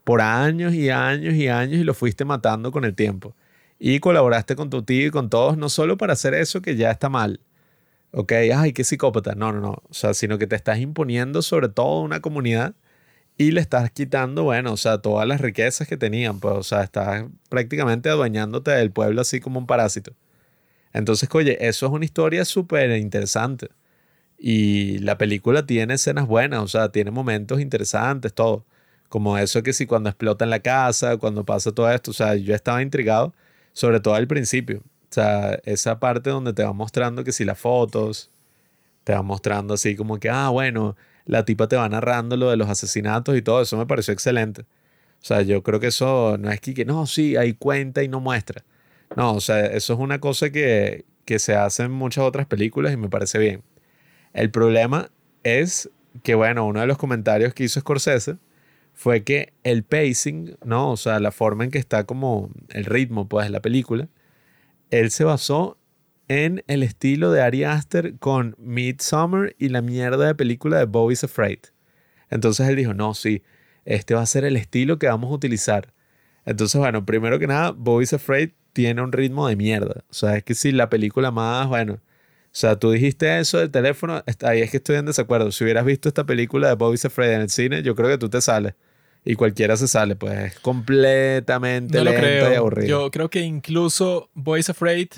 por 0.05 0.21
años 0.21 0.75
y 0.75 0.91
años 0.91 1.35
y 1.35 1.49
años 1.49 1.81
y 1.81 1.85
los 1.85 1.97
fuiste 1.97 2.25
matando 2.25 2.71
con 2.71 2.85
el 2.85 2.95
tiempo. 2.95 3.35
Y 3.79 4.01
colaboraste 4.01 4.55
con 4.57 4.71
tu 4.71 4.83
tío 4.83 5.09
y 5.09 5.11
con 5.11 5.29
todos, 5.29 5.57
no 5.57 5.69
solo 5.69 5.97
para 5.97 6.13
hacer 6.13 6.35
eso 6.35 6.63
que 6.63 6.77
ya 6.77 6.91
está 6.91 7.09
mal. 7.09 7.41
Ok, 8.17 8.33
ay, 8.55 8.73
qué 8.73 8.85
psicópata. 8.85 9.35
No, 9.35 9.53
no, 9.53 9.61
no. 9.61 9.83
O 9.89 9.95
sea, 9.95 10.15
sino 10.15 10.39
que 10.39 10.47
te 10.47 10.55
estás 10.55 10.79
imponiendo 10.79 11.43
sobre 11.43 11.69
todo 11.69 12.01
una 12.01 12.21
comunidad 12.21 12.75
y 13.39 13.53
le 13.53 13.61
estás 13.61 13.91
quitando, 13.91 14.45
bueno, 14.45 14.73
o 14.73 14.77
sea, 14.77 14.99
todas 14.99 15.27
las 15.29 15.41
riquezas 15.41 15.89
que 15.89 15.97
tenían. 15.97 16.41
Pues, 16.41 16.55
o 16.57 16.63
sea, 16.63 16.83
estás 16.85 17.27
prácticamente 17.51 18.09
adueñándote 18.11 18.71
del 18.73 18.93
pueblo 18.93 19.21
así 19.23 19.41
como 19.41 19.59
un 19.61 19.67
parásito. 19.67 20.13
Entonces, 20.93 21.29
oye, 21.35 21.59
eso 21.67 21.87
es 21.87 21.93
una 21.93 22.05
historia 22.05 22.45
súper 22.45 22.91
interesante. 22.99 23.71
Y 24.39 24.99
la 25.01 25.19
película 25.19 25.67
tiene 25.67 25.95
escenas 25.95 26.27
buenas, 26.29 26.63
o 26.63 26.69
sea, 26.69 26.91
tiene 26.91 27.11
momentos 27.13 27.61
interesantes, 27.61 28.35
todo. 28.35 28.67
Como 29.09 29.39
eso 29.39 29.63
que 29.63 29.73
si 29.73 29.87
cuando 29.87 30.11
explota 30.11 30.45
en 30.45 30.51
la 30.51 30.61
casa, 30.61 31.19
cuando 31.19 31.45
pasa 31.45 31.73
todo 31.73 31.91
esto, 31.93 32.11
o 32.13 32.15
sea, 32.15 32.37
yo 32.37 32.55
estaba 32.55 32.83
intrigado, 32.83 33.35
sobre 33.73 34.01
todo 34.01 34.15
al 34.15 34.29
principio. 34.29 34.83
O 35.15 35.21
sea, 35.23 35.61
esa 35.65 36.01
parte 36.01 36.31
donde 36.31 36.53
te 36.53 36.65
va 36.65 36.73
mostrando 36.73 37.23
que 37.23 37.31
si 37.31 37.45
las 37.45 37.57
fotos, 37.57 38.33
te 39.05 39.13
va 39.15 39.23
mostrando 39.23 39.75
así 39.75 39.95
como 39.95 40.19
que, 40.19 40.29
ah, 40.29 40.49
bueno, 40.49 40.97
la 41.25 41.45
tipa 41.45 41.69
te 41.69 41.77
va 41.77 41.89
narrando 41.89 42.37
lo 42.37 42.51
de 42.51 42.57
los 42.57 42.69
asesinatos 42.69 43.37
y 43.37 43.43
todo, 43.43 43.63
eso 43.63 43.77
me 43.77 43.87
pareció 43.87 44.13
excelente. 44.13 44.63
O 44.63 45.27
sea, 45.27 45.43
yo 45.43 45.63
creo 45.63 45.79
que 45.79 45.87
eso 45.87 46.37
no 46.37 46.51
es 46.51 46.61
que, 46.61 46.85
no, 46.85 47.07
sí, 47.07 47.37
hay 47.37 47.55
cuenta 47.55 48.03
y 48.03 48.09
no 48.09 48.19
muestra. 48.19 48.65
No, 49.17 49.35
o 49.35 49.41
sea, 49.41 49.65
eso 49.67 49.93
es 49.93 50.01
una 50.01 50.19
cosa 50.19 50.51
que, 50.51 51.05
que 51.25 51.39
se 51.39 51.55
hace 51.55 51.85
en 51.85 51.93
muchas 51.93 52.25
otras 52.25 52.47
películas 52.47 52.93
y 52.93 52.97
me 52.97 53.09
parece 53.09 53.39
bien. 53.39 53.63
El 54.33 54.51
problema 54.51 55.11
es 55.45 55.91
que, 56.25 56.35
bueno, 56.35 56.67
uno 56.67 56.81
de 56.81 56.89
los 56.89 56.99
comentarios 56.99 57.55
que 57.55 57.63
hizo 57.63 57.79
Scorsese 57.79 58.39
fue 58.95 59.23
que 59.23 59.53
el 59.63 59.85
pacing, 59.85 60.57
¿no? 60.65 60.91
O 60.91 60.97
sea, 60.97 61.21
la 61.21 61.31
forma 61.31 61.63
en 61.63 61.71
que 61.71 61.79
está 61.79 62.03
como 62.03 62.51
el 62.71 62.85
ritmo, 62.85 63.29
pues, 63.29 63.49
la 63.49 63.61
película, 63.61 64.09
él 65.01 65.11
se 65.11 65.25
basó 65.25 65.79
en 66.29 66.63
el 66.69 66.83
estilo 66.83 67.33
de 67.33 67.43
Ari 67.43 67.65
Aster 67.65 68.17
con 68.19 68.55
Midsommar 68.59 69.55
y 69.59 69.69
la 69.69 69.83
mierda 69.83 70.27
de 70.27 70.35
película 70.35 70.79
de 70.79 70.85
Bowie's 70.85 71.25
Afraid. 71.25 71.59
Entonces 72.31 72.69
él 72.69 72.77
dijo, 72.77 72.95
no, 72.95 73.15
sí, 73.15 73.43
este 73.85 74.15
va 74.15 74.23
a 74.23 74.27
ser 74.27 74.45
el 74.45 74.57
estilo 74.57 74.99
que 74.99 75.09
vamos 75.09 75.31
a 75.31 75.35
utilizar. 75.35 75.93
Entonces, 76.47 76.79
bueno, 76.79 77.05
primero 77.05 77.39
que 77.39 77.47
nada, 77.47 77.73
Bowie's 77.73 78.13
Afraid 78.13 78.51
tiene 78.73 79.03
un 79.03 79.13
ritmo 79.13 79.49
de 79.49 79.57
mierda. 79.57 80.05
O 80.11 80.15
sea, 80.15 80.37
es 80.37 80.45
que 80.45 80.55
si 80.55 80.73
la 80.73 80.89
película 80.91 81.31
más, 81.31 81.69
bueno, 81.69 81.95
o 81.95 82.01
sea, 82.53 82.79
tú 82.79 82.93
dijiste 82.93 83.41
eso 83.41 83.59
del 83.59 83.71
teléfono, 83.71 84.23
ahí 84.43 84.61
es 84.61 84.71
que 84.71 84.77
estoy 84.77 84.97
en 84.97 85.07
desacuerdo. 85.07 85.51
Si 85.51 85.65
hubieras 85.65 85.85
visto 85.85 86.09
esta 86.09 86.25
película 86.25 86.69
de 86.69 86.75
Bobby 86.75 86.99
Afraid 87.03 87.33
en 87.33 87.41
el 87.43 87.51
cine, 87.51 87.83
yo 87.83 87.95
creo 87.95 88.09
que 88.09 88.19
tú 88.19 88.29
te 88.29 88.41
sales. 88.41 88.75
Y 89.25 89.35
cualquiera 89.37 89.77
se 89.77 89.89
sale, 89.89 90.17
pues 90.17 90.39
es 90.39 90.61
completamente 90.61 91.97
No 91.99 92.05
lo 92.05 92.11
lenta 92.11 92.27
y 92.27 92.31
creo. 92.31 92.59
aburrida. 92.59 92.89
Yo 92.89 93.11
creo 93.11 93.31
que 93.31 93.41
incluso 93.41 94.29
Boys 94.35 94.69
Afraid 94.69 95.09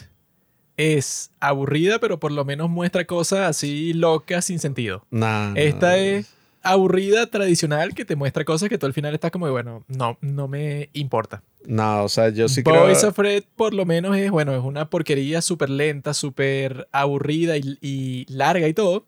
es 0.76 1.30
aburrida, 1.40 1.98
pero 1.98 2.20
por 2.20 2.32
lo 2.32 2.44
menos 2.44 2.68
muestra 2.70 3.04
cosas 3.04 3.40
así 3.48 3.92
locas 3.94 4.44
sin 4.44 4.58
sentido. 4.58 5.04
Nah, 5.10 5.54
Esta 5.56 5.96
es 5.96 6.32
aburrida, 6.62 7.26
tradicional, 7.28 7.94
que 7.94 8.04
te 8.04 8.16
muestra 8.16 8.44
cosas 8.44 8.68
que 8.68 8.76
tú 8.76 8.86
al 8.86 8.92
final 8.92 9.14
estás 9.14 9.30
como, 9.30 9.50
bueno, 9.50 9.84
no, 9.88 10.18
no 10.20 10.48
me 10.48 10.90
importa. 10.92 11.42
No, 11.64 12.04
o 12.04 12.08
sea, 12.08 12.28
yo 12.28 12.48
sí 12.48 12.62
Boys 12.62 12.98
creo... 12.98 13.10
Afraid 13.10 13.44
por 13.56 13.72
lo 13.74 13.86
menos 13.86 14.16
es, 14.16 14.30
bueno, 14.30 14.54
es 14.54 14.62
una 14.62 14.90
porquería 14.90 15.42
súper 15.42 15.70
lenta, 15.70 16.12
súper 16.14 16.88
aburrida 16.92 17.56
y, 17.56 17.78
y 17.80 18.26
larga 18.28 18.68
y 18.68 18.74
todo. 18.74 19.04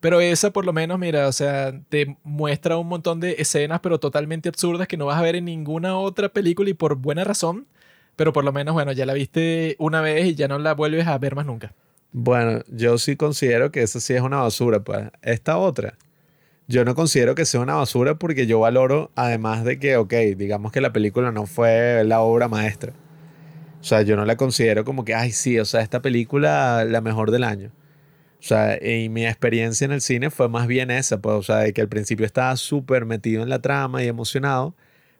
Pero 0.00 0.20
esa 0.20 0.50
por 0.50 0.64
lo 0.64 0.72
menos, 0.72 0.98
mira, 0.98 1.28
o 1.28 1.32
sea, 1.32 1.78
te 1.88 2.16
muestra 2.24 2.78
un 2.78 2.88
montón 2.88 3.20
de 3.20 3.36
escenas, 3.38 3.80
pero 3.80 4.00
totalmente 4.00 4.48
absurdas 4.48 4.88
que 4.88 4.96
no 4.96 5.06
vas 5.06 5.18
a 5.18 5.22
ver 5.22 5.36
en 5.36 5.44
ninguna 5.44 5.98
otra 5.98 6.30
película 6.30 6.70
y 6.70 6.74
por 6.74 6.96
buena 6.96 7.24
razón. 7.24 7.66
Pero 8.16 8.32
por 8.32 8.44
lo 8.44 8.52
menos, 8.52 8.74
bueno, 8.74 8.92
ya 8.92 9.06
la 9.06 9.14
viste 9.14 9.76
una 9.78 10.00
vez 10.00 10.26
y 10.26 10.34
ya 10.34 10.48
no 10.48 10.58
la 10.58 10.74
vuelves 10.74 11.06
a 11.06 11.18
ver 11.18 11.34
más 11.34 11.46
nunca. 11.46 11.74
Bueno, 12.12 12.62
yo 12.68 12.98
sí 12.98 13.16
considero 13.16 13.70
que 13.70 13.82
esa 13.82 14.00
sí 14.00 14.14
es 14.14 14.22
una 14.22 14.38
basura, 14.38 14.80
pues. 14.80 15.08
Esta 15.22 15.58
otra, 15.58 15.96
yo 16.66 16.84
no 16.84 16.94
considero 16.94 17.34
que 17.34 17.44
sea 17.44 17.60
una 17.60 17.74
basura 17.74 18.14
porque 18.16 18.46
yo 18.46 18.60
valoro, 18.60 19.10
además 19.16 19.64
de 19.64 19.78
que, 19.78 19.96
ok, 19.96 20.12
digamos 20.36 20.72
que 20.72 20.80
la 20.80 20.92
película 20.92 21.32
no 21.32 21.46
fue 21.46 22.04
la 22.04 22.20
obra 22.20 22.48
maestra. 22.48 22.92
O 23.80 23.84
sea, 23.84 24.02
yo 24.02 24.16
no 24.16 24.24
la 24.24 24.36
considero 24.36 24.84
como 24.84 25.04
que, 25.04 25.14
ay, 25.14 25.32
sí, 25.32 25.58
o 25.58 25.64
sea, 25.64 25.80
esta 25.80 26.00
película 26.00 26.84
la 26.84 27.00
mejor 27.00 27.30
del 27.30 27.44
año. 27.44 27.72
O 28.40 28.42
sea, 28.42 28.78
y 28.82 29.10
mi 29.10 29.26
experiencia 29.26 29.84
en 29.84 29.92
el 29.92 30.00
cine 30.00 30.30
fue 30.30 30.48
más 30.48 30.66
bien 30.66 30.90
esa, 30.90 31.20
pues, 31.20 31.36
o 31.36 31.42
sea, 31.42 31.58
de 31.58 31.74
que 31.74 31.82
al 31.82 31.88
principio 31.88 32.24
estaba 32.24 32.56
súper 32.56 33.04
metido 33.04 33.42
en 33.42 33.50
la 33.50 33.60
trama 33.60 34.02
y 34.02 34.08
emocionado, 34.08 34.74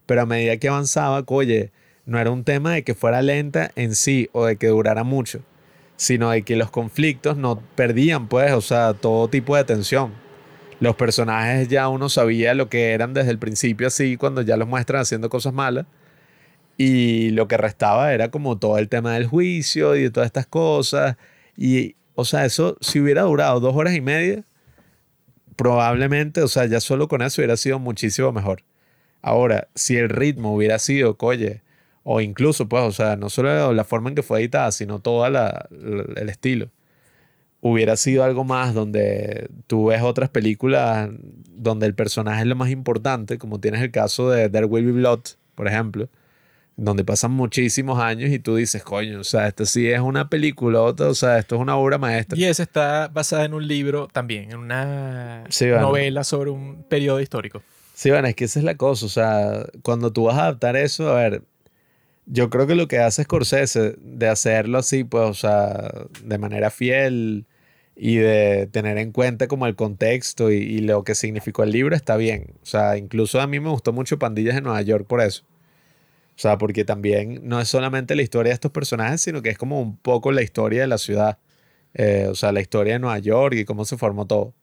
pero 0.07 0.23
a 0.23 0.27
medida 0.27 0.57
que 0.57 0.69
avanzaba, 0.69 1.23
oye, 1.27 1.71
no 2.07 2.19
era 2.19 2.31
un 2.31 2.45
tema 2.45 2.73
de 2.73 2.83
que 2.83 2.95
fuera 2.95 3.21
lenta 3.21 3.73
en 3.77 3.95
sí 3.95 4.31
o 4.33 4.47
de 4.47 4.57
que 4.57 4.69
durara 4.69 5.05
mucho, 5.05 5.43
sino 5.97 6.31
de 6.31 6.43
que 6.43 6.57
los 6.57 6.71
conflictos 6.71 7.37
no 7.37 7.63
perdían, 7.75 8.27
pues, 8.27 8.53
o 8.53 8.63
sea, 8.63 8.95
todo 8.95 9.29
tipo 9.29 9.55
de 9.55 9.65
tensión. 9.65 10.13
Los 10.81 10.97
personajes 10.97 11.69
ya 11.69 11.89
uno 11.89 12.09
sabía 12.09 12.55
lo 12.55 12.71
que 12.71 12.93
eran 12.93 13.13
desde 13.13 13.33
el 13.33 13.39
principio, 13.39 13.87
así, 13.89 14.17
cuando 14.17 14.41
ya 14.41 14.57
los 14.57 14.67
muestran 14.67 15.03
haciendo 15.03 15.29
cosas 15.29 15.53
malas. 15.53 15.85
Y 16.79 17.31
lo 17.31 17.47
que 17.49 17.59
restaba 17.59 18.15
era 18.15 18.31
como 18.31 18.59
todo 18.59 18.79
el 18.79 18.89
tema 18.89 19.13
del 19.13 19.27
juicio 19.27 19.95
y 19.97 20.05
de 20.05 20.11
todas 20.11 20.27
estas 20.27 20.47
cosas. 20.47 21.17
Y, 21.55 21.97
o 22.21 22.25
sea, 22.25 22.45
eso, 22.45 22.77
si 22.81 23.01
hubiera 23.01 23.23
durado 23.23 23.61
dos 23.61 23.75
horas 23.75 23.95
y 23.95 24.01
media, 24.01 24.45
probablemente, 25.57 26.43
o 26.43 26.49
sea, 26.49 26.67
ya 26.67 26.81
solo 26.81 27.09
con 27.09 27.23
eso 27.23 27.41
hubiera 27.41 27.57
sido 27.57 27.79
muchísimo 27.79 28.33
mejor. 28.33 28.63
Ahora, 29.23 29.69
si 29.75 29.97
el 29.97 30.09
ritmo 30.09 30.55
hubiera 30.55 30.79
sido, 30.79 31.17
oye, 31.21 31.63
o 32.03 32.21
incluso, 32.21 32.69
pues, 32.69 32.83
o 32.85 32.93
sea, 32.93 33.17
no 33.17 33.31
solo 33.31 33.73
la 33.73 33.85
forma 33.85 34.09
en 34.11 34.15
que 34.15 34.23
fue 34.23 34.41
editada, 34.41 34.73
sino 34.73 35.01
todo 35.01 35.27
el 35.27 36.29
estilo, 36.29 36.71
hubiera 37.61 37.97
sido 37.97 38.25
algo 38.25 38.45
más 38.45 38.75
donde 38.75 39.49
tú 39.67 39.87
ves 39.87 40.03
otras 40.03 40.31
películas 40.31 41.11
donde 41.49 41.87
el 41.87 41.95
personaje 41.95 42.43
es 42.43 42.47
lo 42.47 42.57
más 42.57 42.71
importante, 42.71 43.39
como 43.39 43.61
tienes 43.61 43.83
el 43.83 43.91
caso 43.91 44.31
de 44.31 44.49
There 44.49 44.67
Will 44.67 44.87
Be 44.87 44.93
Blood, 44.93 45.21
por 45.55 45.69
ejemplo, 45.69 46.09
donde 46.83 47.05
pasan 47.05 47.33
muchísimos 47.33 48.01
años 48.01 48.31
y 48.31 48.39
tú 48.39 48.57
dices, 48.57 48.83
coño, 48.83 49.21
o 49.21 49.25
sea, 49.25 49.47
esto 49.49 49.67
sí 49.67 49.91
es 49.91 50.01
una 50.01 50.31
película, 50.31 50.81
o 50.81 51.15
sea, 51.15 51.39
esto 51.39 51.57
es 51.57 51.61
una 51.61 51.77
obra 51.77 51.99
maestra. 51.99 52.39
Y 52.39 52.45
esa 52.45 52.63
está 52.63 53.09
basada 53.09 53.45
en 53.45 53.53
un 53.53 53.69
libro 53.69 54.09
también, 54.11 54.51
en 54.51 54.57
una 54.57 55.45
Sí, 55.51 55.67
bueno. 55.69 55.83
novela 55.83 56.25
sobre 56.25 56.49
un 56.51 56.83
periodo 56.85 57.21
histórico. 57.21 57.63
Sí, 57.93 58.11
bueno, 58.11 58.29
es 58.29 58.35
que 58.35 58.45
esa 58.47 58.61
es 58.61 58.65
la 58.65 58.77
cosa. 58.77 59.05
O 59.05 59.09
sea, 59.11 59.67
cuando 59.83 60.11
tú 60.11 60.25
vas 60.25 60.39
a 60.39 60.45
adaptar 60.45 60.75
eso, 60.77 61.11
a 61.11 61.17
ver, 61.17 61.43
yo 62.25 62.49
creo 62.49 62.67
que 62.67 62.75
lo 62.75 62.89
que 62.89 62.99
hace 62.99 63.25
Scorsese 63.25 63.97
de 64.01 64.29
hacerlo 64.29 64.79
así, 64.79 65.05
pues, 65.05 65.29
o 65.29 65.35
sea, 65.35 65.93
de 66.25 66.39
manera 66.39 66.71
fiel 66.71 67.45
y 67.95 68.17
de 68.17 68.71
tener 68.73 68.97
en 68.97 69.13
cuenta 69.13 69.49
como 69.49 69.67
el 69.67 69.77
contexto 69.77 70.51
y, 70.51 70.55
y 70.57 70.79
lo 70.79 71.05
que 71.05 71.15
significó 71.15 71.63
el 71.63 71.73
libro 71.73 71.95
está 71.95 72.17
bien. 72.17 72.55
O 72.63 72.67
sea, 72.67 72.97
incluso 72.97 73.39
a 73.39 73.47
mí 73.47 73.61
me 73.61 73.69
gustó 73.69 73.93
mucho 73.93 74.19
Pandillas 74.19 74.55
de 74.55 74.63
Nueva 74.63 74.81
York 74.81 75.07
por 75.07 75.21
eso. 75.21 75.45
O 76.41 76.43
sea, 76.43 76.57
porque 76.57 76.87
también 76.87 77.41
no 77.45 77.61
es 77.61 77.69
solamente 77.69 78.15
la 78.17 78.23
historia 78.23 78.49
de 78.51 78.55
estos 78.55 78.71
personajes, 78.73 79.21
sino 79.21 79.43
que 79.43 79.51
es 79.51 79.59
como 79.59 79.79
un 79.83 79.99
poco 79.99 80.33
la 80.33 80.41
historia 80.43 80.81
de 80.81 80.87
la 80.87 80.97
ciudad. 80.97 81.39
Eh, 81.95 82.29
o 82.31 82.35
sea, 82.35 82.53
la 82.53 82.61
historia 82.63 82.95
de 82.95 83.01
Nueva 83.01 83.19
York 83.19 83.55
y 83.57 83.65
cómo 83.67 83.85
se 83.85 83.99
formó 83.99 84.27
todo. 84.27 84.55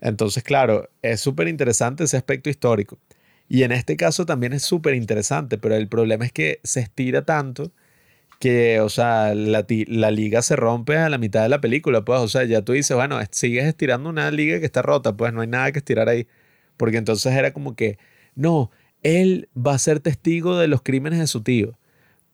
Entonces, 0.00 0.42
claro, 0.44 0.88
es 1.02 1.20
súper 1.20 1.48
interesante 1.48 2.04
ese 2.04 2.16
aspecto 2.16 2.50
histórico. 2.50 2.98
Y 3.48 3.62
en 3.64 3.72
este 3.72 3.96
caso 3.96 4.26
también 4.26 4.52
es 4.54 4.62
súper 4.62 4.94
interesante, 4.94 5.58
pero 5.58 5.76
el 5.76 5.88
problema 5.88 6.24
es 6.26 6.32
que 6.32 6.60
se 6.64 6.80
estira 6.80 7.24
tanto 7.24 7.72
que, 8.40 8.80
o 8.80 8.88
sea, 8.88 9.34
la, 9.34 9.66
la 9.88 10.10
liga 10.10 10.42
se 10.42 10.56
rompe 10.56 10.96
a 10.96 11.08
la 11.08 11.18
mitad 11.18 11.42
de 11.42 11.48
la 11.48 11.60
película, 11.60 12.04
pues, 12.04 12.20
o 12.20 12.28
sea, 12.28 12.44
ya 12.44 12.62
tú 12.62 12.72
dices, 12.72 12.96
bueno, 12.96 13.20
es- 13.20 13.28
sigues 13.32 13.64
estirando 13.64 14.08
una 14.10 14.30
liga 14.30 14.60
que 14.60 14.66
está 14.66 14.82
rota, 14.82 15.16
pues 15.16 15.32
no 15.32 15.40
hay 15.40 15.48
nada 15.48 15.72
que 15.72 15.78
estirar 15.80 16.08
ahí. 16.08 16.26
Porque 16.76 16.98
entonces 16.98 17.32
era 17.34 17.52
como 17.52 17.74
que, 17.74 17.98
no, 18.36 18.70
él 19.08 19.48
va 19.56 19.74
a 19.74 19.78
ser 19.78 20.00
testigo 20.00 20.58
de 20.58 20.68
los 20.68 20.82
crímenes 20.82 21.18
de 21.18 21.26
su 21.26 21.42
tío, 21.42 21.78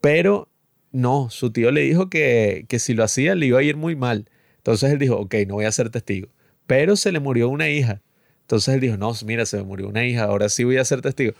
pero 0.00 0.48
no, 0.90 1.30
su 1.30 1.50
tío 1.52 1.70
le 1.70 1.82
dijo 1.82 2.10
que, 2.10 2.66
que 2.68 2.78
si 2.78 2.94
lo 2.94 3.04
hacía 3.04 3.34
le 3.34 3.46
iba 3.46 3.60
a 3.60 3.62
ir 3.62 3.76
muy 3.76 3.96
mal. 3.96 4.28
Entonces 4.56 4.90
él 4.92 4.98
dijo, 4.98 5.16
ok, 5.16 5.34
no 5.46 5.54
voy 5.54 5.66
a 5.66 5.72
ser 5.72 5.90
testigo, 5.90 6.28
pero 6.66 6.96
se 6.96 7.12
le 7.12 7.20
murió 7.20 7.48
una 7.48 7.68
hija. 7.68 8.02
Entonces 8.42 8.74
él 8.74 8.80
dijo, 8.80 8.96
no, 8.96 9.12
mira, 9.24 9.46
se 9.46 9.56
me 9.58 9.62
murió 9.62 9.88
una 9.88 10.04
hija, 10.04 10.24
ahora 10.24 10.48
sí 10.48 10.64
voy 10.64 10.78
a 10.78 10.84
ser 10.84 11.00
testigo. 11.00 11.34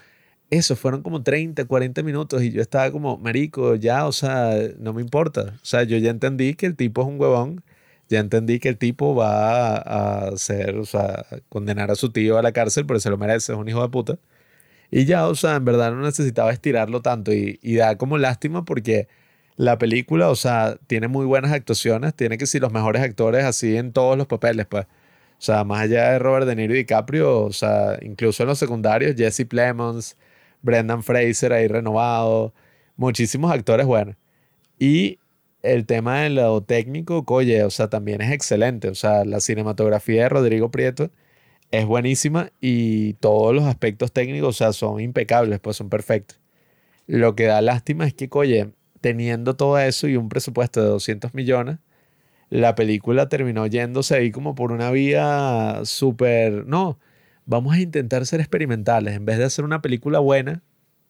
Eso 0.51 0.77
fueron 0.77 1.02
como 1.02 1.23
30, 1.23 1.65
40 1.65 2.02
minutos 2.02 2.43
y 2.43 2.52
yo 2.52 2.62
estaba 2.62 2.90
como, 2.93 3.19
marico, 3.19 3.74
ya, 3.77 4.06
o 4.06 4.12
sea, 4.12 4.55
no 4.78 4.93
me 4.93 5.02
importa. 5.02 5.55
O 5.62 5.65
sea, 5.65 5.82
yo 5.85 5.97
ya 5.98 6.11
entendí 6.11 6.55
que 6.55 6.66
el 6.66 6.77
tipo 6.77 7.02
es 7.02 7.09
un 7.09 7.20
huevón, 7.20 7.65
ya 8.09 8.20
entendí 8.20 8.61
que 8.61 8.69
el 8.69 8.78
tipo 8.78 9.15
va 9.15 9.77
a, 10.28 10.36
ser, 10.36 10.77
o 10.77 10.85
sea, 10.85 11.27
condenar 11.48 11.90
a 11.90 11.94
su 11.97 12.11
tío 12.11 12.39
a 12.39 12.43
la 12.43 12.52
cárcel 12.52 12.86
porque 12.86 13.01
se 13.01 13.11
lo 13.11 13.19
merece, 13.19 13.52
es 13.52 13.59
un 13.59 13.69
hijo 13.69 13.82
de 13.82 13.89
puta. 13.89 14.19
Y 14.97 15.07
ya, 15.07 15.27
o 15.27 15.35
sea, 15.35 15.57
en 15.57 15.65
verdad 15.65 15.91
no 15.93 16.03
necesitaba 16.03 16.53
estirarlo 16.53 17.03
tanto 17.03 17.33
y, 17.33 17.59
da 17.77 17.99
como 17.99 18.16
lástima 18.16 18.65
porque 18.65 19.09
la 19.57 19.77
película, 19.77 20.31
o 20.31 20.37
sea, 20.37 20.79
tiene 20.87 21.09
muy 21.09 21.27
buenas 21.27 21.53
actuaciones, 21.53 22.15
tiene 22.15 22.39
que 22.39 22.47
ser 22.47 22.62
los 22.62 22.73
mejores 22.73 23.03
actores 23.03 23.45
así 23.45 23.77
en 23.77 23.93
todos 23.93 24.16
los 24.16 24.29
papeles, 24.29 24.66
pues. 24.66 24.85
O 24.87 25.43
sea, 25.43 25.65
más 25.65 25.83
allá 25.83 26.12
de 26.12 26.21
Robert 26.21 26.47
De 26.47 26.55
Niro 26.55 26.75
y 26.75 26.79
DiCaprio, 26.79 27.41
o 27.43 27.53
sea, 27.53 27.99
incluso 28.03 28.45
en 28.45 28.51
los 28.51 28.59
secundarios, 28.61 29.16
Jesse 29.16 29.45
Plemons, 29.49 30.16
Brendan 30.62 31.03
Fraser 31.03 31.53
ahí 31.53 31.66
renovado, 31.66 32.55
muchísimos 32.97 33.51
actores 33.53 33.87
buenos. 33.87 34.16
Y 34.79 35.19
el 35.62 35.87
tema 35.87 36.21
de 36.23 36.31
lo 36.31 36.62
técnico, 36.62 37.25
oye, 37.29 37.65
o 37.65 37.71
sea, 37.71 37.89
también 37.89 38.21
es 38.21 38.31
excelente. 38.33 38.89
O 38.91 38.95
sea, 38.95 39.25
la 39.25 39.41
cinematografía 39.41 40.23
de 40.25 40.29
Rodrigo 40.29 40.71
Prieto 40.71 41.11
es 41.79 41.87
buenísima 41.87 42.51
y 42.61 43.15
todos 43.15 43.55
los 43.55 43.65
aspectos 43.65 44.13
técnicos, 44.13 44.49
o 44.49 44.53
sea, 44.53 44.73
son 44.73 45.01
impecables, 45.01 45.61
pues 45.61 45.77
son 45.77 45.89
perfectos. 45.89 46.41
Lo 47.07 47.35
que 47.37 47.45
da 47.45 47.61
lástima 47.63 48.07
es 48.07 48.15
que, 48.15 48.29
oye, 48.33 48.71
teniendo 49.01 49.57
todo 49.57 49.79
eso 49.79 50.09
y 50.09 50.17
un 50.17 50.29
presupuesto 50.29 50.83
de 50.83 50.89
200 50.89 51.35
millones, 51.35 51.79
la 52.51 52.75
película 52.75 53.29
terminó 53.29 53.67
yéndose 53.67 54.15
ahí 54.17 54.31
como 54.31 54.55
por 54.55 54.73
una 54.73 54.91
vía 54.91 55.81
súper, 55.85 56.67
no, 56.67 56.99
vamos 57.47 57.75
a 57.75 57.81
intentar 57.81 58.27
ser 58.27 58.41
experimentales, 58.41 59.15
en 59.15 59.25
vez 59.25 59.39
de 59.39 59.45
hacer 59.45 59.65
una 59.65 59.83
película 59.83 60.19
buena, 60.21 60.63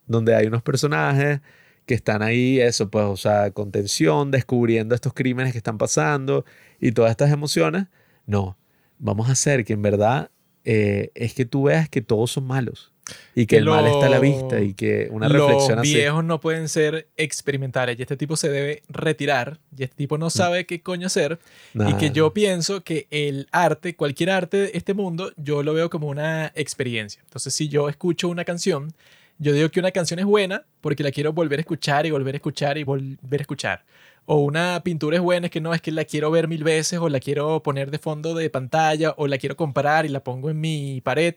donde 0.07 0.35
hay 0.35 0.47
unos 0.47 0.63
personajes 0.63 1.41
que 1.87 1.95
están 1.95 2.23
ahí, 2.23 2.61
eso, 2.61 2.91
pues, 2.91 3.05
o 3.05 3.17
sea, 3.17 3.51
con 3.51 3.71
tensión, 3.71 4.31
descubriendo 4.31 4.95
estos 4.95 5.13
crímenes 5.13 5.53
que 5.53 5.59
están 5.59 5.79
pasando 5.79 6.45
y 6.81 6.93
todas 6.93 7.11
estas 7.11 7.31
emociones, 7.31 7.87
no, 8.27 8.57
vamos 8.99 9.29
a 9.29 9.33
hacer 9.33 9.65
que 9.65 9.75
en 9.75 9.83
verdad 9.83 10.31
eh, 10.65 11.11
es 11.15 11.35
que 11.35 11.45
tú 11.45 11.65
veas 11.65 11.89
que 11.89 12.01
todos 12.01 12.31
son 12.33 12.47
malos 12.47 12.93
y 13.35 13.43
que, 13.43 13.47
Que 13.49 13.57
el 13.59 13.67
mal 13.67 13.87
está 13.87 14.07
a 14.07 14.09
la 14.09 14.19
vista 14.19 14.61
y 14.61 14.73
que 14.73 15.09
una 15.11 15.29
reflexión 15.29 15.77
Los 15.77 15.87
así. 15.87 15.95
viejos 15.95 16.25
no 16.25 16.41
pueden 16.41 16.71
ser 16.71 17.09
experimentales 17.19 17.99
y 17.99 18.03
este 18.03 18.17
tipo 18.17 18.35
se 18.37 18.49
debe 18.49 18.83
retirar 18.89 19.59
y 19.77 19.83
este 19.85 19.97
tipo 19.97 20.17
no 20.17 20.31
sabe 20.31 20.65
qué 20.65 20.81
coño 20.81 21.09
hacer 21.09 21.39
y 21.75 21.93
que 21.95 22.11
yo 22.13 22.33
pienso 22.33 22.83
que 22.83 23.07
el 23.11 23.47
arte, 23.53 23.95
cualquier 23.95 24.31
arte 24.31 24.57
de 24.57 24.71
este 24.73 24.95
mundo, 24.95 25.33
yo 25.37 25.63
lo 25.63 25.75
veo 25.75 25.91
como 25.91 26.09
una 26.09 26.51
experiencia. 26.55 27.21
Entonces, 27.25 27.53
si 27.53 27.69
yo 27.69 27.91
escucho 27.91 28.29
una 28.31 28.45
canción, 28.45 28.95
yo 29.39 29.53
digo 29.53 29.69
que 29.69 29.81
una 29.81 29.91
canción 29.91 30.19
es 30.21 30.25
buena 30.25 30.65
porque 30.81 31.03
la 31.03 31.11
quiero 31.11 31.33
volver 31.35 31.59
a 31.59 31.63
escuchar 31.63 32.07
y 32.07 32.11
volver 32.11 32.35
a 32.35 32.39
escuchar 32.39 32.79
y 32.79 32.85
volver 32.85 33.41
a 33.41 33.43
escuchar. 33.43 33.85
O 34.27 34.37
una 34.39 34.83
pintura 34.83 35.17
es 35.17 35.23
buena, 35.23 35.47
es 35.47 35.51
que 35.51 35.61
no, 35.61 35.75
es 35.75 35.83
que 35.83 35.93
la 35.93 36.05
quiero 36.05 36.31
ver 36.31 36.49
mil 36.49 36.65
veces 36.65 36.99
o 36.99 37.09
la 37.09 37.21
quiero 37.21 37.63
poner 37.63 37.91
de 37.91 37.99
fondo 37.99 38.35
de 38.35 38.49
pantalla 38.51 39.15
o 39.19 39.27
la 39.27 39.39
quiero 39.39 39.57
comparar 39.57 40.07
y 40.07 40.09
la 40.09 40.25
pongo 40.25 40.51
en 40.51 40.61
mi 40.61 41.01
pared. 41.03 41.35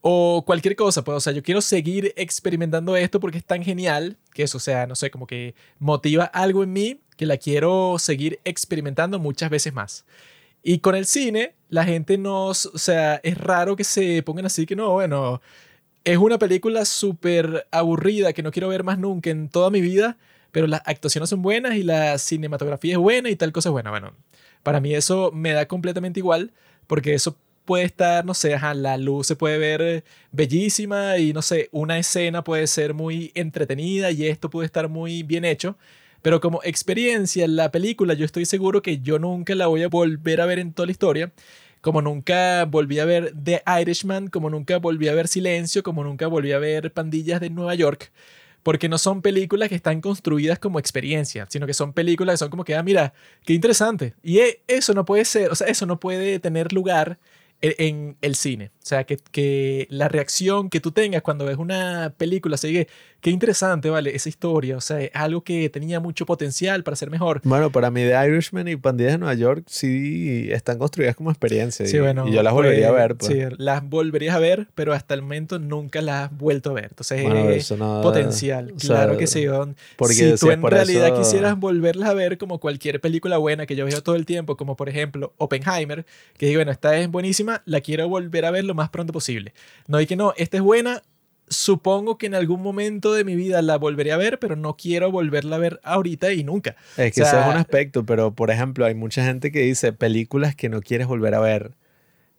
O 0.00 0.44
cualquier 0.46 0.76
cosa, 0.76 1.02
pues, 1.02 1.16
o 1.16 1.20
sea, 1.20 1.32
yo 1.32 1.42
quiero 1.42 1.62
seguir 1.62 2.12
experimentando 2.16 2.94
esto 2.96 3.20
porque 3.20 3.38
es 3.38 3.44
tan 3.44 3.62
genial 3.64 4.18
que 4.34 4.42
eso, 4.42 4.58
o 4.58 4.60
sea, 4.60 4.86
no 4.86 4.94
sé, 4.96 5.10
como 5.10 5.26
que 5.26 5.54
motiva 5.78 6.24
algo 6.24 6.62
en 6.62 6.72
mí 6.74 7.00
que 7.16 7.26
la 7.26 7.38
quiero 7.38 7.96
seguir 7.98 8.38
experimentando 8.44 9.18
muchas 9.18 9.48
veces 9.48 9.72
más. 9.72 10.04
Y 10.62 10.80
con 10.80 10.94
el 10.94 11.06
cine, 11.06 11.54
la 11.70 11.84
gente 11.84 12.18
no, 12.18 12.48
o 12.48 12.54
sea, 12.54 13.16
es 13.22 13.38
raro 13.38 13.76
que 13.76 13.84
se 13.84 14.22
pongan 14.22 14.46
así 14.46 14.66
que 14.66 14.76
no, 14.76 14.92
bueno, 14.92 15.40
es 16.04 16.18
una 16.18 16.38
película 16.38 16.84
súper 16.84 17.66
aburrida 17.70 18.32
que 18.32 18.42
no 18.42 18.50
quiero 18.52 18.68
ver 18.68 18.84
más 18.84 18.98
nunca 18.98 19.30
en 19.30 19.48
toda 19.48 19.70
mi 19.70 19.80
vida, 19.80 20.18
pero 20.54 20.68
las 20.68 20.82
actuaciones 20.84 21.28
son 21.28 21.42
buenas 21.42 21.74
y 21.74 21.82
la 21.82 22.16
cinematografía 22.16 22.92
es 22.92 22.98
buena 22.98 23.28
y 23.28 23.34
tal 23.34 23.50
cosa 23.50 23.70
es 23.70 23.72
buena. 23.72 23.90
Bueno, 23.90 24.12
para 24.62 24.80
mí 24.80 24.94
eso 24.94 25.32
me 25.32 25.50
da 25.50 25.66
completamente 25.66 26.20
igual 26.20 26.52
porque 26.86 27.12
eso 27.12 27.36
puede 27.64 27.82
estar, 27.82 28.24
no 28.24 28.34
sé, 28.34 28.54
ajá, 28.54 28.72
la 28.72 28.96
luz 28.96 29.26
se 29.26 29.34
puede 29.34 29.58
ver 29.58 30.04
bellísima 30.30 31.18
y 31.18 31.32
no 31.32 31.42
sé, 31.42 31.70
una 31.72 31.98
escena 31.98 32.44
puede 32.44 32.68
ser 32.68 32.94
muy 32.94 33.32
entretenida 33.34 34.12
y 34.12 34.28
esto 34.28 34.48
puede 34.48 34.66
estar 34.66 34.88
muy 34.88 35.24
bien 35.24 35.44
hecho. 35.44 35.76
Pero 36.22 36.40
como 36.40 36.60
experiencia, 36.62 37.48
la 37.48 37.72
película 37.72 38.14
yo 38.14 38.24
estoy 38.24 38.46
seguro 38.46 38.80
que 38.80 39.00
yo 39.00 39.18
nunca 39.18 39.56
la 39.56 39.66
voy 39.66 39.82
a 39.82 39.88
volver 39.88 40.40
a 40.40 40.46
ver 40.46 40.60
en 40.60 40.72
toda 40.72 40.86
la 40.86 40.92
historia. 40.92 41.32
Como 41.80 42.00
nunca 42.00 42.64
volví 42.64 43.00
a 43.00 43.04
ver 43.04 43.34
The 43.42 43.64
Irishman, 43.80 44.28
como 44.28 44.50
nunca 44.50 44.78
volví 44.78 45.08
a 45.08 45.14
ver 45.14 45.26
Silencio, 45.26 45.82
como 45.82 46.04
nunca 46.04 46.28
volví 46.28 46.52
a 46.52 46.60
ver 46.60 46.92
Pandillas 46.92 47.40
de 47.40 47.50
Nueva 47.50 47.74
York. 47.74 48.12
Porque 48.64 48.88
no 48.88 48.98
son 48.98 49.22
películas 49.22 49.68
que 49.68 49.76
están 49.76 50.00
construidas 50.00 50.58
como 50.58 50.80
experiencia, 50.80 51.46
sino 51.48 51.66
que 51.66 51.74
son 51.74 51.92
películas 51.92 52.34
que 52.34 52.38
son 52.38 52.50
como 52.50 52.64
que, 52.64 52.74
ah, 52.74 52.82
mira, 52.82 53.14
qué 53.44 53.52
interesante. 53.52 54.14
Y 54.24 54.38
e- 54.40 54.62
eso 54.66 54.92
no 54.94 55.04
puede 55.04 55.24
ser, 55.24 55.52
o 55.52 55.54
sea, 55.54 55.68
eso 55.68 55.86
no 55.86 56.00
puede 56.00 56.40
tener 56.40 56.72
lugar 56.72 57.20
e- 57.62 57.76
en 57.78 58.16
el 58.22 58.34
cine. 58.34 58.72
O 58.84 58.86
sea, 58.86 59.04
que, 59.04 59.16
que 59.32 59.86
la 59.88 60.08
reacción 60.08 60.68
que 60.68 60.78
tú 60.78 60.90
tengas 60.92 61.22
cuando 61.22 61.46
ves 61.46 61.56
una 61.56 62.12
película, 62.18 62.58
sigue, 62.58 62.86
qué 63.22 63.30
interesante, 63.30 63.88
¿vale? 63.88 64.14
Esa 64.14 64.28
historia, 64.28 64.76
o 64.76 64.82
sea, 64.82 65.00
es 65.00 65.10
algo 65.14 65.42
que 65.42 65.70
tenía 65.70 66.00
mucho 66.00 66.26
potencial 66.26 66.82
para 66.84 66.94
ser 66.94 67.08
mejor. 67.08 67.40
Bueno, 67.44 67.72
para 67.72 67.90
mí 67.90 68.02
The 68.02 68.26
Irishman 68.28 68.68
y 68.68 68.76
Pandillas 68.76 69.12
de 69.12 69.18
Nueva 69.18 69.32
York 69.32 69.64
sí 69.68 70.48
están 70.52 70.76
construidas 70.76 71.16
como 71.16 71.30
experiencia. 71.30 71.86
Sí, 71.86 71.96
y, 71.96 72.00
bueno, 72.00 72.28
y 72.28 72.32
yo 72.32 72.42
las 72.42 72.52
volvería 72.52 72.88
pues, 72.90 73.00
a 73.00 73.06
ver. 73.06 73.16
Pues. 73.16 73.32
Sí, 73.32 73.38
las 73.56 73.88
volverías 73.88 74.36
a 74.36 74.38
ver, 74.38 74.68
pero 74.74 74.92
hasta 74.92 75.14
el 75.14 75.22
momento 75.22 75.58
nunca 75.58 76.02
las 76.02 76.26
has 76.30 76.36
vuelto 76.36 76.68
a 76.68 76.74
ver. 76.74 76.88
Entonces, 76.90 77.22
Bueno, 77.22 77.48
es 77.48 77.56
eso 77.64 77.78
no- 77.78 78.02
potencial. 78.02 78.74
o 78.76 78.78
sea, 78.78 78.96
claro 78.96 79.16
que 79.16 79.26
sí. 79.26 79.46
don. 79.46 79.76
porque 79.96 80.12
si 80.12 80.34
tú 80.36 80.50
es 80.50 80.58
en 80.58 80.62
realidad 80.62 81.06
eso- 81.06 81.16
quisieras 81.16 81.58
volverlas 81.58 82.10
a 82.10 82.12
ver 82.12 82.36
como 82.36 82.60
cualquier 82.60 83.00
película 83.00 83.38
buena 83.38 83.64
que 83.64 83.76
yo 83.76 83.86
veo 83.86 84.02
todo 84.02 84.14
el 84.16 84.26
tiempo, 84.26 84.58
como 84.58 84.76
por 84.76 84.90
ejemplo 84.90 85.32
Oppenheimer, 85.38 86.04
que 86.36 86.48
digo, 86.48 86.58
bueno, 86.58 86.70
esta 86.72 86.98
es 86.98 87.08
buenísima, 87.10 87.62
la 87.64 87.80
quiero 87.80 88.06
volver 88.10 88.44
a 88.44 88.50
ver 88.50 88.73
lo 88.74 88.82
más 88.82 88.90
pronto 88.90 89.12
posible. 89.12 89.54
No 89.86 89.98
hay 89.98 90.06
que 90.06 90.16
no, 90.16 90.34
esta 90.36 90.56
es 90.56 90.62
buena. 90.62 91.02
Supongo 91.46 92.16
que 92.16 92.26
en 92.26 92.34
algún 92.34 92.62
momento 92.62 93.12
de 93.12 93.22
mi 93.22 93.36
vida 93.36 93.60
la 93.62 93.76
volveré 93.76 94.12
a 94.12 94.16
ver, 94.16 94.38
pero 94.38 94.56
no 94.56 94.76
quiero 94.76 95.10
volverla 95.10 95.56
a 95.56 95.58
ver 95.58 95.80
ahorita 95.84 96.32
y 96.32 96.42
nunca. 96.42 96.74
Es 96.96 97.12
que 97.12 97.22
O 97.22 97.26
sea, 97.26 97.42
es 97.42 97.54
un 97.54 97.60
aspecto, 97.60 98.04
pero 98.04 98.34
por 98.34 98.50
ejemplo, 98.50 98.86
hay 98.86 98.94
mucha 98.94 99.24
gente 99.24 99.52
que 99.52 99.60
dice 99.60 99.92
películas 99.92 100.56
que 100.56 100.68
no 100.68 100.80
quieres 100.80 101.06
volver 101.06 101.34
a 101.34 101.40
ver. 101.40 101.72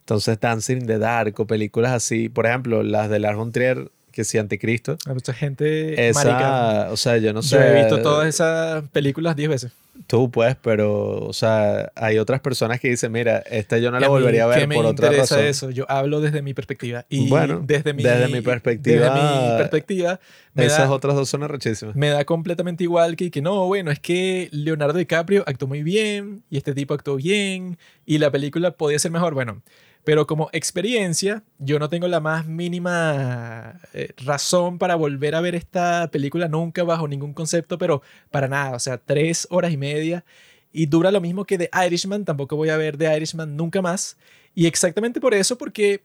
Entonces, 0.00 0.38
Dancing 0.38 0.78
in 0.78 0.86
the 0.86 0.98
Dark 0.98 1.34
o 1.38 1.46
películas 1.46 1.92
así. 1.92 2.28
Por 2.28 2.46
ejemplo, 2.46 2.82
las 2.82 3.08
de 3.08 3.18
Lars 3.18 3.36
von 3.36 3.52
Trier, 3.52 3.90
que 4.16 4.24
sí, 4.24 4.38
Anticristo. 4.38 4.96
Hay 5.06 5.14
mucha 5.14 5.32
gente 5.32 6.10
marica. 6.14 6.80
Esa, 6.86 6.92
o 6.92 6.96
sea, 6.96 7.18
yo 7.18 7.32
no 7.32 7.42
sé. 7.42 7.54
Yo 7.56 7.62
he 7.62 7.74
visto 7.74 8.00
todas 8.02 8.26
esas 8.26 8.82
películas 8.88 9.36
10 9.36 9.48
veces. 9.48 9.72
Tú, 10.06 10.30
pues, 10.30 10.56
pero, 10.60 11.18
o 11.26 11.32
sea, 11.32 11.90
hay 11.94 12.18
otras 12.18 12.40
personas 12.40 12.80
que 12.80 12.88
dicen, 12.90 13.12
mira, 13.12 13.38
esta 13.50 13.78
yo 13.78 13.90
no 13.90 13.98
la 14.00 14.06
a 14.06 14.08
volvería 14.10 14.44
a 14.46 14.52
¿qué 14.52 14.58
ver 14.60 14.68
me 14.68 14.74
por 14.74 14.86
otra 14.86 15.10
razón. 15.10 15.40
eso? 15.44 15.70
Yo 15.70 15.84
hablo 15.90 16.20
desde 16.20 16.42
mi 16.42 16.52
perspectiva. 16.54 17.06
Y 17.08 17.28
Bueno, 17.28 17.62
desde 17.64 17.92
mi, 17.94 18.02
desde 18.02 18.28
mi 18.28 18.40
perspectiva- 18.42 19.14
desde 19.14 19.52
mi 19.52 19.58
perspectiva, 19.58 20.20
me 20.54 20.66
Esas 20.66 20.88
da, 20.88 20.90
otras 20.92 21.14
dos 21.14 21.28
son 21.30 21.42
arrechísimas. 21.44 21.94
me 21.96 22.08
da 22.10 22.24
completamente 22.26 22.84
igual 22.84 23.16
que, 23.16 23.30
que 23.30 23.40
no, 23.42 23.66
bueno, 23.66 23.90
es 23.90 23.98
que 24.00 24.48
Leonardo 24.52 24.98
DiCaprio 24.98 25.44
actuó 25.46 25.68
muy 25.68 25.82
bien 25.82 26.42
y 26.50 26.56
este 26.58 26.74
tipo 26.74 26.92
actuó 26.94 27.16
bien 27.16 27.78
y 28.04 28.18
la 28.18 28.30
película 28.30 28.72
podía 28.72 28.98
ser 28.98 29.10
mejor. 29.12 29.32
Bueno, 29.34 29.62
pero 30.06 30.24
como 30.24 30.48
experiencia, 30.52 31.42
yo 31.58 31.80
no 31.80 31.88
tengo 31.88 32.06
la 32.06 32.20
más 32.20 32.46
mínima 32.46 33.80
eh, 33.92 34.10
razón 34.18 34.78
para 34.78 34.94
volver 34.94 35.34
a 35.34 35.40
ver 35.40 35.56
esta 35.56 36.08
película 36.12 36.46
nunca 36.46 36.84
bajo 36.84 37.08
ningún 37.08 37.34
concepto, 37.34 37.76
pero 37.76 38.02
para 38.30 38.46
nada. 38.46 38.76
O 38.76 38.78
sea, 38.78 38.98
tres 38.98 39.48
horas 39.50 39.72
y 39.72 39.76
media 39.76 40.24
y 40.72 40.86
dura 40.86 41.10
lo 41.10 41.20
mismo 41.20 41.44
que 41.44 41.58
The 41.58 41.70
Irishman. 41.86 42.24
Tampoco 42.24 42.54
voy 42.54 42.68
a 42.68 42.76
ver 42.76 42.96
The 42.96 43.16
Irishman 43.16 43.56
nunca 43.56 43.82
más. 43.82 44.16
Y 44.54 44.66
exactamente 44.66 45.20
por 45.20 45.34
eso, 45.34 45.58
porque 45.58 46.04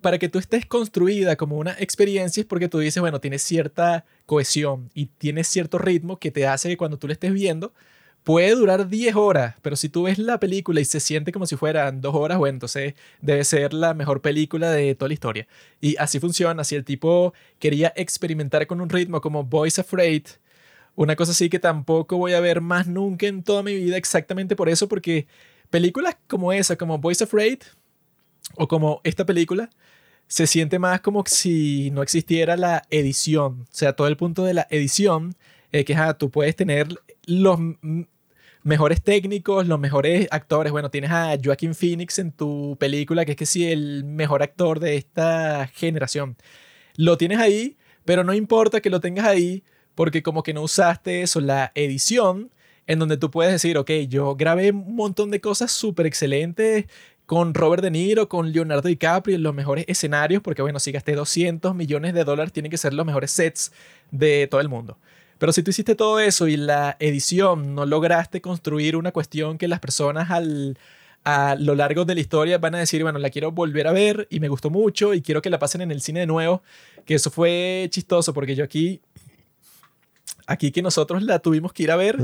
para 0.00 0.20
que 0.20 0.28
tú 0.28 0.38
estés 0.38 0.64
construida 0.64 1.34
como 1.34 1.58
una 1.58 1.72
experiencia 1.80 2.42
es 2.42 2.46
porque 2.46 2.68
tú 2.68 2.78
dices, 2.78 3.00
bueno, 3.00 3.20
tienes 3.20 3.42
cierta 3.42 4.04
cohesión 4.24 4.88
y 4.94 5.06
tienes 5.06 5.48
cierto 5.48 5.78
ritmo 5.78 6.20
que 6.20 6.30
te 6.30 6.46
hace 6.46 6.68
que 6.68 6.76
cuando 6.76 6.96
tú 6.96 7.08
la 7.08 7.14
estés 7.14 7.32
viendo 7.32 7.74
puede 8.24 8.54
durar 8.54 8.88
10 8.88 9.16
horas, 9.16 9.56
pero 9.62 9.76
si 9.76 9.88
tú 9.88 10.04
ves 10.04 10.18
la 10.18 10.38
película 10.38 10.80
y 10.80 10.84
se 10.84 11.00
siente 11.00 11.32
como 11.32 11.46
si 11.46 11.56
fueran 11.56 12.00
dos 12.00 12.14
horas, 12.14 12.38
bueno, 12.38 12.56
entonces 12.56 12.94
debe 13.20 13.44
ser 13.44 13.72
la 13.72 13.94
mejor 13.94 14.20
película 14.20 14.70
de 14.70 14.94
toda 14.94 15.08
la 15.08 15.14
historia. 15.14 15.48
Y 15.80 15.96
así 15.98 16.20
funciona, 16.20 16.64
si 16.64 16.76
el 16.76 16.84
tipo 16.84 17.34
quería 17.58 17.92
experimentar 17.96 18.66
con 18.66 18.80
un 18.80 18.88
ritmo 18.88 19.20
como 19.20 19.44
Boys 19.44 19.78
Afraid, 19.78 20.24
una 20.94 21.16
cosa 21.16 21.32
así 21.32 21.48
que 21.48 21.58
tampoco 21.58 22.16
voy 22.18 22.34
a 22.34 22.40
ver 22.40 22.60
más 22.60 22.86
nunca 22.86 23.26
en 23.26 23.42
toda 23.42 23.62
mi 23.62 23.74
vida 23.74 23.96
exactamente 23.96 24.56
por 24.56 24.68
eso, 24.68 24.88
porque 24.88 25.26
películas 25.70 26.16
como 26.28 26.52
esa, 26.52 26.76
como 26.76 26.98
Boys 26.98 27.22
Afraid, 27.22 27.60
o 28.56 28.68
como 28.68 29.00
esta 29.04 29.24
película, 29.24 29.70
se 30.26 30.46
siente 30.46 30.78
más 30.78 31.00
como 31.00 31.24
si 31.26 31.90
no 31.90 32.02
existiera 32.02 32.56
la 32.56 32.82
edición. 32.90 33.62
O 33.62 33.66
sea, 33.70 33.94
todo 33.94 34.06
el 34.08 34.16
punto 34.16 34.44
de 34.44 34.54
la 34.54 34.66
edición 34.70 35.34
es 35.72 35.84
que 35.84 35.94
ajá, 35.94 36.14
tú 36.14 36.30
puedes 36.30 36.56
tener 36.56 36.88
los 37.26 37.58
mejores 38.62 39.02
técnicos, 39.02 39.66
los 39.66 39.78
mejores 39.78 40.28
actores. 40.30 40.72
Bueno, 40.72 40.90
tienes 40.90 41.10
a 41.10 41.36
Joaquin 41.42 41.74
Phoenix 41.74 42.18
en 42.18 42.32
tu 42.32 42.76
película, 42.78 43.24
que 43.24 43.32
es 43.32 43.36
que 43.36 43.46
sí, 43.46 43.70
el 43.70 44.04
mejor 44.04 44.42
actor 44.42 44.80
de 44.80 44.96
esta 44.96 45.66
generación. 45.68 46.36
Lo 46.96 47.16
tienes 47.16 47.38
ahí, 47.38 47.76
pero 48.04 48.24
no 48.24 48.34
importa 48.34 48.80
que 48.80 48.90
lo 48.90 49.00
tengas 49.00 49.26
ahí, 49.26 49.62
porque 49.94 50.22
como 50.22 50.42
que 50.42 50.54
no 50.54 50.62
usaste 50.62 51.22
eso, 51.22 51.40
la 51.40 51.72
edición, 51.74 52.50
en 52.86 52.98
donde 52.98 53.16
tú 53.16 53.30
puedes 53.30 53.52
decir, 53.52 53.78
ok, 53.78 53.90
yo 54.08 54.34
grabé 54.36 54.70
un 54.70 54.96
montón 54.96 55.30
de 55.30 55.40
cosas 55.40 55.70
súper 55.70 56.06
excelentes 56.06 56.86
con 57.26 57.54
Robert 57.54 57.82
De 57.82 57.90
Niro, 57.90 58.28
con 58.28 58.52
Leonardo 58.52 58.88
DiCaprio 58.88 59.38
los 59.38 59.54
mejores 59.54 59.84
escenarios, 59.88 60.42
porque 60.42 60.62
bueno, 60.62 60.80
si 60.80 60.92
gasté 60.92 61.14
200 61.14 61.74
millones 61.74 62.14
de 62.14 62.24
dólares, 62.24 62.52
tienen 62.52 62.70
que 62.70 62.78
ser 62.78 62.92
los 62.92 63.06
mejores 63.06 63.30
sets 63.30 63.72
de 64.10 64.48
todo 64.48 64.60
el 64.60 64.68
mundo. 64.68 64.98
Pero 65.42 65.52
si 65.52 65.64
tú 65.64 65.70
hiciste 65.72 65.96
todo 65.96 66.20
eso 66.20 66.46
y 66.46 66.56
la 66.56 66.96
edición 67.00 67.74
no 67.74 67.84
lograste 67.84 68.40
construir 68.40 68.94
una 68.94 69.10
cuestión 69.10 69.58
que 69.58 69.66
las 69.66 69.80
personas 69.80 70.30
al, 70.30 70.78
a 71.24 71.56
lo 71.58 71.74
largo 71.74 72.04
de 72.04 72.14
la 72.14 72.20
historia 72.20 72.58
van 72.58 72.76
a 72.76 72.78
decir, 72.78 73.02
bueno, 73.02 73.18
la 73.18 73.28
quiero 73.28 73.50
volver 73.50 73.88
a 73.88 73.92
ver 73.92 74.28
y 74.30 74.38
me 74.38 74.46
gustó 74.46 74.70
mucho 74.70 75.14
y 75.14 75.20
quiero 75.20 75.42
que 75.42 75.50
la 75.50 75.58
pasen 75.58 75.80
en 75.80 75.90
el 75.90 76.00
cine 76.00 76.20
de 76.20 76.26
nuevo, 76.26 76.62
que 77.04 77.14
eso 77.14 77.28
fue 77.28 77.88
chistoso 77.90 78.32
porque 78.32 78.54
yo 78.54 78.62
aquí, 78.62 79.00
aquí 80.46 80.70
que 80.70 80.80
nosotros 80.80 81.24
la 81.24 81.40
tuvimos 81.40 81.72
que 81.72 81.82
ir 81.82 81.90
a 81.90 81.96
ver 81.96 82.18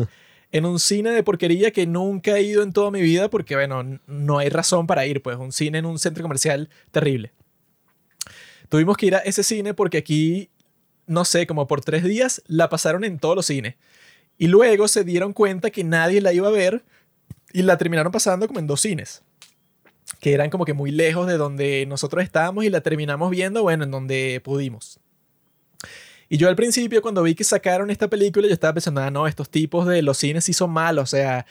en 0.52 0.64
un 0.64 0.78
cine 0.78 1.10
de 1.10 1.24
porquería 1.24 1.72
que 1.72 1.88
nunca 1.88 2.36
he 2.36 2.42
ido 2.42 2.62
en 2.62 2.72
toda 2.72 2.92
mi 2.92 3.02
vida 3.02 3.28
porque, 3.28 3.56
bueno, 3.56 3.98
no 4.06 4.38
hay 4.38 4.48
razón 4.48 4.86
para 4.86 5.04
ir, 5.06 5.22
pues 5.22 5.38
un 5.38 5.50
cine 5.50 5.78
en 5.78 5.86
un 5.86 5.98
centro 5.98 6.22
comercial 6.22 6.68
terrible. 6.92 7.32
Tuvimos 8.68 8.96
que 8.96 9.06
ir 9.06 9.16
a 9.16 9.18
ese 9.18 9.42
cine 9.42 9.74
porque 9.74 9.98
aquí, 9.98 10.50
no 11.08 11.24
sé, 11.24 11.46
como 11.46 11.66
por 11.66 11.80
tres 11.80 12.04
días 12.04 12.42
la 12.46 12.68
pasaron 12.68 13.04
en 13.04 13.18
todos 13.18 13.34
los 13.34 13.46
cines. 13.46 13.74
Y 14.36 14.46
luego 14.46 14.86
se 14.86 15.02
dieron 15.02 15.32
cuenta 15.32 15.70
que 15.70 15.82
nadie 15.82 16.20
la 16.20 16.32
iba 16.32 16.46
a 16.46 16.52
ver 16.52 16.84
Y 17.52 17.62
la 17.62 17.76
terminaron 17.76 18.12
pasando 18.12 18.46
como 18.46 18.60
en 18.60 18.66
dos 18.66 18.82
cines, 18.82 19.22
que 20.20 20.34
eran 20.34 20.50
como 20.50 20.64
que 20.64 20.74
muy 20.74 20.90
lejos 20.90 21.26
de 21.26 21.38
donde 21.38 21.86
nosotros 21.86 22.22
estábamos 22.22 22.64
y 22.64 22.70
la 22.70 22.82
terminamos 22.82 23.30
viendo, 23.30 23.62
bueno, 23.62 23.84
en 23.84 23.90
donde 23.90 24.40
pudimos. 24.44 25.00
Y 26.28 26.36
yo 26.36 26.48
al 26.48 26.56
principio, 26.56 27.00
cuando 27.00 27.22
vi 27.22 27.34
que 27.34 27.44
sacaron 27.44 27.90
esta 27.90 28.08
película, 28.08 28.46
yo 28.46 28.52
estaba 28.52 28.74
pensando, 28.74 29.00
ah, 29.00 29.10
no, 29.10 29.26
estos 29.26 29.48
tipos 29.48 29.86
de 29.86 30.02
los 30.02 30.18
cines 30.18 30.44
sí 30.44 30.52
son 30.52 30.70
malos, 30.70 31.04
o 31.04 31.06
sea, 31.16 31.46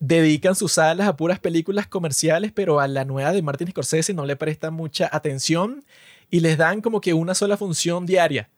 dedican 0.00 0.54
sus 0.54 0.72
salas 0.72 1.08
a 1.08 1.16
puras 1.16 1.40
películas 1.40 1.86
comerciales, 1.86 2.52
pero 2.52 2.78
a 2.78 2.88
la 2.88 3.06
nueva 3.06 3.32
de 3.32 3.40
Martin 3.40 3.70
Scorsese 3.70 4.12
no 4.12 4.26
le 4.26 4.36
prestan 4.36 4.74
mucha 4.74 5.08
atención 5.10 5.82
y 6.30 6.40
les 6.40 6.58
dan 6.58 6.80
como 6.80 7.00
que 7.00 7.14
una 7.14 7.34
sola 7.34 7.56
función 7.56 8.06
diaria. 8.06 8.50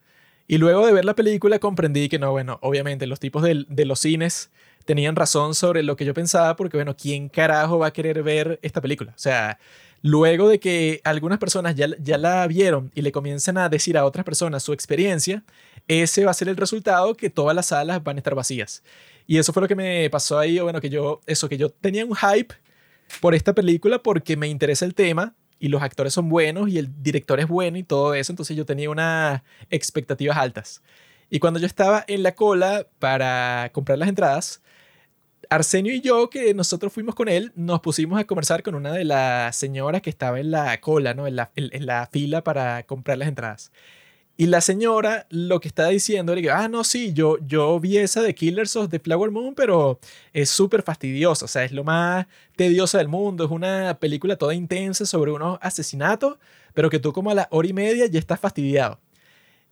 Y 0.49 0.59
luego 0.59 0.87
de 0.87 0.93
ver 0.93 1.05
la 1.05 1.15
película 1.15 1.59
comprendí 1.59 2.09
que 2.09 2.19
no, 2.19 2.31
bueno, 2.31 2.59
obviamente 2.63 3.07
los 3.07 3.19
tipos 3.19 3.43
de, 3.43 3.65
de 3.69 3.85
los 3.85 4.01
cines 4.01 4.51
tenían 4.85 5.17
razón 5.17 5.55
sobre 5.55 5.83
lo 5.83 5.97
que 5.97 6.05
yo 6.05 6.15
pensaba, 6.15 6.57
porque 6.57 6.77
bueno, 6.77 6.97
¿quién 6.97 7.29
carajo 7.29 7.79
va 7.79 7.89
a 7.89 7.93
querer 7.93 8.23
ver 8.23 8.59
esta 8.63 8.81
película? 8.81 9.13
O 9.15 9.19
sea, 9.19 9.59
luego 10.03 10.49
de 10.49 10.61
que 10.61 11.01
algunas 11.05 11.39
personas 11.39 11.75
ya, 11.75 11.89
ya 12.01 12.17
la 12.17 12.47
vieron 12.47 12.93
y 12.95 13.03
le 13.03 13.13
comienzan 13.13 13.59
a 13.59 13.69
decir 13.69 13.99
a 13.99 14.05
otras 14.05 14.25
personas 14.25 14.63
su 14.63 14.73
experiencia, 14.73 15.45
ese 15.89 16.25
va 16.25 16.31
a 16.31 16.35
ser 16.35 16.49
el 16.49 16.57
resultado 16.57 17.15
que 17.15 17.29
todas 17.29 17.55
las 17.55 17.67
salas 17.67 18.03
van 18.03 18.17
a 18.17 18.21
estar 18.21 18.35
vacías. 18.35 18.83
Y 19.27 19.39
eso 19.39 19.53
fue 19.53 19.63
lo 19.63 19.69
que 19.69 19.75
me 19.75 20.09
pasó 20.11 20.39
ahí, 20.39 20.59
o 20.61 20.65
bueno, 20.65 20.81
que 20.81 20.89
yo, 20.89 21.21
eso, 21.27 21.49
que 21.49 21.59
yo 21.59 21.71
tenía 21.71 22.07
un 22.07 22.15
hype 22.15 22.55
por 23.21 23.35
esta 23.35 23.53
película 23.53 24.03
porque 24.03 24.37
me 24.37 24.47
interesa 24.47 24.85
el 24.85 24.95
tema 24.95 25.35
y 25.59 25.69
los 25.69 25.83
actores 25.83 26.13
son 26.13 26.29
buenos 26.29 26.69
y 26.69 26.79
el 26.79 27.03
director 27.03 27.41
es 27.41 27.49
bueno 27.49 27.79
y 27.79 27.83
todo 27.83 28.15
eso, 28.15 28.33
entonces 28.33 28.57
yo 28.57 28.67
tenía 28.67 28.91
unas 28.91 29.43
expectativas 29.71 30.37
altas. 30.37 30.83
Y 31.31 31.41
cuando 31.41 31.59
yo 31.59 31.67
estaba 31.67 32.05
en 32.09 32.23
la 32.23 32.35
cola 32.35 32.87
para 32.99 33.71
comprar 33.73 33.99
las 33.99 34.09
entradas, 34.09 34.63
Arsenio 35.51 35.93
y 35.93 36.01
yo, 36.01 36.31
que 36.31 36.55
nosotros 36.55 36.93
fuimos 36.93 37.15
con 37.15 37.29
él, 37.29 37.53
nos 37.55 37.81
pusimos 37.81 38.19
a 38.19 38.25
conversar 38.25 38.63
con 38.63 38.75
una 38.75 38.93
de 38.93 39.05
las 39.05 39.57
señoras 39.57 40.03
que 40.03 40.11
estaba 40.11 40.41
en 40.41 40.51
la 40.51 40.81
cola, 40.81 41.15
¿no? 41.15 41.27
En 41.27 41.37
la, 41.37 41.51
en, 41.57 41.87
la 41.87 42.07
fila 42.07 42.43
para 42.43 42.85
comprar 42.85 43.19
las 43.19 43.29
entradas. 43.29 43.73
Y 44.39 44.47
la 44.47 44.61
señora 44.61 45.27
lo 45.31 45.61
que 45.61 45.69
estaba 45.69 45.89
diciendo 45.89 46.33
era 46.33 46.43
que, 46.43 46.51
ah, 46.51 46.69
no, 46.69 46.85
sí, 46.85 47.13
yo, 47.15 47.39
yo 47.47 47.81
vi 47.81 47.97
esa 47.97 48.21
de 48.21 48.35
Killers 48.35 48.77
of 48.77 48.91
the 48.91 48.99
Flower 48.99 49.31
Moon, 49.31 49.55
pero 49.55 49.99
es 50.35 50.51
súper 50.51 50.83
fastidiosa, 50.83 51.47
o 51.47 51.49
sea, 51.49 51.65
es 51.65 51.73
lo 51.73 51.85
más 51.85 52.27
tediosa 52.55 52.99
del 52.99 53.09
mundo, 53.09 53.45
es 53.47 53.51
una 53.51 53.99
película 53.99 54.37
toda 54.37 54.55
intensa 54.55 55.07
sobre 55.07 55.33
unos 55.33 55.59
asesinatos, 55.63 56.37
pero 56.75 56.91
que 56.91 56.99
tú 56.99 57.15
como 57.15 57.31
a 57.31 57.35
la 57.35 57.49
hora 57.51 57.69
y 57.69 57.73
media 57.73 58.07
ya 58.07 58.19
estás 58.19 58.39
fastidiado. 58.39 59.01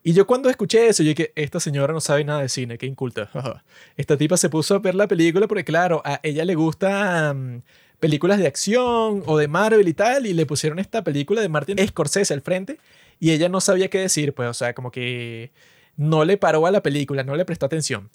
Y 0.02 0.12
yo 0.12 0.26
cuando 0.26 0.50
escuché 0.50 0.86
eso, 0.88 1.02
yo 1.02 1.10
dije, 1.10 1.32
esta 1.34 1.60
señora 1.60 1.92
no 1.92 2.00
sabe 2.00 2.24
nada 2.24 2.40
de 2.42 2.48
cine, 2.48 2.78
qué 2.78 2.86
inculta. 2.86 3.30
esta 3.96 4.16
tipa 4.16 4.36
se 4.36 4.50
puso 4.50 4.74
a 4.74 4.78
ver 4.78 4.94
la 4.94 5.08
película 5.08 5.46
porque, 5.46 5.64
claro, 5.64 6.02
a 6.04 6.20
ella 6.22 6.44
le 6.44 6.54
gustan 6.54 7.64
películas 8.00 8.38
de 8.38 8.46
acción 8.46 9.22
o 9.24 9.38
de 9.38 9.48
Marvel 9.48 9.88
y 9.88 9.94
tal, 9.94 10.26
y 10.26 10.34
le 10.34 10.44
pusieron 10.44 10.78
esta 10.78 11.02
película 11.02 11.40
de 11.40 11.48
Martin 11.48 11.78
Scorsese 11.88 12.34
al 12.34 12.42
frente, 12.42 12.78
y 13.18 13.30
ella 13.32 13.48
no 13.48 13.60
sabía 13.60 13.88
qué 13.88 13.98
decir, 13.98 14.34
pues, 14.34 14.48
o 14.48 14.54
sea, 14.54 14.74
como 14.74 14.90
que 14.90 15.52
no 15.96 16.24
le 16.24 16.36
paró 16.36 16.66
a 16.66 16.70
la 16.70 16.82
película, 16.82 17.24
no 17.24 17.36
le 17.36 17.44
prestó 17.44 17.66
atención. 17.66 18.10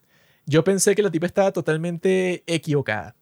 Yo 0.46 0.64
pensé 0.64 0.96
que 0.96 1.04
la 1.04 1.12
tipa 1.12 1.26
estaba 1.28 1.52
totalmente 1.52 2.44
equivocada. 2.48 3.16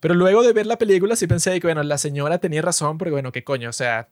Pero 0.00 0.14
luego 0.14 0.42
de 0.42 0.52
ver 0.52 0.66
la 0.66 0.78
película 0.78 1.16
sí 1.16 1.26
pensé 1.26 1.58
que, 1.60 1.66
bueno, 1.66 1.82
la 1.82 1.98
señora 1.98 2.38
tenía 2.38 2.62
razón, 2.62 2.98
porque, 2.98 3.12
bueno, 3.12 3.32
qué 3.32 3.42
coño, 3.42 3.70
o 3.70 3.72
sea, 3.72 4.08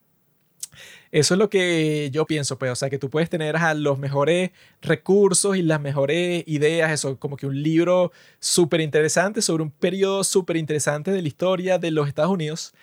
eso 1.11 1.35
es 1.35 1.37
lo 1.37 1.49
que 1.49 2.09
yo 2.11 2.25
pienso, 2.25 2.57
pues, 2.57 2.71
o 2.71 2.75
sea, 2.75 2.89
que 2.89 2.97
tú 2.97 3.09
puedes 3.09 3.29
tener 3.29 3.55
los 3.75 3.99
mejores 3.99 4.51
recursos 4.81 5.55
y 5.55 5.61
las 5.61 5.79
mejores 5.79 6.43
ideas, 6.47 6.91
eso, 6.91 7.19
como 7.19 7.37
que 7.37 7.45
un 7.45 7.61
libro 7.61 8.11
súper 8.39 8.81
interesante 8.81 9.41
sobre 9.43 9.63
un 9.63 9.69
periodo 9.69 10.23
súper 10.23 10.57
interesante 10.57 11.11
de 11.11 11.21
la 11.21 11.27
historia 11.27 11.77
de 11.77 11.91
los 11.91 12.07
Estados 12.07 12.31
Unidos, 12.31 12.73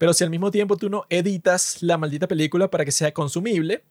pero 0.00 0.14
si 0.14 0.24
al 0.24 0.30
mismo 0.30 0.50
tiempo 0.50 0.78
tú 0.78 0.88
no 0.88 1.04
editas 1.10 1.82
la 1.82 1.98
maldita 1.98 2.26
película 2.26 2.70
para 2.70 2.86
que 2.86 2.90
sea 2.90 3.12
consumible, 3.12 3.82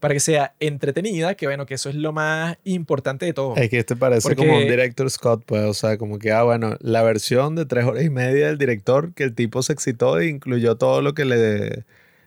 para 0.00 0.12
que 0.12 0.18
sea 0.18 0.56
entretenida, 0.58 1.36
que 1.36 1.46
bueno, 1.46 1.66
que 1.66 1.74
eso 1.74 1.88
es 1.88 1.94
lo 1.94 2.12
más 2.12 2.58
importante 2.64 3.26
de 3.26 3.32
todo. 3.32 3.54
Es 3.54 3.70
que 3.70 3.78
este 3.78 3.94
parece 3.94 4.34
como 4.34 4.56
un 4.56 4.64
director 4.64 5.08
Scott, 5.08 5.44
pues, 5.46 5.62
o 5.62 5.72
sea, 5.72 5.98
como 5.98 6.18
que, 6.18 6.32
ah, 6.32 6.42
bueno, 6.42 6.76
la 6.80 7.04
versión 7.04 7.54
de 7.54 7.64
tres 7.64 7.84
horas 7.84 8.02
y 8.02 8.10
media 8.10 8.48
del 8.48 8.58
director, 8.58 9.14
que 9.14 9.22
el 9.22 9.36
tipo 9.36 9.62
se 9.62 9.72
excitó 9.72 10.18
e 10.18 10.26
incluyó 10.26 10.74
todo 10.74 11.00
lo 11.00 11.14
que 11.14 11.24
le 11.24 11.84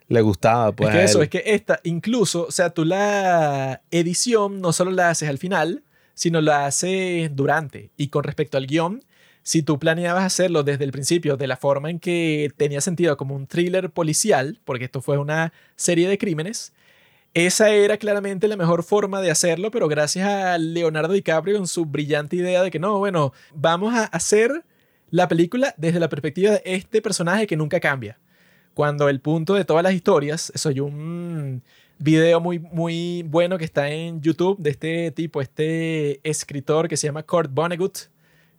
le 0.08 0.22
gustaba. 0.22 0.72
Pues, 0.72 0.92
es 0.92 0.96
que 0.96 1.04
eso, 1.04 1.22
es 1.22 1.28
que 1.28 1.44
esta, 1.46 1.82
incluso, 1.84 2.46
o 2.46 2.52
sea, 2.52 2.70
tú 2.70 2.86
la 2.86 3.82
edición 3.92 4.62
no 4.62 4.72
solo 4.72 4.92
la 4.92 5.10
haces 5.10 5.28
al 5.28 5.40
final, 5.40 5.84
sino 6.14 6.40
la 6.40 6.68
haces 6.68 7.36
durante. 7.36 7.90
Y 7.98 8.08
con 8.08 8.24
respecto 8.24 8.58
al 8.58 8.66
guion, 8.66 9.04
si 9.46 9.62
tú 9.62 9.78
planeabas 9.78 10.24
hacerlo 10.24 10.64
desde 10.64 10.86
el 10.86 10.92
principio 10.92 11.38
de 11.38 11.46
la 11.46 11.56
forma 11.56 11.92
en 11.92 12.00
que 12.00 12.52
tenía 12.58 12.82
sentido 12.82 13.16
como 13.16 13.36
un 13.36 13.46
thriller 13.46 13.92
policial, 13.92 14.60
porque 14.66 14.86
esto 14.86 15.04
fue 15.04 15.20
una 15.20 15.54
serie 15.76 16.10
de 16.10 16.18
crímenes, 16.18 16.74
esa 17.36 17.70
era 17.70 17.98
claramente 17.98 18.48
la 18.48 18.58
mejor 18.58 18.82
forma 18.82 19.22
de 19.22 19.30
hacerlo, 19.30 19.70
pero 19.70 19.88
gracias 19.88 20.28
a 20.28 20.58
Leonardo 20.58 21.14
DiCaprio 21.14 21.58
con 21.58 21.68
su 21.68 21.86
brillante 21.86 22.38
idea 22.38 22.64
de 22.64 22.72
que 22.72 22.80
no, 22.80 22.98
bueno, 22.98 23.34
vamos 23.54 23.94
a 23.94 24.06
hacer 24.06 24.66
la 25.12 25.28
película 25.28 25.76
desde 25.78 26.00
la 26.00 26.10
perspectiva 26.10 26.54
de 26.54 26.64
este 26.66 27.00
personaje 27.04 27.46
que 27.46 27.56
nunca 27.56 27.80
cambia 27.80 28.18
cuando 28.74 29.10
el 29.10 29.22
punto 29.22 29.54
de 29.54 29.64
todas 29.64 29.84
las 29.84 29.94
historias, 29.94 30.52
soy 30.56 30.82
un 30.82 31.64
video 32.00 32.42
muy, 32.42 32.60
muy 32.60 33.24
bueno 33.24 33.60
que 33.60 33.64
está 33.64 33.90
en 33.90 34.22
YouTube 34.22 34.58
de 34.60 34.72
este 34.72 35.12
tipo, 35.12 35.40
este 35.40 36.20
escritor 36.28 36.88
que 36.88 36.98
se 36.98 37.08
llama 37.08 37.24
Kurt 37.24 37.52
Vonnegut, 37.54 37.98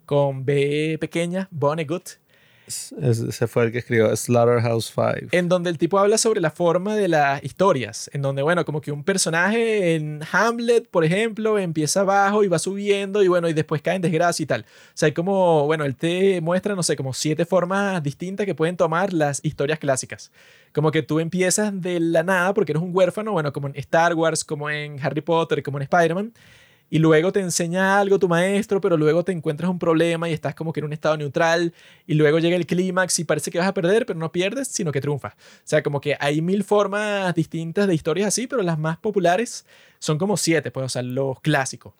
con 0.07 0.43
B 0.43 0.97
pequeña, 0.99 1.47
Vonnegut, 1.51 2.17
ese 2.67 3.47
fue 3.47 3.65
el 3.65 3.71
que 3.71 3.77
escribió 3.77 4.13
Slaughterhouse 4.13 4.93
5. 4.93 5.29
En 5.31 5.47
donde 5.47 5.69
el 5.69 5.77
tipo 5.77 5.99
habla 5.99 6.17
sobre 6.17 6.41
la 6.41 6.51
forma 6.51 6.97
de 6.97 7.07
las 7.07 7.41
historias. 7.41 8.09
En 8.13 8.21
donde, 8.21 8.41
bueno, 8.41 8.65
como 8.65 8.81
que 8.81 8.91
un 8.91 9.05
personaje 9.05 9.95
en 9.95 10.21
Hamlet, 10.29 10.89
por 10.89 11.05
ejemplo, 11.05 11.57
empieza 11.57 12.01
abajo 12.01 12.43
y 12.43 12.49
va 12.49 12.59
subiendo 12.59 13.23
y 13.23 13.29
bueno, 13.29 13.47
y 13.47 13.53
después 13.53 13.81
cae 13.81 13.95
en 13.95 14.01
desgracia 14.01 14.43
y 14.43 14.47
tal. 14.47 14.61
O 14.61 14.91
sea, 14.95 15.07
hay 15.07 15.13
como, 15.13 15.65
bueno, 15.65 15.85
él 15.85 15.95
te 15.95 16.41
muestra, 16.41 16.75
no 16.75 16.83
sé, 16.83 16.97
como 16.97 17.13
siete 17.13 17.45
formas 17.45 18.03
distintas 18.03 18.45
que 18.45 18.53
pueden 18.53 18.75
tomar 18.75 19.13
las 19.13 19.39
historias 19.45 19.79
clásicas. 19.79 20.31
Como 20.73 20.91
que 20.91 21.03
tú 21.03 21.21
empiezas 21.21 21.81
de 21.81 22.01
la 22.01 22.23
nada 22.23 22.53
porque 22.53 22.73
eres 22.73 22.83
un 22.83 22.93
huérfano, 22.93 23.31
bueno, 23.31 23.53
como 23.53 23.67
en 23.67 23.77
Star 23.77 24.13
Wars, 24.13 24.43
como 24.43 24.69
en 24.69 24.99
Harry 25.01 25.21
Potter, 25.21 25.63
como 25.63 25.77
en 25.77 25.83
Spider-Man 25.83 26.33
y 26.89 26.99
luego 26.99 27.31
te 27.31 27.41
enseña 27.41 27.99
algo 27.99 28.19
tu 28.19 28.29
maestro, 28.29 28.79
pero 28.79 28.95
luego 28.97 29.23
te 29.23 29.31
encuentras 29.31 29.69
un 29.69 29.79
problema 29.79 30.29
y 30.29 30.33
estás 30.33 30.55
como 30.55 30.71
que 30.71 30.79
en 30.79 30.85
un 30.85 30.93
estado 30.93 31.17
neutral 31.17 31.73
y 32.05 32.13
luego 32.13 32.39
llega 32.39 32.55
el 32.55 32.65
clímax 32.65 33.19
y 33.19 33.25
parece 33.25 33.51
que 33.51 33.59
vas 33.59 33.67
a 33.67 33.73
perder, 33.73 34.05
pero 34.05 34.17
no 34.17 34.31
pierdes, 34.31 34.69
sino 34.69 34.91
que 34.91 35.01
triunfas. 35.01 35.33
O 35.33 35.61
sea, 35.65 35.83
como 35.83 35.99
que 35.99 36.15
hay 36.19 36.41
mil 36.41 36.63
formas 36.63 37.33
distintas 37.35 37.87
de 37.87 37.95
historias 37.95 38.29
así, 38.29 38.47
pero 38.47 38.63
las 38.63 38.79
más 38.79 38.97
populares 38.97 39.65
son 39.99 40.17
como 40.17 40.37
siete, 40.37 40.71
pues, 40.71 40.95
o 40.95 41.01
los 41.01 41.41
clásicos. 41.41 41.93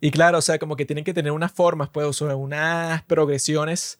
Y 0.00 0.10
claro, 0.10 0.38
o 0.38 0.42
sea, 0.42 0.58
como 0.58 0.76
que 0.76 0.84
tienen 0.84 1.04
que 1.04 1.14
tener 1.14 1.32
unas 1.32 1.52
formas, 1.52 1.88
pues, 1.88 2.06
o 2.06 2.12
sea, 2.12 2.36
unas 2.36 3.02
progresiones 3.04 3.98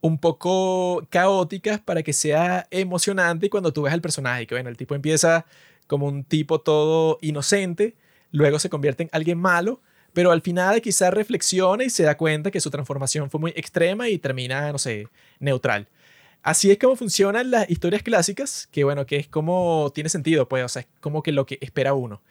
un 0.00 0.18
poco 0.18 1.06
caóticas 1.10 1.80
para 1.80 2.02
que 2.02 2.12
sea 2.12 2.66
emocionante 2.70 3.50
cuando 3.50 3.72
tú 3.72 3.82
ves 3.82 3.92
al 3.92 4.00
personaje, 4.00 4.46
que 4.46 4.54
bueno, 4.54 4.70
el 4.70 4.76
tipo 4.76 4.94
empieza 4.94 5.44
como 5.86 6.06
un 6.06 6.24
tipo 6.24 6.60
todo 6.60 7.18
inocente, 7.20 7.96
luego 8.32 8.58
se 8.58 8.70
convierte 8.70 9.04
en 9.04 9.10
alguien 9.12 9.38
malo, 9.38 9.80
pero 10.12 10.32
al 10.32 10.42
final 10.42 10.80
quizás 10.80 11.12
reflexiona 11.12 11.84
y 11.84 11.90
se 11.90 12.02
da 12.02 12.16
cuenta 12.16 12.50
que 12.50 12.60
su 12.60 12.70
transformación 12.70 13.30
fue 13.30 13.40
muy 13.40 13.52
extrema 13.56 14.08
y 14.08 14.18
termina, 14.18 14.72
no 14.72 14.78
sé, 14.78 15.08
neutral. 15.38 15.88
Así 16.42 16.70
es 16.70 16.78
como 16.78 16.96
funcionan 16.96 17.50
las 17.50 17.68
historias 17.68 18.02
clásicas, 18.02 18.68
que 18.72 18.84
bueno, 18.84 19.06
que 19.06 19.16
es 19.16 19.28
como 19.28 19.92
tiene 19.94 20.08
sentido, 20.08 20.48
pues, 20.48 20.64
o 20.64 20.68
sea, 20.68 20.82
es 20.82 20.88
como 21.00 21.22
que 21.22 21.32
lo 21.32 21.46
que 21.46 21.58
espera 21.60 21.92
uno. 21.94 22.22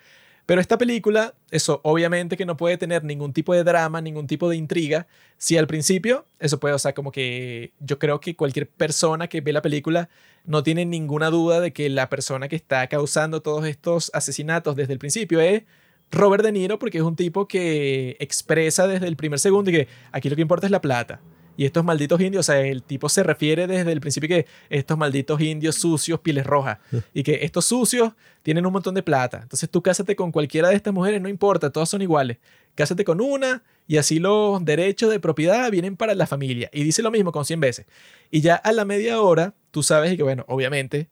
Pero 0.50 0.62
esta 0.62 0.80
película, 0.80 1.36
eso 1.52 1.80
obviamente 1.84 2.36
que 2.36 2.44
no 2.44 2.58
puede 2.58 2.76
tener 2.78 3.04
ningún 3.04 3.34
tipo 3.34 3.54
de 3.54 3.64
drama, 3.64 4.02
ningún 4.02 4.26
tipo 4.26 4.50
de 4.50 4.56
intriga. 4.58 5.06
Si 5.38 5.58
al 5.58 5.68
principio, 5.68 6.26
eso 6.40 6.60
puede, 6.60 6.74
o 6.74 6.80
sea, 6.80 6.94
como 6.96 7.12
que 7.12 7.72
yo 7.80 8.00
creo 8.00 8.20
que 8.20 8.36
cualquier 8.36 8.68
persona 8.68 9.28
que 9.28 9.42
ve 9.42 9.54
la 9.54 9.62
película 9.62 10.10
no 10.46 10.64
tiene 10.64 10.86
ninguna 10.86 11.30
duda 11.30 11.60
de 11.60 11.72
que 11.72 11.88
la 11.88 12.10
persona 12.10 12.48
que 12.48 12.56
está 12.56 12.88
causando 12.88 13.44
todos 13.44 13.64
estos 13.68 14.10
asesinatos 14.16 14.76
desde 14.76 14.94
el 14.94 14.98
principio 14.98 15.40
es 15.40 15.66
Robert 16.12 16.44
De 16.44 16.52
Niro 16.52 16.80
porque 16.80 16.98
es 16.98 17.04
un 17.04 17.16
tipo 17.16 17.48
que 17.48 18.18
expresa 18.20 18.88
desde 18.88 19.08
el 19.08 19.16
primer 19.16 19.40
segundo 19.40 19.70
y 19.70 19.74
que 19.74 19.88
aquí 20.12 20.30
lo 20.30 20.36
que 20.36 20.42
importa 20.42 20.66
es 20.68 20.72
la 20.72 20.82
plata. 20.82 21.22
Y 21.60 21.66
estos 21.66 21.84
malditos 21.84 22.22
indios, 22.22 22.48
o 22.48 22.52
sea, 22.54 22.62
el 22.62 22.84
tipo 22.84 23.10
se 23.10 23.22
refiere 23.22 23.68
desde 23.68 23.92
el 23.92 24.00
principio 24.00 24.30
que 24.30 24.46
estos 24.70 24.98
malditos 24.98 25.42
indios 25.42 25.76
sucios, 25.76 26.22
pieles 26.22 26.48
rojas, 26.48 26.78
y 27.14 27.22
que 27.22 27.40
estos 27.44 27.66
sucios 27.66 28.14
tienen 28.44 28.66
un 28.66 28.72
montón 28.72 28.96
de 28.96 29.04
plata. 29.04 29.40
Entonces 29.42 29.70
tú 29.70 29.84
cásate 29.84 30.16
con 30.16 30.32
cualquiera 30.32 30.70
de 30.70 30.76
estas 30.76 30.94
mujeres, 30.94 31.22
no 31.22 31.28
importa, 31.28 31.70
todas 31.70 31.90
son 31.90 32.02
iguales. 32.02 32.38
Cásate 32.76 33.04
con 33.04 33.20
una 33.20 33.62
y 33.88 33.98
así 33.98 34.20
los 34.20 34.64
derechos 34.64 35.12
de 35.12 35.20
propiedad 35.20 35.70
vienen 35.70 35.98
para 35.98 36.16
la 36.16 36.28
familia. 36.28 36.70
Y 36.72 36.84
dice 36.84 37.02
lo 37.02 37.12
mismo 37.12 37.34
con 37.34 37.44
100 37.44 37.60
veces. 37.60 37.86
Y 38.32 38.40
ya 38.40 38.56
a 38.56 38.72
la 38.72 38.86
media 38.86 39.20
hora, 39.20 39.54
tú 39.72 39.84
sabes 39.84 40.16
que, 40.16 40.24
bueno, 40.24 40.46
obviamente, 40.48 41.10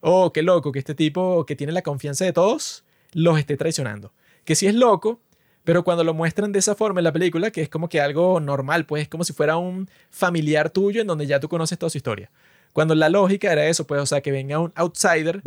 oh, 0.00 0.32
qué 0.32 0.42
loco 0.42 0.70
que 0.70 0.78
este 0.78 0.94
tipo 0.94 1.44
que 1.44 1.56
tiene 1.56 1.72
la 1.72 1.82
confianza 1.82 2.24
de 2.24 2.32
todos, 2.32 2.84
los 3.14 3.36
esté 3.36 3.56
traicionando 3.56 4.12
que 4.44 4.54
sí 4.54 4.66
es 4.66 4.74
loco, 4.74 5.20
Pero 5.64 5.84
cuando 5.84 6.02
lo 6.04 6.12
muestran 6.14 6.50
de 6.52 6.58
esa 6.58 6.74
forma 6.74 7.00
en 7.00 7.04
la 7.04 7.12
película, 7.12 7.50
que 7.52 7.62
es 7.62 7.68
como 7.68 7.88
que 7.88 8.00
algo 8.00 8.40
normal, 8.40 8.84
pues 8.86 9.02
es 9.02 9.08
como 9.08 9.22
si 9.24 9.32
fuera 9.32 9.56
un 9.58 9.88
familiar 10.10 10.70
tuyo 10.70 11.00
en 11.00 11.06
donde 11.06 11.26
ya 11.26 11.38
tú 11.40 11.48
conoces 11.48 11.78
toda 11.78 11.90
su 11.90 11.98
historia. 11.98 12.30
Cuando 12.72 12.94
la 12.96 13.08
lógica 13.08 13.52
era 13.52 13.66
eso, 13.66 13.86
pues, 13.86 14.00
o 14.00 14.06
sea, 14.06 14.20
que 14.22 14.32
venga 14.32 14.58
un 14.58 14.72
outsider 14.74 15.40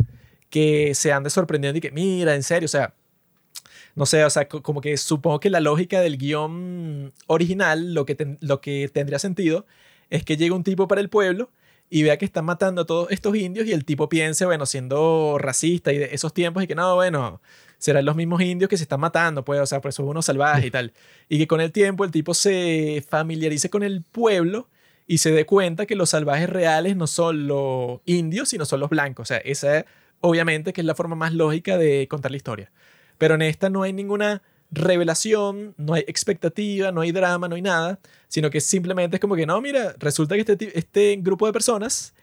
que 0.50 0.94
se 0.94 1.12
ande 1.12 1.28
sorprendiendo 1.30 1.78
y 1.78 1.80
que, 1.82 1.90
mira, 1.90 2.34
en 2.34 2.42
serio, 2.42 2.64
o 2.66 2.68
sea, 2.68 2.94
no 3.94 4.06
sé, 4.06 4.24
o 4.24 4.30
sea, 4.30 4.48
co- 4.48 4.62
como 4.62 4.80
que 4.80 4.96
supongo 4.96 5.40
que 5.40 5.50
la 5.50 5.60
lógica 5.60 6.00
del 6.00 6.18
guion 6.18 7.12
original, 7.26 7.94
lo 7.94 8.04
que, 8.06 8.36
lo 8.40 8.60
que 8.60 8.88
tendría 8.92 9.18
sentido, 9.18 9.66
es 10.10 10.24
que 10.24 10.36
llega 10.36 10.54
un 10.54 10.64
tipo 10.64 10.88
para 10.88 11.00
el 11.00 11.08
pueblo 11.08 11.50
y 11.88 12.02
vea 12.02 12.16
que 12.16 12.24
están 12.24 12.44
matando 12.44 12.82
a 12.82 12.86
todos 12.86 13.10
estos 13.10 13.36
indios 13.36 13.66
y 13.66 13.72
el 13.72 13.84
tipo 13.84 14.08
piense, 14.08 14.44
bueno, 14.44 14.66
siendo 14.66 15.36
racista 15.38 15.92
y 15.92 15.98
de 15.98 16.08
esos 16.12 16.34
tiempos 16.34 16.62
y 16.62 16.66
que 16.66 16.74
no, 16.74 16.94
bueno, 16.96 17.40
serán 17.78 18.04
los 18.04 18.16
mismos 18.16 18.40
indios 18.42 18.68
que 18.68 18.76
se 18.76 18.84
están 18.84 19.00
matando, 19.00 19.44
pues, 19.44 19.60
o 19.60 19.66
sea, 19.66 19.80
pues 19.80 19.94
son 19.94 20.08
unos 20.08 20.26
salvajes 20.26 20.64
y 20.64 20.70
tal. 20.70 20.92
Y 21.28 21.38
que 21.38 21.46
con 21.46 21.60
el 21.60 21.72
tiempo 21.72 22.04
el 22.04 22.10
tipo 22.10 22.34
se 22.34 23.04
familiarice 23.08 23.70
con 23.70 23.82
el 23.82 24.02
pueblo 24.02 24.68
y 25.06 25.18
se 25.18 25.30
dé 25.30 25.46
cuenta 25.46 25.86
que 25.86 25.94
los 25.94 26.10
salvajes 26.10 26.50
reales 26.50 26.96
no 26.96 27.06
son 27.06 27.46
los 27.46 28.00
indios, 28.04 28.48
sino 28.48 28.64
son 28.64 28.80
los 28.80 28.90
blancos. 28.90 29.24
O 29.24 29.26
sea, 29.26 29.38
esa 29.38 29.86
obviamente 30.20 30.72
que 30.72 30.80
es 30.80 30.86
la 30.86 30.94
forma 30.94 31.14
más 31.14 31.32
lógica 31.32 31.78
de 31.78 32.08
contar 32.08 32.30
la 32.30 32.36
historia. 32.36 32.72
Pero 33.18 33.34
en 33.34 33.42
esta 33.42 33.70
no 33.70 33.82
hay 33.82 33.92
ninguna 33.92 34.42
revelación, 34.70 35.74
no 35.76 35.94
hay 35.94 36.04
expectativa, 36.06 36.92
no 36.92 37.00
hay 37.00 37.12
drama, 37.12 37.48
no 37.48 37.54
hay 37.54 37.62
nada, 37.62 37.98
sino 38.28 38.50
que 38.50 38.60
simplemente 38.60 39.16
es 39.16 39.20
como 39.20 39.36
que 39.36 39.46
no, 39.46 39.60
mira, 39.60 39.94
resulta 39.98 40.34
que 40.34 40.40
este, 40.40 40.78
este 40.78 41.16
grupo 41.20 41.46
de 41.46 41.52
personas 41.52 42.14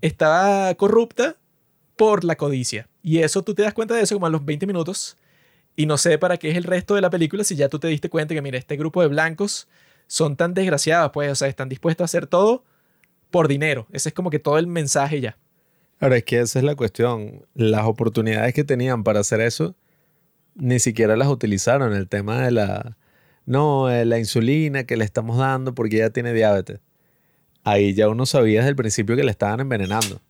estaba 0.00 0.74
corrupta 0.74 1.36
por 1.96 2.24
la 2.24 2.36
codicia. 2.36 2.88
Y 3.02 3.18
eso 3.18 3.42
tú 3.42 3.54
te 3.54 3.62
das 3.62 3.74
cuenta 3.74 3.94
de 3.94 4.02
eso 4.02 4.14
como 4.14 4.26
a 4.26 4.30
los 4.30 4.44
20 4.44 4.66
minutos 4.66 5.16
y 5.76 5.86
no 5.86 5.96
sé 5.96 6.18
para 6.18 6.36
qué 6.36 6.50
es 6.50 6.56
el 6.56 6.64
resto 6.64 6.94
de 6.94 7.00
la 7.00 7.10
película 7.10 7.44
si 7.44 7.54
ya 7.54 7.68
tú 7.68 7.78
te 7.78 7.88
diste 7.88 8.08
cuenta 8.10 8.34
que, 8.34 8.42
mira, 8.42 8.58
este 8.58 8.76
grupo 8.76 9.00
de 9.00 9.08
blancos 9.08 9.68
son 10.08 10.36
tan 10.36 10.54
desgraciados, 10.54 11.12
pues, 11.12 11.30
o 11.30 11.34
sea, 11.34 11.48
están 11.48 11.68
dispuestos 11.68 12.02
a 12.02 12.06
hacer 12.06 12.26
todo 12.26 12.64
por 13.30 13.46
dinero. 13.46 13.86
Ese 13.92 14.08
es 14.08 14.14
como 14.14 14.30
que 14.30 14.38
todo 14.38 14.58
el 14.58 14.66
mensaje 14.66 15.20
ya. 15.20 15.36
Ahora 16.00 16.16
es 16.16 16.24
que 16.24 16.40
esa 16.40 16.58
es 16.58 16.64
la 16.64 16.74
cuestión. 16.74 17.46
Las 17.54 17.84
oportunidades 17.84 18.54
que 18.54 18.64
tenían 18.64 19.04
para 19.04 19.20
hacer 19.20 19.40
eso 19.40 19.74
ni 20.58 20.78
siquiera 20.78 21.16
las 21.16 21.28
utilizaron. 21.28 21.94
El 21.94 22.08
tema 22.08 22.40
de 22.42 22.50
la. 22.50 22.96
No, 23.46 23.88
la 23.88 24.18
insulina 24.18 24.84
que 24.84 24.96
le 24.96 25.04
estamos 25.04 25.38
dando 25.38 25.74
porque 25.74 25.96
ella 25.96 26.10
tiene 26.10 26.34
diabetes. 26.34 26.80
Ahí 27.64 27.94
ya 27.94 28.08
uno 28.08 28.26
sabía 28.26 28.60
desde 28.60 28.70
el 28.70 28.76
principio 28.76 29.16
que 29.16 29.24
le 29.24 29.30
estaban 29.30 29.60
envenenando. 29.60 30.20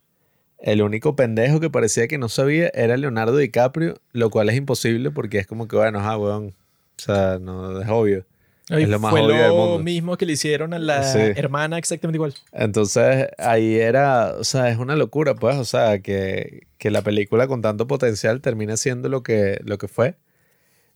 El 0.58 0.82
único 0.82 1.16
pendejo 1.16 1.60
que 1.60 1.70
parecía 1.70 2.08
que 2.08 2.18
no 2.18 2.28
sabía 2.28 2.70
era 2.74 2.96
Leonardo 2.96 3.36
DiCaprio, 3.36 4.00
lo 4.12 4.30
cual 4.30 4.48
es 4.50 4.56
imposible 4.56 5.10
porque 5.10 5.38
es 5.38 5.46
como 5.46 5.68
que, 5.68 5.76
bueno, 5.76 6.00
ah, 6.00 6.16
weón. 6.16 6.54
O 6.98 7.00
sea, 7.00 7.38
no 7.40 7.80
es 7.80 7.88
obvio. 7.88 8.24
Es 8.70 8.88
lo 8.88 8.98
más 8.98 9.10
fue 9.10 9.22
obvio 9.22 9.34
del 9.36 9.48
lo 9.48 9.54
mundo. 9.56 9.78
mismo 9.82 10.16
que 10.16 10.26
le 10.26 10.32
hicieron 10.34 10.74
a 10.74 10.78
la 10.78 11.02
Sí. 11.02 11.18
hermana 11.36 11.78
exactamente 11.78 12.16
igual. 12.16 12.34
Entonces 12.52 13.28
ahí 13.38 13.76
era, 13.76 14.34
o 14.38 14.44
sea, 14.44 14.68
es 14.70 14.78
una 14.78 14.94
locura, 14.96 15.34
pues, 15.34 15.56
o 15.56 15.64
sea, 15.64 16.00
que, 16.00 16.66
que 16.78 16.90
la 16.90 17.02
película 17.02 17.46
con 17.46 17.62
tanto 17.62 17.86
potencial 17.86 18.40
termine 18.40 18.76
siendo 18.76 19.08
lo 19.08 19.22
que, 19.22 19.58
lo 19.64 19.78
que 19.78 19.88
fue. 19.88 20.16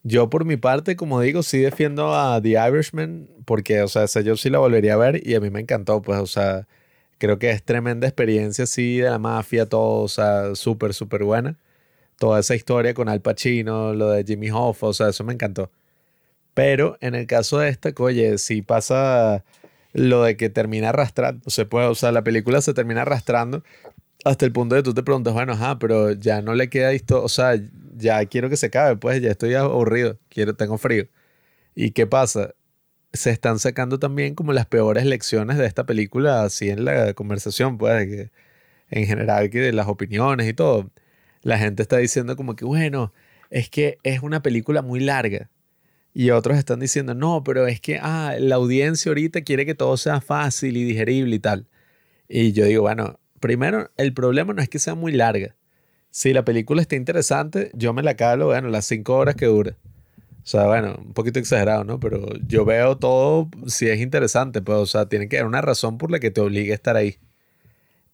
Yo 0.03 0.29
por 0.29 0.45
mi 0.45 0.57
parte, 0.57 0.97
como 0.97 1.21
digo, 1.21 1.43
sí 1.43 1.59
defiendo 1.59 2.15
a 2.15 2.41
The 2.43 2.51
Irishman 2.69 3.29
porque, 3.45 3.83
o 3.83 3.89
sea, 3.89 4.05
esa 4.05 4.21
yo 4.21 4.37
sí 4.37 4.51
la 4.51 4.59
volvería 4.59 4.95
a 4.95 4.97
ver 4.97 5.27
y 5.27 5.35
a 5.37 5.41
mí 5.41 5.49
me 5.51 5.61
encantó, 5.61 6.03
pues, 6.03 6.19
o 6.19 6.27
sea, 6.27 6.67
creo 7.19 7.39
que 7.39 7.51
es 7.51 7.63
tremenda 7.63 8.07
experiencia 8.09 8.65
así 8.65 8.99
de 8.99 9.09
la 9.11 9.19
mafia, 9.19 9.67
todo, 9.67 10.03
o 10.03 10.09
sea, 10.09 10.55
súper, 10.57 10.93
súper 10.93 11.23
buena. 11.25 11.57
Toda 12.19 12.41
esa 12.41 12.55
historia 12.57 12.95
con 12.95 13.09
Al 13.09 13.21
Pacino, 13.21 13.95
lo 13.95 14.11
de 14.11 14.25
Jimmy 14.25 14.51
Hoffa, 14.51 14.89
o 14.89 14.93
sea, 14.93 15.09
eso 15.09 15.23
me 15.25 15.33
encantó. 15.33 15.71
Pero 16.55 16.99
en 17.01 17.15
el 17.15 17.27
caso 17.27 17.59
de 17.59 17.69
esta, 17.71 17.93
oye, 17.99 18.39
si 18.39 18.63
pasa 18.63 19.45
lo 19.93 20.23
de 20.25 20.37
que 20.37 20.51
termina 20.51 20.91
arrastrando, 20.91 21.49
se 21.51 21.65
puede, 21.67 21.87
o 21.87 21.95
sea, 21.95 22.13
la 22.13 22.25
película 22.25 22.61
se 22.61 22.75
termina 22.75 23.03
arrastrando 23.03 23.63
hasta 24.25 24.47
el 24.47 24.53
punto 24.53 24.75
de 24.75 24.83
que 24.83 24.85
tú 24.85 24.95
te 24.95 25.03
preguntas, 25.03 25.35
bueno, 25.35 25.53
ajá, 25.53 25.79
pero 25.79 26.13
ya 26.13 26.43
no 26.43 26.55
le 26.55 26.69
queda 26.71 26.93
esto, 26.93 27.23
o 27.23 27.29
sea, 27.29 27.55
ya 27.97 28.25
quiero 28.27 28.49
que 28.49 28.57
se 28.57 28.67
acabe, 28.67 28.97
pues 28.97 29.21
ya 29.21 29.31
estoy 29.31 29.55
aburrido, 29.55 30.19
quiero, 30.29 30.55
tengo 30.55 30.79
frío. 30.79 31.09
¿Y 31.75 31.93
qué 31.93 32.07
pasa? 32.07 32.55
Se 33.13 33.31
están 33.31 33.59
sacando 33.59 33.99
también 33.99 34.35
como 34.35 34.53
las 34.53 34.67
peores 34.67 35.05
lecciones 35.07 35.59
de 35.59 35.67
esta 35.67 35.85
película 35.87 36.45
así 36.45 36.71
en 36.71 36.85
la 36.85 37.15
conversación, 37.15 37.79
pues, 37.79 38.07
que 38.07 38.31
en 38.91 39.07
general 39.07 39.51
que 39.51 39.61
de 39.61 39.73
las 39.73 39.89
opiniones 39.89 40.49
y 40.49 40.55
todo. 40.55 40.91
La 41.43 41.59
gente 41.59 41.83
está 41.83 41.99
diciendo 41.99 42.37
como 42.37 42.57
que, 42.57 42.65
bueno, 42.65 43.13
es 43.51 43.69
que 43.71 43.99
es 44.05 44.23
una 44.23 44.43
película 44.43 44.83
muy 44.83 45.01
larga. 45.01 45.51
Y 46.15 46.31
otros 46.31 46.59
están 46.59 46.81
diciendo, 46.81 47.15
no, 47.15 47.43
pero 47.43 47.67
es 47.67 47.81
que 47.81 47.99
ah, 48.03 48.35
la 48.39 48.57
audiencia 48.57 49.11
ahorita 49.11 49.43
quiere 49.43 49.65
que 49.65 49.75
todo 49.75 49.97
sea 49.97 50.21
fácil 50.21 50.77
y 50.77 50.85
digerible 50.85 51.37
y 51.37 51.39
tal. 51.39 51.67
Y 52.29 52.53
yo 52.53 52.67
digo, 52.67 52.83
bueno, 52.83 53.19
primero, 53.41 53.91
el 53.97 54.15
problema 54.15 54.53
no 54.53 54.63
es 54.63 54.69
que 54.69 54.79
sea 54.79 54.95
muy 54.95 55.13
larga. 55.13 55.57
Si 56.11 56.33
la 56.33 56.45
película 56.45 56.83
está 56.83 56.97
interesante, 56.97 57.71
yo 57.75 57.95
me 57.95 58.03
la 58.03 58.17
calo, 58.17 58.47
bueno, 58.47 58.69
las 58.69 58.87
cinco 58.87 59.17
horas 59.17 59.35
que 59.37 59.47
dura. 59.47 59.77
O 60.45 60.47
sea, 60.47 60.67
bueno, 60.67 60.97
un 60.99 61.15
poquito 61.15 61.39
exagerado, 61.39 61.85
¿no? 61.85 62.01
Pero 62.01 62.27
yo 62.47 62.65
veo 62.65 62.99
todo 62.99 63.49
si 63.67 63.89
es 63.89 64.01
interesante, 64.01 64.61
pues, 64.61 64.79
o 64.79 64.87
sea, 64.87 65.09
tiene 65.09 65.29
que 65.29 65.39
haber 65.39 65.47
una 65.47 65.63
razón 65.63 65.99
por 65.99 66.11
la 66.11 66.21
que 66.21 66.31
te 66.31 66.41
obligue 66.41 66.73
a 66.73 66.75
estar 66.75 66.97
ahí. 66.97 67.19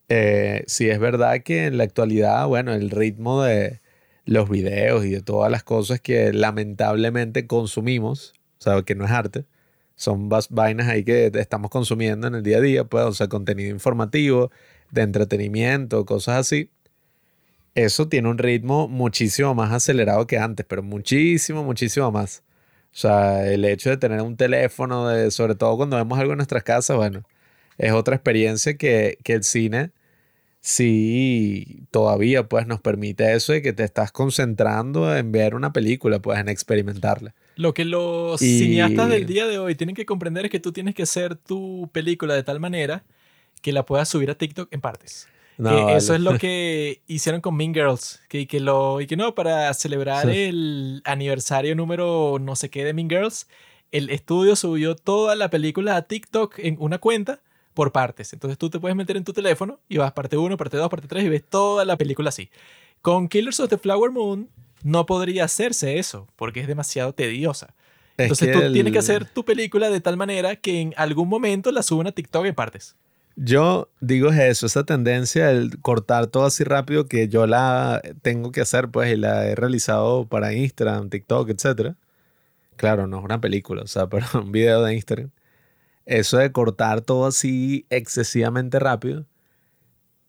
Eh, 0.08 0.64
si 0.66 0.88
es 0.88 0.98
verdad 0.98 1.42
que 1.42 1.66
en 1.66 1.78
la 1.78 1.84
actualidad, 1.84 2.46
bueno, 2.46 2.72
el 2.74 2.90
ritmo 2.90 3.42
de 3.42 3.80
los 4.28 4.50
videos 4.50 5.06
y 5.06 5.10
de 5.10 5.22
todas 5.22 5.50
las 5.50 5.64
cosas 5.64 6.00
que 6.02 6.34
lamentablemente 6.34 7.46
consumimos, 7.46 8.34
o 8.60 8.62
sea, 8.62 8.82
que 8.82 8.94
no 8.94 9.06
es 9.06 9.10
arte, 9.10 9.46
son 9.96 10.28
vainas 10.50 10.88
ahí 10.88 11.02
que 11.02 11.32
estamos 11.34 11.70
consumiendo 11.70 12.26
en 12.28 12.34
el 12.34 12.42
día 12.42 12.58
a 12.58 12.60
día, 12.60 12.84
pues, 12.84 13.04
o 13.04 13.12
sea, 13.14 13.28
contenido 13.28 13.70
informativo, 13.70 14.50
de 14.90 15.02
entretenimiento, 15.02 16.04
cosas 16.04 16.40
así. 16.40 16.70
Eso 17.74 18.08
tiene 18.08 18.28
un 18.28 18.38
ritmo 18.38 18.86
muchísimo 18.88 19.54
más 19.54 19.72
acelerado 19.72 20.26
que 20.26 20.38
antes, 20.38 20.66
pero 20.68 20.82
muchísimo, 20.82 21.64
muchísimo 21.64 22.10
más. 22.12 22.42
O 22.92 22.96
sea, 22.96 23.46
el 23.50 23.64
hecho 23.64 23.90
de 23.90 23.96
tener 23.96 24.20
un 24.20 24.36
teléfono, 24.36 25.08
de, 25.08 25.30
sobre 25.30 25.54
todo 25.54 25.76
cuando 25.78 25.96
vemos 25.96 26.18
algo 26.18 26.32
en 26.32 26.38
nuestras 26.38 26.64
casas, 26.64 26.96
bueno, 26.98 27.22
es 27.78 27.92
otra 27.92 28.16
experiencia 28.16 28.76
que, 28.76 29.18
que 29.24 29.34
el 29.34 29.44
cine 29.44 29.92
sí 30.68 31.80
todavía 31.90 32.48
pues 32.48 32.66
nos 32.66 32.80
permite 32.80 33.34
eso 33.34 33.52
de 33.52 33.62
que 33.62 33.72
te 33.72 33.84
estás 33.84 34.12
concentrando 34.12 35.14
en 35.16 35.32
ver 35.32 35.54
una 35.54 35.72
película, 35.72 36.20
pues 36.20 36.38
en 36.38 36.48
experimentarla. 36.48 37.34
Lo 37.56 37.74
que 37.74 37.84
los 37.84 38.40
Y- 38.42 38.58
cineastas 38.60 39.08
del 39.08 39.26
día 39.26 39.46
de 39.46 39.58
hoy 39.58 39.74
tienen 39.74 39.96
que 39.96 40.06
comprender 40.06 40.44
es 40.44 40.50
que 40.50 40.60
tú 40.60 40.72
tienes 40.72 40.94
que 40.94 41.02
hacer 41.02 41.34
tu 41.36 41.88
película 41.92 42.34
de 42.34 42.42
tal 42.42 42.60
manera 42.60 43.04
que 43.62 43.72
la 43.72 43.84
puedas 43.84 44.08
subir 44.08 44.30
a 44.30 44.34
TikTok 44.36 44.68
en 44.72 44.80
partes. 44.80 45.26
No, 45.56 45.88
Que 45.88 45.96
Eso 45.96 46.14
es 46.14 46.20
lo 46.20 46.38
que 46.38 47.00
hicieron 47.08 47.40
con 47.40 47.56
Mean 47.56 47.74
Girls. 47.74 48.20
Que, 48.28 48.46
que 48.46 48.60
lo, 48.60 49.00
y 49.00 49.08
que 49.08 49.16
no, 49.16 49.34
para 49.34 49.74
celebrar 49.74 50.30
Sí. 50.30 50.38
el 50.42 51.02
aniversario 51.04 51.74
número 51.74 52.38
no 52.40 52.54
sé 52.54 52.70
qué 52.70 52.84
de 52.84 52.92
Mean 52.92 53.08
Girls, 53.10 53.48
el 53.90 54.10
estudio 54.10 54.54
subió 54.54 54.94
toda 54.94 55.34
la 55.34 55.50
película 55.50 55.96
a 55.96 56.02
TikTok 56.02 56.58
en 56.60 56.76
una 56.78 56.98
cuenta 56.98 57.40
por 57.78 57.92
partes. 57.92 58.32
Entonces 58.32 58.58
tú 58.58 58.68
te 58.70 58.80
puedes 58.80 58.96
meter 58.96 59.16
en 59.16 59.22
tu 59.22 59.32
teléfono 59.32 59.78
y 59.88 59.98
vas 59.98 60.10
parte 60.10 60.36
1, 60.36 60.56
parte 60.56 60.76
2, 60.76 60.88
parte 60.88 61.06
3 61.06 61.22
y 61.24 61.28
ves 61.28 61.44
toda 61.48 61.84
la 61.84 61.96
película 61.96 62.30
así. 62.30 62.50
Con 63.02 63.28
Killers 63.28 63.60
of 63.60 63.70
the 63.70 63.78
Flower 63.78 64.10
Moon 64.10 64.48
no 64.82 65.06
podría 65.06 65.44
hacerse 65.44 66.00
eso 66.00 66.26
porque 66.34 66.58
es 66.58 66.66
demasiado 66.66 67.12
tediosa. 67.12 67.68
Es 68.16 68.24
Entonces 68.24 68.50
tú 68.50 68.58
el- 68.62 68.72
tienes 68.72 68.92
que 68.92 68.98
hacer 68.98 69.26
tu 69.26 69.44
película 69.44 69.90
de 69.90 70.00
tal 70.00 70.16
manera 70.16 70.56
que 70.56 70.80
en 70.80 70.92
algún 70.96 71.28
momento 71.28 71.70
la 71.70 71.84
suban 71.84 72.08
a 72.08 72.12
TikTok 72.12 72.46
en 72.46 72.54
partes. 72.56 72.96
Yo 73.36 73.88
digo 74.00 74.30
es 74.30 74.38
eso, 74.40 74.66
esa 74.66 74.82
tendencia, 74.82 75.52
el 75.52 75.78
cortar 75.80 76.26
todo 76.26 76.46
así 76.46 76.64
rápido 76.64 77.06
que 77.06 77.28
yo 77.28 77.46
la 77.46 78.02
tengo 78.22 78.50
que 78.50 78.60
hacer, 78.60 78.88
pues, 78.88 79.12
y 79.12 79.16
la 79.16 79.46
he 79.46 79.54
realizado 79.54 80.26
para 80.26 80.52
Instagram, 80.52 81.10
TikTok, 81.10 81.48
etc. 81.50 81.94
Claro, 82.74 83.06
no 83.06 83.18
es 83.20 83.24
una 83.24 83.40
película, 83.40 83.82
o 83.82 83.86
sea, 83.86 84.06
pero 84.10 84.26
un 84.34 84.50
video 84.50 84.82
de 84.82 84.94
Instagram. 84.96 85.30
Eso 86.08 86.38
de 86.38 86.50
cortar 86.52 87.02
todo 87.02 87.26
así 87.26 87.86
excesivamente 87.90 88.78
rápido 88.78 89.26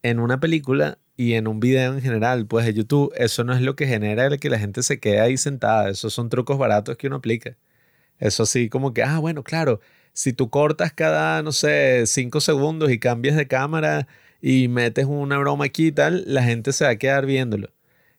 en 0.03 0.19
una 0.19 0.39
película 0.41 0.99
y 1.15 1.35
en 1.35 1.47
un 1.47 1.61
video 1.61 1.93
en 1.93 2.01
general, 2.01 2.45
pues, 2.47 2.65
de 2.65 2.73
YouTube, 2.73 3.13
eso 3.15 3.45
no 3.45 3.53
es 3.53 3.61
lo 3.61 3.77
que 3.77 3.87
genera 3.87 4.25
el 4.25 4.39
que 4.41 4.49
la 4.49 4.59
gente 4.59 4.83
se 4.83 4.99
quede 4.99 5.21
ahí 5.21 5.37
sentada. 5.37 5.89
Esos 5.89 6.13
son 6.13 6.27
trucos 6.29 6.57
baratos 6.57 6.97
que 6.97 7.07
uno 7.07 7.17
aplica. 7.17 7.55
Eso 8.19 8.45
sí, 8.45 8.69
como 8.69 8.93
que, 8.93 9.03
ah, 9.03 9.19
bueno, 9.19 9.43
claro, 9.43 9.79
si 10.13 10.33
tú 10.33 10.49
cortas 10.49 10.93
cada, 10.93 11.41
no 11.43 11.53
sé, 11.53 12.05
cinco 12.07 12.41
segundos 12.41 12.91
y 12.91 12.99
cambias 12.99 13.37
de 13.37 13.47
cámara 13.47 14.07
y 14.41 14.67
metes 14.67 15.05
una 15.05 15.37
broma 15.39 15.65
aquí 15.65 15.87
y 15.87 15.91
tal, 15.93 16.25
la 16.27 16.43
gente 16.43 16.73
se 16.73 16.85
va 16.85 16.91
a 16.91 16.97
quedar 16.97 17.25
viéndolo. 17.25 17.69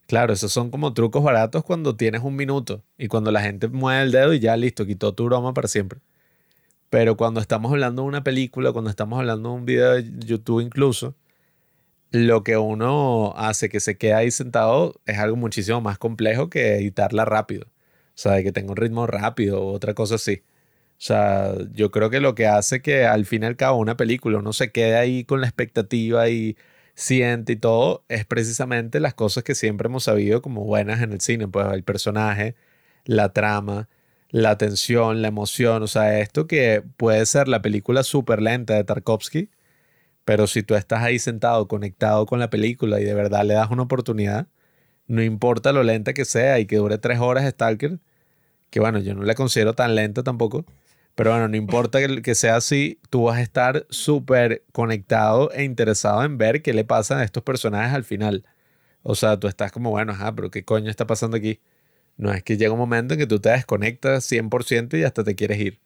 Claro, 0.07 0.33
esos 0.33 0.53
son 0.53 0.71
como 0.71 0.95
trucos 0.95 1.23
baratos 1.23 1.65
cuando 1.65 1.97
tienes 1.97 2.23
un 2.23 2.37
minuto 2.37 2.85
y 2.99 3.09
cuando 3.09 3.31
la 3.33 3.43
gente 3.43 3.69
mueve 3.69 4.03
el 4.03 4.13
dedo 4.13 4.35
y 4.35 4.41
ya 4.41 4.57
listo, 4.57 4.87
quitó 4.87 5.15
tu 5.15 5.27
broma 5.27 5.55
para 5.55 5.69
siempre. 5.69 6.01
Pero 6.91 7.17
cuando 7.17 7.41
estamos 7.41 7.73
hablando 7.73 8.03
de 8.03 8.09
una 8.09 8.25
película, 8.25 8.73
cuando 8.73 8.91
estamos 8.91 9.19
hablando 9.19 9.51
de 9.51 9.55
un 9.57 9.67
video 9.67 9.93
de 9.95 10.11
YouTube 10.27 10.61
incluso, 10.61 11.15
lo 12.11 12.43
que 12.45 12.57
uno 12.57 13.35
hace 13.37 13.69
que 13.69 13.81
se 13.81 13.97
quede 13.99 14.15
ahí 14.15 14.31
sentado 14.31 15.01
es 15.07 15.19
algo 15.19 15.37
muchísimo 15.37 15.81
más 15.81 15.99
complejo 15.99 16.51
que 16.51 16.75
editarla 16.77 17.25
rápido. 17.25 17.67
O 17.67 18.19
sea, 18.23 18.43
que 18.43 18.53
tenga 18.53 18.73
un 18.73 18.77
ritmo 18.77 19.07
rápido 19.07 19.63
o 19.63 19.73
otra 19.73 19.95
cosa 19.95 20.17
así. 20.17 20.43
O 20.99 21.03
sea, 21.03 21.55
yo 21.73 21.91
creo 21.91 22.11
que 22.11 22.21
lo 22.21 22.35
que 22.35 22.47
hace 22.47 22.83
que 22.83 23.07
al 23.07 23.25
fin 23.27 23.45
y 23.45 23.47
al 23.47 23.57
cabo 23.57 23.79
una 23.79 23.97
película 23.97 24.39
uno 24.39 24.53
se 24.53 24.73
quede 24.73 24.97
ahí 24.97 25.25
con 25.25 25.41
la 25.41 25.47
expectativa 25.47 26.29
y 26.29 26.57
siente 26.95 27.55
y 27.55 27.57
todo, 27.57 28.05
es 28.09 28.27
precisamente 28.27 29.01
las 29.01 29.15
cosas 29.15 29.45
que 29.45 29.55
siempre 29.55 29.87
hemos 29.89 30.05
sabido 30.05 30.43
como 30.43 30.65
buenas 30.65 31.01
en 31.03 31.13
el 31.13 31.21
cine, 31.21 31.49
pues 31.49 31.67
el 31.73 31.85
personaje, 31.85 32.57
la 33.07 33.33
trama, 33.33 33.89
la 34.31 34.59
tensión, 34.59 35.23
la 35.23 35.29
emoción, 35.29 35.83
o 35.83 35.87
sea, 35.87 36.21
esto 36.21 36.47
que 36.47 36.83
puede 36.97 37.27
ser 37.27 37.49
la 37.49 37.63
película 37.63 38.03
súper 38.03 38.43
lenta 38.43 38.75
de 38.75 38.85
Tarkovsky, 38.85 39.51
pero 40.25 40.47
si 40.47 40.63
tú 40.63 40.75
estás 40.77 41.03
ahí 41.03 41.19
sentado, 41.19 41.69
conectado 41.69 42.27
con 42.27 42.41
la 42.41 42.51
película 42.51 43.01
y 43.01 43.05
de 43.05 43.15
verdad 43.15 43.45
le 43.45 43.55
das 43.55 43.71
una 43.71 43.83
oportunidad, 43.85 44.49
no 45.07 45.23
importa 45.23 45.73
lo 45.73 45.83
lenta 45.83 46.15
que 46.15 46.25
sea 46.25 46.61
y 46.61 46.67
que 46.67 46.77
dure 46.77 46.99
tres 46.99 47.21
horas 47.21 47.49
Stalker, 47.51 47.99
que 48.71 48.81
bueno, 48.81 49.01
yo 49.01 49.15
no 49.15 49.25
la 49.25 49.35
considero 49.35 49.75
tan 49.75 49.95
lenta 49.97 50.23
tampoco, 50.23 50.67
pero 51.15 51.33
bueno, 51.33 51.49
no 51.49 51.57
importa 51.57 52.01
que, 52.23 52.35
sea 52.35 52.57
así, 52.57 53.01
tú 53.11 53.25
vas 53.25 53.39
a 53.39 53.43
estar 53.43 53.87
súper 53.91 54.65
conectado 54.73 55.53
e 55.53 55.65
interesado 55.65 56.25
en 56.25 56.39
ver 56.39 56.63
qué 56.63 56.73
le 56.75 56.85
pasa 56.85 57.19
a 57.19 57.25
estos 57.25 57.43
personajes 57.43 57.95
al 57.95 58.05
final. 58.05 58.45
O 59.03 59.15
sea, 59.15 59.39
tú 59.39 59.49
estás 59.49 59.73
como, 59.73 59.91
bueno, 59.91 60.13
ajá, 60.13 60.35
pero 60.35 60.51
¿qué 60.51 60.65
coño 60.65 60.91
está 60.91 61.07
pasando 61.07 61.37
aquí? 61.37 61.61
No 62.21 62.33
es 62.35 62.43
que 62.43 62.59
llega 62.59 62.73
un 62.73 62.79
momento 62.79 63.15
en 63.15 63.21
que 63.21 63.27
tú 63.27 63.41
te 63.41 63.49
desconectas 63.49 64.31
100% 64.31 64.99
y 64.99 65.05
hasta 65.05 65.25
te 65.25 65.35
quieres 65.35 65.59
ir. 65.59 65.79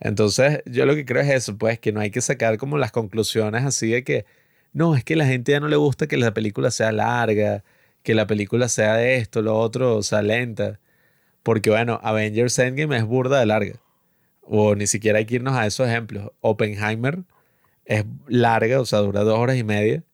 Entonces, 0.00 0.62
yo 0.64 0.86
lo 0.86 0.94
que 0.94 1.04
creo 1.04 1.22
es 1.22 1.28
eso, 1.28 1.58
pues, 1.58 1.78
que 1.78 1.92
no 1.92 2.00
hay 2.00 2.10
que 2.10 2.22
sacar 2.22 2.56
como 2.58 2.78
las 2.78 2.92
conclusiones 2.92 3.64
así 3.66 3.90
de 3.90 4.02
que, 4.02 4.24
no, 4.72 4.96
es 4.96 5.04
que 5.04 5.16
la 5.16 5.26
gente 5.26 5.52
ya 5.52 5.60
no 5.60 5.68
le 5.68 5.76
gusta 5.76 6.06
que 6.06 6.16
la 6.16 6.32
película 6.32 6.70
sea 6.70 6.92
larga, 6.92 7.62
que 8.02 8.14
la 8.14 8.26
película 8.26 8.68
sea 8.68 8.96
de 8.96 9.16
esto, 9.18 9.42
lo 9.42 9.58
otro, 9.58 9.96
o 9.96 10.02
sea, 10.02 10.22
lenta. 10.22 10.80
Porque, 11.42 11.70
bueno, 11.70 12.00
Avengers 12.02 12.58
Endgame 12.58 12.96
es 12.96 13.04
burda 13.04 13.40
de 13.40 13.46
larga. 13.46 13.80
O 14.42 14.74
ni 14.76 14.86
siquiera 14.86 15.18
hay 15.18 15.26
que 15.26 15.36
irnos 15.36 15.56
a 15.56 15.66
esos 15.66 15.88
ejemplos. 15.88 16.32
Oppenheimer 16.40 17.20
es 17.84 18.06
larga, 18.28 18.80
o 18.80 18.86
sea, 18.86 19.00
dura 19.00 19.22
dos 19.24 19.38
horas 19.38 19.56
y 19.58 19.64
media 19.64 20.04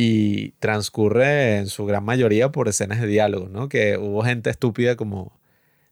y 0.00 0.52
transcurre 0.60 1.56
en 1.56 1.66
su 1.66 1.84
gran 1.84 2.04
mayoría 2.04 2.52
por 2.52 2.68
escenas 2.68 3.00
de 3.00 3.08
diálogo, 3.08 3.48
¿no? 3.48 3.68
Que 3.68 3.98
hubo 3.98 4.22
gente 4.22 4.48
estúpida 4.48 4.94
como 4.94 5.36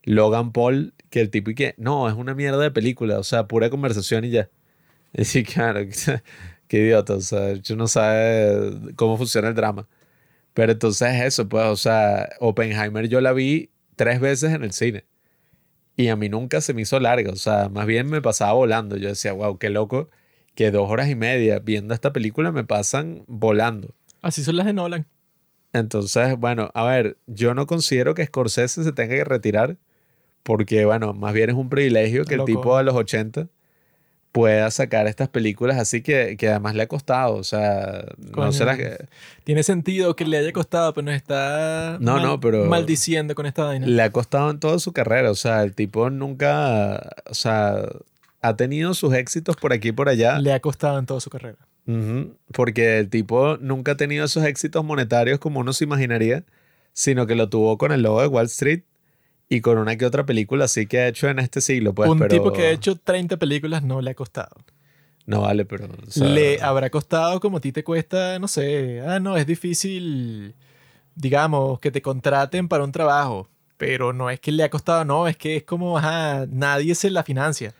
Logan 0.03 0.53
Paul, 0.53 0.93
que 1.09 1.19
el 1.19 1.29
tipo 1.29 1.49
y 1.51 1.55
que, 1.55 1.75
no, 1.77 2.07
es 2.07 2.15
una 2.15 2.33
mierda 2.33 2.59
de 2.63 2.71
película, 2.71 3.19
o 3.19 3.23
sea, 3.23 3.47
pura 3.49 3.69
conversación 3.69 4.23
y 4.23 4.29
ya. 4.29 4.49
Y 5.13 5.25
sí, 5.25 5.43
claro, 5.43 5.81
qué 6.69 6.77
idiota, 6.77 7.15
o 7.15 7.21
sea, 7.21 7.55
yo 7.55 7.75
no 7.75 7.87
sabe 7.87 8.93
cómo 8.95 9.17
funciona 9.17 9.49
el 9.49 9.55
drama. 9.55 9.89
Pero 10.53 10.71
entonces 10.73 11.09
eso, 11.23 11.49
pues, 11.49 11.65
o 11.65 11.75
sea, 11.77 12.29
Oppenheimer 12.39 13.09
yo 13.09 13.19
la 13.21 13.33
vi 13.33 13.71
tres 13.97 14.21
veces 14.21 14.53
en 14.53 14.63
el 14.63 14.71
cine. 14.71 15.05
Y 15.97 16.07
a 16.09 16.15
mí 16.15 16.29
nunca 16.29 16.61
se 16.61 16.73
me 16.73 16.83
hizo 16.83 16.99
larga, 17.01 17.31
o 17.33 17.35
sea, 17.35 17.69
más 17.69 17.85
bien 17.87 18.07
me 18.09 18.21
pasaba 18.21 18.53
volando. 18.53 18.97
Yo 18.97 19.09
decía, 19.09 19.33
wow, 19.33 19.57
qué 19.57 19.69
loco 19.69 20.09
que 20.57 20.71
dos 20.71 20.89
horas 20.89 21.07
y 21.07 21.13
media 21.15 21.59
viendo 21.59 21.93
esta 21.93 22.11
película 22.11 22.51
me 22.51 22.63
pasan 22.63 23.23
volando. 23.27 23.93
Así 24.23 24.43
son 24.43 24.55
las 24.55 24.65
de 24.65 24.73
Nolan. 24.73 25.05
Entonces, 25.71 26.35
bueno, 26.39 26.71
a 26.73 26.83
ver, 26.83 27.17
yo 27.27 27.53
no 27.53 27.67
considero 27.67 28.15
que 28.15 28.25
Scorsese 28.25 28.83
se 28.83 28.91
tenga 28.91 29.13
que 29.15 29.23
retirar 29.23 29.77
porque, 30.41 30.83
bueno, 30.85 31.13
más 31.13 31.33
bien 31.33 31.51
es 31.51 31.55
un 31.55 31.69
privilegio 31.69 32.25
que 32.25 32.33
el 32.35 32.45
tipo 32.45 32.75
de 32.75 32.83
los 32.83 32.95
80 32.95 33.47
pueda 34.31 34.71
sacar 34.71 35.05
estas 35.07 35.29
películas 35.29 35.77
así 35.77 36.01
que, 36.01 36.37
que 36.37 36.49
además 36.49 36.73
le 36.75 36.83
ha 36.83 36.87
costado, 36.87 37.35
o 37.35 37.43
sea, 37.43 38.05
no 38.17 38.31
Coño. 38.31 38.51
se 38.51 38.65
las 38.65 38.77
que 38.77 38.97
Tiene 39.43 39.61
sentido 39.63 40.15
que 40.15 40.25
le 40.25 40.37
haya 40.37 40.51
costado, 40.53 40.93
pero 40.93 41.05
nos 41.05 41.15
está 41.15 41.97
No, 41.99 42.19
no, 42.19 42.39
pero- 42.39 42.65
maldiciendo 42.65 43.35
con 43.35 43.45
esta 43.45 43.63
vaina. 43.65 43.85
le 43.85 44.01
ha 44.01 44.11
costado 44.11 44.49
en 44.49 44.59
toda 44.59 44.79
su 44.79 44.91
carrera, 44.91 45.29
o 45.31 45.35
sea, 45.35 45.61
el 45.63 45.75
tipo 45.75 46.09
nunca, 46.09 47.11
o 47.29 47.33
sea, 47.35 47.83
ha 48.41 48.55
tenido 48.55 48.93
sus 48.93 49.13
éxitos 49.13 49.55
por 49.55 49.73
aquí 49.73 49.89
y 49.89 49.91
por 49.91 50.09
allá. 50.09 50.39
Le 50.39 50.53
ha 50.53 50.59
costado 50.59 50.99
en 50.99 51.05
toda 51.05 51.19
su 51.19 51.29
carrera. 51.29 51.57
Ujú, 51.87 52.35
Porque 52.53 52.99
el 52.99 53.09
tipo 53.09 53.57
nunca 53.57 53.93
ha 53.93 53.97
tenido 53.97 54.25
esos 54.25 54.43
éxitos 54.43 54.83
monetarios 54.83 55.39
como 55.39 55.59
uno 55.61 55.71
se 55.73 55.85
imaginaría, 55.85 56.43
sino 56.93 57.25
que 57.27 57.35
lo 57.35 57.49
tuvo 57.49 57.77
con 57.77 57.91
el 57.91 58.01
logo 58.01 58.21
de 58.21 58.27
Wall 58.27 58.45
Street 58.47 58.81
y 59.49 59.61
con 59.61 59.77
una 59.77 59.95
que 59.95 60.05
otra 60.05 60.25
película 60.25 60.65
así 60.65 60.85
que 60.87 60.99
ha 60.99 61.07
hecho 61.07 61.29
en 61.29 61.39
este 61.39 61.61
siglo. 61.61 61.93
Pues, 61.93 62.09
Un 62.09 62.19
pero- 62.19 62.29
tipo 62.35 62.51
que 62.51 62.63
ha 62.67 62.71
hecho 62.71 62.95
30 62.97 63.37
películas 63.37 63.83
no 63.83 64.01
le 64.01 64.11
ha 64.11 64.15
costado. 64.15 64.55
No 65.25 65.41
vale, 65.41 65.65
pero... 65.65 65.85
o 65.85 66.11
sea, 66.11 66.27
le 66.27 66.61
habrá 66.61 66.89
costado 66.89 67.39
como 67.41 67.57
a 67.57 67.61
ti 67.61 67.71
te 67.73 67.83
cuesta, 67.83 68.39
no 68.39 68.47
sé, 68.47 69.01
ah, 69.05 69.19
no, 69.19 69.35
es 69.35 69.45
difícil, 69.45 70.55
digamos, 71.15 71.79
que 71.79 71.91
te 71.91 72.01
contraten 72.01 72.67
para 72.67 72.83
un 72.83 72.91
trabajo, 72.91 73.49
pero 73.77 74.13
no 74.13 74.29
es 74.29 74.39
que 74.39 74.51
le 74.51 74.63
ha 74.63 74.69
costado, 74.69 75.03
no, 75.05 75.27
es 75.27 75.35
que 75.37 75.57
es 75.57 75.63
como, 75.63 75.97
ajá, 75.97 76.45
nadie 76.49 76.95
se 76.95 77.09
la 77.09 77.23
financia. 77.23 77.73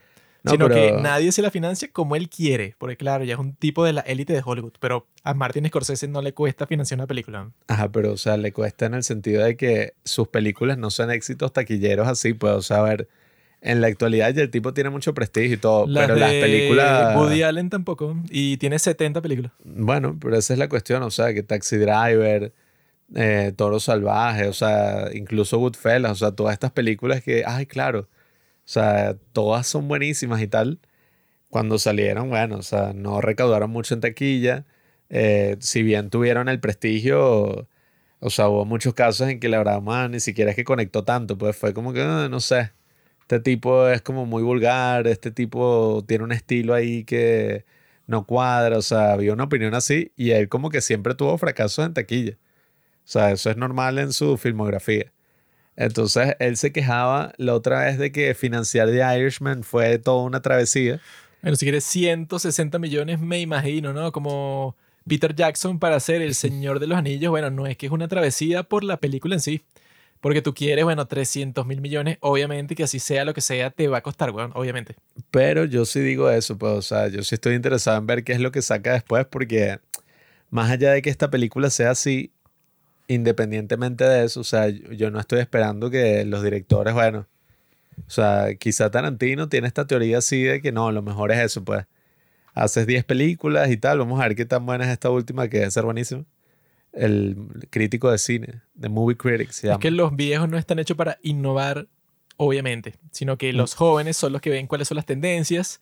No, 0.47 0.51
sino 0.53 0.67
pero- 0.67 0.97
que 0.97 1.01
nadie 1.01 1.31
se 1.31 1.41
la 1.41 1.51
financia 1.51 1.89
como 1.91 2.15
él 2.15 2.29
quiere, 2.29 2.75
porque 2.77 2.97
claro, 2.97 3.23
ya 3.23 3.33
es 3.35 3.39
un 3.39 3.53
tipo 3.53 3.85
de 3.85 3.93
la 3.93 4.01
élite 4.01 4.33
de 4.33 4.41
Hollywood, 4.43 4.73
pero 4.79 5.07
a 5.23 5.33
Martin 5.33 5.67
Scorsese 5.67 6.07
no 6.07 6.21
le 6.21 6.33
cuesta 6.33 6.67
financiar 6.67 6.99
una 6.99 7.07
película. 7.07 7.51
Ajá, 7.67 7.89
pero 7.91 8.13
o 8.13 8.17
sea, 8.17 8.37
le 8.37 8.51
cuesta 8.51 8.85
en 8.85 8.93
el 8.95 9.03
sentido 9.03 9.43
de 9.43 9.55
que 9.57 9.93
sus 10.03 10.27
películas 10.27 10.77
no 10.77 10.89
son 10.89 11.11
éxitos 11.11 11.53
taquilleros 11.53 12.07
así, 12.07 12.33
pues, 12.33 12.53
o 12.53 12.61
sea, 12.61 12.77
a 12.77 12.83
ver, 12.83 13.07
en 13.61 13.81
la 13.81 13.87
actualidad 13.87 14.31
ya 14.33 14.43
el 14.43 14.51
tipo 14.51 14.73
tiene 14.73 14.89
mucho 14.91 15.13
prestigio 15.13 15.53
y 15.55 15.57
todo, 15.57 15.87
Las 15.87 16.05
pero 16.05 16.19
las 16.19 16.31
películas... 16.31 17.15
Woody 17.17 17.41
Allen 17.43 17.69
tampoco, 17.69 18.15
y 18.29 18.57
tiene 18.57 18.77
70 18.79 19.21
películas. 19.21 19.51
Bueno, 19.63 20.15
pero 20.21 20.37
esa 20.37 20.53
es 20.53 20.59
la 20.59 20.69
cuestión, 20.69 21.01
o 21.03 21.09
sea, 21.11 21.33
que 21.33 21.41
Taxi 21.43 21.77
Driver, 21.77 22.53
eh, 23.15 23.53
Toro 23.55 23.79
Salvaje, 23.79 24.47
o 24.47 24.53
sea, 24.53 25.09
incluso 25.13 25.57
Goodfellas, 25.57 26.11
o 26.11 26.15
sea, 26.15 26.31
todas 26.31 26.53
estas 26.53 26.71
películas 26.71 27.23
que, 27.23 27.43
ay, 27.47 27.65
claro, 27.65 28.07
o 28.67 28.69
sea, 28.69 29.15
todas 29.33 29.67
son 29.67 29.87
buenísimas 29.87 30.41
y 30.41 30.47
tal. 30.47 30.79
Cuando 31.49 31.79
salieron, 31.79 32.29
bueno, 32.29 32.57
o 32.57 32.63
sea, 32.63 32.93
no 32.93 33.21
recaudaron 33.21 33.71
mucho 33.71 33.93
en 33.95 34.01
taquilla. 34.01 34.65
eh, 35.09 35.57
si 35.61 35.83
bien 35.83 36.09
tuvieron 36.09 36.49
el 36.49 36.59
prestigio, 36.59 37.69
o 38.19 38.29
sea, 38.29 38.49
hubo 38.49 38.65
muchos 38.65 38.93
casos 38.93 39.29
en 39.29 39.39
que 39.39 39.49
la 39.49 39.59
verdad, 39.59 39.81
man, 39.81 40.11
ni 40.11 40.19
siquiera 40.19 40.51
es 40.51 40.55
que 40.57 40.63
conectó 40.65 41.03
tanto, 41.05 41.37
pues 41.37 41.55
fue 41.57 41.73
como 41.73 41.93
que, 41.93 42.01
ah, 42.01 42.27
no 42.29 42.39
sé, 42.41 42.73
este 43.21 43.39
tipo 43.39 43.87
es 43.89 44.01
como 44.01 44.25
muy 44.25 44.43
vulgar, 44.43 45.07
este 45.07 45.31
tipo 45.31 46.03
tiene 46.07 46.23
un 46.25 46.31
estilo 46.33 46.73
ahí 46.73 47.03
que 47.05 47.65
no 48.07 48.25
cuadra, 48.25 48.77
o 48.77 48.81
sea, 48.81 49.13
había 49.13 49.33
una 49.33 49.45
opinión 49.45 49.73
así 49.75 50.11
y 50.15 50.31
él 50.31 50.49
como 50.49 50.69
que 50.69 50.81
siempre 50.81 51.15
tuvo 51.15 51.37
fracasos 51.37 51.85
en 51.85 51.93
taquilla. 51.93 52.37
O 53.05 53.09
sea, 53.09 53.31
eso 53.31 53.49
es 53.51 53.57
normal 53.57 53.99
en 53.99 54.13
su 54.13 54.37
filmografía. 54.37 55.13
Entonces, 55.77 56.35
él 56.39 56.57
se 56.57 56.71
quejaba 56.71 57.33
la 57.37 57.53
otra 57.53 57.85
vez 57.85 57.99
de 57.99 58.11
que 58.11 58.33
financiar 58.33 58.89
The 58.89 59.19
Irishman 59.19 59.63
fue 59.63 59.99
toda 59.99 60.23
una 60.23 60.41
travesía. 60.41 60.99
Bueno, 61.43 61.55
si 61.55 61.65
quieres 61.65 61.83
160 61.85 62.79
millones, 62.79 63.19
me 63.19 63.39
imagino, 63.39 63.93
¿no? 63.93 64.11
Como 64.11 64.75
Peter 65.07 65.35
Jackson 65.35 65.77
para 65.77 65.95
hacer 65.97 66.23
El 66.23 66.33
Señor 66.33 66.79
de 66.79 66.87
los 66.87 66.97
Anillos. 66.97 67.29
Bueno, 67.29 67.51
no 67.51 67.67
es 67.67 67.77
que 67.77 67.85
es 67.85 67.91
una 67.91 68.07
travesía 68.07 68.63
por 68.63 68.83
la 68.83 68.97
película 68.97 69.35
en 69.35 69.41
sí. 69.41 69.61
Porque 70.19 70.41
tú 70.41 70.55
quieres, 70.55 70.83
bueno, 70.83 71.05
300 71.05 71.65
mil 71.67 71.79
millones, 71.79 72.17
obviamente, 72.21 72.73
que 72.73 72.83
así 72.83 72.97
sea 72.99 73.23
lo 73.23 73.35
que 73.35 73.41
sea, 73.41 73.69
te 73.69 73.87
va 73.87 73.99
a 73.99 74.01
costar, 74.01 74.31
weón, 74.31 74.51
obviamente. 74.55 74.95
Pero 75.29 75.63
yo 75.65 75.85
sí 75.85 75.99
digo 75.99 76.31
eso, 76.31 76.57
pues, 76.57 76.73
o 76.73 76.81
sea, 76.81 77.07
yo 77.07 77.23
sí 77.23 77.35
estoy 77.35 77.53
interesado 77.53 77.99
en 77.99 78.07
ver 78.07 78.23
qué 78.23 78.33
es 78.33 78.39
lo 78.39 78.51
que 78.51 78.63
saca 78.63 78.93
después, 78.93 79.27
porque 79.29 79.79
más 80.49 80.71
allá 80.71 80.91
de 80.91 81.03
que 81.03 81.11
esta 81.11 81.29
película 81.29 81.69
sea 81.69 81.91
así, 81.91 82.31
independientemente 83.07 84.03
de 84.03 84.25
eso, 84.25 84.41
o 84.41 84.43
sea, 84.43 84.67
yo 84.69 85.11
no 85.11 85.19
estoy 85.19 85.39
esperando 85.39 85.89
que 85.89 86.25
los 86.25 86.43
directores, 86.43 86.93
bueno, 86.93 87.25
o 88.05 88.09
sea, 88.09 88.53
quizá 88.55 88.91
Tarantino 88.91 89.49
tiene 89.49 89.67
esta 89.67 89.87
teoría 89.87 90.19
así 90.19 90.43
de 90.43 90.61
que 90.61 90.71
no, 90.71 90.91
lo 90.91 91.01
mejor 91.01 91.31
es 91.31 91.39
eso, 91.39 91.63
pues. 91.63 91.85
Haces 92.53 92.87
10 92.87 93.03
películas 93.05 93.69
y 93.69 93.77
tal, 93.77 93.99
vamos 93.99 94.19
a 94.19 94.23
ver 94.23 94.35
qué 94.35 94.45
tan 94.45 94.65
buena 94.65 94.85
es 94.85 94.91
esta 94.91 95.09
última, 95.11 95.47
que 95.47 95.59
debe 95.59 95.71
ser 95.71 95.83
buenísima. 95.85 96.23
El 96.91 97.37
crítico 97.69 98.09
de 98.11 98.17
cine, 98.17 98.61
The 98.79 98.89
Movie 98.89 99.15
Critic 99.17 99.51
se 99.51 99.67
llama. 99.67 99.75
Es 99.75 99.81
que 99.81 99.91
los 99.91 100.15
viejos 100.15 100.49
no 100.49 100.57
están 100.57 100.79
hechos 100.79 100.97
para 100.97 101.19
innovar, 101.21 101.87
obviamente, 102.37 102.95
sino 103.11 103.35
Mm. 103.35 103.37
que 103.37 103.53
los 103.53 103.75
jóvenes 103.75 104.17
son 104.17 104.33
los 104.33 104.41
que 104.41 104.49
ven 104.49 104.65
cuáles 104.67 104.87
son 104.87 104.95
las 104.95 105.05
tendencias 105.05 105.79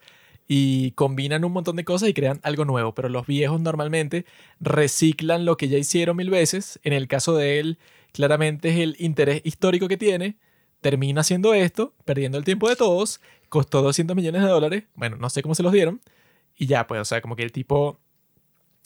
y 0.48 0.91
combinan 0.91 1.43
un 1.43 1.51
montón 1.51 1.75
de 1.75 1.85
cosas 1.85 2.09
y 2.09 2.14
crean 2.14 2.40
algo 2.43 2.65
nuevo. 2.65 2.93
Pero 2.93 3.09
los 3.09 3.25
viejos 3.25 3.59
normalmente 3.61 4.25
reciclan 4.59 5.45
lo 5.45 5.57
que 5.57 5.67
ya 5.67 5.77
hicieron 5.77 6.17
mil 6.17 6.30
veces. 6.30 6.80
En 6.83 6.93
el 6.93 7.07
caso 7.07 7.35
de 7.35 7.59
él, 7.59 7.80
claramente 8.11 8.69
es 8.69 8.77
el 8.77 8.95
interés 8.99 9.41
histórico 9.43 9.88
que 9.88 9.98
tiene. 9.98 10.38
Termina 10.82 11.22
haciendo 11.22 11.53
esto, 11.53 11.93
perdiendo 12.06 12.38
el 12.38 12.43
tiempo 12.43 12.69
de 12.69 12.75
todos. 12.75 13.22
Costó 13.49 13.82
200 13.82 14.15
millones 14.15 14.41
de 14.41 14.48
dólares. 14.48 14.83
Bueno, 14.95 15.17
no 15.17 15.30
sé 15.30 15.41
cómo 15.41 15.56
se 15.56 15.64
los 15.64 15.72
dieron. 15.72 16.01
Y 16.57 16.67
ya, 16.67 16.88
pues, 16.88 17.01
o 17.01 17.06
sea, 17.06 17.22
como 17.22 17.35
que 17.35 17.43
el 17.43 17.51
tipo 17.51 17.99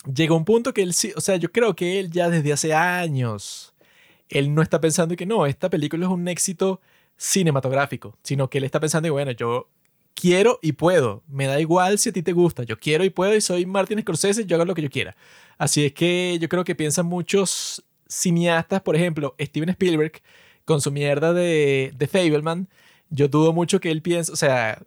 llegó 0.06 0.36
a 0.36 0.38
un 0.38 0.46
punto 0.46 0.74
que 0.74 0.82
él 0.82 0.94
sí, 0.94 1.12
o 1.16 1.22
sea, 1.22 1.36
yo 1.36 1.52
creo 1.52 1.76
que 1.76 2.00
él 2.00 2.10
ya 2.10 2.30
desde 2.30 2.54
hace 2.54 2.74
años, 2.74 3.74
él 4.30 4.54
no 4.54 4.62
está 4.62 4.80
pensando 4.80 5.16
que 5.16 5.26
no, 5.26 5.46
esta 5.46 5.70
película 5.70 6.06
es 6.06 6.12
un 6.12 6.28
éxito 6.28 6.82
cinematográfico, 7.18 8.18
sino 8.24 8.50
que 8.50 8.60
él 8.60 8.64
está 8.64 8.80
pensando 8.80 9.08
que, 9.08 9.12
bueno, 9.12 9.32
yo 9.32 9.70
quiero 10.20 10.60
y 10.62 10.74
puedo, 10.74 11.24
me 11.28 11.48
da 11.48 11.60
igual 11.60 11.98
si 11.98 12.10
a 12.10 12.14
ti 12.14 12.22
te 12.22 12.34
gusta, 12.34 12.64
yo 12.64 12.78
quiero 12.78 13.04
y 13.04 13.10
puedo 13.10 13.36
y 13.36 13.42
soy 13.42 13.66
Martin 13.66 14.02
Scorsese, 14.02 14.46
yo 14.46 14.56
hago 14.56 14.66
lo 14.66 14.76
que 14.76 14.82
yo 14.82 14.90
quiera. 14.90 15.16
Así 15.58 15.86
es 15.86 15.94
que 15.94 16.38
yo 16.42 16.50
creo 16.50 16.64
que 16.64 16.76
piensan 16.76 17.06
muchos 17.06 17.84
cineastas, 18.08 18.82
por 18.82 18.96
ejemplo, 18.96 19.36
Steven 19.40 19.70
Spielberg, 19.70 20.22
con 20.66 20.82
su 20.82 20.92
mierda 20.92 21.34
de, 21.34 21.94
de 21.98 22.08
Fableman, 22.08 22.68
yo 23.10 23.28
dudo 23.28 23.54
mucho 23.54 23.80
que 23.80 23.92
él 23.92 24.02
piense, 24.02 24.32
o 24.32 24.36
sea, 24.36 24.82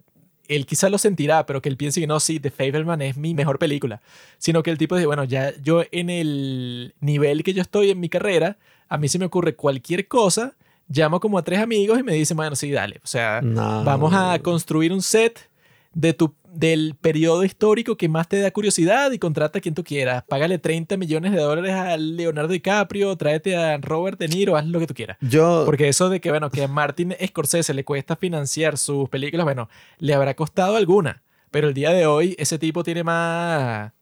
él 0.49 0.67
quizá 0.67 0.89
lo 0.89 0.99
sentirá, 0.99 1.47
pero 1.47 1.63
que 1.63 1.69
él 1.69 1.77
piense 1.77 2.01
que 2.01 2.07
no, 2.07 2.21
sí, 2.21 2.39
The 2.39 2.51
Fableman 2.51 3.03
es 3.03 3.17
mi 3.17 3.35
mejor 3.35 3.59
película. 3.59 4.03
Sino 4.39 4.63
que 4.63 4.71
el 4.71 4.79
tipo 4.79 4.97
dice, 4.97 5.07
bueno, 5.07 5.25
ya 5.25 5.53
yo 5.63 5.85
en 5.91 6.11
el 6.11 6.95
nivel 7.01 7.43
que 7.43 7.55
yo 7.55 7.63
estoy 7.63 7.91
en 7.91 8.01
mi 8.01 8.09
carrera, 8.09 8.59
a 8.89 8.99
mí 8.99 9.09
se 9.09 9.19
me 9.19 9.25
ocurre 9.25 9.57
cualquier 9.57 10.09
cosa, 10.09 10.57
llamo 10.95 11.21
como 11.21 11.39
a 11.39 11.43
tres 11.43 11.61
amigos 11.61 11.99
y 11.99 12.03
me 12.03 12.13
dicen, 12.15 12.37
bueno, 12.37 12.57
sí, 12.57 12.71
dale. 12.71 13.01
O 13.03 13.07
sea, 13.07 13.41
No. 13.43 13.85
vamos 13.85 14.13
a 14.15 14.39
construir 14.41 14.93
un 14.93 15.03
set 15.03 15.49
de 15.95 16.15
tu, 16.15 16.35
del 16.55 16.95
periodo 17.01 17.45
histórico 17.45 17.97
que 17.97 18.09
más 18.09 18.27
te 18.27 18.41
da 18.41 18.51
curiosidad 18.51 19.13
y 19.13 19.19
contrata 19.19 19.59
a 19.59 19.61
quien 19.63 19.75
tú 19.75 19.85
quieras. 19.85 20.25
Págale 20.27 20.59
30 20.59 20.97
millones 20.97 21.33
de 21.33 21.39
dólares 21.39 21.73
a 21.73 21.97
Leonardo 21.99 22.53
DiCaprio, 22.53 23.15
tráete 23.17 23.57
a 23.57 23.77
Robert 23.79 24.19
De 24.19 24.29
Niro, 24.29 24.57
haz 24.57 24.67
lo 24.67 24.79
que 24.79 24.87
tú 24.87 24.95
quieras. 24.95 25.19
Yo, 25.21 25.65
Porque 25.67 25.89
eso 25.89 26.09
de 26.09 26.21
que, 26.21 26.31
bueno, 26.31 26.51
que 26.51 26.65
a 26.65 26.69
Martin 26.69 27.15
Scorsese 27.27 27.75
le 27.75 27.85
cuesta 27.85 28.17
financiar 28.17 28.79
sus 28.79 29.09
películas, 29.11 29.45
bueno, 29.45 29.69
le 29.99 30.15
habrá 30.15 30.35
costado 30.35 30.77
alguna. 30.77 31.23
Pero 31.51 31.69
el 31.69 31.75
día 31.75 31.91
de 31.91 32.07
hoy 32.07 32.35
ese 32.39 32.59
tipo 32.59 32.83
tiene 32.83 33.05
más, 33.05 33.93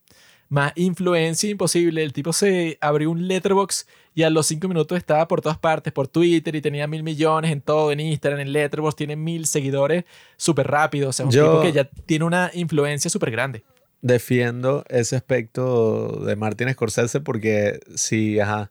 más 0.50 0.72
influencia 0.76 1.48
imposible. 1.48 2.02
El 2.02 2.12
tipo 2.12 2.34
se 2.34 2.76
abrió 2.82 3.10
un 3.10 3.26
letterbox 3.26 3.86
y 4.14 4.24
a 4.24 4.30
los 4.30 4.46
cinco 4.46 4.68
minutos 4.68 4.98
estaba 4.98 5.26
por 5.28 5.40
todas 5.40 5.56
partes, 5.56 5.92
por 5.92 6.08
Twitter 6.08 6.54
y 6.54 6.60
tenía 6.60 6.86
mil 6.86 7.02
millones 7.02 7.50
en 7.52 7.62
todo, 7.62 7.90
en 7.92 8.00
Instagram, 8.00 8.40
en 8.40 8.52
letterbox, 8.52 8.96
tiene 8.96 9.16
mil 9.16 9.46
seguidores 9.46 10.04
súper 10.36 10.66
rápido. 10.66 11.08
O 11.08 11.12
sea, 11.12 11.24
un 11.24 11.32
Yo- 11.32 11.44
tipo 11.50 11.62
que 11.62 11.72
ya 11.72 11.84
tiene 12.04 12.26
una 12.26 12.50
influencia 12.52 13.08
súper 13.10 13.30
grande. 13.30 13.64
defiendo 14.02 14.82
ese 14.88 15.14
aspecto 15.16 16.24
de 16.24 16.34
Martin 16.34 16.70
Scorsese 16.72 17.20
porque 17.20 17.80
si, 17.94 18.40
ajá, 18.40 18.70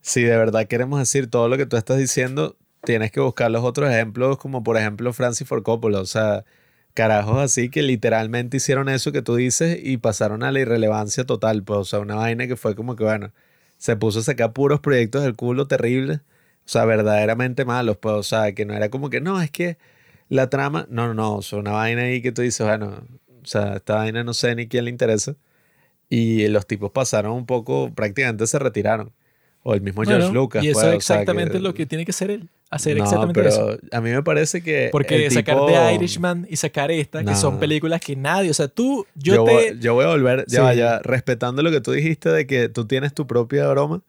si 0.00 0.22
de 0.22 0.36
verdad 0.36 0.66
queremos 0.68 0.98
decir 1.00 1.28
todo 1.28 1.48
lo 1.48 1.56
que 1.56 1.66
tú 1.66 1.76
estás 1.76 1.98
diciendo, 1.98 2.56
tienes 2.84 3.10
que 3.12 3.20
buscar 3.20 3.50
los 3.50 3.64
otros 3.64 3.90
ejemplos, 3.90 4.38
como 4.38 4.62
por 4.62 4.76
ejemplo 4.76 5.12
Francis 5.12 5.46
Ford 5.46 5.62
Coppola, 5.62 6.00
o 6.00 6.06
sea, 6.06 6.44
carajos 6.94 7.38
así 7.38 7.68
que 7.70 7.82
literalmente 7.82 8.58
hicieron 8.58 8.88
eso 8.88 9.12
que 9.12 9.22
tú 9.22 9.36
dices 9.36 9.78
y 9.82 9.96
pasaron 9.96 10.42
a 10.42 10.52
la 10.52 10.60
irrelevancia 10.60 11.24
total, 11.24 11.62
pues, 11.62 11.78
o 11.78 11.84
sea, 11.84 12.00
una 12.00 12.16
vaina 12.16 12.46
que 12.46 12.56
fue 12.56 12.74
como 12.74 12.96
que, 12.96 13.04
bueno, 13.04 13.32
se 13.78 13.96
puso 13.96 14.20
a 14.20 14.22
sacar 14.22 14.52
puros 14.52 14.80
proyectos 14.80 15.22
del 15.22 15.34
culo 15.36 15.66
terribles, 15.66 16.18
o 16.64 16.68
sea, 16.68 16.84
verdaderamente 16.84 17.64
malos, 17.64 17.96
pues, 17.98 18.14
o 18.14 18.22
sea, 18.22 18.52
que 18.52 18.64
no 18.64 18.74
era 18.74 18.90
como 18.90 19.10
que, 19.10 19.20
no, 19.20 19.40
es 19.42 19.50
que 19.50 19.78
la 20.28 20.48
trama, 20.50 20.86
no, 20.90 21.08
no, 21.08 21.14
no, 21.14 21.36
o 21.36 21.42
sea, 21.42 21.58
una 21.58 21.72
vaina 21.72 22.02
ahí 22.02 22.22
que 22.22 22.32
tú 22.32 22.42
dices, 22.42 22.66
bueno, 22.66 23.02
o 23.42 23.46
sea, 23.46 23.74
esta 23.76 23.96
vaina 23.96 24.24
no 24.24 24.34
sé 24.34 24.54
ni 24.54 24.68
quién 24.68 24.84
le 24.84 24.90
interesa. 24.90 25.36
Y 26.08 26.46
los 26.48 26.66
tipos 26.66 26.90
pasaron 26.90 27.32
un 27.32 27.46
poco, 27.46 27.92
prácticamente 27.94 28.46
se 28.46 28.58
retiraron. 28.58 29.12
O 29.62 29.74
el 29.74 29.80
mismo 29.80 30.02
George 30.02 30.26
Bueno, 30.26 30.40
Lucas. 30.40 30.64
y 30.64 30.68
eso 30.68 30.80
pues, 30.80 30.84
es 30.84 30.96
o 30.96 31.00
sea, 31.00 31.16
exactamente 31.16 31.58
lo 31.60 31.74
que 31.74 31.86
tiene 31.86 32.04
que 32.04 32.10
hacer 32.10 32.30
él. 32.30 32.48
Hacer 32.74 32.96
No, 32.96 33.04
exactamente 33.04 33.38
pero 33.42 33.48
eso. 33.50 33.78
A 33.92 34.00
mí 34.00 34.10
me 34.10 34.22
parece 34.22 34.62
que. 34.62 34.88
Porque 34.90 35.30
sacar 35.30 35.56
tipo- 35.56 35.66
The 35.66 35.94
Irishman 35.94 36.46
y 36.48 36.56
sacar 36.56 36.90
esta, 36.90 37.22
que 37.22 37.34
son 37.34 37.58
películas 37.60 38.00
que 38.00 38.16
nadie, 38.16 38.50
o 38.50 38.54
sea, 38.54 38.66
tú, 38.66 39.06
yo, 39.14 39.34
Yo, 39.34 39.44
te... 39.44 39.52
voy, 39.52 39.78
yo 39.78 39.92
voy 39.94 40.04
a 40.06 40.08
volver, 40.08 40.46
ya 40.48 40.60
Sí. 40.60 40.62
vaya, 40.62 40.98
respetando 41.00 41.62
lo 41.62 41.70
que 41.70 41.82
tú 41.82 41.92
dijiste 41.92 42.30
de 42.30 42.46
que 42.46 42.70
tú 42.70 42.86
tienes 42.86 43.12
tu 43.12 43.26
propia 43.26 43.68
broma. 43.68 44.00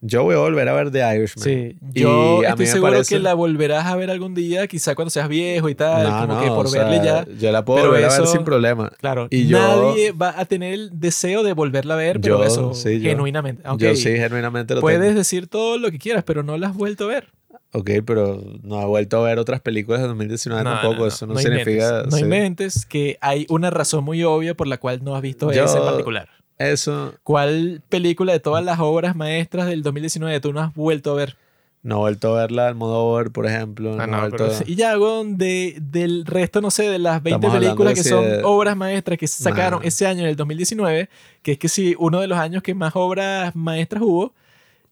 Yo 0.00 0.22
voy 0.22 0.36
a 0.36 0.38
volver 0.38 0.68
a 0.68 0.72
ver 0.74 0.90
The 0.92 0.98
Irishman. 1.16 1.42
Sí, 1.44 1.76
Y 1.94 2.00
yo 2.02 2.40
a 2.42 2.50
estoy 2.50 2.66
seguro 2.66 2.92
parece- 2.92 3.16
que 3.16 3.18
la 3.20 3.34
volverás 3.34 3.84
a 3.86 3.96
ver 3.96 4.10
algún 4.10 4.32
día, 4.34 4.66
quizá 4.68 4.94
cuando 4.94 5.10
seas 5.10 5.28
viejo 5.28 5.68
y 5.68 5.74
tal, 5.74 6.04
No, 6.08 6.20
como 6.20 6.34
no, 6.34 6.40
que 6.42 6.48
por 6.48 6.68
sea, 6.68 6.84
verle 6.84 7.04
ya. 7.04 7.24
Yo 7.38 7.50
la 7.52 7.64
puedo 7.64 7.80
pero 7.80 7.90
volver 7.92 8.04
a 8.10 8.16
ver 8.18 8.26
sin 8.28 8.44
problema. 8.44 8.92
Claro, 8.98 9.26
y 9.30 9.46
yo- 9.48 9.58
nadie 9.58 10.12
va 10.12 10.34
a 10.38 10.44
tener 10.44 10.72
el 10.74 10.90
deseo 11.00 11.42
de 11.42 11.52
volverla 11.52 11.94
a 11.94 11.96
ver, 11.96 12.20
pero 12.20 12.38
Yo, 12.38 12.44
eso, 12.44 12.74
sí, 12.74 13.00
yo. 13.00 13.10
genuinamente. 13.10 13.62
Yo 13.76 13.94
sí, 13.96 14.10
genuinamente 14.16 14.74
lo 14.76 14.80
Puedes 14.80 15.00
tengo. 15.00 15.14
decir 15.18 15.46
todo 15.48 15.78
lo 15.78 15.90
que 15.92 15.98
quieras, 15.98 16.22
pero 16.24 16.42
no 16.44 16.56
la 16.58 16.68
has 16.68 16.74
vuelto 16.76 17.04
a 17.04 17.08
ver. 17.08 17.28
Ok, 17.72 17.90
pero 18.06 18.42
no 18.62 18.80
he 18.80 18.86
vuelto 18.86 19.18
a 19.18 19.28
ver 19.28 19.38
otras 19.38 19.60
películas 19.60 20.00
de 20.00 20.08
2019 20.08 20.64
tampoco. 20.64 21.06
Eso 21.06 21.26
no, 21.26 21.34
inventes, 21.34 21.64
significa. 21.64 22.02
no 22.04 22.10
sí. 22.16 22.22
inventes 22.22 22.86
que 22.86 23.18
hay 23.20 23.46
una 23.50 23.68
razón 23.70 24.04
muy 24.04 24.24
obvia 24.24 24.54
por 24.54 24.66
la 24.66 24.78
cual 24.78 25.04
no 25.04 25.14
has 25.14 25.22
visto 25.22 25.52
Yo- 25.52 25.64
esa 25.64 25.78
en 25.78 25.84
particular. 25.84 26.28
Eso 26.58 27.14
¿Cuál 27.22 27.82
película 27.88 28.32
de 28.32 28.40
todas 28.40 28.64
las 28.64 28.80
obras 28.80 29.14
maestras 29.14 29.66
del 29.66 29.82
2019 29.82 30.40
tú 30.40 30.52
no 30.52 30.60
has 30.60 30.74
vuelto 30.74 31.12
a 31.12 31.14
ver? 31.14 31.36
no 31.80 31.94
he 31.94 31.98
vuelto 32.00 32.34
a 32.36 32.40
verla 32.40 32.66
Almodóvar, 32.68 33.30
por 33.30 33.46
ejemplo. 33.46 33.94
No, 33.94 34.02
Ah, 34.02 34.04
he 34.04 34.08
no, 34.08 34.18
vuelto 34.20 34.36
pero- 34.38 34.52
a- 34.52 34.62
y 34.66 34.74
ya, 34.74 34.96
de, 35.36 35.76
del 35.80 36.26
resto, 36.26 36.60
no 36.60 36.70
sé, 36.72 36.82
de 36.90 36.98
las 36.98 37.22
20 37.22 37.46
Estamos 37.46 37.64
películas 37.64 37.92
de 37.92 37.94
que 37.94 38.02
si 38.02 38.08
son 38.08 38.24
de- 38.24 38.40
obras 38.42 38.76
maestras 38.76 39.16
que 39.16 39.28
sacaron 39.28 39.80
Nah. 39.80 39.86
ese 39.86 40.06
año, 40.06 40.22
en 40.22 40.26
el 40.26 40.36
2019, 40.36 41.08
que 41.42 41.52
es 41.52 41.58
que 41.58 41.68
sí, 41.68 41.94
uno 41.98 42.20
de 42.20 42.26
los 42.26 42.36
años 42.36 42.62
que 42.64 42.74
más 42.74 42.92
obras 42.96 43.54
maestras 43.54 44.02
hubo, 44.02 44.34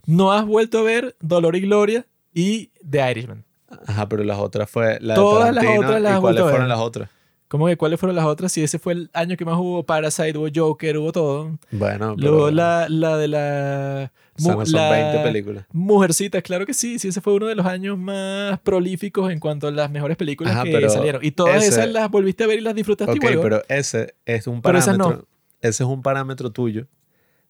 no 0.07 0.33
has 0.33 0.47
vuelto 0.47 0.79
a 0.79 0.83
ver 0.83 1.17
Dolor 1.21 1.57
y 1.57 1.63
Gloria 1.63 2.07
y 2.37 2.71
The 2.89 3.11
Irishman. 3.11 3.45
Ajá, 3.87 4.09
pero 4.09 4.23
las 4.23 4.39
otras 4.39 4.71
fue 4.71 4.99
la 5.01 5.15
Todas 5.15 5.47
de 5.49 5.53
las 5.55 5.65
otras 5.79 6.01
las 6.03 6.19
¿Y 6.19 6.21
cuáles 6.21 6.43
fueron 6.43 6.61
ver. 6.61 6.69
las 6.69 6.79
otras? 6.79 7.11
¿Cómo 7.49 7.67
que 7.69 7.77
cuáles 7.77 7.99
fueron 8.01 8.15
las 8.17 8.25
otras? 8.27 8.53
Si 8.53 8.63
ese 8.63 8.79
fue 8.79 8.93
el 8.93 9.11
año 9.13 9.37
que 9.37 9.45
más 9.45 9.57
hubo 9.57 9.85
Parasite, 9.85 10.37
hubo 10.37 10.49
Joker, 10.55 10.99
hubo 10.99 11.13
todo. 11.13 11.59
Bueno, 11.71 12.15
Luego 12.19 12.47
pero 12.47 12.51
la, 12.51 12.87
la 12.89 13.17
de 13.17 13.29
la... 13.29 14.13
son 14.37 14.63
la- 14.73 14.91
20 14.91 15.19
películas. 15.23 15.65
Mujercitas, 15.73 16.43
claro 16.43 16.67
que 16.67 16.75
sí, 16.75 16.99
sí, 16.99 17.09
ese 17.09 17.21
fue 17.21 17.35
uno 17.35 17.47
de 17.47 17.55
los 17.55 17.65
años 17.67 17.97
más 17.99 18.59
prolíficos 18.61 19.31
en 19.33 19.39
cuanto 19.41 19.69
a 19.69 19.71
las 19.71 19.91
mejores 19.91 20.17
películas 20.17 20.55
Ajá, 20.55 20.65
que 20.65 20.73
pero 20.73 20.91
salieron. 20.91 21.25
Y 21.25 21.31
todas 21.31 21.57
ese- 21.59 21.69
esas 21.81 21.89
las 21.91 22.11
volviste 22.11 22.45
a 22.45 22.49
ver 22.49 22.59
y 22.59 22.63
las 22.63 22.75
disfrutaste 22.75 23.13
Ok, 23.13 23.23
igual. 23.25 23.41
pero 23.41 23.63
ese 23.69 24.15
es 24.27 24.47
un 24.49 24.61
Pero 24.61 24.79
esas 24.79 24.97
parámetro. 24.97 25.23
no. 25.23 25.29
Ese 25.69 25.83
es 25.85 25.89
un 25.89 26.03
parámetro 26.03 26.51
tuyo 26.51 26.87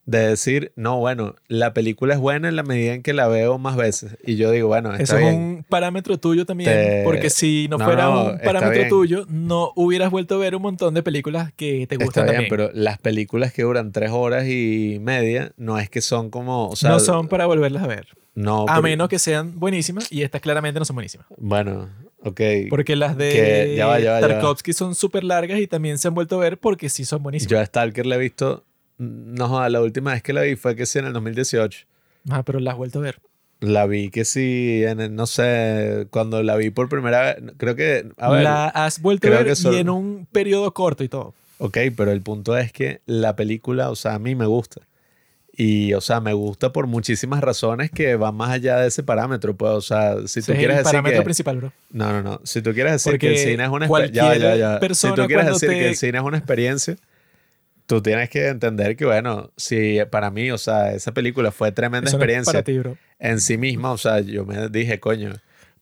de 0.06 0.28
decir, 0.28 0.72
no, 0.76 0.98
bueno, 0.98 1.34
la 1.48 1.74
película 1.74 2.14
es 2.14 2.20
buena 2.20 2.48
en 2.48 2.54
la 2.56 2.62
medida 2.62 2.94
en 2.94 3.02
que 3.02 3.12
la 3.12 3.26
veo 3.26 3.58
más 3.58 3.76
veces. 3.76 4.16
Y 4.24 4.36
yo 4.36 4.52
digo, 4.52 4.68
bueno, 4.68 4.92
está 4.92 5.02
Eso 5.02 5.16
bien. 5.16 5.28
es 5.28 5.34
un 5.34 5.64
parámetro 5.68 6.16
tuyo 6.18 6.46
también, 6.46 6.70
Te- 6.70 7.02
porque 7.04 7.28
si 7.28 7.66
no, 7.68 7.76
No, 7.78 7.84
fuera 7.84 8.04
no, 8.04 8.24
un 8.26 8.30
está 8.34 8.44
parámetro 8.44 8.88
tuyo, 8.88 9.26
no 9.28 9.72
hubieras 9.74 10.10
vuelto 10.12 10.36
a 10.36 10.38
ver 10.38 10.54
un 10.54 10.62
montón 10.62 10.94
de 10.94 11.02
películas 11.02 11.52
que 11.56 11.86
te 11.88 11.94
Está 11.96 12.04
gustan 12.04 12.24
bien, 12.24 12.34
también. 12.36 12.50
pero 12.50 12.70
las 12.72 12.98
películas 12.98 13.52
que 13.52 13.62
duran 13.64 13.90
tres 13.90 14.10
horas 14.12 14.46
y 14.46 14.98
media 15.00 15.52
no 15.56 15.76
es 15.78 15.90
que 15.90 16.00
son 16.00 16.30
como, 16.30 16.68
o 16.68 16.76
sea, 16.76 16.90
no 16.90 17.00
son 17.00 17.26
para 17.26 17.46
volverlas 17.46 17.82
a 17.82 17.88
ver. 17.88 18.06
no, 18.36 18.62
a 18.62 18.66
pero- 18.66 18.82
menos 18.82 19.08
que 19.08 19.18
sean 19.18 19.58
buenísimas, 19.58 20.12
y 20.12 20.22
estas 20.22 20.40
claramente 20.40 20.78
no 20.78 20.84
son 20.84 20.94
buenísimas. 20.94 21.26
bueno, 21.36 21.88
ok, 22.22 22.40
Porque 22.70 22.94
las 22.94 23.16
de 23.16 23.30
Que- 23.30 23.74
ya 23.76 23.86
va, 23.86 23.98
ya 23.98 24.12
va, 24.12 24.20
ya 24.20 24.26
va. 24.28 24.32
Tarkovsky 24.34 24.72
son 24.72 24.94
súper 24.94 25.24
largas 25.24 25.58
y 25.58 25.66
también 25.66 25.98
se 25.98 26.06
han 26.06 26.14
vuelto 26.14 26.36
a 26.36 26.38
ver 26.44 26.58
porque 26.58 26.88
sí 26.90 27.04
son 27.04 27.24
buenísimas. 27.24 27.50
yo 27.50 27.58
a 27.58 27.66
Stalker 27.66 28.06
la 28.06 28.14
he 28.14 28.18
visto, 28.18 28.62
no 28.98 29.48
joda, 29.48 29.68
la 29.68 29.80
última 29.82 30.12
vez 30.12 30.22
que 30.22 30.32
la 30.32 30.42
vi 30.42 30.56
fue 30.56 30.74
que 30.76 30.86
sí 30.86 30.98
en 30.98 31.06
el 31.06 31.12
2018. 31.12 31.86
Ah, 32.30 32.42
pero 32.42 32.58
las 32.60 32.72
has 32.72 32.78
vuelto 32.78 32.98
a 32.98 33.02
ver. 33.02 33.18
La 33.60 33.86
vi 33.86 34.10
que 34.10 34.24
sí, 34.24 34.82
en 34.84 35.00
el- 35.00 35.14
no 35.14 35.26
sé, 35.26 36.06
cuando 36.10 36.42
la 36.42 36.56
vi 36.56 36.70
por 36.70 36.88
primera 36.88 37.22
vez, 37.22 37.36
creo 37.56 37.74
que, 37.74 38.08
a 38.18 38.30
ver, 38.30 38.42
la 38.42 38.66
has 38.68 39.00
vuelto 39.00 39.28
a 39.28 39.30
ver 39.30 39.46
que 39.46 39.56
son- 39.56 39.72
y 39.74 39.78
en 39.78 39.88
un 39.88 40.26
periodo 40.30 40.72
corto 40.74 41.04
y 41.04 41.08
todo. 41.08 41.34
ok, 41.58 41.78
pero 41.96 42.10
el 42.12 42.20
punto 42.20 42.56
es 42.58 42.70
que 42.72 43.00
la 43.06 43.34
película, 43.34 43.88
o 43.90 43.96
sea, 43.96 44.14
a 44.14 44.18
mí 44.18 44.34
me 44.34 44.44
gusta. 44.46 44.82
Y, 45.58 45.94
o 45.94 46.02
sea, 46.02 46.20
me 46.20 46.34
gusta 46.34 46.70
por 46.70 46.86
muchísimas 46.86 47.40
razones 47.40 47.90
que 47.90 48.14
van 48.16 48.34
más 48.34 48.50
allá 48.50 48.76
de 48.78 48.88
ese 48.88 49.02
parámetro. 49.02 49.56
Pues, 49.56 49.72
o 49.72 49.80
sea, 49.80 50.16
si 50.26 50.42
tú 50.42 50.52
es 50.52 50.58
quieres 50.58 50.76
el 50.76 50.82
decir 50.84 50.84
parámetro 50.84 51.20
que... 51.20 51.24
principal, 51.24 51.56
bro. 51.56 51.72
No, 51.90 52.12
no, 52.12 52.22
no. 52.22 52.40
Si 52.44 52.60
tú 52.60 52.74
quieres 52.74 52.92
decir 52.92 53.12
Porque 53.12 53.28
que 53.28 53.32
el 53.32 53.38
cine 53.52 53.64
es 53.64 53.70
una 53.70 53.86
experiencia... 53.86 54.34
Ya, 54.34 54.54
ya, 54.54 54.78
ya. 54.80 54.94
Si 54.94 55.08
tú 55.14 55.26
quieres 55.26 55.46
decir 55.46 55.70
que 55.70 55.74
te- 55.76 55.88
el 55.88 55.96
cine 55.96 56.18
es 56.18 56.24
una 56.24 56.36
experiencia, 56.36 56.96
tú 57.86 58.02
tienes 58.02 58.28
que 58.30 58.48
entender 58.48 58.96
que, 58.96 59.04
bueno, 59.04 59.50
si 59.56 59.98
para 60.10 60.30
mí, 60.30 60.50
o 60.50 60.58
sea, 60.58 60.92
esa 60.92 61.12
película 61.12 61.50
fue 61.52 61.72
tremenda 61.72 62.08
Eso 62.08 62.18
no 62.18 62.24
es 62.24 62.24
experiencia 62.24 62.52
para 62.52 62.62
ti, 62.64 62.78
bro. 62.78 62.96
en 63.18 63.40
sí 63.40 63.56
misma, 63.58 63.92
o 63.92 63.98
sea, 63.98 64.20
yo 64.20 64.44
me 64.44 64.68
dije, 64.68 64.98
coño, 65.00 65.32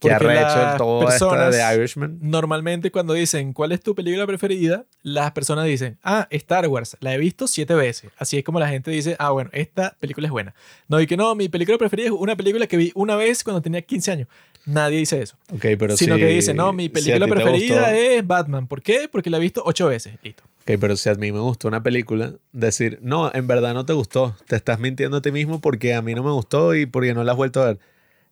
que 0.00 0.12
arrecho 0.12 0.42
las 0.42 0.76
todo 0.76 1.08
esto 1.08 1.50
de 1.50 1.74
Irishman. 1.76 2.18
Normalmente 2.20 2.90
cuando 2.90 3.14
dicen 3.14 3.54
cuál 3.54 3.72
es 3.72 3.80
tu 3.80 3.94
película 3.94 4.26
preferida, 4.26 4.84
las 5.02 5.30
personas 5.32 5.64
dicen, 5.64 5.96
ah, 6.02 6.26
Star 6.30 6.68
Wars, 6.68 6.98
la 7.00 7.14
he 7.14 7.18
visto 7.18 7.46
siete 7.46 7.72
veces. 7.74 8.10
Así 8.18 8.36
es 8.36 8.44
como 8.44 8.60
la 8.60 8.68
gente 8.68 8.90
dice, 8.90 9.16
ah, 9.18 9.30
bueno, 9.30 9.48
esta 9.54 9.96
película 10.00 10.26
es 10.26 10.30
buena. 10.30 10.54
No, 10.88 11.00
y 11.00 11.06
que 11.06 11.16
no, 11.16 11.34
mi 11.34 11.48
película 11.48 11.78
preferida 11.78 12.06
es 12.08 12.12
una 12.12 12.36
película 12.36 12.66
que 12.66 12.76
vi 12.76 12.92
una 12.94 13.16
vez 13.16 13.42
cuando 13.42 13.62
tenía 13.62 13.80
15 13.80 14.12
años. 14.12 14.28
Nadie 14.66 14.98
dice 14.98 15.22
eso. 15.22 15.36
Ok, 15.50 15.64
pero 15.78 15.96
sino 15.96 16.16
si- 16.16 16.20
que 16.20 16.26
dice, 16.26 16.52
no, 16.52 16.72
mi 16.74 16.90
película 16.90 17.26
preferida 17.26 17.96
es 17.96 18.26
Batman. 18.26 18.66
¿Por 18.66 18.82
qué? 18.82 19.08
Porque 19.10 19.30
la 19.30 19.38
he 19.38 19.40
visto 19.40 19.62
ocho 19.64 19.86
veces. 19.88 20.14
Listo. 20.22 20.42
Ok, 20.66 20.78
pero 20.80 20.96
si 20.96 21.10
a 21.10 21.14
mí 21.14 21.30
me 21.30 21.40
gustó 21.40 21.68
una 21.68 21.82
película, 21.82 22.32
decir, 22.52 22.98
no, 23.02 23.30
en 23.34 23.46
verdad 23.46 23.74
no 23.74 23.84
te 23.84 23.92
gustó, 23.92 24.34
te 24.46 24.56
estás 24.56 24.80
mintiendo 24.80 25.18
a 25.18 25.20
ti 25.20 25.30
mismo 25.30 25.60
porque 25.60 25.92
a 25.92 26.00
mí 26.00 26.14
no 26.14 26.22
me 26.22 26.30
gustó 26.30 26.74
y 26.74 26.86
porque 26.86 27.12
no 27.12 27.22
la 27.22 27.32
has 27.32 27.36
vuelto 27.36 27.60
a 27.60 27.66
ver. 27.66 27.78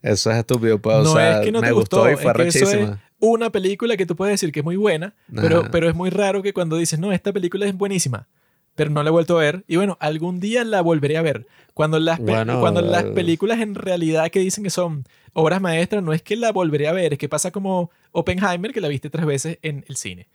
Eso 0.01 0.31
es 0.31 0.39
estúpido, 0.39 0.79
pues, 0.81 0.97
o 0.97 1.03
no 1.03 1.13
sea, 1.13 1.41
es 1.41 1.45
que 1.45 1.53
no 1.53 1.61
me 1.61 1.67
te 1.67 1.73
gustó, 1.75 1.99
gustó, 1.99 2.11
y 2.11 2.17
fue 2.17 2.33
es 2.33 2.55
que 2.55 2.65
eso 2.65 2.71
es 2.75 2.91
una 3.21 3.51
película 3.51 3.99
que 3.99 4.07
tú 4.07 4.17
puedes 4.17 4.33
decir 4.33 4.51
que 4.51 4.61
es 4.61 4.65
muy 4.65 4.77
buena, 4.77 5.15
pero, 5.35 5.71
pero 5.71 5.91
es 5.91 5.95
muy 5.95 6.09
raro 6.09 6.43
que 6.43 6.55
cuando 6.55 6.79
dices, 6.79 6.99
no, 6.99 7.13
esta 7.13 7.35
película 7.35 7.67
es 7.67 7.77
buenísima, 7.77 8.29
pero 8.75 8.89
no 8.89 9.03
la 9.03 9.11
he 9.11 9.13
vuelto 9.13 9.37
a 9.39 9.43
ver, 9.43 9.65
y 9.69 9.77
bueno, 9.77 9.99
algún 10.01 10.41
día 10.41 10.65
la 10.65 10.81
volveré 10.81 11.19
a 11.19 11.23
ver. 11.23 11.47
Cuando 11.75 12.01
las, 12.01 12.19
Bueno, 12.19 12.61
cuando 12.61 12.81
las 12.81 13.05
películas 13.05 13.61
en 13.61 13.75
realidad 13.75 14.31
que 14.31 14.41
dicen 14.41 14.65
que 14.65 14.71
son 14.71 15.05
obras 15.35 15.61
maestras, 15.61 16.03
no 16.03 16.15
es 16.15 16.23
que 16.23 16.37
la 16.37 16.51
volveré 16.51 16.89
a 16.89 16.93
ver, 16.93 17.13
es 17.13 17.19
que 17.19 17.29
pasa 17.29 17.51
como 17.51 17.91
Oppenheimer, 18.11 18.73
que 18.73 18.81
la 18.81 18.89
viste 18.89 19.11
tres 19.11 19.27
veces 19.27 19.59
en 19.61 19.85
el 19.87 19.97
cine. 19.97 20.29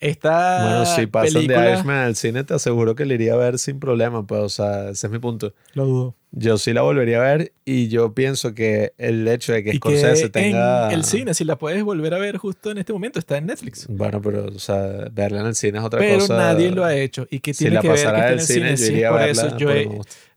Esta 0.00 0.62
Bueno, 0.62 0.86
si 0.86 1.06
pasan 1.06 1.32
película, 1.34 1.60
de 1.62 1.70
Irishman 1.72 1.96
al 1.98 2.16
cine, 2.16 2.42
te 2.44 2.54
aseguro 2.54 2.94
que 2.94 3.04
le 3.04 3.14
iría 3.16 3.34
a 3.34 3.36
ver 3.36 3.58
sin 3.58 3.78
problema, 3.78 4.26
pues, 4.26 4.40
o 4.40 4.48
sea, 4.48 4.88
ese 4.90 5.06
es 5.06 5.12
mi 5.12 5.18
punto. 5.18 5.52
Lo 5.74 5.84
dudo. 5.84 6.16
Yo 6.32 6.58
sí 6.58 6.72
la 6.72 6.82
volvería 6.82 7.18
a 7.18 7.22
ver 7.36 7.52
y 7.64 7.88
yo 7.88 8.14
pienso 8.14 8.54
que 8.54 8.92
el 8.98 9.26
hecho 9.28 9.52
de 9.52 9.64
que 9.64 9.70
Y 9.74 9.76
Scorsese 9.78 10.22
que 10.24 10.28
tenga... 10.30 10.86
en 10.86 10.92
el 10.94 11.04
cine, 11.04 11.34
si 11.34 11.44
la 11.44 11.58
puedes 11.58 11.82
volver 11.82 12.14
a 12.14 12.18
ver 12.18 12.36
justo 12.38 12.70
en 12.70 12.78
este 12.78 12.92
momento, 12.92 13.18
está 13.18 13.36
en 13.36 13.46
Netflix. 13.46 13.86
Bueno, 13.88 14.22
pero, 14.22 14.46
o 14.46 14.58
sea, 14.60 15.08
verla 15.12 15.40
en 15.40 15.46
el 15.48 15.54
cine 15.56 15.78
es 15.78 15.84
otra 15.84 15.98
Pero 15.98 16.20
cosa. 16.20 16.36
nadie 16.36 16.70
lo 16.70 16.84
ha 16.84 16.94
hecho. 16.94 17.26
Y 17.30 17.40
que 17.40 17.52
Si 17.52 17.64
tiene 17.64 17.74
la 17.74 17.80
que 17.82 17.88
ver 17.88 17.98
que 17.98 18.08
en 18.08 18.24
el 18.28 18.40
cine, 18.40 18.76
cine. 18.76 18.76
yo 18.76 18.76
Sí, 18.86 18.92
iría 18.92 19.08
a 19.08 19.10
por 19.10 19.20
verla. 19.20 19.42
eso 19.48 19.56
yo 19.58 19.70
he. 19.72 19.88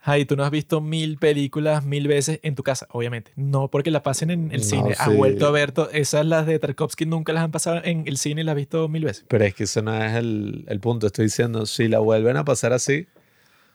Ay, 0.06 0.26
tú 0.26 0.36
no 0.36 0.44
has 0.44 0.52
visto 0.52 0.82
mil 0.82 1.18
películas 1.18 1.86
mil 1.86 2.10
veces 2.10 2.40
en 2.44 2.56
tu 2.56 2.64
casa, 2.64 2.88
obviamente. 2.92 3.32
No 3.38 3.70
porque 3.70 3.90
la 3.90 4.04
pasen 4.04 4.32
en 4.32 4.52
el 4.52 4.60
No, 4.60 4.66
cine. 4.66 4.96
Has 4.98 5.10
sí. 5.10 5.16
vuelto 5.16 5.48
a 5.48 5.52
ver 5.52 5.74
esas 5.94 6.26
las 6.26 6.46
de 6.46 6.60
Tarkovsky 6.60 7.06
nunca 7.06 7.32
las 7.32 7.44
han 7.44 7.52
pasado 7.52 7.80
en 7.86 8.04
el 8.06 8.18
cine 8.18 8.42
y 8.42 8.44
las 8.44 8.52
has 8.54 8.58
visto 8.58 8.90
mil 8.90 9.06
veces. 9.06 9.24
Pero 9.30 9.46
es 9.46 9.54
que 9.56 9.64
eso 9.64 9.82
no 9.82 9.96
es 10.04 10.14
el, 10.16 10.66
el 10.68 10.80
punto. 10.82 11.08
Estoy 11.08 11.26
diciendo, 11.26 11.66
si 11.66 11.88
la 11.88 12.00
vuelven 12.00 12.36
a 12.36 12.44
pasar 12.44 12.74
así, 12.74 13.08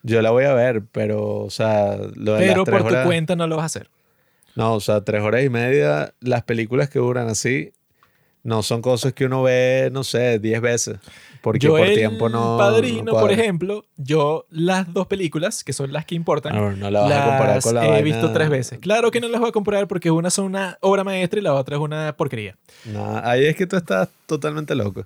yo 0.03 0.21
la 0.21 0.29
voy 0.29 0.45
a 0.45 0.53
ver, 0.53 0.83
pero, 0.91 1.37
o 1.39 1.49
sea, 1.49 1.97
lo 2.15 2.33
de 2.33 2.39
Pero 2.39 2.57
las 2.57 2.63
tres 2.65 2.83
por 2.83 2.93
tu 2.93 3.03
cuenta 3.07 3.35
no 3.35 3.47
lo 3.47 3.55
vas 3.55 3.63
a 3.63 3.65
hacer. 3.65 3.89
No, 4.55 4.75
o 4.75 4.79
sea, 4.79 5.01
tres 5.01 5.23
horas 5.23 5.43
y 5.43 5.49
media, 5.49 6.13
las 6.19 6.43
películas 6.43 6.89
que 6.89 6.99
duran 6.99 7.27
así, 7.27 7.71
no 8.43 8.61
son 8.61 8.81
cosas 8.81 9.13
que 9.13 9.25
uno 9.25 9.41
ve, 9.43 9.89
no 9.91 10.03
sé, 10.03 10.37
diez 10.39 10.61
veces. 10.61 10.97
Porque 11.41 11.59
yo 11.59 11.71
por 11.71 11.81
el 11.87 11.93
tiempo 11.93 12.27
no. 12.27 12.57
Padrino, 12.57 13.03
no 13.03 13.11
por 13.13 13.31
ejemplo, 13.31 13.85
yo 13.95 14.45
las 14.49 14.93
dos 14.93 15.07
películas, 15.07 15.63
que 15.63 15.71
son 15.73 15.93
las 15.93 16.05
que 16.05 16.15
importan, 16.15 16.53
Ah, 16.55 16.73
no 16.77 16.91
la 16.91 17.01
vas 17.01 17.11
a 17.11 17.25
comparar 17.25 17.55
las 17.55 17.63
con 17.63 17.75
la 17.75 17.85
he 17.85 17.89
vaina- 17.89 18.03
visto 18.03 18.33
tres 18.33 18.49
veces. 18.49 18.79
Claro 18.79 19.09
que 19.11 19.21
no 19.21 19.27
las 19.29 19.39
voy 19.39 19.49
a 19.49 19.53
comparar 19.53 19.87
porque 19.87 20.11
una 20.11 20.29
son 20.29 20.45
una 20.45 20.77
obra 20.81 21.03
maestra 21.03 21.39
y 21.39 21.43
la 21.43 21.53
otra 21.53 21.77
es 21.77 21.81
una 21.81 22.15
porquería. 22.17 22.57
No, 22.85 23.17
ahí 23.23 23.45
es 23.45 23.55
que 23.55 23.65
tú 23.67 23.77
estás 23.77 24.09
totalmente 24.25 24.75
loco. 24.75 25.05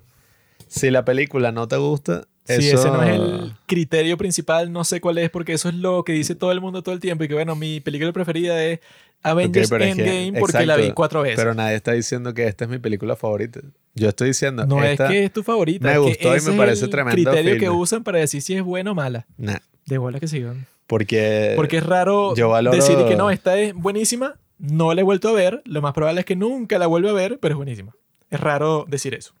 Si 0.66 0.90
la 0.90 1.04
película 1.04 1.52
no 1.52 1.68
te 1.68 1.76
gusta, 1.76 2.26
Si 2.44 2.52
eso... 2.68 2.76
ese 2.78 2.88
no 2.90 3.02
es 3.02 3.14
el 3.14 3.52
criterio 3.66 4.16
principal, 4.18 4.70
no 4.72 4.84
sé 4.84 5.00
cuál 5.00 5.18
es, 5.18 5.30
porque 5.30 5.54
eso 5.54 5.68
es 5.68 5.74
lo 5.74 6.04
que 6.04 6.12
dice 6.12 6.34
todo 6.34 6.52
el 6.52 6.60
mundo 6.60 6.82
todo 6.82 6.94
el 6.94 7.00
tiempo. 7.00 7.24
Y 7.24 7.28
que 7.28 7.34
bueno, 7.34 7.56
mi 7.56 7.80
película 7.80 8.12
preferida 8.12 8.62
es 8.62 8.80
Avengers 9.22 9.70
es 9.72 9.78
que- 9.78 9.90
Endgame 9.90 10.40
porque 10.40 10.66
la 10.66 10.76
vi 10.76 10.90
cuatro 10.92 11.22
veces. 11.22 11.36
Pero 11.38 11.54
nadie 11.54 11.76
está 11.76 11.92
diciendo 11.92 12.34
que 12.34 12.46
esta 12.46 12.64
es 12.64 12.70
mi 12.70 12.78
película 12.78 13.16
favorita. 13.16 13.60
Yo 13.94 14.08
estoy 14.10 14.28
diciendo, 14.28 14.66
no 14.66 14.84
esta... 14.84 15.06
es 15.06 15.10
que 15.10 15.24
es 15.24 15.32
tu 15.32 15.42
favorita. 15.42 15.88
me 15.88 15.98
gustó 15.98 16.28
y 16.28 16.30
me 16.30 16.36
es 16.36 16.50
parece 16.50 16.84
el 16.84 16.90
tremendo 16.90 17.30
criterio 17.30 17.58
que 17.58 17.70
usan 17.70 18.04
para 18.04 18.18
decir 18.18 18.42
si 18.42 18.54
es 18.54 18.62
buena 18.62 18.90
o 18.90 18.94
mala. 18.94 19.24
Nah, 19.38 19.58
De 19.86 19.96
bola 19.98 20.20
que 20.20 20.28
sigan. 20.28 20.66
porque... 20.86 21.54
Porque 21.56 21.78
es 21.78 21.86
raro 21.86 22.34
yo 22.34 22.50
valoro- 22.50 22.74
decir 22.74 22.98
que 23.08 23.16
no, 23.16 23.30
esta 23.30 23.56
es 23.58 23.72
buenísima, 23.72 24.34
no 24.58 24.92
la 24.92 25.00
he 25.00 25.04
vuelto 25.04 25.28
a 25.30 25.32
ver, 25.32 25.62
lo 25.64 25.80
más 25.80 25.94
probable 25.94 26.20
es 26.20 26.26
que 26.26 26.36
nunca 26.36 26.76
la 26.78 26.86
vuelva 26.86 27.10
a 27.10 27.14
ver, 27.14 27.38
pero 27.40 27.54
es 27.54 27.56
buenísima. 27.56 27.94
Es 28.30 28.40
raro 28.40 28.84
decir 28.88 29.14
eso. 29.14 29.32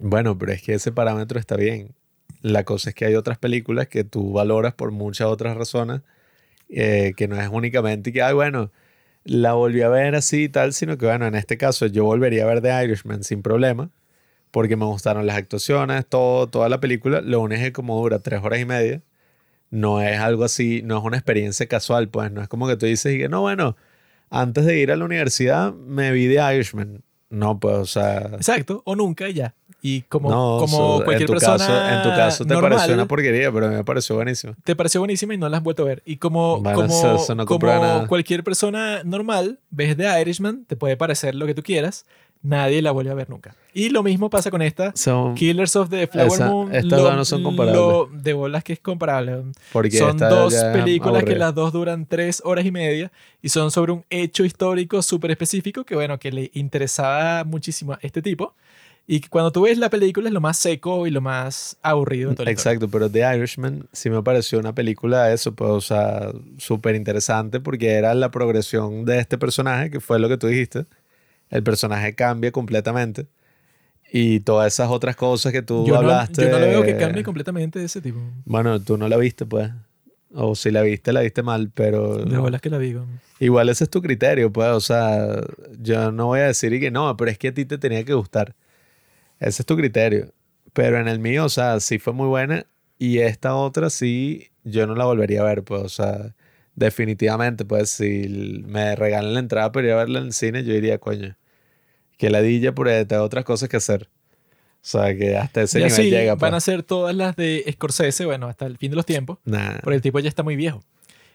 Bueno, 0.00 0.36
pero 0.38 0.52
es 0.52 0.62
que 0.62 0.74
ese 0.74 0.90
parámetro 0.90 1.38
está 1.38 1.54
bien. 1.56 1.94
La 2.42 2.64
cosa 2.64 2.90
es 2.90 2.94
que 2.94 3.04
hay 3.04 3.14
otras 3.14 3.38
películas 3.38 3.88
que 3.88 4.04
tú 4.04 4.32
valoras 4.32 4.74
por 4.74 4.90
muchas 4.92 5.26
otras 5.28 5.56
razones, 5.56 6.02
eh, 6.68 7.14
que 7.16 7.28
no 7.28 7.40
es 7.40 7.48
únicamente 7.50 8.12
que, 8.12 8.22
ay, 8.22 8.34
bueno, 8.34 8.70
la 9.24 9.54
volví 9.54 9.82
a 9.82 9.88
ver 9.88 10.14
así 10.14 10.44
y 10.44 10.48
tal, 10.48 10.72
sino 10.72 10.96
que, 10.98 11.06
bueno, 11.06 11.26
en 11.26 11.34
este 11.34 11.58
caso 11.58 11.86
yo 11.86 12.04
volvería 12.04 12.44
a 12.44 12.46
ver 12.46 12.62
The 12.62 12.84
Irishman 12.84 13.24
sin 13.24 13.42
problema, 13.42 13.90
porque 14.50 14.76
me 14.76 14.84
gustaron 14.86 15.26
las 15.26 15.36
actuaciones, 15.36 16.06
todo, 16.06 16.48
toda 16.48 16.68
la 16.68 16.80
película. 16.80 17.20
Lo 17.20 17.40
único 17.40 17.62
es 17.62 17.72
como 17.72 18.00
dura 18.00 18.20
tres 18.20 18.42
horas 18.42 18.60
y 18.60 18.64
media, 18.64 19.02
no 19.70 20.00
es 20.00 20.18
algo 20.18 20.44
así, 20.44 20.82
no 20.84 20.98
es 20.98 21.04
una 21.04 21.16
experiencia 21.18 21.66
casual, 21.66 22.08
pues, 22.08 22.30
no 22.32 22.40
es 22.42 22.48
como 22.48 22.68
que 22.68 22.76
tú 22.76 22.86
dices 22.86 23.14
y 23.14 23.18
que, 23.18 23.28
no, 23.28 23.42
bueno, 23.42 23.76
antes 24.30 24.64
de 24.64 24.78
ir 24.78 24.92
a 24.92 24.96
la 24.96 25.04
universidad 25.04 25.72
me 25.74 26.12
vi 26.12 26.28
The 26.28 26.54
Irishman. 26.54 27.02
No, 27.30 27.60
pues, 27.60 27.76
o 27.76 27.86
sea... 27.86 28.30
Exacto, 28.34 28.82
o 28.86 28.96
nunca 28.96 29.28
ya. 29.28 29.54
Y 29.80 30.02
como, 30.02 30.28
No, 30.28 30.58
como 30.58 30.96
cualquier 31.04 31.20
en 31.22 31.26
tu 31.26 31.32
persona 31.34 31.58
Caso, 31.58 31.88
en 31.88 32.02
tu 32.02 32.08
caso 32.08 32.44
te 32.44 32.52
normal, 32.52 32.72
pareció 32.72 32.94
una 32.94 33.06
porquería, 33.06 33.52
pero 33.52 33.68
me 33.68 33.84
pareció 33.84 34.16
buenísimo. 34.16 34.54
te 34.64 34.74
pareció 34.74 35.00
buenísima 35.00 35.34
y 35.34 35.38
no 35.38 35.48
la 35.48 35.58
has 35.58 35.62
vuelto 35.62 35.82
a 35.84 35.86
ver. 35.86 36.02
Y 36.04 36.16
como, 36.16 36.60
Bueno, 36.60 36.74
como, 36.82 37.16
eso- 37.16 37.34
no 37.36 37.46
como 37.46 38.06
cualquier 38.08 38.42
persona 38.42 39.02
normal, 39.04 39.60
ves 39.70 39.96
The 39.96 40.20
Irishman, 40.20 40.64
te 40.64 40.74
puede 40.74 40.96
parecer 40.96 41.36
lo 41.36 41.46
que 41.46 41.54
tú 41.54 41.62
quieras, 41.62 42.06
nadie 42.42 42.82
la 42.82 42.90
vuelve 42.90 43.10
a 43.12 43.14
ver 43.14 43.30
nunca. 43.30 43.54
Y 43.72 43.90
lo 43.90 44.02
mismo 44.02 44.30
pasa 44.30 44.50
con 44.50 44.62
esta. 44.62 44.92
Son, 44.96 45.34
Killers 45.36 45.76
of 45.76 45.90
the 45.90 46.08
Flower 46.08 46.32
Esa- 46.32 46.48
Moon. 46.50 46.74
estas 46.74 46.98
dos 47.00 47.14
no 47.14 47.24
son 47.24 47.42
comparables. 47.44 47.80
lo- 47.80 48.08
de 48.12 48.32
bolas 48.32 48.64
que 48.64 48.72
es 48.72 48.80
comparable. 48.80 49.44
porque 49.72 49.96
son 49.96 50.16
dos 50.16 50.54
películas 50.72 51.22
que 51.22 51.36
las 51.36 51.54
dos 51.54 51.72
duran 51.72 52.04
tres 52.06 52.42
horas 52.44 52.64
y 52.64 52.72
media 52.72 53.12
y 53.42 53.48
son 53.48 53.70
sobre 53.70 53.92
un 53.92 54.04
hecho 54.10 54.44
histórico 54.44 55.02
súper 55.02 55.30
específico 55.30 55.84
que, 55.84 55.94
bueno, 55.94 56.18
que 56.18 56.32
le 56.32 56.50
interesaba 56.54 57.44
muchísimo 57.44 57.92
a 57.92 57.98
este 58.02 58.22
tipo. 58.22 58.54
Y 59.10 59.22
cuando 59.22 59.50
tú 59.50 59.62
ves 59.62 59.78
la 59.78 59.88
película 59.88 60.28
es 60.28 60.34
lo 60.34 60.42
más 60.42 60.58
seco 60.58 61.06
y 61.06 61.10
lo 61.10 61.22
más 61.22 61.78
aburrido 61.80 62.28
de 62.28 62.32
historia. 62.34 62.52
Exacto, 62.52 62.88
pero 62.88 63.10
The 63.10 63.36
Irishman 63.36 63.88
sí 63.90 64.10
me 64.10 64.22
pareció 64.22 64.58
una 64.58 64.74
película, 64.74 65.32
eso, 65.32 65.54
pues, 65.54 65.70
o 65.70 65.80
sea, 65.80 66.30
súper 66.58 66.94
interesante 66.94 67.58
porque 67.58 67.92
era 67.92 68.12
la 68.12 68.30
progresión 68.30 69.06
de 69.06 69.18
este 69.18 69.38
personaje, 69.38 69.90
que 69.90 70.00
fue 70.00 70.18
lo 70.18 70.28
que 70.28 70.36
tú 70.36 70.46
dijiste. 70.46 70.84
El 71.48 71.62
personaje 71.62 72.14
cambia 72.14 72.52
completamente. 72.52 73.26
Y 74.12 74.40
todas 74.40 74.74
esas 74.74 74.90
otras 74.90 75.16
cosas 75.16 75.52
que 75.52 75.62
tú 75.62 75.86
Yo 75.86 75.94
no, 75.94 76.00
hablaste. 76.00 76.42
yo 76.42 76.50
no 76.50 76.58
le 76.58 76.66
veo 76.66 76.82
que 76.82 76.98
cambie 76.98 77.22
completamente 77.22 77.78
de 77.78 77.86
ese 77.86 78.02
tipo. 78.02 78.20
Bueno, 78.44 78.78
tú 78.78 78.98
no 78.98 79.08
la 79.08 79.16
viste, 79.16 79.46
pues. 79.46 79.70
O 80.34 80.54
si 80.54 80.70
la 80.70 80.82
viste, 80.82 81.14
la 81.14 81.22
viste 81.22 81.42
mal, 81.42 81.70
pero. 81.74 82.26
De 82.26 82.36
bolas 82.36 82.60
que 82.60 82.68
la 82.68 82.78
digo. 82.78 83.06
Igual 83.40 83.70
ese 83.70 83.84
es 83.84 83.90
tu 83.90 84.02
criterio, 84.02 84.52
pues, 84.52 84.68
o 84.68 84.80
sea, 84.80 85.40
yo 85.80 86.12
no 86.12 86.26
voy 86.26 86.40
a 86.40 86.48
decir 86.48 86.74
y 86.74 86.80
que 86.80 86.90
no, 86.90 87.16
pero 87.16 87.30
es 87.30 87.38
que 87.38 87.48
a 87.48 87.54
ti 87.54 87.64
te 87.64 87.78
tenía 87.78 88.04
que 88.04 88.12
gustar. 88.12 88.54
Ese 89.40 89.62
es 89.62 89.66
tu 89.66 89.76
criterio. 89.76 90.32
Pero 90.72 90.98
en 90.98 91.08
el 91.08 91.18
mío, 91.18 91.44
o 91.44 91.48
sea, 91.48 91.80
sí 91.80 91.98
fue 91.98 92.12
muy 92.12 92.26
buena 92.26 92.66
y 92.98 93.18
esta 93.18 93.54
otra 93.54 93.90
sí, 93.90 94.50
yo 94.64 94.86
no 94.86 94.94
la 94.94 95.04
volvería 95.04 95.40
a 95.40 95.44
ver, 95.44 95.62
pues, 95.62 95.82
o 95.82 95.88
sea, 95.88 96.34
definitivamente, 96.74 97.64
pues, 97.64 97.90
si 97.90 98.62
me 98.66 98.96
regalan 98.96 99.34
la 99.34 99.40
entrada 99.40 99.72
para 99.72 99.86
ir 99.86 99.92
a 99.92 99.96
verla 99.96 100.18
en 100.18 100.26
el 100.26 100.32
cine, 100.32 100.64
yo 100.64 100.72
diría, 100.72 100.98
coño, 100.98 101.36
que 102.16 102.30
ladilla 102.30 102.74
porque 102.74 103.04
tengo 103.04 103.22
otras 103.22 103.44
cosas 103.44 103.68
que 103.68 103.76
hacer. 103.76 104.08
O 104.80 104.90
sea, 104.90 105.16
que 105.16 105.36
hasta 105.36 105.62
ese 105.62 105.78
y 105.78 105.82
nivel 105.82 105.92
así 105.92 106.10
llega, 106.10 106.34
van 106.34 106.54
a 106.54 106.56
pues. 106.56 106.64
ser 106.64 106.82
todas 106.82 107.14
las 107.14 107.36
de 107.36 107.64
Scorsese, 107.72 108.24
bueno, 108.26 108.46
hasta 108.48 108.66
el 108.66 108.78
fin 108.78 108.90
de 108.90 108.96
los 108.96 109.06
tiempos, 109.06 109.38
Nah, 109.44 109.78
porque 109.82 109.96
el 109.96 110.02
tipo 110.02 110.18
ya 110.20 110.28
está 110.28 110.42
muy 110.42 110.56
viejo. 110.56 110.82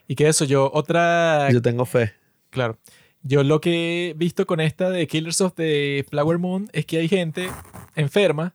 Y 0.07 0.15
que 0.15 0.27
eso, 0.27 0.45
yo 0.45 0.69
otra 0.73 1.49
yo 1.51 1.61
tengo 1.61 1.85
fe. 1.85 2.13
Claro. 2.49 2.77
Yo 3.23 3.43
lo 3.43 3.61
que 3.61 4.09
he 4.09 4.13
visto 4.13 4.45
con 4.45 4.59
esta 4.59 4.89
de 4.89 5.07
Killers 5.07 5.41
of 5.41 5.53
the 5.55 6.05
Flower 6.09 6.39
Moon 6.39 6.69
es 6.73 6.85
que 6.85 6.97
hay 6.97 7.07
gente 7.07 7.49
enferma 7.95 8.53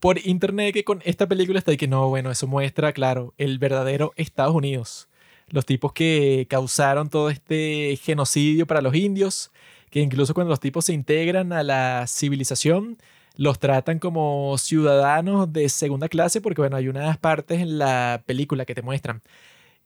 por 0.00 0.18
internet 0.26 0.74
que 0.74 0.84
con 0.84 1.02
esta 1.04 1.28
película 1.28 1.58
está 1.58 1.72
y 1.72 1.76
que 1.76 1.88
no, 1.88 2.08
bueno, 2.08 2.30
eso 2.30 2.46
muestra, 2.46 2.92
claro, 2.92 3.34
el 3.38 3.58
verdadero 3.58 4.12
Estados 4.16 4.54
Unidos. 4.54 5.08
Los 5.48 5.66
tipos 5.66 5.92
que 5.92 6.46
causaron 6.48 7.10
todo 7.10 7.30
este 7.30 7.98
genocidio 8.02 8.66
para 8.66 8.80
los 8.80 8.94
indios, 8.94 9.52
que 9.90 10.00
incluso 10.00 10.34
cuando 10.34 10.50
los 10.50 10.60
tipos 10.60 10.86
se 10.86 10.94
integran 10.94 11.52
a 11.52 11.62
la 11.62 12.06
civilización, 12.08 12.98
los 13.36 13.58
tratan 13.58 13.98
como 13.98 14.56
ciudadanos 14.58 15.52
de 15.52 15.68
segunda 15.68 16.08
clase, 16.08 16.40
porque 16.40 16.62
bueno, 16.62 16.76
hay 16.76 16.88
unas 16.88 17.18
partes 17.18 17.60
en 17.60 17.78
la 17.78 18.22
película 18.26 18.64
que 18.64 18.74
te 18.74 18.82
muestran 18.82 19.22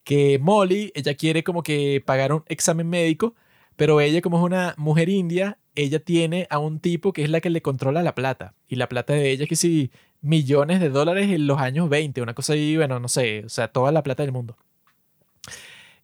que 0.04 0.38
Molly, 0.38 0.92
ella 0.94 1.14
quiere 1.14 1.44
como 1.44 1.62
que 1.62 2.02
pagar 2.04 2.32
un 2.32 2.44
examen 2.48 2.88
médico, 2.88 3.34
pero 3.80 4.02
ella 4.02 4.20
como 4.20 4.36
es 4.36 4.44
una 4.44 4.74
mujer 4.76 5.08
india, 5.08 5.56
ella 5.74 6.00
tiene 6.00 6.46
a 6.50 6.58
un 6.58 6.80
tipo 6.80 7.14
que 7.14 7.22
es 7.22 7.30
la 7.30 7.40
que 7.40 7.48
le 7.48 7.62
controla 7.62 8.02
la 8.02 8.14
plata. 8.14 8.52
Y 8.68 8.76
la 8.76 8.90
plata 8.90 9.14
de 9.14 9.30
ella 9.30 9.44
es 9.44 9.48
que 9.48 9.56
sí, 9.56 9.90
millones 10.20 10.80
de 10.80 10.90
dólares 10.90 11.30
en 11.30 11.46
los 11.46 11.58
años 11.58 11.88
20, 11.88 12.20
una 12.20 12.34
cosa 12.34 12.52
ahí, 12.52 12.76
bueno, 12.76 13.00
no 13.00 13.08
sé, 13.08 13.42
o 13.46 13.48
sea, 13.48 13.68
toda 13.68 13.90
la 13.90 14.02
plata 14.02 14.22
del 14.22 14.32
mundo. 14.32 14.58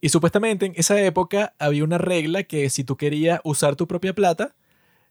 Y 0.00 0.08
supuestamente 0.08 0.64
en 0.64 0.72
esa 0.74 0.98
época 1.02 1.52
había 1.58 1.84
una 1.84 1.98
regla 1.98 2.44
que 2.44 2.70
si 2.70 2.82
tú 2.82 2.96
querías 2.96 3.40
usar 3.44 3.76
tu 3.76 3.86
propia 3.86 4.14
plata, 4.14 4.54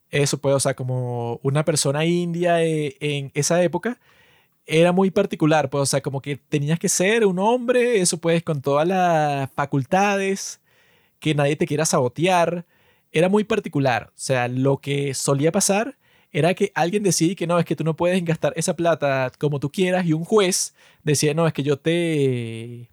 eso 0.09 0.39
puede, 0.39 0.55
o 0.55 0.59
sea, 0.59 0.73
como 0.73 1.39
una 1.43 1.65
persona 1.65 2.03
india 2.05 2.63
eh, 2.63 2.97
en 2.99 3.29
esa 3.35 3.61
época, 3.61 3.99
era 4.65 4.91
muy 4.91 5.11
particular, 5.11 5.69
pues, 5.69 5.83
o 5.83 5.85
sea, 5.85 6.01
como 6.01 6.19
que 6.19 6.37
tenías 6.37 6.79
que 6.79 6.89
ser 6.89 7.27
un 7.27 7.37
hombre, 7.37 8.01
eso 8.01 8.17
pues, 8.17 8.41
con 8.41 8.63
todas 8.63 8.87
las 8.87 9.51
facultades, 9.53 10.61
que 11.25 11.33
nadie 11.33 11.55
te 11.55 11.65
quiera 11.65 11.85
sabotear, 11.87 12.67
era 13.11 13.29
muy 13.29 13.43
particular, 13.43 14.09
o 14.09 14.13
sea, 14.13 14.47
lo 14.47 14.77
que 14.77 15.15
solía 15.15 15.51
pasar 15.51 15.97
era 16.31 16.53
que 16.53 16.71
alguien 16.75 17.01
decía 17.01 17.33
que 17.33 17.47
no, 17.47 17.57
es 17.57 17.65
que 17.65 17.75
tú 17.75 17.83
no 17.83 17.95
puedes 17.95 18.23
gastar 18.23 18.53
esa 18.55 18.75
plata 18.75 19.31
como 19.39 19.59
tú 19.59 19.71
quieras 19.71 20.05
y 20.05 20.13
un 20.13 20.23
juez 20.23 20.75
decía, 21.03 21.33
no, 21.33 21.47
es 21.47 21.53
que 21.53 21.63
yo 21.63 21.79
te, 21.79 22.91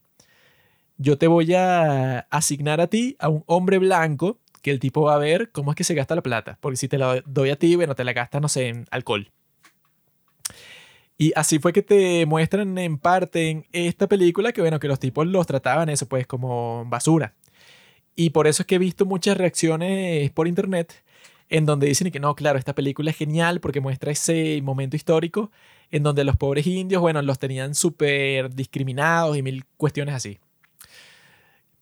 yo 0.97 1.19
te 1.19 1.27
voy 1.27 1.52
a 1.52 2.20
asignar 2.31 2.81
a 2.81 2.86
ti 2.86 3.17
a 3.19 3.28
un 3.28 3.44
hombre 3.47 3.77
blanco 3.77 4.39
que 4.62 4.70
el 4.70 4.81
tipo 4.81 5.02
va 5.02 5.17
a 5.17 5.19
ver 5.19 5.52
cómo 5.52 5.73
es 5.73 5.77
que 5.77 5.85
se 5.85 5.94
gasta 5.94 6.15
la 6.15 6.23
plata, 6.23 6.57
porque 6.62 6.78
si 6.78 6.89
te 6.89 6.97
la 6.97 7.23
doy 7.27 7.51
a 7.51 7.57
ti, 7.57 7.77
bueno, 7.77 7.94
te 7.94 8.05
la 8.05 8.15
gastas, 8.15 8.41
no 8.41 8.49
sé, 8.49 8.69
en 8.69 8.86
alcohol. 8.91 9.31
Y 11.19 11.33
así 11.36 11.59
fue 11.59 11.75
que 11.75 11.83
te 11.83 12.25
muestran 12.25 12.78
en 12.78 12.97
parte 12.97 13.51
en 13.51 13.67
esta 13.73 14.09
película 14.09 14.52
que, 14.52 14.62
bueno, 14.62 14.81
que 14.81 14.89
los 14.89 14.99
tipos 14.99 15.27
los 15.27 15.47
trataban 15.47 15.91
eso, 15.91 16.09
pues, 16.09 16.27
como 16.27 16.86
basura. 16.86 17.35
Y 18.15 18.31
por 18.31 18.47
eso 18.47 18.62
es 18.62 18.66
que 18.66 18.76
he 18.76 18.78
visto 18.78 19.07
muchas 19.07 19.36
reacciones 19.36 20.31
por 20.31 20.49
internet 20.49 21.02
en 21.49 21.66
donde 21.66 21.86
dicen 21.86 22.10
que 22.10 22.20
no, 22.20 22.34
claro, 22.34 22.58
esta 22.58 22.74
película 22.74 23.10
es 23.10 23.16
genial 23.16 23.60
porque 23.60 23.81
muestra 23.81 24.10
ese 24.10 24.60
momento 24.62 24.97
histórico 24.97 25.50
en 25.91 26.02
donde 26.02 26.24
los 26.24 26.36
pobres 26.36 26.66
indios, 26.66 27.02
bueno, 27.02 27.20
los 27.20 27.39
tenían 27.39 27.74
súper 27.74 28.55
discriminados 28.55 29.36
y 29.36 29.42
mil 29.42 29.65
cuestiones 29.76 30.15
así. 30.15 30.39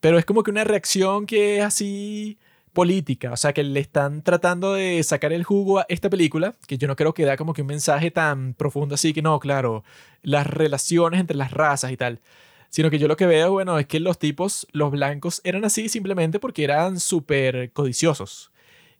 Pero 0.01 0.17
es 0.17 0.25
como 0.25 0.43
que 0.43 0.51
una 0.51 0.65
reacción 0.65 1.25
que 1.25 1.59
es 1.59 1.63
así 1.63 2.37
política, 2.73 3.31
o 3.31 3.37
sea, 3.37 3.53
que 3.53 3.63
le 3.63 3.79
están 3.79 4.23
tratando 4.23 4.73
de 4.73 5.01
sacar 5.03 5.31
el 5.33 5.43
jugo 5.43 5.79
a 5.79 5.85
esta 5.89 6.09
película, 6.09 6.55
que 6.67 6.77
yo 6.77 6.87
no 6.87 6.95
creo 6.95 7.13
que 7.13 7.25
da 7.25 7.37
como 7.37 7.53
que 7.53 7.61
un 7.61 7.67
mensaje 7.67 8.11
tan 8.11 8.53
profundo 8.53 8.95
así 8.95 9.13
que 9.13 9.21
no, 9.21 9.39
claro, 9.39 9.83
las 10.21 10.47
relaciones 10.47 11.19
entre 11.19 11.37
las 11.37 11.51
razas 11.51 11.91
y 11.91 11.97
tal, 11.97 12.19
sino 12.71 12.89
que 12.89 12.97
yo 12.97 13.07
lo 13.07 13.15
que 13.15 13.27
veo, 13.27 13.51
bueno, 13.51 13.77
es 13.77 13.85
que 13.85 13.99
los 13.99 14.17
tipos, 14.17 14.65
los 14.71 14.89
blancos, 14.89 15.41
eran 15.43 15.63
así 15.65 15.89
simplemente 15.89 16.39
porque 16.39 16.63
eran 16.63 16.99
súper 16.99 17.71
codiciosos 17.71 18.51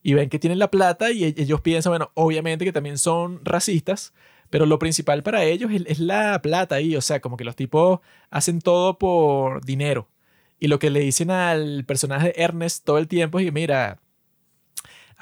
y 0.03 0.14
ven 0.14 0.30
que 0.30 0.40
tienen 0.40 0.59
la 0.59 0.72
plata 0.72 1.11
y 1.11 1.24
e-, 1.24 1.35
ellos 1.38 1.61
piensan, 1.61 1.91
bueno, 1.91 2.11
obviamente 2.16 2.66
que 2.66 2.74
también 2.74 2.98
son 2.98 3.43
racistas, 3.43 4.14
pero 4.50 4.66
lo 4.66 4.80
principal 4.80 5.24
para 5.24 5.43
ellos 5.43 5.72
es, 5.85 6.00
la 6.00 6.41
plata 6.41 6.75
ahí, 6.75 6.95
o 6.95 7.01
sea, 7.01 7.22
como 7.22 7.38
que 7.38 7.45
los 7.45 7.56
tipos 7.56 8.00
hacen 8.30 8.61
todo 8.61 8.98
por 8.98 9.66
dinero. 9.66 10.09
Y 10.59 10.67
lo 10.67 10.77
que 10.80 10.90
le 10.91 11.00
dicen 11.00 11.32
al 11.32 11.85
personaje 11.85 12.27
de 12.27 12.43
Ernest 12.43 12.85
todo 12.85 12.98
el 12.98 13.08
tiempo 13.08 13.40
es 13.40 13.45
que, 13.45 13.51
mira, 13.51 14.00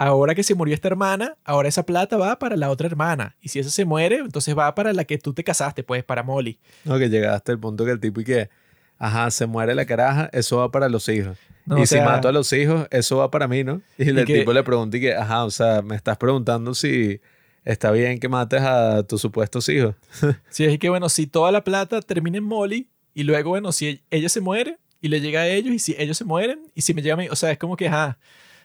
ahora 0.08 0.34
que 0.34 0.44
se 0.44 0.56
murió 0.56 0.74
esta 0.74 0.88
hermana, 0.88 1.36
ahora 1.44 1.68
esa 1.69 1.86
plata 1.86 2.18
va 2.18 2.40
para 2.40 2.56
la 2.56 2.69
otra 2.69 2.88
hermana. 2.88 3.36
Y 3.42 3.50
si 3.50 3.60
esa 3.60 3.69
se 3.69 3.86
muere, 3.86 4.18
entonces 4.18 4.58
va 4.58 4.74
para 4.74 4.94
la 4.94 5.03
que 5.03 5.18
tú 5.18 5.34
te 5.34 5.44
casaste, 5.44 5.84
pues, 5.84 6.03
para 6.03 6.24
Molly. 6.24 6.58
No, 6.86 6.98
que 6.98 7.10
llegaste 7.10 7.52
al 7.52 7.60
punto 7.60 7.84
que 7.86 7.92
el 7.92 8.00
tipo 8.00 8.22
y 8.22 8.24
que, 8.24 8.50
ajá, 8.98 9.30
se 9.30 9.45
muere 9.45 9.76
la 9.76 9.86
caraja, 9.86 10.30
eso 10.34 10.58
va 10.58 10.72
para 10.72 10.88
los 10.90 11.08
hijos. 11.10 11.38
No, 11.66 11.78
y 11.78 11.82
o 11.82 11.86
si 11.86 11.95
sea- 11.95 12.06
mato 12.06 12.28
a 12.28 12.32
los 12.32 12.52
hijos, 12.53 12.88
eso 12.92 13.18
va 13.18 13.30
para 13.30 13.48
mí, 13.48 13.64
¿no? 13.64 13.82
Y, 13.98 14.10
el 14.10 14.26
que- 14.26 14.40
tipo 14.40 14.53
le 14.53 14.64
pregunta 14.64 14.98
y 14.98 15.02
que, 15.02 15.14
ajá, 15.16 15.44
o 15.45 15.52
sea, 15.52 15.82
me 15.82 15.95
estás 15.95 16.18
preguntando 16.18 16.74
si 16.74 17.19
está 17.66 17.92
bien 17.92 18.19
que 18.19 18.30
mates 18.30 18.61
a 18.61 19.03
tus 19.03 19.22
supuestos 19.22 19.68
hijos. 19.69 19.95
Sí, 20.50 20.64
es 20.66 20.80
que, 20.80 20.90
bueno, 20.90 21.10
si 21.10 21.28
toda 21.28 21.52
la 21.52 21.64
plata 21.64 22.02
termina 22.02 22.38
en 22.38 22.44
Molly 22.45 22.88
y 23.14 23.24
luego, 23.24 23.50
bueno, 23.50 23.72
si 23.74 24.02
ella 24.10 24.30
se 24.30 24.40
muere 24.42 24.78
y 25.02 25.10
le 25.10 25.19
llega 25.22 25.42
a 25.42 25.48
ellos 25.48 25.74
y 25.74 25.80
si 25.80 25.95
ellos 26.00 26.18
se 26.18 26.24
mueren 26.26 26.61
y 26.74 26.82
si 26.82 26.94
me 26.94 27.02
llega 27.02 27.14
a 27.16 27.18
mí, 27.18 27.28
o 27.30 27.36
sea, 27.36 27.52
es 27.52 27.58
como 27.58 27.76
que, 27.78 27.88
ajá, 27.88 28.18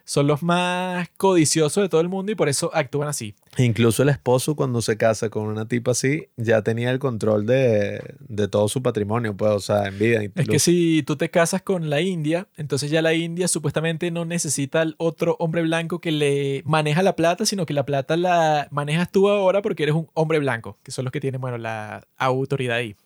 son 0.05 0.27
los 0.27 0.43
más 0.43 1.09
codiciosos 1.17 1.83
de 1.83 1.89
todo 1.89 2.01
el 2.01 2.09
mundo 2.09 2.31
y 2.31 2.35
por 2.35 2.49
eso 2.49 2.71
actúan 2.75 3.09
así. 3.09 3.35
Incluso 3.57 4.03
el 4.03 4.11
esposo 4.11 4.55
cuando 4.55 4.83
se 4.83 4.97
casa 4.97 5.31
con 5.31 5.47
una 5.47 5.67
tipa 5.67 5.93
así, 5.93 6.29
ya 6.37 6.63
tenía 6.63 6.91
el 6.91 6.99
control 6.99 7.47
de, 7.47 8.15
de 8.21 8.49
todo 8.49 8.69
su 8.69 8.83
patrimonio, 8.83 9.37
pues, 9.37 9.53
o 9.53 9.61
sea, 9.61 9.87
en 9.89 9.99
vida. 9.99 10.19
Es 10.19 10.25
incluso. 10.25 10.51
que 10.51 10.59
si 10.59 11.03
tú 11.07 11.17
te 11.17 11.31
casas 11.31 11.63
con 11.63 11.89
la 11.89 12.01
India, 12.01 12.49
entonces 12.57 12.91
ya 12.91 13.01
la 13.01 13.15
India 13.15 13.49
supuestamente 13.49 14.11
no 14.11 14.25
necesita 14.25 14.83
al 14.83 14.95
otro 14.99 15.37
hombre 15.39 15.63
blanco 15.63 16.01
que 16.01 16.13
le 16.13 16.63
maneja 16.67 17.03
la 17.03 17.17
plata, 17.17 17.47
sino 17.47 17.65
que 17.65 17.73
la 17.73 17.87
plata 17.87 18.17
la 18.17 18.69
manejas 18.71 19.11
tú 19.11 19.29
ahora 19.29 19.63
porque 19.63 19.85
eres 19.85 19.95
un 19.95 20.09
hombre 20.15 20.39
blanco, 20.39 20.79
que 20.83 20.91
son 20.91 21.05
los 21.05 21.13
que 21.13 21.21
tienen, 21.21 21.41
bueno, 21.41 21.57
la 21.57 22.07
autoridad 22.19 22.77
ahí. 22.77 22.97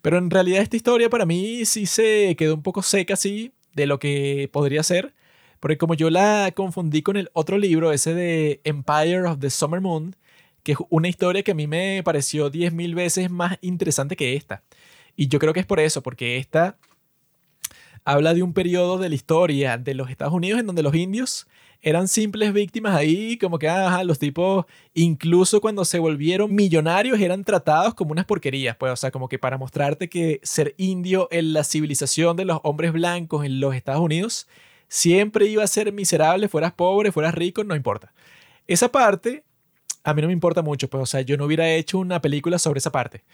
Pero 0.00 0.18
en 0.18 0.30
realidad 0.30 0.62
esta 0.62 0.76
historia 0.76 1.10
para 1.10 1.26
mí 1.26 1.64
sí 1.64 1.84
se 1.84 2.36
quedó 2.38 2.54
un 2.54 2.62
poco 2.62 2.80
seca 2.82 3.14
así 3.14 3.52
de 3.74 3.86
lo 3.86 3.98
que 3.98 4.48
podría 4.52 4.84
ser, 4.84 5.12
porque 5.66 5.78
como 5.78 5.94
yo 5.94 6.10
la 6.10 6.52
confundí 6.54 7.02
con 7.02 7.16
el 7.16 7.28
otro 7.32 7.58
libro, 7.58 7.90
ese 7.90 8.14
de 8.14 8.60
Empire 8.62 9.22
of 9.22 9.40
the 9.40 9.50
Summer 9.50 9.80
Moon, 9.80 10.14
que 10.62 10.70
es 10.70 10.78
una 10.90 11.08
historia 11.08 11.42
que 11.42 11.50
a 11.50 11.54
mí 11.56 11.66
me 11.66 12.04
pareció 12.04 12.52
10.000 12.52 12.94
veces 12.94 13.32
más 13.32 13.58
interesante 13.62 14.14
que 14.14 14.36
esta. 14.36 14.62
Y 15.16 15.26
yo 15.26 15.40
creo 15.40 15.52
que 15.52 15.58
es 15.58 15.66
por 15.66 15.80
eso, 15.80 16.04
porque 16.04 16.36
esta 16.36 16.78
habla 18.04 18.32
de 18.32 18.44
un 18.44 18.52
periodo 18.52 18.98
de 18.98 19.08
la 19.08 19.16
historia 19.16 19.76
de 19.76 19.94
los 19.94 20.08
Estados 20.08 20.34
Unidos 20.34 20.60
en 20.60 20.68
donde 20.68 20.84
los 20.84 20.94
indios 20.94 21.48
eran 21.82 22.06
simples 22.06 22.52
víctimas 22.52 22.94
ahí, 22.94 23.36
como 23.36 23.58
que 23.58 23.68
los 24.04 24.20
tipos, 24.20 24.66
incluso 24.94 25.60
cuando 25.60 25.84
se 25.84 25.98
volvieron 25.98 26.54
millonarios, 26.54 27.18
eran 27.18 27.42
tratados 27.42 27.94
como 27.94 28.12
unas 28.12 28.24
porquerías, 28.24 28.76
pues, 28.76 28.92
o 28.92 28.96
sea, 28.96 29.10
como 29.10 29.28
que 29.28 29.40
para 29.40 29.58
mostrarte 29.58 30.08
que 30.08 30.38
ser 30.44 30.76
indio 30.76 31.26
en 31.32 31.52
la 31.52 31.64
civilización 31.64 32.36
de 32.36 32.44
los 32.44 32.60
hombres 32.62 32.92
blancos 32.92 33.44
en 33.44 33.58
los 33.58 33.74
Estados 33.74 34.00
Unidos 34.00 34.46
siempre 34.88 35.46
iba 35.46 35.64
a 35.64 35.66
ser 35.66 35.92
miserable, 35.92 36.48
fueras 36.48 36.72
pobre, 36.72 37.12
fueras 37.12 37.34
rico, 37.34 37.64
no 37.64 37.74
importa. 37.74 38.12
Esa 38.66 38.90
parte 38.90 39.44
a 40.04 40.14
mí 40.14 40.22
no 40.22 40.28
me 40.28 40.32
importa 40.32 40.62
mucho, 40.62 40.88
pues, 40.88 41.02
o 41.02 41.06
sea, 41.06 41.20
yo 41.22 41.36
no 41.36 41.46
hubiera 41.46 41.68
hecho 41.68 41.98
una 41.98 42.20
película 42.20 42.58
sobre 42.58 42.78
esa 42.78 42.92
parte 42.92 43.24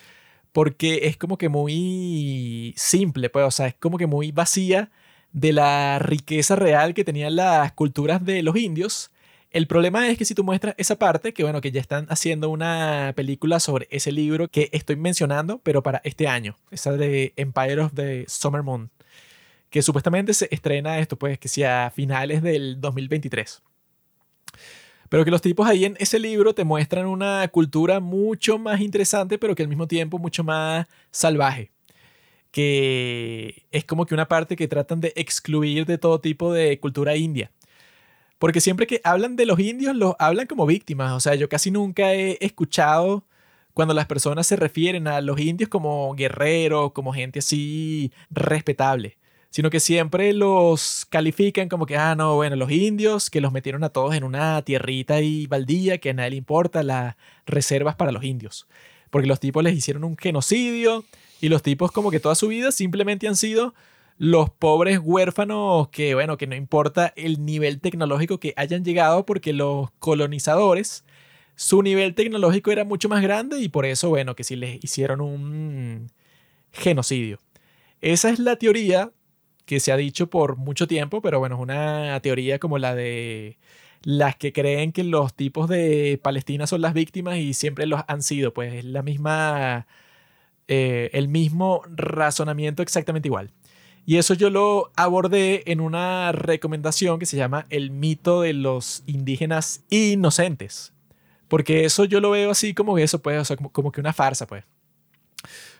porque 0.52 1.00
es 1.04 1.16
como 1.16 1.38
que 1.38 1.48
muy 1.48 2.74
simple, 2.76 3.30
pues, 3.30 3.46
o 3.46 3.50
sea, 3.50 3.68
es 3.68 3.74
como 3.74 3.98
que 3.98 4.06
muy 4.06 4.32
vacía 4.32 4.90
de 5.32 5.52
la 5.52 5.98
riqueza 5.98 6.56
real 6.56 6.94
que 6.94 7.04
tenían 7.04 7.36
las 7.36 7.72
culturas 7.72 8.24
de 8.24 8.42
los 8.42 8.56
indios. 8.56 9.10
El 9.50 9.66
problema 9.66 10.08
es 10.08 10.18
que 10.18 10.24
si 10.24 10.34
tú 10.34 10.44
muestras 10.44 10.74
esa 10.78 10.96
parte, 10.98 11.32
que 11.32 11.42
bueno, 11.42 11.60
que 11.60 11.72
ya 11.72 11.80
están 11.80 12.06
haciendo 12.10 12.50
una 12.50 13.12
película 13.16 13.60
sobre 13.60 13.88
ese 13.90 14.12
libro 14.12 14.48
que 14.48 14.68
estoy 14.72 14.96
mencionando, 14.96 15.58
pero 15.58 15.82
para 15.82 16.00
este 16.04 16.28
año, 16.28 16.56
esa 16.70 16.92
de 16.92 17.32
Empire 17.36 17.80
of 17.80 17.92
the 17.94 18.24
Summer 18.28 18.62
Moon, 18.62 18.90
que 19.72 19.80
supuestamente 19.80 20.34
se 20.34 20.48
estrena 20.50 20.98
esto, 20.98 21.18
pues, 21.18 21.38
que 21.38 21.48
sea 21.48 21.86
a 21.86 21.90
finales 21.90 22.42
del 22.42 22.78
2023. 22.78 23.62
Pero 25.08 25.24
que 25.24 25.30
los 25.30 25.40
tipos 25.40 25.66
ahí 25.66 25.86
en 25.86 25.96
ese 25.98 26.18
libro 26.18 26.54
te 26.54 26.62
muestran 26.64 27.06
una 27.06 27.48
cultura 27.48 27.98
mucho 27.98 28.58
más 28.58 28.82
interesante, 28.82 29.38
pero 29.38 29.54
que 29.54 29.62
al 29.62 29.70
mismo 29.70 29.88
tiempo 29.88 30.18
mucho 30.18 30.44
más 30.44 30.86
salvaje. 31.10 31.70
Que 32.50 33.64
es 33.70 33.84
como 33.86 34.04
que 34.04 34.12
una 34.14 34.28
parte 34.28 34.56
que 34.56 34.68
tratan 34.68 35.00
de 35.00 35.14
excluir 35.16 35.86
de 35.86 35.96
todo 35.96 36.20
tipo 36.20 36.52
de 36.52 36.78
cultura 36.78 37.16
india. 37.16 37.50
Porque 38.38 38.60
siempre 38.60 38.86
que 38.86 39.00
hablan 39.04 39.36
de 39.36 39.46
los 39.46 39.58
indios, 39.58 39.96
los 39.96 40.14
hablan 40.18 40.46
como 40.48 40.66
víctimas. 40.66 41.12
O 41.12 41.20
sea, 41.20 41.34
yo 41.34 41.48
casi 41.48 41.70
nunca 41.70 42.12
he 42.12 42.36
escuchado 42.44 43.24
cuando 43.72 43.94
las 43.94 44.06
personas 44.06 44.46
se 44.46 44.56
refieren 44.56 45.08
a 45.08 45.22
los 45.22 45.40
indios 45.40 45.70
como 45.70 46.14
guerreros, 46.14 46.92
como 46.92 47.14
gente 47.14 47.38
así 47.38 48.12
respetable 48.30 49.16
sino 49.52 49.68
que 49.68 49.80
siempre 49.80 50.32
los 50.32 51.06
califican 51.10 51.68
como 51.68 51.84
que, 51.84 51.98
ah, 51.98 52.14
no, 52.14 52.36
bueno, 52.36 52.56
los 52.56 52.70
indios 52.70 53.28
que 53.28 53.42
los 53.42 53.52
metieron 53.52 53.84
a 53.84 53.90
todos 53.90 54.14
en 54.14 54.24
una 54.24 54.62
tierrita 54.62 55.20
y 55.20 55.46
baldía 55.46 55.98
que 55.98 56.10
a 56.10 56.14
nadie 56.14 56.30
le 56.30 56.36
importa 56.36 56.82
las 56.82 57.16
reservas 57.44 57.94
para 57.94 58.12
los 58.12 58.24
indios, 58.24 58.66
porque 59.10 59.28
los 59.28 59.40
tipos 59.40 59.62
les 59.62 59.76
hicieron 59.76 60.04
un 60.04 60.16
genocidio 60.16 61.04
y 61.42 61.50
los 61.50 61.62
tipos 61.62 61.92
como 61.92 62.10
que 62.10 62.18
toda 62.18 62.34
su 62.34 62.48
vida 62.48 62.72
simplemente 62.72 63.28
han 63.28 63.36
sido 63.36 63.74
los 64.16 64.48
pobres 64.48 65.00
huérfanos 65.02 65.88
que, 65.90 66.14
bueno, 66.14 66.38
que 66.38 66.46
no 66.46 66.54
importa 66.54 67.12
el 67.14 67.44
nivel 67.44 67.78
tecnológico 67.80 68.40
que 68.40 68.54
hayan 68.56 68.84
llegado 68.84 69.26
porque 69.26 69.52
los 69.52 69.90
colonizadores, 69.98 71.04
su 71.56 71.82
nivel 71.82 72.14
tecnológico 72.14 72.70
era 72.70 72.84
mucho 72.84 73.10
más 73.10 73.20
grande 73.20 73.60
y 73.60 73.68
por 73.68 73.84
eso, 73.84 74.08
bueno, 74.08 74.34
que 74.34 74.44
sí 74.44 74.56
les 74.56 74.82
hicieron 74.82 75.20
un 75.20 76.10
genocidio. 76.72 77.38
Esa 78.00 78.30
es 78.30 78.38
la 78.38 78.56
teoría 78.56 79.12
que 79.64 79.80
se 79.80 79.92
ha 79.92 79.96
dicho 79.96 80.28
por 80.28 80.56
mucho 80.56 80.86
tiempo, 80.86 81.22
pero 81.22 81.38
bueno, 81.38 81.56
es 81.56 81.60
una 81.62 82.20
teoría 82.20 82.58
como 82.58 82.78
la 82.78 82.94
de 82.94 83.58
las 84.02 84.36
que 84.36 84.52
creen 84.52 84.92
que 84.92 85.04
los 85.04 85.34
tipos 85.34 85.68
de 85.68 86.20
Palestina 86.22 86.66
son 86.66 86.80
las 86.80 86.94
víctimas 86.94 87.38
y 87.38 87.54
siempre 87.54 87.86
los 87.86 88.02
han 88.08 88.22
sido, 88.22 88.52
pues 88.52 88.74
es 88.74 88.84
la 88.84 89.02
misma, 89.02 89.86
eh, 90.68 91.10
el 91.12 91.28
mismo 91.28 91.82
razonamiento 91.88 92.82
exactamente 92.82 93.28
igual. 93.28 93.52
Y 94.04 94.16
eso 94.16 94.34
yo 94.34 94.50
lo 94.50 94.90
abordé 94.96 95.62
en 95.70 95.80
una 95.80 96.32
recomendación 96.32 97.18
que 97.20 97.26
se 97.26 97.36
llama 97.36 97.66
El 97.70 97.90
mito 97.90 98.40
de 98.42 98.52
los 98.52 99.04
indígenas 99.06 99.84
inocentes. 99.90 100.92
Porque 101.48 101.84
eso 101.84 102.04
yo 102.04 102.20
lo 102.20 102.30
veo 102.30 102.50
así 102.50 102.74
como 102.74 102.98
eso, 102.98 103.20
pues, 103.22 103.50
o 103.50 103.56
como, 103.56 103.70
como 103.70 103.92
que 103.92 104.00
una 104.00 104.12
farsa, 104.12 104.46
pues. 104.46 104.64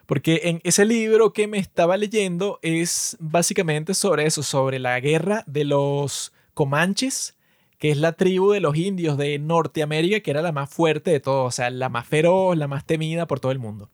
Porque 0.06 0.42
en 0.44 0.60
ese 0.64 0.84
libro 0.84 1.32
que 1.32 1.47
me 1.47 1.58
estaba 1.58 1.97
leyendo 1.97 2.58
es 2.62 3.16
básicamente 3.20 3.94
sobre 3.94 4.26
eso, 4.26 4.42
sobre 4.42 4.78
la 4.78 4.98
guerra 5.00 5.44
de 5.47 5.64
los 5.64 6.32
comanches, 6.55 7.36
que 7.78 7.90
es 7.90 7.97
la 7.97 8.12
tribu 8.12 8.52
de 8.52 8.60
los 8.60 8.76
indios 8.76 9.16
de 9.16 9.39
Norteamérica, 9.39 10.20
que 10.20 10.31
era 10.31 10.42
la 10.42 10.52
más 10.52 10.70
fuerte 10.70 11.10
de 11.10 11.20
todos, 11.20 11.48
o 11.48 11.50
sea, 11.50 11.70
la 11.70 11.89
más 11.89 12.06
feroz, 12.06 12.56
la 12.56 12.68
más 12.68 12.84
temida 12.84 13.26
por 13.26 13.40
todo 13.40 13.52
el 13.52 13.58
mundo. 13.58 13.89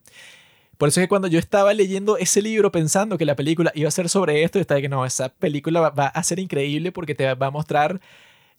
Por 0.76 0.90
eso 0.90 1.00
es 1.00 1.04
que 1.04 1.08
cuando 1.08 1.26
yo 1.28 1.38
estaba 1.38 1.74
leyendo 1.74 2.16
ese 2.18 2.40
libro 2.40 2.70
pensando 2.70 3.18
que 3.18 3.24
la 3.24 3.34
película 3.34 3.72
iba 3.74 3.88
a 3.88 3.90
ser 3.90 4.08
sobre 4.08 4.44
esto, 4.44 4.58
yo 4.58 4.60
estaba 4.60 4.80
que 4.80 4.88
no, 4.88 5.04
esa 5.04 5.30
película 5.30 5.80
va, 5.80 5.90
va 5.90 6.06
a 6.06 6.22
ser 6.22 6.38
increíble 6.38 6.92
porque 6.92 7.14
te 7.14 7.34
va 7.34 7.46
a 7.46 7.50
mostrar 7.50 8.00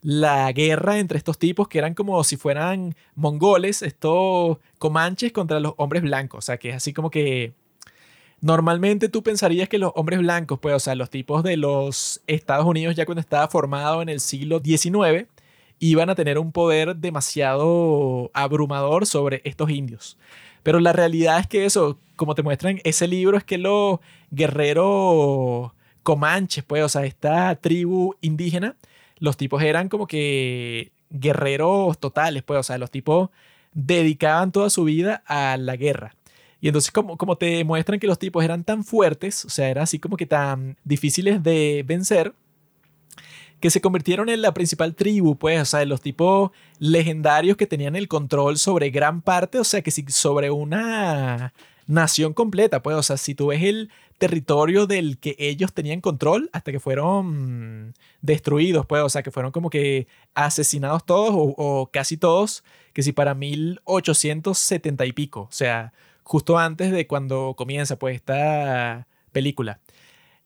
la 0.01 0.51
guerra 0.51 0.97
entre 0.99 1.17
estos 1.17 1.37
tipos 1.37 1.67
que 1.67 1.77
eran 1.77 1.93
como 1.93 2.23
si 2.23 2.37
fueran 2.37 2.95
mongoles, 3.15 3.81
estos 3.81 4.57
comanches 4.77 5.31
contra 5.31 5.59
los 5.59 5.73
hombres 5.77 6.03
blancos. 6.03 6.39
O 6.39 6.41
sea, 6.41 6.57
que 6.57 6.69
es 6.69 6.75
así 6.75 6.93
como 6.93 7.09
que 7.09 7.53
normalmente 8.41 9.09
tú 9.09 9.23
pensarías 9.23 9.67
que 9.67 9.77
los 9.77 9.91
hombres 9.95 10.19
blancos, 10.19 10.59
pues, 10.59 10.75
o 10.75 10.79
sea, 10.79 10.95
los 10.95 11.09
tipos 11.09 11.43
de 11.43 11.57
los 11.57 12.21
Estados 12.27 12.65
Unidos 12.65 12.95
ya 12.95 13.05
cuando 13.05 13.21
estaba 13.21 13.47
formado 13.49 14.01
en 14.01 14.09
el 14.09 14.19
siglo 14.19 14.61
XIX, 14.63 15.27
iban 15.79 16.09
a 16.09 16.15
tener 16.15 16.37
un 16.37 16.51
poder 16.51 16.95
demasiado 16.95 18.31
abrumador 18.33 19.05
sobre 19.05 19.41
estos 19.43 19.69
indios. 19.69 20.17
Pero 20.63 20.79
la 20.79 20.93
realidad 20.93 21.39
es 21.39 21.47
que 21.47 21.65
eso, 21.65 21.97
como 22.15 22.35
te 22.35 22.43
muestran 22.43 22.81
ese 22.83 23.07
libro, 23.07 23.37
es 23.37 23.43
que 23.43 23.57
los 23.57 23.99
guerreros 24.31 25.71
comanches, 26.03 26.63
pues, 26.63 26.83
o 26.83 26.89
sea, 26.89 27.05
esta 27.05 27.55
tribu 27.55 28.15
indígena, 28.21 28.75
los 29.19 29.37
tipos 29.37 29.61
eran 29.63 29.89
como 29.89 30.07
que 30.07 30.91
guerreros 31.09 31.97
totales, 31.99 32.43
pues, 32.43 32.59
o 32.59 32.63
sea, 32.63 32.77
los 32.77 32.91
tipos 32.91 33.29
dedicaban 33.73 34.51
toda 34.51 34.69
su 34.69 34.83
vida 34.83 35.23
a 35.25 35.57
la 35.57 35.75
guerra. 35.75 36.15
Y 36.61 36.67
entonces 36.67 36.91
como, 36.91 37.17
como 37.17 37.37
te 37.37 37.63
muestran 37.63 37.99
que 37.99 38.07
los 38.07 38.19
tipos 38.19 38.43
eran 38.43 38.63
tan 38.63 38.83
fuertes, 38.83 39.45
o 39.45 39.49
sea, 39.49 39.69
eran 39.69 39.83
así 39.83 39.99
como 39.99 40.17
que 40.17 40.25
tan 40.25 40.77
difíciles 40.83 41.41
de 41.41 41.83
vencer, 41.87 42.33
que 43.59 43.69
se 43.69 43.81
convirtieron 43.81 44.29
en 44.29 44.41
la 44.41 44.53
principal 44.53 44.95
tribu, 44.95 45.35
pues, 45.37 45.61
o 45.61 45.65
sea, 45.65 45.85
los 45.85 46.01
tipos 46.01 46.51
legendarios 46.79 47.57
que 47.57 47.67
tenían 47.67 47.95
el 47.95 48.07
control 48.07 48.57
sobre 48.57 48.89
gran 48.89 49.21
parte, 49.21 49.59
o 49.59 49.63
sea, 49.63 49.81
que 49.81 49.91
si 49.91 50.05
sobre 50.07 50.49
una 50.49 51.53
nación 51.87 52.33
completa, 52.33 52.81
pues, 52.81 52.95
o 52.95 53.03
sea, 53.03 53.17
si 53.17 53.35
tú 53.35 53.47
ves 53.47 53.63
el 53.63 53.89
territorio 54.19 54.85
del 54.85 55.17
que 55.17 55.35
ellos 55.39 55.73
tenían 55.73 56.01
control 56.01 56.49
hasta 56.53 56.71
que 56.71 56.79
fueron 56.79 57.95
destruidos, 58.21 58.85
pues, 58.85 59.01
o 59.01 59.09
sea, 59.09 59.23
que 59.23 59.31
fueron 59.31 59.51
como 59.51 59.69
que 59.71 60.07
asesinados 60.35 61.05
todos 61.05 61.31
o, 61.33 61.89
casi 61.91 62.17
todos, 62.17 62.63
que 62.93 63.01
si 63.01 63.13
para 63.13 63.33
1870 63.33 65.05
y 65.05 65.13
pico, 65.13 65.41
o 65.41 65.51
sea, 65.51 65.93
justo 66.23 66.59
antes 66.59 66.91
de 66.91 67.07
cuando 67.07 67.55
comienza, 67.57 67.97
pues, 67.97 68.15
esta 68.17 69.07
película. 69.31 69.79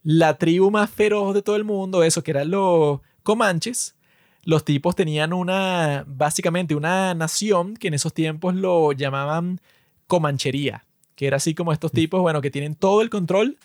La 0.04 0.38
tribu 0.38 0.72
más 0.72 0.90
feroz 0.90 1.34
de 1.34 1.42
todo 1.42 1.56
el 1.56 1.64
mundo, 1.64 2.04
eso 2.04 2.24
que 2.24 2.32
eran 2.32 2.52
los 2.52 3.02
comanches, 3.24 3.96
los 4.44 4.66
tipos 4.66 4.96
tenían 4.96 5.34
una, 5.34 6.04
básicamente 6.08 6.76
una 6.76 7.14
nación 7.16 7.76
que 7.76 7.88
en 7.88 7.96
esos 7.96 8.14
tiempos 8.14 8.56
lo 8.56 8.92
llamaban 8.92 9.62
comanchería, 10.08 10.86
que 11.16 11.28
era 11.28 11.38
así 11.38 11.54
como 11.54 11.74
estos 11.74 11.92
tipos, 11.92 12.22
bueno, 12.22 12.42
que 12.42 12.52
tienen 12.52 12.76
todo 12.76 13.02
el 13.02 13.10
control 13.10 13.58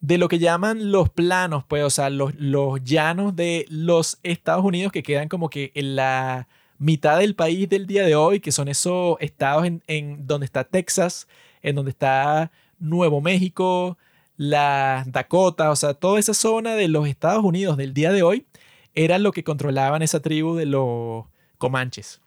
de 0.00 0.18
lo 0.18 0.28
que 0.28 0.38
llaman 0.38 0.90
los 0.90 1.10
planos, 1.10 1.64
pues, 1.66 1.84
o 1.84 1.90
sea, 1.90 2.10
los, 2.10 2.34
los 2.34 2.82
llanos 2.82 3.36
de 3.36 3.66
los 3.68 4.18
Estados 4.22 4.64
Unidos 4.64 4.92
que 4.92 5.02
quedan 5.02 5.28
como 5.28 5.48
que 5.48 5.70
en 5.74 5.94
la 5.96 6.48
mitad 6.78 7.18
del 7.20 7.36
país 7.36 7.68
del 7.68 7.86
día 7.86 8.04
de 8.04 8.16
hoy, 8.16 8.40
que 8.40 8.50
son 8.50 8.68
esos 8.68 9.16
estados 9.20 9.64
en, 9.64 9.82
en 9.86 10.26
donde 10.26 10.46
está 10.46 10.64
Texas, 10.64 11.28
en 11.62 11.76
donde 11.76 11.92
está 11.92 12.50
Nuevo 12.80 13.20
México, 13.20 13.96
la 14.36 15.04
Dakota, 15.06 15.70
o 15.70 15.76
sea, 15.76 15.94
toda 15.94 16.18
esa 16.18 16.34
zona 16.34 16.74
de 16.74 16.88
los 16.88 17.06
Estados 17.06 17.44
Unidos 17.44 17.76
del 17.76 17.94
día 17.94 18.10
de 18.10 18.24
hoy 18.24 18.46
era 18.94 19.18
lo 19.18 19.32
que 19.32 19.44
controlaban 19.44 20.02
esa 20.02 20.20
tribu 20.20 20.56
de 20.56 20.66
los 20.66 21.26
comanches. 21.58 22.21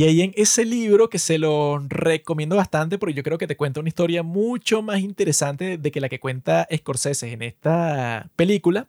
Y 0.00 0.04
ahí 0.04 0.22
en 0.22 0.32
ese 0.34 0.64
libro, 0.64 1.10
que 1.10 1.18
se 1.18 1.36
lo 1.36 1.78
recomiendo 1.86 2.56
bastante 2.56 2.96
porque 2.96 3.12
yo 3.12 3.22
creo 3.22 3.36
que 3.36 3.46
te 3.46 3.54
cuenta 3.54 3.80
una 3.80 3.90
historia 3.90 4.22
mucho 4.22 4.80
más 4.80 5.00
interesante 5.00 5.76
de 5.76 5.90
que 5.90 6.00
la 6.00 6.08
que 6.08 6.18
cuenta 6.18 6.66
Scorsese 6.74 7.30
en 7.30 7.42
esta 7.42 8.30
película, 8.34 8.88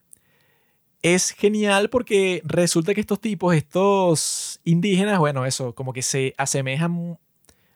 es 1.02 1.32
genial 1.32 1.90
porque 1.90 2.42
resulta 2.46 2.94
que 2.94 3.02
estos 3.02 3.20
tipos, 3.20 3.54
estos 3.54 4.62
indígenas, 4.64 5.20
bueno, 5.20 5.46
eso, 5.46 5.76
como 5.76 5.92
que 5.92 6.02
se 6.02 6.34
asemejan 6.38 7.20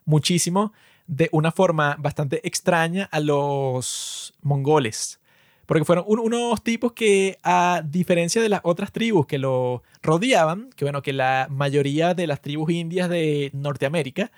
muchísimo 0.05 0.71
de 1.05 1.27
una 1.33 1.51
forma 1.51 1.97
bastante 1.99 2.39
extraña 2.47 3.09
a 3.11 3.19
los 3.19 4.33
mongoles. 4.43 5.19
Porque 5.65 5.85
fueron 5.85 6.05
unos 6.07 6.63
tipos 6.63 6.93
que, 6.93 7.37
a 7.43 7.81
diferencia 7.83 8.41
de 8.41 8.49
las 8.49 8.61
otras 8.63 8.91
tribus 8.91 9.25
que 9.25 9.39
lo 9.39 9.83
rodeaban, 10.03 10.69
que 10.75 10.85
bueno, 10.85 11.01
que 11.01 11.13
la 11.13 11.47
mayoría 11.49 12.13
de 12.13 12.27
las 12.27 12.41
tribus 12.41 12.71
indias 12.71 13.09
de 13.09 13.49
Norteamérica 13.53 14.31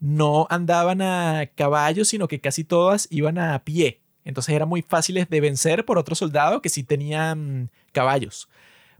no 0.00 0.46
andaban 0.48 1.02
a 1.02 1.50
caballo, 1.54 2.04
sino 2.04 2.28
que 2.28 2.40
casi 2.40 2.64
todas 2.64 3.06
iban 3.10 3.38
a 3.38 3.62
pie. 3.62 4.00
Entonces 4.24 4.54
eran 4.54 4.68
muy 4.68 4.82
fáciles 4.82 5.28
de 5.28 5.40
vencer 5.40 5.84
por 5.84 5.98
otros 5.98 6.18
soldados 6.18 6.60
que 6.62 6.68
sí 6.68 6.82
tenían 6.82 7.70
caballos. 7.92 8.48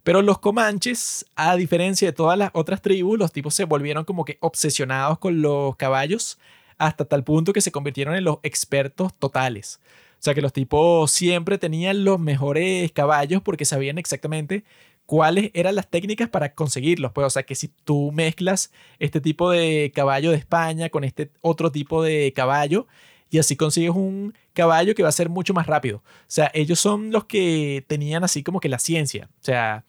Pero 0.02 0.23
los 0.23 0.39
comanches, 0.39 1.26
a 1.36 1.57
diferencia 1.57 2.09
de 2.09 2.12
todas 2.12 2.39
las 2.39 2.50
otras 2.55 2.81
tribus, 2.81 3.18
los 3.18 3.33
tipos 3.33 3.55
se 3.55 3.65
volvieron 3.65 4.05
como 4.05 4.25
que 4.25 4.39
obsesionados 4.41 5.18
con 5.18 5.42
los 5.42 5.76
caballos 5.76 6.39
hasta 6.78 7.05
tal 7.05 7.23
punto 7.23 7.52
que 7.52 7.60
se 7.60 7.73
convirtieron 7.73 8.15
en 8.15 8.25
los 8.25 8.39
expertos 8.42 9.12
totales. 9.15 9.81
O 10.20 10.23
sea 10.23 10.34
que 10.34 10.42
los 10.42 10.52
tipos 10.52 11.10
siempre 11.10 11.57
tenían 11.57 12.05
los 12.05 12.20
mejores 12.20 12.92
caballos 12.92 13.40
porque 13.40 13.65
sabían 13.65 13.97
exactamente 13.97 14.65
cuáles 15.07 15.50
eran 15.55 15.74
las 15.74 15.89
técnicas 15.89 16.28
para 16.28 16.55
conseguirlos. 16.55 17.12
Pues, 17.12 17.26
o 17.26 17.31
sea 17.31 17.42
que 17.42 17.55
si 17.55 17.68
tú 17.68 18.12
mezclas 18.12 18.70
este 18.99 19.23
tipo 19.23 19.50
de 19.50 19.90
caballo 19.94 20.31
de 20.31 20.36
España 20.36 20.90
con 20.90 21.05
este 21.05 21.31
otro 21.40 21.73
tipo 21.73 22.02
de 22.02 22.34
caballo 22.36 22.86
y 23.31 23.39
así 23.39 23.57
consigues 23.57 23.92
un 23.92 24.34
caballo 24.52 24.94
que 24.94 25.02
va 25.02 25.08
a 25.08 25.12
ser 25.12 25.31
mucho 25.31 25.55
más 25.55 25.66
rápido. 25.66 25.99
O 25.99 26.24
sea, 26.26 26.50
ellos 26.52 26.78
son 26.78 27.12
los 27.12 27.24
que 27.24 27.82
tenían 27.89 28.23
así 28.23 28.42
como 28.42 28.60
que 28.60 28.68
la 28.68 28.78
ciencia. 28.78 29.31
O 29.40 29.44
sea, 29.44 29.84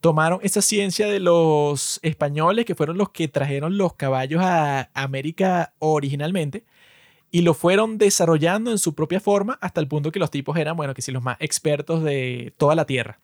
tomaron 0.00 0.40
esa 0.42 0.60
ciencia 0.60 1.06
de 1.06 1.20
los 1.20 2.00
españoles, 2.02 2.66
que 2.66 2.74
fueron 2.74 2.98
los 2.98 3.10
que 3.10 3.28
trajeron 3.28 3.78
los 3.78 3.94
caballos 3.94 4.42
a 4.44 4.90
América 4.92 5.72
originalmente, 5.78 6.64
y 7.30 7.42
lo 7.42 7.54
fueron 7.54 7.98
desarrollando 7.98 8.70
en 8.70 8.78
su 8.78 8.94
propia 8.94 9.20
forma 9.20 9.58
hasta 9.60 9.80
el 9.80 9.88
punto 9.88 10.12
que 10.12 10.18
los 10.18 10.30
tipos 10.30 10.56
eran, 10.56 10.76
bueno, 10.76 10.94
que 10.94 11.02
sí, 11.02 11.12
los 11.12 11.22
más 11.22 11.36
expertos 11.40 12.02
de 12.02 12.52
toda 12.56 12.74
la 12.74 12.86
Tierra. 12.86 13.20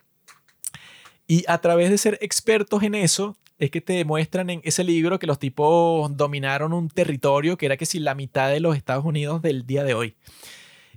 Y 1.27 1.45
a 1.49 1.59
través 1.59 1.91
de 1.91 1.99
ser 1.99 2.19
expertos 2.21 2.83
en 2.83 2.95
eso, 2.95 3.37
es 3.59 3.71
que 3.71 3.81
te 3.81 3.95
demuestran 3.95 4.51
en 4.51 4.61
ese 4.65 4.85
libro 4.85 5.19
que 5.19 5.27
los 5.27 5.39
tipos 5.39 6.17
dominaron 6.17 6.73
un 6.73 6.89
territorio 6.89 7.57
que 7.57 7.67
era 7.67 7.77
que 7.77 7.87
si 7.87 7.99
la 7.99 8.15
mitad 8.15 8.51
de 8.51 8.61
los 8.61 8.77
Estados 8.77 9.05
Unidos 9.05 9.43
del 9.43 9.67
día 9.67 9.83
de 9.83 9.95
hoy. 9.95 10.15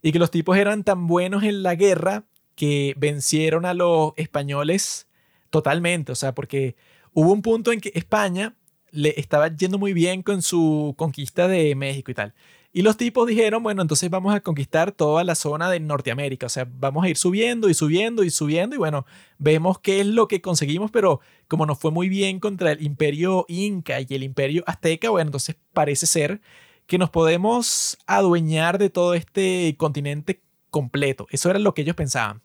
Y 0.02 0.12
que 0.12 0.20
los 0.20 0.30
tipos 0.30 0.58
eran 0.58 0.84
tan 0.84 1.08
buenos 1.08 1.44
en 1.44 1.64
la 1.64 1.76
guerra 1.76 2.26
que 2.56 2.94
vencieron 2.98 3.66
a 3.66 3.74
los 3.74 4.12
españoles 4.18 5.08
Totalmente, 5.50 6.12
o 6.12 6.16
sea, 6.16 6.36
porque 6.36 6.76
hubo 7.14 7.34
un 7.34 7.42
punto 7.42 7.72
en 7.72 7.82
que 7.82 7.92
España 7.96 8.56
le 8.92 9.14
estaba 9.18 9.48
yendo 9.56 9.80
muy 9.80 9.94
bien 9.94 10.22
con 10.22 10.42
su 10.42 10.94
conquista 10.98 11.48
de 11.48 11.74
México 11.76 12.12
y 12.12 12.14
tal. 12.14 12.34
Y 12.72 12.84
los 12.84 12.98
tipos 12.98 13.28
dijeron, 13.28 13.64
bueno, 13.64 13.82
entonces 13.82 14.12
vamos 14.12 14.36
a 14.36 14.42
conquistar 14.42 14.92
toda 14.92 15.24
la 15.24 15.34
zona 15.34 15.72
de 15.72 15.80
Norteamérica, 15.80 16.46
o 16.46 16.50
sea, 16.50 16.68
vamos 16.72 17.04
a 17.04 17.10
ir 17.10 17.18
subiendo 17.18 17.68
y 17.68 17.74
subiendo 17.74 18.24
y 18.24 18.30
subiendo 18.30 18.76
y 18.76 18.78
bueno, 18.78 19.08
vemos 19.40 19.80
qué 19.80 20.02
es 20.02 20.06
lo 20.06 20.28
que 20.28 20.40
conseguimos, 20.40 20.92
pero 20.92 21.20
como 21.48 21.66
nos 21.66 21.80
fue 21.80 21.90
muy 21.90 22.10
bien 22.10 22.40
contra 22.40 22.72
el 22.72 22.84
imperio 22.84 23.46
inca 23.48 24.00
y 24.02 24.08
el 24.10 24.22
imperio 24.22 24.64
azteca, 24.68 25.10
bueno, 25.10 25.30
entonces 25.30 25.56
parece 25.74 26.06
ser 26.06 26.42
que 26.86 27.00
nos 27.00 27.10
podemos 27.10 27.98
adueñar 28.06 28.78
de 28.78 28.92
todo 28.92 29.16
este 29.16 29.76
continente 29.78 30.42
completo. 30.70 31.28
Eso 31.32 31.50
era 31.50 31.58
lo 31.58 31.74
que 31.74 31.82
ellos 31.82 31.96
pensaban. 31.96 32.42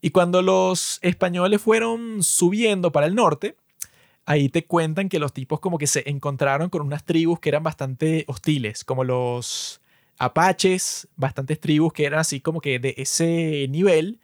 Y 0.00 0.10
cuando 0.10 0.40
los 0.40 0.98
españoles 1.02 1.60
fueron 1.60 2.22
subiendo 2.22 2.92
para 2.92 3.06
el 3.06 3.14
norte, 3.14 3.56
ahí 4.26 4.48
te 4.48 4.66
cuentan 4.66 5.08
que 5.08 5.18
los 5.18 5.32
tipos 5.32 5.60
como 5.60 5.78
que 5.78 5.86
se 5.86 6.08
encontraron 6.10 6.68
con 6.70 6.82
unas 6.82 7.04
tribus 7.04 7.40
que 7.40 7.48
eran 7.48 7.62
bastante 7.62 8.24
hostiles, 8.28 8.84
como 8.84 9.04
los 9.04 9.80
apaches, 10.18 11.08
bastantes 11.16 11.60
tribus 11.60 11.92
que 11.92 12.04
eran 12.06 12.20
así 12.20 12.40
como 12.40 12.60
que 12.60 12.78
de 12.78 12.94
ese 12.98 13.66
nivel, 13.70 14.20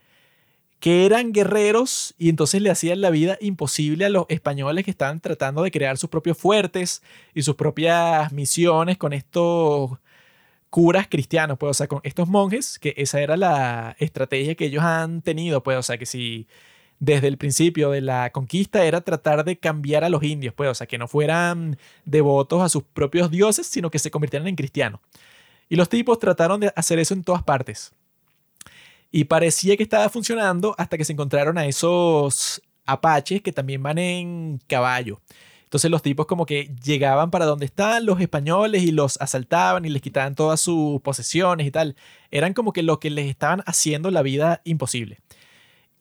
que 0.80 1.06
eran 1.06 1.32
guerreros 1.32 2.14
y 2.18 2.28
entonces 2.28 2.60
le 2.62 2.70
hacían 2.70 3.00
la 3.00 3.10
vida 3.10 3.38
imposible 3.40 4.04
a 4.04 4.08
los 4.10 4.26
españoles 4.28 4.84
que 4.84 4.90
estaban 4.90 5.20
tratando 5.20 5.62
de 5.62 5.70
crear 5.70 5.96
sus 5.98 6.10
propios 6.10 6.36
fuertes 6.38 7.02
y 7.34 7.42
sus 7.42 7.54
propias 7.56 8.32
misiones 8.32 8.98
con 8.98 9.12
estos 9.12 9.98
curas 10.70 11.06
cristianos, 11.08 11.58
pues, 11.58 11.70
o 11.70 11.74
sea, 11.74 11.86
con 11.88 12.00
estos 12.04 12.28
monjes, 12.28 12.78
que 12.78 12.94
esa 12.96 13.20
era 13.20 13.36
la 13.36 13.96
estrategia 14.00 14.54
que 14.56 14.66
ellos 14.66 14.82
han 14.82 15.22
tenido, 15.22 15.62
pues, 15.62 15.78
o 15.78 15.82
sea, 15.82 15.98
que 15.98 16.06
si 16.06 16.48
desde 17.02 17.26
el 17.26 17.36
principio 17.36 17.90
de 17.90 18.00
la 18.00 18.30
conquista 18.30 18.84
era 18.84 19.00
tratar 19.00 19.44
de 19.44 19.58
cambiar 19.58 20.04
a 20.04 20.08
los 20.08 20.22
indios, 20.22 20.54
pues, 20.54 20.70
o 20.70 20.74
sea, 20.74 20.86
que 20.86 20.98
no 20.98 21.08
fueran 21.08 21.76
devotos 22.04 22.62
a 22.62 22.68
sus 22.68 22.84
propios 22.84 23.28
dioses, 23.28 23.66
sino 23.66 23.90
que 23.90 23.98
se 23.98 24.12
convirtieran 24.12 24.46
en 24.46 24.54
cristianos. 24.54 25.00
Y 25.68 25.74
los 25.74 25.88
tipos 25.88 26.20
trataron 26.20 26.60
de 26.60 26.72
hacer 26.76 27.00
eso 27.00 27.12
en 27.12 27.24
todas 27.24 27.42
partes. 27.42 27.90
Y 29.10 29.24
parecía 29.24 29.76
que 29.76 29.82
estaba 29.82 30.08
funcionando 30.10 30.76
hasta 30.78 30.96
que 30.96 31.04
se 31.04 31.12
encontraron 31.12 31.58
a 31.58 31.66
esos 31.66 32.62
apaches 32.86 33.42
que 33.42 33.50
también 33.50 33.82
van 33.82 33.98
en 33.98 34.60
caballo. 34.68 35.20
Entonces 35.64 35.90
los 35.90 36.02
tipos 36.02 36.26
como 36.26 36.46
que 36.46 36.70
llegaban 36.84 37.32
para 37.32 37.46
donde 37.46 37.66
estaban 37.66 38.06
los 38.06 38.20
españoles 38.20 38.84
y 38.84 38.92
los 38.92 39.20
asaltaban 39.20 39.84
y 39.84 39.88
les 39.88 40.02
quitaban 40.02 40.36
todas 40.36 40.60
sus 40.60 41.00
posesiones 41.00 41.66
y 41.66 41.72
tal. 41.72 41.96
Eran 42.30 42.54
como 42.54 42.72
que 42.72 42.84
lo 42.84 43.00
que 43.00 43.10
les 43.10 43.28
estaban 43.28 43.64
haciendo 43.66 44.12
la 44.12 44.22
vida 44.22 44.60
imposible. 44.62 45.18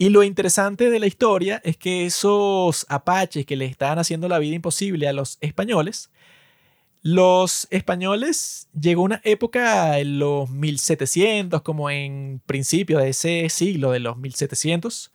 Y 0.01 0.09
lo 0.09 0.23
interesante 0.23 0.89
de 0.89 0.99
la 0.99 1.05
historia 1.05 1.61
es 1.63 1.77
que 1.77 2.07
esos 2.07 2.87
apaches 2.89 3.45
que 3.45 3.55
les 3.55 3.69
estaban 3.69 3.99
haciendo 3.99 4.27
la 4.27 4.39
vida 4.39 4.55
imposible 4.55 5.07
a 5.07 5.13
los 5.13 5.37
españoles, 5.41 6.09
los 7.03 7.67
españoles 7.69 8.67
llegó 8.73 9.03
una 9.03 9.21
época 9.23 9.99
en 9.99 10.17
los 10.17 10.49
1700, 10.49 11.61
como 11.61 11.91
en 11.91 12.41
principio 12.47 12.97
de 12.97 13.09
ese 13.09 13.47
siglo 13.49 13.91
de 13.91 13.99
los 13.99 14.17
1700, 14.17 15.11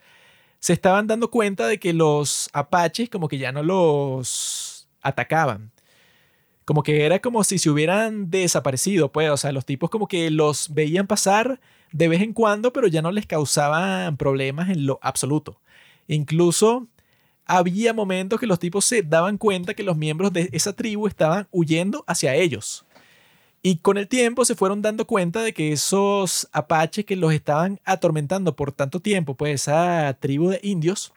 se 0.60 0.73
estaban 0.73 1.08
dando 1.08 1.32
cuenta 1.32 1.66
de 1.66 1.81
que 1.81 1.92
los 1.92 2.48
apaches 2.52 3.10
como 3.10 3.26
que 3.26 3.39
ya 3.39 3.50
no 3.50 3.65
los 3.65 4.89
atacaban. 5.02 5.73
Como 6.65 6.84
que 6.84 7.05
era 7.05 7.18
como 7.18 7.42
si 7.42 7.58
se 7.58 7.70
hubieran 7.70 8.31
desaparecido, 8.31 9.10
pues, 9.10 9.31
o 9.31 9.36
sea, 9.36 9.50
los 9.50 9.66
tipos 9.66 9.90
como 9.90 10.06
que 10.06 10.31
los 10.31 10.73
veían 10.73 11.08
pasar 11.08 11.58
de 11.92 12.08
vez 12.08 12.23
en 12.23 12.32
cuando, 12.32 12.73
pero 12.73 12.89
ya 12.89 13.02
no 13.02 13.12
les 13.12 13.26
causaban 13.26 14.16
problemas 14.16 14.70
en 14.70 14.86
lo 14.86 14.98
absoluto. 15.02 15.60
Incluso 16.08 16.89
había 17.47 17.94
momentos 17.94 18.40
que 18.40 18.47
los 18.47 18.58
tipos 18.58 18.84
se 18.84 19.02
daban 19.02 19.39
cuenta 19.39 19.74
que 19.74 19.82
los 19.82 19.97
miembros 19.97 20.32
de 20.32 20.48
esa 20.52 20.73
tribu 20.73 21.06
estaban 21.06 21.47
huyendo 21.50 22.05
hacia 22.06 22.34
ellos. 22.34 22.84
Y 23.62 23.78
con 23.78 23.98
el 23.98 24.06
tiempo 24.06 24.44
se 24.44 24.55
fueron 24.55 24.82
dando 24.82 25.06
cuenta 25.06 25.42
de 25.42 25.52
que 25.52 25.73
esos 25.73 26.48
apaches 26.52 27.05
que 27.05 27.16
los 27.16 27.32
estaban 27.32 27.81
atormentando 27.84 28.55
por 28.55 28.73
tanto 28.73 29.00
tiempo, 29.00 29.34
pues 29.34 29.62
esa 29.62 30.16
tribu 30.20 30.50
de 30.50 30.60
indios, 30.62 31.12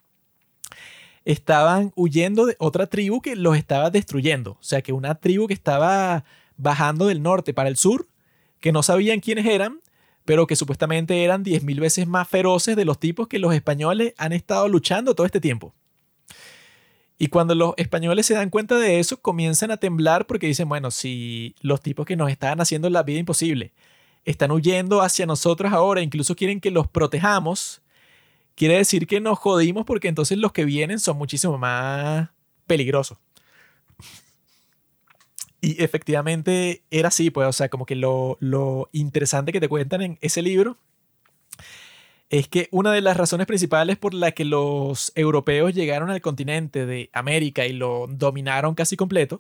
estaban 1.25 1.91
huyendo 1.95 2.45
de 2.45 2.55
otra 2.59 2.87
tribu 2.87 3.21
que 3.21 3.35
los 3.35 3.55
estaba 3.55 3.91
destruyendo. 3.91 4.51
O 4.51 4.63
sea, 4.63 4.81
que 4.81 4.93
una 4.93 5.15
tribu 5.15 5.47
que 5.47 5.53
estaba 5.53 6.23
bajando 6.57 7.07
del 7.07 7.21
norte 7.21 7.53
para 7.53 7.69
el 7.69 7.77
sur, 7.77 8.07
que 8.59 8.71
no 8.71 8.81
sabían 8.81 9.19
quiénes 9.19 9.45
eran, 9.45 9.79
pero 10.25 10.47
que 10.47 10.55
supuestamente 10.55 11.23
eran 11.23 11.43
10.000 11.43 11.79
veces 11.79 12.07
más 12.07 12.27
feroces 12.27 12.75
de 12.75 12.85
los 12.85 12.99
tipos 12.99 13.27
que 13.27 13.39
los 13.39 13.53
españoles 13.53 14.13
han 14.17 14.33
estado 14.33 14.67
luchando 14.67 15.15
todo 15.15 15.25
este 15.25 15.41
tiempo. 15.41 15.73
Y 17.21 17.27
cuando 17.27 17.53
los 17.53 17.73
españoles 17.75 18.25
se 18.25 18.33
dan 18.33 18.49
cuenta 18.49 18.77
de 18.77 18.99
eso, 18.99 19.21
comienzan 19.21 19.71
a 19.71 19.77
temblar 19.77 20.25
porque 20.25 20.47
dicen, 20.47 20.69
bueno, 20.69 20.89
si 20.89 21.53
los 21.61 21.81
tipos 21.81 22.05
que 22.05 22.15
nos 22.15 22.31
estaban 22.31 22.61
haciendo 22.61 22.89
la 22.89 23.03
vida 23.03 23.19
imposible 23.19 23.73
están 24.23 24.51
huyendo 24.51 25.01
hacia 25.01 25.25
nosotros 25.25 25.73
ahora, 25.73 26.01
incluso 26.01 26.35
quieren 26.35 26.61
que 26.61 26.71
los 26.71 26.87
protejamos, 26.87 27.81
quiere 28.55 28.77
decir 28.77 29.05
que 29.05 29.19
nos 29.19 29.37
jodimos 29.37 29.85
porque 29.85 30.07
entonces 30.07 30.37
los 30.37 30.53
que 30.53 30.63
vienen 30.63 30.99
son 30.99 31.17
muchísimo 31.17 31.57
más 31.57 32.29
peligrosos. 32.67 33.17
Y 35.61 35.83
efectivamente 35.83 36.83
era 36.89 37.09
así, 37.09 37.31
pues, 37.31 37.47
o 37.47 37.53
sea, 37.53 37.69
como 37.69 37.85
que 37.85 37.95
lo, 37.95 38.37
lo 38.39 38.89
interesante 38.93 39.51
que 39.51 39.59
te 39.59 39.67
cuentan 39.67 40.01
en 40.01 40.17
ese 40.21 40.41
libro 40.41 40.77
es 42.29 42.47
que 42.47 42.69
una 42.71 42.91
de 42.91 43.01
las 43.01 43.17
razones 43.17 43.47
principales 43.47 43.97
por 43.97 44.13
la 44.13 44.31
que 44.31 44.45
los 44.45 45.11
europeos 45.15 45.73
llegaron 45.73 46.09
al 46.11 46.21
continente 46.21 46.85
de 46.85 47.09
América 47.11 47.65
y 47.65 47.73
lo 47.73 48.07
dominaron 48.07 48.75
casi 48.75 48.95
completo 48.95 49.39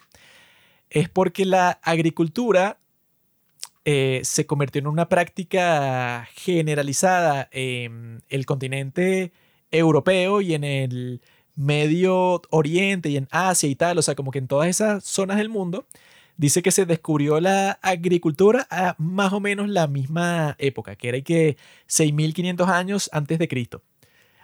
es 0.89 1.07
porque 1.07 1.45
la 1.45 1.79
agricultura 1.83 2.79
eh, 3.85 4.21
se 4.23 4.45
convirtió 4.45 4.79
en 4.79 4.87
una 4.87 5.07
práctica 5.07 6.27
generalizada 6.33 7.47
en 7.51 8.23
el 8.29 8.45
continente 8.45 9.31
europeo 9.71 10.41
y 10.41 10.53
en 10.55 10.63
el 10.63 11.21
Medio 11.55 12.41
Oriente 12.49 13.09
y 13.09 13.17
en 13.17 13.27
Asia 13.31 13.69
y 13.69 13.75
tal, 13.75 13.97
o 13.97 14.01
sea, 14.01 14.15
como 14.15 14.31
que 14.31 14.39
en 14.39 14.47
todas 14.47 14.69
esas 14.69 15.03
zonas 15.03 15.37
del 15.37 15.49
mundo 15.49 15.85
dice 16.39 16.63
que 16.63 16.71
se 16.71 16.85
descubrió 16.85 17.41
la 17.41 17.79
agricultura 17.81 18.65
a 18.71 18.95
más 18.97 19.33
o 19.33 19.41
menos 19.41 19.67
la 19.67 19.87
misma 19.87 20.55
época, 20.57 20.95
que 20.95 21.09
era 21.09 21.21
que 21.21 21.57
6500 21.87 22.69
años 22.69 23.09
antes 23.11 23.39
de 23.39 23.49
Cristo. 23.49 23.83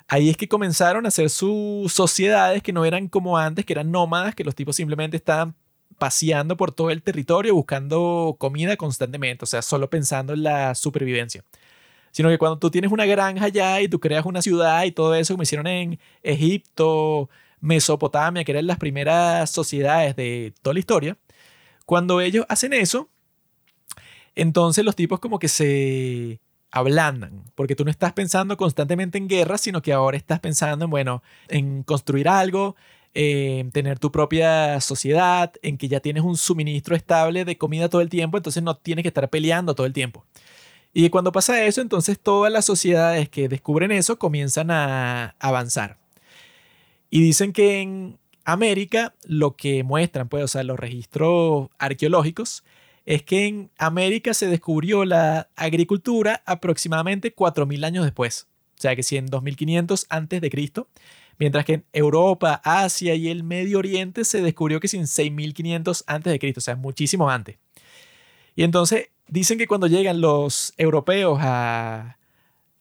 Ahí 0.09 0.30
es 0.30 0.35
que 0.35 0.49
comenzaron 0.49 1.06
a 1.06 1.07
hacer 1.07 1.30
sus 1.30 1.93
sociedades 1.93 2.61
que 2.61 2.74
no 2.74 2.83
eran 2.83 3.07
como 3.07 3.38
antes, 3.38 3.65
que 3.65 3.74
eran 3.74 3.91
nómadas, 3.91 4.35
que 4.35 4.43
los 4.43 4.56
tipos 4.56 4.75
simplemente 4.75 5.15
estaban 5.15 5.56
paseando 5.98 6.57
por 6.57 6.74
todo 6.74 6.91
el 6.91 7.01
territorio 7.01 7.56
buscando 7.56 8.35
comida 8.38 8.75
constantemente, 8.75 9.45
o 9.45 9.48
sea, 9.48 9.61
solo 9.61 9.90
pensando 9.90 10.33
en 10.33 10.43
la 10.43 10.75
supervivencia. 10.75 11.45
Sino 12.11 12.30
que 12.30 12.38
cuando 12.38 12.59
tú 12.59 12.69
tienes 12.72 12.91
una 12.91 13.06
granja 13.06 13.45
allá 13.45 13.80
y 13.82 13.88
tú 13.88 14.01
creas 14.01 14.25
una 14.25 14.41
ciudad 14.41 14.83
y 14.83 14.91
todo 14.91 15.15
eso, 15.15 15.33
como 15.33 15.43
hicieron 15.43 15.67
en 15.67 15.99
Egipto, 16.24 17.30
Mesopotamia, 17.61 18.43
que 18.43 18.51
eran 18.51 18.67
las 18.67 18.77
primeras 18.77 19.49
sociedades 19.49 20.15
de 20.17 20.53
toda 20.61 20.74
la 20.74 20.80
historia, 20.80 21.17
cuando 21.85 22.22
ellos 22.22 22.45
hacen 22.49 22.73
eso, 22.73 23.09
entonces 24.35 24.83
los 24.83 24.95
tipos 24.95 25.19
como 25.19 25.39
que 25.39 25.47
se 25.47 26.39
ablandan, 26.72 27.43
porque 27.55 27.75
tú 27.75 27.85
no 27.85 27.91
estás 27.91 28.11
pensando 28.14 28.57
constantemente 28.57 29.17
en 29.17 29.30
guerra, 29.30 29.57
sino 29.57 29.81
que 29.81 29.93
ahora 29.93 30.17
estás 30.17 30.39
pensando 30.41 30.85
en, 30.85 30.91
bueno, 30.91 31.23
en 31.47 31.83
construir 31.83 32.27
algo, 32.27 32.75
en 33.14 33.72
tener 33.72 33.97
tu 33.97 34.11
propia 34.11 34.81
sociedad, 34.81 35.53
en 35.61 35.77
que 35.77 35.88
ya 35.88 36.01
tienes 36.01 36.23
un 36.23 36.35
suministro 36.35 36.95
estable 36.95 37.45
de 37.45 37.57
comida 37.57 37.88
todo 37.88 38.01
el 38.01 38.09
tiempo, 38.09 38.35
entonces 38.35 38.61
no 38.61 38.75
tienes 38.75 39.03
que 39.03 39.07
estar 39.07 39.30
peleando 39.30 39.73
todo 39.73 39.88
el 39.88 39.93
tiempo. 39.93 40.25
Y 40.93 41.09
cuando 41.09 41.31
pasa 41.31 41.64
eso, 41.64 41.81
entonces 41.81 42.19
todas 42.19 42.51
las 42.51 42.65
sociedades 42.65 43.30
que 43.30 43.47
descubren 43.47 43.91
eso 43.91 44.19
comienzan 44.19 44.69
a 44.72 45.35
avanzar. 45.39 45.97
Y 47.09 47.22
dicen 47.22 47.53
que 47.53 47.81
en 47.81 48.17
América, 48.45 49.15
lo 49.25 49.56
que 49.56 49.83
muestran, 49.83 50.30
pues, 50.30 50.43
o 50.43 50.48
sea, 50.48 50.64
los 50.64 50.80
registros 50.80 51.69
arqueológicos, 51.80 52.64
es 53.06 53.24
que 53.24 53.48
en 53.48 53.72
América 53.77 54.33
se 54.33 54.48
descubrió 54.48 55.03
la 55.03 55.49
agricultura 55.56 56.41
aproximadamente 56.45 57.35
4.000 57.35 57.85
años 57.85 58.06
después. 58.06 58.48
O 58.77 58.82
sea, 58.82 58.95
que 58.95 59.03
si 59.03 59.17
en 59.17 59.27
2500 59.27 60.06
antes 60.09 60.41
de 60.41 60.49
Cristo, 60.49 60.88
mientras 61.40 61.65
que 61.65 61.74
en 61.74 61.85
Europa, 61.91 62.61
Asia 62.64 63.15
y 63.15 63.30
el 63.30 63.43
Medio 63.43 63.80
Oriente 63.80 64.24
se 64.25 64.41
descubrió 64.41 64.80
que 64.80 64.88
si 64.88 64.98
en 64.98 65.07
6500 65.07 66.03
antes 66.07 66.32
de 66.32 66.40
Cristo, 66.40 66.59
o 66.59 66.61
sea, 66.61 66.75
muchísimo 66.75 67.30
antes. 67.30 67.57
Y 68.56 68.64
entonces 68.64 69.09
dicen 69.27 69.57
que 69.57 69.67
cuando 69.67 69.88
llegan 69.88 70.22
los 70.22 70.74
europeos 70.77 71.40
a 71.41 72.17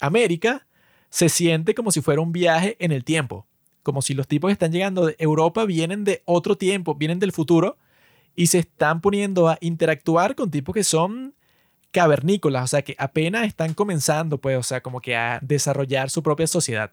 América, 0.00 0.66
se 1.10 1.28
siente 1.28 1.74
como 1.74 1.90
si 1.90 2.00
fuera 2.00 2.20
un 2.20 2.32
viaje 2.32 2.76
en 2.80 2.92
el 2.92 3.04
tiempo 3.04 3.46
como 3.84 4.02
si 4.02 4.14
los 4.14 4.26
tipos 4.26 4.48
que 4.48 4.54
están 4.54 4.72
llegando 4.72 5.06
de 5.06 5.14
Europa 5.20 5.64
vienen 5.64 6.02
de 6.02 6.22
otro 6.24 6.56
tiempo, 6.56 6.96
vienen 6.96 7.20
del 7.20 7.30
futuro 7.30 7.76
y 8.34 8.48
se 8.48 8.58
están 8.58 9.00
poniendo 9.00 9.48
a 9.48 9.58
interactuar 9.60 10.34
con 10.34 10.50
tipos 10.50 10.74
que 10.74 10.82
son 10.82 11.34
cavernícolas, 11.92 12.64
o 12.64 12.66
sea, 12.66 12.82
que 12.82 12.96
apenas 12.98 13.46
están 13.46 13.74
comenzando, 13.74 14.38
pues, 14.38 14.58
o 14.58 14.62
sea, 14.64 14.80
como 14.80 15.00
que 15.00 15.14
a 15.14 15.38
desarrollar 15.42 16.10
su 16.10 16.24
propia 16.24 16.48
sociedad. 16.48 16.90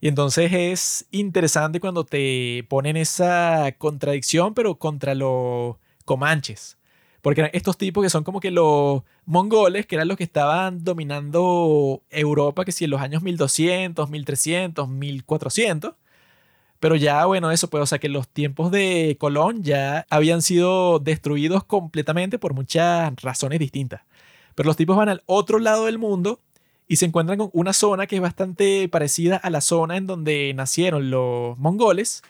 Y 0.00 0.08
entonces 0.08 0.50
es 0.52 1.06
interesante 1.10 1.80
cuando 1.80 2.04
te 2.04 2.64
ponen 2.70 2.96
esa 2.96 3.74
contradicción, 3.76 4.54
pero 4.54 4.78
contra 4.78 5.14
los 5.14 5.76
comanches. 6.06 6.77
Porque 7.22 7.40
eran 7.42 7.50
estos 7.54 7.76
tipos 7.76 8.02
que 8.02 8.10
son 8.10 8.24
como 8.24 8.40
que 8.40 8.50
los 8.50 9.02
mongoles, 9.24 9.86
que 9.86 9.96
eran 9.96 10.08
los 10.08 10.16
que 10.16 10.24
estaban 10.24 10.84
dominando 10.84 12.02
Europa, 12.10 12.64
que 12.64 12.72
si 12.72 12.84
en 12.84 12.90
los 12.90 13.00
años 13.00 13.22
1200, 13.22 14.08
1300, 14.08 14.88
1400. 14.88 15.94
Pero 16.80 16.94
ya, 16.96 17.24
bueno, 17.26 17.50
eso, 17.50 17.68
pues, 17.68 17.82
o 17.82 17.86
sea, 17.86 17.98
que 17.98 18.08
los 18.08 18.28
tiempos 18.28 18.70
de 18.70 19.16
Colón 19.18 19.62
ya 19.64 20.06
habían 20.10 20.42
sido 20.42 21.00
destruidos 21.00 21.64
completamente 21.64 22.38
por 22.38 22.54
muchas 22.54 23.12
razones 23.20 23.58
distintas. 23.58 24.02
Pero 24.54 24.68
los 24.68 24.76
tipos 24.76 24.96
van 24.96 25.08
al 25.08 25.22
otro 25.26 25.58
lado 25.58 25.86
del 25.86 25.98
mundo 25.98 26.40
y 26.88 26.96
se 26.96 27.06
encuentran 27.06 27.38
con 27.38 27.50
una 27.52 27.72
zona 27.72 28.06
que 28.06 28.16
es 28.16 28.22
bastante 28.22 28.88
parecida 28.88 29.36
a 29.36 29.50
la 29.50 29.60
zona 29.60 29.96
en 29.96 30.06
donde 30.06 30.52
nacieron 30.54 31.10
los 31.10 31.58
mongoles 31.58 32.22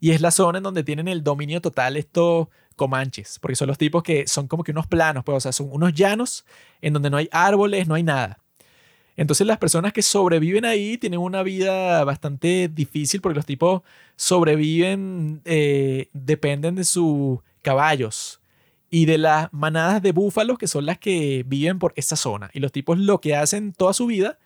y 0.00 0.10
es 0.10 0.20
la 0.20 0.30
zona 0.30 0.58
en 0.58 0.64
donde 0.64 0.84
tienen 0.84 1.08
el 1.08 1.22
dominio 1.22 1.60
total 1.60 1.96
estos 1.96 2.48
comanches, 2.76 3.38
porque 3.40 3.56
son 3.56 3.68
los 3.68 3.78
tipos 3.78 4.02
que 4.02 4.26
son 4.26 4.46
como 4.46 4.62
que 4.62 4.72
unos 4.72 4.86
planos, 4.86 5.24
pues, 5.24 5.36
o 5.36 5.40
sea, 5.40 5.52
son 5.52 5.68
unos 5.72 5.92
llanos 5.94 6.44
en 6.80 6.92
donde 6.92 7.10
no 7.10 7.16
hay 7.16 7.28
árboles, 7.32 7.88
no 7.88 7.94
hay 7.94 8.02
nada. 8.02 8.38
Entonces 9.16 9.46
las 9.46 9.58
personas 9.58 9.92
que 9.92 10.02
sobreviven 10.02 10.64
ahí 10.64 10.98
tienen 10.98 11.20
una 11.20 11.42
vida 11.42 12.04
bastante 12.04 12.68
difícil 12.72 13.20
porque 13.20 13.36
los 13.36 13.46
tipos 13.46 13.82
sobreviven, 14.14 15.40
eh, 15.46 16.08
dependen 16.12 16.74
de 16.74 16.84
sus 16.84 17.38
caballos 17.62 18.40
y 18.90 19.06
de 19.06 19.18
las 19.18 19.52
manadas 19.52 20.02
de 20.02 20.12
búfalos 20.12 20.58
que 20.58 20.68
son 20.68 20.86
las 20.86 20.98
que 20.98 21.44
viven 21.46 21.78
por 21.78 21.92
esa 21.96 22.14
zona. 22.14 22.50
Y 22.52 22.60
los 22.60 22.72
tipos 22.72 22.98
lo 22.98 23.20
que 23.20 23.34
hacen 23.34 23.72
toda 23.72 23.94
su 23.94 24.06
vida 24.06 24.38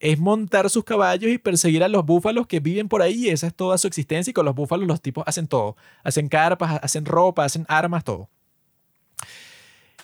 es 0.00 0.18
montar 0.18 0.68
sus 0.70 0.82
caballos 0.82 1.30
y 1.30 1.38
perseguir 1.38 1.84
a 1.84 1.88
los 1.88 2.04
búfalos 2.04 2.46
que 2.46 2.58
viven 2.58 2.88
por 2.88 3.02
ahí. 3.02 3.28
esa 3.28 3.46
es 3.46 3.54
toda 3.54 3.78
su 3.78 3.86
existencia. 3.86 4.30
Y 4.30 4.34
con 4.34 4.46
los 4.46 4.54
búfalos 4.54 4.88
los 4.88 5.00
tipos 5.00 5.22
hacen 5.26 5.46
todo. 5.46 5.76
Hacen 6.02 6.28
carpas, 6.28 6.80
hacen 6.82 7.04
ropa, 7.04 7.44
hacen 7.44 7.66
armas, 7.68 8.02
todo. 8.02 8.28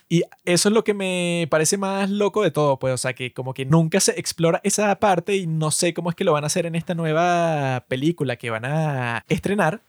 Y 0.09 0.23
eso 0.45 0.69
es 0.69 0.75
lo 0.75 0.85
que 0.85 0.95
me 0.95 1.49
parece 1.51 1.79
más 1.79 2.11
loco 2.11 2.43
de 2.43 2.53
todo, 2.53 2.79
pues, 2.79 2.95
o 2.95 2.97
sea, 2.97 3.13
que 3.15 3.33
como 3.33 3.55
que 3.55 3.65
nunca 3.65 3.99
se 3.99 4.13
explora 4.13 4.61
esa 4.63 4.95
parte 5.01 5.35
y 5.37 5.49
no 5.49 5.73
sé 5.73 5.95
cómo 5.95 6.11
es 6.11 6.17
que 6.17 6.23
lo 6.23 6.33
van 6.33 6.45
a 6.45 6.47
hacer 6.47 6.65
en 6.65 6.77
esta 6.77 6.95
nueva 6.95 7.85
película 7.89 8.37
que 8.37 8.51
van 8.51 8.65
a 8.67 9.25
estrenar, 9.29 9.83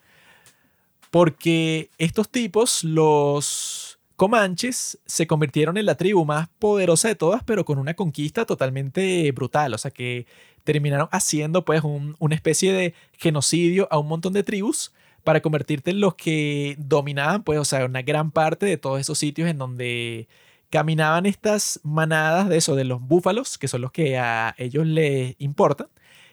porque 1.12 1.92
estos 2.00 2.30
tipos, 2.30 2.84
los 2.84 3.87
Comanches 4.18 5.00
se 5.06 5.28
convirtieron 5.28 5.78
en 5.78 5.86
la 5.86 5.96
tribu 5.96 6.26
más 6.26 6.50
poderosa 6.60 7.08
de 7.08 7.16
todas, 7.16 7.44
pero 7.44 7.66
con 7.66 7.78
una 7.78 7.94
conquista 7.94 8.46
totalmente 8.46 9.32
brutal. 9.32 9.76
O 9.76 9.78
sea 9.78 9.92
que 9.92 10.26
terminaron 10.64 11.08
haciendo 11.12 11.64
pues 11.64 11.84
una 11.84 12.36
especie 12.36 12.74
de 12.74 12.96
genocidio 13.14 13.88
a 13.92 14.00
un 14.00 14.08
montón 14.08 14.34
de 14.34 14.44
tribus 14.44 14.92
para 15.24 15.42
convertirte 15.42 15.92
en 15.92 16.02
los 16.02 16.16
que 16.16 16.76
dominaban 16.80 17.44
pues, 17.44 17.60
o 17.60 17.66
sea, 17.66 17.86
una 17.86 18.02
gran 18.02 18.32
parte 18.32 18.66
de 18.66 18.78
todos 18.78 19.00
esos 19.00 19.20
sitios 19.20 19.50
en 19.50 19.60
donde 19.60 20.28
caminaban 20.72 21.28
estas 21.28 21.80
manadas 21.84 22.50
de 22.50 22.58
eso, 22.58 22.76
de 22.76 22.86
los 22.86 23.00
búfalos, 23.02 23.58
que 23.60 23.68
son 23.68 23.82
los 23.82 23.92
que 23.92 24.18
a 24.18 24.56
ellos 24.58 24.86
les 24.88 25.36
importan. 25.38 25.88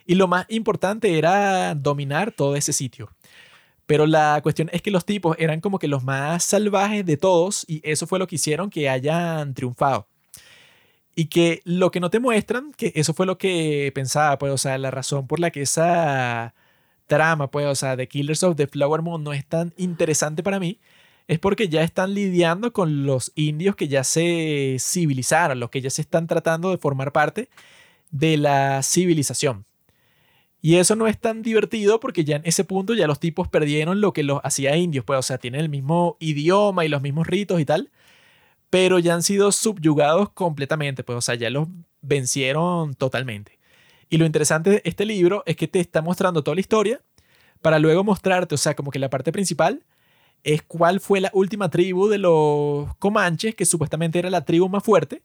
Y 0.07 0.15
lo 0.17 0.27
más 0.27 0.47
importante 0.49 1.19
era 1.19 1.75
dominar 1.75 2.33
todo 2.33 2.57
ese 2.57 2.73
sitio. 2.73 3.11
Pero 3.87 4.07
la 4.07 4.41
cuestión 4.43 4.71
es 4.73 4.83
que 4.83 4.91
los 4.91 5.05
tipos 5.05 5.37
eran 5.39 5.61
como 5.61 5.79
que 5.79 5.89
los 5.89 6.05
más 6.05 6.45
salvajes 6.45 7.05
de 7.05 7.17
todos 7.17 7.65
y 7.69 7.81
eso 7.85 8.07
fue 8.07 8.19
lo 8.19 8.27
que 8.27 8.37
hicieron 8.37 8.71
que 8.71 8.89
hayan 8.89 9.55
triunfado. 9.55 10.09
Y 11.17 11.27
que 11.27 11.61
lo 11.65 11.91
que 11.91 12.01
no 12.01 12.11
te 12.11 12.19
muestran, 12.19 12.73
que 12.73 12.93
eso 12.97 13.15
fue 13.15 13.27
lo 13.27 13.39
que 13.39 13.93
pensaba, 13.95 14.39
pues, 14.39 14.53
o 14.53 14.59
sea, 14.59 14.79
la 14.79 14.91
razón 14.91 15.27
por 15.29 15.39
la 15.39 15.51
que 15.51 15.63
esa 15.63 16.55
trama, 17.07 17.51
pues, 17.51 17.67
o 17.67 17.75
sea, 17.75 17.97
de 17.97 18.09
Killers 18.09 18.43
of 18.43 18.57
the 18.57 18.67
Flower 18.67 19.03
Moon 19.03 19.23
no 19.23 19.33
es 19.33 19.47
tan 19.47 19.73
interesante 19.77 20.43
para 20.43 20.59
mí, 20.59 20.81
es 21.29 21.39
porque 21.39 21.69
ya 21.69 21.83
están 21.83 22.15
lidiando 22.15 22.73
con 22.73 23.07
los 23.07 23.33
indios 23.35 23.77
que 23.77 23.89
ya 23.89 24.05
se 24.05 24.77
civilizaron, 24.81 25.61
los 25.61 25.71
que 25.71 25.81
ya 25.81 25.91
se 25.91 26.03
están 26.03 26.27
tratando 26.27 26.71
de 26.71 26.79
formar 26.79 27.13
parte 27.13 27.49
de 28.11 28.37
la 28.37 28.83
civilización. 28.83 29.65
Y 30.65 30.77
eso 30.77 30.97
no 30.97 31.07
es 31.07 31.21
tan 31.21 31.43
divertido 31.43 32.01
porque 32.01 32.25
ya 32.25 32.37
en 32.37 32.43
ese 32.47 32.65
punto 32.65 32.95
ya 32.95 33.07
los 33.07 33.21
tipos 33.21 33.49
perdieron 33.49 34.01
lo 34.01 34.15
que 34.15 34.23
los 34.23 34.41
hacía 34.45 34.75
indios, 34.79 35.05
pues, 35.05 35.19
o 35.19 35.23
sea, 35.23 35.37
tienen 35.37 35.61
el 35.61 35.69
mismo 35.69 36.17
idioma 36.21 36.87
y 36.87 36.89
los 36.89 37.03
mismos 37.03 37.27
ritos 37.27 37.61
y 37.61 37.67
tal, 37.67 37.91
pero 38.71 38.99
ya 38.99 39.13
han 39.13 39.23
sido 39.23 39.53
subyugados 39.53 40.31
completamente, 40.31 41.05
pues, 41.05 41.19
o 41.19 41.21
sea, 41.21 41.35
ya 41.35 41.51
los 41.51 41.69
vencieron 42.01 42.95
totalmente. 42.95 43.59
Y 44.09 44.17
lo 44.17 44.25
interesante 44.25 44.71
de 44.71 44.83
este 44.87 45.05
libro 45.05 45.43
es 45.45 45.57
que 45.57 45.69
te 45.69 45.81
está 45.81 46.01
mostrando 46.01 46.43
toda 46.43 46.55
la 46.55 46.63
historia 46.63 47.03
para 47.61 47.79
luego 47.79 48.03
mostrarte, 48.03 48.55
o 48.55 48.59
sea, 48.59 48.75
como 48.75 48.91
que 48.91 48.99
la 48.99 49.11
parte 49.11 49.33
principal 49.33 49.85
es 50.45 50.63
cuál 50.63 50.99
fue 50.99 51.21
la 51.21 51.31
última 51.35 51.69
tribu 51.69 52.09
de 52.09 52.17
los 52.17 52.97
comanches, 52.97 53.55
que 53.55 53.67
supuestamente 53.67 54.19
era 54.19 54.31
la 54.31 54.47
tribu 54.47 54.71
más 54.71 54.83
fuerte, 54.83 55.21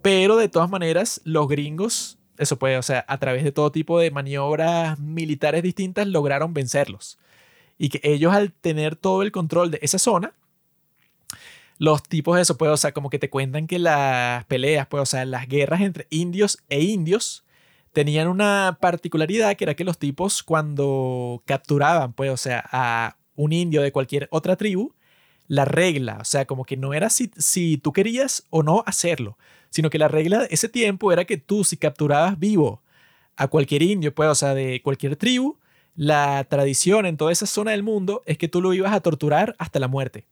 pero 0.00 0.36
de 0.36 0.48
todas 0.48 0.70
maneras 0.70 1.20
los 1.24 1.48
gringos 1.48 2.19
eso 2.40 2.58
puede, 2.58 2.78
o 2.78 2.82
sea, 2.82 3.04
a 3.08 3.18
través 3.18 3.44
de 3.44 3.52
todo 3.52 3.70
tipo 3.72 3.98
de 4.00 4.10
maniobras 4.10 4.98
militares 4.98 5.62
distintas 5.62 6.06
lograron 6.06 6.54
vencerlos. 6.54 7.18
Y 7.78 7.88
que 7.90 8.00
ellos 8.02 8.34
al 8.34 8.52
tener 8.52 8.96
todo 8.96 9.22
el 9.22 9.32
control 9.32 9.70
de 9.70 9.78
esa 9.82 9.98
zona, 9.98 10.34
los 11.78 12.02
tipos 12.02 12.36
de 12.36 12.42
eso, 12.42 12.58
pues, 12.58 12.70
o 12.70 12.76
sea, 12.76 12.92
como 12.92 13.08
que 13.08 13.18
te 13.18 13.30
cuentan 13.30 13.66
que 13.66 13.78
las 13.78 14.44
peleas, 14.46 14.86
pues, 14.86 15.02
o 15.02 15.06
sea, 15.06 15.24
las 15.24 15.48
guerras 15.48 15.80
entre 15.80 16.06
indios 16.10 16.58
e 16.68 16.82
indios 16.82 17.44
tenían 17.92 18.28
una 18.28 18.78
particularidad 18.80 19.56
que 19.56 19.64
era 19.64 19.74
que 19.74 19.84
los 19.84 19.98
tipos 19.98 20.42
cuando 20.42 21.42
capturaban, 21.46 22.12
pues, 22.12 22.30
o 22.30 22.36
sea, 22.36 22.64
a 22.70 23.16
un 23.34 23.52
indio 23.52 23.82
de 23.82 23.92
cualquier 23.92 24.28
otra 24.30 24.56
tribu, 24.56 24.94
la 25.48 25.64
regla, 25.64 26.18
o 26.20 26.24
sea, 26.24 26.44
como 26.44 26.64
que 26.64 26.76
no 26.76 26.94
era 26.94 27.10
si, 27.10 27.30
si 27.36 27.78
tú 27.78 27.92
querías 27.92 28.46
o 28.50 28.62
no 28.62 28.84
hacerlo, 28.86 29.38
sino 29.70 29.88
que 29.88 29.98
la 29.98 30.08
regla 30.08 30.40
de 30.40 30.48
ese 30.50 30.68
tiempo 30.68 31.12
era 31.12 31.24
que 31.24 31.36
tú 31.36 31.64
si 31.64 31.76
capturabas 31.76 32.38
vivo 32.38 32.82
a 33.36 33.48
cualquier 33.48 33.82
indio, 33.82 34.14
pues, 34.14 34.28
o 34.28 34.34
sea, 34.34 34.54
de 34.54 34.82
cualquier 34.82 35.16
tribu, 35.16 35.56
la 35.96 36.44
tradición 36.44 37.06
en 37.06 37.16
toda 37.16 37.32
esa 37.32 37.46
zona 37.46 37.70
del 37.70 37.82
mundo 37.82 38.22
es 38.26 38.36
que 38.38 38.48
tú 38.48 38.60
lo 38.60 38.74
ibas 38.74 38.92
a 38.92 39.00
torturar 39.00 39.56
hasta 39.58 39.78
la 39.78 39.88
muerte. 39.88 40.26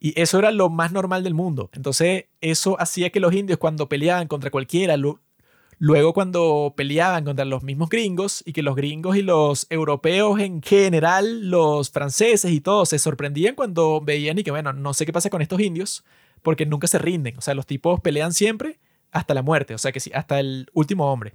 Y 0.00 0.18
eso 0.18 0.38
era 0.38 0.50
lo 0.50 0.70
más 0.70 0.92
normal 0.92 1.22
del 1.22 1.34
mundo. 1.34 1.68
Entonces, 1.74 2.24
eso 2.40 2.80
hacía 2.80 3.10
que 3.10 3.20
los 3.20 3.34
indios 3.34 3.58
cuando 3.58 3.88
peleaban 3.88 4.28
contra 4.28 4.50
cualquiera, 4.50 4.96
luego 5.78 6.14
cuando 6.14 6.72
peleaban 6.74 7.24
contra 7.24 7.44
los 7.44 7.62
mismos 7.62 7.90
gringos, 7.90 8.42
y 8.46 8.54
que 8.54 8.62
los 8.62 8.76
gringos 8.76 9.16
y 9.16 9.22
los 9.22 9.66
europeos 9.68 10.40
en 10.40 10.62
general, 10.62 11.50
los 11.50 11.90
franceses 11.90 12.50
y 12.50 12.62
todos, 12.62 12.88
se 12.88 12.98
sorprendían 12.98 13.54
cuando 13.54 14.00
veían 14.00 14.38
y 14.38 14.42
que, 14.42 14.50
bueno, 14.50 14.72
no 14.72 14.94
sé 14.94 15.04
qué 15.04 15.12
pasa 15.12 15.28
con 15.28 15.42
estos 15.42 15.60
indios, 15.60 16.02
porque 16.42 16.66
nunca 16.66 16.86
se 16.86 16.98
rinden. 16.98 17.36
O 17.38 17.40
sea, 17.40 17.54
los 17.54 17.66
tipos 17.66 18.00
pelean 18.00 18.32
siempre 18.32 18.78
hasta 19.12 19.34
la 19.34 19.42
muerte, 19.42 19.74
o 19.74 19.78
sea 19.78 19.92
que 19.92 20.00
sí, 20.00 20.10
hasta 20.14 20.40
el 20.40 20.68
último 20.72 21.12
hombre. 21.12 21.34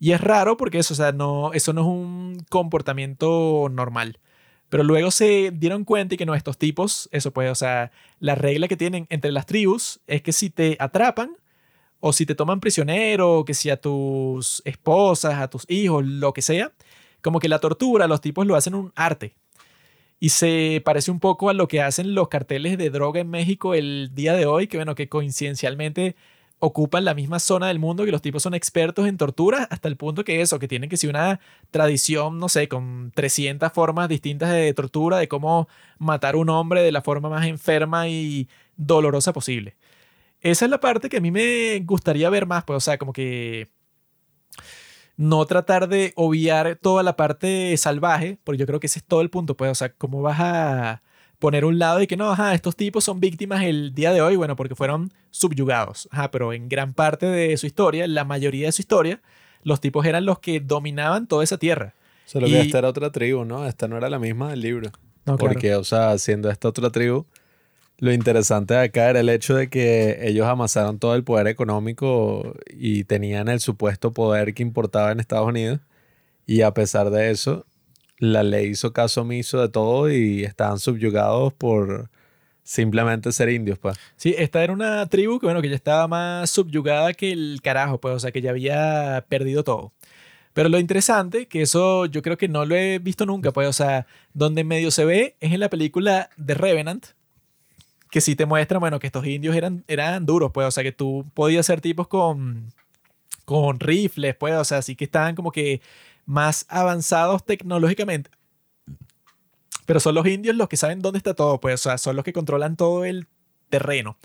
Y 0.00 0.12
es 0.12 0.20
raro 0.20 0.56
porque 0.56 0.78
eso, 0.78 0.94
o 0.94 0.96
sea, 0.96 1.12
no, 1.12 1.52
eso 1.52 1.72
no 1.72 1.80
es 1.80 1.86
un 1.86 2.46
comportamiento 2.48 3.68
normal. 3.70 4.20
Pero 4.68 4.84
luego 4.84 5.10
se 5.10 5.50
dieron 5.52 5.84
cuenta 5.84 6.14
y 6.14 6.18
que 6.18 6.26
no, 6.26 6.34
estos 6.34 6.58
tipos, 6.58 7.08
eso 7.12 7.32
pues, 7.32 7.50
o 7.50 7.54
sea, 7.54 7.90
la 8.20 8.34
regla 8.34 8.68
que 8.68 8.76
tienen 8.76 9.06
entre 9.08 9.32
las 9.32 9.46
tribus 9.46 10.00
es 10.06 10.22
que 10.22 10.32
si 10.32 10.50
te 10.50 10.76
atrapan 10.78 11.36
o 12.00 12.12
si 12.12 12.26
te 12.26 12.34
toman 12.34 12.60
prisionero, 12.60 13.44
que 13.44 13.54
si 13.54 13.70
a 13.70 13.80
tus 13.80 14.62
esposas, 14.64 15.34
a 15.34 15.48
tus 15.48 15.64
hijos, 15.70 16.04
lo 16.06 16.32
que 16.32 16.42
sea, 16.42 16.72
como 17.22 17.40
que 17.40 17.48
la 17.48 17.58
tortura, 17.60 18.06
los 18.06 18.20
tipos 18.20 18.46
lo 18.46 18.56
hacen 18.56 18.74
un 18.74 18.92
arte. 18.94 19.34
Y 20.20 20.30
se 20.30 20.82
parece 20.84 21.10
un 21.10 21.20
poco 21.20 21.48
a 21.50 21.54
lo 21.54 21.68
que 21.68 21.80
hacen 21.80 22.14
los 22.14 22.28
carteles 22.28 22.76
de 22.78 22.90
droga 22.90 23.20
en 23.20 23.30
México 23.30 23.74
el 23.74 24.10
día 24.14 24.34
de 24.34 24.46
hoy, 24.46 24.66
que 24.66 24.78
bueno, 24.78 24.94
que 24.94 25.08
coincidencialmente 25.08 26.16
ocupan 26.60 27.04
la 27.04 27.14
misma 27.14 27.38
zona 27.38 27.68
del 27.68 27.78
mundo, 27.78 28.04
que 28.04 28.10
los 28.10 28.22
tipos 28.22 28.42
son 28.42 28.54
expertos 28.54 29.06
en 29.06 29.16
tortura, 29.16 29.68
hasta 29.70 29.88
el 29.88 29.96
punto 29.96 30.24
que 30.24 30.40
eso, 30.40 30.58
que 30.58 30.68
tienen 30.68 30.90
que 30.90 30.96
ser 30.96 31.10
una 31.10 31.40
tradición, 31.70 32.38
no 32.38 32.48
sé, 32.48 32.68
con 32.68 33.12
300 33.14 33.72
formas 33.72 34.08
distintas 34.08 34.50
de 34.52 34.74
tortura, 34.74 35.18
de 35.18 35.28
cómo 35.28 35.68
matar 35.98 36.34
a 36.34 36.38
un 36.38 36.48
hombre 36.50 36.82
de 36.82 36.92
la 36.92 37.02
forma 37.02 37.28
más 37.28 37.46
enferma 37.46 38.08
y 38.08 38.48
dolorosa 38.76 39.32
posible. 39.32 39.76
Esa 40.40 40.64
es 40.66 40.70
la 40.70 40.80
parte 40.80 41.08
que 41.08 41.18
a 41.18 41.20
mí 41.20 41.30
me 41.30 41.80
gustaría 41.80 42.30
ver 42.30 42.46
más, 42.46 42.64
pues, 42.64 42.76
o 42.78 42.80
sea, 42.80 42.98
como 42.98 43.12
que 43.12 43.68
no 45.18 45.44
tratar 45.46 45.88
de 45.88 46.12
obviar 46.14 46.78
toda 46.80 47.02
la 47.02 47.16
parte 47.16 47.76
salvaje, 47.76 48.38
porque 48.44 48.58
yo 48.58 48.66
creo 48.66 48.80
que 48.80 48.86
ese 48.86 49.00
es 49.00 49.04
todo 49.04 49.20
el 49.20 49.30
punto, 49.30 49.56
pues, 49.56 49.70
o 49.70 49.74
sea, 49.74 49.92
cómo 49.92 50.22
vas 50.22 50.38
a 50.40 51.02
poner 51.40 51.64
un 51.64 51.78
lado 51.78 52.00
y 52.00 52.06
que 52.06 52.16
no, 52.16 52.30
ajá, 52.30 52.54
estos 52.54 52.76
tipos 52.76 53.02
son 53.02 53.18
víctimas 53.18 53.64
el 53.64 53.94
día 53.94 54.12
de 54.12 54.22
hoy, 54.22 54.36
bueno, 54.36 54.54
porque 54.54 54.76
fueron 54.76 55.12
subyugados, 55.30 56.08
ajá, 56.12 56.30
pero 56.30 56.52
en 56.52 56.68
gran 56.68 56.94
parte 56.94 57.26
de 57.26 57.56
su 57.56 57.66
historia, 57.66 58.06
la 58.06 58.24
mayoría 58.24 58.66
de 58.66 58.72
su 58.72 58.80
historia, 58.80 59.20
los 59.64 59.80
tipos 59.80 60.06
eran 60.06 60.24
los 60.24 60.38
que 60.38 60.60
dominaban 60.60 61.26
toda 61.26 61.42
esa 61.42 61.58
tierra. 61.58 61.94
Solo 62.24 62.46
que 62.46 62.60
esta 62.60 62.78
era 62.78 62.88
otra 62.88 63.10
tribu, 63.10 63.44
¿no? 63.44 63.66
Esta 63.66 63.88
no 63.88 63.96
era 63.96 64.08
la 64.08 64.20
misma 64.20 64.50
del 64.50 64.60
libro. 64.60 64.92
No, 65.26 65.36
porque, 65.36 65.74
o 65.74 65.82
sea, 65.82 66.16
siendo 66.18 66.48
esta 66.48 66.68
otra 66.68 66.90
tribu, 66.90 67.26
lo 67.98 68.12
interesante 68.12 68.74
de 68.74 68.80
acá 68.80 69.10
era 69.10 69.20
el 69.20 69.28
hecho 69.28 69.56
de 69.56 69.68
que 69.68 70.18
ellos 70.22 70.46
amasaron 70.46 70.98
todo 70.98 71.14
el 71.16 71.24
poder 71.24 71.48
económico 71.48 72.54
y 72.70 73.04
tenían 73.04 73.48
el 73.48 73.60
supuesto 73.60 74.12
poder 74.12 74.54
que 74.54 74.62
importaba 74.62 75.10
en 75.10 75.20
Estados 75.20 75.48
Unidos. 75.48 75.80
Y 76.46 76.62
a 76.62 76.72
pesar 76.72 77.10
de 77.10 77.30
eso, 77.30 77.66
la 78.18 78.42
ley 78.44 78.68
hizo 78.68 78.92
caso 78.92 79.22
omiso 79.22 79.60
de 79.60 79.68
todo 79.68 80.10
y 80.10 80.44
estaban 80.44 80.78
subyugados 80.78 81.52
por 81.52 82.08
simplemente 82.62 83.32
ser 83.32 83.48
indios, 83.48 83.78
pues. 83.78 83.96
Sí, 84.16 84.34
esta 84.38 84.62
era 84.62 84.72
una 84.72 85.06
tribu 85.06 85.40
que, 85.40 85.46
bueno, 85.46 85.60
que 85.60 85.68
ya 85.68 85.74
estaba 85.74 86.06
más 86.06 86.50
subyugada 86.50 87.14
que 87.14 87.32
el 87.32 87.60
carajo, 87.62 87.98
pues, 88.00 88.14
o 88.14 88.20
sea, 88.20 88.30
que 88.30 88.40
ya 88.40 88.50
había 88.50 89.24
perdido 89.28 89.64
todo. 89.64 89.92
Pero 90.52 90.68
lo 90.68 90.78
interesante, 90.78 91.46
que 91.46 91.62
eso 91.62 92.06
yo 92.06 92.22
creo 92.22 92.36
que 92.38 92.48
no 92.48 92.64
lo 92.64 92.76
he 92.76 92.98
visto 93.00 93.26
nunca, 93.26 93.52
pues, 93.52 93.68
o 93.68 93.72
sea, 93.72 94.06
donde 94.34 94.64
medio 94.64 94.90
se 94.90 95.04
ve 95.04 95.36
es 95.40 95.52
en 95.52 95.60
la 95.60 95.70
película 95.70 96.30
The 96.44 96.54
Revenant, 96.54 97.06
que 98.10 98.20
sí 98.20 98.36
te 98.36 98.46
muestra, 98.46 98.78
bueno, 98.78 98.98
que 98.98 99.06
estos 99.06 99.26
indios 99.26 99.54
eran, 99.54 99.84
eran 99.88 100.26
duros, 100.26 100.50
pues, 100.52 100.66
o 100.66 100.70
sea, 100.70 100.82
que 100.82 100.92
tú 100.92 101.26
podías 101.34 101.66
ser 101.66 101.80
tipos 101.80 102.08
con, 102.08 102.72
con 103.44 103.80
rifles, 103.80 104.34
pues, 104.36 104.54
o 104.54 104.64
sea, 104.64 104.82
sí 104.82 104.96
que 104.96 105.04
estaban 105.04 105.34
como 105.34 105.52
que 105.52 105.80
más 106.26 106.66
avanzados 106.68 107.44
tecnológicamente. 107.44 108.30
Pero 109.86 110.00
son 110.00 110.14
los 110.14 110.26
indios 110.26 110.56
los 110.56 110.68
que 110.68 110.76
saben 110.76 111.00
dónde 111.00 111.18
está 111.18 111.34
todo, 111.34 111.60
pues, 111.60 111.74
o 111.74 111.82
sea, 111.82 111.98
son 111.98 112.16
los 112.16 112.24
que 112.24 112.32
controlan 112.32 112.76
todo 112.76 113.04
el 113.04 113.26
terreno. 113.68 114.16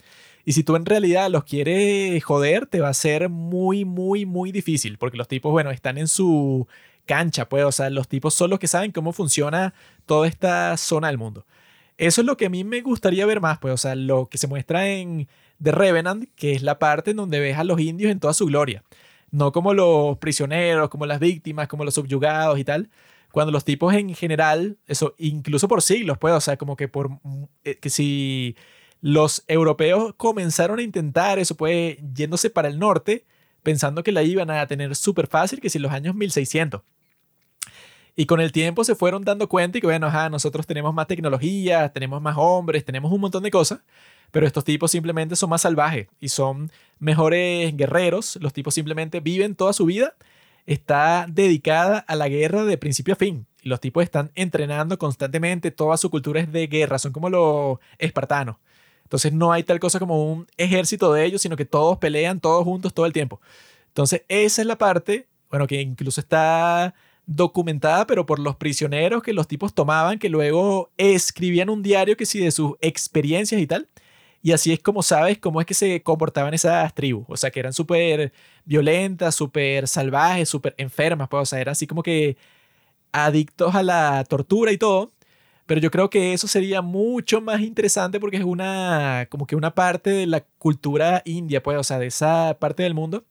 Y 0.46 0.54
si 0.54 0.64
tú 0.64 0.76
en 0.76 0.86
realidad 0.86 1.30
los 1.30 1.46
quieres 1.46 2.22
joder, 2.24 2.68
te 2.68 2.82
va 2.82 2.90
a 2.90 2.94
ser 2.94 3.30
muy, 3.30 3.86
muy, 3.86 4.26
muy 4.26 4.52
difícil, 4.52 4.98
porque 4.98 5.18
los 5.18 5.28
tipos, 5.28 5.52
bueno, 5.52 5.72
están 5.72 5.98
en 5.98 6.08
su 6.08 6.68
cancha, 7.06 7.48
pues, 7.48 7.64
o 7.64 7.72
sea, 7.72 7.90
los 7.90 8.08
tipos 8.08 8.34
son 8.34 8.50
los 8.50 8.60
que 8.60 8.68
saben 8.68 8.92
cómo 8.92 9.14
funciona 9.14 9.74
toda 10.06 10.28
esta 10.28 10.76
zona 10.78 11.08
del 11.08 11.18
mundo. 11.18 11.46
Eso 12.04 12.20
es 12.20 12.28
lo 12.28 12.36
que 12.36 12.48
a 12.48 12.50
mí 12.50 12.66
me 12.66 12.82
gustaría 12.82 13.26
ver 13.26 13.40
más, 13.40 13.60
pues, 13.60 13.74
o 13.74 13.78
sea, 13.78 13.96
lo 13.96 14.26
que 14.26 14.38
se 14.38 14.48
muestra 14.48 14.90
en 14.90 15.30
The 15.62 15.72
Revenant, 15.72 16.26
que 16.36 16.52
es 16.52 16.62
la 16.62 16.78
parte 16.78 17.12
en 17.12 17.18
donde 17.18 17.40
ves 17.40 17.58
a 17.58 17.64
los 17.64 17.80
indios 17.80 18.12
en 18.12 18.20
toda 18.20 18.34
su 18.34 18.46
gloria. 18.46 18.84
No 19.32 19.54
como 19.54 19.74
los 19.74 20.18
prisioneros, 20.18 20.90
como 20.90 21.06
las 21.06 21.22
víctimas, 21.22 21.70
como 21.70 21.86
los 21.86 21.94
subyugados 21.94 22.60
y 22.60 22.66
tal. 22.66 22.90
Cuando 23.32 23.54
los 23.54 23.64
tipos 23.64 23.94
en 23.94 24.14
general, 24.16 24.78
eso, 24.86 25.16
incluso 25.18 25.70
por 25.70 25.82
siglos, 25.82 26.18
pues, 26.18 26.34
o 26.34 26.42
sea, 26.42 26.58
como 26.58 26.76
que 26.76 26.90
por, 26.90 27.10
eh, 27.64 27.78
que 27.80 27.90
si 27.90 28.58
los 29.00 29.46
europeos 29.48 30.14
comenzaron 30.18 30.80
a 30.80 30.84
intentar 30.84 31.40
eso, 31.40 31.56
pues, 31.56 31.98
yéndose 32.14 32.50
para 32.50 32.68
el 32.68 32.80
norte, 32.80 33.26
pensando 33.64 34.04
que 34.04 34.12
la 34.12 34.24
iban 34.24 34.52
a 34.52 34.68
tener 34.68 34.96
súper 34.98 35.28
fácil, 35.28 35.62
que 35.62 35.70
si 35.70 35.80
los 35.80 35.94
años 35.94 36.16
1600. 36.16 36.82
Y 38.16 38.26
con 38.26 38.40
el 38.40 38.52
tiempo 38.52 38.84
se 38.84 38.96
fueron 38.96 39.24
dando 39.24 39.50
cuenta 39.50 39.78
y 39.78 39.82
que, 39.82 39.88
bueno, 39.88 40.12
nosotros 40.30 40.68
tenemos 40.68 40.94
más 40.94 41.08
tecnología, 41.08 41.90
tenemos 41.90 42.22
más 42.22 42.36
hombres, 42.38 42.86
tenemos 42.86 43.12
un 43.12 43.22
montón 43.22 43.42
de 43.44 43.50
cosas, 43.50 43.80
pero 44.32 44.46
estos 44.46 44.64
tipos 44.64 44.92
simplemente 44.92 45.36
son 45.36 45.50
más 45.50 45.62
salvajes 45.62 46.08
y 46.20 46.30
son 46.30 46.72
mejores 47.00 47.76
guerreros. 47.76 48.38
Los 48.40 48.54
tipos 48.54 48.76
simplemente 48.76 49.20
viven 49.20 49.56
toda 49.56 49.74
su 49.74 49.86
vida, 49.86 50.16
está 50.68 51.26
dedicada 51.28 52.00
a 52.00 52.16
la 52.16 52.30
guerra 52.30 52.66
de 52.66 52.78
principio 52.78 53.16
a 53.16 53.18
fin. 53.18 53.48
Los 53.64 53.80
tipos 53.80 54.04
están 54.04 54.32
entrenando 54.36 55.00
constantemente, 55.00 55.72
toda 55.72 55.98
su 55.98 56.10
cultura 56.10 56.40
es 56.40 56.52
de 56.52 56.68
guerra, 56.68 57.00
son 57.00 57.14
como 57.14 57.30
los 57.30 57.80
espartanos. 57.98 58.58
Entonces 59.04 59.34
no 59.34 59.52
hay 59.52 59.64
tal 59.64 59.80
cosa 59.80 60.00
como 60.00 60.32
un 60.32 60.48
ejército 60.58 61.14
de 61.14 61.26
ellos, 61.26 61.42
sino 61.42 61.56
que 61.56 61.66
todos 61.66 61.98
pelean 61.98 62.40
todos 62.40 62.64
juntos 62.64 62.94
todo 62.94 63.06
el 63.06 63.14
tiempo. 63.14 63.42
Entonces 63.88 64.24
esa 64.28 64.62
es 64.62 64.68
la 64.68 64.78
parte, 64.78 65.28
bueno, 65.50 65.66
que 65.68 65.82
incluso 65.82 66.20
está 66.20 66.94
documentada, 67.26 68.08
pero 68.08 68.26
por 68.26 68.40
los 68.40 68.56
prisioneros 68.56 69.24
que 69.24 69.34
los 69.34 69.48
tipos 69.48 69.74
tomaban, 69.74 70.20
que 70.20 70.30
luego 70.30 70.92
escribían 70.98 71.70
un 71.70 71.84
diario 71.84 72.18
que 72.18 72.26
sí 72.26 72.40
de 72.40 72.52
sus 72.52 72.74
experiencias 72.82 73.62
y 73.62 73.68
tal. 73.68 73.88
Y 74.42 74.52
así 74.52 74.74
es 74.74 74.80
como 74.80 75.04
sabes 75.04 75.38
cómo 75.40 75.62
es 75.62 75.68
que 75.68 75.74
se 75.74 76.04
comportaban 76.04 76.54
esas 76.54 76.94
tribus. 76.94 77.26
O 77.30 77.38
sea, 77.38 77.50
que 77.52 77.62
eran 77.62 77.74
súper 77.74 78.34
violentas, 78.66 79.36
súper 79.36 79.88
salvajes, 79.88 80.50
súper 80.50 80.76
enfermas. 80.78 81.30
Pues, 81.30 81.42
o 81.44 81.46
sea, 81.46 81.62
era 81.62 81.72
así 81.72 81.88
como 81.88 82.04
que 82.04 82.38
adictos 83.14 83.76
a 83.76 83.84
la 83.84 84.24
tortura 84.26 84.72
y 84.72 84.78
todo. 84.78 85.12
Pero 85.66 85.80
yo 85.82 85.92
creo 85.92 86.10
que 86.10 86.34
eso 86.34 86.48
sería 86.48 86.82
mucho 86.82 87.42
más 87.42 87.62
interesante 87.62 88.20
porque 88.20 88.38
es 88.38 88.44
una, 88.44 89.28
como 89.30 89.48
que 89.48 89.56
una 89.56 89.74
parte 89.76 90.10
de 90.10 90.28
la 90.28 90.42
cultura 90.58 91.22
india, 91.26 91.64
pues, 91.64 91.78
o 91.78 91.84
sea, 91.84 92.00
de 92.00 92.08
esa 92.08 92.58
parte 92.60 92.84
del 92.84 92.94
mundo, 92.94 93.26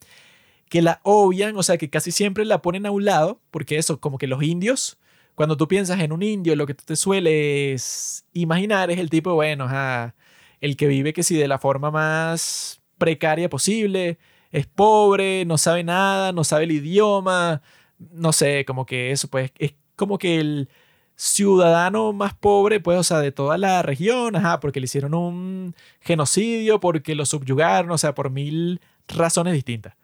que 0.72 0.80
la 0.80 1.00
obvian, 1.02 1.54
o 1.58 1.62
sea, 1.62 1.76
que 1.76 1.90
casi 1.90 2.12
siempre 2.12 2.46
la 2.46 2.62
ponen 2.62 2.86
a 2.86 2.90
un 2.90 3.04
lado, 3.04 3.42
porque 3.50 3.76
eso, 3.76 4.00
como 4.00 4.16
que 4.16 4.26
los 4.26 4.42
indios, 4.42 4.98
cuando 5.34 5.58
tú 5.58 5.68
piensas 5.68 6.00
en 6.00 6.12
un 6.12 6.22
indio, 6.22 6.56
lo 6.56 6.66
que 6.66 6.72
tú 6.72 6.82
te 6.86 6.96
sueles 6.96 8.24
imaginar 8.32 8.90
es 8.90 8.98
el 8.98 9.10
tipo, 9.10 9.34
bueno, 9.34 9.64
ajá, 9.64 10.14
el 10.62 10.78
que 10.78 10.86
vive 10.86 11.12
que 11.12 11.24
sí 11.24 11.36
de 11.36 11.46
la 11.46 11.58
forma 11.58 11.90
más 11.90 12.80
precaria 12.96 13.50
posible, 13.50 14.18
es 14.50 14.66
pobre, 14.66 15.44
no 15.44 15.58
sabe 15.58 15.84
nada, 15.84 16.32
no 16.32 16.42
sabe 16.42 16.64
el 16.64 16.72
idioma, 16.72 17.60
no 17.98 18.32
sé, 18.32 18.64
como 18.64 18.86
que 18.86 19.10
eso, 19.12 19.28
pues, 19.28 19.52
es 19.58 19.74
como 19.94 20.16
que 20.16 20.40
el 20.40 20.70
ciudadano 21.16 22.14
más 22.14 22.32
pobre, 22.32 22.80
pues, 22.80 22.98
o 22.98 23.02
sea, 23.02 23.18
de 23.18 23.30
toda 23.30 23.58
la 23.58 23.82
región, 23.82 24.36
ajá, 24.36 24.58
porque 24.58 24.80
le 24.80 24.86
hicieron 24.86 25.12
un 25.12 25.74
genocidio, 26.00 26.80
porque 26.80 27.14
lo 27.14 27.26
subyugaron, 27.26 27.90
o 27.90 27.98
sea, 27.98 28.14
por 28.14 28.30
mil 28.30 28.80
razones 29.06 29.52
distintas. 29.52 29.96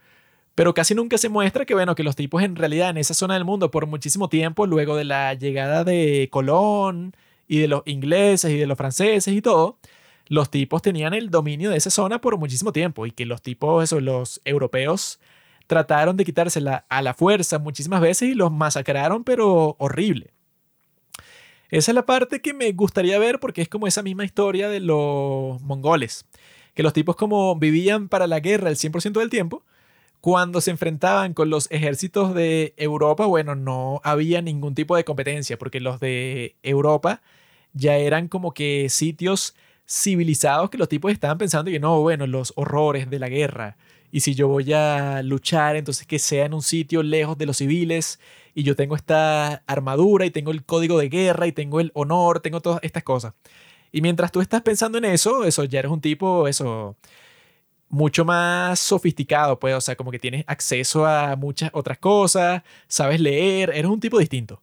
Pero 0.58 0.74
casi 0.74 0.92
nunca 0.92 1.18
se 1.18 1.28
muestra 1.28 1.64
que, 1.64 1.72
bueno, 1.72 1.94
que 1.94 2.02
los 2.02 2.16
tipos 2.16 2.42
en 2.42 2.56
realidad 2.56 2.90
en 2.90 2.96
esa 2.96 3.14
zona 3.14 3.34
del 3.34 3.44
mundo 3.44 3.70
por 3.70 3.86
muchísimo 3.86 4.28
tiempo, 4.28 4.66
luego 4.66 4.96
de 4.96 5.04
la 5.04 5.34
llegada 5.34 5.84
de 5.84 6.26
Colón 6.32 7.14
y 7.46 7.60
de 7.60 7.68
los 7.68 7.82
ingleses 7.86 8.50
y 8.50 8.56
de 8.56 8.66
los 8.66 8.76
franceses 8.76 9.32
y 9.32 9.40
todo, 9.40 9.78
los 10.26 10.50
tipos 10.50 10.82
tenían 10.82 11.14
el 11.14 11.30
dominio 11.30 11.70
de 11.70 11.76
esa 11.76 11.90
zona 11.90 12.20
por 12.20 12.36
muchísimo 12.38 12.72
tiempo 12.72 13.06
y 13.06 13.12
que 13.12 13.24
los 13.24 13.40
tipos, 13.40 13.84
eso, 13.84 14.00
los 14.00 14.40
europeos, 14.44 15.20
trataron 15.68 16.16
de 16.16 16.24
quitársela 16.24 16.86
a 16.88 17.02
la 17.02 17.14
fuerza 17.14 17.60
muchísimas 17.60 18.00
veces 18.00 18.30
y 18.30 18.34
los 18.34 18.50
masacraron, 18.50 19.22
pero 19.22 19.76
horrible. 19.78 20.32
Esa 21.70 21.92
es 21.92 21.94
la 21.94 22.04
parte 22.04 22.40
que 22.42 22.52
me 22.52 22.72
gustaría 22.72 23.16
ver 23.20 23.38
porque 23.38 23.62
es 23.62 23.68
como 23.68 23.86
esa 23.86 24.02
misma 24.02 24.24
historia 24.24 24.68
de 24.68 24.80
los 24.80 25.62
mongoles, 25.62 26.26
que 26.74 26.82
los 26.82 26.92
tipos 26.92 27.14
como 27.14 27.54
vivían 27.54 28.08
para 28.08 28.26
la 28.26 28.40
guerra 28.40 28.70
el 28.70 28.76
100% 28.76 29.20
del 29.20 29.30
tiempo, 29.30 29.62
cuando 30.20 30.60
se 30.60 30.70
enfrentaban 30.70 31.34
con 31.34 31.50
los 31.50 31.70
ejércitos 31.70 32.34
de 32.34 32.74
Europa, 32.76 33.26
bueno, 33.26 33.54
no 33.54 34.00
había 34.04 34.42
ningún 34.42 34.74
tipo 34.74 34.96
de 34.96 35.04
competencia, 35.04 35.58
porque 35.58 35.80
los 35.80 36.00
de 36.00 36.56
Europa 36.62 37.22
ya 37.72 37.96
eran 37.96 38.28
como 38.28 38.52
que 38.52 38.88
sitios 38.88 39.54
civilizados 39.86 40.70
que 40.70 40.78
los 40.78 40.88
tipos 40.88 41.12
estaban 41.12 41.38
pensando 41.38 41.70
que 41.70 41.80
no, 41.80 42.00
bueno, 42.00 42.26
los 42.26 42.52
horrores 42.56 43.08
de 43.10 43.18
la 43.18 43.28
guerra. 43.28 43.76
Y 44.10 44.20
si 44.20 44.34
yo 44.34 44.48
voy 44.48 44.72
a 44.72 45.22
luchar, 45.22 45.76
entonces 45.76 46.06
que 46.06 46.18
sea 46.18 46.46
en 46.46 46.54
un 46.54 46.62
sitio 46.62 47.02
lejos 47.02 47.36
de 47.38 47.46
los 47.46 47.58
civiles 47.58 48.18
y 48.54 48.62
yo 48.62 48.74
tengo 48.74 48.96
esta 48.96 49.62
armadura 49.66 50.26
y 50.26 50.30
tengo 50.30 50.50
el 50.50 50.64
código 50.64 50.98
de 50.98 51.08
guerra 51.08 51.46
y 51.46 51.52
tengo 51.52 51.80
el 51.80 51.90
honor, 51.94 52.40
tengo 52.40 52.60
todas 52.60 52.80
estas 52.82 53.02
cosas. 53.02 53.34
Y 53.92 54.02
mientras 54.02 54.32
tú 54.32 54.40
estás 54.40 54.62
pensando 54.62 54.98
en 54.98 55.04
eso, 55.06 55.44
eso 55.44 55.64
ya 55.64 55.78
eres 55.80 55.92
un 55.92 56.00
tipo, 56.00 56.48
eso, 56.48 56.96
mucho 57.88 58.24
más 58.24 58.80
sofisticado, 58.80 59.58
pues, 59.58 59.74
o 59.74 59.80
sea, 59.80 59.96
como 59.96 60.10
que 60.10 60.18
tienes 60.18 60.44
acceso 60.46 61.06
a 61.06 61.36
muchas 61.36 61.70
otras 61.72 61.98
cosas, 61.98 62.62
sabes 62.86 63.20
leer, 63.20 63.70
eres 63.70 63.90
un 63.90 64.00
tipo 64.00 64.18
distinto. 64.18 64.62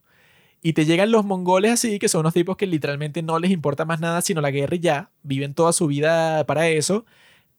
Y 0.62 0.72
te 0.72 0.84
llegan 0.84 1.12
los 1.12 1.24
mongoles 1.24 1.72
así, 1.72 1.98
que 1.98 2.08
son 2.08 2.20
unos 2.20 2.34
tipos 2.34 2.56
que 2.56 2.66
literalmente 2.66 3.22
no 3.22 3.38
les 3.38 3.50
importa 3.50 3.84
más 3.84 4.00
nada 4.00 4.20
sino 4.22 4.40
la 4.40 4.50
guerra 4.50 4.76
y 4.76 4.80
ya, 4.80 5.10
viven 5.22 5.54
toda 5.54 5.72
su 5.72 5.86
vida 5.86 6.44
para 6.46 6.68
eso. 6.68 7.04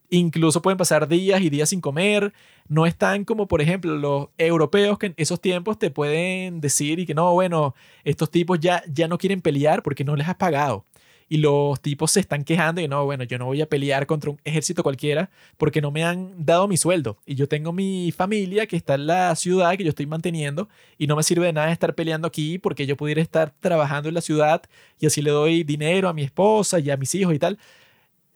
Incluso 0.09 0.61
pueden 0.61 0.77
pasar 0.77 1.07
días 1.07 1.41
y 1.41 1.49
días 1.49 1.69
sin 1.69 1.81
comer. 1.81 2.33
No 2.69 2.85
están 2.85 3.25
como, 3.25 3.47
por 3.47 3.61
ejemplo, 3.61 3.95
los 3.97 4.29
europeos 4.37 4.97
que 4.97 5.07
en 5.07 5.13
esos 5.17 5.41
tiempos 5.41 5.77
te 5.79 5.91
pueden 5.91 6.61
decir 6.61 6.99
y 6.99 7.05
que 7.05 7.13
no, 7.13 7.33
bueno, 7.33 7.75
estos 8.03 8.31
tipos 8.31 8.59
ya, 8.59 8.83
ya 8.91 9.07
no 9.07 9.17
quieren 9.17 9.41
pelear 9.41 9.83
porque 9.83 10.03
no 10.03 10.15
les 10.15 10.27
has 10.27 10.35
pagado. 10.35 10.85
Y 11.29 11.37
los 11.37 11.81
tipos 11.81 12.11
se 12.11 12.19
están 12.19 12.43
quejando 12.43 12.79
y 12.81 12.87
no, 12.87 13.03
bueno, 13.05 13.23
yo 13.23 13.37
no 13.37 13.45
voy 13.45 13.61
a 13.61 13.67
pelear 13.67 14.05
contra 14.07 14.31
un 14.31 14.39
ejército 14.45 14.83
cualquiera 14.83 15.29
porque 15.57 15.81
no 15.81 15.91
me 15.91 16.03
han 16.03 16.45
dado 16.45 16.67
mi 16.67 16.77
sueldo. 16.77 17.17
Y 17.25 17.35
yo 17.35 17.47
tengo 17.47 17.73
mi 17.73 18.11
familia 18.11 18.65
que 18.67 18.77
está 18.77 18.95
en 18.95 19.07
la 19.07 19.35
ciudad 19.35 19.75
que 19.75 19.83
yo 19.83 19.89
estoy 19.89 20.05
manteniendo 20.05 20.69
y 20.97 21.07
no 21.07 21.15
me 21.15 21.23
sirve 21.23 21.47
de 21.47 21.53
nada 21.53 21.71
estar 21.71 21.95
peleando 21.95 22.27
aquí 22.27 22.59
porque 22.59 22.85
yo 22.85 22.95
pudiera 22.95 23.21
estar 23.21 23.53
trabajando 23.59 24.09
en 24.09 24.15
la 24.15 24.21
ciudad 24.21 24.63
y 24.99 25.07
así 25.07 25.21
le 25.21 25.31
doy 25.31 25.63
dinero 25.63 26.09
a 26.09 26.13
mi 26.13 26.23
esposa 26.23 26.79
y 26.79 26.89
a 26.89 26.97
mis 26.97 27.13
hijos 27.15 27.33
y 27.33 27.39
tal 27.39 27.57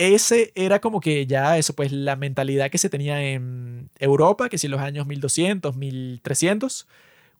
ese 0.01 0.51
era 0.55 0.81
como 0.81 0.99
que 0.99 1.27
ya 1.27 1.57
eso, 1.59 1.75
pues 1.75 1.91
la 1.91 2.15
mentalidad 2.15 2.71
que 2.71 2.79
se 2.79 2.89
tenía 2.89 3.21
en 3.23 3.89
Europa, 3.99 4.49
que 4.49 4.57
si 4.57 4.67
los 4.67 4.81
años 4.81 5.05
1200, 5.05 5.75
1300, 5.75 6.87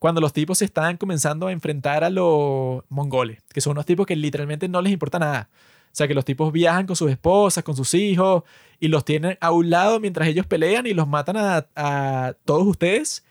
cuando 0.02 0.20
los 0.20 0.32
tipos 0.32 0.58
se 0.58 0.64
estaban 0.64 0.96
comenzando 0.96 1.46
a 1.46 1.52
enfrentar 1.52 2.02
a 2.02 2.10
los 2.10 2.82
mongoles, 2.88 3.38
que 3.54 3.60
son 3.60 3.70
unos 3.70 3.86
tipos 3.86 4.04
que 4.04 4.16
literalmente 4.16 4.66
no 4.66 4.82
les 4.82 4.92
importa 4.92 5.20
nada. 5.20 5.48
O 5.52 5.90
sea, 5.92 6.08
que 6.08 6.14
los 6.14 6.24
tipos 6.24 6.52
viajan 6.52 6.88
con 6.88 6.96
sus 6.96 7.08
esposas, 7.08 7.62
con 7.62 7.76
sus 7.76 7.94
hijos, 7.94 8.42
y 8.80 8.88
los 8.88 9.04
tienen 9.04 9.38
a 9.40 9.52
un 9.52 9.70
lado 9.70 10.00
mientras 10.00 10.26
ellos 10.26 10.44
pelean 10.44 10.88
y 10.88 10.92
los 10.92 11.06
matan 11.06 11.36
a, 11.36 12.34
todos 12.44 12.66
ustedes 12.66 13.24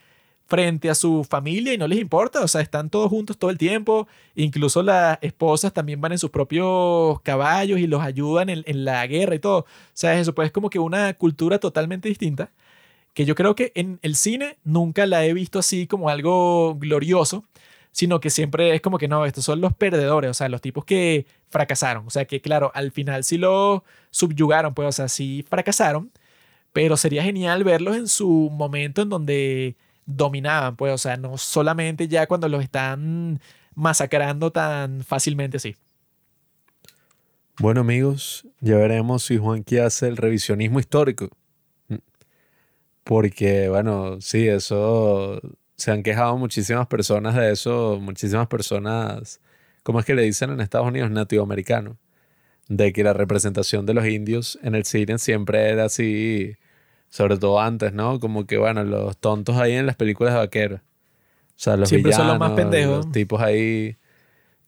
frente 0.45 0.89
a 0.89 0.95
su 0.95 1.25
familia 1.25 1.73
y 1.73 1.77
no 1.77 1.89
les 1.89 1.99
importa, 1.99 2.39
o 2.41 2.47
sea, 2.47 2.61
están 2.61 2.89
todos 2.89 3.09
juntos 3.09 3.37
todo 3.37 3.51
el 3.51 3.57
tiempo, 3.57 4.07
incluso 4.33 4.81
las 4.81 5.17
esposas 5.21 5.73
también 5.73 5.99
van 5.99 6.13
en 6.13 6.19
sus 6.19 6.29
propios 6.29 7.19
caballos 7.19 7.79
y 7.79 7.87
los 7.87 8.01
ayudan 8.01 8.47
en, 8.47 8.63
en 8.65 8.85
la 8.85 9.05
guerra 9.07 9.35
y 9.35 9.39
todo. 9.39 9.59
O 9.59 9.65
sea, 9.93 10.17
eso 10.17 10.33
pues 10.33 10.45
es 10.45 10.51
como 10.53 10.69
que 10.69 10.79
una 10.79 11.13
cultura 11.15 11.59
totalmente 11.59 12.07
distinta, 12.07 12.49
que 13.13 13.25
yo 13.25 13.35
creo 13.35 13.55
que 13.55 13.71
en 13.75 13.99
el 14.01 14.15
cine 14.15 14.57
nunca 14.63 15.05
la 15.05 15.25
he 15.25 15.33
visto 15.33 15.59
así 15.59 15.87
como 15.87 16.09
algo 16.09 16.75
glorioso, 16.75 17.45
sino 17.91 18.19
que 18.19 18.29
siempre 18.29 18.73
es 18.73 18.81
como 18.81 18.97
que 18.97 19.07
no, 19.07 19.25
estos 19.25 19.45
son 19.45 19.61
los 19.61 19.73
perdedores, 19.73 20.31
o 20.31 20.33
sea, 20.33 20.49
los 20.49 20.61
tipos 20.61 20.85
que 20.85 21.25
fracasaron, 21.49 22.07
o 22.07 22.09
sea, 22.09 22.25
que 22.25 22.41
claro, 22.41 22.71
al 22.73 22.91
final 22.91 23.23
sí 23.23 23.37
lo 23.37 23.83
subyugaron, 24.11 24.73
pues, 24.73 24.87
o 24.87 24.91
sea, 24.91 25.09
sí 25.09 25.45
fracasaron, 25.49 26.11
pero 26.73 26.95
sería 26.95 27.23
genial 27.23 27.63
verlos 27.63 27.97
en 27.97 28.07
su 28.07 28.49
momento 28.51 29.01
en 29.01 29.09
donde 29.09 29.75
dominaban, 30.05 30.75
pues, 30.77 30.93
o 30.93 30.97
sea, 30.97 31.17
no 31.17 31.37
solamente 31.37 32.07
ya 32.07 32.27
cuando 32.27 32.47
los 32.47 32.63
están 32.63 33.41
masacrando 33.75 34.51
tan 34.51 35.03
fácilmente 35.03 35.57
así. 35.57 35.75
Bueno 37.59 37.81
amigos, 37.81 38.47
ya 38.59 38.77
veremos 38.77 39.23
si 39.23 39.37
Juanqui 39.37 39.77
hace 39.77 40.07
el 40.07 40.17
revisionismo 40.17 40.79
histórico. 40.79 41.29
Porque, 43.03 43.69
bueno, 43.69 44.21
sí, 44.21 44.47
eso 44.47 45.41
se 45.75 45.91
han 45.91 46.03
quejado 46.03 46.37
muchísimas 46.37 46.87
personas 46.87 47.35
de 47.35 47.51
eso, 47.51 47.99
muchísimas 47.99 48.47
personas, 48.47 49.41
¿cómo 49.83 49.99
es 49.99 50.05
que 50.05 50.15
le 50.15 50.21
dicen 50.23 50.51
en 50.51 50.61
Estados 50.61 50.87
Unidos? 50.87 51.09
Nativoamericanos, 51.11 51.97
de 52.67 52.93
que 52.93 53.03
la 53.03 53.13
representación 53.13 53.85
de 53.85 53.95
los 53.95 54.05
indios 54.05 54.59
en 54.61 54.75
el 54.75 54.85
cine 54.85 55.17
siempre 55.17 55.69
era 55.69 55.85
así 55.85 56.55
sobre 57.11 57.37
todo 57.37 57.59
antes, 57.59 57.93
¿no? 57.93 58.19
Como 58.19 58.45
que, 58.47 58.57
bueno, 58.57 58.83
los 58.85 59.17
tontos 59.17 59.57
ahí 59.57 59.73
en 59.73 59.85
las 59.85 59.97
películas 59.97 60.33
de 60.33 60.39
vaqueros. 60.39 60.79
O 60.79 61.63
sea, 61.63 61.75
los 61.75 61.89
Siempre 61.89 62.13
son 62.13 62.21
villanos, 62.21 62.39
los 62.39 62.49
más 62.49 62.57
pendejos. 62.57 63.05
los 63.05 63.11
tipos 63.11 63.41
ahí. 63.41 63.97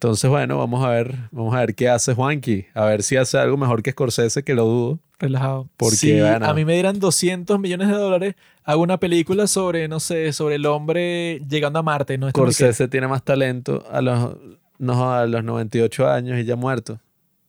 Entonces, 0.04 0.30
bueno, 0.30 0.58
vamos 0.58 0.84
a 0.84 0.90
ver, 0.90 1.16
vamos 1.32 1.56
a 1.56 1.60
ver 1.60 1.76
qué 1.76 1.88
hace 1.88 2.14
Juanqui. 2.14 2.66
A 2.74 2.84
ver 2.84 3.04
si 3.04 3.16
hace 3.16 3.38
algo 3.38 3.56
mejor 3.56 3.82
que 3.82 3.92
Scorsese, 3.92 4.44
que 4.44 4.54
lo 4.54 4.66
dudo. 4.66 5.00
Relajado. 5.18 5.70
Porque, 5.78 6.22
bueno. 6.22 6.46
a 6.46 6.54
mí 6.54 6.66
me 6.66 6.74
dieran 6.74 7.00
200 7.00 7.58
millones 7.58 7.88
de 7.88 7.94
dólares, 7.94 8.36
hago 8.66 8.82
una 8.82 9.00
película 9.00 9.48
sobre, 9.48 9.88
no 9.88 10.02
sé, 10.02 10.34
sobre 10.34 10.56
el 10.56 10.66
hombre 10.66 11.40
llegando 11.48 11.80
a 11.80 11.84
Marte. 11.84 12.18
No 12.18 12.30
Scorsese 12.30 12.90
tiene 12.90 13.08
más 13.08 13.24
talento 13.24 13.86
a 13.90 14.02
los, 14.02 14.36
no, 14.78 15.14
a 15.14 15.26
los 15.26 15.42
98 15.42 16.10
años 16.10 16.38
y 16.38 16.44
ya 16.44 16.58
muerto. 16.58 17.00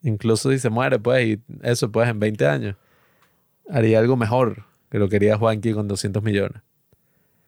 Incluso 0.04 0.52
si 0.52 0.60
se 0.60 0.70
muere, 0.70 1.00
pues, 1.00 1.26
y 1.26 1.40
eso, 1.64 1.90
pues, 1.90 2.08
en 2.08 2.20
20 2.20 2.46
años. 2.46 2.76
Haría 3.68 3.98
algo 3.98 4.16
mejor 4.16 4.62
que 4.92 5.00
lo 5.00 5.08
quería 5.08 5.36
Juanqui 5.36 5.72
con 5.72 5.88
200 5.88 6.22
millones. 6.22 6.62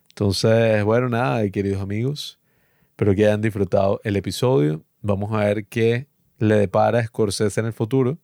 Entonces, 0.08 0.82
bueno, 0.82 1.08
nada, 1.08 1.48
queridos 1.48 1.80
amigos. 1.80 2.40
Espero 2.90 3.14
que 3.14 3.24
hayan 3.24 3.40
disfrutado 3.40 4.00
el 4.02 4.16
episodio. 4.16 4.82
Vamos 5.06 5.32
a 5.32 5.38
ver 5.38 5.66
qué 5.66 6.08
le 6.38 6.56
depara 6.56 6.98
a 6.98 7.04
Scorsese 7.04 7.60
en 7.60 7.66
el 7.66 7.72
futuro 7.72 8.18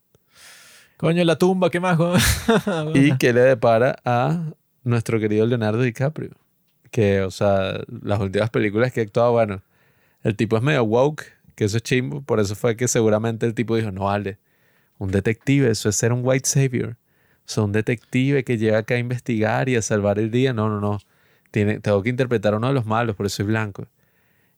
Coño, 1.02 1.24
la 1.24 1.34
tumba, 1.36 1.68
¿qué 1.68 1.80
más? 1.80 1.98
y 2.94 3.16
qué 3.16 3.32
le 3.32 3.40
depara 3.40 3.96
a 4.04 4.52
nuestro 4.84 5.18
querido 5.18 5.44
Leonardo 5.46 5.82
DiCaprio. 5.82 6.30
Que, 6.92 7.22
o 7.22 7.30
sea, 7.32 7.80
las 8.04 8.20
últimas 8.20 8.50
películas 8.50 8.92
que 8.92 9.00
ha 9.00 9.02
actuado, 9.02 9.32
bueno, 9.32 9.62
el 10.22 10.36
tipo 10.36 10.56
es 10.56 10.62
medio 10.62 10.84
woke, 10.84 11.24
que 11.56 11.64
eso 11.64 11.78
es 11.78 11.82
chimbo. 11.82 12.22
Por 12.22 12.38
eso 12.38 12.54
fue 12.54 12.76
que 12.76 12.86
seguramente 12.86 13.46
el 13.46 13.54
tipo 13.54 13.74
dijo, 13.74 13.90
no 13.90 14.04
vale, 14.04 14.38
un 14.98 15.10
detective, 15.10 15.70
eso 15.70 15.88
es 15.88 15.96
ser 15.96 16.12
un 16.12 16.20
white 16.22 16.48
savior. 16.48 16.90
O 16.90 17.46
sea, 17.46 17.64
un 17.64 17.72
detective 17.72 18.44
que 18.44 18.56
llega 18.56 18.78
acá 18.78 18.94
a 18.94 18.98
investigar 18.98 19.68
y 19.68 19.74
a 19.74 19.82
salvar 19.82 20.20
el 20.20 20.30
día. 20.30 20.52
No, 20.52 20.68
no, 20.68 20.80
no. 20.80 21.00
Tiene, 21.50 21.80
tengo 21.80 22.00
que 22.04 22.10
interpretar 22.10 22.54
a 22.54 22.58
uno 22.58 22.68
de 22.68 22.74
los 22.74 22.86
malos, 22.86 23.16
por 23.16 23.26
eso 23.26 23.38
soy 23.38 23.46
blanco. 23.46 23.88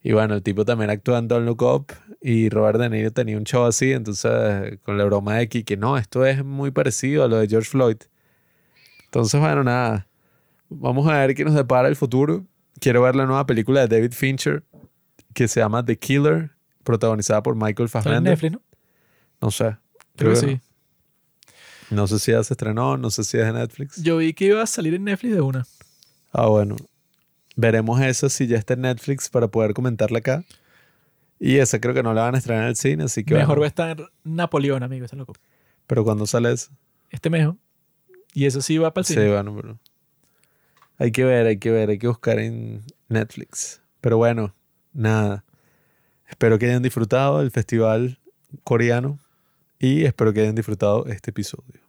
Y 0.07 0.12
bueno, 0.12 0.34
el 0.34 0.42
tipo 0.42 0.66
también 0.66 0.91
actuó 0.91 1.16
en 1.16 1.28
Don't 1.28 1.47
Look 1.47 1.62
Up 1.62 1.86
y 2.20 2.50
Robert 2.50 2.78
De 2.78 2.91
Niro 2.91 3.10
tenía 3.10 3.39
un 3.39 3.44
show 3.44 3.65
así, 3.65 3.92
entonces 3.92 4.78
con 4.83 4.99
la 4.99 5.05
broma 5.05 5.36
de 5.36 5.49
que, 5.49 5.76
no, 5.78 5.97
esto 5.97 6.26
es 6.26 6.44
muy 6.44 6.70
parecido 6.70 7.24
a 7.24 7.28
lo 7.28 7.39
de 7.39 7.49
George 7.49 7.70
Floyd. 7.70 7.97
Entonces, 9.07 9.41
bueno, 9.41 9.65
nada. 9.65 10.07
Vamos 10.68 11.08
a 11.08 11.18
ver 11.18 11.34
qué 11.34 11.42
nos 11.42 11.55
depara 11.55 11.89
el 11.89 11.97
futuro. 11.97 12.44
Quiero 12.81 13.00
ver 13.00 13.16
la 13.16 13.24
nueva 13.24 13.47
película 13.47 13.81
de 13.86 13.97
David 13.97 14.12
Fincher, 14.12 14.62
que 15.33 15.49
se 15.49 15.60
llama 15.60 15.83
The 15.83 15.99
Killer, 15.99 16.50
protagonizada 16.83 17.42
por 17.42 17.55
Michael 17.55 17.86
Está 17.86 18.00
en 18.00 18.05
Fassbender. 18.05 18.31
Netflix, 18.33 18.52
¿no? 18.52 18.62
No 19.41 19.50
sé. 19.50 19.76
Creo 20.16 20.34
que 20.34 20.41
que 20.41 20.47
sí. 20.47 20.60
No. 21.91 22.02
No 22.02 22.07
sé 22.08 22.18
si 22.18 22.33
ya 22.33 22.44
se 22.44 22.52
estrenó, 22.52 22.99
no 22.99 23.08
sé 23.08 23.24
si 23.24 23.39
es 23.39 23.47
de 23.47 23.52
Netflix. 23.55 24.02
Yo 24.02 24.18
vi 24.18 24.34
que 24.34 24.47
iba 24.47 24.62
a 24.62 24.66
salir 24.66 24.92
en 24.92 25.05
Netflix 25.05 25.34
de 25.34 25.41
una. 25.41 25.66
Ah, 26.31 26.47
bueno. 26.47 26.76
Veremos 27.57 28.00
eso 28.00 28.28
si 28.28 28.47
ya 28.47 28.58
está 28.58 28.74
en 28.74 28.83
Netflix 28.83 29.28
para 29.28 29.49
poder 29.49 29.74
comentarla 29.74 30.18
acá. 30.18 30.44
Y 31.39 31.57
esa 31.58 31.81
creo 31.81 31.94
que 31.94 32.02
no 32.02 32.15
la 32.15 32.23
van 32.23 32.34
a 32.34 32.39
estrenar 32.39 32.65
en 32.65 32.68
el 32.70 32.76
cine, 32.76 33.05
así 33.05 33.24
que 33.24 33.34
Mejor 33.34 33.58
bueno. 33.58 33.60
va 33.60 33.66
a 33.66 33.68
estar 33.68 34.10
Napoleón, 34.24 34.83
amigo, 34.83 35.05
está 35.05 35.16
loco. 35.16 35.34
Pero 35.86 36.05
cuando 36.05 36.26
sale 36.26 36.52
eso. 36.52 36.70
Este 37.10 37.28
mejor. 37.31 37.57
Y 38.33 38.47
eso 38.47 38.60
sí 38.60 38.78
va 38.78 38.92
para 38.94 39.02
el 39.02 39.07
Sí, 39.07 39.15
cine. 39.15 39.31
bueno, 39.31 39.55
pero. 39.55 39.78
Hay 40.99 41.12
que 41.12 41.24
ver, 41.24 41.47
hay 41.47 41.58
que 41.58 41.70
ver, 41.70 41.91
hay 41.91 41.99
que 41.99 42.07
buscar 42.08 42.39
en 42.39 42.83
Netflix. 43.08 43.83
Pero 44.00 44.16
bueno, 44.16 44.55
nada. 44.92 45.44
Espero 46.28 46.58
que 46.58 46.66
hayan 46.66 46.83
disfrutado 46.83 47.41
el 47.42 47.50
festival 47.50 48.18
coreano 48.65 49.18
y 49.78 50.05
espero 50.05 50.33
que 50.33 50.41
hayan 50.41 50.55
disfrutado 50.55 51.07
este 51.07 51.31
episodio. 51.31 51.81